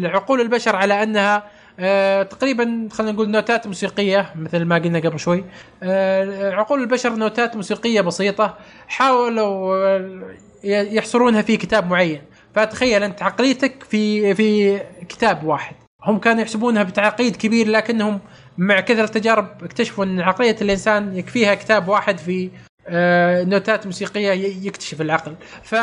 عقول 0.05 0.41
البشر 0.41 0.75
على 0.75 1.03
أنها 1.03 1.43
آه 1.79 2.23
تقريبا 2.23 2.87
خلينا 2.91 3.11
نقول 3.11 3.29
نوتات 3.29 3.67
موسيقية 3.67 4.33
مثل 4.35 4.65
ما 4.65 4.75
قلنا 4.75 4.99
قبل 4.99 5.19
شوي. 5.19 5.43
آه 5.83 6.51
عقول 6.51 6.81
البشر 6.81 7.15
نوتات 7.15 7.55
موسيقية 7.55 8.01
بسيطة 8.01 8.57
حاولوا 8.87 9.75
آه، 9.97 10.25
يحصرونها 10.63 11.41
في 11.41 11.57
كتاب 11.57 11.89
معين. 11.89 12.21
فتخيل 12.55 13.03
أنت 13.03 13.23
عقليتك 13.23 13.83
في 13.83 14.35
في 14.35 14.79
كتاب 15.09 15.43
واحد. 15.43 15.75
هم 16.03 16.19
كانوا 16.19 16.41
يحسبونها 16.41 16.83
بتعقيد 16.83 17.35
كبير 17.35 17.67
لكنهم 17.67 18.19
مع 18.57 18.79
كثر 18.79 19.03
التجارب 19.03 19.47
اكتشفوا 19.63 20.05
أن 20.05 20.19
عقلية 20.19 20.55
الإنسان 20.61 21.17
يكفيها 21.17 21.55
كتاب 21.55 21.87
واحد 21.87 22.17
في 22.17 22.49
آه، 22.89 23.43
نوتات 23.43 23.85
موسيقية 23.85 24.31
ي- 24.31 24.65
يكتشف 24.67 25.01
العقل 25.01 25.35
ف 25.63 25.75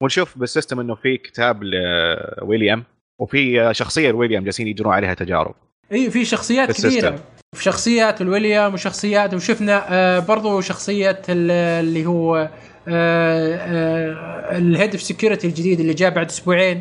ونشوف 0.00 0.38
بال 0.38 0.49
system 0.49 0.80
إنه 0.80 0.94
في 0.94 1.16
كتاب 1.16 1.62
لويليام 1.64 2.84
وفي 3.18 3.68
شخصية 3.74 4.10
لويليام 4.10 4.44
جالسين 4.44 4.68
يجرون 4.68 4.92
عليها 4.94 5.14
تجارب 5.14 5.54
إي 5.92 6.10
في 6.10 6.24
شخصيات 6.24 6.66
بال 6.68 6.75
system. 6.75 6.98
كبيرة 7.08 7.18
في 7.56 7.62
شخصيات 7.64 8.20
الويليام 8.20 8.74
وشخصيات 8.74 9.34
وشفنا 9.34 9.84
آه 9.90 10.18
برضو 10.18 10.60
شخصية 10.60 11.22
ال- 11.28 11.50
اللي 11.86 12.06
هو 12.06 12.50
آه 12.88 14.58
ال 14.58 14.64
head 14.64 14.90
of 14.92 15.02
security 15.02 15.46
الجديد 15.46 15.80
اللي 15.80 15.94
جاء 15.94 16.10
بعد 16.10 16.26
أسبوعين. 16.26 16.80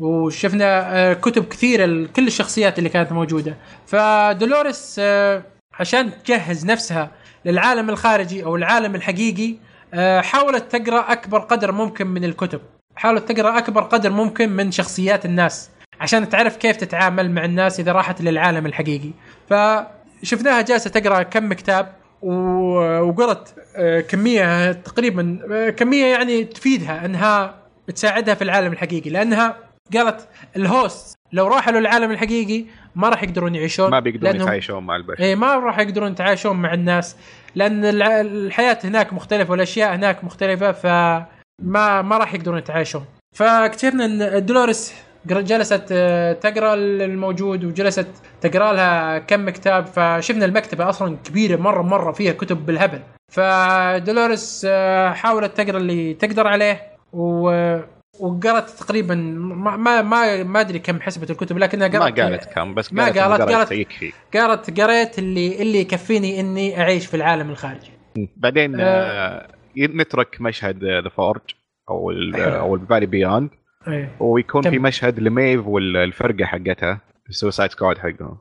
وشفنا 0.00 0.96
آه 0.96 1.12
كتب 1.12 1.44
كثيرة 1.48 1.86
لكل 1.86 2.26
الشخصيات 2.26 2.78
اللي 2.78 2.88
كانت 2.88 3.12
موجودة. 3.12 3.56
فدولوريس 3.86 4.96
آه 4.98 5.42
عشان 5.80 6.22
تجهز 6.24 6.66
نفسها 6.66 7.10
للعالم 7.44 7.90
الخارجي 7.90 8.44
أو 8.44 8.56
العالم 8.56 8.94
الحقيقي 8.94 9.54
آه 9.94 10.20
حاولت 10.20 10.76
تقرأ 10.76 11.12
أكبر 11.12 11.38
قدر 11.38 11.72
ممكن 11.72 12.06
من 12.06 12.24
الكتب. 12.24 12.60
حاولت 12.96 13.32
تقرأ 13.32 13.58
أكبر 13.58 13.82
قدر 13.82 14.10
ممكن 14.10 14.48
من 14.48 14.70
شخصيات 14.70 15.24
الناس 15.24 15.70
عشان 16.00 16.28
تعرف 16.28 16.56
كيف 16.56 16.76
تتعامل 16.76 17.30
مع 17.30 17.44
الناس 17.44 17.80
إذا 17.80 17.92
راحت 17.92 18.22
للعالم 18.22 18.66
الحقيقي. 18.66 19.10
فشفناها 19.50 20.60
جالسة 20.62 20.90
تقرأ 20.90 21.22
كم 21.22 21.52
كتاب 21.52 21.92
وقرت 22.22 23.54
كمية 24.08 24.72
تقريبا 24.72 25.38
كمية 25.76 26.04
يعني 26.04 26.44
تفيدها 26.44 27.04
إنها 27.04 27.54
تساعدها 27.94 28.34
في 28.34 28.44
العالم 28.44 28.72
الحقيقي 28.72 29.10
لأنها 29.10 29.56
قالت 29.94 30.28
الهوست 30.56 31.18
لو 31.32 31.46
راحوا 31.46 31.72
للعالم 31.72 32.10
الحقيقي 32.10 32.64
ما 32.96 33.08
راح 33.08 33.22
يقدرون 33.22 33.54
يعيشون 33.54 33.90
ما 33.90 34.00
بيقدرون 34.00 34.36
يتعايشون 34.36 34.84
مع 34.84 34.96
البشر. 34.96 35.22
اي 35.22 35.34
ما 35.34 35.54
راح 35.54 35.78
يقدرون 35.78 36.12
يتعايشون 36.12 36.56
مع 36.56 36.74
الناس 36.74 37.16
لأن 37.54 37.84
الحياة 37.84 38.78
هناك 38.84 39.12
مختلفة 39.12 39.50
والأشياء 39.50 39.94
هناك 39.94 40.24
مختلفة 40.24 40.72
فما 40.72 42.02
ما 42.02 42.18
راح 42.18 42.34
يقدرون 42.34 42.58
يتعايشون. 42.58 43.04
فاكتشفنا 43.36 44.04
إن 44.04 44.46
دولوريس 44.46 44.94
جلست 45.26 45.88
آه، 45.92 46.32
تقرأ 46.32 46.74
الموجود 46.74 47.64
وجلست 47.64 48.08
تقرأ 48.40 48.72
لها 48.72 49.18
كم 49.18 49.50
كتاب 49.50 49.86
فشفنا 49.86 50.44
المكتبة 50.44 50.88
أصلا 50.88 51.16
كبيرة 51.24 51.56
مره 51.56 51.82
مرة 51.82 52.12
فيها 52.12 52.32
كتب 52.32 52.66
بالهبل. 52.66 53.00
فدولوريس 53.32 54.66
آه، 54.70 55.12
حاولت 55.12 55.56
تقرأ 55.56 55.78
اللي 55.78 56.14
تقدر 56.14 56.46
عليه 56.46 56.82
و 57.12 57.50
وقرأت 58.20 58.70
تقريبا 58.70 59.14
ما 59.14 59.76
ما 59.76 60.02
ما, 60.02 60.42
ما 60.42 60.60
أدري 60.60 60.78
كم 60.78 61.00
حسبت 61.00 61.30
الكتب 61.30 61.58
لكنها 61.58 61.88
ما 61.88 61.94
قرأت 62.04 62.20
قالت 62.20 62.44
كم 62.44 62.74
بس 62.74 62.92
ما 62.92 63.04
قالت 63.04 63.18
قالت- 63.18 63.42
قالت- 63.52 63.72
يكفي 63.72 64.12
قرأت 64.34 64.80
قريت 64.80 65.18
اللي 65.18 65.62
اللي 65.62 65.78
يكفيني 65.80 66.40
إني 66.40 66.80
أعيش 66.80 67.06
في 67.06 67.14
العالم 67.16 67.50
الخارجي. 67.50 67.90
بعدين 68.36 68.80
آه. 68.80 68.84
آه، 68.84 69.48
نترك 69.78 70.36
مشهد 70.40 70.84
the 70.84 71.08
Forge 71.08 71.40
أو 71.90 72.10
ال 72.10 72.34
حلو. 72.36 72.58
أو 72.58 72.74
ال 72.74 72.79
Valley 72.79 73.06
Beyond 73.06 73.50
إيه 73.88 74.10
ويكون 74.20 74.62
في 74.70 74.78
مشهد 74.78 75.20
لميف 75.20 75.66
والفرقه 75.66 76.44
حقتها 76.44 77.00
ال 77.28 77.33
suicide 77.33 77.70
squad 77.70 77.98
حقهم. 77.98 78.38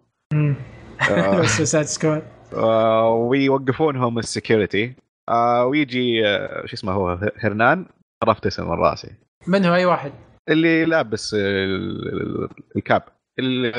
آه، 1.11 1.41
suicide 1.57 1.85
squad 1.85 2.23
آه، 2.53 3.09
ويوقفونهم 3.13 4.19
ال 4.19 4.26
security. 4.26 4.93
آه، 5.29 5.65
ويجي 5.65 6.27
آه، 6.27 6.65
شو 6.65 6.73
اسمه 6.73 6.91
هو 6.91 7.19
هرنان. 7.39 7.85
عرفت 8.23 8.45
اسمه 8.45 8.65
من 8.75 8.81
راسي 8.81 9.11
من 9.47 9.65
هو؟ 9.65 9.75
أي 9.75 9.85
واحد. 9.85 10.11
اللي 10.49 10.85
لابس 10.85 11.33
ال- 11.33 12.07
ال- 12.43 12.49
ال 12.75 12.80
cap. 12.80 13.01
ال- 13.39 13.71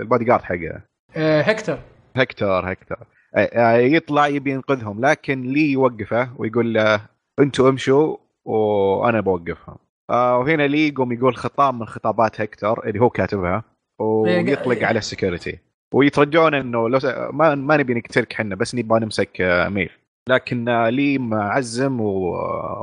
البودي 0.00 0.24
جارد 0.24 0.42
حقه. 0.42 0.80
آه 1.16 1.40
هكتور 1.42 1.78
هكتور 2.16 2.72
هكتور 2.72 2.98
آه، 3.36 3.38
آه، 3.38 3.76
يطلع 3.76 4.26
يبي 4.26 4.50
ينقذهم 4.50 5.06
لكن 5.06 5.42
لي 5.42 5.72
يوقفه 5.72 6.30
ويقول 6.38 6.74
له 6.74 7.00
أنتوا 7.40 7.68
امشوا 7.68 8.16
وأنا 8.44 9.20
بوقفهم. 9.20 9.76
وهنا 10.10 10.62
لي 10.66 10.88
يقوم 10.88 11.12
يقول 11.12 11.36
خطاب 11.36 11.74
من 11.74 11.86
خطابات 11.86 12.40
هكتور 12.40 12.88
اللي 12.88 13.00
هو 13.00 13.10
كاتبها 13.10 13.64
ويطلق 14.00 14.82
على 14.82 14.98
ال 14.98 15.05
security 15.05 15.58
ويترجون 15.94 16.54
إنه 16.54 16.88
لو 16.88 16.98
س... 16.98 17.04
ما 17.30 17.54
ما 17.54 17.76
نبي 17.76 17.94
نقتلك 17.94 18.32
حنا 18.32 18.54
بس 18.54 18.74
نبغى 18.74 19.00
نمسك 19.00 19.40
ميف 19.68 19.98
لكن 20.28 20.64
لي 20.88 21.18
معزم 21.18 22.00
و... 22.00 22.34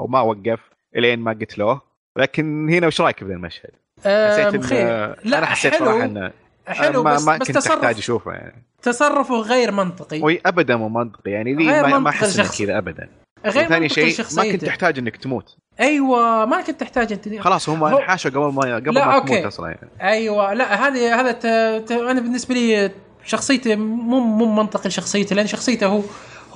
وما 0.04 0.22
وقف 0.22 0.60
إلين 0.96 1.20
ما 1.20 1.32
قتلوه. 1.32 1.82
لكن 2.20 2.70
هنا 2.70 2.88
وش 2.88 3.02
رايك 3.02 3.24
بذا 3.24 3.34
المشهد؟ 3.34 3.70
آه 4.06 4.32
حسيت 4.32 4.54
إن- 4.62 4.66
مخير 4.66 4.88
لا 5.24 5.38
أنا 5.38 5.46
حسيت 5.46 5.76
صراحة 5.76 5.92
حلو 6.00 6.04
انه 6.04 6.32
حلو 6.68 7.04
ما, 7.04 7.14
بس 7.16 7.24
ما 7.26 7.38
بس 7.38 7.48
كنت 7.48 7.58
أحتاج 7.58 7.72
تصرف 7.74 7.98
أشوفه 7.98 8.32
يعني. 8.32 8.64
تصرفه 8.82 9.36
غير 9.36 9.72
منطقي. 9.72 10.20
وي 10.22 10.42
ابدا 10.46 10.76
مو 10.76 10.90
منطقي. 10.90 11.32
يعني 11.32 11.54
لي 11.54 11.72
غير 11.72 11.88
ما, 11.88 12.00
ما 12.00 12.10
أحس. 12.10 12.62
كذا 12.62 12.78
ابدا. 12.78 13.10
غير 13.46 13.70
منطقي 13.72 13.90
شيء 13.90 14.26
ما 14.38 14.52
كنت 14.52 14.66
تحتاج 14.66 14.98
إنك 15.00 15.18
تموت. 15.18 15.56
أيوه 15.80 16.46
ما 16.46 16.62
كنت 16.62 16.80
تحتاج 16.80 17.14
انت 17.14 17.40
خلاص 17.42 17.70
هم 17.70 17.84
هو- 17.84 17.98
انحاشوا 17.98 18.32
قبل 18.32 18.40
ما 18.40 18.76
قبل 18.76 18.94
لا، 18.94 19.06
ما 19.06 19.16
أوكي. 19.16 19.28
تموت 19.28 19.46
أصلا 19.46 19.68
يعني. 19.68 19.90
أيوه 20.14 20.54
لا 20.54 20.88
هذه 20.88 21.20
هذا 21.22 21.32
ت... 21.32 21.46
ت... 21.88 21.92
أنا 21.92 22.22
بالنسبة 22.22 22.56
لي 22.56 22.92
شخصيته 23.26 23.76
مو 23.76 24.20
مو 24.20 24.54
منطقي 24.54 24.90
شخصيته 24.90 25.36
لأن 25.36 25.48
شخصيته 25.48 25.86
هو 25.88 26.02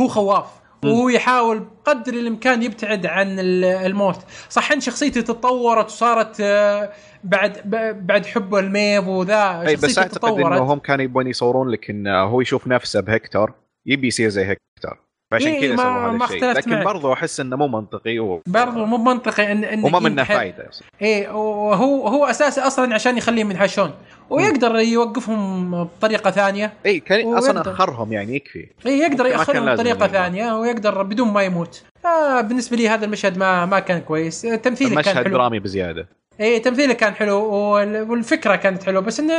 هو 0.01 0.08
خواف. 0.08 0.45
وهو 0.85 1.09
يحاول 1.09 1.67
قدر 1.85 2.13
الإمكان 2.13 2.63
يبتعد 2.63 3.05
عن 3.05 3.39
ال- 3.39 3.65
الموت. 3.65 4.19
صح 4.49 4.71
إن 4.71 4.81
شخصيته 4.81 5.21
تطورت 5.21 5.85
وصارت 5.85 6.37
آه، 6.41 6.91
بعد 7.23 7.61
بعد 8.07 8.25
حبه 8.25 8.59
لميف 8.59 9.07
وذا 9.07 9.61
أي 9.67 9.75
بس 9.75 9.97
أعتقد 9.97 10.29
إنه 10.31 10.39
تطورت. 10.49 10.61
هم 10.61 10.79
كانوا 10.79 11.03
يبون 11.05 11.27
يصورون 11.27 11.69
لك 11.69 11.89
انه 11.89 12.23
هو 12.23 12.41
يشوف 12.41 12.67
نفسه 12.67 12.99
بهكتور 13.01 13.53
يبي 13.85 14.07
يصير 14.07 14.29
زي 14.29 14.41
هكتور 14.43 14.97
فعشان 15.33 15.51
إيه، 15.51 15.61
كذا 15.61 15.75
ما- 15.75 15.83
سووا 16.27 16.27
هذا 16.27 16.59
الشيء. 16.59 16.73
لكن. 16.73 16.83
برضو 16.83 17.13
أحس 17.13 17.39
إنه 17.39 17.55
مو 17.55 17.67
منطقي 17.67 18.19
و... 18.19 18.41
برضو 18.47 18.85
مو 18.85 18.97
منطقي 18.97 19.51
ان 19.51 19.63
انك 19.63 19.85
وما 19.85 19.99
منه 19.99 20.23
فائده 20.23 20.69
إيه 21.01 21.29
وهو 21.29 22.07
هو 22.07 22.25
أساسي 22.25 22.61
أصلا 22.61 22.93
عشان 22.93 23.17
يخليهم 23.17 23.51
ينحشون. 23.51 23.91
ويقدر 24.29 24.75
يوقفهم 24.75 25.83
بطريقة 25.83 26.31
ثانية. 26.31 26.73
اي 26.85 26.99
كان 26.99 27.33
أصلا. 27.33 27.61
أخرهم 27.61 28.13
يعني 28.13 28.35
يكفي. 28.35 28.67
إيه 28.85 29.01
يقدر 29.03 29.25
يأخرهم 29.25 29.73
بطريقة. 29.73 30.07
ثانية 30.07 30.53
ويقدر 30.59 31.03
بدون 31.03 31.27
ما 31.27 31.43
يموت. 31.43 31.83
آه 32.05 32.41
بالنسبة 32.41 32.77
لي 32.77 32.89
هذا 32.89 33.05
المشهد 33.05 33.37
ما 33.37 33.65
ما 33.65 33.79
كان 33.79 34.01
كويس. 34.01 34.41
تمثيله 34.41 35.01
كان 35.01 35.15
حلو. 35.15 35.33
درامي 35.37 35.59
بزيادة. 35.59 36.07
إيه 36.39 36.61
تمثيله 36.61 36.93
كان 36.93 37.13
حلو 37.13 37.35
وال- 37.45 38.09
والفكرة 38.09 38.55
كانت 38.55 38.83
حلوة 38.83 39.01
بس 39.01 39.19
إنه 39.19 39.33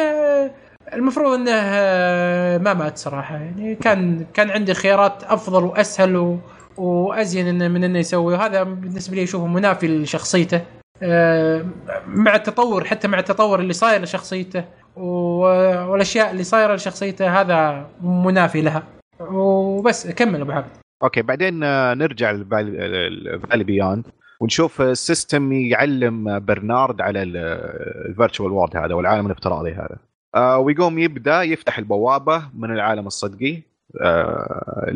المفروض 0.93 1.35
إنه 1.35 1.51
آه، 1.53 2.59
ما 2.59 2.75
مات 2.75 2.99
صراحة. 2.99 3.37
يعني 3.37 3.75
كان 3.75 4.27
كان 4.35 4.51
عندي 4.51 4.75
خيارات 4.75 5.25
أفضل 5.25 5.65
وأسهل 5.65 6.39
وأزين 6.77 7.71
من 7.71 7.85
إنه 7.85 7.99
يسوي. 7.99 8.35
وهذا 8.35 8.63
بالنسبة 8.63 9.17
لي 9.17 9.23
اشوفه 9.23 9.47
منافي 9.47 9.89
لشخصيته. 9.89 10.61
آه، 11.03 11.65
مع 12.07 12.35
التطور 12.35 12.85
حتى 12.85 13.09
مع 13.09 13.19
التطور 13.19 13.61
اللي 13.61 13.73
صاير 13.73 14.03
لشخصيته 14.03 14.65
والأشياء 14.97 16.31
اللي 16.31 16.45
صايرة 16.45 16.75
لشخصيته 16.75 17.41
هذا 17.41 17.87
منافي 18.03 18.61
لها. 18.61 18.83
وبس 19.21 20.07
كمل 20.07 20.41
أبو 20.41 20.53
عبد 20.53 20.71
أوكي 21.03 21.23
بعدين 21.23 21.65
آه، 21.65 21.95
نرجع 21.95 22.31
لل 22.31 22.64
Valley 22.64 23.65
Beyond 23.65 24.07
ونشوف 24.41 24.81
ال 24.81 24.91
system 24.91 25.53
يعلم 25.53 26.39
برنارد 26.39 27.01
على 27.01 27.23
ال 27.23 27.39
virtual 27.39 28.53
world 28.53 28.77
هذا 28.77 28.95
والعالم 28.95 29.27
الافتراضي 29.27 29.73
هذا. 29.73 29.99
آه، 30.35 30.59
ويقوم 30.59 30.99
يبدأ 30.99 31.43
يفتح 31.43 31.79
البوابة 31.79 32.43
من 32.55 32.71
العالم 32.71 33.07
الصدقي 33.07 33.63
آه، 34.03 34.91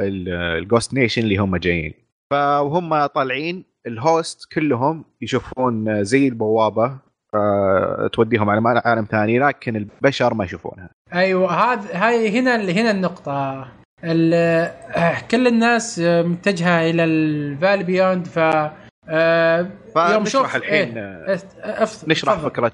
لل 0.00 0.27
Ghost 0.27 0.94
Nation 0.94 1.22
اللي 1.22 1.36
هم 1.36 1.56
جايين. 1.56 1.94
فهم 2.30 3.06
طالعين 3.06 3.64
ال 3.86 3.97
hosts 3.97 4.52
كلهم 4.52 5.04
يشوفون 5.20 6.04
زي 6.04 6.28
البوابة 6.28 6.98
آه، 7.34 8.10
توديهم 8.12 8.50
على 8.50 8.82
عالم 8.84 9.04
ثاني 9.04 9.38
لكن 9.38 9.76
البشر 9.76 10.34
ما 10.34 10.44
يشوفونها. 10.44 10.90
أيوه 11.14 11.52
هذا 11.72 11.88
هاي 11.96 12.38
هنا 12.40 12.56
هنا 12.56 12.90
النقطة. 12.90 13.66
ال- 14.04 14.34
آه، 14.96 15.16
كل 15.30 15.46
الناس 15.46 15.98
متجهة 16.04 16.90
إلى 16.90 17.04
ال 17.04 17.15
Valley 17.15 17.84
Beyond 17.84 18.26
ف 18.26 18.38
آه، 19.10 19.66
يوم 19.96 20.24
شوف- 20.24 20.56
الحين 20.56 20.98
إيه، 20.98 21.04
آه، 21.04 21.36
أف- 21.36 21.88
أف- 21.88 22.08
نشرح 22.08 22.34
تفضل. 22.34 22.50
فكره 22.50 22.72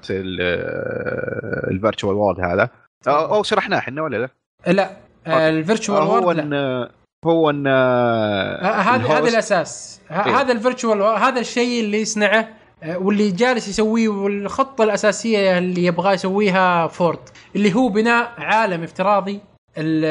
ال 1.71 1.76
virtual 1.76 2.15
world 2.15 2.39
هذا. 2.39 2.69
أو 3.07 3.43
شرحناه 3.43 3.77
إحنا 3.77 4.01
ولا 4.01 4.17
لا؟ 4.17 4.29
لا 4.73 4.89
ال 5.49 5.56
virtual 5.56 6.01
هو 6.01 6.23
world 6.23 6.39
ان 6.39 6.87
هو 7.25 7.49
إن 7.49 7.67
هذا 7.67 9.07
هذا 9.07 9.29
الأساس. 9.29 10.01
إيه. 10.11 10.17
هذا 10.41 10.51
ال 10.51 10.57
virtual 10.57 11.01
هذا 11.01 11.39
الشيء 11.39 11.83
اللي 11.83 12.01
يصنعه 12.01 12.47
آه، 12.83 12.97
واللي 12.97 13.31
جالس 13.31 13.67
يسويه 13.67 14.07
والخطة 14.09 14.83
الأساسية 14.83 15.57
اللي 15.57 15.85
يبغى 15.85 16.13
يسويها 16.13 16.87
فورد 16.87 17.19
اللي 17.55 17.75
هو 17.75 17.89
بناء 17.89 18.31
عالم 18.37 18.83
افتراضي 18.83 19.39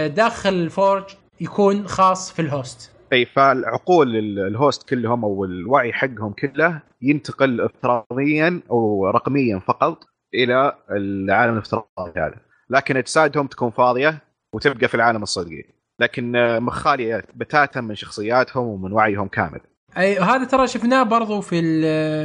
داخل 0.07 0.51
ال 0.55 0.63
Forge 0.63 1.05
يكون 1.41 1.89
خاص 1.89 2.33
في 2.33 2.43
ال 2.43 2.51
hosts 2.51 2.91
أي 3.13 3.25
فالعقول 3.27 4.17
ال- 4.17 4.39
ال 4.47 4.54
hosts 4.54 4.89
كلهم 4.89 5.25
أو 5.25 5.45
الوعي 5.45 5.93
حقهم 5.93 6.33
كله 6.33 6.81
ينتقل 7.03 7.61
افتراضيا 7.61 8.61
أو 8.71 9.11
رقميا 9.11 9.59
فقط 9.59 10.05
إلى 10.35 10.73
العالم 10.91 11.53
الافتراضي 11.53 12.13
هذا. 12.17 12.35
لكن 12.71 12.97
اجسادهم 12.97 13.47
تكون 13.47 13.71
فاضية 13.71 14.19
وتبقى 14.53 14.89
في 14.89 14.95
العالم 14.95 15.23
الصدقي. 15.23 15.65
لكن 16.01 16.37
آه، 16.37 16.67
خاليه 16.71 17.25
بتاتا 17.35 17.81
من 17.81 17.95
شخصياتهم 17.95 18.67
ومن 18.67 18.93
وعيهم 18.93 19.29
كامل. 19.29 19.61
أي 19.99 20.19
هذا 20.19 20.45
ترى 20.45 20.67
شفناه 20.67 21.03
برضو 21.03 21.41
في 21.41 21.63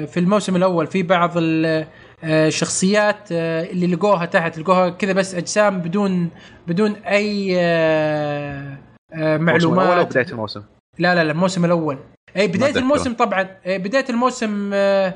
في 0.07 0.19
الموسم 0.19 0.55
الأول. 0.55 0.87
في 0.87 1.03
بعض 1.03 1.31
ال- 1.37 1.85
آه، 2.23 2.47
الشخصيات 2.47 3.31
آه، 3.31 3.63
اللي 3.71 3.87
لقوها 3.87 4.25
تحت. 4.25 4.59
لقوها 4.59 4.89
كذا 4.89 5.13
بس 5.13 5.35
أجسام 5.35 5.79
بدون 5.79 6.29
بدون 6.67 6.91
أي 6.91 7.55
آه، 9.13 9.37
معلومات. 9.37 10.07
بداية 10.07 10.25
الموسم؟ 10.31 10.61
لا 10.99 11.15
لا 11.15 11.23
لا 11.23 11.31
الموسم 11.31 11.65
الأول. 11.65 11.97
اي 12.37 12.47
بداية 12.47 12.63
أتذكره. 12.69 12.79
الموسم 12.81 13.13
طبعا. 13.13 13.47
إيه، 13.65 13.77
بداية 13.77 14.05
الموسم 14.09 14.69
آه، 14.73 15.13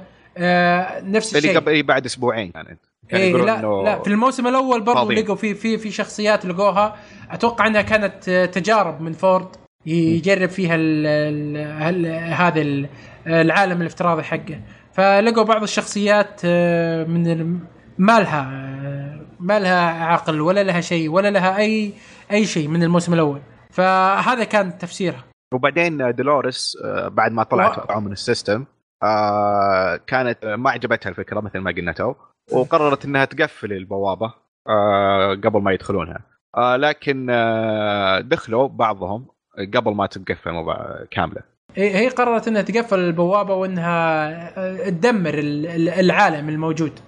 نفس 1.02 1.36
اللي 1.36 1.48
الشيء. 1.48 1.60
قبل 1.60 1.72
إيه 1.72 1.84
بعد 1.84 2.06
أسبوعين 2.06 2.52
كانت 2.52 2.80
كان 3.10 3.22
إيه 3.22 3.34
لا 3.38 3.60
إنه 3.60 3.84
لا 3.84 4.02
في 4.02 4.08
الموسم 4.08 4.48
الأول 4.48 4.82
برضو. 4.82 5.12
لقوا 5.12 5.36
في 5.36 5.54
في 5.56 5.78
في 5.78 5.92
شخصيات 5.92 6.46
لقوها. 6.46 6.96
أتوقع 7.32 7.68
إنها 7.68 7.82
كانت 7.82 8.30
آه، 8.30 8.46
تجارب 8.46 9.02
من 9.02 9.14
فورد 9.14 9.48
يجرب 9.86 10.50
فيها 10.50 10.76
ال 10.76 11.08
ال 11.08 11.84
هل 11.84 12.06
هذا 12.34 12.62
ال- 12.62 12.88
العالم 13.28 13.82
الافتراضي 13.82 14.24
حقه. 14.24 14.60
فلقوا 14.94 15.44
بعض 15.44 15.64
الشخصيات 15.64 16.46
من 17.10 17.58
ما 17.98 18.20
لها 18.20 18.44
ما 19.40 19.60
لها 19.60 20.04
عقل 20.06 20.42
ولا 20.42 20.64
لها 20.64 20.82
شيء 20.82 21.10
ولا 21.10 21.32
لها 21.32 21.58
اي 21.58 21.92
أي 22.32 22.46
شيء 22.46 22.68
من 22.68 22.84
الموسم 22.84 23.14
الأول. 23.14 23.42
فهذا 23.76 24.44
كان 24.44 24.78
تفسيرها. 24.78 25.24
وبعدين 25.54 26.12
دولوريس 26.16 26.78
آه، 26.86 27.08
بعد 27.08 27.32
ما 27.32 27.44
طلعت 27.44 27.92
و- 27.92 28.00
من 28.00 28.12
ال 28.12 28.19
system 28.19 28.66
آه، 29.04 29.96
كانت 30.08 30.46
ما 30.46 30.70
عجبتها 30.72 31.10
الفكرة 31.10 31.40
مثل 31.40 31.60
ما 31.60 31.72
قلنا 31.72 31.92
تو 31.92 32.14
وقررت 32.52 33.06
إنها 33.06 33.26
تقفل 33.26 33.74
البوابة 33.74 34.34
آه، 34.70 35.30
قبل 35.44 35.62
ما 35.62 35.72
يدخلونها. 35.72 36.20
آه، 36.58 36.76
لكن 36.76 37.28
آه، 37.30 38.20
دخلوا 38.20 38.68
بعضهم 38.68 39.26
قبل 39.76 39.96
ما 39.96 40.06
تقفل 40.06 40.50
الموضوع 40.50 41.06
كاملة. 41.12 41.42
هي 41.76 42.08
قررت 42.10 42.48
إنها 42.48 42.62
تقفل 42.62 43.00
البوابة 43.00 43.54
وإنها 43.54 44.28
آه، 44.58 44.90
تدمر 44.90 45.34
ال- 45.34 45.66
ال- 45.68 45.90
العالم 45.90 46.50
الموجود. 46.50 47.00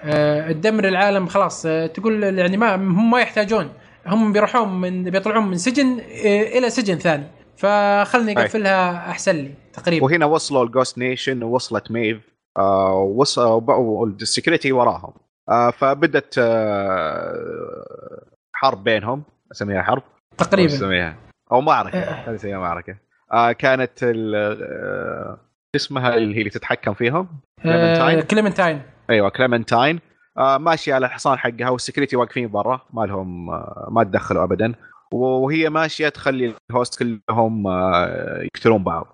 آه، 0.00 0.52
تدمر 0.52 0.88
العالم 0.88 1.26
خلاص 1.26 1.66
آه، 1.66 1.86
تقول 1.86 2.22
يعني 2.38 2.56
ما 2.56 2.74
هم 2.74 3.10
ما 3.10 3.20
يحتاجون. 3.20 3.70
هم 4.06 4.32
بيروحون 4.32 4.80
من 4.80 5.04
بيطلعون 5.10 5.46
من 5.46 5.58
سجن 5.58 6.00
آه، 6.00 6.58
إلى 6.58 6.70
سجن 6.70 6.98
ثاني. 6.98 7.24
فخلني 7.56 8.38
أي. 8.38 8.42
أقفلها 8.44 9.10
أحسن 9.10 9.36
لي 9.36 9.54
تقريبا. 9.72 10.04
وهنا 10.04 10.26
وصلوا 10.26 10.64
ال 10.64 10.70
Ghost 10.70 10.98
Nation 10.98 11.42
ووصلت 11.42 11.90
ميف 11.90 12.20
آه، 12.58 12.92
وصلوا 12.92 14.06
ال 14.06 14.13
security 14.13 14.72
وراهم. 14.72 15.12
آه، 15.48 15.70
فبدت 15.70 16.34
آه، 16.38 18.24
حرب 18.52 18.84
بينهم 18.84 19.22
أسميها 19.52 19.82
حرب؟ 19.82 20.02
تقريبا. 20.38 20.74
أسميها؟ 20.74 21.16
أو 21.52 21.60
معركة 21.60 21.98
آه. 21.98 22.12
خلينا 22.12 22.32
نسميها 22.32 22.58
معركة. 22.58 22.96
آه 23.32 23.52
كانت 23.52 24.02
آه، 24.02 25.38
اسمها 25.76 26.14
اللي 26.14 26.34
هي 26.36 26.38
اللي 26.38 26.50
تتحكم 26.50 26.94
فيهم؟ 26.94 27.28
آه، 27.58 27.62
كليمنتاين؟ 27.62 28.20
كليمنتاين 28.20 28.82
أيوه 29.10 29.28
كليمنتاين 29.28 29.96
آه 29.96 30.07
ماشيه 30.38 30.94
على 30.94 31.06
الحصان 31.06 31.38
حقها 31.38 31.68
وال 31.70 31.79
security 31.79 32.16
واقفين 32.16 32.48
برا 32.48 32.80
ما 32.92 33.02
لهم 33.06 33.50
آه 33.50 33.88
ما 33.90 34.04
تدخلوا 34.04 34.44
ابدا. 34.44 34.74
وهي 35.12 35.70
ماشية 35.70 36.08
تخلي 36.08 36.54
ال 36.70 36.75
hosts 36.75 36.98
كلهم 36.98 37.66
آه 37.66 38.42
يقتلون 38.42 38.84
بعض. 38.84 39.06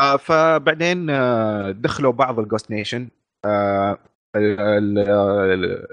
آه 0.00 0.16
فبعدين 0.16 1.10
آه 1.10 1.70
دخلوا 1.70 2.12
بعض 2.12 2.38
ال 2.38 2.43
Ghost 2.43 2.70
Nation. 2.70 3.08
آه 3.44 3.98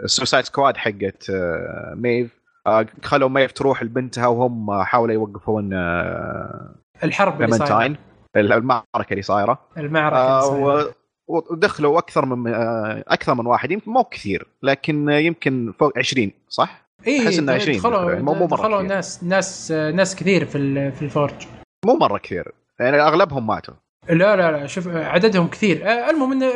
ال 0.03 0.09
suicide 0.09 0.45
squad 0.45 0.77
حقت 0.77 1.29
آه 1.29 1.93
ميف. 1.95 2.39
آه 2.67 2.85
خلوا 3.03 3.29
ميف 3.29 3.51
تروح 3.51 3.83
لبنتها 3.83 4.27
وهم 4.27 4.83
حاولوا 4.83 5.13
يوقفون 5.13 5.73
آه 5.73 6.75
الحرب 7.03 7.41
اللي 7.41 7.57
صايرة. 7.57 7.95
المعركة 8.35 9.11
اللي 9.11 9.21
صايرة. 9.21 9.59
المعركة 9.77 10.17
آه 10.17 10.55
اللي 10.55 10.65
صايرة. 10.65 10.93
ودخلوا 11.29 11.97
أكثر 11.99 12.25
من 12.25 12.53
آه 12.53 13.03
أكثر 13.07 13.35
من 13.35 13.45
واحد. 13.45 13.71
يمكن 13.71 13.91
مو 13.91 14.03
كثير 14.03 14.47
لكن 14.63 15.09
يمكن 15.09 15.73
فوق 15.79 15.97
20 15.97 16.31
صح؟ 16.49 16.89
اي 17.07 17.27
أحس 17.27 17.39
إنه 17.39 17.51
20 17.53 17.77
دخلوا 17.77 18.15
مو- 18.15 18.33
مو 18.33 18.47
مرة 18.47 18.57
دخلوا 18.57 18.77
كثير. 18.77 18.89
ناس 18.89 19.23
ناس 19.23 19.71
آه، 19.71 19.91
ناس 19.91 20.15
كثير 20.15 20.45
في 20.45 20.57
ال- 20.57 20.91
في 20.91 21.01
الفورج. 21.01 21.33
مو 21.85 21.95
مرة 21.95 22.17
كثير. 22.17 22.51
يعني 22.79 23.01
أغلبهم 23.01 23.47
ماتوا. 23.47 23.73
لا 24.09 24.35
لا 24.35 24.51
لا 24.51 24.67
شوف 24.67 24.87
عددهم 24.87 25.47
كثير. 25.47 25.85
آه، 25.87 26.09
المهم 26.09 26.31
إنه 26.31 26.49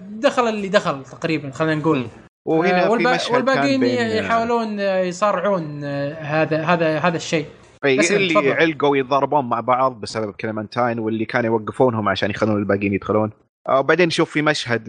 دخل 0.00 0.48
اللي 0.48 0.68
دخل 0.68 1.04
تقريبا 1.04 1.50
خلينا 1.50 1.74
نقول. 1.74 2.06
وهنا 2.48 2.86
آه، 2.86 2.96
في 2.96 3.04
مشهد 3.04 3.34
والباقيين 3.34 3.82
يحاولون 4.24 4.80
يصارعون 4.80 5.84
هذا 6.14 6.62
هذا 6.64 6.98
هذا 6.98 7.16
الشيء. 7.16 7.46
أي 7.84 8.00
اسلم، 8.00 8.16
اللي 8.16 8.34
تفضل. 8.34 8.52
علقوا 8.52 8.96
يتضاربون 8.96 9.48
مع 9.48 9.60
بعض 9.60 10.00
بسبب 10.00 10.30
كليمنتاين 10.32 10.98
واللي 10.98 11.24
كانوا 11.24 11.58
يوقفونهم 11.58 12.08
عشان 12.08 12.30
يخلون 12.30 12.56
الباقيين 12.58 12.92
يدخلون. 12.92 13.30
وبعدين 13.68 14.06
نشوف 14.06 14.30
في 14.30 14.42
مشهد 14.42 14.88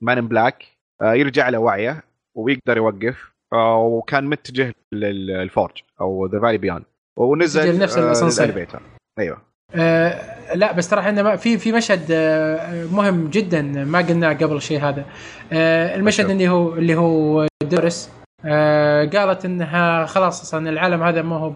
Man 0.00 0.28
Black 0.28 0.64
يرجع 1.02 1.48
له 1.48 1.58
وعيه 1.58 2.02
ويقدر 2.36 2.76
يوقف 2.76 3.32
آه، 3.52 3.76
وكان 3.78 4.24
متجه 4.24 4.74
لل 4.92 5.15
Forge 5.15 5.72
أو 6.00 6.26
the 6.26 6.40
Valley 6.40 6.58
Beyond 6.58 6.82
ونزل 7.18 7.60
آه، 7.60 7.70
الأسانسير. 7.70 8.44
لل 8.46 8.52
elevator. 8.52 8.80
أيوه 9.18 9.38
آه 9.74 10.54
لا 10.54 10.72
بس 10.72 10.88
ترى 10.88 11.00
إحنا 11.00 11.22
ما- 11.22 11.36
في 11.36 11.58
في 11.58 11.72
مشهد 11.72 12.06
آه 12.10 12.84
مهم 12.92 13.28
جدا 13.30 13.62
ما 13.62 13.98
قلناه 13.98 14.32
قبل 14.32 14.56
الشيء 14.56 14.80
هذا 14.80 15.04
آه 15.52 15.94
المشهد. 15.96 16.30
اللي 16.30 16.48
هو 16.48 16.74
اللي 16.74 16.94
هو 16.94 17.46
دورس 17.62 18.10
آه 18.44 19.04
قالت 19.04 19.44
إنها 19.44 20.06
خلاص 20.06 20.40
أصلا 20.40 20.70
العالم 20.70 21.02
هذا 21.02 21.22
ما 21.22 21.36
هو 21.36 21.52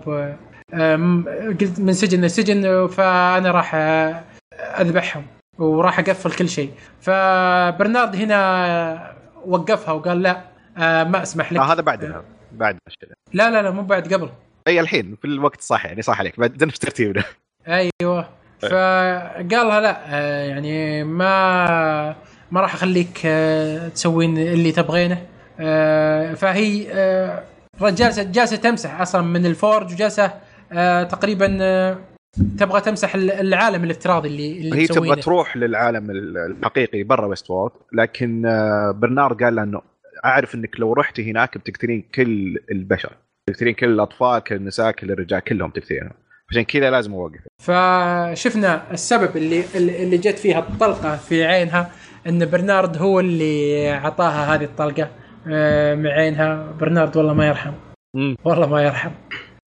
آه 0.74 0.96
قلت 1.60 1.80
من 1.80 1.92
سجن 1.92 2.24
لسجن 2.24 2.86
فأنا 2.86 3.50
راح 3.50 3.74
آه، 3.74 4.24
أذبحهم 4.80 5.24
وراح 5.58 5.98
أقفل 5.98 6.32
كل 6.32 6.48
شيء. 6.48 6.70
فبرنارد 7.00 8.16
هنا 8.16 9.16
وقفها 9.46 9.92
وقال 9.92 10.22
لا 10.22 10.40
آه 10.78 11.04
ما 11.04 11.22
أسمح 11.22 11.52
لك. 11.52 11.60
آه 11.60 11.72
هذا 11.72 11.80
بعدها 11.80 12.24
بعد 12.52 12.76
الشيء 12.86 13.08
لا 13.32 13.50
لا 13.50 13.62
لا 13.62 13.70
مو 13.70 13.82
بعد 13.82 14.14
قبل. 14.14 14.30
أي 14.68 14.80
الحين 14.80 15.16
في 15.22 15.24
الوقت 15.24 15.60
صح 15.60 15.86
يعني 15.86 16.02
صح 16.02 16.18
عليك. 16.18 16.40
بعد 16.40 16.64
نفس 16.64 16.78
ترتيبنا؟ 16.78 17.24
أيوه. 17.68 18.28
فقال 18.58 19.48
لها 19.50 19.80
لا 19.80 19.96
آه، 20.06 20.44
يعني 20.44 21.04
ما 21.04 22.16
ما 22.50 22.60
راح 22.60 22.74
أخليك 22.74 23.22
آه، 23.24 23.88
تسوين 23.88 24.38
اللي 24.38 24.72
تبغينه. 24.72 25.26
آه، 25.60 26.34
فهي 26.34 26.86
آه، 26.92 27.42
جالسة 27.82 28.22
جالسة 28.22 28.56
تمسح 28.56 29.00
أصلا 29.00 29.22
من 29.22 29.46
ال 29.46 29.54
Forge 29.54 29.92
وجالسة 29.92 30.32
آه، 30.72 31.02
تقريبا 31.02 31.58
آه، 31.60 31.98
تبغى 32.58 32.80
تمسح 32.80 33.14
العالم 33.14 33.84
الافتراضي 33.84 34.28
اللي 34.28 34.58
اللي 34.60 34.76
هي 34.76 34.86
تبغى. 34.86 35.16
تروح 35.16 35.56
للعالم 35.56 36.10
الحقيقي 36.10 37.02
برا 37.02 37.26
Westworld 37.26 37.72
لكن 37.92 38.46
آه، 38.46 38.90
برنارد 38.90 39.42
قال 39.42 39.54
لها 39.54 39.64
إنه 39.64 39.80
أعرف 40.24 40.54
إنك 40.54 40.80
لو 40.80 40.92
رحتي 40.92 41.30
هناك 41.30 41.58
بتقتلين 41.58 42.04
كل 42.14 42.58
البشر 42.70 43.12
تقتلين 43.46 43.74
كل 43.74 43.86
الأطفال 43.90 44.38
كل 44.40 44.54
النساء 44.54 44.90
كل 44.90 45.10
الرجال 45.10 45.40
كلهم 45.40 45.70
تقتلينهم. 45.70 46.12
عشان 46.50 46.62
كذا 46.62 46.90
لازم 46.90 47.12
أوقف. 47.14 47.40
فشفنا 47.62 48.92
السبب 48.92 49.36
اللي 49.36 49.64
اللي 49.74 50.16
جت 50.18 50.38
فيها 50.38 50.58
الطلقة 50.58 51.16
في 51.16 51.44
عينها 51.44 51.90
إن 52.26 52.46
برنارد 52.50 52.96
هو 52.96 53.20
اللي 53.20 53.90
اعطاها 53.92 54.54
هذه 54.54 54.64
الطلقة 54.64 55.08
آه، 55.48 55.94
من 55.94 56.06
عينها. 56.06 56.72
برنارد 56.80 57.16
والله 57.16 57.34
ما 57.34 57.46
يرحم. 57.48 57.72
والله 58.44 58.66
ما 58.66 58.82
يرحم. 58.82 59.10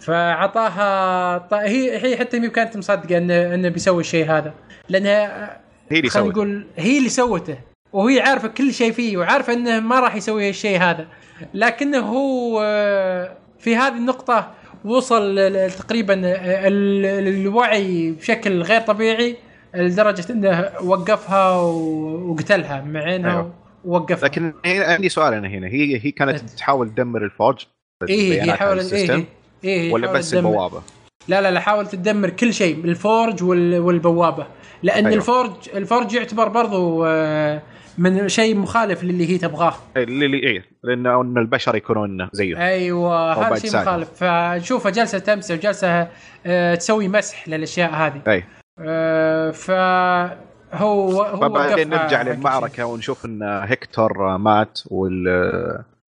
فاعطاها 0.03 1.37
ط... 1.37 1.53
هي 1.53 1.97
هي 2.03 2.17
حتى 2.17 2.39
مي 2.39 2.49
كانت 2.49 2.77
مصدقة 2.77 3.17
انه 3.17 3.53
إنه 3.55 3.69
بيسوي 3.69 4.01
الشيء 4.01 4.31
هذا. 4.31 4.53
لأنها 4.89 5.57
هي 5.91 5.99
اللي 5.99 6.09
خلينا 6.09 6.27
سوت 6.27 6.35
نقول 6.37 6.67
هي 6.77 6.97
اللي 6.97 7.09
سوته 7.09 7.57
وهي 7.93 8.21
عارفة 8.21 8.47
كل 8.47 8.73
شيء 8.73 8.91
فيه 8.91 9.17
وعارفة 9.17 9.53
إنه 9.53 9.79
ما 9.79 9.99
راح 9.99 10.15
يسوي 10.15 10.49
الشيء 10.49 10.79
هذا. 10.79 11.07
لكنه 11.53 11.99
هو 11.99 12.61
آه، 12.65 13.31
في 13.59 13.75
هذه 13.75 13.97
النقطة 13.97 14.51
وصل 14.85 15.35
تقريبا 15.77 16.13
آه، 16.25 16.67
ال- 16.67 17.27
الوعي 17.27 18.11
بشكل 18.11 18.61
غير 18.61 18.81
طبيعي 18.81 19.35
لدرجة 19.75 20.31
إنه 20.31 20.69
وقفها 20.83 21.51
وقتلها 21.61 22.81
مع 22.81 23.05
أيوه. 23.05 23.53
ووقفها 23.85 24.29
لكن 24.29 24.53
عندي 24.65 25.09
سؤال 25.09 25.33
أنا 25.33 25.47
هنا. 25.47 25.67
هي 25.67 26.05
هي 26.05 26.11
كانت. 26.11 26.39
تحاول 26.39 26.89
تدمر 26.89 27.23
ال 27.25 27.32
Forge 27.32 27.65
إيه 28.09 28.43
هي 28.43 28.53
حاولت 28.53 28.79
ال 28.81 28.86
system، 28.87 29.23
هي 29.65 29.91
ولا 29.93 30.11
بس 30.11 30.29
تدمر. 30.29 30.49
البوابة؟ 30.49 30.81
لا 31.27 31.41
لا 31.41 31.51
لا 31.51 31.59
حاول 31.59 31.87
تدمر 31.87 32.29
كل 32.29 32.53
شيء 32.53 32.85
ال 32.85 32.95
Forge 32.95 33.43
وال- 33.43 33.79
والبوابة 33.79 34.47
لأن. 34.83 35.05
أيوه. 35.05 35.17
ال 35.17 35.23
Forge 35.23 35.51
ال 35.75 35.82
Forge 35.82 36.13
يعتبر 36.13 36.47
برضو 36.47 37.05
آه، 37.05 37.61
من 37.97 38.29
شيء 38.29 38.55
مخالف 38.57 39.03
للي 39.03 39.29
هي 39.29 39.37
تبغاه 39.37 39.73
اللي 39.97 40.37
إيه 40.37 40.65
لأنه 40.83 41.21
أن 41.21 41.37
البشر 41.37 41.75
يكونون 41.75 42.29
زيه 42.33 42.57
أيوه 42.67 43.33
هذا 43.47 43.55
شيء. 43.55 43.81
مخالف 43.81 44.09
فشوفها 44.23 44.91
جالسه 44.91 45.19
تمسح 45.19 45.55
وجالسه 45.55 46.07
آه، 46.45 46.75
تسوي 46.75 47.07
مسح 47.07 47.47
للأشياء 47.47 47.91
هذه 47.93 48.21
أي 48.27 48.43
آه، 48.79 49.51
فهو 49.51 50.29
هو 50.73 51.17
وقفها 51.17 51.83
نرجع 51.83 52.21
للمعركة 52.21 52.85
ونشوف 52.85 53.25
إن 53.25 53.43
هيكتور 53.43 54.37
مات 54.37 54.79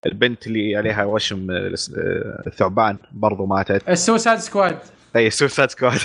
والبنت 0.06 0.46
اللي 0.46 0.76
عليها 0.76 1.04
وشم 1.04 1.46
الثعبان 2.46 2.96
برضو 3.12 3.46
ماتت. 3.46 3.88
ال 3.88 3.94
Suicide 3.94 4.38
Squad 4.38 4.78
أي 5.16 5.30
Suicide 5.30 5.70
Squad 5.74 5.98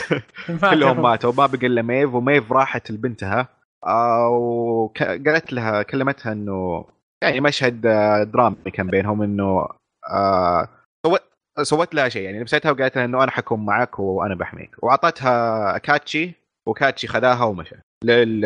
كلهم 0.61 1.01
ماتوا. 1.01 1.33
ما 1.33 1.45
بقى 1.45 1.67
إلا 1.67 1.81
ميف 1.81 2.13
وميف 2.13 2.51
راحت 2.51 2.91
لبنتها. 2.91 3.47
آه، 3.85 4.27
وقالت 4.29 5.53
لها 5.53 5.83
كلمتها 5.83 6.31
إنه 6.31 6.85
يعني 7.23 7.41
مشهد 7.41 7.85
آه، 7.85 8.23
درامي 8.23 8.55
كان 8.73 8.87
بينهم 8.87 9.21
إنه 9.21 9.67
آه، 10.09 10.67
سوت 11.05 11.21
سوت 11.61 11.95
لها 11.95 12.09
شيء. 12.09 12.21
يعني 12.21 12.39
لبستها 12.39 12.71
وقالت 12.71 12.95
لها 12.95 13.05
إنه 13.05 13.23
أنا 13.23 13.31
حكون 13.31 13.65
معك 13.65 13.99
وأنا 13.99 14.35
بحميك. 14.35 14.83
وأعطتها 14.83 15.77
كاتشي 15.77 16.31
وكاتشي 16.67 17.07
خذاها 17.07 17.43
ومشى 17.43 17.75
لل 18.03 18.41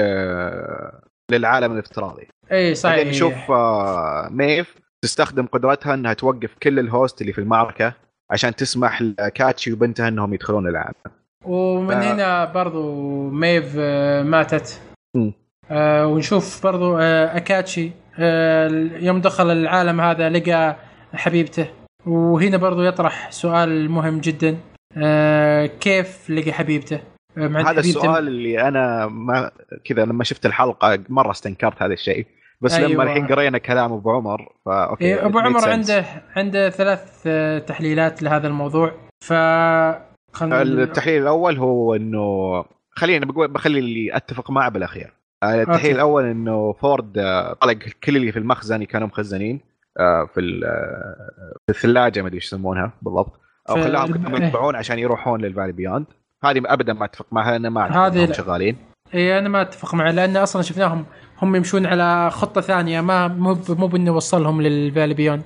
للعالم 1.32 1.72
الافتراضي. 1.72 2.28
اي 2.52 2.76
صحيح. 2.76 3.08
نشوف 3.08 3.52
آه، 3.52 4.30
ميف 4.32 4.76
تستخدم 5.02 5.46
قدرتها 5.46 5.94
إنها 5.94 6.14
توقف 6.14 6.56
كل 6.64 6.80
الهوست 6.80 7.22
اللي 7.22 7.34
في 7.34 7.42
المعركة 7.42 7.94
عشان 8.32 8.56
تسمح 8.56 9.02
لكاتشي 9.02 9.74
وبنتها 9.74 10.08
إنهم 10.08 10.34
يدخلون 10.34 10.68
العالم. 10.68 10.94
ومن 11.46 11.94
آه. 11.96 12.14
هنا 12.14 12.46
برضو 12.46 13.30
ميف 13.30 13.74
آه، 13.78 14.24
ماتت. 14.24 14.82
آه، 15.72 16.08
ونشوف 16.08 16.64
برضو 16.64 16.98
آه، 16.98 17.38
أكاتشي 17.38 17.92
آه، 18.20 18.68
يوم 19.00 19.22
دخل 19.22 19.52
العالم 19.52 20.02
هذا 20.02 20.30
لقى 20.30 20.76
حبيبته. 21.14 21.68
وهنا 22.06 22.58
برضو 22.58 22.84
يطرح 22.84 23.32
سؤال 23.32 23.90
مهم 23.90 24.20
جدا. 24.20 24.58
آه، 24.98 25.66
كيف 25.66 26.30
لقى 26.30 26.52
حبيبته؟ 26.52 27.00
آه، 27.38 27.48
هذا 27.48 27.80
السؤال 27.80 28.28
اللي 28.28 28.68
أنا 28.68 29.08
ما 29.08 29.52
كذا 29.86 30.06
لما 30.06 30.24
شفت 30.24 30.46
الحلقة 30.46 31.00
مرة 31.10 31.32
استنكرت 31.32 31.82
هذا 31.82 31.94
الشيء. 31.94 32.26
بس 32.62 32.74
أيوة. 32.74 32.90
لما 32.90 33.04
الحين 33.04 33.28
قرينا 33.28 33.58
كلام 33.58 33.94
أبو 33.94 34.12
عمر 34.12 34.54
فا 34.66 34.84
أوكي 34.84 35.06
إيه، 35.06 35.26
أبو 35.26 35.40
عمر. 35.40 35.70
عنده 35.70 36.06
عنده 36.36 36.70
ثلاث 36.70 37.24
آه، 37.28 37.60
تحليلات 37.60 38.24
لهذا 38.24 38.48
الموضوع 38.48 38.92
ف 39.24 39.34
التحليل 40.44 41.22
الأول 41.22 41.58
هو 41.58 41.96
انه 41.96 42.66
خلينا 42.92 43.26
بقول 43.26 43.48
بخلي 43.48 43.80
اللي 43.80 44.16
أتفق 44.16 44.52
معه 44.52 44.70
بالأخير 44.70 45.14
التحليل. 45.44 45.96
الأول 45.96 46.26
إنه 46.26 46.74
فورد 46.74 47.18
آه، 47.18 47.54
طلق 47.54 47.78
كل 48.04 48.16
اللي 48.16 48.32
في 48.32 48.40
المخزن 48.40 48.84
كانوا 48.84 49.08
مخزنين 49.08 49.60
آه، 50.00 50.26
في 50.26 50.42
في 51.66 51.70
الثلاجة 51.70 52.22
ما 52.22 52.28
أدري 52.28 52.38
إيش 52.38 52.46
يسمونها 52.46 52.94
بالضبط 53.02 53.40
أو 53.70 53.76
خلاهم 53.76 54.14
كلهم 54.14 54.44
يطبعون 54.44 54.76
عشان 54.76 55.00
يروحون 55.00 55.42
لل 55.42 55.49
Valley 55.49 55.72
Beyond 55.72 56.06
هذه 56.44 56.62
ابدا 56.66 56.94
ما 56.94 57.06
أتفق 57.06 57.26
معها 57.32 57.58
لأن 57.58 57.68
ما 57.68 58.08
هذه. 58.08 58.32
شغالين 58.32 58.78
اي 59.14 59.40
أنا 59.40 59.50
ما 59.50 59.62
أتفق 59.62 59.96
معه 59.96 60.12
لأن 60.12 60.38
أصلا 60.38 60.62
شفناهم 60.62 61.06
هم 61.42 61.56
يمشون 61.56 61.86
على 61.86 62.32
خطة 62.32 62.62
ثانية 62.62 63.02
ما 63.02 63.28
مو 63.28 63.58
مو 63.70 63.88
بانه 63.88 64.12
وصلهم 64.12 64.62
للفالي 64.62 65.14
بيوند. 65.14 65.42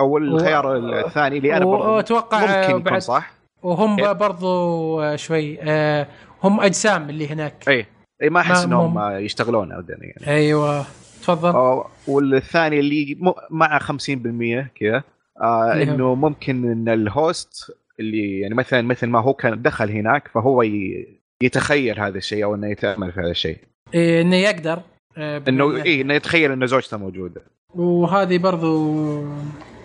أو 0.00 0.18
الخيار 0.18 0.76
الثاني 1.06 1.38
اللي 1.38 1.56
أنا 1.56 1.64
برضو. 1.64 1.88
وأتوقع 1.96 2.40
ممكن 2.70 2.76
يكون 2.86 3.00
صح. 3.00 3.32
وهم 3.62 4.00
إيه. 4.04 4.12
برضو 4.12 5.16
شوي 5.16 5.58
آه، 5.62 6.06
هم 6.44 6.60
أجسام 6.60 7.10
اللي 7.10 7.28
هناك. 7.28 7.68
اي 7.68 7.86
اي 8.22 8.28
ما 8.30 8.40
أحس 8.40 8.64
إنهم 8.64 8.94
مم. 8.94 9.16
يشتغلون 9.18 9.72
ابدا 9.72 9.96
يعني. 10.00 10.36
أيوه. 10.38 10.84
تفضل. 11.22 11.82
والثاني 12.08 12.80
اللي 12.80 13.16
م- 13.20 13.32
مع 13.50 13.78
50% 13.78 14.70
كذا 14.80 15.02
آه 15.40 15.64
هو؟ 15.74 15.82
إنه 15.82 16.14
ممكن 16.14 16.70
إن 16.72 16.88
ال 16.88 17.05
host 17.05 17.72
اللي 18.00 18.40
يعني 18.40 18.54
مثلا 18.54 18.82
مثل 18.82 19.06
ما 19.06 19.20
هو 19.20 19.34
كان 19.34 19.62
دخل 19.62 19.90
هناك 19.90 20.28
فهو 20.28 20.62
ي- 20.62 21.20
يتخيل 21.42 22.00
هذا 22.00 22.18
الشيء 22.18 22.44
أو 22.44 22.54
إنه 22.54 22.70
يتامل 22.70 23.12
في 23.12 23.20
هذا 23.20 23.30
الشيء. 23.30 23.58
إيه 23.94 24.22
إنه 24.22 24.36
يقدر. 24.36 24.72
آه، 24.72 24.82
إنه 25.16 25.78
إنه- 25.82 25.86
اي 25.86 26.00
إنه 26.00 26.14
يتخيل 26.14 26.52
ان 26.52 26.66
زوجته 26.66 26.96
موجودة. 26.96 27.42
وهذه 27.74 28.38
برضو 28.38 29.24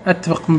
أتفق 0.06 0.52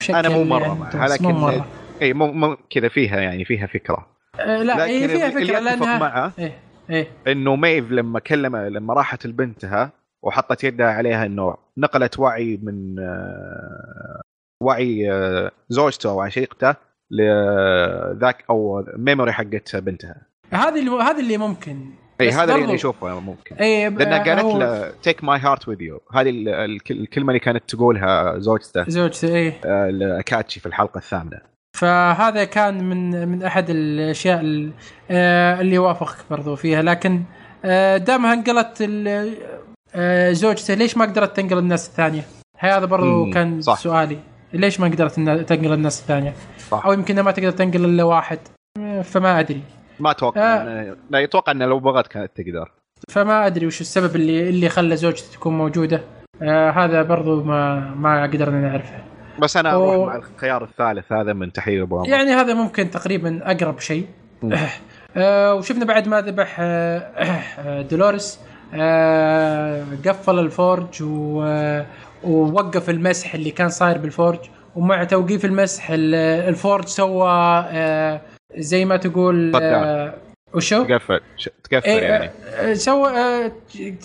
بشكل 0.00 0.14
أنا 0.14 0.28
مو 0.28 0.44
مرة 0.44 0.62
يعني 0.66 0.78
معها 0.80 1.04
بس 1.04 1.22
مو 1.22 1.28
لكن 1.30 1.38
مرة. 1.40 1.66
اي 2.02 2.12
مو 2.12 2.32
مو 2.32 2.56
كذا 2.70 2.88
فيها 2.88 3.20
يعني 3.20 3.44
فيها 3.44 3.66
فكرة. 3.66 4.06
آه، 4.40 4.62
لا 4.62 4.86
هي 4.86 5.06
لكن 5.06 5.14
فيها 5.16 5.28
اللي 5.28 5.46
فكرة 5.46 5.58
أتفق 5.58 5.70
لأنها 5.84 5.98
معه 5.98 6.32
إيه 6.38 6.52
إيه. 6.90 7.08
إنه 7.26 7.56
ميف 7.56 7.90
لما 7.90 8.18
كلم 8.18 8.56
لما 8.56 8.94
راحت 8.94 9.26
لبنتها 9.26 9.90
وحطت 10.22 10.64
يدها 10.64 10.86
عليها 10.86 11.26
إنه 11.26 11.54
نقلت 11.78 12.18
وعي 12.18 12.60
من 12.62 12.98
آه، 12.98 14.20
وعي 14.62 15.12
آه، 15.12 15.50
زوجته 15.68 16.10
أو 16.10 16.20
عشيقته 16.20 16.74
لذاك 17.10 18.44
أو 18.50 18.84
memory 18.96 19.32
حقت 19.32 19.76
بنتها. 19.76 20.16
هذه 20.52 20.78
اللي 20.78 20.90
هذه 20.90 21.20
اللي 21.20 21.36
ممكن 21.36 21.90
اي 22.20 22.30
هذا 22.30 22.54
اللي 22.54 22.74
اشوفه 22.74 23.20
ممكن 23.20 23.56
إيه 23.56 23.88
لأنها 23.88 24.20
آه، 24.20 24.24
قالت 24.24 24.40
هو 24.44 24.58
له 24.58 24.90
take 25.02 25.24
my 25.24 25.38
heart 25.38 25.68
with 25.68 25.82
you 25.82 26.00
هذه 26.14 26.30
ال- 26.30 26.48
الك- 26.48 26.90
الكلمة 26.90 27.28
اللي 27.28 27.40
كانت 27.40 27.62
تقولها 27.68 28.38
زوجته 28.38 28.84
زوجته 28.88 29.28
إيه 29.34 29.60
آه، 29.64 29.90
لكاتشي 29.90 30.60
في 30.60 30.66
الحلقة 30.66 30.98
الثامنة 30.98 31.38
فهذا 31.76 32.44
كان 32.44 32.84
من 32.84 33.28
من 33.28 33.42
أحد 33.42 33.70
الأشياء 33.70 34.40
ال- 34.40 34.72
آه، 35.10 35.60
اللي 35.60 35.78
وافقك 35.78 36.16
برضو 36.30 36.56
فيها 36.56 36.82
لكن 36.82 37.22
آه، 37.64 37.96
دامها 37.96 38.32
انقلت 38.32 38.82
زوجته 40.32 40.74
ليش 40.74 40.96
ما 40.96 41.04
قدرت 41.04 41.36
تنقل 41.36 41.58
الناس 41.58 41.88
الثانية؟ 41.88 42.22
هذا 42.58 42.84
برضو 42.84 43.30
كان 43.30 43.60
صح. 43.60 43.78
سؤالي 43.78 44.18
ليش 44.52 44.80
ما 44.80 44.86
قدرت 44.86 45.14
تنقل 45.48 45.72
الناس 45.72 46.00
الثانية؟ 46.00 46.34
صح. 46.70 46.86
أو 46.86 46.92
يمكن 46.92 47.20
ما 47.20 47.30
تقدر 47.30 47.50
تنقل 47.50 47.84
إلا 47.84 48.02
واحد 48.04 48.38
فما 49.04 49.40
أدري 49.40 49.60
ما 50.00 50.10
أتوقع 50.10 50.40
آه. 50.40 50.96
لا 51.10 51.18
يتوقع 51.18 51.52
انه 51.52 51.66
لو 51.66 51.78
بغت 51.78 52.06
كانت 52.06 52.30
تقدر 52.36 52.70
فما 53.08 53.46
أدري 53.46 53.66
وش 53.66 53.80
السبب 53.80 54.16
اللي 54.16 54.48
اللي 54.48 54.68
خلى 54.68 54.96
زوجته 54.96 55.32
تكون 55.32 55.58
موجودة 55.58 56.00
آه 56.42 56.70
هذا 56.70 57.02
برضو 57.02 57.42
ما 57.42 57.80
ما 57.94 58.22
قدرنا 58.22 58.60
نعرفه 58.68 58.98
بس 59.38 59.56
أنا. 59.56 59.72
أروح 59.74 60.06
مع 60.06 60.16
الخيار 60.16 60.64
الثالث 60.64 61.12
هذا 61.12 61.32
من 61.32 61.52
تحليل 61.52 61.82
ابو 61.82 61.98
عمر 61.98 62.08
يعني 62.08 62.30
هذا 62.30 62.54
ممكن 62.54 62.90
تقريبا 62.90 63.40
أقرب 63.50 63.78
شيء. 63.80 64.06
آه 65.16 65.54
وشفنا 65.54 65.84
بعد 65.84 66.08
ما 66.08 66.20
ذبح 66.20 66.56
آه 66.60 66.98
آه 66.98 67.82
دولوريس 67.82 68.40
آه 68.74 69.84
قفل 70.06 70.38
ال 70.38 70.49
Forge 70.49 71.02
و 71.02 71.42
آه، 71.44 71.86
ووقف 72.24 72.90
المسح 72.90 73.34
اللي 73.34 73.50
كان 73.50 73.68
صاير 73.68 73.98
بال 73.98 74.09
Forge 74.09 74.38
ومع 74.76 75.04
توقيف 75.04 75.44
المسح 75.44 75.90
ال- 75.90 76.14
ال 76.48 76.54
Forge 76.54 76.84
سوى 76.86 77.28
آه 77.70 78.20
زي 78.54 78.84
ما 78.84 78.96
تقول 78.96 79.56
آه 79.56 80.14
وشو؟ 80.54 80.84
تقفل 80.84 81.20
تقفل 81.70 81.88
إيه، 81.88 82.02
يعني 82.02 82.30
آه، 82.54 82.74
سوى 82.74 83.10
آه 83.10 83.52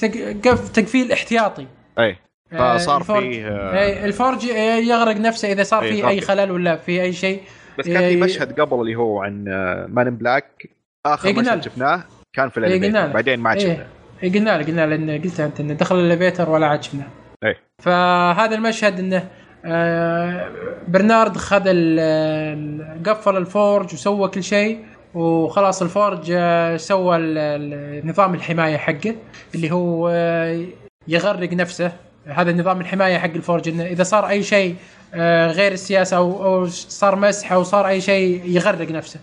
تق- 0.02 0.38
قف- 0.48 0.70
تقفيل 0.70 1.11
احتياطي 1.11 1.68
أي 2.00 2.18
آه، 2.53 2.78
فصار 2.78 3.02
ال 3.02 3.05
Forge- 3.05 3.24
فيه 3.24 3.48
آه، 3.48 3.80
إيه، 3.84 4.06
ال 4.06 4.12
Forge 4.12 4.45
آه، 4.50 4.76
يغرق 4.78 5.16
نفسه 5.18 5.52
إذا 5.52 5.64
صار 5.64 5.84
إيه، 5.84 5.92
فيه 6.02 6.08
أي. 6.08 6.22
خلل 6.22 6.52
ولا 6.52 6.76
في 6.76 7.02
أي 7.02 7.14
شيء 7.14 7.42
بس 7.80 7.86
كان 7.88 7.98
في 7.98 8.03
إيه، 8.06 8.18
مشهد 8.22 8.60
قبل 8.61 8.82
اللي 8.82 8.95
هو 8.95 9.22
عن 9.24 9.44
Man 9.90 10.02
in 10.02 10.10
Black 10.18 10.68
آخر 11.06 11.28
إيه، 11.30 11.36
مشهد. 11.36 11.64
شفناه 11.64 12.03
كان 12.34 12.50
في 12.50 12.60
إيه، 12.60 12.68
ال 12.68 12.72
elevator. 12.72 13.08
بعدين 13.08 13.40
ما 13.40 13.50
عاد 13.50 13.58
إيه. 13.60 13.74
شفناه 13.74 13.86
إيه، 14.24 14.34
قلنا 14.34 14.58
له 14.58 14.66
قلنا 14.66 14.95
له 14.95 15.18
قلت 15.24 15.40
أنت 15.40 15.60
انه 15.60 15.74
دخل 15.74 15.95
ال 15.95 16.02
elevator 16.02 16.50
ولا 16.50 16.68
عاد 16.68 16.84
شفناه 16.84 17.08
إيه. 17.44 17.58
فهذا 17.84 18.56
المشهد 18.56 19.00
إنه 19.00 19.28
برنارد 20.88 21.38
خذ 21.38 21.64
ال- 21.68 22.00
ال- 22.00 23.04
قفل 23.04 23.38
ال 23.38 23.47
Forge 23.47 23.94
وسوى 23.94 24.28
كل 24.28 24.44
شيء 24.44 24.86
وخلاص 25.14 25.82
ال 25.82 25.90
Forge 25.90 26.32
آه، 26.36 26.78
سوى 26.78 27.18
نظام 28.06 28.34
الحماية 28.34 28.78
حقه 28.78 29.16
اللي 29.56 29.72
هو 29.72 30.10
آه، 30.14 30.66
يغرق 31.08 31.54
نفسه. 31.54 31.92
هذا 32.26 32.52
نظام 32.54 32.82
الحماية 32.82 33.18
حق 33.18 33.30
ال 33.36 33.41
Forge 33.41 33.70
انه 33.70 33.84
إذا 33.86 34.04
صار 34.04 34.30
أي 34.30 34.44
شيء 34.44 34.76
آه، 35.14 35.52
غير 35.52 35.72
السياسة 35.72 36.18
أو 36.18 36.66
صار 36.68 37.16
مسح 37.16 37.52
أو 37.54 37.64
صار 37.64 37.88
أي 37.88 38.02
شيء 38.02 38.42
يغرق 38.46 38.92
نفسه. 38.92 39.20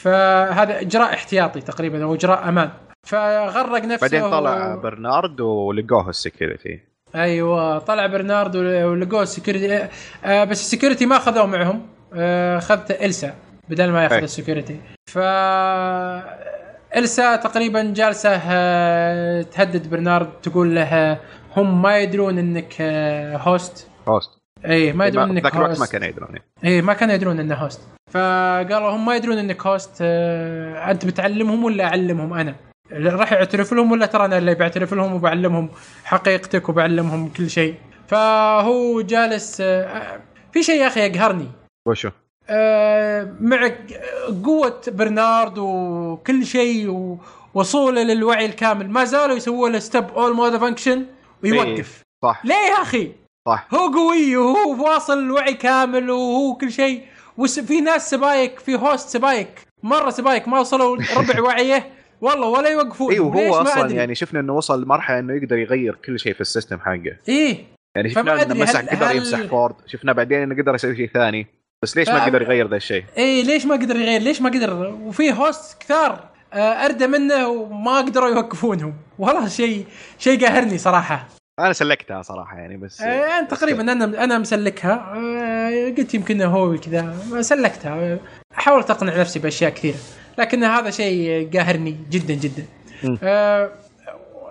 فهذا 0.00 0.80
إجراء 0.80 1.14
احتياطي 1.14 1.60
تقريبا 1.60 2.04
أو 2.04 2.14
إجراء 2.14 2.48
أمان. 2.48 2.70
فغرق 3.06 3.84
نفسه 3.84 4.00
بعدين 4.08 4.30
طلع 4.30 4.74
و- 4.74 4.80
برنارد 4.80 5.40
ولقوه 5.40 6.08
ال 6.08 6.15
security. 6.15 6.80
أيوه 7.14 7.78
طلع 7.78 8.06
برنارد 8.06 8.56
ول- 8.56 8.84
ولقوه 8.84 9.22
ال 9.22 9.29
security 9.29 9.88
آه 10.24 10.44
بس 10.44 10.60
ال 10.60 10.65
security 10.65 11.06
ما 11.06 11.16
أخذوه 11.16 11.46
معهم. 11.46 11.86
آه 12.14 12.58
أخذت 12.58 12.90
إلسا 12.90 13.34
بدل 13.68 13.90
ما 13.90 14.02
يأخذ. 14.02 14.16
ال 14.16 14.23
security 14.23 14.80
ف 15.06 15.18
إلسا 16.96 17.36
تقريبا 17.36 17.92
جالسة 17.96 18.40
آه، 18.50 19.42
تهدد 19.42 19.90
برنارد 19.90 20.28
تقول 20.42 20.74
له 20.74 20.82
آه، 20.82 21.18
هم 21.56 21.82
ما 21.82 21.98
يدرون 21.98 22.38
إنك 22.38 22.74
آه، 22.80 23.36
host 23.36 23.86
host 24.08 24.30
اي 24.66 24.92
ما 24.92 25.06
يدرون 25.06 25.30
إنك 25.30 25.42
ذاك 25.42 25.54
الوقت 25.56 25.80
ما 25.80 25.86
كانوا 25.86 26.08
يدرون 26.08 26.28
اي 26.64 26.82
ما 26.82 26.92
كانوا 26.92 27.14
يدرون 27.14 27.40
إنه 27.40 27.54
host 27.54 27.80
فقالوا 28.10 28.90
هم 28.90 29.06
ما 29.06 29.16
يدرون 29.16 29.38
إنك 29.38 29.66
host 29.66 29.98
آه، 30.00 30.90
أنت 30.90 31.06
بتعلمهم 31.06 31.64
ولا 31.64 31.84
أعلمهم؟ 31.84 32.34
أنا. 32.34 32.54
راح 32.92 33.32
يعترف 33.32 33.72
لهم 33.72 33.92
ولا 33.92 34.06
ترى 34.06 34.24
أنا 34.24 34.38
اللي 34.38 34.54
بعترف 34.54 34.94
لهم 34.94 35.14
وبعلمهم 35.14 35.68
حقيقتك 36.04 36.68
وبعلمهم 36.68 37.28
كل 37.28 37.50
شيء؟ 37.50 37.74
فهو 38.06 39.00
جالس 39.00 39.56
في 40.52 40.62
شيء 40.62 40.80
يا 40.80 40.86
أخي 40.86 41.00
يقهرني. 41.00 41.48
وشو؟ 41.88 42.10
آه، 42.50 43.34
مع 43.40 43.70
قوة 44.44 44.80
برنارد 44.88 45.58
وكل 45.58 46.46
شيء 46.46 46.88
ووصوله 47.54 48.02
للوعي 48.02 48.46
الكامل. 48.46 48.90
ما 48.90 49.04
زالوا 49.04 49.36
يسووا 49.36 49.68
له 49.68 49.78
stop 49.78 50.08
all 50.10 50.34
motor 50.34 50.56
function 50.56 51.06
ويوقف. 51.44 52.02
صح. 52.24 52.40
ليه 52.44 52.54
يا 52.54 52.82
أخي؟ 52.82 53.12
صح. 53.48 53.66
هو 53.74 53.92
قوي 53.92 54.36
وهو 54.36 54.84
واصل 54.84 55.18
الوعي 55.18 55.54
كامل 55.54 56.10
وهو 56.10 56.54
كل 56.54 56.72
شيء. 56.72 57.02
وفي 57.36 57.80
ناس 57.80 58.10
سبايك 58.10 58.58
في 58.58 58.74
host 58.76 59.08
سبايك. 59.08 59.60
مرة 59.82 60.10
سبايك 60.10 60.48
ما 60.48 60.60
وصلوا 60.60 60.96
ربع 61.16 61.40
وعيه. 61.46 61.97
والله 62.20 62.48
ولا 62.48 62.68
يوقفون. 62.68 63.12
أيوه 63.12 63.26
هو 63.26 63.50
ما 63.50 63.62
أصلا 63.62 63.84
أدري. 63.84 63.96
يعني 63.96 64.14
شفنا 64.14 64.40
إنه 64.40 64.52
وصل 64.52 64.82
لمرحلة 64.82 65.18
إنه 65.18 65.34
يقدر 65.34 65.58
يغير 65.58 65.94
كل 66.04 66.18
شيء 66.18 66.34
في 66.34 66.40
ال 66.40 66.45
system 66.45 66.78
حقه. 66.80 67.16
إيه. 67.28 67.64
يعني 67.96 68.08
شفنا 68.10 68.42
إنه 68.42 68.54
مسح 68.54 68.80
هل- 68.80 68.88
قدر 68.88 69.06
هل- 69.10 69.16
يمسح 69.16 69.40
فورد. 69.42 69.74
شفنا 69.86 70.12
بعدين 70.12 70.38
إنه 70.42 70.62
قدر 70.62 70.74
يسوي 70.74 70.96
شيء 70.96 71.10
ثاني. 71.14 71.46
بس 71.82 71.96
ليش 71.96 72.08
ما 72.08 72.20
فأب- 72.20 72.28
قدر 72.28 72.42
يغير 72.42 72.68
ذا 72.68 72.76
الشيء؟ 72.76 73.04
إيه 73.16 73.42
ليش 73.44 73.66
ما 73.66 73.74
قدر 73.74 73.96
يغير؟ 73.96 74.20
ليش 74.20 74.42
ما 74.42 74.50
قدر؟ 74.50 74.94
وفي 75.02 75.32
هوست 75.32 75.82
كثار 75.82 76.28
آه، 76.52 76.56
أردى 76.56 77.06
منه 77.06 77.48
وما 77.48 77.96
قدروا 77.98 78.28
يوقفونهم. 78.28 78.94
والله 79.18 79.48
شيء 79.48 79.86
شيء 80.18 80.46
قاهرني 80.46 80.78
صراحة. 80.78 81.28
أنا 81.58 81.72
سلكتها 81.72 82.22
صراحة 82.22 82.58
يعني 82.58 82.76
بس 82.76 83.00
آه، 83.00 83.38
أنا 83.38 83.46
تقريبا 83.46 83.80
أنا 83.92 84.24
أنا 84.24 84.38
مسلكها. 84.38 85.12
آه، 85.16 85.94
قلت 85.98 86.14
يمكن 86.14 86.42
هو 86.42 86.76
كذا. 86.76 87.16
سلكتها. 87.40 88.18
حاولت 88.58 88.90
أقنع 88.90 89.20
نفسي 89.20 89.38
بأشياء 89.38 89.70
كثيرة 89.70 89.96
لكن 90.38 90.64
هذا 90.64 90.90
شيء 90.90 91.50
قاهرني 91.54 91.96
جدا 92.10 92.34
جدا. 92.34 92.64
آه، 93.22 93.70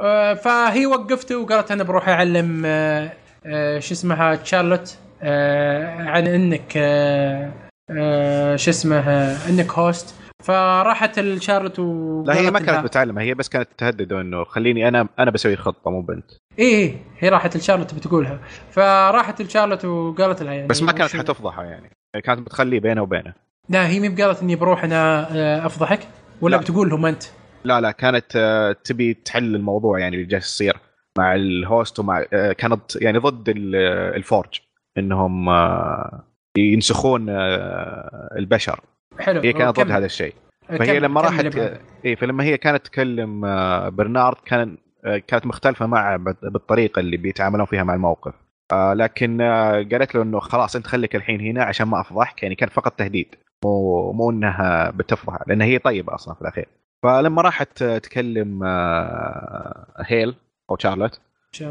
آه، 0.01 0.33
فهي 0.33 0.85
وقفته 0.85 1.37
وقالت 1.37 1.71
أنا 1.71 1.83
بروح 1.83 2.09
أعلم 2.09 2.63
آه، 2.65 3.11
آه، 3.45 3.79
شو 3.79 3.93
اسمها 3.93 4.35
تشارلوت 4.35 4.97
آه، 5.23 5.95
عن 6.09 6.27
إنك 6.27 6.73
آه، 6.77 7.51
آه، 7.91 8.55
شو 8.55 8.69
اسمه 8.71 8.95
آه، 8.99 9.49
إنك 9.49 9.71
host 9.71 10.15
فراحت 10.43 11.19
الشارلوت 11.19 11.79
لا 12.27 12.35
هي 12.35 12.51
ما 12.51 12.59
كانت 12.59 12.83
بتعلمها 12.85 13.23
هي 13.23 13.33
بس 13.33 13.49
كانت 13.49 13.69
تهدده 13.77 14.21
إنه 14.21 14.43
خليني 14.43 14.87
أنا 14.87 15.07
أنا 15.19 15.31
بسوي 15.31 15.55
خطة 15.55 15.91
مو 15.91 16.01
بنت. 16.01 16.31
إيه 16.59 16.65
إيه 16.75 16.95
هي 17.19 17.29
راحت 17.29 17.57
لشارلوت 17.57 17.93
بتقولها. 17.93 18.39
فراحت 18.71 19.41
لشارلوت 19.41 19.85
وقالت 19.85 20.43
لها 20.43 20.53
يعني 20.53 20.67
بس 20.67 20.81
ما 20.83 20.91
كانت 20.91 21.15
حتفضحها 21.15 21.63
يعني. 21.63 21.89
كانت 22.23 22.39
بتخليه 22.39 22.79
بينه 22.79 23.01
وبينه. 23.01 23.33
لا 23.69 23.87
هي 23.87 23.99
مي 23.99 24.09
بقالت 24.09 24.41
إني 24.41 24.55
بروح 24.55 24.83
أنا 24.83 25.27
آه، 25.35 25.65
أفضحك 25.65 25.99
ولا 26.41 26.55
لا. 26.55 26.61
بتقول 26.61 26.89
لهم 26.89 27.05
أنت 27.05 27.23
لا 27.63 27.81
لا 27.81 27.91
كانت 27.91 28.25
آه، 28.35 28.71
تبي 28.83 29.13
تحل 29.13 29.55
الموضوع 29.55 29.99
يعني 29.99 30.15
اللي 30.15 30.27
جالس 30.27 30.45
يصير 30.53 30.77
مع 31.17 31.35
ال 31.35 31.48
host 31.48 31.99
ومع 31.99 32.25
آه، 32.33 32.51
كانت 32.51 32.95
يعني 33.01 33.17
ضد 33.17 33.49
ال- 33.49 33.75
الفورج 34.15 34.59
إنهم 34.97 35.49
ينسخون 36.57 37.25
البشر 38.37 38.79
حلو 39.19 39.41
هي 39.41 39.53
كانت 39.53 39.79
ضد. 39.79 39.91
هذا 39.91 40.05
الشيء 40.05 40.33
فهي 40.67 40.99
لما 40.99 41.21
راحت. 41.21 41.55
اي 42.05 42.15
فلما 42.15 42.43
هي 42.43 42.57
كانت 42.57 42.85
تكلم 42.85 43.41
برنارد 43.89 44.37
كان 44.45 44.77
كانت 45.27 45.45
مختلفة 45.45 46.15
بت- 46.15 46.45
بالطريقة 46.45 46.99
اللي 46.99 47.17
بيتعاملون 47.17 47.65
فيها 47.65 47.83
مع 47.83 47.93
الموقف 47.93 48.33
لكن 48.73 49.41
قالت 49.91 50.15
له 50.15 50.21
إنه 50.21 50.39
خلاص 50.39 50.75
أنت 50.75 50.87
خليك 50.87 51.15
الحين 51.15 51.41
هنا 51.41 51.63
عشان 51.63 51.87
ما 51.87 52.01
أفضحك 52.01 52.43
يعني 52.43 52.55
كان 52.55 52.69
فقط 52.69 52.91
تهديد 52.99 53.35
مو 53.67 54.11
مو 54.11 54.29
إنها 54.31 54.89
بتفضح 54.89 55.37
لأن 55.47 55.61
هي 55.61 55.79
طيبة 55.79 56.15
أصلا 56.15 56.33
في 56.35 56.41
الأخير 56.41 56.67
فلما 57.03 57.41
راحت 57.41 57.83
تكلم 57.83 58.63
آه، 58.63 59.93
هيل 60.05 60.35
أو 60.71 60.77
شارلوت 60.77 61.19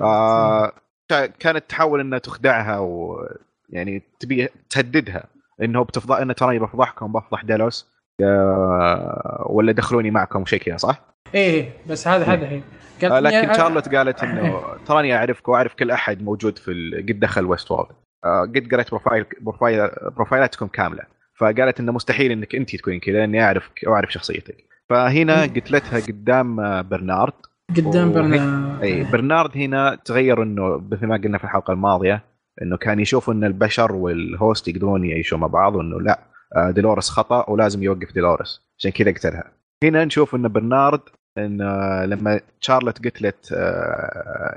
آه 0.02 0.72
كا- 1.08 1.26
كانت 1.26 1.64
تحاول 1.68 2.00
إنها 2.00 2.18
تخدعها 2.18 2.78
ويعني 2.78 4.02
تبي 4.20 4.48
تهددها 4.70 5.24
إنه 5.62 5.82
بتفضح 5.84 6.16
إنه 6.16 6.32
تراني 6.32 6.58
بفضحكم 6.58 7.12
بفضح 7.12 7.44
ديلوس 7.44 7.86
آه 8.22 9.46
ولا 9.50 9.72
دخلوني 9.72 10.10
معكم 10.10 10.42
وشي 10.42 10.58
كذا 10.58 10.76
صح؟ 10.76 11.00
إيه 11.34 11.50
إيه، 11.50 11.70
بس 11.90 12.08
هذا 12.08 12.24
هذا 12.24 12.48
هي 12.48 12.60
قالت 13.02 13.12
آه 13.12 13.20
لكن 13.20 13.52
شارلوت 13.54 13.94
قالت 13.94 14.22
إنه 14.22 14.62
تراني 14.86 15.16
أعرفك 15.16 15.48
وأعرف 15.48 15.74
كل 15.74 15.90
أحد 15.90 16.22
موجود 16.22 16.58
في. 16.58 16.90
قد 17.08 17.20
دخل 17.20 17.44
ويست 17.46 17.70
وورلد 17.70 17.88
آه 18.24 18.40
قد 18.42 18.68
قريت 18.74 18.90
profile 18.90 19.24
profile 19.40 19.90
بروفايلاتكم 20.16 20.66
كاملة 20.66 21.02
فقالت 21.38 21.80
إنه 21.80 21.92
مستحيل 21.92 22.32
إنك 22.32 22.54
أنت 22.54 22.76
تكونين 22.76 23.00
كذا 23.00 23.14
لاني 23.14 23.44
اعرفك 23.44 23.80
واعرف 23.86 24.12
شخصيتك. 24.12 24.56
فهنا. 24.90 25.42
قتلتها 25.42 26.00
قدام 26.00 26.60
آه، 26.60 26.80
برنارد. 26.80 27.32
قدام 27.76 28.10
وهي- 28.10 28.14
برنا 28.22 28.82
أي 28.82 29.04
برنارد 29.04 29.56
هنا 29.56 29.98
تغير 30.04 30.42
إنه 30.42 30.82
مثل 30.92 31.06
ما 31.06 31.16
قلنا 31.16 31.38
في 31.38 31.44
الحلقة 31.44 31.72
الماضية 31.72 32.22
إنه 32.62 32.76
كان 32.76 33.00
يشوف 33.00 33.30
إن 33.30 33.44
البشر 33.44 33.92
وال 33.92 34.17
host 34.17 34.68
يقدرون 34.68 35.04
يعيشوا 35.04 35.38
مع 35.38 35.46
بعض 35.46 35.74
وإنه 35.76 36.00
لا 36.00 36.18
آه، 36.56 36.70
ديلورس 36.70 37.10
خطأ 37.10 37.50
ولازم 37.50 37.82
يوقف 37.82 38.12
ديلورس 38.12 38.60
عشان 38.78 38.90
كذا 38.90 39.10
قتلها 39.12 39.52
هنا 39.84 40.04
نشوف 40.04 40.34
إن 40.34 40.48
برنارد 40.48 41.00
إن 41.38 41.60
آه، 41.60 42.04
لما 42.06 42.40
شارلوت 42.60 43.06
قتلت 43.06 43.52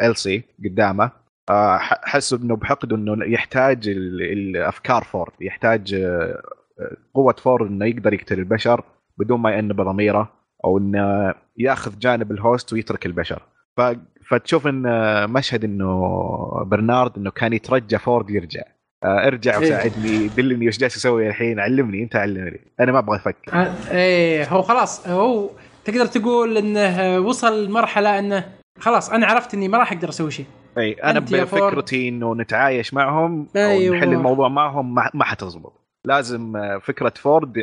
إلسي 0.01 0.43
قدامه 0.65 1.11
حس 2.03 2.33
إنه 2.33 2.55
بحقد 2.55 2.93
إنه 2.93 3.25
يحتاج 3.25 3.87
ال- 3.89 4.21
الأفكار 4.21 5.03
فورد 5.03 5.31
يحتاج 5.41 5.95
قوة 7.13 7.35
فورد 7.37 7.67
إنه 7.67 7.85
يقدر 7.85 8.13
يقتل 8.13 8.39
البشر 8.39 8.83
بدون 9.17 9.39
ما 9.39 9.51
يأنب 9.51 9.81
ضميره 9.81 10.31
أو 10.65 10.77
إنه 10.77 11.33
يأخذ 11.57 11.99
جانب 11.99 12.31
ال 12.31 12.40
host 12.40 12.73
ويترك 12.73 13.05
البشر 13.05 13.41
ف... 13.77 13.81
فتشوف 14.27 14.67
إن 14.67 14.83
مشهد 15.29 15.63
إنه 15.63 16.01
برنارد 16.65 17.17
إنه 17.17 17.31
كان 17.31 17.53
يترجى 17.53 17.97
فورد 17.97 18.29
يرجع 18.29 18.63
آه، 19.03 19.27
ارجع 19.27 19.51
إيه. 19.51 19.59
وساعدني 19.59 20.27
دلني 20.27 20.67
وش 20.67 20.77
جالس 20.77 20.97
أسوي 20.97 21.27
الحين 21.27 21.59
علمني 21.59 22.03
أنت 22.03 22.15
علمني 22.15 22.59
أنا 22.79 22.91
ما 22.91 22.99
أبغى 22.99 23.17
أفكر 23.17 23.53
آه، 23.53 23.73
إيه 23.91 24.49
هو 24.49 24.61
خلاص 24.61 25.07
هو 25.07 25.49
تقدر 25.85 26.05
تقول 26.05 26.57
إنه 26.57 27.19
وصل 27.19 27.65
لمرحله 27.65 28.19
إنه 28.19 28.45
خلاص 28.79 29.09
أنا 29.09 29.27
عرفت 29.27 29.53
إني 29.53 29.67
ما 29.67 29.77
راح 29.77 29.91
أقدر 29.91 30.09
أسوي 30.09 30.31
شيء 30.31 30.45
أي 30.77 30.93
أنا. 30.93 31.19
بفكرتي 31.19 32.09
إنه 32.09 32.35
نتعايش 32.35 32.93
معهم 32.93 33.47
أيوة. 33.55 33.95
أو 33.95 33.99
نحل 33.99 34.13
الموضوع 34.13 34.47
معهم 34.47 34.95
ما, 34.95 35.09
ما 35.13 35.23
حتزبط 35.23 35.78
لازم 36.07 36.55
آه، 36.57 36.77
فكرة 36.77 37.13
فورد 37.15 37.53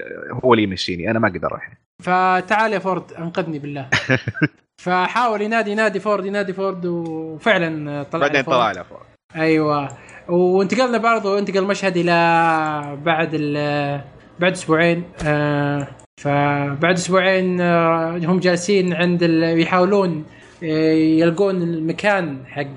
هو 0.44 0.54
اللي 0.54 0.64
يمشيني 0.64 1.10
أنا 1.10 1.18
ما 1.18 1.28
أقدر 1.28 1.54
الحين. 1.54 1.74
فتعال 2.02 2.72
يا 2.72 2.78
فورد 2.78 3.12
أنقذني 3.12 3.58
بالله. 3.58 3.88
فحاول 4.84 5.42
ينادي 5.42 5.70
ينادي 5.70 6.00
فورد 6.00 6.24
ينادي 6.26 6.52
فورد 6.52 6.86
وفعلا 6.86 8.02
طلع 8.02 8.20
بعدين 8.20 8.42
فورد. 8.42 8.56
طلع 8.56 8.72
له 8.72 8.82
فورد. 8.82 9.06
أيوه. 9.36 9.88
وانتقلنا 10.28 10.98
برضو 10.98 11.38
انتقل 11.38 11.58
المشهد 11.58 11.96
إلى 11.96 12.12
بعد 13.04 13.30
ال 13.34 13.54
بعد 14.40 14.52
أسبوعين 14.52 15.04
آه 15.26 15.88
فبعد 16.20 16.94
أسبوعين 16.94 17.60
آه 17.60 18.18
هم 18.18 18.38
جالسين 18.40 18.92
عند 18.92 19.22
يحاولون 19.58 20.24
آه 20.62 20.92
يلقون 20.92 21.62
المكان 21.62 22.46
حق 22.46 22.74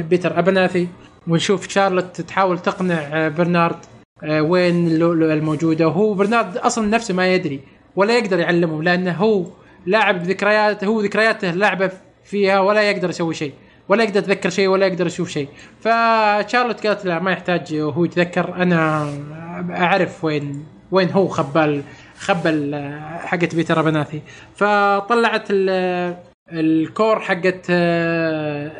بيتر 0.00 0.38
أبناثي. 0.38 0.88
ونشوف 1.28 1.68
شارلوت 1.68 2.20
تحاول 2.20 2.58
تقنع 2.58 3.28
برنارد. 3.28 3.76
وين 4.24 4.86
اللؤلؤه 4.86 5.32
الموجودة. 5.34 5.88
وهو 5.88 6.14
برنارد 6.14 6.56
أصلا 6.56 6.86
نفسه 6.88 7.14
ما 7.14 7.34
يدري 7.34 7.60
ولا 7.96 8.18
يقدر 8.18 8.38
يعلمهم 8.38 8.82
لأنه 8.82 9.12
هو 9.12 9.46
لاعب 9.86 10.22
ذكرياته 10.22 10.86
هو 10.86 11.00
ذكرياته 11.00 11.50
لعبة 11.50 11.90
فيها 12.24 12.60
ولا 12.60 12.82
يقدر 12.90 13.10
يسوي 13.10 13.34
شيء 13.34 13.52
ولا 13.88 14.04
يقدر 14.04 14.18
يتذكر 14.18 14.50
شيء 14.50 14.68
ولا 14.68 14.86
يقدر 14.86 15.06
يشوف 15.06 15.28
شيء. 15.30 15.48
فشارلوت 15.80 16.86
قالت 16.86 17.04
لا 17.04 17.18
ما 17.18 17.32
يحتاج 17.32 17.74
هو 17.74 18.04
يتذكر. 18.04 18.54
أنا 18.54 19.08
أعرف 19.70 20.24
وين 20.24 20.64
وين 20.90 21.10
هو 21.10 21.28
خبال 21.28 21.82
خبل 22.18 22.74
حقت 23.24 23.54
بيتر 23.54 23.80
ابناثي 23.80 24.20
فطلعت 24.56 25.46
ال- 25.50 26.16
ال 26.52 26.66
core 26.66 27.20
حقت 27.20 27.66
آه، 27.70 28.70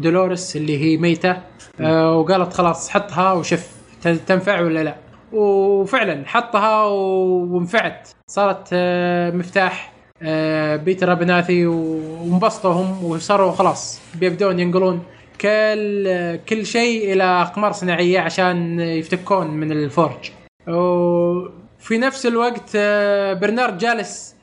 دولوريس 0.00 0.56
اللي 0.56 0.78
هي 0.78 0.96
ميتة 0.96 1.36
آه، 1.80 2.16
وقالت 2.16 2.52
خلاص 2.52 2.90
حطها 2.90 3.32
وشوف 3.32 3.60
ت- 3.60 3.81
تنفع 4.08 4.60
ولا 4.60 4.84
لا؟ 4.84 4.94
وفعلا 5.32 6.22
حطها 6.26 6.84
وانفعت. 6.84 8.08
صارت 8.26 8.68
آه، 8.72 9.30
مفتاح 9.30 9.92
آه، 10.22 10.76
بيتر 10.76 11.12
أبناثي 11.12 11.66
وانبسطوا 11.66 12.72
هم 12.72 13.04
وصاروا 13.04 13.52
خلاص 13.52 14.00
بيبدون 14.14 14.60
ينقلون 14.60 15.02
كل 15.40 16.36
كل 16.48 16.66
شيء 16.66 17.12
إلى 17.12 17.24
أقمار 17.24 17.72
صناعية 17.72 18.20
عشان 18.20 18.80
يفتكون 18.80 19.46
من 19.46 19.72
الفورج. 19.72 20.30
وفي 20.68 21.98
نفس 21.98 22.26
الوقت 22.26 22.70
آه، 22.76 23.32
برنارد 23.32 23.78
جالس 23.78 24.36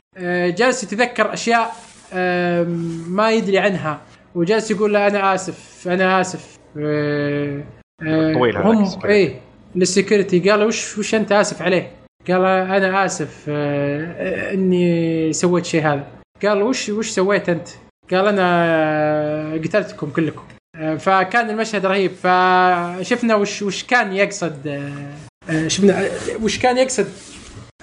جالس 0.58 0.84
يتذكر 0.84 1.34
أشياء 1.34 1.76
ما 3.08 3.32
يدري 3.32 3.60
عنها. 3.60 4.00
وجالس 4.36 4.72
يقول 4.72 4.94
له 4.94 5.08
أنا 5.08 5.36
آسف 5.36 5.88
أنا 5.88 6.22
آسف. 6.22 6.60
آه، 6.78 7.64
آه، 8.02 8.32
الطويل 8.32 9.40
ال 9.76 9.82
security. 9.82 10.38
لل 10.40 10.42
security 10.42 10.50
قال 10.50 10.64
وش 10.64 10.98
وش 10.98 11.16
أنت 11.16 11.32
آسف 11.32 11.62
عليه؟ 11.62 11.92
قال 12.28 12.46
أنا 12.46 13.06
آسف 13.06 13.46
آه، 13.50 14.54
إني 14.54 15.34
سويت 15.34 15.66
شيء 15.66 15.82
هذا 15.82 16.08
قال 16.44 16.62
وش 16.62 16.90
وش 16.90 17.10
سويت 17.10 17.50
أنت؟ 17.50 17.68
قال 18.12 18.28
أنا 18.28 19.54
قتلتكم 19.64 20.10
كلكم 20.10 20.44
آه، 20.76 20.96
فكان 20.96 21.50
المشهد 21.50 21.86
رهيب 21.86 22.12
فشفنا 22.12 23.36
وش 23.36 23.62
وش 23.62 23.84
كان 23.84 24.14
يقصد 24.14 24.68
آه، 24.68 25.14
آه، 25.50 25.68
شفنا 25.68 26.06
آه، 26.06 26.10
وش 26.44 26.60
كان 26.60 26.78
يقصد 26.78 27.08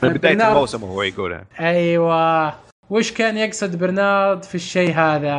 من 0.03 0.09
بداية. 0.09 0.49
الموسم 0.49 0.83
وهو 0.83 1.03
يقولها 1.03 1.45
أيوه 1.61 2.55
وش 2.91 3.13
كان 3.13 3.37
يقصد 3.37 3.79
برنارد 3.79 4.43
في 4.43 4.55
الشيء 4.55 4.95
هذا؟ 4.95 5.33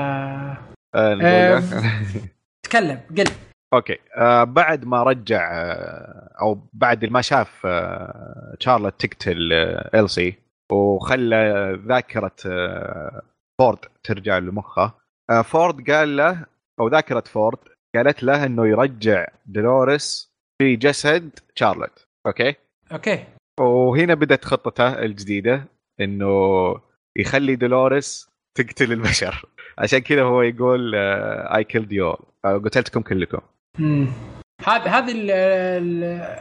آه،. 0.96 1.64
تكلم 2.66 3.00
قل 3.18 3.26
okay. 3.74 3.98
آه 4.16 4.44
بعد 4.44 4.86
ما 4.86 5.04
رجع 5.04 5.50
آه 5.54 6.30
أو 6.42 6.60
بعد 6.74 7.06
ما 7.06 7.22
شاف 7.22 7.62
آه 7.66 8.56
شارلوت 8.60 9.06
تقتل 9.06 9.54
آه 9.54 10.00
إلسي 10.00 10.36
وخلى 10.72 11.74
ذاكرة 11.88 12.36
آه 12.46 13.22
فورد 13.62 13.80
ترجع 14.04 14.38
لمخه 14.38 14.94
آه 15.30 15.42
فورد 15.42 15.92
قال 15.92 16.18
له 16.18 16.46
أو 16.80 16.88
ذاكرة 16.88 17.24
فورد 17.28 17.58
قالت 17.96 18.24
له 18.24 18.46
إنه 18.46 18.68
يرجع 18.68 19.28
دولوريس 19.46 20.32
في 20.62 20.76
جسد 20.76 21.40
شارلوت. 21.56 22.06
okay؟ 22.26 22.56
okay. 22.92 23.24
وهنا 23.60 24.14
بدأت 24.14 24.46
خطته 24.46 25.00
الجديدة 25.00 25.66
إنه 26.02 26.76
يخلي 27.18 27.56
دولوريس 27.56 28.30
تقتل 28.58 28.92
البشر. 28.92 29.46
عشان 29.78 30.00
كذا 30.00 30.24
هو 30.24 30.42
يقول 30.42 30.96
I 30.96 31.64
killed 31.64 31.92
you 31.92 32.18
قتلتكم 32.46 33.02
كلكم. 33.02 33.42
هذه 34.66 34.98
هذه 34.98 35.12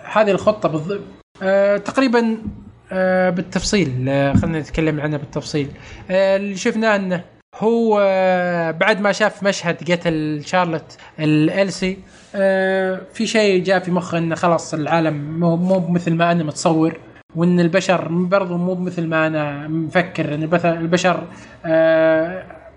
هذه 0.04 0.30
الخطة 0.30 0.68
بالضبط 0.68 1.00
آه 1.42 1.76
تقريبا 1.76 2.38
آه 2.92 3.30
بالتفصيل 3.30 3.90
خلينا 4.40 4.60
نتكلم 4.60 5.00
عنها 5.00 5.18
بالتفصيل. 5.18 5.68
آه 6.10 6.36
اللي 6.36 6.56
شفناه 6.56 6.96
إنه 6.96 7.24
هو 7.54 8.00
آه 8.02 8.70
بعد 8.70 9.00
ما 9.00 9.12
شاف 9.12 9.42
مشهد 9.42 9.92
قتل 9.92 10.42
شارلوت 10.44 10.96
الألسي 11.20 11.98
آه 12.34 13.00
في 13.14 13.26
شيء 13.26 13.64
جاء 13.64 13.78
في 13.78 13.90
مخه 13.90 14.18
إنه 14.18 14.34
خلاص 14.34 14.74
العالم 14.74 15.40
مو 15.40 15.56
مو 15.56 15.88
مثل 15.88 16.14
ما 16.14 16.32
أنا 16.32 16.44
متصور 16.44 16.98
وإن 17.36 17.60
البشر 17.60 18.08
برضو 18.08 18.56
مو 18.56 18.74
مثل 18.74 19.06
ما 19.06 19.26
أنا 19.26 19.68
مفكر 19.68 20.34
إن 20.34 20.42
البشر 20.64 21.26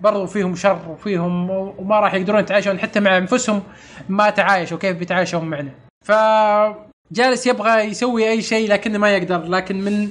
برضو 0.02 0.26
فيهم 0.26 0.56
شر 0.56 0.80
وفيهم 0.90 1.50
وما 1.50 2.00
راح 2.00 2.14
يقدرون 2.14 2.40
يتعايشون 2.40 2.80
حتى 2.80 3.00
مع 3.00 3.18
أنفسهم 3.18 3.64
ما 4.10 4.30
تعايشوا 4.30 4.78
كيف 4.78 4.98
بيتعايشون 4.98 5.46
معنا. 5.46 5.72
فجالس 6.06 7.48
يبغى 7.48 7.80
يسوي 7.80 8.30
أي 8.30 8.42
شيء 8.42 8.70
لكنه 8.70 8.98
ما 8.98 9.16
يقدر 9.16 9.44
لكن 9.44 9.82
من 9.82 10.10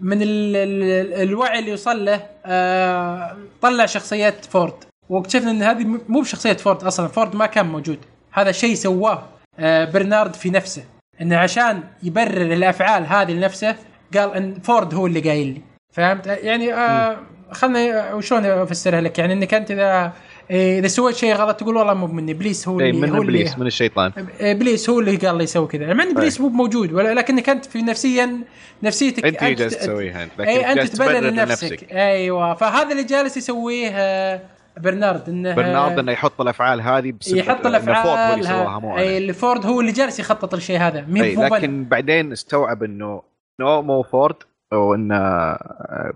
من 0.00 0.22
ال 0.22 0.56
ال 0.56 1.28
الوعي 1.28 1.58
اللي 1.58 1.72
وصل 1.72 2.04
له 2.04 2.20
آه 2.46 3.36
طلع 3.60 3.86
شخصيه 3.86 4.34
فورد. 4.50 4.74
واكتشفنا 5.08 5.50
إن 5.50 5.62
هذه 5.62 5.84
مو 6.08 6.20
بشخصية 6.20 6.52
فورد 6.52 6.84
أصلا 6.84 7.08
فورد 7.08 7.36
ما 7.36 7.46
كان 7.46 7.66
موجود. 7.66 7.98
هذا 8.32 8.52
شيء 8.52 8.74
سواه 8.74 9.22
آه 9.58 9.84
برنارد 9.84 10.34
في 10.34 10.50
نفسه. 10.50 10.84
انه 11.20 11.36
عشان 11.36 11.82
يبرر 12.02 12.52
الأفعال 12.52 13.06
هذه 13.06 13.32
لنفسه 13.32 13.76
قال 14.14 14.34
إن 14.34 14.54
فورد 14.54 14.94
هو 14.94 15.06
اللي 15.06 15.20
قايل 15.20 15.46
لي. 15.46 15.60
فهمت؟ 15.94 16.26
يعني 16.26 16.74
آه 16.74 17.18
خلنا 17.52 18.14
وشلون 18.14 18.44
افسرها 18.44 19.00
لك؟ 19.00 19.18
يعني 19.18 19.32
إنك 19.32 19.54
أنت 19.54 19.70
إذا 19.70 20.12
إذا 20.50 20.88
سويت 20.88 21.16
شيء 21.16 21.34
غلط 21.34 21.56
تقول 21.56 21.76
والله 21.76 21.94
مو 21.94 22.06
مني 22.06 22.32
إبليس 22.32 22.68
هو 22.68 22.80
اي 22.80 22.90
اللي 22.90 23.00
من 23.00 23.10
هو 23.10 23.22
إبليس 23.22 23.58
من 23.58 23.66
الشيطان. 23.66 24.12
إبليس 24.40 24.90
هو 24.90 25.00
اللي 25.00 25.16
قال 25.16 25.36
لي 25.38 25.44
يسوي 25.44 25.66
كذا. 25.66 25.92
مع 25.94 26.04
إن 26.04 26.10
إبليس 26.10 26.40
مو 26.40 26.48
موجود 26.48 26.92
ولا- 26.92 27.14
لكنك 27.14 27.48
أنت 27.48 27.64
في 27.64 27.82
نفسيا 27.82 28.38
نفسيتك 28.82 29.24
أنت 29.24 29.42
اللي 29.42 29.54
جالس 29.54 29.78
تسويها 29.78 30.24
أنت 30.24 30.40
اي 30.40 30.72
أنت 30.72 30.80
تبرر 30.96 31.20
لنفسك. 31.20 31.92
أيوه 31.92 32.54
فهذا 32.54 32.92
اللي 32.92 33.04
جالس 33.04 33.36
يسويه 33.36 33.90
آه، 33.94 34.40
برنارد 34.80 35.28
انه 35.28 35.54
برنارد 35.54 35.98
إنه 35.98 36.12
يحط 36.12 36.40
الأفعال 36.40 36.80
هذه 36.80 37.12
بسبب 37.20 37.36
يحط 37.36 37.66
إن 37.66 37.78
فورد 37.78 37.96
هو 37.96 37.96
الأفعال 38.04 38.34
اللي 38.34 38.46
سواها 38.46 38.78
مو 38.78 38.98
اي 38.98 39.18
اللي 39.18 39.32
فورد 39.32 39.66
هو 39.66 39.80
اللي 39.80 39.92
جالس 39.92 40.20
يخطط 40.20 40.54
للشيء 40.54 40.78
هذا. 40.78 41.00
مو 41.00 41.14
بنا. 41.22 41.46
لكن 41.56 41.84
بعدين 41.84 42.32
استوعب 42.32 42.82
إنه 42.82 43.22
نو 43.60 43.82
مو 43.82 44.02
فورد 44.02 44.36
وانه 44.72 45.54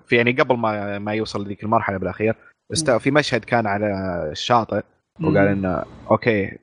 في 0.06 0.16
يعني 0.16 0.32
قبل 0.32 0.56
ما 0.56 0.98
ما 0.98 1.12
يوصل 1.12 1.44
لذيك 1.44 1.62
المرحلة 1.62 1.96
بالأخير 1.96 2.34
است... 2.72 2.90
في 2.90 3.10
مشهد 3.10 3.44
كان 3.44 3.66
على 3.66 3.86
الشاطئ 4.32 4.82
وقال 5.20 5.38
إنه 5.38 5.84
okay 6.10 6.58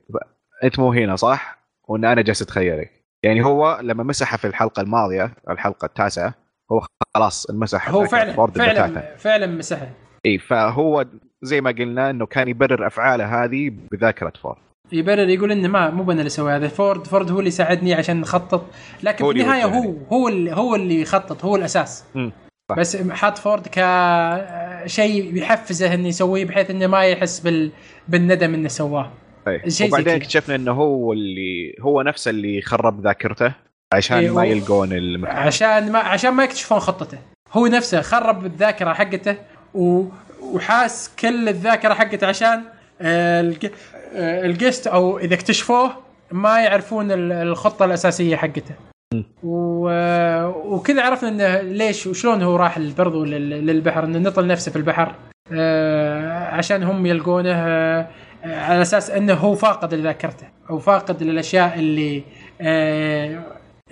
أنت 0.64 0.78
مو 0.78 0.92
هنا 0.92 1.16
صح؟ 1.16 1.58
وإن 1.88 2.04
أنا 2.04 2.22
جالس 2.22 2.42
أتخيلك. 2.42 2.90
يعني 3.24 3.44
هو 3.44 3.78
لما 3.82 4.02
مسحها 4.02 4.36
في 4.36 4.46
الحلقة 4.46 4.80
الماضية 4.80 5.30
الحلقة 5.50 5.86
التاسعة 5.86 6.34
هو 6.72 6.86
خلاص 7.14 7.50
انمسح 7.50 7.90
هو 7.90 8.04
فعلا 8.04 8.32
فورد 8.32 8.52
بتاعته. 8.52 8.72
فعلا 8.72 9.16
فعلا 9.16 9.46
مسحه. 9.46 9.88
إي 10.26 10.38
فهو 10.38 11.06
زي 11.42 11.60
ما 11.60 11.70
قلنا 11.70 12.10
إنه 12.10 12.26
كان 12.26 12.48
يبرر 12.48 12.86
أفعاله 12.86 13.44
هذه 13.44 13.70
بذاكرة 13.92 14.32
فورد 14.42 14.58
يبرر 14.92 15.28
يقول 15.28 15.52
إنه 15.52 15.68
ما 15.68 15.90
مو 15.90 16.12
أنا 16.12 16.18
اللي 16.18 16.30
سوي 16.30 16.52
هذا 16.52 16.68
فورد 16.68 17.06
فورد 17.06 17.30
هو 17.30 17.38
اللي 17.38 17.50
ساعدني 17.50 17.94
عشان 17.94 18.20
نخطط 18.20 18.66
لكن 19.02 19.24
هو 19.24 19.32
في 19.32 19.40
النهاية. 19.40 19.64
هو 19.64 19.94
هو 20.12 20.28
اللي 20.28 20.52
هو 20.52 20.74
اللي 20.74 21.00
يخطط 21.00 21.44
هو 21.44 21.56
الأساس. 21.56 22.04
صح. 22.68 22.76
بس 22.78 22.96
حاط 22.96 23.38
فورد 23.38 23.68
كشيء 23.72 25.36
يحفزه 25.36 25.94
إنه 25.94 26.08
يسويه 26.08 26.44
بحيث 26.44 26.70
إنه 26.70 26.86
ما 26.86 27.04
يحس 27.04 27.40
بال 27.40 27.70
بالندم 28.08 28.54
إنه 28.54 28.68
سواه 28.68 29.10
اي 29.48 29.70
شيء 29.70 29.88
وبعدين. 29.88 30.14
اكتشفنا 30.14 30.54
إنه 30.54 30.72
هو 30.72 31.12
اللي 31.12 31.74
هو 31.80 32.02
نفسه 32.02 32.30
اللي 32.30 32.62
خرب 32.62 33.00
ذاكرته 33.00 33.52
عشان 33.92 34.16
إيه، 34.16 34.30
ما 34.30 34.44
يلقون 34.44 34.92
المكان 34.92 35.36
عشان 35.36 35.92
ما 35.92 35.98
عشان 35.98 36.30
ما 36.30 36.44
يكتشفون 36.44 36.78
خطته 36.78 37.18
هو 37.52 37.66
نفسه 37.66 38.00
خرب 38.00 38.46
الذاكرة 38.46 38.92
حقته 38.92 39.36
و... 39.74 40.04
وحاس 40.42 41.10
كل 41.18 41.48
الذاكرة 41.48 41.94
حقته 41.94 42.26
عشان. 42.26 42.62
آه، 43.00 43.40
الجست 44.14 44.86
أو 44.86 45.18
إذا 45.18 45.34
اكتشفوه 45.34 45.90
ما 46.32 46.60
يعرفون 46.60 47.12
ال- 47.12 47.32
الخطة 47.32 47.84
الأساسية 47.84 48.36
حقته. 48.36 48.74
و... 49.42 49.88
وكذا 50.74 51.02
عرفنا 51.02 51.28
إنه 51.28 51.60
ليش 51.60 52.06
وشلون 52.06 52.42
هو 52.42 52.56
راح 52.56 52.78
برضو 52.78 53.24
لل- 53.24 53.66
للبحر 53.66 54.04
إنه 54.04 54.18
نطل 54.18 54.46
نفسه 54.46 54.70
في 54.72 54.76
البحر 54.76 55.14
آه، 55.52 56.44
عشان 56.44 56.82
هم 56.82 57.06
يلقونه 57.06 57.52
آه، 57.54 58.06
على 58.44 58.82
أساس 58.82 59.10
إنه 59.10 59.34
هو 59.34 59.54
فاقد 59.54 59.94
لذاكرته 59.94 60.46
أو 60.70 60.78
فاقد 60.78 61.22
للأشياء 61.22 61.78
اللي 61.78 62.22
آه، 62.60 63.42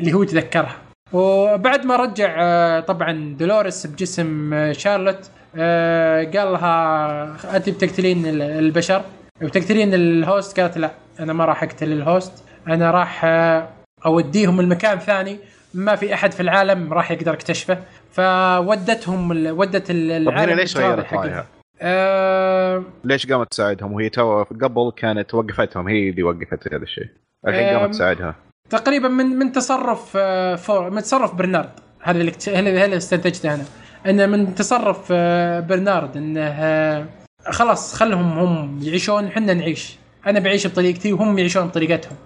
اللي 0.00 0.12
هو 0.12 0.22
يتذكرها 0.22 0.76
وبعد 1.12 1.86
ما 1.86 1.96
رجع 1.96 2.34
آه، 2.38 2.80
طبعا 2.80 3.36
دولوريس 3.38 3.86
بجسم 3.86 4.54
آه، 4.54 4.72
شارلوت 4.72 5.30
آه، 5.56 6.24
قال 6.24 6.52
لها 6.52 7.56
أنت 7.56 7.68
بتقتلين 7.68 8.26
ال- 8.26 8.42
البشر؟ 8.42 9.02
وتقتلين 9.42 9.94
ال 9.94 10.07
host 10.07 10.60
قالت 10.60 10.78
لا 10.78 10.90
أنا 11.20 11.32
ما 11.32 11.44
راح 11.44 11.62
أقتل 11.62 11.92
ال 11.92 12.03
host 12.03 12.44
أنا 12.68 12.90
راح 12.90 13.24
آه، 13.24 13.68
أوديهم 14.06 14.60
المكان 14.60 14.98
ثاني 14.98 15.38
ما 15.74 15.96
في 15.96 16.14
أحد 16.14 16.32
في 16.32 16.40
العالم 16.40 16.92
راح 16.92 17.10
يقدر 17.10 17.34
يكتشفه. 17.34 17.78
فودتهم 18.12 19.30
ودت 19.58 19.90
ال- 19.90 20.24
طب 20.24 20.32
العالم 20.32 20.52
ليش 20.56 20.76
غيرت. 20.76 21.12
رايها؟ 21.14 21.46
آه 21.82 22.82
ليش 23.04 23.26
قامت 23.32 23.50
تساعدهم؟ 23.50 23.92
وهي 23.92 24.08
تو 24.08 24.42
قبل 24.42 24.92
كانت 24.96 25.34
وقفتهم 25.34 25.88
هي 25.88 26.08
اللي 26.08 26.22
وقفت 26.22 26.74
هذا 26.74 26.82
الشيء. 26.82 27.08
الحين 27.48 27.64
أم، 27.68 27.78
قامت 27.80 27.94
تساعدها. 27.94 28.34
تقريبا 28.70 29.08
من 29.08 29.26
من 29.26 29.52
تصرف 29.52 30.12
آه، 30.16 30.54
فور 30.56 30.90
من 30.90 31.02
تصرف 31.02 31.34
برنارد. 31.34 31.70
هذا 32.02 32.20
اللي 32.20 32.32
هذا 32.48 32.84
اللي 32.84 32.96
استنتجته 32.96 33.54
أنا. 33.54 33.64
إنه 34.06 34.26
من 34.26 34.54
تصرف 34.54 35.08
آه، 35.10 35.60
برنارد 35.60 36.16
إنه 36.16 37.06
خلاص 37.50 37.94
خلهم 37.94 38.38
هم 38.38 38.78
يعيشون 38.82 39.26
إحنا 39.26 39.54
نعيش. 39.54 39.96
أنا 40.26 40.40
بعيش 40.40 40.66
بطريقتي 40.66 41.12
وهم 41.12 41.38
يعيشون 41.38 41.66
بطريقتهم. 41.66 42.16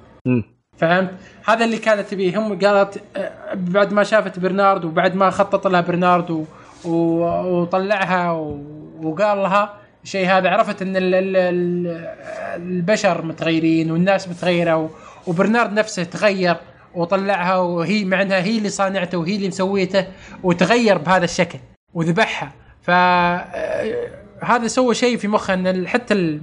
فهمت؟ 0.79 1.11
هذا 1.45 1.65
اللي 1.65 1.79
كانت 1.79 2.09
تبيه 2.09 2.39
هم 2.39 2.59
قالت 2.59 3.03
بعد 3.55 3.93
ما 3.93 4.03
شافت 4.03 4.39
برنارد 4.39 4.85
وبعد 4.85 5.15
ما 5.15 5.31
خطط 5.31 5.67
لها 5.67 5.81
برنارد 5.81 6.31
و... 6.31 6.45
و... 6.85 6.91
وطلعها 7.61 8.33
و... 8.33 8.61
وقال 9.03 9.39
لها 9.39 9.75
الشيء 10.05 10.29
هذا 10.29 10.49
عرفت 10.51 10.83
إن 10.83 10.97
ال... 10.97 11.15
ال... 11.15 11.37
ال- 11.37 12.17
البشر 12.63 13.25
متغيرين 13.25 13.91
والناس 13.91 14.29
متغيرة 14.29 14.77
و... 14.77 14.89
وبرنارد 15.27 15.73
نفسه 15.73 16.05
تغير 16.05 16.57
وطلعها 16.95 17.57
وهي 17.57 18.05
مع 18.05 18.23
إنها 18.23 18.43
هي 18.43 18.59
اللي 18.59 18.69
صانعته 18.69 19.19
وهي 19.19 19.37
اللي 19.37 19.49
مسويته 19.49 20.07
وتغير 20.43 20.99
بهذا 20.99 21.25
الشكل 21.25 21.59
وذبحها. 21.95 22.53
ف 22.83 22.91
هذا 24.43 24.67
سوى 24.67 24.95
شيء 24.95 25.17
في 25.17 25.29
مخه 25.29 25.55
إن 25.55 25.89
حتى 25.89 26.15
ال... 26.15 26.41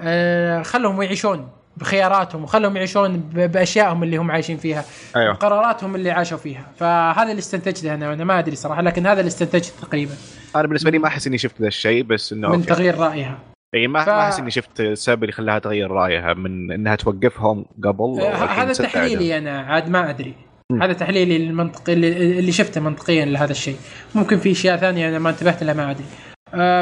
آه، 0.00 0.62
خلهم 0.62 1.02
يعيشون 1.02 1.48
بخياراتهم 1.76 2.44
وخلهم 2.44 2.76
يعيشون 2.76 3.16
بأشيائهم 3.34 4.02
اللي 4.02 4.16
هم 4.16 4.30
عايشين 4.30 4.56
فيها 4.56 4.84
أيوه. 5.16 5.34
قراراتهم 5.34 5.94
اللي 5.94 6.10
عاشوا 6.10 6.38
فيها. 6.38 6.66
فهذا 6.76 7.30
اللي 7.30 7.38
استنتجته 7.38 7.94
أنا 7.94 8.12
أنا 8.12 8.24
ما 8.24 8.38
أدري 8.38 8.56
صراحة 8.56 8.82
لكن 8.82 9.06
هذا 9.06 9.20
اللي 9.20 9.28
استنتجته 9.28 9.72
تقريبا. 9.82 10.12
أنا 10.56 10.62
بالنسبة 10.66 10.90
لي 10.90 10.98
ما 10.98 11.06
أحس 11.08 11.26
إني 11.26 11.38
شفت 11.38 11.60
ذا 11.60 11.66
الشيء 11.68 12.02
بس 12.02 12.32
إنه 12.32 12.48
من. 12.48 12.66
تغيير 12.66 12.98
رأيها. 12.98 13.38
إي 13.74 13.86
ما 13.88 14.04
ف- 14.04 14.08
ما 14.08 14.20
أحس 14.26 14.38
إني 14.38 14.50
شفت 14.50 14.80
السبب 14.80 15.22
اللي 15.22 15.32
خلاها 15.32 15.58
تغير 15.58 15.90
رأيها 15.90 16.34
من 16.34 16.72
إنها 16.72 16.94
توقفهم 16.96 17.64
قبل 17.84 18.20
آه، 18.20 18.34
هذا 18.34 18.72
تحليلي 18.72 19.38
أنا 19.38 19.60
عاد 19.60 19.88
ما 19.88 20.10
أدري. 20.10 20.34
مم. 20.70 20.82
هذا 20.82 20.92
تحليلي 20.92 21.36
المنطقي 21.36 21.92
اللي, 21.92 22.38
اللي 22.38 22.52
شفته 22.52 22.80
منطقيا 22.80 23.24
لهذا 23.24 23.52
الشيء. 23.52 23.76
ممكن 24.14 24.38
في 24.38 24.52
أشياء 24.52 24.76
ثانية 24.76 25.08
أنا 25.08 25.18
ما 25.18 25.30
انتبهت 25.30 25.62
لها 25.62 25.74
ما 25.74 25.90
أدري. 25.90 26.04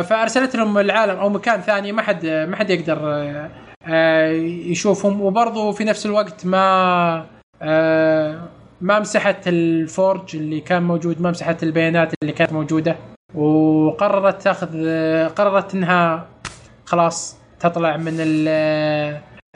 فأرسلت 0.03 0.57
لهم 0.57 0.79
العالم 0.79 1.17
أو 1.19 1.29
مكان 1.29 1.61
ثاني 1.61 1.93
ما 1.93 2.03
حد 2.03 2.27
ما 2.27 2.57
حد 2.57 2.71
يقدر 2.71 2.99
آه، 3.03 3.51
آه، 3.89 4.31
يشوفهم. 4.67 5.21
وبرضه 5.21 5.73
في 5.73 5.85
نفس 5.85 6.07
الوقت 6.07 6.47
ما 6.47 7.27
آه، 7.63 8.41
ما 8.81 8.99
مسحت 8.99 9.49
الفورج 9.49 10.37
اللي 10.37 10.61
كان 10.61 10.83
موجود 10.83 11.21
ما 11.21 11.31
مسحت 11.31 11.63
البيانات 11.63 12.13
اللي 12.23 12.33
كانت 12.33 12.53
موجودة. 12.53 12.97
وقررت 13.35 14.43
تاخذ 14.43 14.69
آه، 14.87 15.27
قررت 15.29 15.75
إنها 15.75 16.27
خلاص 16.85 17.37
تطلع 17.61 17.97
من 17.97 18.15
ال 18.21 18.49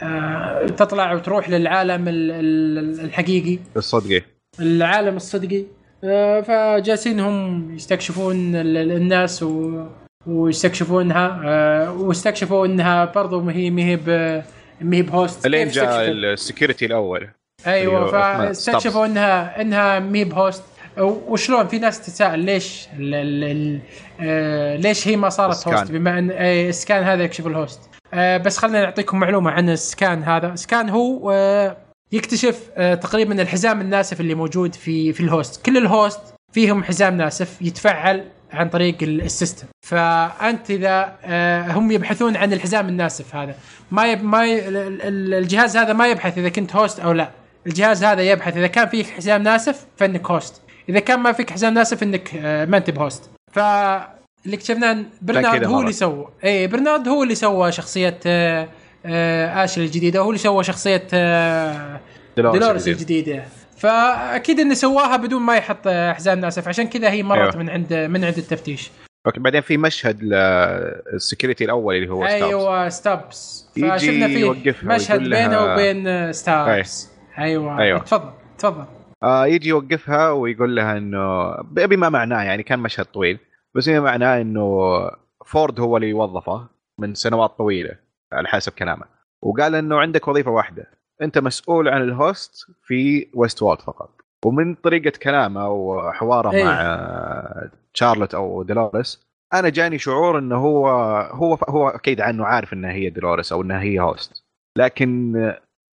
آه، 0.02 0.66
تطلع 0.66 1.12
وتروح 1.12 1.48
للعالم 1.50 2.08
ال- 2.08 2.30
ال- 2.30 3.00
الحقيقي. 3.04 3.58
الصدقي. 3.76 4.22
العالم 4.60 5.16
الصدقي. 5.16 5.64
آه، 6.04 6.40
فجالسين 6.40 7.20
هم 7.20 7.70
يستكشفون 7.74 8.56
ال- 8.56 8.76
ال- 8.76 8.92
الناس 8.92 9.42
و 9.42 9.82
ويستكشفونها 10.26 11.40
آه، 11.44 11.92
واستكشفوا 11.92 12.66
انها 12.66 13.04
برضو 13.04 13.40
ما 13.40 13.52
هي 13.52 13.70
ما 13.70 13.82
هي 13.82 13.96
ما 14.80 14.96
هي 14.96 15.02
ب 15.02 15.09
host. 15.09 15.46
الين 15.46 15.68
جاء؟ 15.68 16.00
ال 16.10 16.18
security 16.18 16.86
الأول. 16.86 17.28
أيوه 17.66 17.98
أيوة، 17.98 18.10
فاستكشفوا 18.10 19.06
انها 19.06 19.60
انها 19.60 19.98
مي 19.98 20.24
ب 20.24 20.30
host. 20.30 20.62
وشلون؟ 20.98 21.66
في 21.66 21.78
ناس 21.78 22.00
تتساءل 22.00 22.38
ليش 22.38 22.86
ال 22.98 23.14
ال 23.14 23.44
ال 23.44 23.80
آه 24.20 24.76
ليش 24.76 25.08
هي 25.08 25.16
ما 25.16 25.28
صارت 25.28 25.54
ال 25.54 25.57
scan. 25.57 25.74
host؟ 25.74 25.92
بما 25.92 26.18
ان 26.18 26.30
آه، 26.30 26.68
ال 26.68 26.75
scan 26.75 27.02
هذا 27.04 27.24
يكشف 27.24 27.46
ال 27.46 27.52
host. 27.52 27.80
آه 28.14 28.36
بس 28.36 28.58
خلينا 28.58 28.82
نعطيكم 28.82 29.20
معلومة 29.20 29.50
عن 29.50 29.70
ال 29.70 29.81
scan 29.81 30.22
هذا. 30.22 30.52
ال 30.52 30.59
scan 30.59 30.88
هو 30.88 31.30
آه 31.30 31.76
يكتشف 32.12 32.70
آه 32.76 32.94
تقريبا 32.94 33.42
الحزام 33.42 33.80
الناسف 33.80 34.20
اللي 34.20 34.34
موجود 34.34 34.74
في 34.74 35.12
في 35.12 35.20
ال 35.20 35.28
host. 35.28 35.66
كل 35.66 35.76
ال 35.76 35.85
host 35.85 36.20
فيهم 36.52 36.84
حزام 36.84 37.16
ناسف 37.16 37.62
يتفعل 37.62 38.24
عن 38.54 38.68
طريق 38.68 38.96
ال- 39.02 39.22
system. 39.22 39.66
فأنت 39.86 40.70
إذا 40.70 41.12
آه 41.24 41.72
هم 41.72 41.90
يبحثون 41.90 42.36
عن 42.36 42.52
الحزام 42.52 42.88
الناسف 42.88 43.36
هذا. 43.36 43.54
ما 43.90 44.06
يب 44.12 44.24
ما 44.24 44.44
ي... 44.46 44.68
ال- 44.68 44.76
ال- 45.02 45.34
الجهاز 45.34 45.76
هذا 45.76 45.92
ما 45.92 46.08
يبحث 46.08 46.38
إذا 46.38 46.48
كنت 46.48 46.76
host 46.76 47.00
أو 47.00 47.12
لا. 47.12 47.30
الجهاز 47.66 48.04
هذا 48.04 48.22
يبحث 48.22 48.56
إذا 48.56 48.66
كان 48.66 48.88
فيك 48.88 49.06
حزام 49.06 49.42
ناسف 49.42 49.86
فإنك 49.96 50.30
host 50.30 50.62
إذا 50.88 50.98
كان 51.00 51.20
ما 51.20 51.32
فيك 51.32 51.50
حزام 51.50 51.74
ناسف 51.74 52.02
إنك 52.02 52.30
آه، 52.36 52.64
ما 52.64 52.76
أنت 52.76 52.90
ب 52.90 52.98
host 52.98 53.30
فاللي 53.52 54.06
اكتشفناه 54.56 54.92
إن 54.92 55.06
برنارد 55.22 55.64
هو. 55.64 55.80
اللي 55.80 55.92
سوى. 55.92 56.28
إي 56.44 56.66
برنارد 56.66 57.08
هو 57.08 57.22
اللي 57.22 57.34
سوى 57.34 57.72
شخصية 57.72 58.18
آه، 58.26 58.68
اشلي 59.64 59.84
الجديدة. 59.84 60.20
هو 60.20 60.28
اللي 60.28 60.38
سوى 60.38 60.64
شخصية 60.64 61.06
الجديد. 62.78 62.92
الجديدة. 63.00 63.44
فأكيد 63.76 64.60
إنه 64.60 64.74
سواها 64.74 65.16
بدون 65.16 65.42
ما 65.42 65.56
يحط 65.56 65.88
حزام 65.88 66.38
ناسف 66.38 66.68
عشان 66.68 66.86
كذا 66.86 67.10
هي 67.10 67.22
مرت 67.22 67.40
أيوة. 67.40 67.56
من 67.56 67.70
عند 67.70 67.94
من 67.94 68.24
عند 68.24 68.38
التفتيش. 68.38 68.90
okay 69.26 69.40
بعدين 69.40 69.60
في 69.60 69.76
مشهد 69.76 70.22
لل 70.22 70.51
security 70.51 71.64
الأول 71.64 71.94
اللي 71.94 72.10
هو 72.10 72.26
ستابس 72.26 72.42
أيوه 72.42 72.88
ستابس 72.88 73.68
فشفنا 73.74 74.26
فيه 74.26 74.72
مشهد 74.82 75.20
بينه 75.20 75.64
وبين 75.64 76.32
ستابس 76.32 77.10
أيوه. 77.38 77.78
أيوة. 77.78 77.98
تفضل 77.98 78.30
تفضل. 78.58 78.84
آه 79.22 79.46
يجي 79.46 79.68
يوقفها 79.68 80.30
ويقول 80.30 80.76
لها 80.76 80.98
انه 80.98 81.54
بما 81.62 82.08
معناه 82.08 82.42
يعني 82.42 82.62
كان 82.62 82.78
مشهد 82.78 83.04
طويل 83.04 83.38
بس 83.74 83.88
بما 83.88 84.00
معناه 84.00 84.40
إنه 84.40 84.88
فورد 85.46 85.80
هو 85.80 85.96
اللي 85.96 86.12
وظفه 86.12 86.66
من 87.00 87.14
سنوات 87.14 87.50
طويلة 87.50 87.96
على 88.32 88.48
حسب 88.48 88.72
كلامه. 88.72 89.04
وقال 89.42 89.74
إنه 89.74 90.00
عندك 90.00 90.28
وظيفة 90.28 90.50
واحدة. 90.50 90.86
أنت 91.22 91.38
مسؤول 91.38 91.88
عن 91.88 92.02
ال 92.02 92.15
host 92.15 92.66
في 92.82 93.28
Westworld 93.34 93.80
فقط. 93.80 94.20
ومن 94.44 94.74
طريقة 94.74 95.18
كلامه 95.22 95.68
وحواره 95.68 96.52
أيوة. 96.52 96.64
مع 96.64 96.80
آه، 96.80 97.70
شارلوت 97.94 98.34
أو 98.34 98.62
دولوريس 98.62 99.20
أنا 99.54 99.68
جاني 99.68 99.98
شعور 99.98 100.38
إنه 100.38 100.56
هو 100.56 100.88
هو 101.30 101.54
هو 101.54 101.88
أكيد 101.88 102.20
عنه 102.20 102.44
عارف 102.44 102.72
إنها 102.72 102.92
هي 102.92 103.10
دولوريس 103.10 103.52
أو 103.52 103.62
إنها 103.62 103.80
هي 103.82 104.00
هوست. 104.00 104.44
لكن 104.78 105.32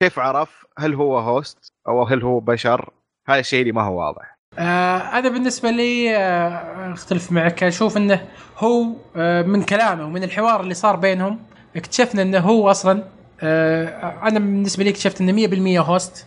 كيف 0.03 0.19
عرف 0.19 0.67
هل 0.79 0.95
هو 0.95 1.19
host 1.19 1.73
أو 1.89 2.03
هل 2.03 2.23
هو 2.23 2.41
بشر؟ 2.41 2.91
هذا 3.29 3.41
الشيء 3.41 3.61
اللي 3.61 3.73
ما 3.73 3.83
هو 3.83 3.99
واضح. 4.01 4.35
آه 4.59 4.99
أنا 4.99 5.29
بالنسبة 5.29 5.71
لي 5.71 6.17
آه 6.17 6.93
أختلف 6.93 7.33
معك. 7.33 7.63
أشوف 7.63 7.97
إنه 7.97 8.29
هو 8.59 8.85
آه 9.17 9.43
من 9.43 9.63
كلامه 9.63 10.05
ومن 10.05 10.23
الحوار 10.25 10.61
اللي 10.61 10.75
صار 10.75 10.97
بينهم 10.97 11.39
اكتشفنا 11.77 12.23
إنه 12.23 12.39
هو 12.39 12.71
أصلا 12.71 13.05
أنا 13.43 14.39
بالنسبة 14.39 14.85
لي 14.85 14.91
اكتشفت 14.91 15.21
انه 15.21 15.47
100% 15.83 15.87
host. 15.89 16.27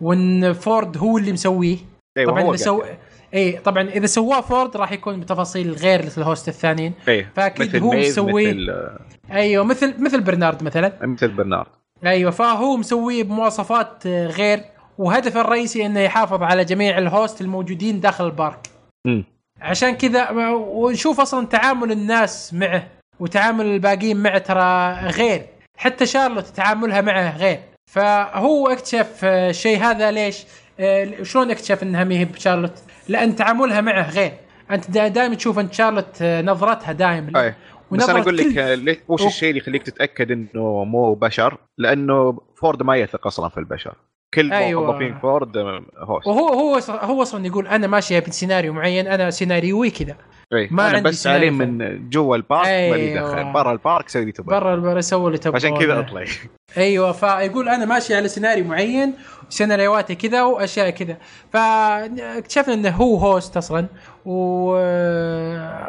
وإن 0.00 0.52
فورد 0.52 0.96
هو 0.96 1.18
اللي 1.18 1.32
مسويه. 1.32 1.76
أيوه 2.18 2.30
طبعا 2.30 2.42
هو 2.42 2.54
اذا 2.54 2.64
سو... 2.64 2.80
قال. 2.80 2.96
اي 3.34 3.52
طبعا 3.52 3.82
إذا 3.82 4.06
سواه 4.06 4.40
فورد 4.40 4.76
راح 4.76 4.92
يكون 4.92 5.20
بتفاصيل 5.20 5.72
غير 5.72 6.00
ال 6.18 6.24
host 6.24 6.48
الثانيين. 6.48 6.92
إيه 7.08 7.32
فأكيد 7.36 7.82
هو 7.82 7.92
مسويه 7.92 8.52
مثل 8.52 8.98
أيوه 9.30 9.64
مثل 9.64 10.02
مثل 10.02 10.20
برنارد 10.20 10.62
مثلا. 10.62 10.92
مثل 11.02 11.28
برنارد. 11.28 11.66
أيوه 12.06 12.30
فهو 12.30 12.76
مسويه 12.76 13.22
بمواصفات 13.22 14.06
آه، 14.06 14.26
غير. 14.26 14.60
وهدفه 14.98 15.40
الرئيسي 15.40 15.86
إنه 15.86 16.00
يحافظ 16.00 16.42
على 16.42 16.64
جميع 16.64 16.98
الهوست 16.98 17.40
الموجودين 17.40 18.00
داخل 18.00 18.26
البارك. 18.26 18.66
مم. 19.06 19.24
عشان 19.60 19.90
كذا 19.90 20.30
ونشوف 20.52 21.20
أصلا 21.20 21.46
تعامل 21.46 21.92
الناس 21.92 22.54
معه 22.54 22.88
وتعامل 23.20 23.66
الباقيين 23.66 24.16
معه 24.16 24.38
ترى 24.38 24.92
غير. 25.10 25.46
حتى 25.78 26.06
شارلوت 26.06 26.46
تعاملها 26.46 27.00
معه 27.00 27.36
غير. 27.36 27.60
فهو 27.86 28.68
اكتشف 28.68 29.20
آه، 29.24 29.50
الشيء 29.50 29.78
هذا 29.78 30.10
ليش؟ 30.10 30.44
آه، 30.80 31.22
شلون 31.22 31.50
اكتشف 31.50 31.82
إنها 31.82 32.04
ما 32.04 32.14
هي 32.14 32.24
بشارلوت؟ 32.24 32.72
لأن 33.08 33.36
تعاملها 33.36 33.80
معه 33.80 34.10
غير. 34.10 34.32
أنت 34.70 34.90
دائما 34.90 35.34
تشوف 35.34 35.58
أن 35.58 35.72
شارلوت 35.72 36.22
آه، 36.22 36.42
نظرتها 36.42 36.92
دائما. 36.92 37.54
بس 37.90 38.08
أنا 38.08 38.20
أقول 38.20 38.36
لك 38.36 38.58
آه، 38.58 38.96
وش. 39.08 39.26
الشيء 39.26 39.48
اللي 39.48 39.60
يخليك 39.60 39.82
تتأكد 39.82 40.30
إنه 40.30 40.84
مو 40.84 41.14
بشر؟ 41.14 41.58
لأنه 41.78 42.40
فورد 42.56 42.82
ما 42.82 42.96
يثق 42.96 43.26
أصلا 43.26 43.48
في 43.48 43.58
البشر. 43.58 43.94
كل 44.34 44.52
أيوة. 44.52 44.86
موظفين 44.86 45.18
فورد 45.18 45.56
آه، 45.56 45.82
host. 45.98 46.26
وهو 46.26 46.48
هو 46.48 46.78
هو 46.88 47.22
أصلا 47.22 47.46
يقول 47.46 47.66
أنا 47.66 47.86
ماشيه 47.86 48.18
بسيناريو 48.18 48.72
معين 48.72 49.06
أنا 49.06 49.30
سيناريوي 49.30 49.90
كذا. 49.90 50.16
إيه. 50.52 50.68
ما 50.70 50.82
عندي 50.82 51.00
بس 51.00 51.26
عليه 51.26 51.50
من 51.50 52.08
جوا 52.10 52.36
ال 52.36 52.42
park 52.42 52.66
مالي 52.66 52.94
أيوة. 52.94 53.32
دخل. 53.32 53.52
برا 53.52 53.72
ال 53.72 53.79
park 53.79 54.08
سوي 54.08 54.22
اللي 54.22 54.32
تبغى. 54.32 54.60
برا 54.60 54.74
ال 54.74 54.79
park 54.79 55.00
سوي 55.00 55.26
اللي 55.26 55.38
تبغى 55.38 55.56
عشان 55.56 55.78
كذا 55.78 55.98
أطلع. 55.98 56.24
أيوه 56.76 57.12
فيقول 57.12 57.68
أنا 57.68 57.84
ماشي 57.84 58.14
على 58.14 58.28
سيناريو 58.28 58.64
معين 58.64 59.14
سيناريوهاتي 59.48 60.14
كذا 60.14 60.42
وأشياء 60.42 60.90
كذا. 60.90 61.16
فاكتشفنا 61.52 62.74
إنه 62.74 62.90
هو 62.90 63.16
host 63.16 63.56
أصلا 63.56 63.86
و... 64.24 64.34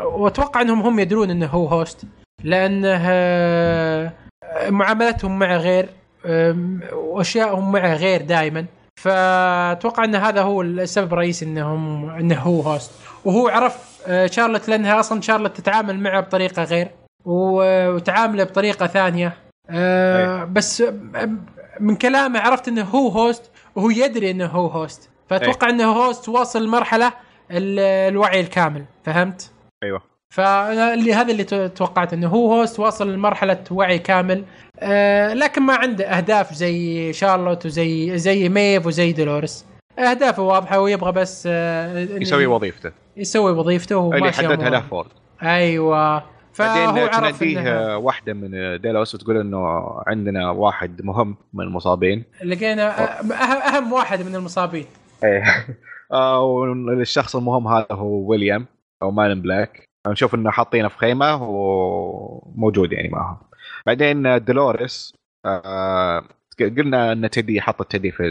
وأتوقع 0.06 0.62
إنهم 0.62 0.82
هم 0.82 1.00
يدرون 1.00 1.30
إنه 1.30 1.46
هو 1.46 1.68
host 1.68 2.02
لأنه 2.44 2.98
آه، 3.02 4.14
معاملتهم 4.70 5.40
معه 5.40 5.58
غير 5.58 5.90
واشيائهم 6.94 7.72
معه 7.72 7.96
غير 7.96 8.22
دائما 8.22 8.66
فأتوقع 9.00 10.04
أن 10.04 10.16
هذا 10.16 10.42
هو 10.42 10.62
السبب 10.62 11.14
الرئيسي 11.14 11.46
انهم 11.46 12.10
إنه 12.10 12.36
هو 12.40 12.62
host 12.62 12.92
وهو 13.26 13.48
عرف 13.48 14.00
آه، 14.08 14.26
شارلوت 14.28 14.70
لانها 14.70 15.00
أصلا 15.00 15.22
شارلوت 15.22 15.58
تتعامل 15.58 16.00
معه 16.00 16.20
بطريقة 16.22 16.64
غير 16.64 16.88
وتعامله 17.26 18.44
بطريقة 18.44 18.88
ثانية. 18.88 19.34
آه 19.70 20.44
بس 20.44 20.84
من 21.80 21.96
كلامه 21.96 22.40
عرفت 22.40 22.68
إنه 22.68 22.84
هو 22.84 23.08
host 23.08 23.52
وهو 23.76 23.90
يدري 23.90 24.32
إنه 24.32 24.46
هو 24.46 24.68
host 24.68 25.10
فأتوقع 25.30 25.70
إنه 25.70 25.86
host 25.92 26.30
واصل 26.30 26.66
لمرحله 26.66 27.08
ال- 27.52 27.80
الوعي 28.12 28.40
الكامل. 28.40 28.86
فهمت؟ 29.04 29.52
أيوه. 29.84 30.02
فأنا 30.34 30.94
اللي 30.94 31.14
هذا 31.14 31.32
اللي 31.32 31.44
تو- 31.44 31.68
توقعت 31.68 32.14
إنه 32.14 32.28
هو 32.28 32.54
host 32.54 32.80
واصل 32.80 33.14
لمرحله 33.14 33.64
وعي 33.72 34.00
كامل. 34.00 34.44
آه 34.80 35.34
لكن 35.34 35.62
ما 35.62 35.74
عنده 35.76 36.06
أهداف 36.06 36.54
زي 36.54 37.14
شارلوت 37.14 37.66
وزي 37.66 38.18
زي 38.18 38.50
ميف 38.50 38.86
وزي 38.86 39.12
دولوريس. 39.14 39.66
أهدافه 40.00 40.44
واضحة 40.44 40.80
ويبغى 40.80 41.12
بس 41.12 41.44
آه 41.52 41.98
يسوي 42.00 42.46
وظيفته. 42.46 42.92
يسوي 43.18 43.52
وظيفته 43.52 44.10
اللي 44.10 44.22
وماشي 44.22 44.48
حددها. 44.48 44.70
له 44.70 44.80
فورد. 44.82 45.08
أيوه. 45.44 46.24
فهو 46.54 46.98
عرف 46.98 47.40
تناديه 47.40 47.60
انه 47.60 47.98
واحدة 47.98 48.34
من 48.34 48.82
ديلوس 48.82 49.16
وتقول 49.16 49.38
إنه 49.38 49.86
عندنا 50.08 50.52
واحد 50.52 51.02
مهم 51.06 51.36
من 51.54 51.64
المصابين. 51.66 52.24
لقينا 52.44 52.96
أه- 52.96 53.00
اهم 53.00 53.32
أهم 53.32 53.94
واحد 53.94 54.22
من 54.22 54.36
المصابين. 54.36 54.86
إيه. 55.24 55.44
والشخص 56.42 57.36
المهم 57.36 57.68
هذا 57.68 57.86
هو 57.92 58.30
ويليام 58.30 58.66
أو 59.02 59.12
Man 59.12 59.42
Black. 59.42 59.84
نشوف 60.08 60.36
إنه 60.36 60.52
حاطينه 60.52 60.88
في 60.88 60.98
خيمة 60.98 61.44
وموجود 61.44 62.92
يعني 62.92 63.10
معهم. 63.10 63.38
بعدين 63.86 64.44
دولوريس 64.46 65.14
آه 65.46 66.24
قلنا 66.60 67.12
إن 67.12 67.30
تيدي 67.30 67.62
حطت 67.62 67.92
تيدي 67.92 68.12
في 68.12 68.24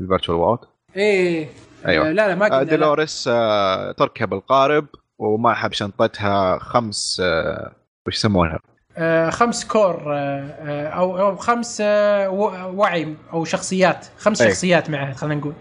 ال 0.00 0.05
virtual 0.05 0.36
world 0.38 0.58
إيه 0.96 1.48
أيوة. 1.86 2.08
آه، 2.08 2.12
لا 2.12 2.28
لا 2.28 2.34
ما 2.34 2.46
آه، 2.46 2.58
قلنا. 2.58 2.62
دولوريس 2.76 3.28
آه، 3.32 3.92
تركب 3.92 4.32
القارب 4.34 4.86
ومعها 5.18 5.68
بشنطتها 5.68 6.58
خمس 6.58 7.22
آه، 7.24 7.72
وش 8.06 8.16
يسمونها؟ 8.16 8.58
آه، 8.98 9.30
خمس 9.30 9.64
كور 9.64 10.14
آه، 10.14 10.40
آه، 10.60 10.88
أو 10.88 11.18
أو 11.20 11.36
خمس 11.36 11.78
آه، 11.84 12.28
وعي 12.74 13.14
أو 13.32 13.44
شخصيات 13.44 14.06
خمس 14.18 14.42
أي. 14.42 14.48
شخصيات 14.48 14.90
معها 14.90 15.12
خلينا 15.12 15.34
نقول 15.34 15.52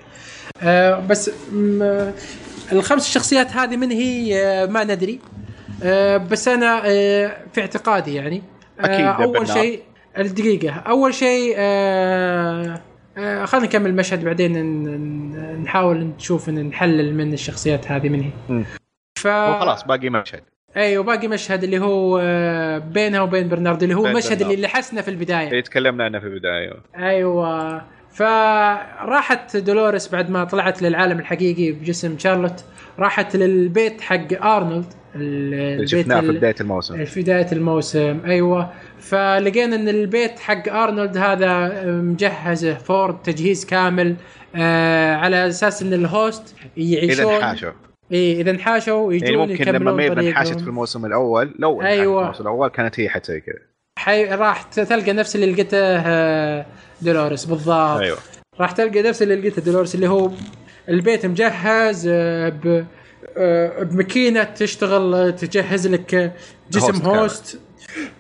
آه، 0.64 1.00
بس 1.00 1.32
آه، 1.82 2.14
الخمس 2.72 3.10
شخصيات 3.14 3.48
هذه 3.52 3.78
من 3.78 3.92
هي 3.92 4.46
آه، 4.46 4.66
ما 4.66 4.84
ندري 4.84 5.20
آه، 5.84 6.18
بس 6.18 6.48
أنا 6.48 6.82
آه، 6.86 7.32
في 7.54 7.62
اعتقادي 7.62 8.14
يعني 8.16 8.44
آه، 8.86 8.86
أكيد 8.86 9.36
أول. 9.36 9.48
شيء 9.48 9.82
الدقيقة. 10.18 10.74
أول 10.74 11.14
شيء 11.14 11.54
آه، 11.58 12.82
آه، 13.18 13.46
خلينا 13.46 13.68
نكمل 13.68 13.90
المشهد 13.90 14.26
بعدين 14.26 14.54
نحاول 15.64 15.98
نشوف 16.04 16.50
نحلل 16.50 17.16
من 17.16 17.34
الشخصيات 17.34 17.92
هذه 17.92 18.10
من 18.10 18.22
هي. 18.22 18.64
ف 19.16 19.26
وخلاص 19.26 19.84
باقي 19.84 20.10
مشهد. 20.10 20.44
اي 20.78 20.98
وباقي 20.98 21.28
مشهد 21.28 21.64
اللي 21.64 21.80
هو 21.80 22.20
آه، 22.24 22.78
بينها 22.78 23.22
وبين 23.22 23.50
برناردو 23.50 23.84
اللي 23.84 23.96
هو 23.96 24.08
المشهد 24.08 24.42
اللي. 24.42 24.56
لحسنا 24.56 25.02
في 25.02 25.08
البداية. 25.08 25.48
اللي 25.48 25.62
تكلمنا 25.62 26.04
عنه 26.04 26.20
في 26.20 26.26
البداية. 26.26 26.74
أيوه. 26.98 27.82
فراحت 28.12 29.58
دولوريس 29.58 30.12
بعد 30.12 30.30
ما 30.30 30.44
طلعت 30.44 30.82
للعالم 30.82 31.20
الحقيقي 31.20 31.72
بجسم 31.72 32.18
شارلوت 32.18 32.64
راحت 33.00 33.36
للبيت 33.36 34.02
حق 34.02 34.46
أرنولد. 34.46 34.94
اللي 35.16 35.74
البيت 35.74 35.90
شفناه 35.90 36.22
في 36.22 36.32
بداية 36.32 36.56
الموسم. 36.62 37.06
في 37.06 37.22
بداية 37.22 37.52
الموسم 37.52 38.20
أيوه. 38.26 38.74
فلقينا 39.00 39.76
إن 39.76 39.90
البيت 39.90 40.40
حق 40.40 40.70
أرنولد 40.70 41.18
هذا 41.18 41.84
مجهزه 41.86 42.74
فورد 42.74 43.22
تجهيز 43.22 43.66
كامل 43.66 44.16
آه 44.56 45.16
على 45.16 45.48
أساس 45.48 45.82
إن 45.82 45.94
ال 45.94 46.06
host 46.06 46.56
يعيشون. 46.78 47.26
إذا 47.26 47.36
انحاشوا. 47.36 47.72
إي 48.12 48.42
إذا 48.42 48.52
انحاشوا 48.52 49.14
يجون 49.14 49.30
يعني 49.30 49.52
ممكن 49.52 49.66
لما 49.66 50.08
انحاشت. 50.08 50.60
في 50.60 50.68
الموسم 50.68 51.06
الأول 51.06 51.56
لو 51.60 51.82
أيوة. 51.82 52.22
في 52.22 52.24
الموسم 52.24 52.44
الأول 52.44 52.68
كانت 52.68 53.00
هي 53.00 53.10
حتسوي 53.10 53.42
كذا. 53.42 53.60
حي... 54.00 54.26
راح 54.26 54.64
تلقى 54.64 55.14
نفس 55.14 55.36
اللي 55.36 55.52
لقيته 55.52 55.78
آه، 55.78 56.66
دولوريس 57.02 57.46
بالضبط. 57.46 58.00
أيوه. 58.00 58.18
راح 58.60 58.72
تلقى 58.72 59.02
نفس 59.02 59.22
اللي 59.22 59.36
لقيته 59.36 59.62
دولوريس 59.62 59.96
اللي 59.96 60.08
هو 60.08 60.32
البيت 60.90 61.26
مجهز 61.26 62.08
آه، 62.12 62.50
ب 62.50 62.68
آه، 62.68 62.86
بماكينة 63.82 64.44
تشتغل 64.44 65.14
آه، 65.14 65.30
تجهز 65.30 65.88
لك 65.88 66.16
آه، 66.16 66.32
جسم 66.72 66.86
host. 66.88 67.06
host 67.06 67.60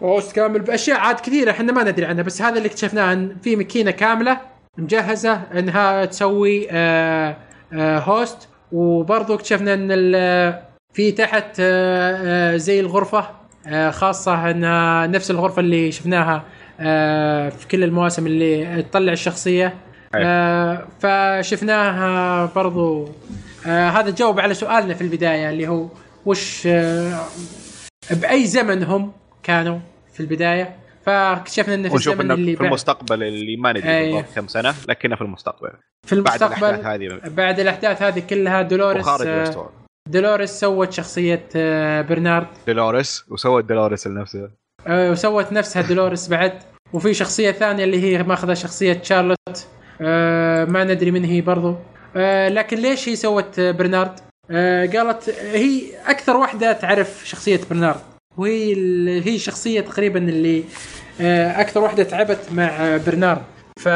host 0.03 0.31
كامل 0.35 0.59
بأشياء 0.59 0.99
عاد 0.99 1.19
كثيرة 1.19 1.51
إحنا 1.51 1.71
ما 1.73 1.83
ندري 1.83 2.05
عنها 2.05 2.23
بس 2.23 2.41
هذا 2.41 2.57
اللي 2.57 2.67
اكتشفناه 2.67 3.13
إن 3.13 3.35
في 3.43 3.55
ماكينة 3.55 3.91
كاملة 3.91 4.37
مجهزة 4.77 5.33
إنها 5.33 6.05
تسوي 6.05 6.67
آه، 6.71 7.37
آه، 7.73 7.99
هوست 7.99 8.47
وبرضو 8.71 9.33
اكتشفنا 9.35 9.73
إن 9.73 9.91
في 10.93 11.11
تحت 11.11 11.55
آه، 11.59 12.53
آه، 12.53 12.57
زي 12.57 12.79
الغرفة 12.79 13.29
آه، 13.67 13.91
خاصة 13.91 14.51
إنها 14.51 15.07
نفس 15.07 15.31
الغرفة 15.31 15.59
اللي 15.59 15.91
شفناها 15.91 16.43
آه، 16.79 17.49
في 17.49 17.67
كل 17.67 17.83
المواسم 17.83 18.27
اللي 18.27 18.83
تطلع 18.83 19.13
الشخصية. 19.13 19.73
آه، 20.15 20.87
فشفناها 20.99 22.45
برضو 22.55 23.09
آه، 23.65 23.89
هذا 23.89 24.09
جاوب 24.09 24.39
على 24.39 24.53
سؤالنا 24.53 24.93
في 24.93 25.01
البداية 25.01 25.49
اللي 25.49 25.67
هو 25.67 25.87
وش 26.25 26.67
آه، 26.67 27.19
بأي 28.11 28.45
زمن 28.45 28.83
هم 28.83 29.11
كانوا 29.43 29.79
في 30.13 30.19
البداية؟ 30.19 30.75
فاكتشفنا 31.05 31.73
ان 31.73 31.89
في 31.89 31.95
الزمن 31.95 32.21
إنه 32.21 32.33
اللي 32.33 32.55
في 32.55 32.63
المستقبل 32.63 33.23
اللي 33.23 33.57
ما 33.57 33.71
ندري 33.71 33.97
أي. 33.97 34.11
بالضبط 34.11 34.35
كم 34.35 34.47
سنة 34.47 34.73
لكنه 34.89 35.15
في 35.15 35.21
المستقبل. 35.21 35.69
في 36.07 36.21
بعد 36.21 36.43
الأحداث 36.43 36.63
المستقبل 36.63 36.87
هذه. 36.87 37.29
بعد 37.29 37.59
الأحداث 37.59 38.01
هذه 38.01 38.19
كلها 38.19 38.61
دولوريس 38.61 39.01
وخارج 39.01 39.27
آه، 39.27 39.69
دولوريس 40.09 40.49
سوت 40.49 40.91
شخصية 40.93 41.45
آه، 41.55 42.01
برنارد. 42.01 42.47
دولوريس 42.67 43.25
وسوت 43.29 43.63
دولوريس 43.65 44.07
لنفسها 44.07 44.51
آه، 44.87 45.11
وسوت 45.11 45.51
نفسها 45.53 45.81
دولوريس 45.81 46.27
بعد. 46.27 46.53
وفي 46.93 47.13
شخصية 47.13 47.51
ثانية 47.51 47.83
اللي 47.83 48.03
هي 48.03 48.23
ماخذة 48.23 48.53
شخصية 48.53 49.01
شارلوت 49.03 49.67
آه، 50.01 50.65
ما 50.65 50.83
ندري 50.83 51.11
من 51.11 51.23
هي 51.25 51.41
برضو. 51.41 51.69
آه، 51.69 51.77
لكن 52.49 52.77
ليش 52.77 53.09
هي 53.09 53.15
سوت 53.15 53.59
آه، 53.59 53.71
برنارد؟ 53.71 54.19
آه، 54.51 54.85
قالت 54.85 55.29
هي 55.29 55.81
أكثر 56.07 56.37
واحدة 56.37 56.73
تعرف 56.73 57.21
شخصية 57.25 57.59
برنارد. 57.69 57.99
وهي 58.37 58.73
هي 59.25 59.35
الشخصيه 59.35 59.81
تقريبا 59.81 60.19
اللي 60.19 60.63
آه، 61.21 61.61
أكثر 61.61 61.79
واحدة 61.81 62.03
تعبت 62.03 62.39
مع 62.51 62.63
آه، 62.63 62.97
برنارد. 62.97 63.41
ف 63.79 63.87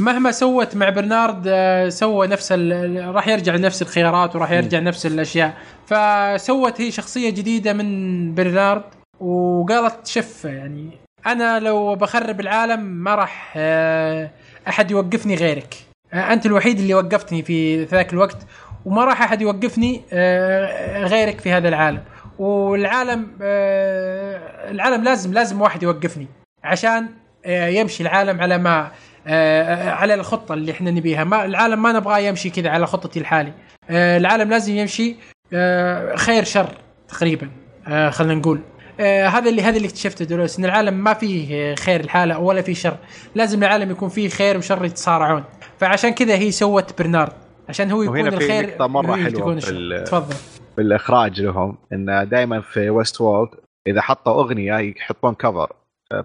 مهما 0.00 0.32
سوت 0.32 0.76
مع 0.76 0.88
برنارد 0.88 1.42
آه، 1.46 1.88
سوى 1.88 2.26
نفس 2.26 2.52
ال- 2.52 3.14
راح 3.14 3.28
يرجع 3.28 3.54
لنفس 3.54 3.82
الخيارات 3.82 4.36
وراح 4.36 4.50
يرجع 4.50 4.78
نفس 4.78 5.06
الأشياء. 5.06 5.54
فسوت 5.86 6.80
هي 6.80 6.90
شخصية 6.90 7.30
جديدة 7.30 7.72
من 7.72 8.34
برنارد 8.34 8.82
وقالت 9.20 10.06
شف 10.06 10.44
يعني 10.44 10.90
أنا 11.26 11.58
لو 11.60 11.94
بخرب 11.94 12.40
العالم 12.40 12.80
ما 12.80 13.14
راح 13.14 13.54
آه، 13.56 14.30
أحد 14.68 14.90
يوقفني 14.90 15.34
غيرك. 15.34 15.74
آه، 15.74 15.93
أنت 16.14 16.46
الوحيد 16.46 16.78
اللي 16.78 16.94
وقفتني 16.94 17.42
في 17.42 17.84
ذاك 17.84 18.12
الوقت 18.12 18.36
وما 18.84 19.04
راح 19.04 19.22
أحد 19.22 19.42
يوقفني 19.42 20.02
آه، 20.12 21.04
غيرك 21.04 21.40
في 21.40 21.52
هذا 21.52 21.68
العالم. 21.68 22.02
والعالم 22.38 23.26
آه، 23.42 24.70
العالم 24.70 25.04
لازم 25.04 25.32
لازم 25.32 25.60
واحد 25.60 25.82
يوقفني 25.82 26.26
عشان 26.64 27.06
آه، 27.46 27.66
يمشي 27.68 28.02
العالم 28.02 28.40
على 28.40 28.58
ما 28.58 28.90
آه، 29.26 29.90
على 29.90 30.14
الخطة 30.14 30.54
اللي 30.54 30.72
إحنا 30.72 30.90
نبيها. 30.90 31.24
ما 31.24 31.44
العالم 31.44 31.82
ما 31.82 31.92
نبغاه 31.92 32.18
يمشي 32.18 32.50
كذا 32.50 32.70
على 32.70 32.86
خطتي 32.86 33.20
الحالي. 33.20 33.52
آه، 33.90 34.16
العالم 34.16 34.50
لازم 34.50 34.74
يمشي 34.76 35.16
آه، 35.52 36.16
خير 36.16 36.44
شر 36.44 36.68
تقريبا 37.08 37.50
آه، 37.88 38.10
خلينا 38.10 38.34
نقول. 38.34 38.60
آه، 39.00 39.26
هذا 39.28 39.50
اللي 39.50 39.62
هذا 39.62 39.76
اللي 39.76 39.88
اكتشفته 39.88 40.24
دروس 40.24 40.58
إن 40.58 40.64
العالم 40.64 40.94
ما 40.94 41.14
فيه 41.14 41.74
خير 41.74 42.00
الحالة 42.00 42.38
ولا 42.38 42.62
فيه 42.62 42.74
شر. 42.74 42.96
لازم 43.34 43.64
العالم 43.64 43.90
يكون 43.90 44.08
فيه 44.08 44.28
خير 44.28 44.56
وشر 44.58 44.84
يتصارعون. 44.84 45.44
فعشان 45.78 46.10
كذا 46.10 46.34
هي 46.34 46.50
سوت 46.50 47.02
برنارد. 47.02 47.32
عشان 47.68 47.90
هو 47.90 48.02
يكون 48.02 48.16
وهنا 48.16 48.30
في 48.30 48.36
الأخير 48.36 48.66
نقطة 48.66 48.86
مرة 48.86 49.16
حلوة 49.16 49.58
تفضل. 50.04 50.34
في 50.74 50.80
الاخراج 50.80 51.42
لهم 51.42 51.76
إن 51.92 52.28
دائما 52.28 52.60
في 52.60 52.90
Westworld 52.90 53.48
إذا 53.86 54.00
حطوا 54.00 54.32
أغنية 54.32 54.76
يحطون 54.78 55.34
cover 55.34 55.72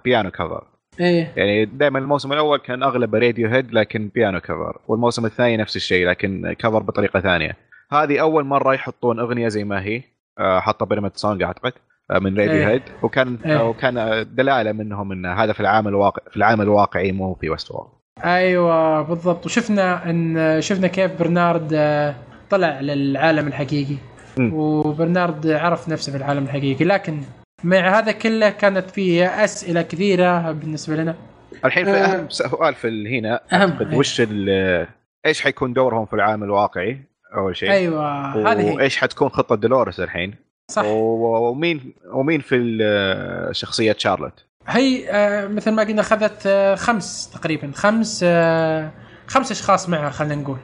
بيانو 0.06 0.32
cover 0.32 0.64
إيه. 1.00 1.34
يعني 1.36 1.66
دائما 1.66 2.00
الموسم 2.00 2.34
الأول 2.34 2.58
كان 2.58 2.84
اغلبه 2.84 3.20
Radiohead 3.20 3.74
لكن 3.74 4.12
بيانو 4.16 4.40
cover 4.40 4.78
والموسم 4.88 5.26
الثاني 5.26 5.58
نفس 5.58 5.76
الشيء 5.76 6.08
لكن 6.08 6.56
cover 6.60 6.80
بطريقة 6.80 7.20
ثانية. 7.20 7.58
هذه 7.92 8.22
أول 8.22 8.46
مرة 8.46 8.74
يحطون 8.74 9.20
أغنية 9.20 9.48
زي 9.48 9.64
ما 9.64 9.84
هي. 9.84 10.02
آه، 10.40 10.60
حطوا 10.60 10.88
Pyramid 10.88 11.12
Song 11.16 11.44
أعتقد 11.44 11.74
آه، 12.12 12.20
من 12.20 12.38
راديو 12.38 12.54
إيه. 12.54 12.70
head 12.70 12.82
وكان 13.04 13.38
إيه. 13.46 13.70
وكان 13.70 14.26
دلالة 14.36 14.72
منهم 14.72 15.12
إن 15.12 15.26
هذا 15.26 15.54
في 15.54 15.60
العالم 15.60 15.88
الواقع 15.88 16.24
في 16.30 16.38
العالم 16.38 16.62
الواقعي 16.62 17.12
مو 17.12 17.34
في 17.34 17.50
Westworld 17.50 17.99
أيوه 18.26 19.02
بالضبط. 19.02 19.46
وشفنا 19.46 20.10
إن 20.10 20.58
شفنا 20.62 20.88
كيف 20.88 21.12
برنارد 21.20 21.70
آه، 21.74 22.16
طلع 22.50 22.80
للعالم 22.80 23.48
الحقيقي. 23.48 23.96
وبرنارد 24.40 25.48
عرف 25.48 25.90
نفسه 25.90 26.12
في 26.12 26.18
العالم 26.18 26.44
الحقيقي. 26.44 26.86
لكن 26.86 27.22
مع 27.64 28.00
هذا 28.00 28.12
كله 28.12 28.50
كانت 28.50 28.90
فيه 28.92 29.44
أسئلة 29.44 29.82
كثيرة 29.82 30.52
بالنسبة 30.52 30.96
لنا. 30.96 31.16
الحين 31.66 31.86
في 31.86 31.92
آه. 31.92 31.94
أهم 31.94 32.30
سؤال 32.30 32.74
في 32.76 33.20
هنا. 33.20 33.42
أهم، 33.54 33.62
أعتقد 33.72 33.92
إيه. 33.92 33.98
وش 33.98 34.22
ال- 34.22 34.88
إيش 35.26 35.42
حيكون 35.42 35.74
دورهم 35.74 36.06
في 36.06 36.14
العالم 36.14 36.44
الواقعي؟ 36.44 37.02
أول 37.36 37.58
شيء. 37.58 37.72
أيوه 37.72 38.26
هذه 38.52 38.70
هي. 38.70 38.76
وإيش 38.76 38.98
حتكون 38.98 39.30
خطة 39.30 39.56
دولوريس 39.56 40.00
الحين؟ 40.00 40.36
صح. 40.72 40.84
و- 40.86 41.50
ومين 41.50 41.94
ومين 42.14 42.40
في 42.42 42.78
شخصية 43.52 43.96
شارلوت؟ 43.98 44.46
هي 44.70 45.10
آه، 45.12 45.48
مثل 45.48 45.72
ما 45.72 45.84
قلنا 45.84 46.02
اخذت 46.02 46.44
آه، 46.48 46.76
خمس 46.76 47.30
تقريبا 47.34 47.72
خمس 47.76 48.22
آه، 48.24 48.92
خمس 49.28 49.52
أشخاص 49.52 49.90
معها 49.90 50.10
خلينا 50.10 50.36
نقول. 50.36 50.58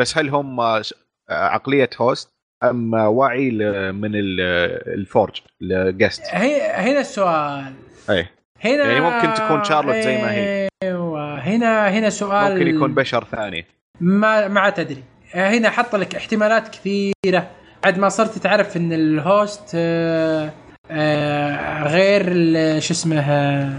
بس 0.00 0.18
هل 0.18 0.28
هم 0.28 0.60
عقلية 1.30 1.90
host 2.00 2.28
أم 2.64 2.94
وعي 2.94 3.50
ل- 3.50 3.92
من 3.92 4.14
ال- 4.14 4.40
ال 5.00 5.07
Forge 5.07 5.40
ال 5.62 5.72
guest 5.72 6.22
هي 6.30 6.62
هنا 6.62 7.00
السؤال. 7.00 7.72
أي. 8.10 8.26
هنا 8.64 8.84
يعني 8.92 9.00
ممكن 9.00 9.34
تكون 9.34 9.64
شارلوت 9.64 9.94
زي 9.94 10.16
ما 10.22 10.32
هي. 10.32 10.68
أيوه. 10.82 11.38
هنا 11.38 11.88
هنا 11.90 12.10
سؤال. 12.10 12.52
ممكن 12.52 12.76
يكون 12.76 12.94
بشر 12.94 13.24
ثاني. 13.24 13.66
ما 14.00 14.48
ما 14.48 14.70
تدري 14.70 15.02
هنا 15.34 15.70
حط 15.70 15.96
لك 15.96 16.14
احتمالات 16.14 16.68
كثيرة. 16.68 17.50
بعد 17.84 17.98
ما 17.98 18.08
صرت 18.08 18.38
تعرف 18.38 18.76
إن 18.76 18.92
ال 18.92 19.09
host 19.09 19.76
غير 21.86 22.22
ال- 22.28 22.82
شو 22.82 22.94
اسمه 22.94 23.20
آه، 23.20 23.72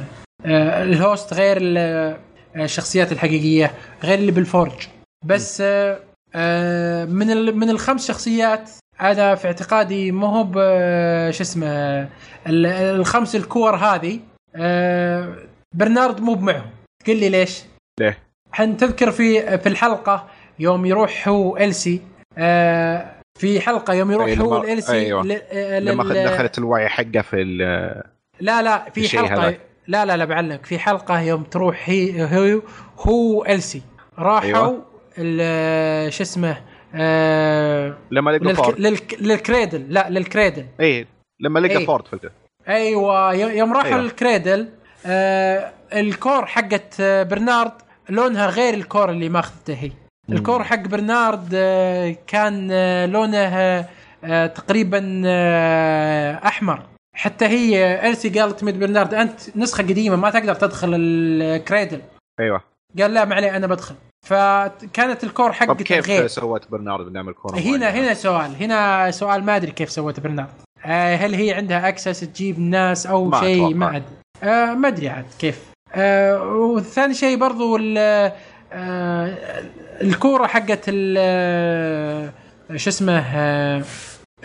آه، 0.46 0.84
ال 0.84 0.94
host 0.94 1.34
غير 1.34 1.58
ال- 1.62 2.18
الشخصيات 2.56 3.12
الحقيقية 3.12 3.72
غير 4.04 4.20
اللي 4.20 4.32
بال 4.32 4.48
Forge 4.48 4.88
بس 5.26 5.62
آه، 5.62 6.00
آه، 6.36 7.06
من 7.06 7.32
ال- 7.32 7.58
من 7.58 7.70
الخمس 7.70 8.08
شخصيات 8.08 8.70
أنا 9.02 9.36
في 9.36 9.48
اعتقادي 9.48 10.12
مو 10.12 10.26
هو 10.28 10.44
شو 11.32 11.44
اسمه 11.44 11.68
ال- 12.48 12.66
الخمس 12.66 13.36
الكور 13.36 13.76
هذه 13.76 14.20
آه، 14.56 15.36
برنارد 15.76 16.22
مو 16.22 16.34
بمعهم 16.34 16.70
تقول 17.06 17.18
لي 17.20 17.30
ليش؟ 17.30 17.64
ليه؟ 18.00 18.18
حن 18.52 18.78
تذكر 18.78 19.12
في 19.12 19.58
في 19.58 19.70
الحلقة 19.70 20.28
يوم 20.60 20.86
يروح 20.86 21.28
هو 21.28 21.58
إلسي 21.58 22.02
آه 22.38 23.06
في 23.40 23.62
حلقة 23.62 23.94
يوم 23.94 24.12
يروح 24.12 24.26
أي 24.26 24.40
هو 24.40 24.56
لما- 24.58 24.64
الالسي 24.66 24.92
أيوة. 24.94 25.40
آه، 25.52 25.80
لما 25.80 26.24
دخلت 26.24 26.58
الوعي 26.58 26.90
حقه 26.90 27.22
في 27.22 27.42
ال- 27.42 28.04
لا 28.40 28.62
لا 28.62 28.90
في 28.90 29.18
حلقه. 29.18 29.58
لا 29.88 30.06
لا 30.06 30.18
لا 30.18 30.26
بعلمك 30.26 30.66
في 30.66 30.80
حلقة 30.80 31.22
يوم 31.22 31.44
تروح 31.44 31.90
هي 31.90 32.24
هو 32.56 32.62
هو 33.00 33.46
السي 33.46 33.82
راحوا 34.20 34.48
أيوة. 34.48 34.86
ال- 35.18 36.14
شو 36.14 36.24
اسمه 36.24 36.58
آه 36.96 37.98
لما 38.12 38.32
لقى 38.32 38.40
للك 38.46 38.56
فورد 38.56 38.80
للك 38.80 39.18
للكريدل 39.22 39.86
لا 39.94 40.10
للكريدل 40.10 40.66
اي 40.80 41.08
لما 41.40 41.60
لقى 41.60 41.78
إيه. 41.78 41.86
فورد 41.86 42.08
فلته 42.08 42.30
أيوه 42.68 43.34
يوم 43.34 43.74
راحوا 43.74 43.86
أيوة. 43.88 43.96
أيوة. 43.98 44.02
للكريدل 44.04 44.70
آه 45.06 45.72
الكور 45.94 46.46
حقت 46.46 46.96
آه، 47.02 47.24
برنارد 47.24 47.72
لونها 48.10 48.48
غير 48.48 48.74
الكور 48.74 49.10
اللي 49.12 49.30
ماخذته 49.30 49.74
هي 49.74 49.92
الكور 50.32 50.64
حق 50.64 50.88
برنارد 50.88 51.50
آه، 51.54 52.16
كان 52.28 52.70
آه، 52.72 53.06
لونه 53.06 53.38
آه، 54.24 54.48
تقريبا 54.48 55.22
أحمر. 56.48 56.82
حتى 57.16 57.46
هي 57.46 58.10
السي 58.10 58.30
قالت 58.30 58.64
ميد 58.64 58.80
برنارد 58.80 59.14
أنت 59.14 59.58
نسخة 59.58 59.84
قديمة 59.84 60.16
ما 60.16 60.30
تقدر 60.30 60.54
تدخل 60.56 60.90
ال 60.94 61.07
Cradle. 61.07 62.02
أيوه. 62.40 62.62
قال 63.00 63.14
لا 63.14 63.26
ما 63.26 63.36
عليه 63.36 63.58
أنا 63.58 63.68
بدخل. 63.68 63.96
فكانت 64.26 65.24
الكور 65.24 65.50
طب 65.50 65.56
حقته 65.56 65.84
كيف 65.84 66.08
غير. 66.08 66.28
سوت 66.28 66.72
برنارد 66.72 67.06
بنعمل 67.06 67.34
كورة 67.34 67.58
هنا؟ 67.60 67.90
هنا 67.90 68.14
سؤال 68.14 68.56
هنا 68.56 69.12
سؤال 69.12 69.44
ما 69.44 69.56
أدري 69.56 69.72
كيف 69.72 69.90
سوت 69.90 70.20
برنارد. 70.20 70.50
هل 70.84 71.34
هي 71.36 71.54
عندها 71.54 71.88
access 71.88 72.20
تجيب 72.20 72.58
الناس 72.58 73.08
أو 73.08 73.40
شيء. 73.40 73.74
ما 73.74 73.90
أدري. 73.90 74.04
آه 74.44 74.74
ما 74.74 74.88
أدري 74.88 75.10
عاد 75.10 75.26
كيف. 75.40 75.60
آه 75.96 76.44
والثاني 76.44 77.14
شيء 77.14 77.38
برضو 77.38 77.78
آه 77.98 78.34
الكورة 80.02 80.48
حقت 80.48 80.84
ال- 80.88 81.16
آه، 81.20 82.30
شو 82.76 82.90
اسمه 82.90 83.20
آه 83.36 83.84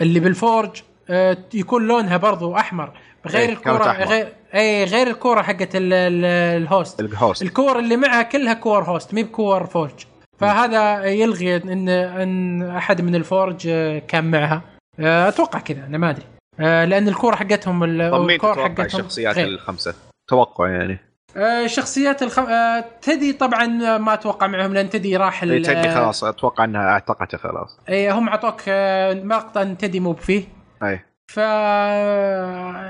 اللي 0.01 0.19
بال 0.19 0.37
Forge 0.37 0.81
آه 1.09 1.37
يكون 1.53 1.87
لونها 1.87 2.17
برضو 2.17 2.55
أحمر. 2.55 2.91
غير 3.27 3.49
إيه، 3.49 3.53
الكورة. 3.55 3.91
غير 3.91 4.27
اي 4.55 4.83
غير 4.83 5.07
الكورة 5.07 5.41
حقت 5.41 5.75
ال- 5.75 5.93
ال- 5.93 6.25
ال 6.63 6.69
host. 6.69 6.99
ال 6.99 7.06
host. 7.06 7.41
الكور 7.41 7.79
اللي 7.79 7.97
معها 7.97 8.21
كلها 8.21 8.53
كور 8.53 8.83
host 8.83 9.13
مي 9.13 9.23
بكور 9.23 9.65
Forge. 9.65 10.05
فهذا 10.39 11.03
يلغي 11.05 11.55
إن 11.55 11.89
إن 11.89 12.61
أحد 12.69 13.01
من 13.01 13.15
ال 13.15 13.23
Forge 13.23 13.61
كان 14.07 14.31
معها. 14.31 14.61
أتوقع 14.99 15.59
كذا 15.59 15.85
أنا 15.85 15.97
ما 15.97 16.09
أدري. 16.09 16.25
لأن 16.59 17.07
الكوره 17.07 17.35
حقتهم 17.35 17.83
الكور 17.83 18.63
حقتهم 18.63 18.85
الشخصيات. 18.85 19.37
الخمسة؟ 19.37 19.93
توقع 20.27 20.67
يعني. 20.69 20.99
آه، 21.37 21.67
شخصيات 21.67 22.23
الخم... 22.23 22.43
آه، 22.45 22.85
تدي 23.01 23.33
طبعا 23.33 23.65
ما 23.97 24.13
أتوقع 24.13 24.47
معهم 24.47 24.73
لأن 24.73 24.89
تدي 24.89 25.17
راح 25.17 25.43
ال- 25.43 25.51
إيه، 25.51 25.63
تدي 25.63 25.89
خلاص 25.91 26.23
أتوقع 26.23 26.63
إنها 26.63 26.89
اعتقته 26.89 27.37
خلاص. 27.37 27.79
اي 27.89 28.11
هم 28.11 28.29
أعطوك 28.29 28.61
آه، 28.67 29.13
مقطع 29.13 29.63
تدي 29.63 29.99
مو 29.99 30.13
فيه 30.13 30.43
اي 30.83 30.99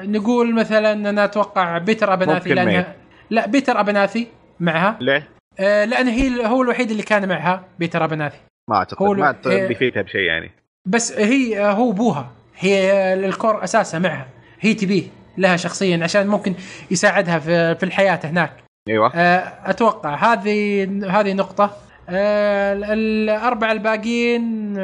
فنقول 0.03 0.53
مثلا 0.55 0.91
أنا 1.09 1.23
أتوقع 1.23 1.77
بيتر 1.77 2.13
أبرناثي. 2.13 2.53
لانها 2.53 2.95
لا 3.29 3.47
بيتر 3.47 3.79
أبرناثي 3.79 4.27
معها. 4.59 4.97
ليه؟ 5.01 5.27
آه، 5.59 5.85
لأن 5.85 6.07
هي 6.07 6.45
هو 6.47 6.61
الوحيد 6.61 6.91
اللي 6.91 7.03
كان 7.03 7.29
معها 7.29 7.63
بيتر 7.79 8.03
أبرناثي. 8.03 8.37
ما 8.69 8.75
أعتقد 8.75 9.01
هو 9.05 9.13
ما. 9.13 9.35
بيفيدها 9.45 10.01
بشيء 10.03 10.21
يعني. 10.21 10.51
بس 10.85 11.11
هي 11.19 11.65
هو 11.71 11.91
أبوها. 11.91 12.31
هي 12.57 12.93
الكور 13.13 13.63
أساسها 13.63 13.99
معها. 13.99 14.27
هي 14.59 14.73
تبيه. 14.73 15.03
لها 15.37 15.55
شخصيا 15.57 16.03
عشان 16.03 16.27
ممكن 16.27 16.53
يساعدها 16.91 17.39
في 17.39 17.75
في 17.75 17.83
الحياة 17.83 18.19
هناك. 18.23 18.53
أيوه. 18.89 19.11
آه، 19.15 19.53
أتوقع 19.69 20.15
هذه 20.15 20.83
هذه 21.19 21.33
نقطة. 21.33 21.71
آه، 22.09 22.73
ال- 22.73 22.83
الأربعة 22.83 23.71
الباقيين 23.71 24.77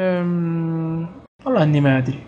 والله 1.44 1.62
إني 1.62 1.80
ما 1.80 1.98
أدري. 1.98 2.20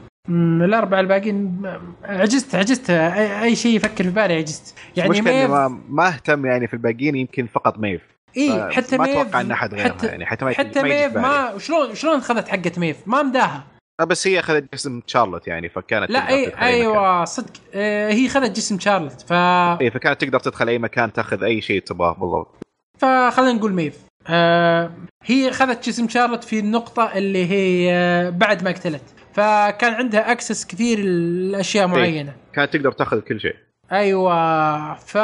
الأربعة 0.64 1.00
الباقيين 1.00 1.62
عجزت 2.04 2.54
عجزت. 2.54 2.90
اي, 2.90 3.56
شيء 3.56 3.76
يفكر 3.76 4.04
في 4.04 4.10
بالي 4.10 4.34
عجزت. 4.34 4.74
يعني 4.96 5.10
ميف 5.10 5.50
ما, 5.50 5.80
ما 5.88 6.08
أهتم 6.08 6.46
يعني 6.46 6.66
في 6.66 6.74
الباقيين 6.74 7.16
يمكن 7.16 7.46
فقط 7.46 7.78
ميف. 7.78 8.00
إي 8.36 8.72
حتى 8.72 8.98
ما 8.98 9.04
ميف 9.04 9.16
أتوقع 9.16 9.40
إن 9.40 9.50
أحد 9.50 9.74
غيرها 9.74 9.96
يعني 10.02 10.26
حتى 10.26 10.44
ما 10.44 10.50
حتى 10.52 10.82
ما 10.82 10.88
في 10.88 11.06
ميف. 11.06 11.16
ما 11.16 11.58
شلون 11.58 11.94
شلون 11.94 12.16
اخذت 12.16 12.48
حقة 12.48 12.72
ميف؟ 12.76 12.96
ما 13.06 13.22
مداها. 13.22 13.64
بس 14.00 14.26
هي 14.26 14.38
أخذت 14.38 14.74
اسم 14.74 15.00
شارلوت 15.06 15.48
يعني 15.48 15.68
فكانت 15.68 16.10
لا 16.10 16.28
اي 16.28 16.34
أي 16.34 16.46
مكان. 16.46 16.58
أيوه 16.62 17.24
صدق 17.24 17.52
آه، 17.74 18.12
هي 18.12 18.28
خذت 18.28 18.56
جسم 18.56 18.78
شارلوت 18.78 19.20
ف 19.22 19.32
اي 19.80 19.90
فكانت 19.90 20.20
تقدر 20.20 20.38
تدخل 20.38 20.68
أي 20.68 20.78
مكان 20.78 21.12
تأخذ 21.12 21.42
أي 21.44 21.60
شيء 21.60 21.80
تبغاه 21.82 22.12
بالضبط. 22.12 22.62
فخلينا 22.98 23.52
نقول 23.52 23.72
ميف 23.72 23.98
آه 24.28 24.90
هي 25.24 25.48
أخذت 25.48 25.86
جسم 25.88 26.08
شارلوت 26.08 26.44
في 26.44 26.58
النقطة 26.58 27.12
اللي 27.14 27.46
هي 27.50 27.92
آه 27.92 28.30
بعد 28.30 28.62
ما 28.64 28.70
قتلت 28.70 29.02
فكان 29.32 29.92
عندها 29.94 30.32
access 30.32 30.66
كثير 30.66 30.98
لأشياء 30.98 31.86
معينة. 31.86 32.32
كانت 32.52 32.72
تقدر 32.72 32.92
تأخذ 32.92 33.20
كل 33.20 33.40
شيء. 33.40 33.56
أيوه 33.92 34.94
ف 34.94 35.18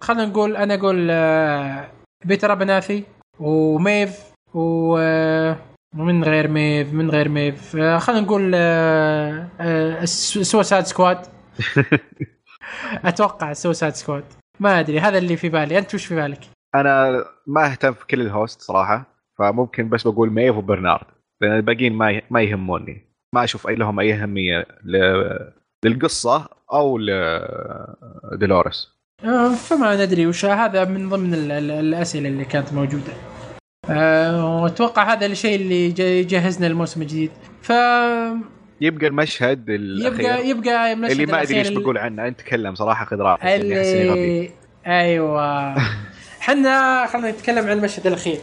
خلينا 0.00 0.24
نقول 0.26 0.56
أنا 0.56 0.74
أقول 0.74 1.08
آه 1.10 1.88
بيتر 2.24 2.52
أبرناثي 2.52 3.04
وميف 3.40 4.18
و 4.54 4.96
آه، 4.98 5.56
ومن 5.98 6.24
غير 6.24 6.48
ميف 6.48 6.92
من 6.92 7.10
غير 7.10 7.28
ميف 7.28 7.76
آه 7.76 7.98
خلينا 7.98 8.22
نقول 8.22 8.52
آه 8.54 9.48
آه 9.60 10.04
Suicide 10.04 10.84
Squad 10.84 11.26
أتوقع 13.04 13.52
Suicide 13.52 13.94
Squad 13.94 14.24
ما 14.60 14.80
أدري 14.80 15.00
هذا 15.00 15.18
اللي 15.18 15.36
في 15.36 15.48
بالي 15.48 15.78
أنت 15.78 15.94
وش 15.94 16.06
في 16.06 16.14
بالك؟ 16.14 16.40
أنا 16.74 17.24
ما 17.46 17.66
أهتم 17.72 17.92
في 17.92 18.06
كل 18.06 18.20
ال 18.20 18.28
host 18.28 18.60
صراحة 18.62 19.06
فممكن 19.38 19.88
بس 19.88 20.06
بقول 20.06 20.30
ميف 20.30 20.56
وبرنارد 20.56 21.06
لأن 21.40 21.56
الباقيين 21.56 21.92
ما 21.92 22.22
ما 22.30 22.42
يهموني 22.42 23.02
ما 23.34 23.44
أشوف 23.44 23.68
اي 23.68 23.74
لهم 23.74 24.00
أي 24.00 24.14
أهمية. 24.14 24.66
للقصة 25.84 26.48
أو 26.72 26.98
لدولوريس 28.32 28.88
فما 29.68 30.04
ندري 30.04 30.26
وش 30.26 30.44
هذا 30.44 30.84
من 30.84 31.08
ضمن 31.08 31.34
ال- 31.34 31.52
ال- 31.52 31.70
الأسئلة 31.70 32.28
اللي 32.28 32.44
كانت 32.44 32.72
موجودة. 32.72 33.12
آه، 33.88 34.62
واتوقع 34.62 35.12
هذا 35.12 35.26
الشيء 35.26 35.56
اللي 35.56 35.86
يجهزنا 36.20 36.66
الموسم 36.66 37.02
الجديد. 37.02 37.30
ف 37.62 37.70
يبقى 38.80 39.06
المشهد 39.06 39.70
الاخير 39.70 40.20
يبقى 40.20 40.48
يبقى 40.48 40.92
المشهد 40.92 41.10
اللي 41.20 41.26
ما 41.26 41.42
أدري 41.42 41.58
إيش 41.58 41.68
بقول 41.68 41.98
عنه 41.98 42.26
أنت 42.28 42.40
تكلم 42.40 42.74
صراحة 42.74 43.04
خذ 43.04 43.16
راحتك 43.16 43.44
اللي 43.46 43.78
احس 43.80 43.86
إني 43.88 44.08
غبي 44.10 44.20
اللي 44.22 44.50
أيوه 44.86 45.74
إحنا 46.40 47.06
خلينا 47.06 47.30
نتكلم 47.30 47.66
عن 47.66 47.72
المشهد 47.78 48.06
الأخير. 48.06 48.38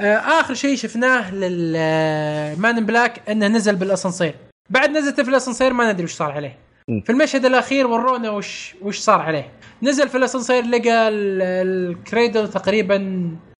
آه، 0.00 0.16
آخر 0.16 0.54
شيء 0.54 0.76
شفناه 0.76 1.34
لل 1.34 1.77
Man 1.77 2.43
in 2.43 2.86
Black 2.86 3.28
إنه 3.30 3.48
نزل 3.48 3.76
بالأسانسير. 3.76 4.34
بعد 4.70 4.90
نزلته 4.90 5.22
في 5.22 5.28
الأسانسير 5.30 5.72
ما 5.72 5.92
ندري 5.92 6.04
وش 6.04 6.12
صار 6.12 6.32
عليه. 6.32 6.56
في 7.04 7.10
المشهد 7.10 7.44
الأخير 7.44 7.86
ورونا 7.86 8.30
وش 8.30 8.74
وش 8.82 8.98
صار 8.98 9.20
عليه. 9.20 9.50
نزل 9.82 10.08
في 10.08 10.16
الأسانسير 10.16 10.64
لقى 10.64 11.08
ال- 11.08 11.42
ال 11.42 11.57
Cradle 11.57 12.48
تقريبا 12.50 12.96
آه، 12.96 13.51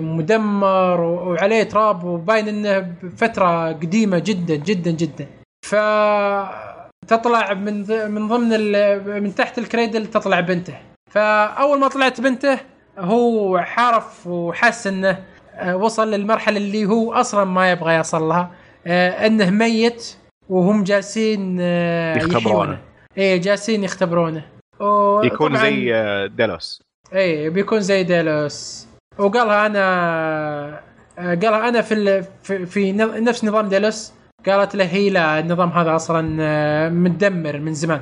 مدمر 0.00 1.00
و- 1.00 1.30
وعليه 1.32 1.62
تراب 1.62 2.04
وباين 2.04 2.48
إنه 2.48 2.78
بفترة 3.02 3.72
قديمة 3.72 4.18
جدا 4.18 4.56
جدا 4.56 4.90
جدا. 4.90 5.26
ف 5.66 5.74
تطلع 7.08 7.54
من 7.54 7.74
من 8.10 8.28
ضمن 8.28 8.48
من 9.22 9.34
تحت 9.34 9.58
ال 9.58 9.65
Cradle 9.65 10.06
تطلع 10.06 10.40
بنته. 10.40 10.74
فأول 11.10 11.78
ما 11.80 11.88
طلعت 11.88 12.20
بنته 12.20 12.58
هو 12.98 13.58
حارف 13.58 14.26
وحس 14.26 14.86
إنه 14.86 15.24
آه، 15.54 15.76
وصل 15.76 16.10
للمرحلة 16.10 16.56
اللي 16.56 16.86
هو 16.86 17.12
أصلا 17.12 17.44
ما 17.44 17.70
يبغى 17.70 17.94
يصل 17.94 18.22
لها 18.22 18.50
آه، 18.86 19.26
إنه 19.26 19.50
ميت 19.50 20.16
وهم 20.48 20.84
جالسين 20.84 21.56
آه، 21.60 22.16
يختبرونه. 22.16 22.78
إيه 23.18 23.40
جالسين 23.40 23.84
يختبرونه. 23.84 24.44
يكون 25.24 25.56
زي 25.56 25.94
آه، 25.94 26.26
ديلوس. 26.26 26.82
إيه 27.12 27.48
بيكون 27.50 27.80
زي 27.80 28.02
ديلوس. 28.02 28.86
وقالها 29.18 29.66
أنا 29.66 30.80
قالها 31.18 31.68
أنا 31.68 31.82
في. 31.82 32.22
في, 32.66 32.92
نفس 32.92 33.44
نظام 33.44 33.68
ديلوس. 33.68 34.12
قالت 34.46 34.76
له 34.76 34.84
هي 34.84 35.10
لا 35.10 35.38
النظام 35.38 35.68
هذا 35.70 35.96
أصلا 35.96 36.36
آه، 36.40 36.88
متدمر 36.88 37.58
من 37.58 37.74
زمان. 37.74 38.00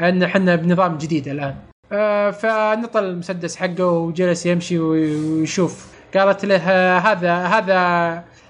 إن 0.00 0.22
إحنا 0.22 0.56
بنظام 0.56 0.98
جديد 0.98 1.28
الآن. 1.28 1.54
آه، 1.92 2.30
فنطل 2.30 3.04
المسدس 3.04 3.56
حقه 3.56 3.86
وجلس 3.86 4.46
يمشي 4.46 4.78
وي- 4.78 5.16
ويشوف. 5.40 5.94
قالت 6.16 6.44
له 6.44 6.56
آه، 6.56 6.98
هذا 6.98 7.34
هذا 7.34 7.78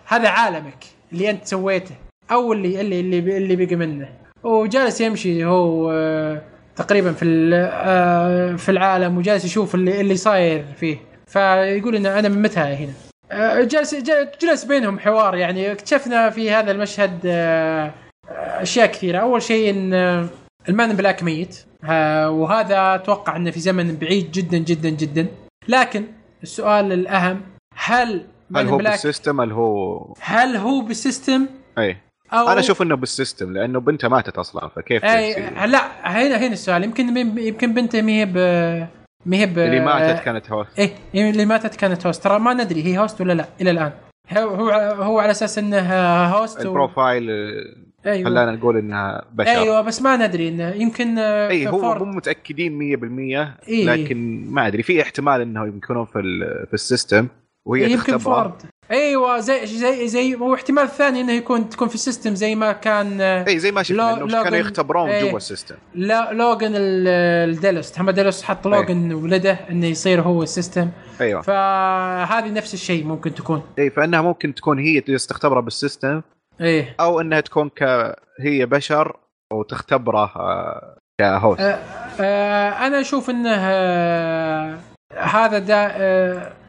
هذا 0.07 0.29
عالمك 0.29 0.85
اللي 1.13 1.31
أنت 1.31 1.47
سويته 1.47 1.95
أو 2.33 2.53
اللي 2.53 2.81
اللي 2.81 3.01
اللي, 3.01 3.37
اللي 3.37 3.57
بقى 3.67 3.77
منه. 3.77 4.09
وجالس 4.43 5.01
يمشي 5.01 5.45
هو 5.45 5.93
تقريبا 6.77 7.13
في 7.13 7.25
في 8.59 8.69
العالم 8.69 9.19
وجالس 9.19 9.45
يشوف 9.45 9.75
اللي 9.75 10.01
اللي 10.01 10.17
صاير 10.17 10.65
فيه. 10.77 10.97
فيقول 11.35 11.97
إن 11.97 12.07
أنا 12.07 12.29
من 12.29 12.43
متى 12.43 12.61
هنا. 12.61 12.93
آه، 13.33 13.63
جالس 13.65 13.95
ج- 13.95 14.29
جلس 14.43 14.65
بينهم 14.65 14.99
حوار 14.99 15.35
يعني 15.37 15.73
اكتشفنا 15.73 16.31
في 16.31 16.51
هذا 16.51 16.71
المشهد 16.71 17.21
آه، 17.27 17.93
أشياء 18.37 18.87
كثيرة. 18.87 19.19
أول 19.19 19.43
شيء 19.43 19.71
إن 19.71 19.95
آه، 19.95 20.27
ال 20.68 20.73
Man 20.73 20.87
in 20.87 20.97
Black 20.97 21.23
ميت. 21.23 21.65
وهذا 22.29 22.95
أتوقع 22.95 23.37
إنه 23.37 23.51
في 23.51 23.61
زمن 23.61 23.97
بعيد 23.97 24.33
جدا 24.33 24.59
جدا 24.59 24.89
جدا. 24.89 25.27
لكن 25.69 26.05
السؤال 26.43 26.93
الأهم 26.93 27.41
هل 27.77 28.25
هل 28.57 28.69
هو 28.69 28.77
black 28.78 28.93
بال 28.93 29.03
system؟ 29.03 29.41
هل 29.41 29.53
هو 29.53 30.15
هل 30.21 30.57
هو 30.57 30.81
بال 30.81 30.95
system؟ 30.95 31.47
أي. 31.79 31.97
أو 32.33 32.49
أنا 32.49 32.61
أشوف 32.61 32.83
إنه 32.83 32.95
بال 32.97 33.10
system 33.10 33.52
لأنه 33.53 33.81
بنته 33.81 34.09
ماتت 34.09 34.39
أصلا 34.39 34.69
فكيف 34.69 35.05
يصير؟ 35.05 35.67
لا 35.67 35.81
هنا 36.03 36.37
هنا 36.37 36.53
السؤال. 36.53 36.85
يمكن 36.85 37.17
يمكن 37.39 37.75
بنته 37.75 38.03
ما 38.03 38.13
هي 38.13 38.27
ب 38.27 38.37
ما 39.27 39.36
هي 39.36 39.47
ب 39.47 39.59
اللي 39.59 39.81
ماتت 39.81 40.23
كانت 40.25 40.51
host 40.51 40.78
إيه 41.15 41.31
اللي 41.31 41.44
ماتت 41.47 41.75
كانت 41.77 42.07
host 42.07 42.25
ترى 42.25 42.39
ما 42.39 42.55
ندري 42.55 42.85
هي 42.85 42.99
host 42.99 43.20
ولا 43.20 43.33
لا 43.33 43.44
إلى 43.61 43.70
الآن. 43.70 43.93
هو 44.33 44.49
هو 44.49 44.70
هو 45.03 45.19
على 45.20 45.31
أساس 45.31 45.59
انها 45.59 46.27
host 46.28 46.59
و... 46.67 46.69
ال 46.68 46.76
profile 46.76 47.31
آه، 47.31 48.11
أيوه. 48.12 48.31
خلانا 48.31 48.53
نقول 48.53 48.77
إنها 48.77 49.25
بشر. 49.33 49.51
أيوه 49.51 49.81
بس 49.81 50.03
ما 50.03 50.17
ندري 50.27 50.49
إنه 50.49 50.70
يمكن 50.70 51.19
آه، 51.19 51.49
اي 51.49 51.69
هو 51.69 51.81
فورد- 51.81 52.03
مو 52.03 52.12
متأكدين 52.12 52.78
100% 52.78 53.69
إيه. 53.69 53.86
لكن 53.86 54.44
ما 54.49 54.67
أدري 54.67 54.83
في 54.83 55.03
احتمال 55.03 55.41
إنه 55.41 55.67
يكونون 55.67 56.05
في 56.05 56.12
في 56.69 56.75
ال 56.75 56.82
system 56.82 57.28
وهي 57.65 57.85
يمكن 57.93 57.97
تختبره. 58.12 58.19
فورد. 58.19 58.53
أيوه 58.91 59.39
زي 59.41 59.67
زي 59.67 60.09
زي 60.09 60.35
واحتمال 60.35 60.85
الثاني 60.85 61.21
إنه 61.21 61.33
يكون 61.33 61.69
تكون 61.69 61.89
في 61.89 61.95
ال 61.94 62.00
system 62.00 62.34
زي 62.35 62.55
ما 62.55 62.73
كان 62.73 63.21
آه، 63.21 63.45
إي 63.49 63.59
زي 63.59 63.73
ما 63.73 63.83
شفنا 63.83 64.17
لو- 64.21 64.43
كانوا 64.43 64.59
يختبرون 64.59 65.09
إيه. 65.11 65.31
جوا 65.31 65.37
ال 65.36 65.41
system. 65.41 65.75
لا 65.95 66.33
لوجن 66.33 66.73
ال- 66.77 67.09
الديلوس 67.55 67.93
محمد 67.95 68.15
ديلوس 68.15 68.43
حط 68.43 68.67
لوجن 68.67 69.13
ولده 69.13 69.59
إنه 69.71 69.87
يصير 69.87 70.21
هو 70.23 70.43
ال 70.43 70.49
system. 70.49 70.91
أيوه. 71.21 71.43
فهذه 71.43 72.51
نفس 72.51 72.75
الشيء 72.75 73.05
ممكن 73.05 73.35
تكون. 73.35 73.63
إي 73.79 73.91
فإنها 73.91 74.21
ممكن 74.23 74.55
تكون 74.55 74.79
هي 74.79 75.01
تختبره 75.01 75.61
بال 75.60 75.76
system 75.76 76.23
إيه 76.61 76.97
أو 77.01 77.21
إنها 77.21 77.41
تكون 77.41 77.69
ك 77.69 77.83
هي 78.41 78.67
بشر 78.67 79.17
وتختبره 79.53 80.25
آه، 80.37 80.97
ك 81.20 81.27
host. 81.27 81.60
آه 81.61 81.79
آه 82.21 82.87
أنا 82.87 83.01
أشوف 83.01 83.31
إنه 83.31 83.55
آه 83.59 84.79
هذا 85.17 85.59
دا 85.59 85.75
آه 85.91 86.39
ه- 86.39 86.64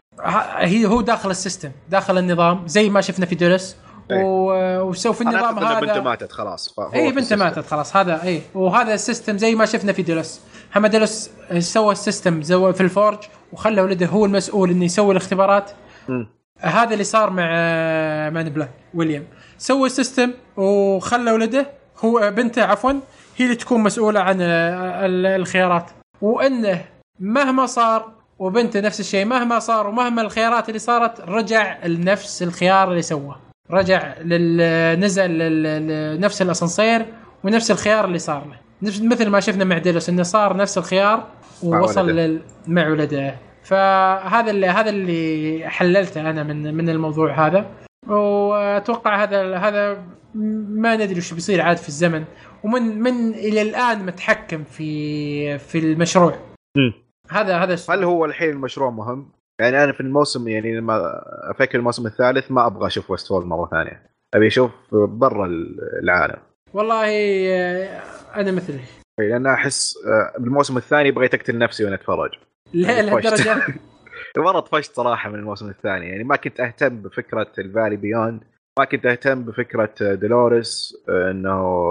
هي 0.56 0.86
هو 0.86 1.00
داخل 1.00 1.30
ال 1.30 1.36
system 1.36 1.70
داخل 1.90 2.18
النظام 2.18 2.66
زي 2.66 2.88
ما 2.90 3.00
شفنا 3.00 3.26
في 3.26 3.34
ديلوس 3.34 3.76
إيه. 4.10 4.24
و- 4.24 4.80
وسوف 4.82 5.22
النظام 5.22 5.58
أعتقد 5.58 5.62
إن 5.74 5.80
بنته 5.80 5.92
هذا 5.94 6.00
ماتت 6.00 6.32
خلاص. 6.32 6.78
اي 6.94 7.12
بنته. 7.12 7.36
ماتت 7.36 7.66
خلاص. 7.66 7.96
هذا 7.96 8.22
اي 8.22 8.42
وهذا 8.54 8.94
ال 8.94 9.00
system 9.00 9.38
زي 9.38 9.54
ما 9.54 9.64
شفنا 9.66 9.92
في 9.92 10.02
ديلوس 10.02 10.40
محمد 10.70 10.90
ديلوس 10.90 11.30
سوى 11.58 11.92
ال 11.92 11.99
system 11.99 12.42
زو 12.42 12.72
في 12.72 12.80
ال 12.80 12.86
Forge 12.86 13.18
وخلى 13.52 13.80
ولده 13.82 14.06
هو 14.06 14.24
المسؤول 14.24 14.70
إنه 14.70 14.84
يسوي 14.84 15.12
الاختبارات. 15.12 15.70
هذا 16.58 16.92
اللي 16.92 17.04
صار 17.04 17.30
مع 17.30 17.46
آه، 17.56 18.30
Man 18.30 18.41
in 18.41 18.48
Black 18.48 18.70
ويليام. 18.94 19.24
سوى 19.58 19.86
ال 19.86 19.92
system 19.92 20.30
وخلى 20.56 21.30
ولده 21.32 21.66
هو 22.04 22.30
بنته 22.36 22.62
عفوا 22.64 22.92
هي 23.36 23.44
اللي 23.44 23.56
تكون 23.56 23.80
مسؤولة 23.80 24.20
عن 24.20 24.40
آه، 24.40 25.06
ال- 25.06 25.26
الخيارات. 25.26 25.90
وإنه 26.22 26.84
مهما 27.20 27.66
صار 27.66 28.12
وبنته 28.38 28.80
نفس 28.80 29.00
الشيء 29.00 29.24
مهما 29.24 29.58
صار 29.58 29.86
ومهما 29.86 30.22
الخيارات 30.22 30.68
اللي 30.68 30.78
صارت 30.78 31.20
رجع 31.20 31.86
لنفس 31.86 32.42
الخيار 32.42 32.90
اللي 32.90 33.02
سواه. 33.02 33.40
رجع 33.70 34.14
لل 34.20 35.00
نزل 35.00 35.30
لنفس 36.18 36.42
الأسانسير 36.42 37.06
ونفس 37.44 37.70
الخيار 37.70 38.04
اللي 38.04 38.18
صار 38.18 38.44
له. 38.44 38.56
نفس 38.82 39.00
مثل 39.00 39.28
ما 39.28 39.40
شفنا 39.40 39.64
مع 39.64 39.78
ديلوس 39.78 40.08
إنه 40.08 40.22
صار 40.22 40.56
نفس 40.56 40.78
الخيار 40.78 41.26
مع 41.62 41.80
ووصل 41.80 42.00
ولده. 42.00 42.26
لل... 42.26 42.40
مع 42.66 42.88
ولده. 42.88 43.34
فهذا 43.62 44.50
اللي 44.50 44.66
هذا 44.66 44.90
اللي 44.90 45.62
حللته 45.68 46.20
أنا 46.20 46.42
من 46.42 46.74
من 46.74 46.88
الموضوع 46.88 47.46
هذا. 47.46 47.70
وأتوقع 48.08 49.22
هذا 49.22 49.56
هذا 49.56 50.02
ما 50.34 50.96
ندري 50.96 51.18
وش 51.18 51.32
بيصير 51.32 51.60
عاد 51.60 51.76
في 51.76 51.88
الزمن. 51.88 52.24
ومن 52.64 53.00
من 53.00 53.34
إلى 53.34 53.62
الآن 53.62 54.06
متحكم 54.06 54.64
في 54.64 55.58
في 55.58 55.78
المشروع. 55.78 56.36
مم. 56.76 57.05
هذا 57.30 57.56
هذا. 57.56 57.76
هل 57.90 58.04
هو 58.04 58.24
الحين 58.24 58.50
المشروع 58.50 58.90
مهم؟ 58.90 59.32
يعني 59.60 59.84
أنا 59.84 59.92
في 59.92 60.00
الموسم 60.00 60.48
يعني 60.48 60.76
لما 60.76 61.22
أفكر 61.50 61.78
الموسم 61.78 62.06
الثالث 62.06 62.50
ما 62.50 62.66
أبغى 62.66 62.86
أشوف 62.86 63.10
West 63.10 63.32
مرة 63.32 63.68
ثانية. 63.70 64.02
أبي 64.34 64.46
أشوف 64.46 64.70
برا 64.92 65.46
العالم. 66.02 66.38
والله 66.74 67.06
آه، 67.48 68.00
أنا 68.36 68.52
مثلك. 68.52 68.80
إي، 69.20 69.28
لأن 69.28 69.46
أحس 69.46 69.98
آه، 70.06 70.38
بالموسم 70.38 70.76
الثاني 70.76 71.10
بغيت 71.10 71.34
أقتل 71.34 71.58
نفسي 71.58 71.84
وأنا 71.84 71.94
أتفرج. 71.94 72.30
لا 72.74 72.92
يعني 72.92 73.10
لهالدرجه 73.10 73.56
مرة 74.36 74.60
طفشت 74.60 74.94
صراحة 74.94 75.30
من 75.30 75.38
الموسم 75.38 75.68
الثاني. 75.68 76.08
يعني 76.08 76.24
ما 76.24 76.36
كنت 76.36 76.60
أهتم 76.60 77.02
بفكرة 77.02 77.52
ال 77.58 77.63
Valley 77.63 77.96
Beyond 77.96 78.44
ما 78.78 78.84
كنت 78.84 79.06
أهتم 79.06 79.42
بفكرة 79.42 79.94
دولوريس 80.00 80.96
آه، 81.08 81.30
إنه 81.30 81.86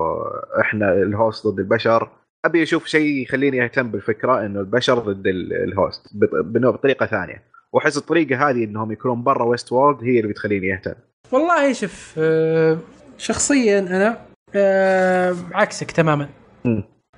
إحنا 0.61 0.93
ال 0.93 1.04
host 1.04 1.47
ضد 1.47 1.59
البشر. 1.59 2.09
أبي 2.45 2.63
أشوف 2.63 2.85
شيء 2.85 3.21
يخليني 3.23 3.63
أهتم 3.63 3.91
بالفكرة 3.91 4.45
إنه 4.45 4.59
البشر 4.59 4.99
ضد 4.99 5.27
ال- 5.27 5.53
ال 5.53 5.64
host 5.64 6.07
بطريقة 6.13 7.05
ثانية. 7.05 7.43
وأحس 7.73 7.97
الطريقة 7.97 8.49
هذه 8.49 8.63
إنهم 8.63 8.91
يكونون 8.91 9.23
برا 9.23 9.43
ويست 9.43 9.71
وورد 9.71 10.03
هي 10.03 10.19
اللي 10.19 10.27
بتخليني 10.31 10.73
أهتم. 10.73 10.93
والله 11.31 11.73
شوف 11.73 12.15
آه، 12.17 12.77
شخصيا 13.17 13.79
أنا 13.79 14.17
آه، 14.55 15.35
عكسك 15.53 15.91
تماما. 15.91 16.29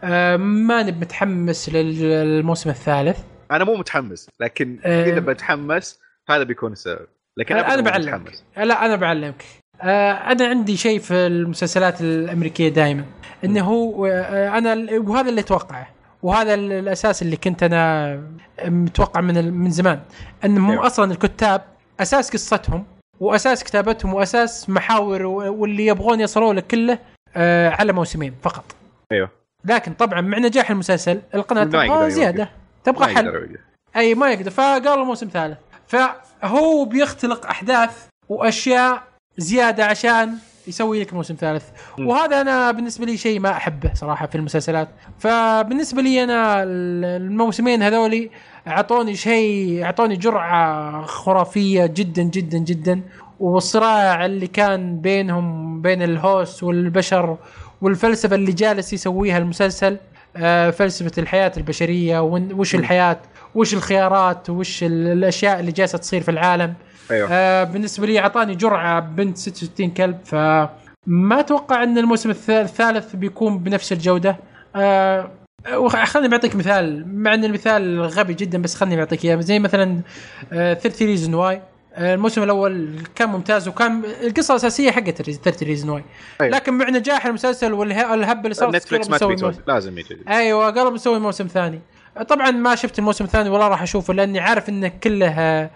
آه، 0.04 0.38
ماني 0.38 0.92
متحمس 0.92 1.70
لل- 1.70 2.02
للموسم 2.02 2.70
الثالث. 2.70 3.20
أنا 3.52 3.64
مو 3.64 3.76
متحمس 3.76 4.30
لكن. 4.40 4.80
إذا 4.86 5.20
بتحمس 5.20 6.00
هذا 6.30 6.44
بيكون 6.44 6.72
السبب. 6.72 7.08
لكن 7.38 7.56
أنا 7.56 7.82
بعلمك. 7.82 8.32
لا 8.58 8.86
أنا 8.86 8.96
بعلمك. 8.96 9.44
أنا 9.84 10.48
عندي 10.48 10.78
شيء 10.78 11.00
في 11.00 11.14
المسلسلات 11.14 12.02
الأمريكية 12.02 12.70
دائما 12.70 13.06
إنه 13.44 13.62
هو 13.66 14.06
آه، 14.06 14.58
أنا 14.58 14.88
وهذا 15.00 15.30
اللي 15.30 15.42
اتوقعه 15.42 15.88
وهذا 16.24 16.54
ال- 16.54 16.72
الأساس 16.72 17.22
اللي 17.22 17.38
كنت 17.38 17.64
أنا 17.64 18.22
متوقع 18.66 19.22
من 19.22 19.54
من 19.54 19.70
زمان 19.72 20.00
انهم 20.46 20.72
أيوة. 20.72 20.86
أصلا 20.88 21.12
الكتاب 21.12 21.62
أساس 22.00 22.32
قصتهم 22.32 22.86
وأساس 23.20 23.64
كتابتهم 23.64 24.14
وأساس 24.14 24.70
محاور 24.70 25.26
واللي 25.26 25.86
يبغون 25.86 26.20
يصلوا 26.22 26.54
له 26.54 26.62
كله 26.62 27.00
آه، 27.36 27.70
على 27.70 27.94
موسمين 27.94 28.34
فقط 28.42 28.76
أيوه 29.12 29.30
لكن 29.66 29.94
طبعا 29.94 30.22
مع 30.22 30.38
نجاح 30.38 30.72
المسلسل 30.72 31.22
القناة 31.36 31.64
تبغى. 31.64 32.10
زيادة 32.12 32.50
تبغى 32.84 33.14
ما 33.14 33.18
حل. 33.18 33.58
أي 33.96 34.16
ما 34.16 34.32
يقدر 34.32 34.52
فقالوا 34.52 35.06
موسم 35.06 35.28
ثالث 35.34 35.58
فهو 35.88 36.86
بيختلق 36.86 37.46
أحداث 37.46 38.08
وأشياء 38.30 39.04
زيادة 39.38 39.86
عشان 39.86 40.34
يسوي 40.68 41.02
لك 41.02 41.14
موسم 41.14 41.36
ثالث. 41.40 41.64
وهذا 42.00 42.42
أنا 42.42 42.72
بالنسبة 42.72 43.06
لي 43.06 43.18
شيء 43.18 43.40
ما 43.40 43.52
أحبه 43.52 43.92
صراحة 43.94 44.28
في 44.28 44.36
المسلسلات. 44.36 44.88
فبالنسبة 45.20 46.02
لي 46.02 46.24
أنا 46.24 46.64
ال- 46.64 47.06
الموسمين 47.22 47.84
هذولي 47.84 48.30
أعطوني 48.68 49.16
شيء 49.16 49.84
أعطوني 49.84 50.16
جرعة 50.16 51.02
خرافية 51.06 51.86
جدا 51.86 52.24
جدا 52.24 52.58
جدا. 52.58 53.02
والصراع 53.40 54.26
اللي 54.26 54.48
كان 54.48 55.02
بينهم 55.02 55.82
بين 55.82 56.02
الهوست 56.02 56.64
والبشر 56.64 57.38
والفلسفة 57.82 58.36
اللي 58.36 58.52
جالس 58.52 58.94
يسويها 58.94 59.38
المسلسل 59.38 59.98
آه، 60.38 60.70
فلسفة 60.70 61.12
الحياة 61.18 61.52
البشرية 61.58 62.20
وش 62.20 62.76
الحياة 62.76 63.20
وش 63.56 63.74
الخيارات 63.74 64.50
وش 64.50 64.84
ال- 64.84 65.08
الأشياء 65.08 65.60
اللي 65.60 65.72
جالسة 65.72 65.98
تصير 65.98 66.22
في 66.22 66.32
العالم. 66.32 66.74
أيوه. 67.12 67.30
آه 67.32 67.64
بالنسبة 67.64 68.08
لي 68.08 68.20
أعطاني 68.20 68.56
جرعة 68.56 69.00
بنت 69.00 69.38
66 69.38 69.90
كلب 69.92 70.18
فما 70.26 71.40
أتوقع 71.40 71.84
إن 71.84 71.98
الموسم 71.98 72.34
الث- 72.34 72.50
الثالث 72.50 73.16
بيكون 73.16 73.60
بنفس 73.60 73.92
الجودة. 73.92 74.38
آه 74.76 75.32
خليني 76.06 76.28
بعطيك 76.28 76.56
مثال 76.56 77.06
مع 77.18 77.34
إن 77.34 77.44
المثال 77.46 78.02
غبي 78.02 78.34
جدا 78.34 78.62
بس 78.62 78.76
خليني 78.76 78.96
بعطيك 78.96 79.26
إياه. 79.26 79.40
زي 79.40 79.60
مثلا 79.60 80.02
13 80.52 81.08
Reasons 81.08 81.34
Why. 81.34 81.62
الموسم 81.98 82.44
الأول 82.44 82.90
كان 83.16 83.30
ممتاز 83.30 83.68
وكان 83.68 84.04
القصة 84.24 84.52
الأساسية 84.52 84.92
حقت 84.92 85.22
13 85.22 85.68
Reasons 85.68 85.90
Why. 85.90 86.04
أيوة. 86.42 86.56
لكن 86.56 86.74
مع 86.74 86.90
نجاح 86.90 87.26
المسلسل 87.26 87.74
والهبه 87.74 88.42
اللي 88.44 88.54
صارت 88.54 88.76
Netflix 88.76 89.10
ما 89.10 89.18
تبي 89.18 89.36
لازم 89.68 89.98
يجي 89.98 90.18
أيوه 90.30 90.70
قالوا 90.72 90.92
بنسوي 90.92 91.20
موسم 91.20 91.48
ثاني 91.48 91.80
طبعا 92.30 92.52
ما 92.52 92.76
شفت 92.76 93.00
الموسم 93.00 93.26
الثاني 93.26 93.50
ولا 93.50 93.68
راح 93.68 93.82
أشوفه 93.82 94.14
لأني 94.14 94.40
عارف 94.40 94.70
انه 94.70 94.88
كله 95.04 95.28
آه، 95.28 95.64
آه، 95.64 95.70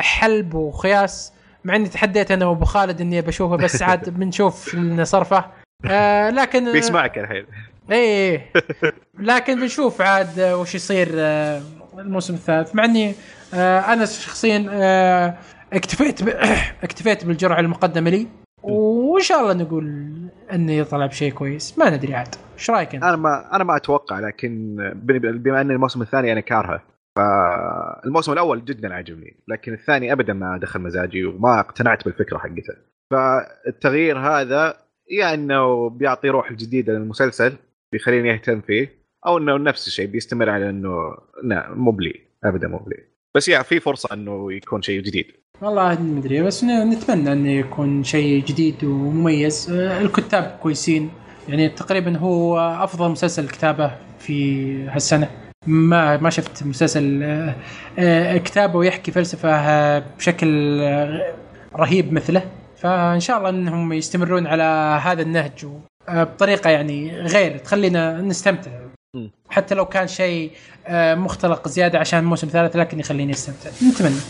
حلب 0.00 0.54
وخياس 0.54 1.32
مع 1.64 1.76
إني 1.76 1.88
تحديت 1.88 2.30
أنا 2.30 2.46
وأبو 2.46 2.64
خالد 2.64 3.00
إني 3.00 3.20
بشوفه 3.20 3.56
بس 3.56 3.82
عاد 3.82 4.10
بنشوف 4.10 4.74
لنا 4.74 5.04
صرفة. 5.04 5.44
آه 5.84 6.30
لكن 6.30 6.72
بيسمعك 6.72 7.18
الحين. 7.18 7.46
اي 7.92 8.40
لكن 9.18 9.60
بنشوف 9.60 10.00
عاد 10.00 10.38
آه، 10.38 10.56
وش 10.56 10.74
يصير 10.74 11.08
آه، 11.14 11.62
الموسم 11.98 12.34
الثالث. 12.34 12.74
مع 12.74 12.84
إني 12.84 13.14
آه 13.54 13.80
أنا 13.80 14.06
شخصيا 14.06 14.66
آه 14.70 15.34
اكتفيت 15.72 16.22
ب... 16.22 16.28
اكتفيت 16.84 17.24
بالجرعه 17.24 17.60
المقدمه 17.60 18.10
لي. 18.10 18.26
وإن 18.62 19.22
شاء 19.22 19.40
الله 19.40 19.52
نقول 19.52 20.12
إنه 20.52 20.72
يطلع 20.72 21.06
بشيء 21.06 21.32
كويس. 21.32 21.78
ما 21.78 21.90
ندري 21.90 22.14
عاد. 22.14 22.34
إيش 22.58 22.70
رأيك 22.70 22.94
أنت؟ 22.94 23.04
أنا 23.04 23.16
ما 23.16 23.56
أنا 23.56 23.64
ما 23.64 23.76
أتوقع 23.76 24.20
لكن 24.20 24.76
بما 25.22 25.60
أن 25.60 25.70
الموسم 25.70 26.02
الثاني 26.02 26.32
أنا 26.32 26.40
كارهه. 26.40 26.89
فالموسم 27.16 28.32
الأول 28.32 28.64
جدا 28.64 28.94
عجبني 28.94 29.36
لكن 29.48 29.72
الثاني 29.72 30.12
ابدا 30.12 30.32
ما 30.32 30.58
دخل 30.58 30.80
مزاجي 30.80 31.24
وما 31.24 31.60
اقتنعت 31.60 32.04
بالفكرة 32.04 32.38
حقته. 32.38 32.74
فالتغيير 33.10 34.18
هذا 34.18 34.76
يا 35.10 35.34
إنه 35.34 35.90
بيعطي 35.90 36.28
روح 36.28 36.52
جديدة 36.52 36.92
للمسلسل 36.92 37.52
بيخليني 37.92 38.34
أهتم 38.34 38.60
فيه 38.60 39.00
أو 39.26 39.38
إنه 39.38 39.56
نفس 39.56 39.86
الشيء 39.86 40.06
بيستمر 40.06 40.50
على 40.50 40.70
إنه 40.70 41.16
لا 41.42 41.74
مو 41.74 41.90
بلي 41.90 42.20
ابدا 42.44 42.68
مو 42.68 42.78
بلي. 42.78 42.96
بس 43.36 43.48
يا 43.48 43.62
في 43.62 43.80
فرصة 43.80 44.14
إنه 44.14 44.52
يكون 44.52 44.82
شيء 44.82 45.02
جديد. 45.02 45.26
والله 45.62 46.02
ما 46.02 46.18
أدري 46.18 46.42
بس 46.42 46.64
نتمنى 46.64 47.32
إنه 47.32 47.50
يكون 47.50 48.04
شيء 48.04 48.44
جديد 48.44 48.84
ومميز. 48.84 49.70
الكتاب 49.72 50.58
كويسين 50.62 51.10
يعني 51.48 51.68
تقريبا 51.68 52.16
هو 52.16 52.58
أفضل 52.58 53.10
مسلسل 53.10 53.48
كتابه 53.48 53.96
في 54.18 54.64
هالسنة. 54.84 55.49
ما 55.66 56.16
ما 56.16 56.30
شفت 56.30 56.62
مسلسل 56.62 57.22
آه، 57.22 57.54
آه، 57.98 58.36
كتابه 58.36 58.84
يحكي 58.84 59.12
فلسفة 59.12 59.50
آه، 59.50 60.02
بشكل 60.18 60.80
رهيب 61.76 62.12
مثله. 62.12 62.42
فإن 62.76 63.20
شاء 63.20 63.38
الله 63.38 63.48
إنهم 63.48 63.92
يستمرون 63.92 64.46
على 64.46 64.62
هذا 65.02 65.22
النهج 65.22 65.66
بطريقة 66.08 66.70
يعني 66.70 67.20
غير 67.20 67.58
تخلينا 67.58 68.20
نستمتع. 68.20 68.70
حتى 69.50 69.74
لو 69.74 69.84
كان 69.84 70.08
شيء 70.08 70.52
مختلق 70.90 71.68
زيادة 71.68 71.98
عشان 71.98 72.24
موسم 72.24 72.48
ثالث 72.48 72.76
لكن 72.76 73.00
يخليني 73.00 73.32
أستمتع. 73.32 73.70
نتمنى. 73.88 74.20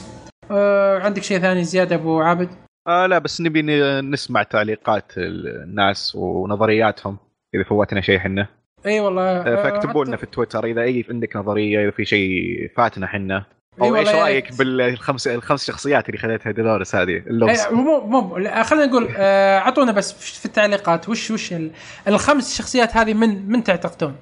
عندك 1.04 1.22
شيء 1.22 1.38
ثاني 1.38 1.64
زيادة 1.64 1.96
أبو 1.96 2.20
عابد؟ 2.20 2.48
آه 2.88 3.06
لا 3.06 3.18
بس 3.18 3.40
نبي 3.40 3.62
نسمع 4.00 4.42
تعليقات 4.42 5.12
الناس 5.18 6.14
ونظرياتهم 6.14 7.18
إذا 7.54 7.64
فوتنا 7.64 8.00
شيء 8.00 8.16
إحنا. 8.16 8.59
إي 8.86 9.00
والله 9.00 9.22
آه، 9.22 9.42
آه، 9.58 9.62
فاكتبوا 9.62 10.04
لنا 10.04 10.16
في 10.16 10.26
تويتر 10.26 10.64
إذا 10.64 10.82
أي 10.82 11.04
عندك 11.10 11.36
نظرية 11.36 11.82
إذا 11.82 11.90
في 11.90 12.04
شيء 12.04 12.70
فاتنا 12.76 13.06
إحنا 13.06 13.44
أو 13.80 13.96
إيش 13.96 14.08
رأيك. 14.08 14.58
بالخمس 14.58 15.26
الخمس 15.28 15.66
شخصيات 15.66 16.08
اللي 16.08 16.18
خليتها 16.18 16.52
دولوريس 16.52 16.94
هذه 16.94 17.16
اللغز 17.26 17.66
مو 17.72 18.00
مو 18.00 18.34
خلينا 18.62 18.86
نقول 18.86 19.08
آه، 19.16 19.58
أعطونا 19.58 19.92
بس 19.92 20.12
في 20.12 20.46
التعليقات 20.46 21.08
وش 21.08 21.30
وش 21.30 21.52
ال- 21.52 21.70
الخمس 22.08 22.58
شخصيات 22.58 22.96
هذه 22.96 23.14
من 23.14 23.48
من 23.48 23.64
تعتقدون؟ 23.64 24.16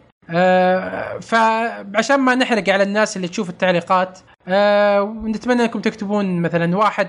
فعشان 1.20 2.20
ما 2.20 2.34
نحرق 2.34 2.68
على 2.68 2.82
الناس 2.82 3.16
اللي 3.16 3.28
تشوف 3.28 3.50
التعليقات 3.50 4.18
آه، 4.48 5.16
نتمنى 5.24 5.62
أنكم 5.62 5.80
تكتبون 5.80 6.42
مثلا 6.42 6.76
واحد 6.76 7.08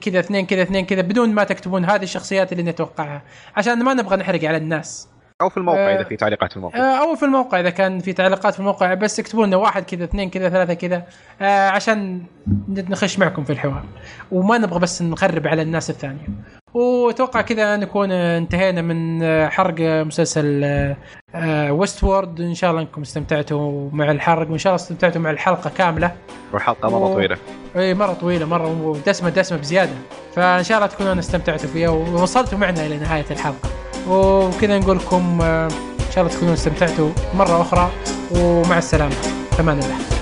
كذا 0.00 0.18
اثنين 0.20 0.46
كذا 0.46 0.62
اثنين 0.62 0.86
كذا 0.86 1.00
بدون 1.00 1.34
ما 1.34 1.44
تكتبون 1.44 1.84
هذه 1.84 2.02
الشخصيات 2.02 2.52
اللي 2.52 2.62
نتوقعها 2.62 3.22
عشان 3.56 3.82
ما 3.82 3.94
نبغى 3.94 4.16
نحرق 4.16 4.44
على 4.44 4.56
الناس 4.56 5.08
أو 5.42 5.48
في 5.48 5.56
الموقع 5.56 5.78
آه، 5.78 5.94
اذا 5.94 6.04
في 6.04 6.16
تعليقات 6.16 6.50
في 6.50 6.56
الموقع. 6.56 6.78
آه، 6.78 7.02
أو 7.02 7.14
في 7.14 7.24
الموقع 7.24 7.60
إذا 7.60 7.70
كان 7.70 7.98
في 7.98 8.12
تعليقات 8.12 8.54
في 8.54 8.60
الموقع 8.60 8.94
بس 8.94 9.20
اكتبوا 9.20 9.46
لنا 9.46 9.56
واحد 9.56 9.82
كذا 9.84 10.04
اثنين 10.04 10.30
كذا 10.30 10.48
ثلاثة 10.48 10.74
كذا 10.74 11.02
آه، 11.40 11.68
عشان 11.68 12.22
نخش 12.68 13.18
معكم 13.18 13.44
في 13.44 13.52
الحوار. 13.52 13.84
وما 14.32 14.58
نبغى 14.58 14.78
بس 14.78 15.02
نخرب 15.02 15.46
على 15.46 15.62
الناس 15.62 15.90
الثانية. 15.90 16.28
وأتوقع 16.74 17.40
كذا 17.40 17.76
نكون 17.76 18.12
آه، 18.12 18.38
انتهينا 18.38 18.82
من 18.82 19.22
آه، 19.22 19.48
حرق 19.48 19.74
آه، 19.80 20.02
مسلسل 20.02 20.64
ويست 21.70 22.04
وورد 22.04 22.40
إن 22.40 22.54
شاء 22.54 22.70
الله 22.70 22.82
إنكم 22.82 23.02
استمتعتوا 23.02 23.90
مع 23.92 24.10
الحرق 24.10 24.50
وإن 24.50 24.58
شاء 24.58 24.70
الله 24.70 24.82
استمتعتوا 24.82 25.20
مع 25.20 25.30
الحلقة 25.30 25.70
كاملة. 25.70 26.12
والحلقة 26.52 26.88
مرة 26.90 26.98
أوه. 26.98 27.14
طويلة. 27.14 27.36
إي 27.76 27.94
مرة 27.94 28.12
طويلة 28.12 28.46
مرة 28.46 28.82
ودسمة 28.82 29.28
دسمة 29.30 29.58
بزيادة. 29.58 29.92
فإن 30.34 30.62
شاء 30.62 30.78
الله 30.78 30.88
تكونون 30.88 31.18
استمتعتوا 31.18 31.68
فيها 31.68 31.88
ووصلتوا 31.88 32.58
معنا 32.58 32.86
إلى 32.86 32.98
نهاية 32.98 33.24
الحلقة. 33.30 33.68
وكذا 34.08 34.78
نقول 34.78 34.96
لكم 34.96 35.38
آه، 35.42 35.66
إن 36.06 36.12
شاء 36.14 36.24
الله 36.24 36.36
تكونون 36.36 36.54
استمتعتوا 36.54 37.10
مرة 37.34 37.62
أخرى 37.62 37.90
ومع 38.30 38.78
السلامة. 38.78 39.14
أمان 39.60 39.78
الله. 39.78 40.17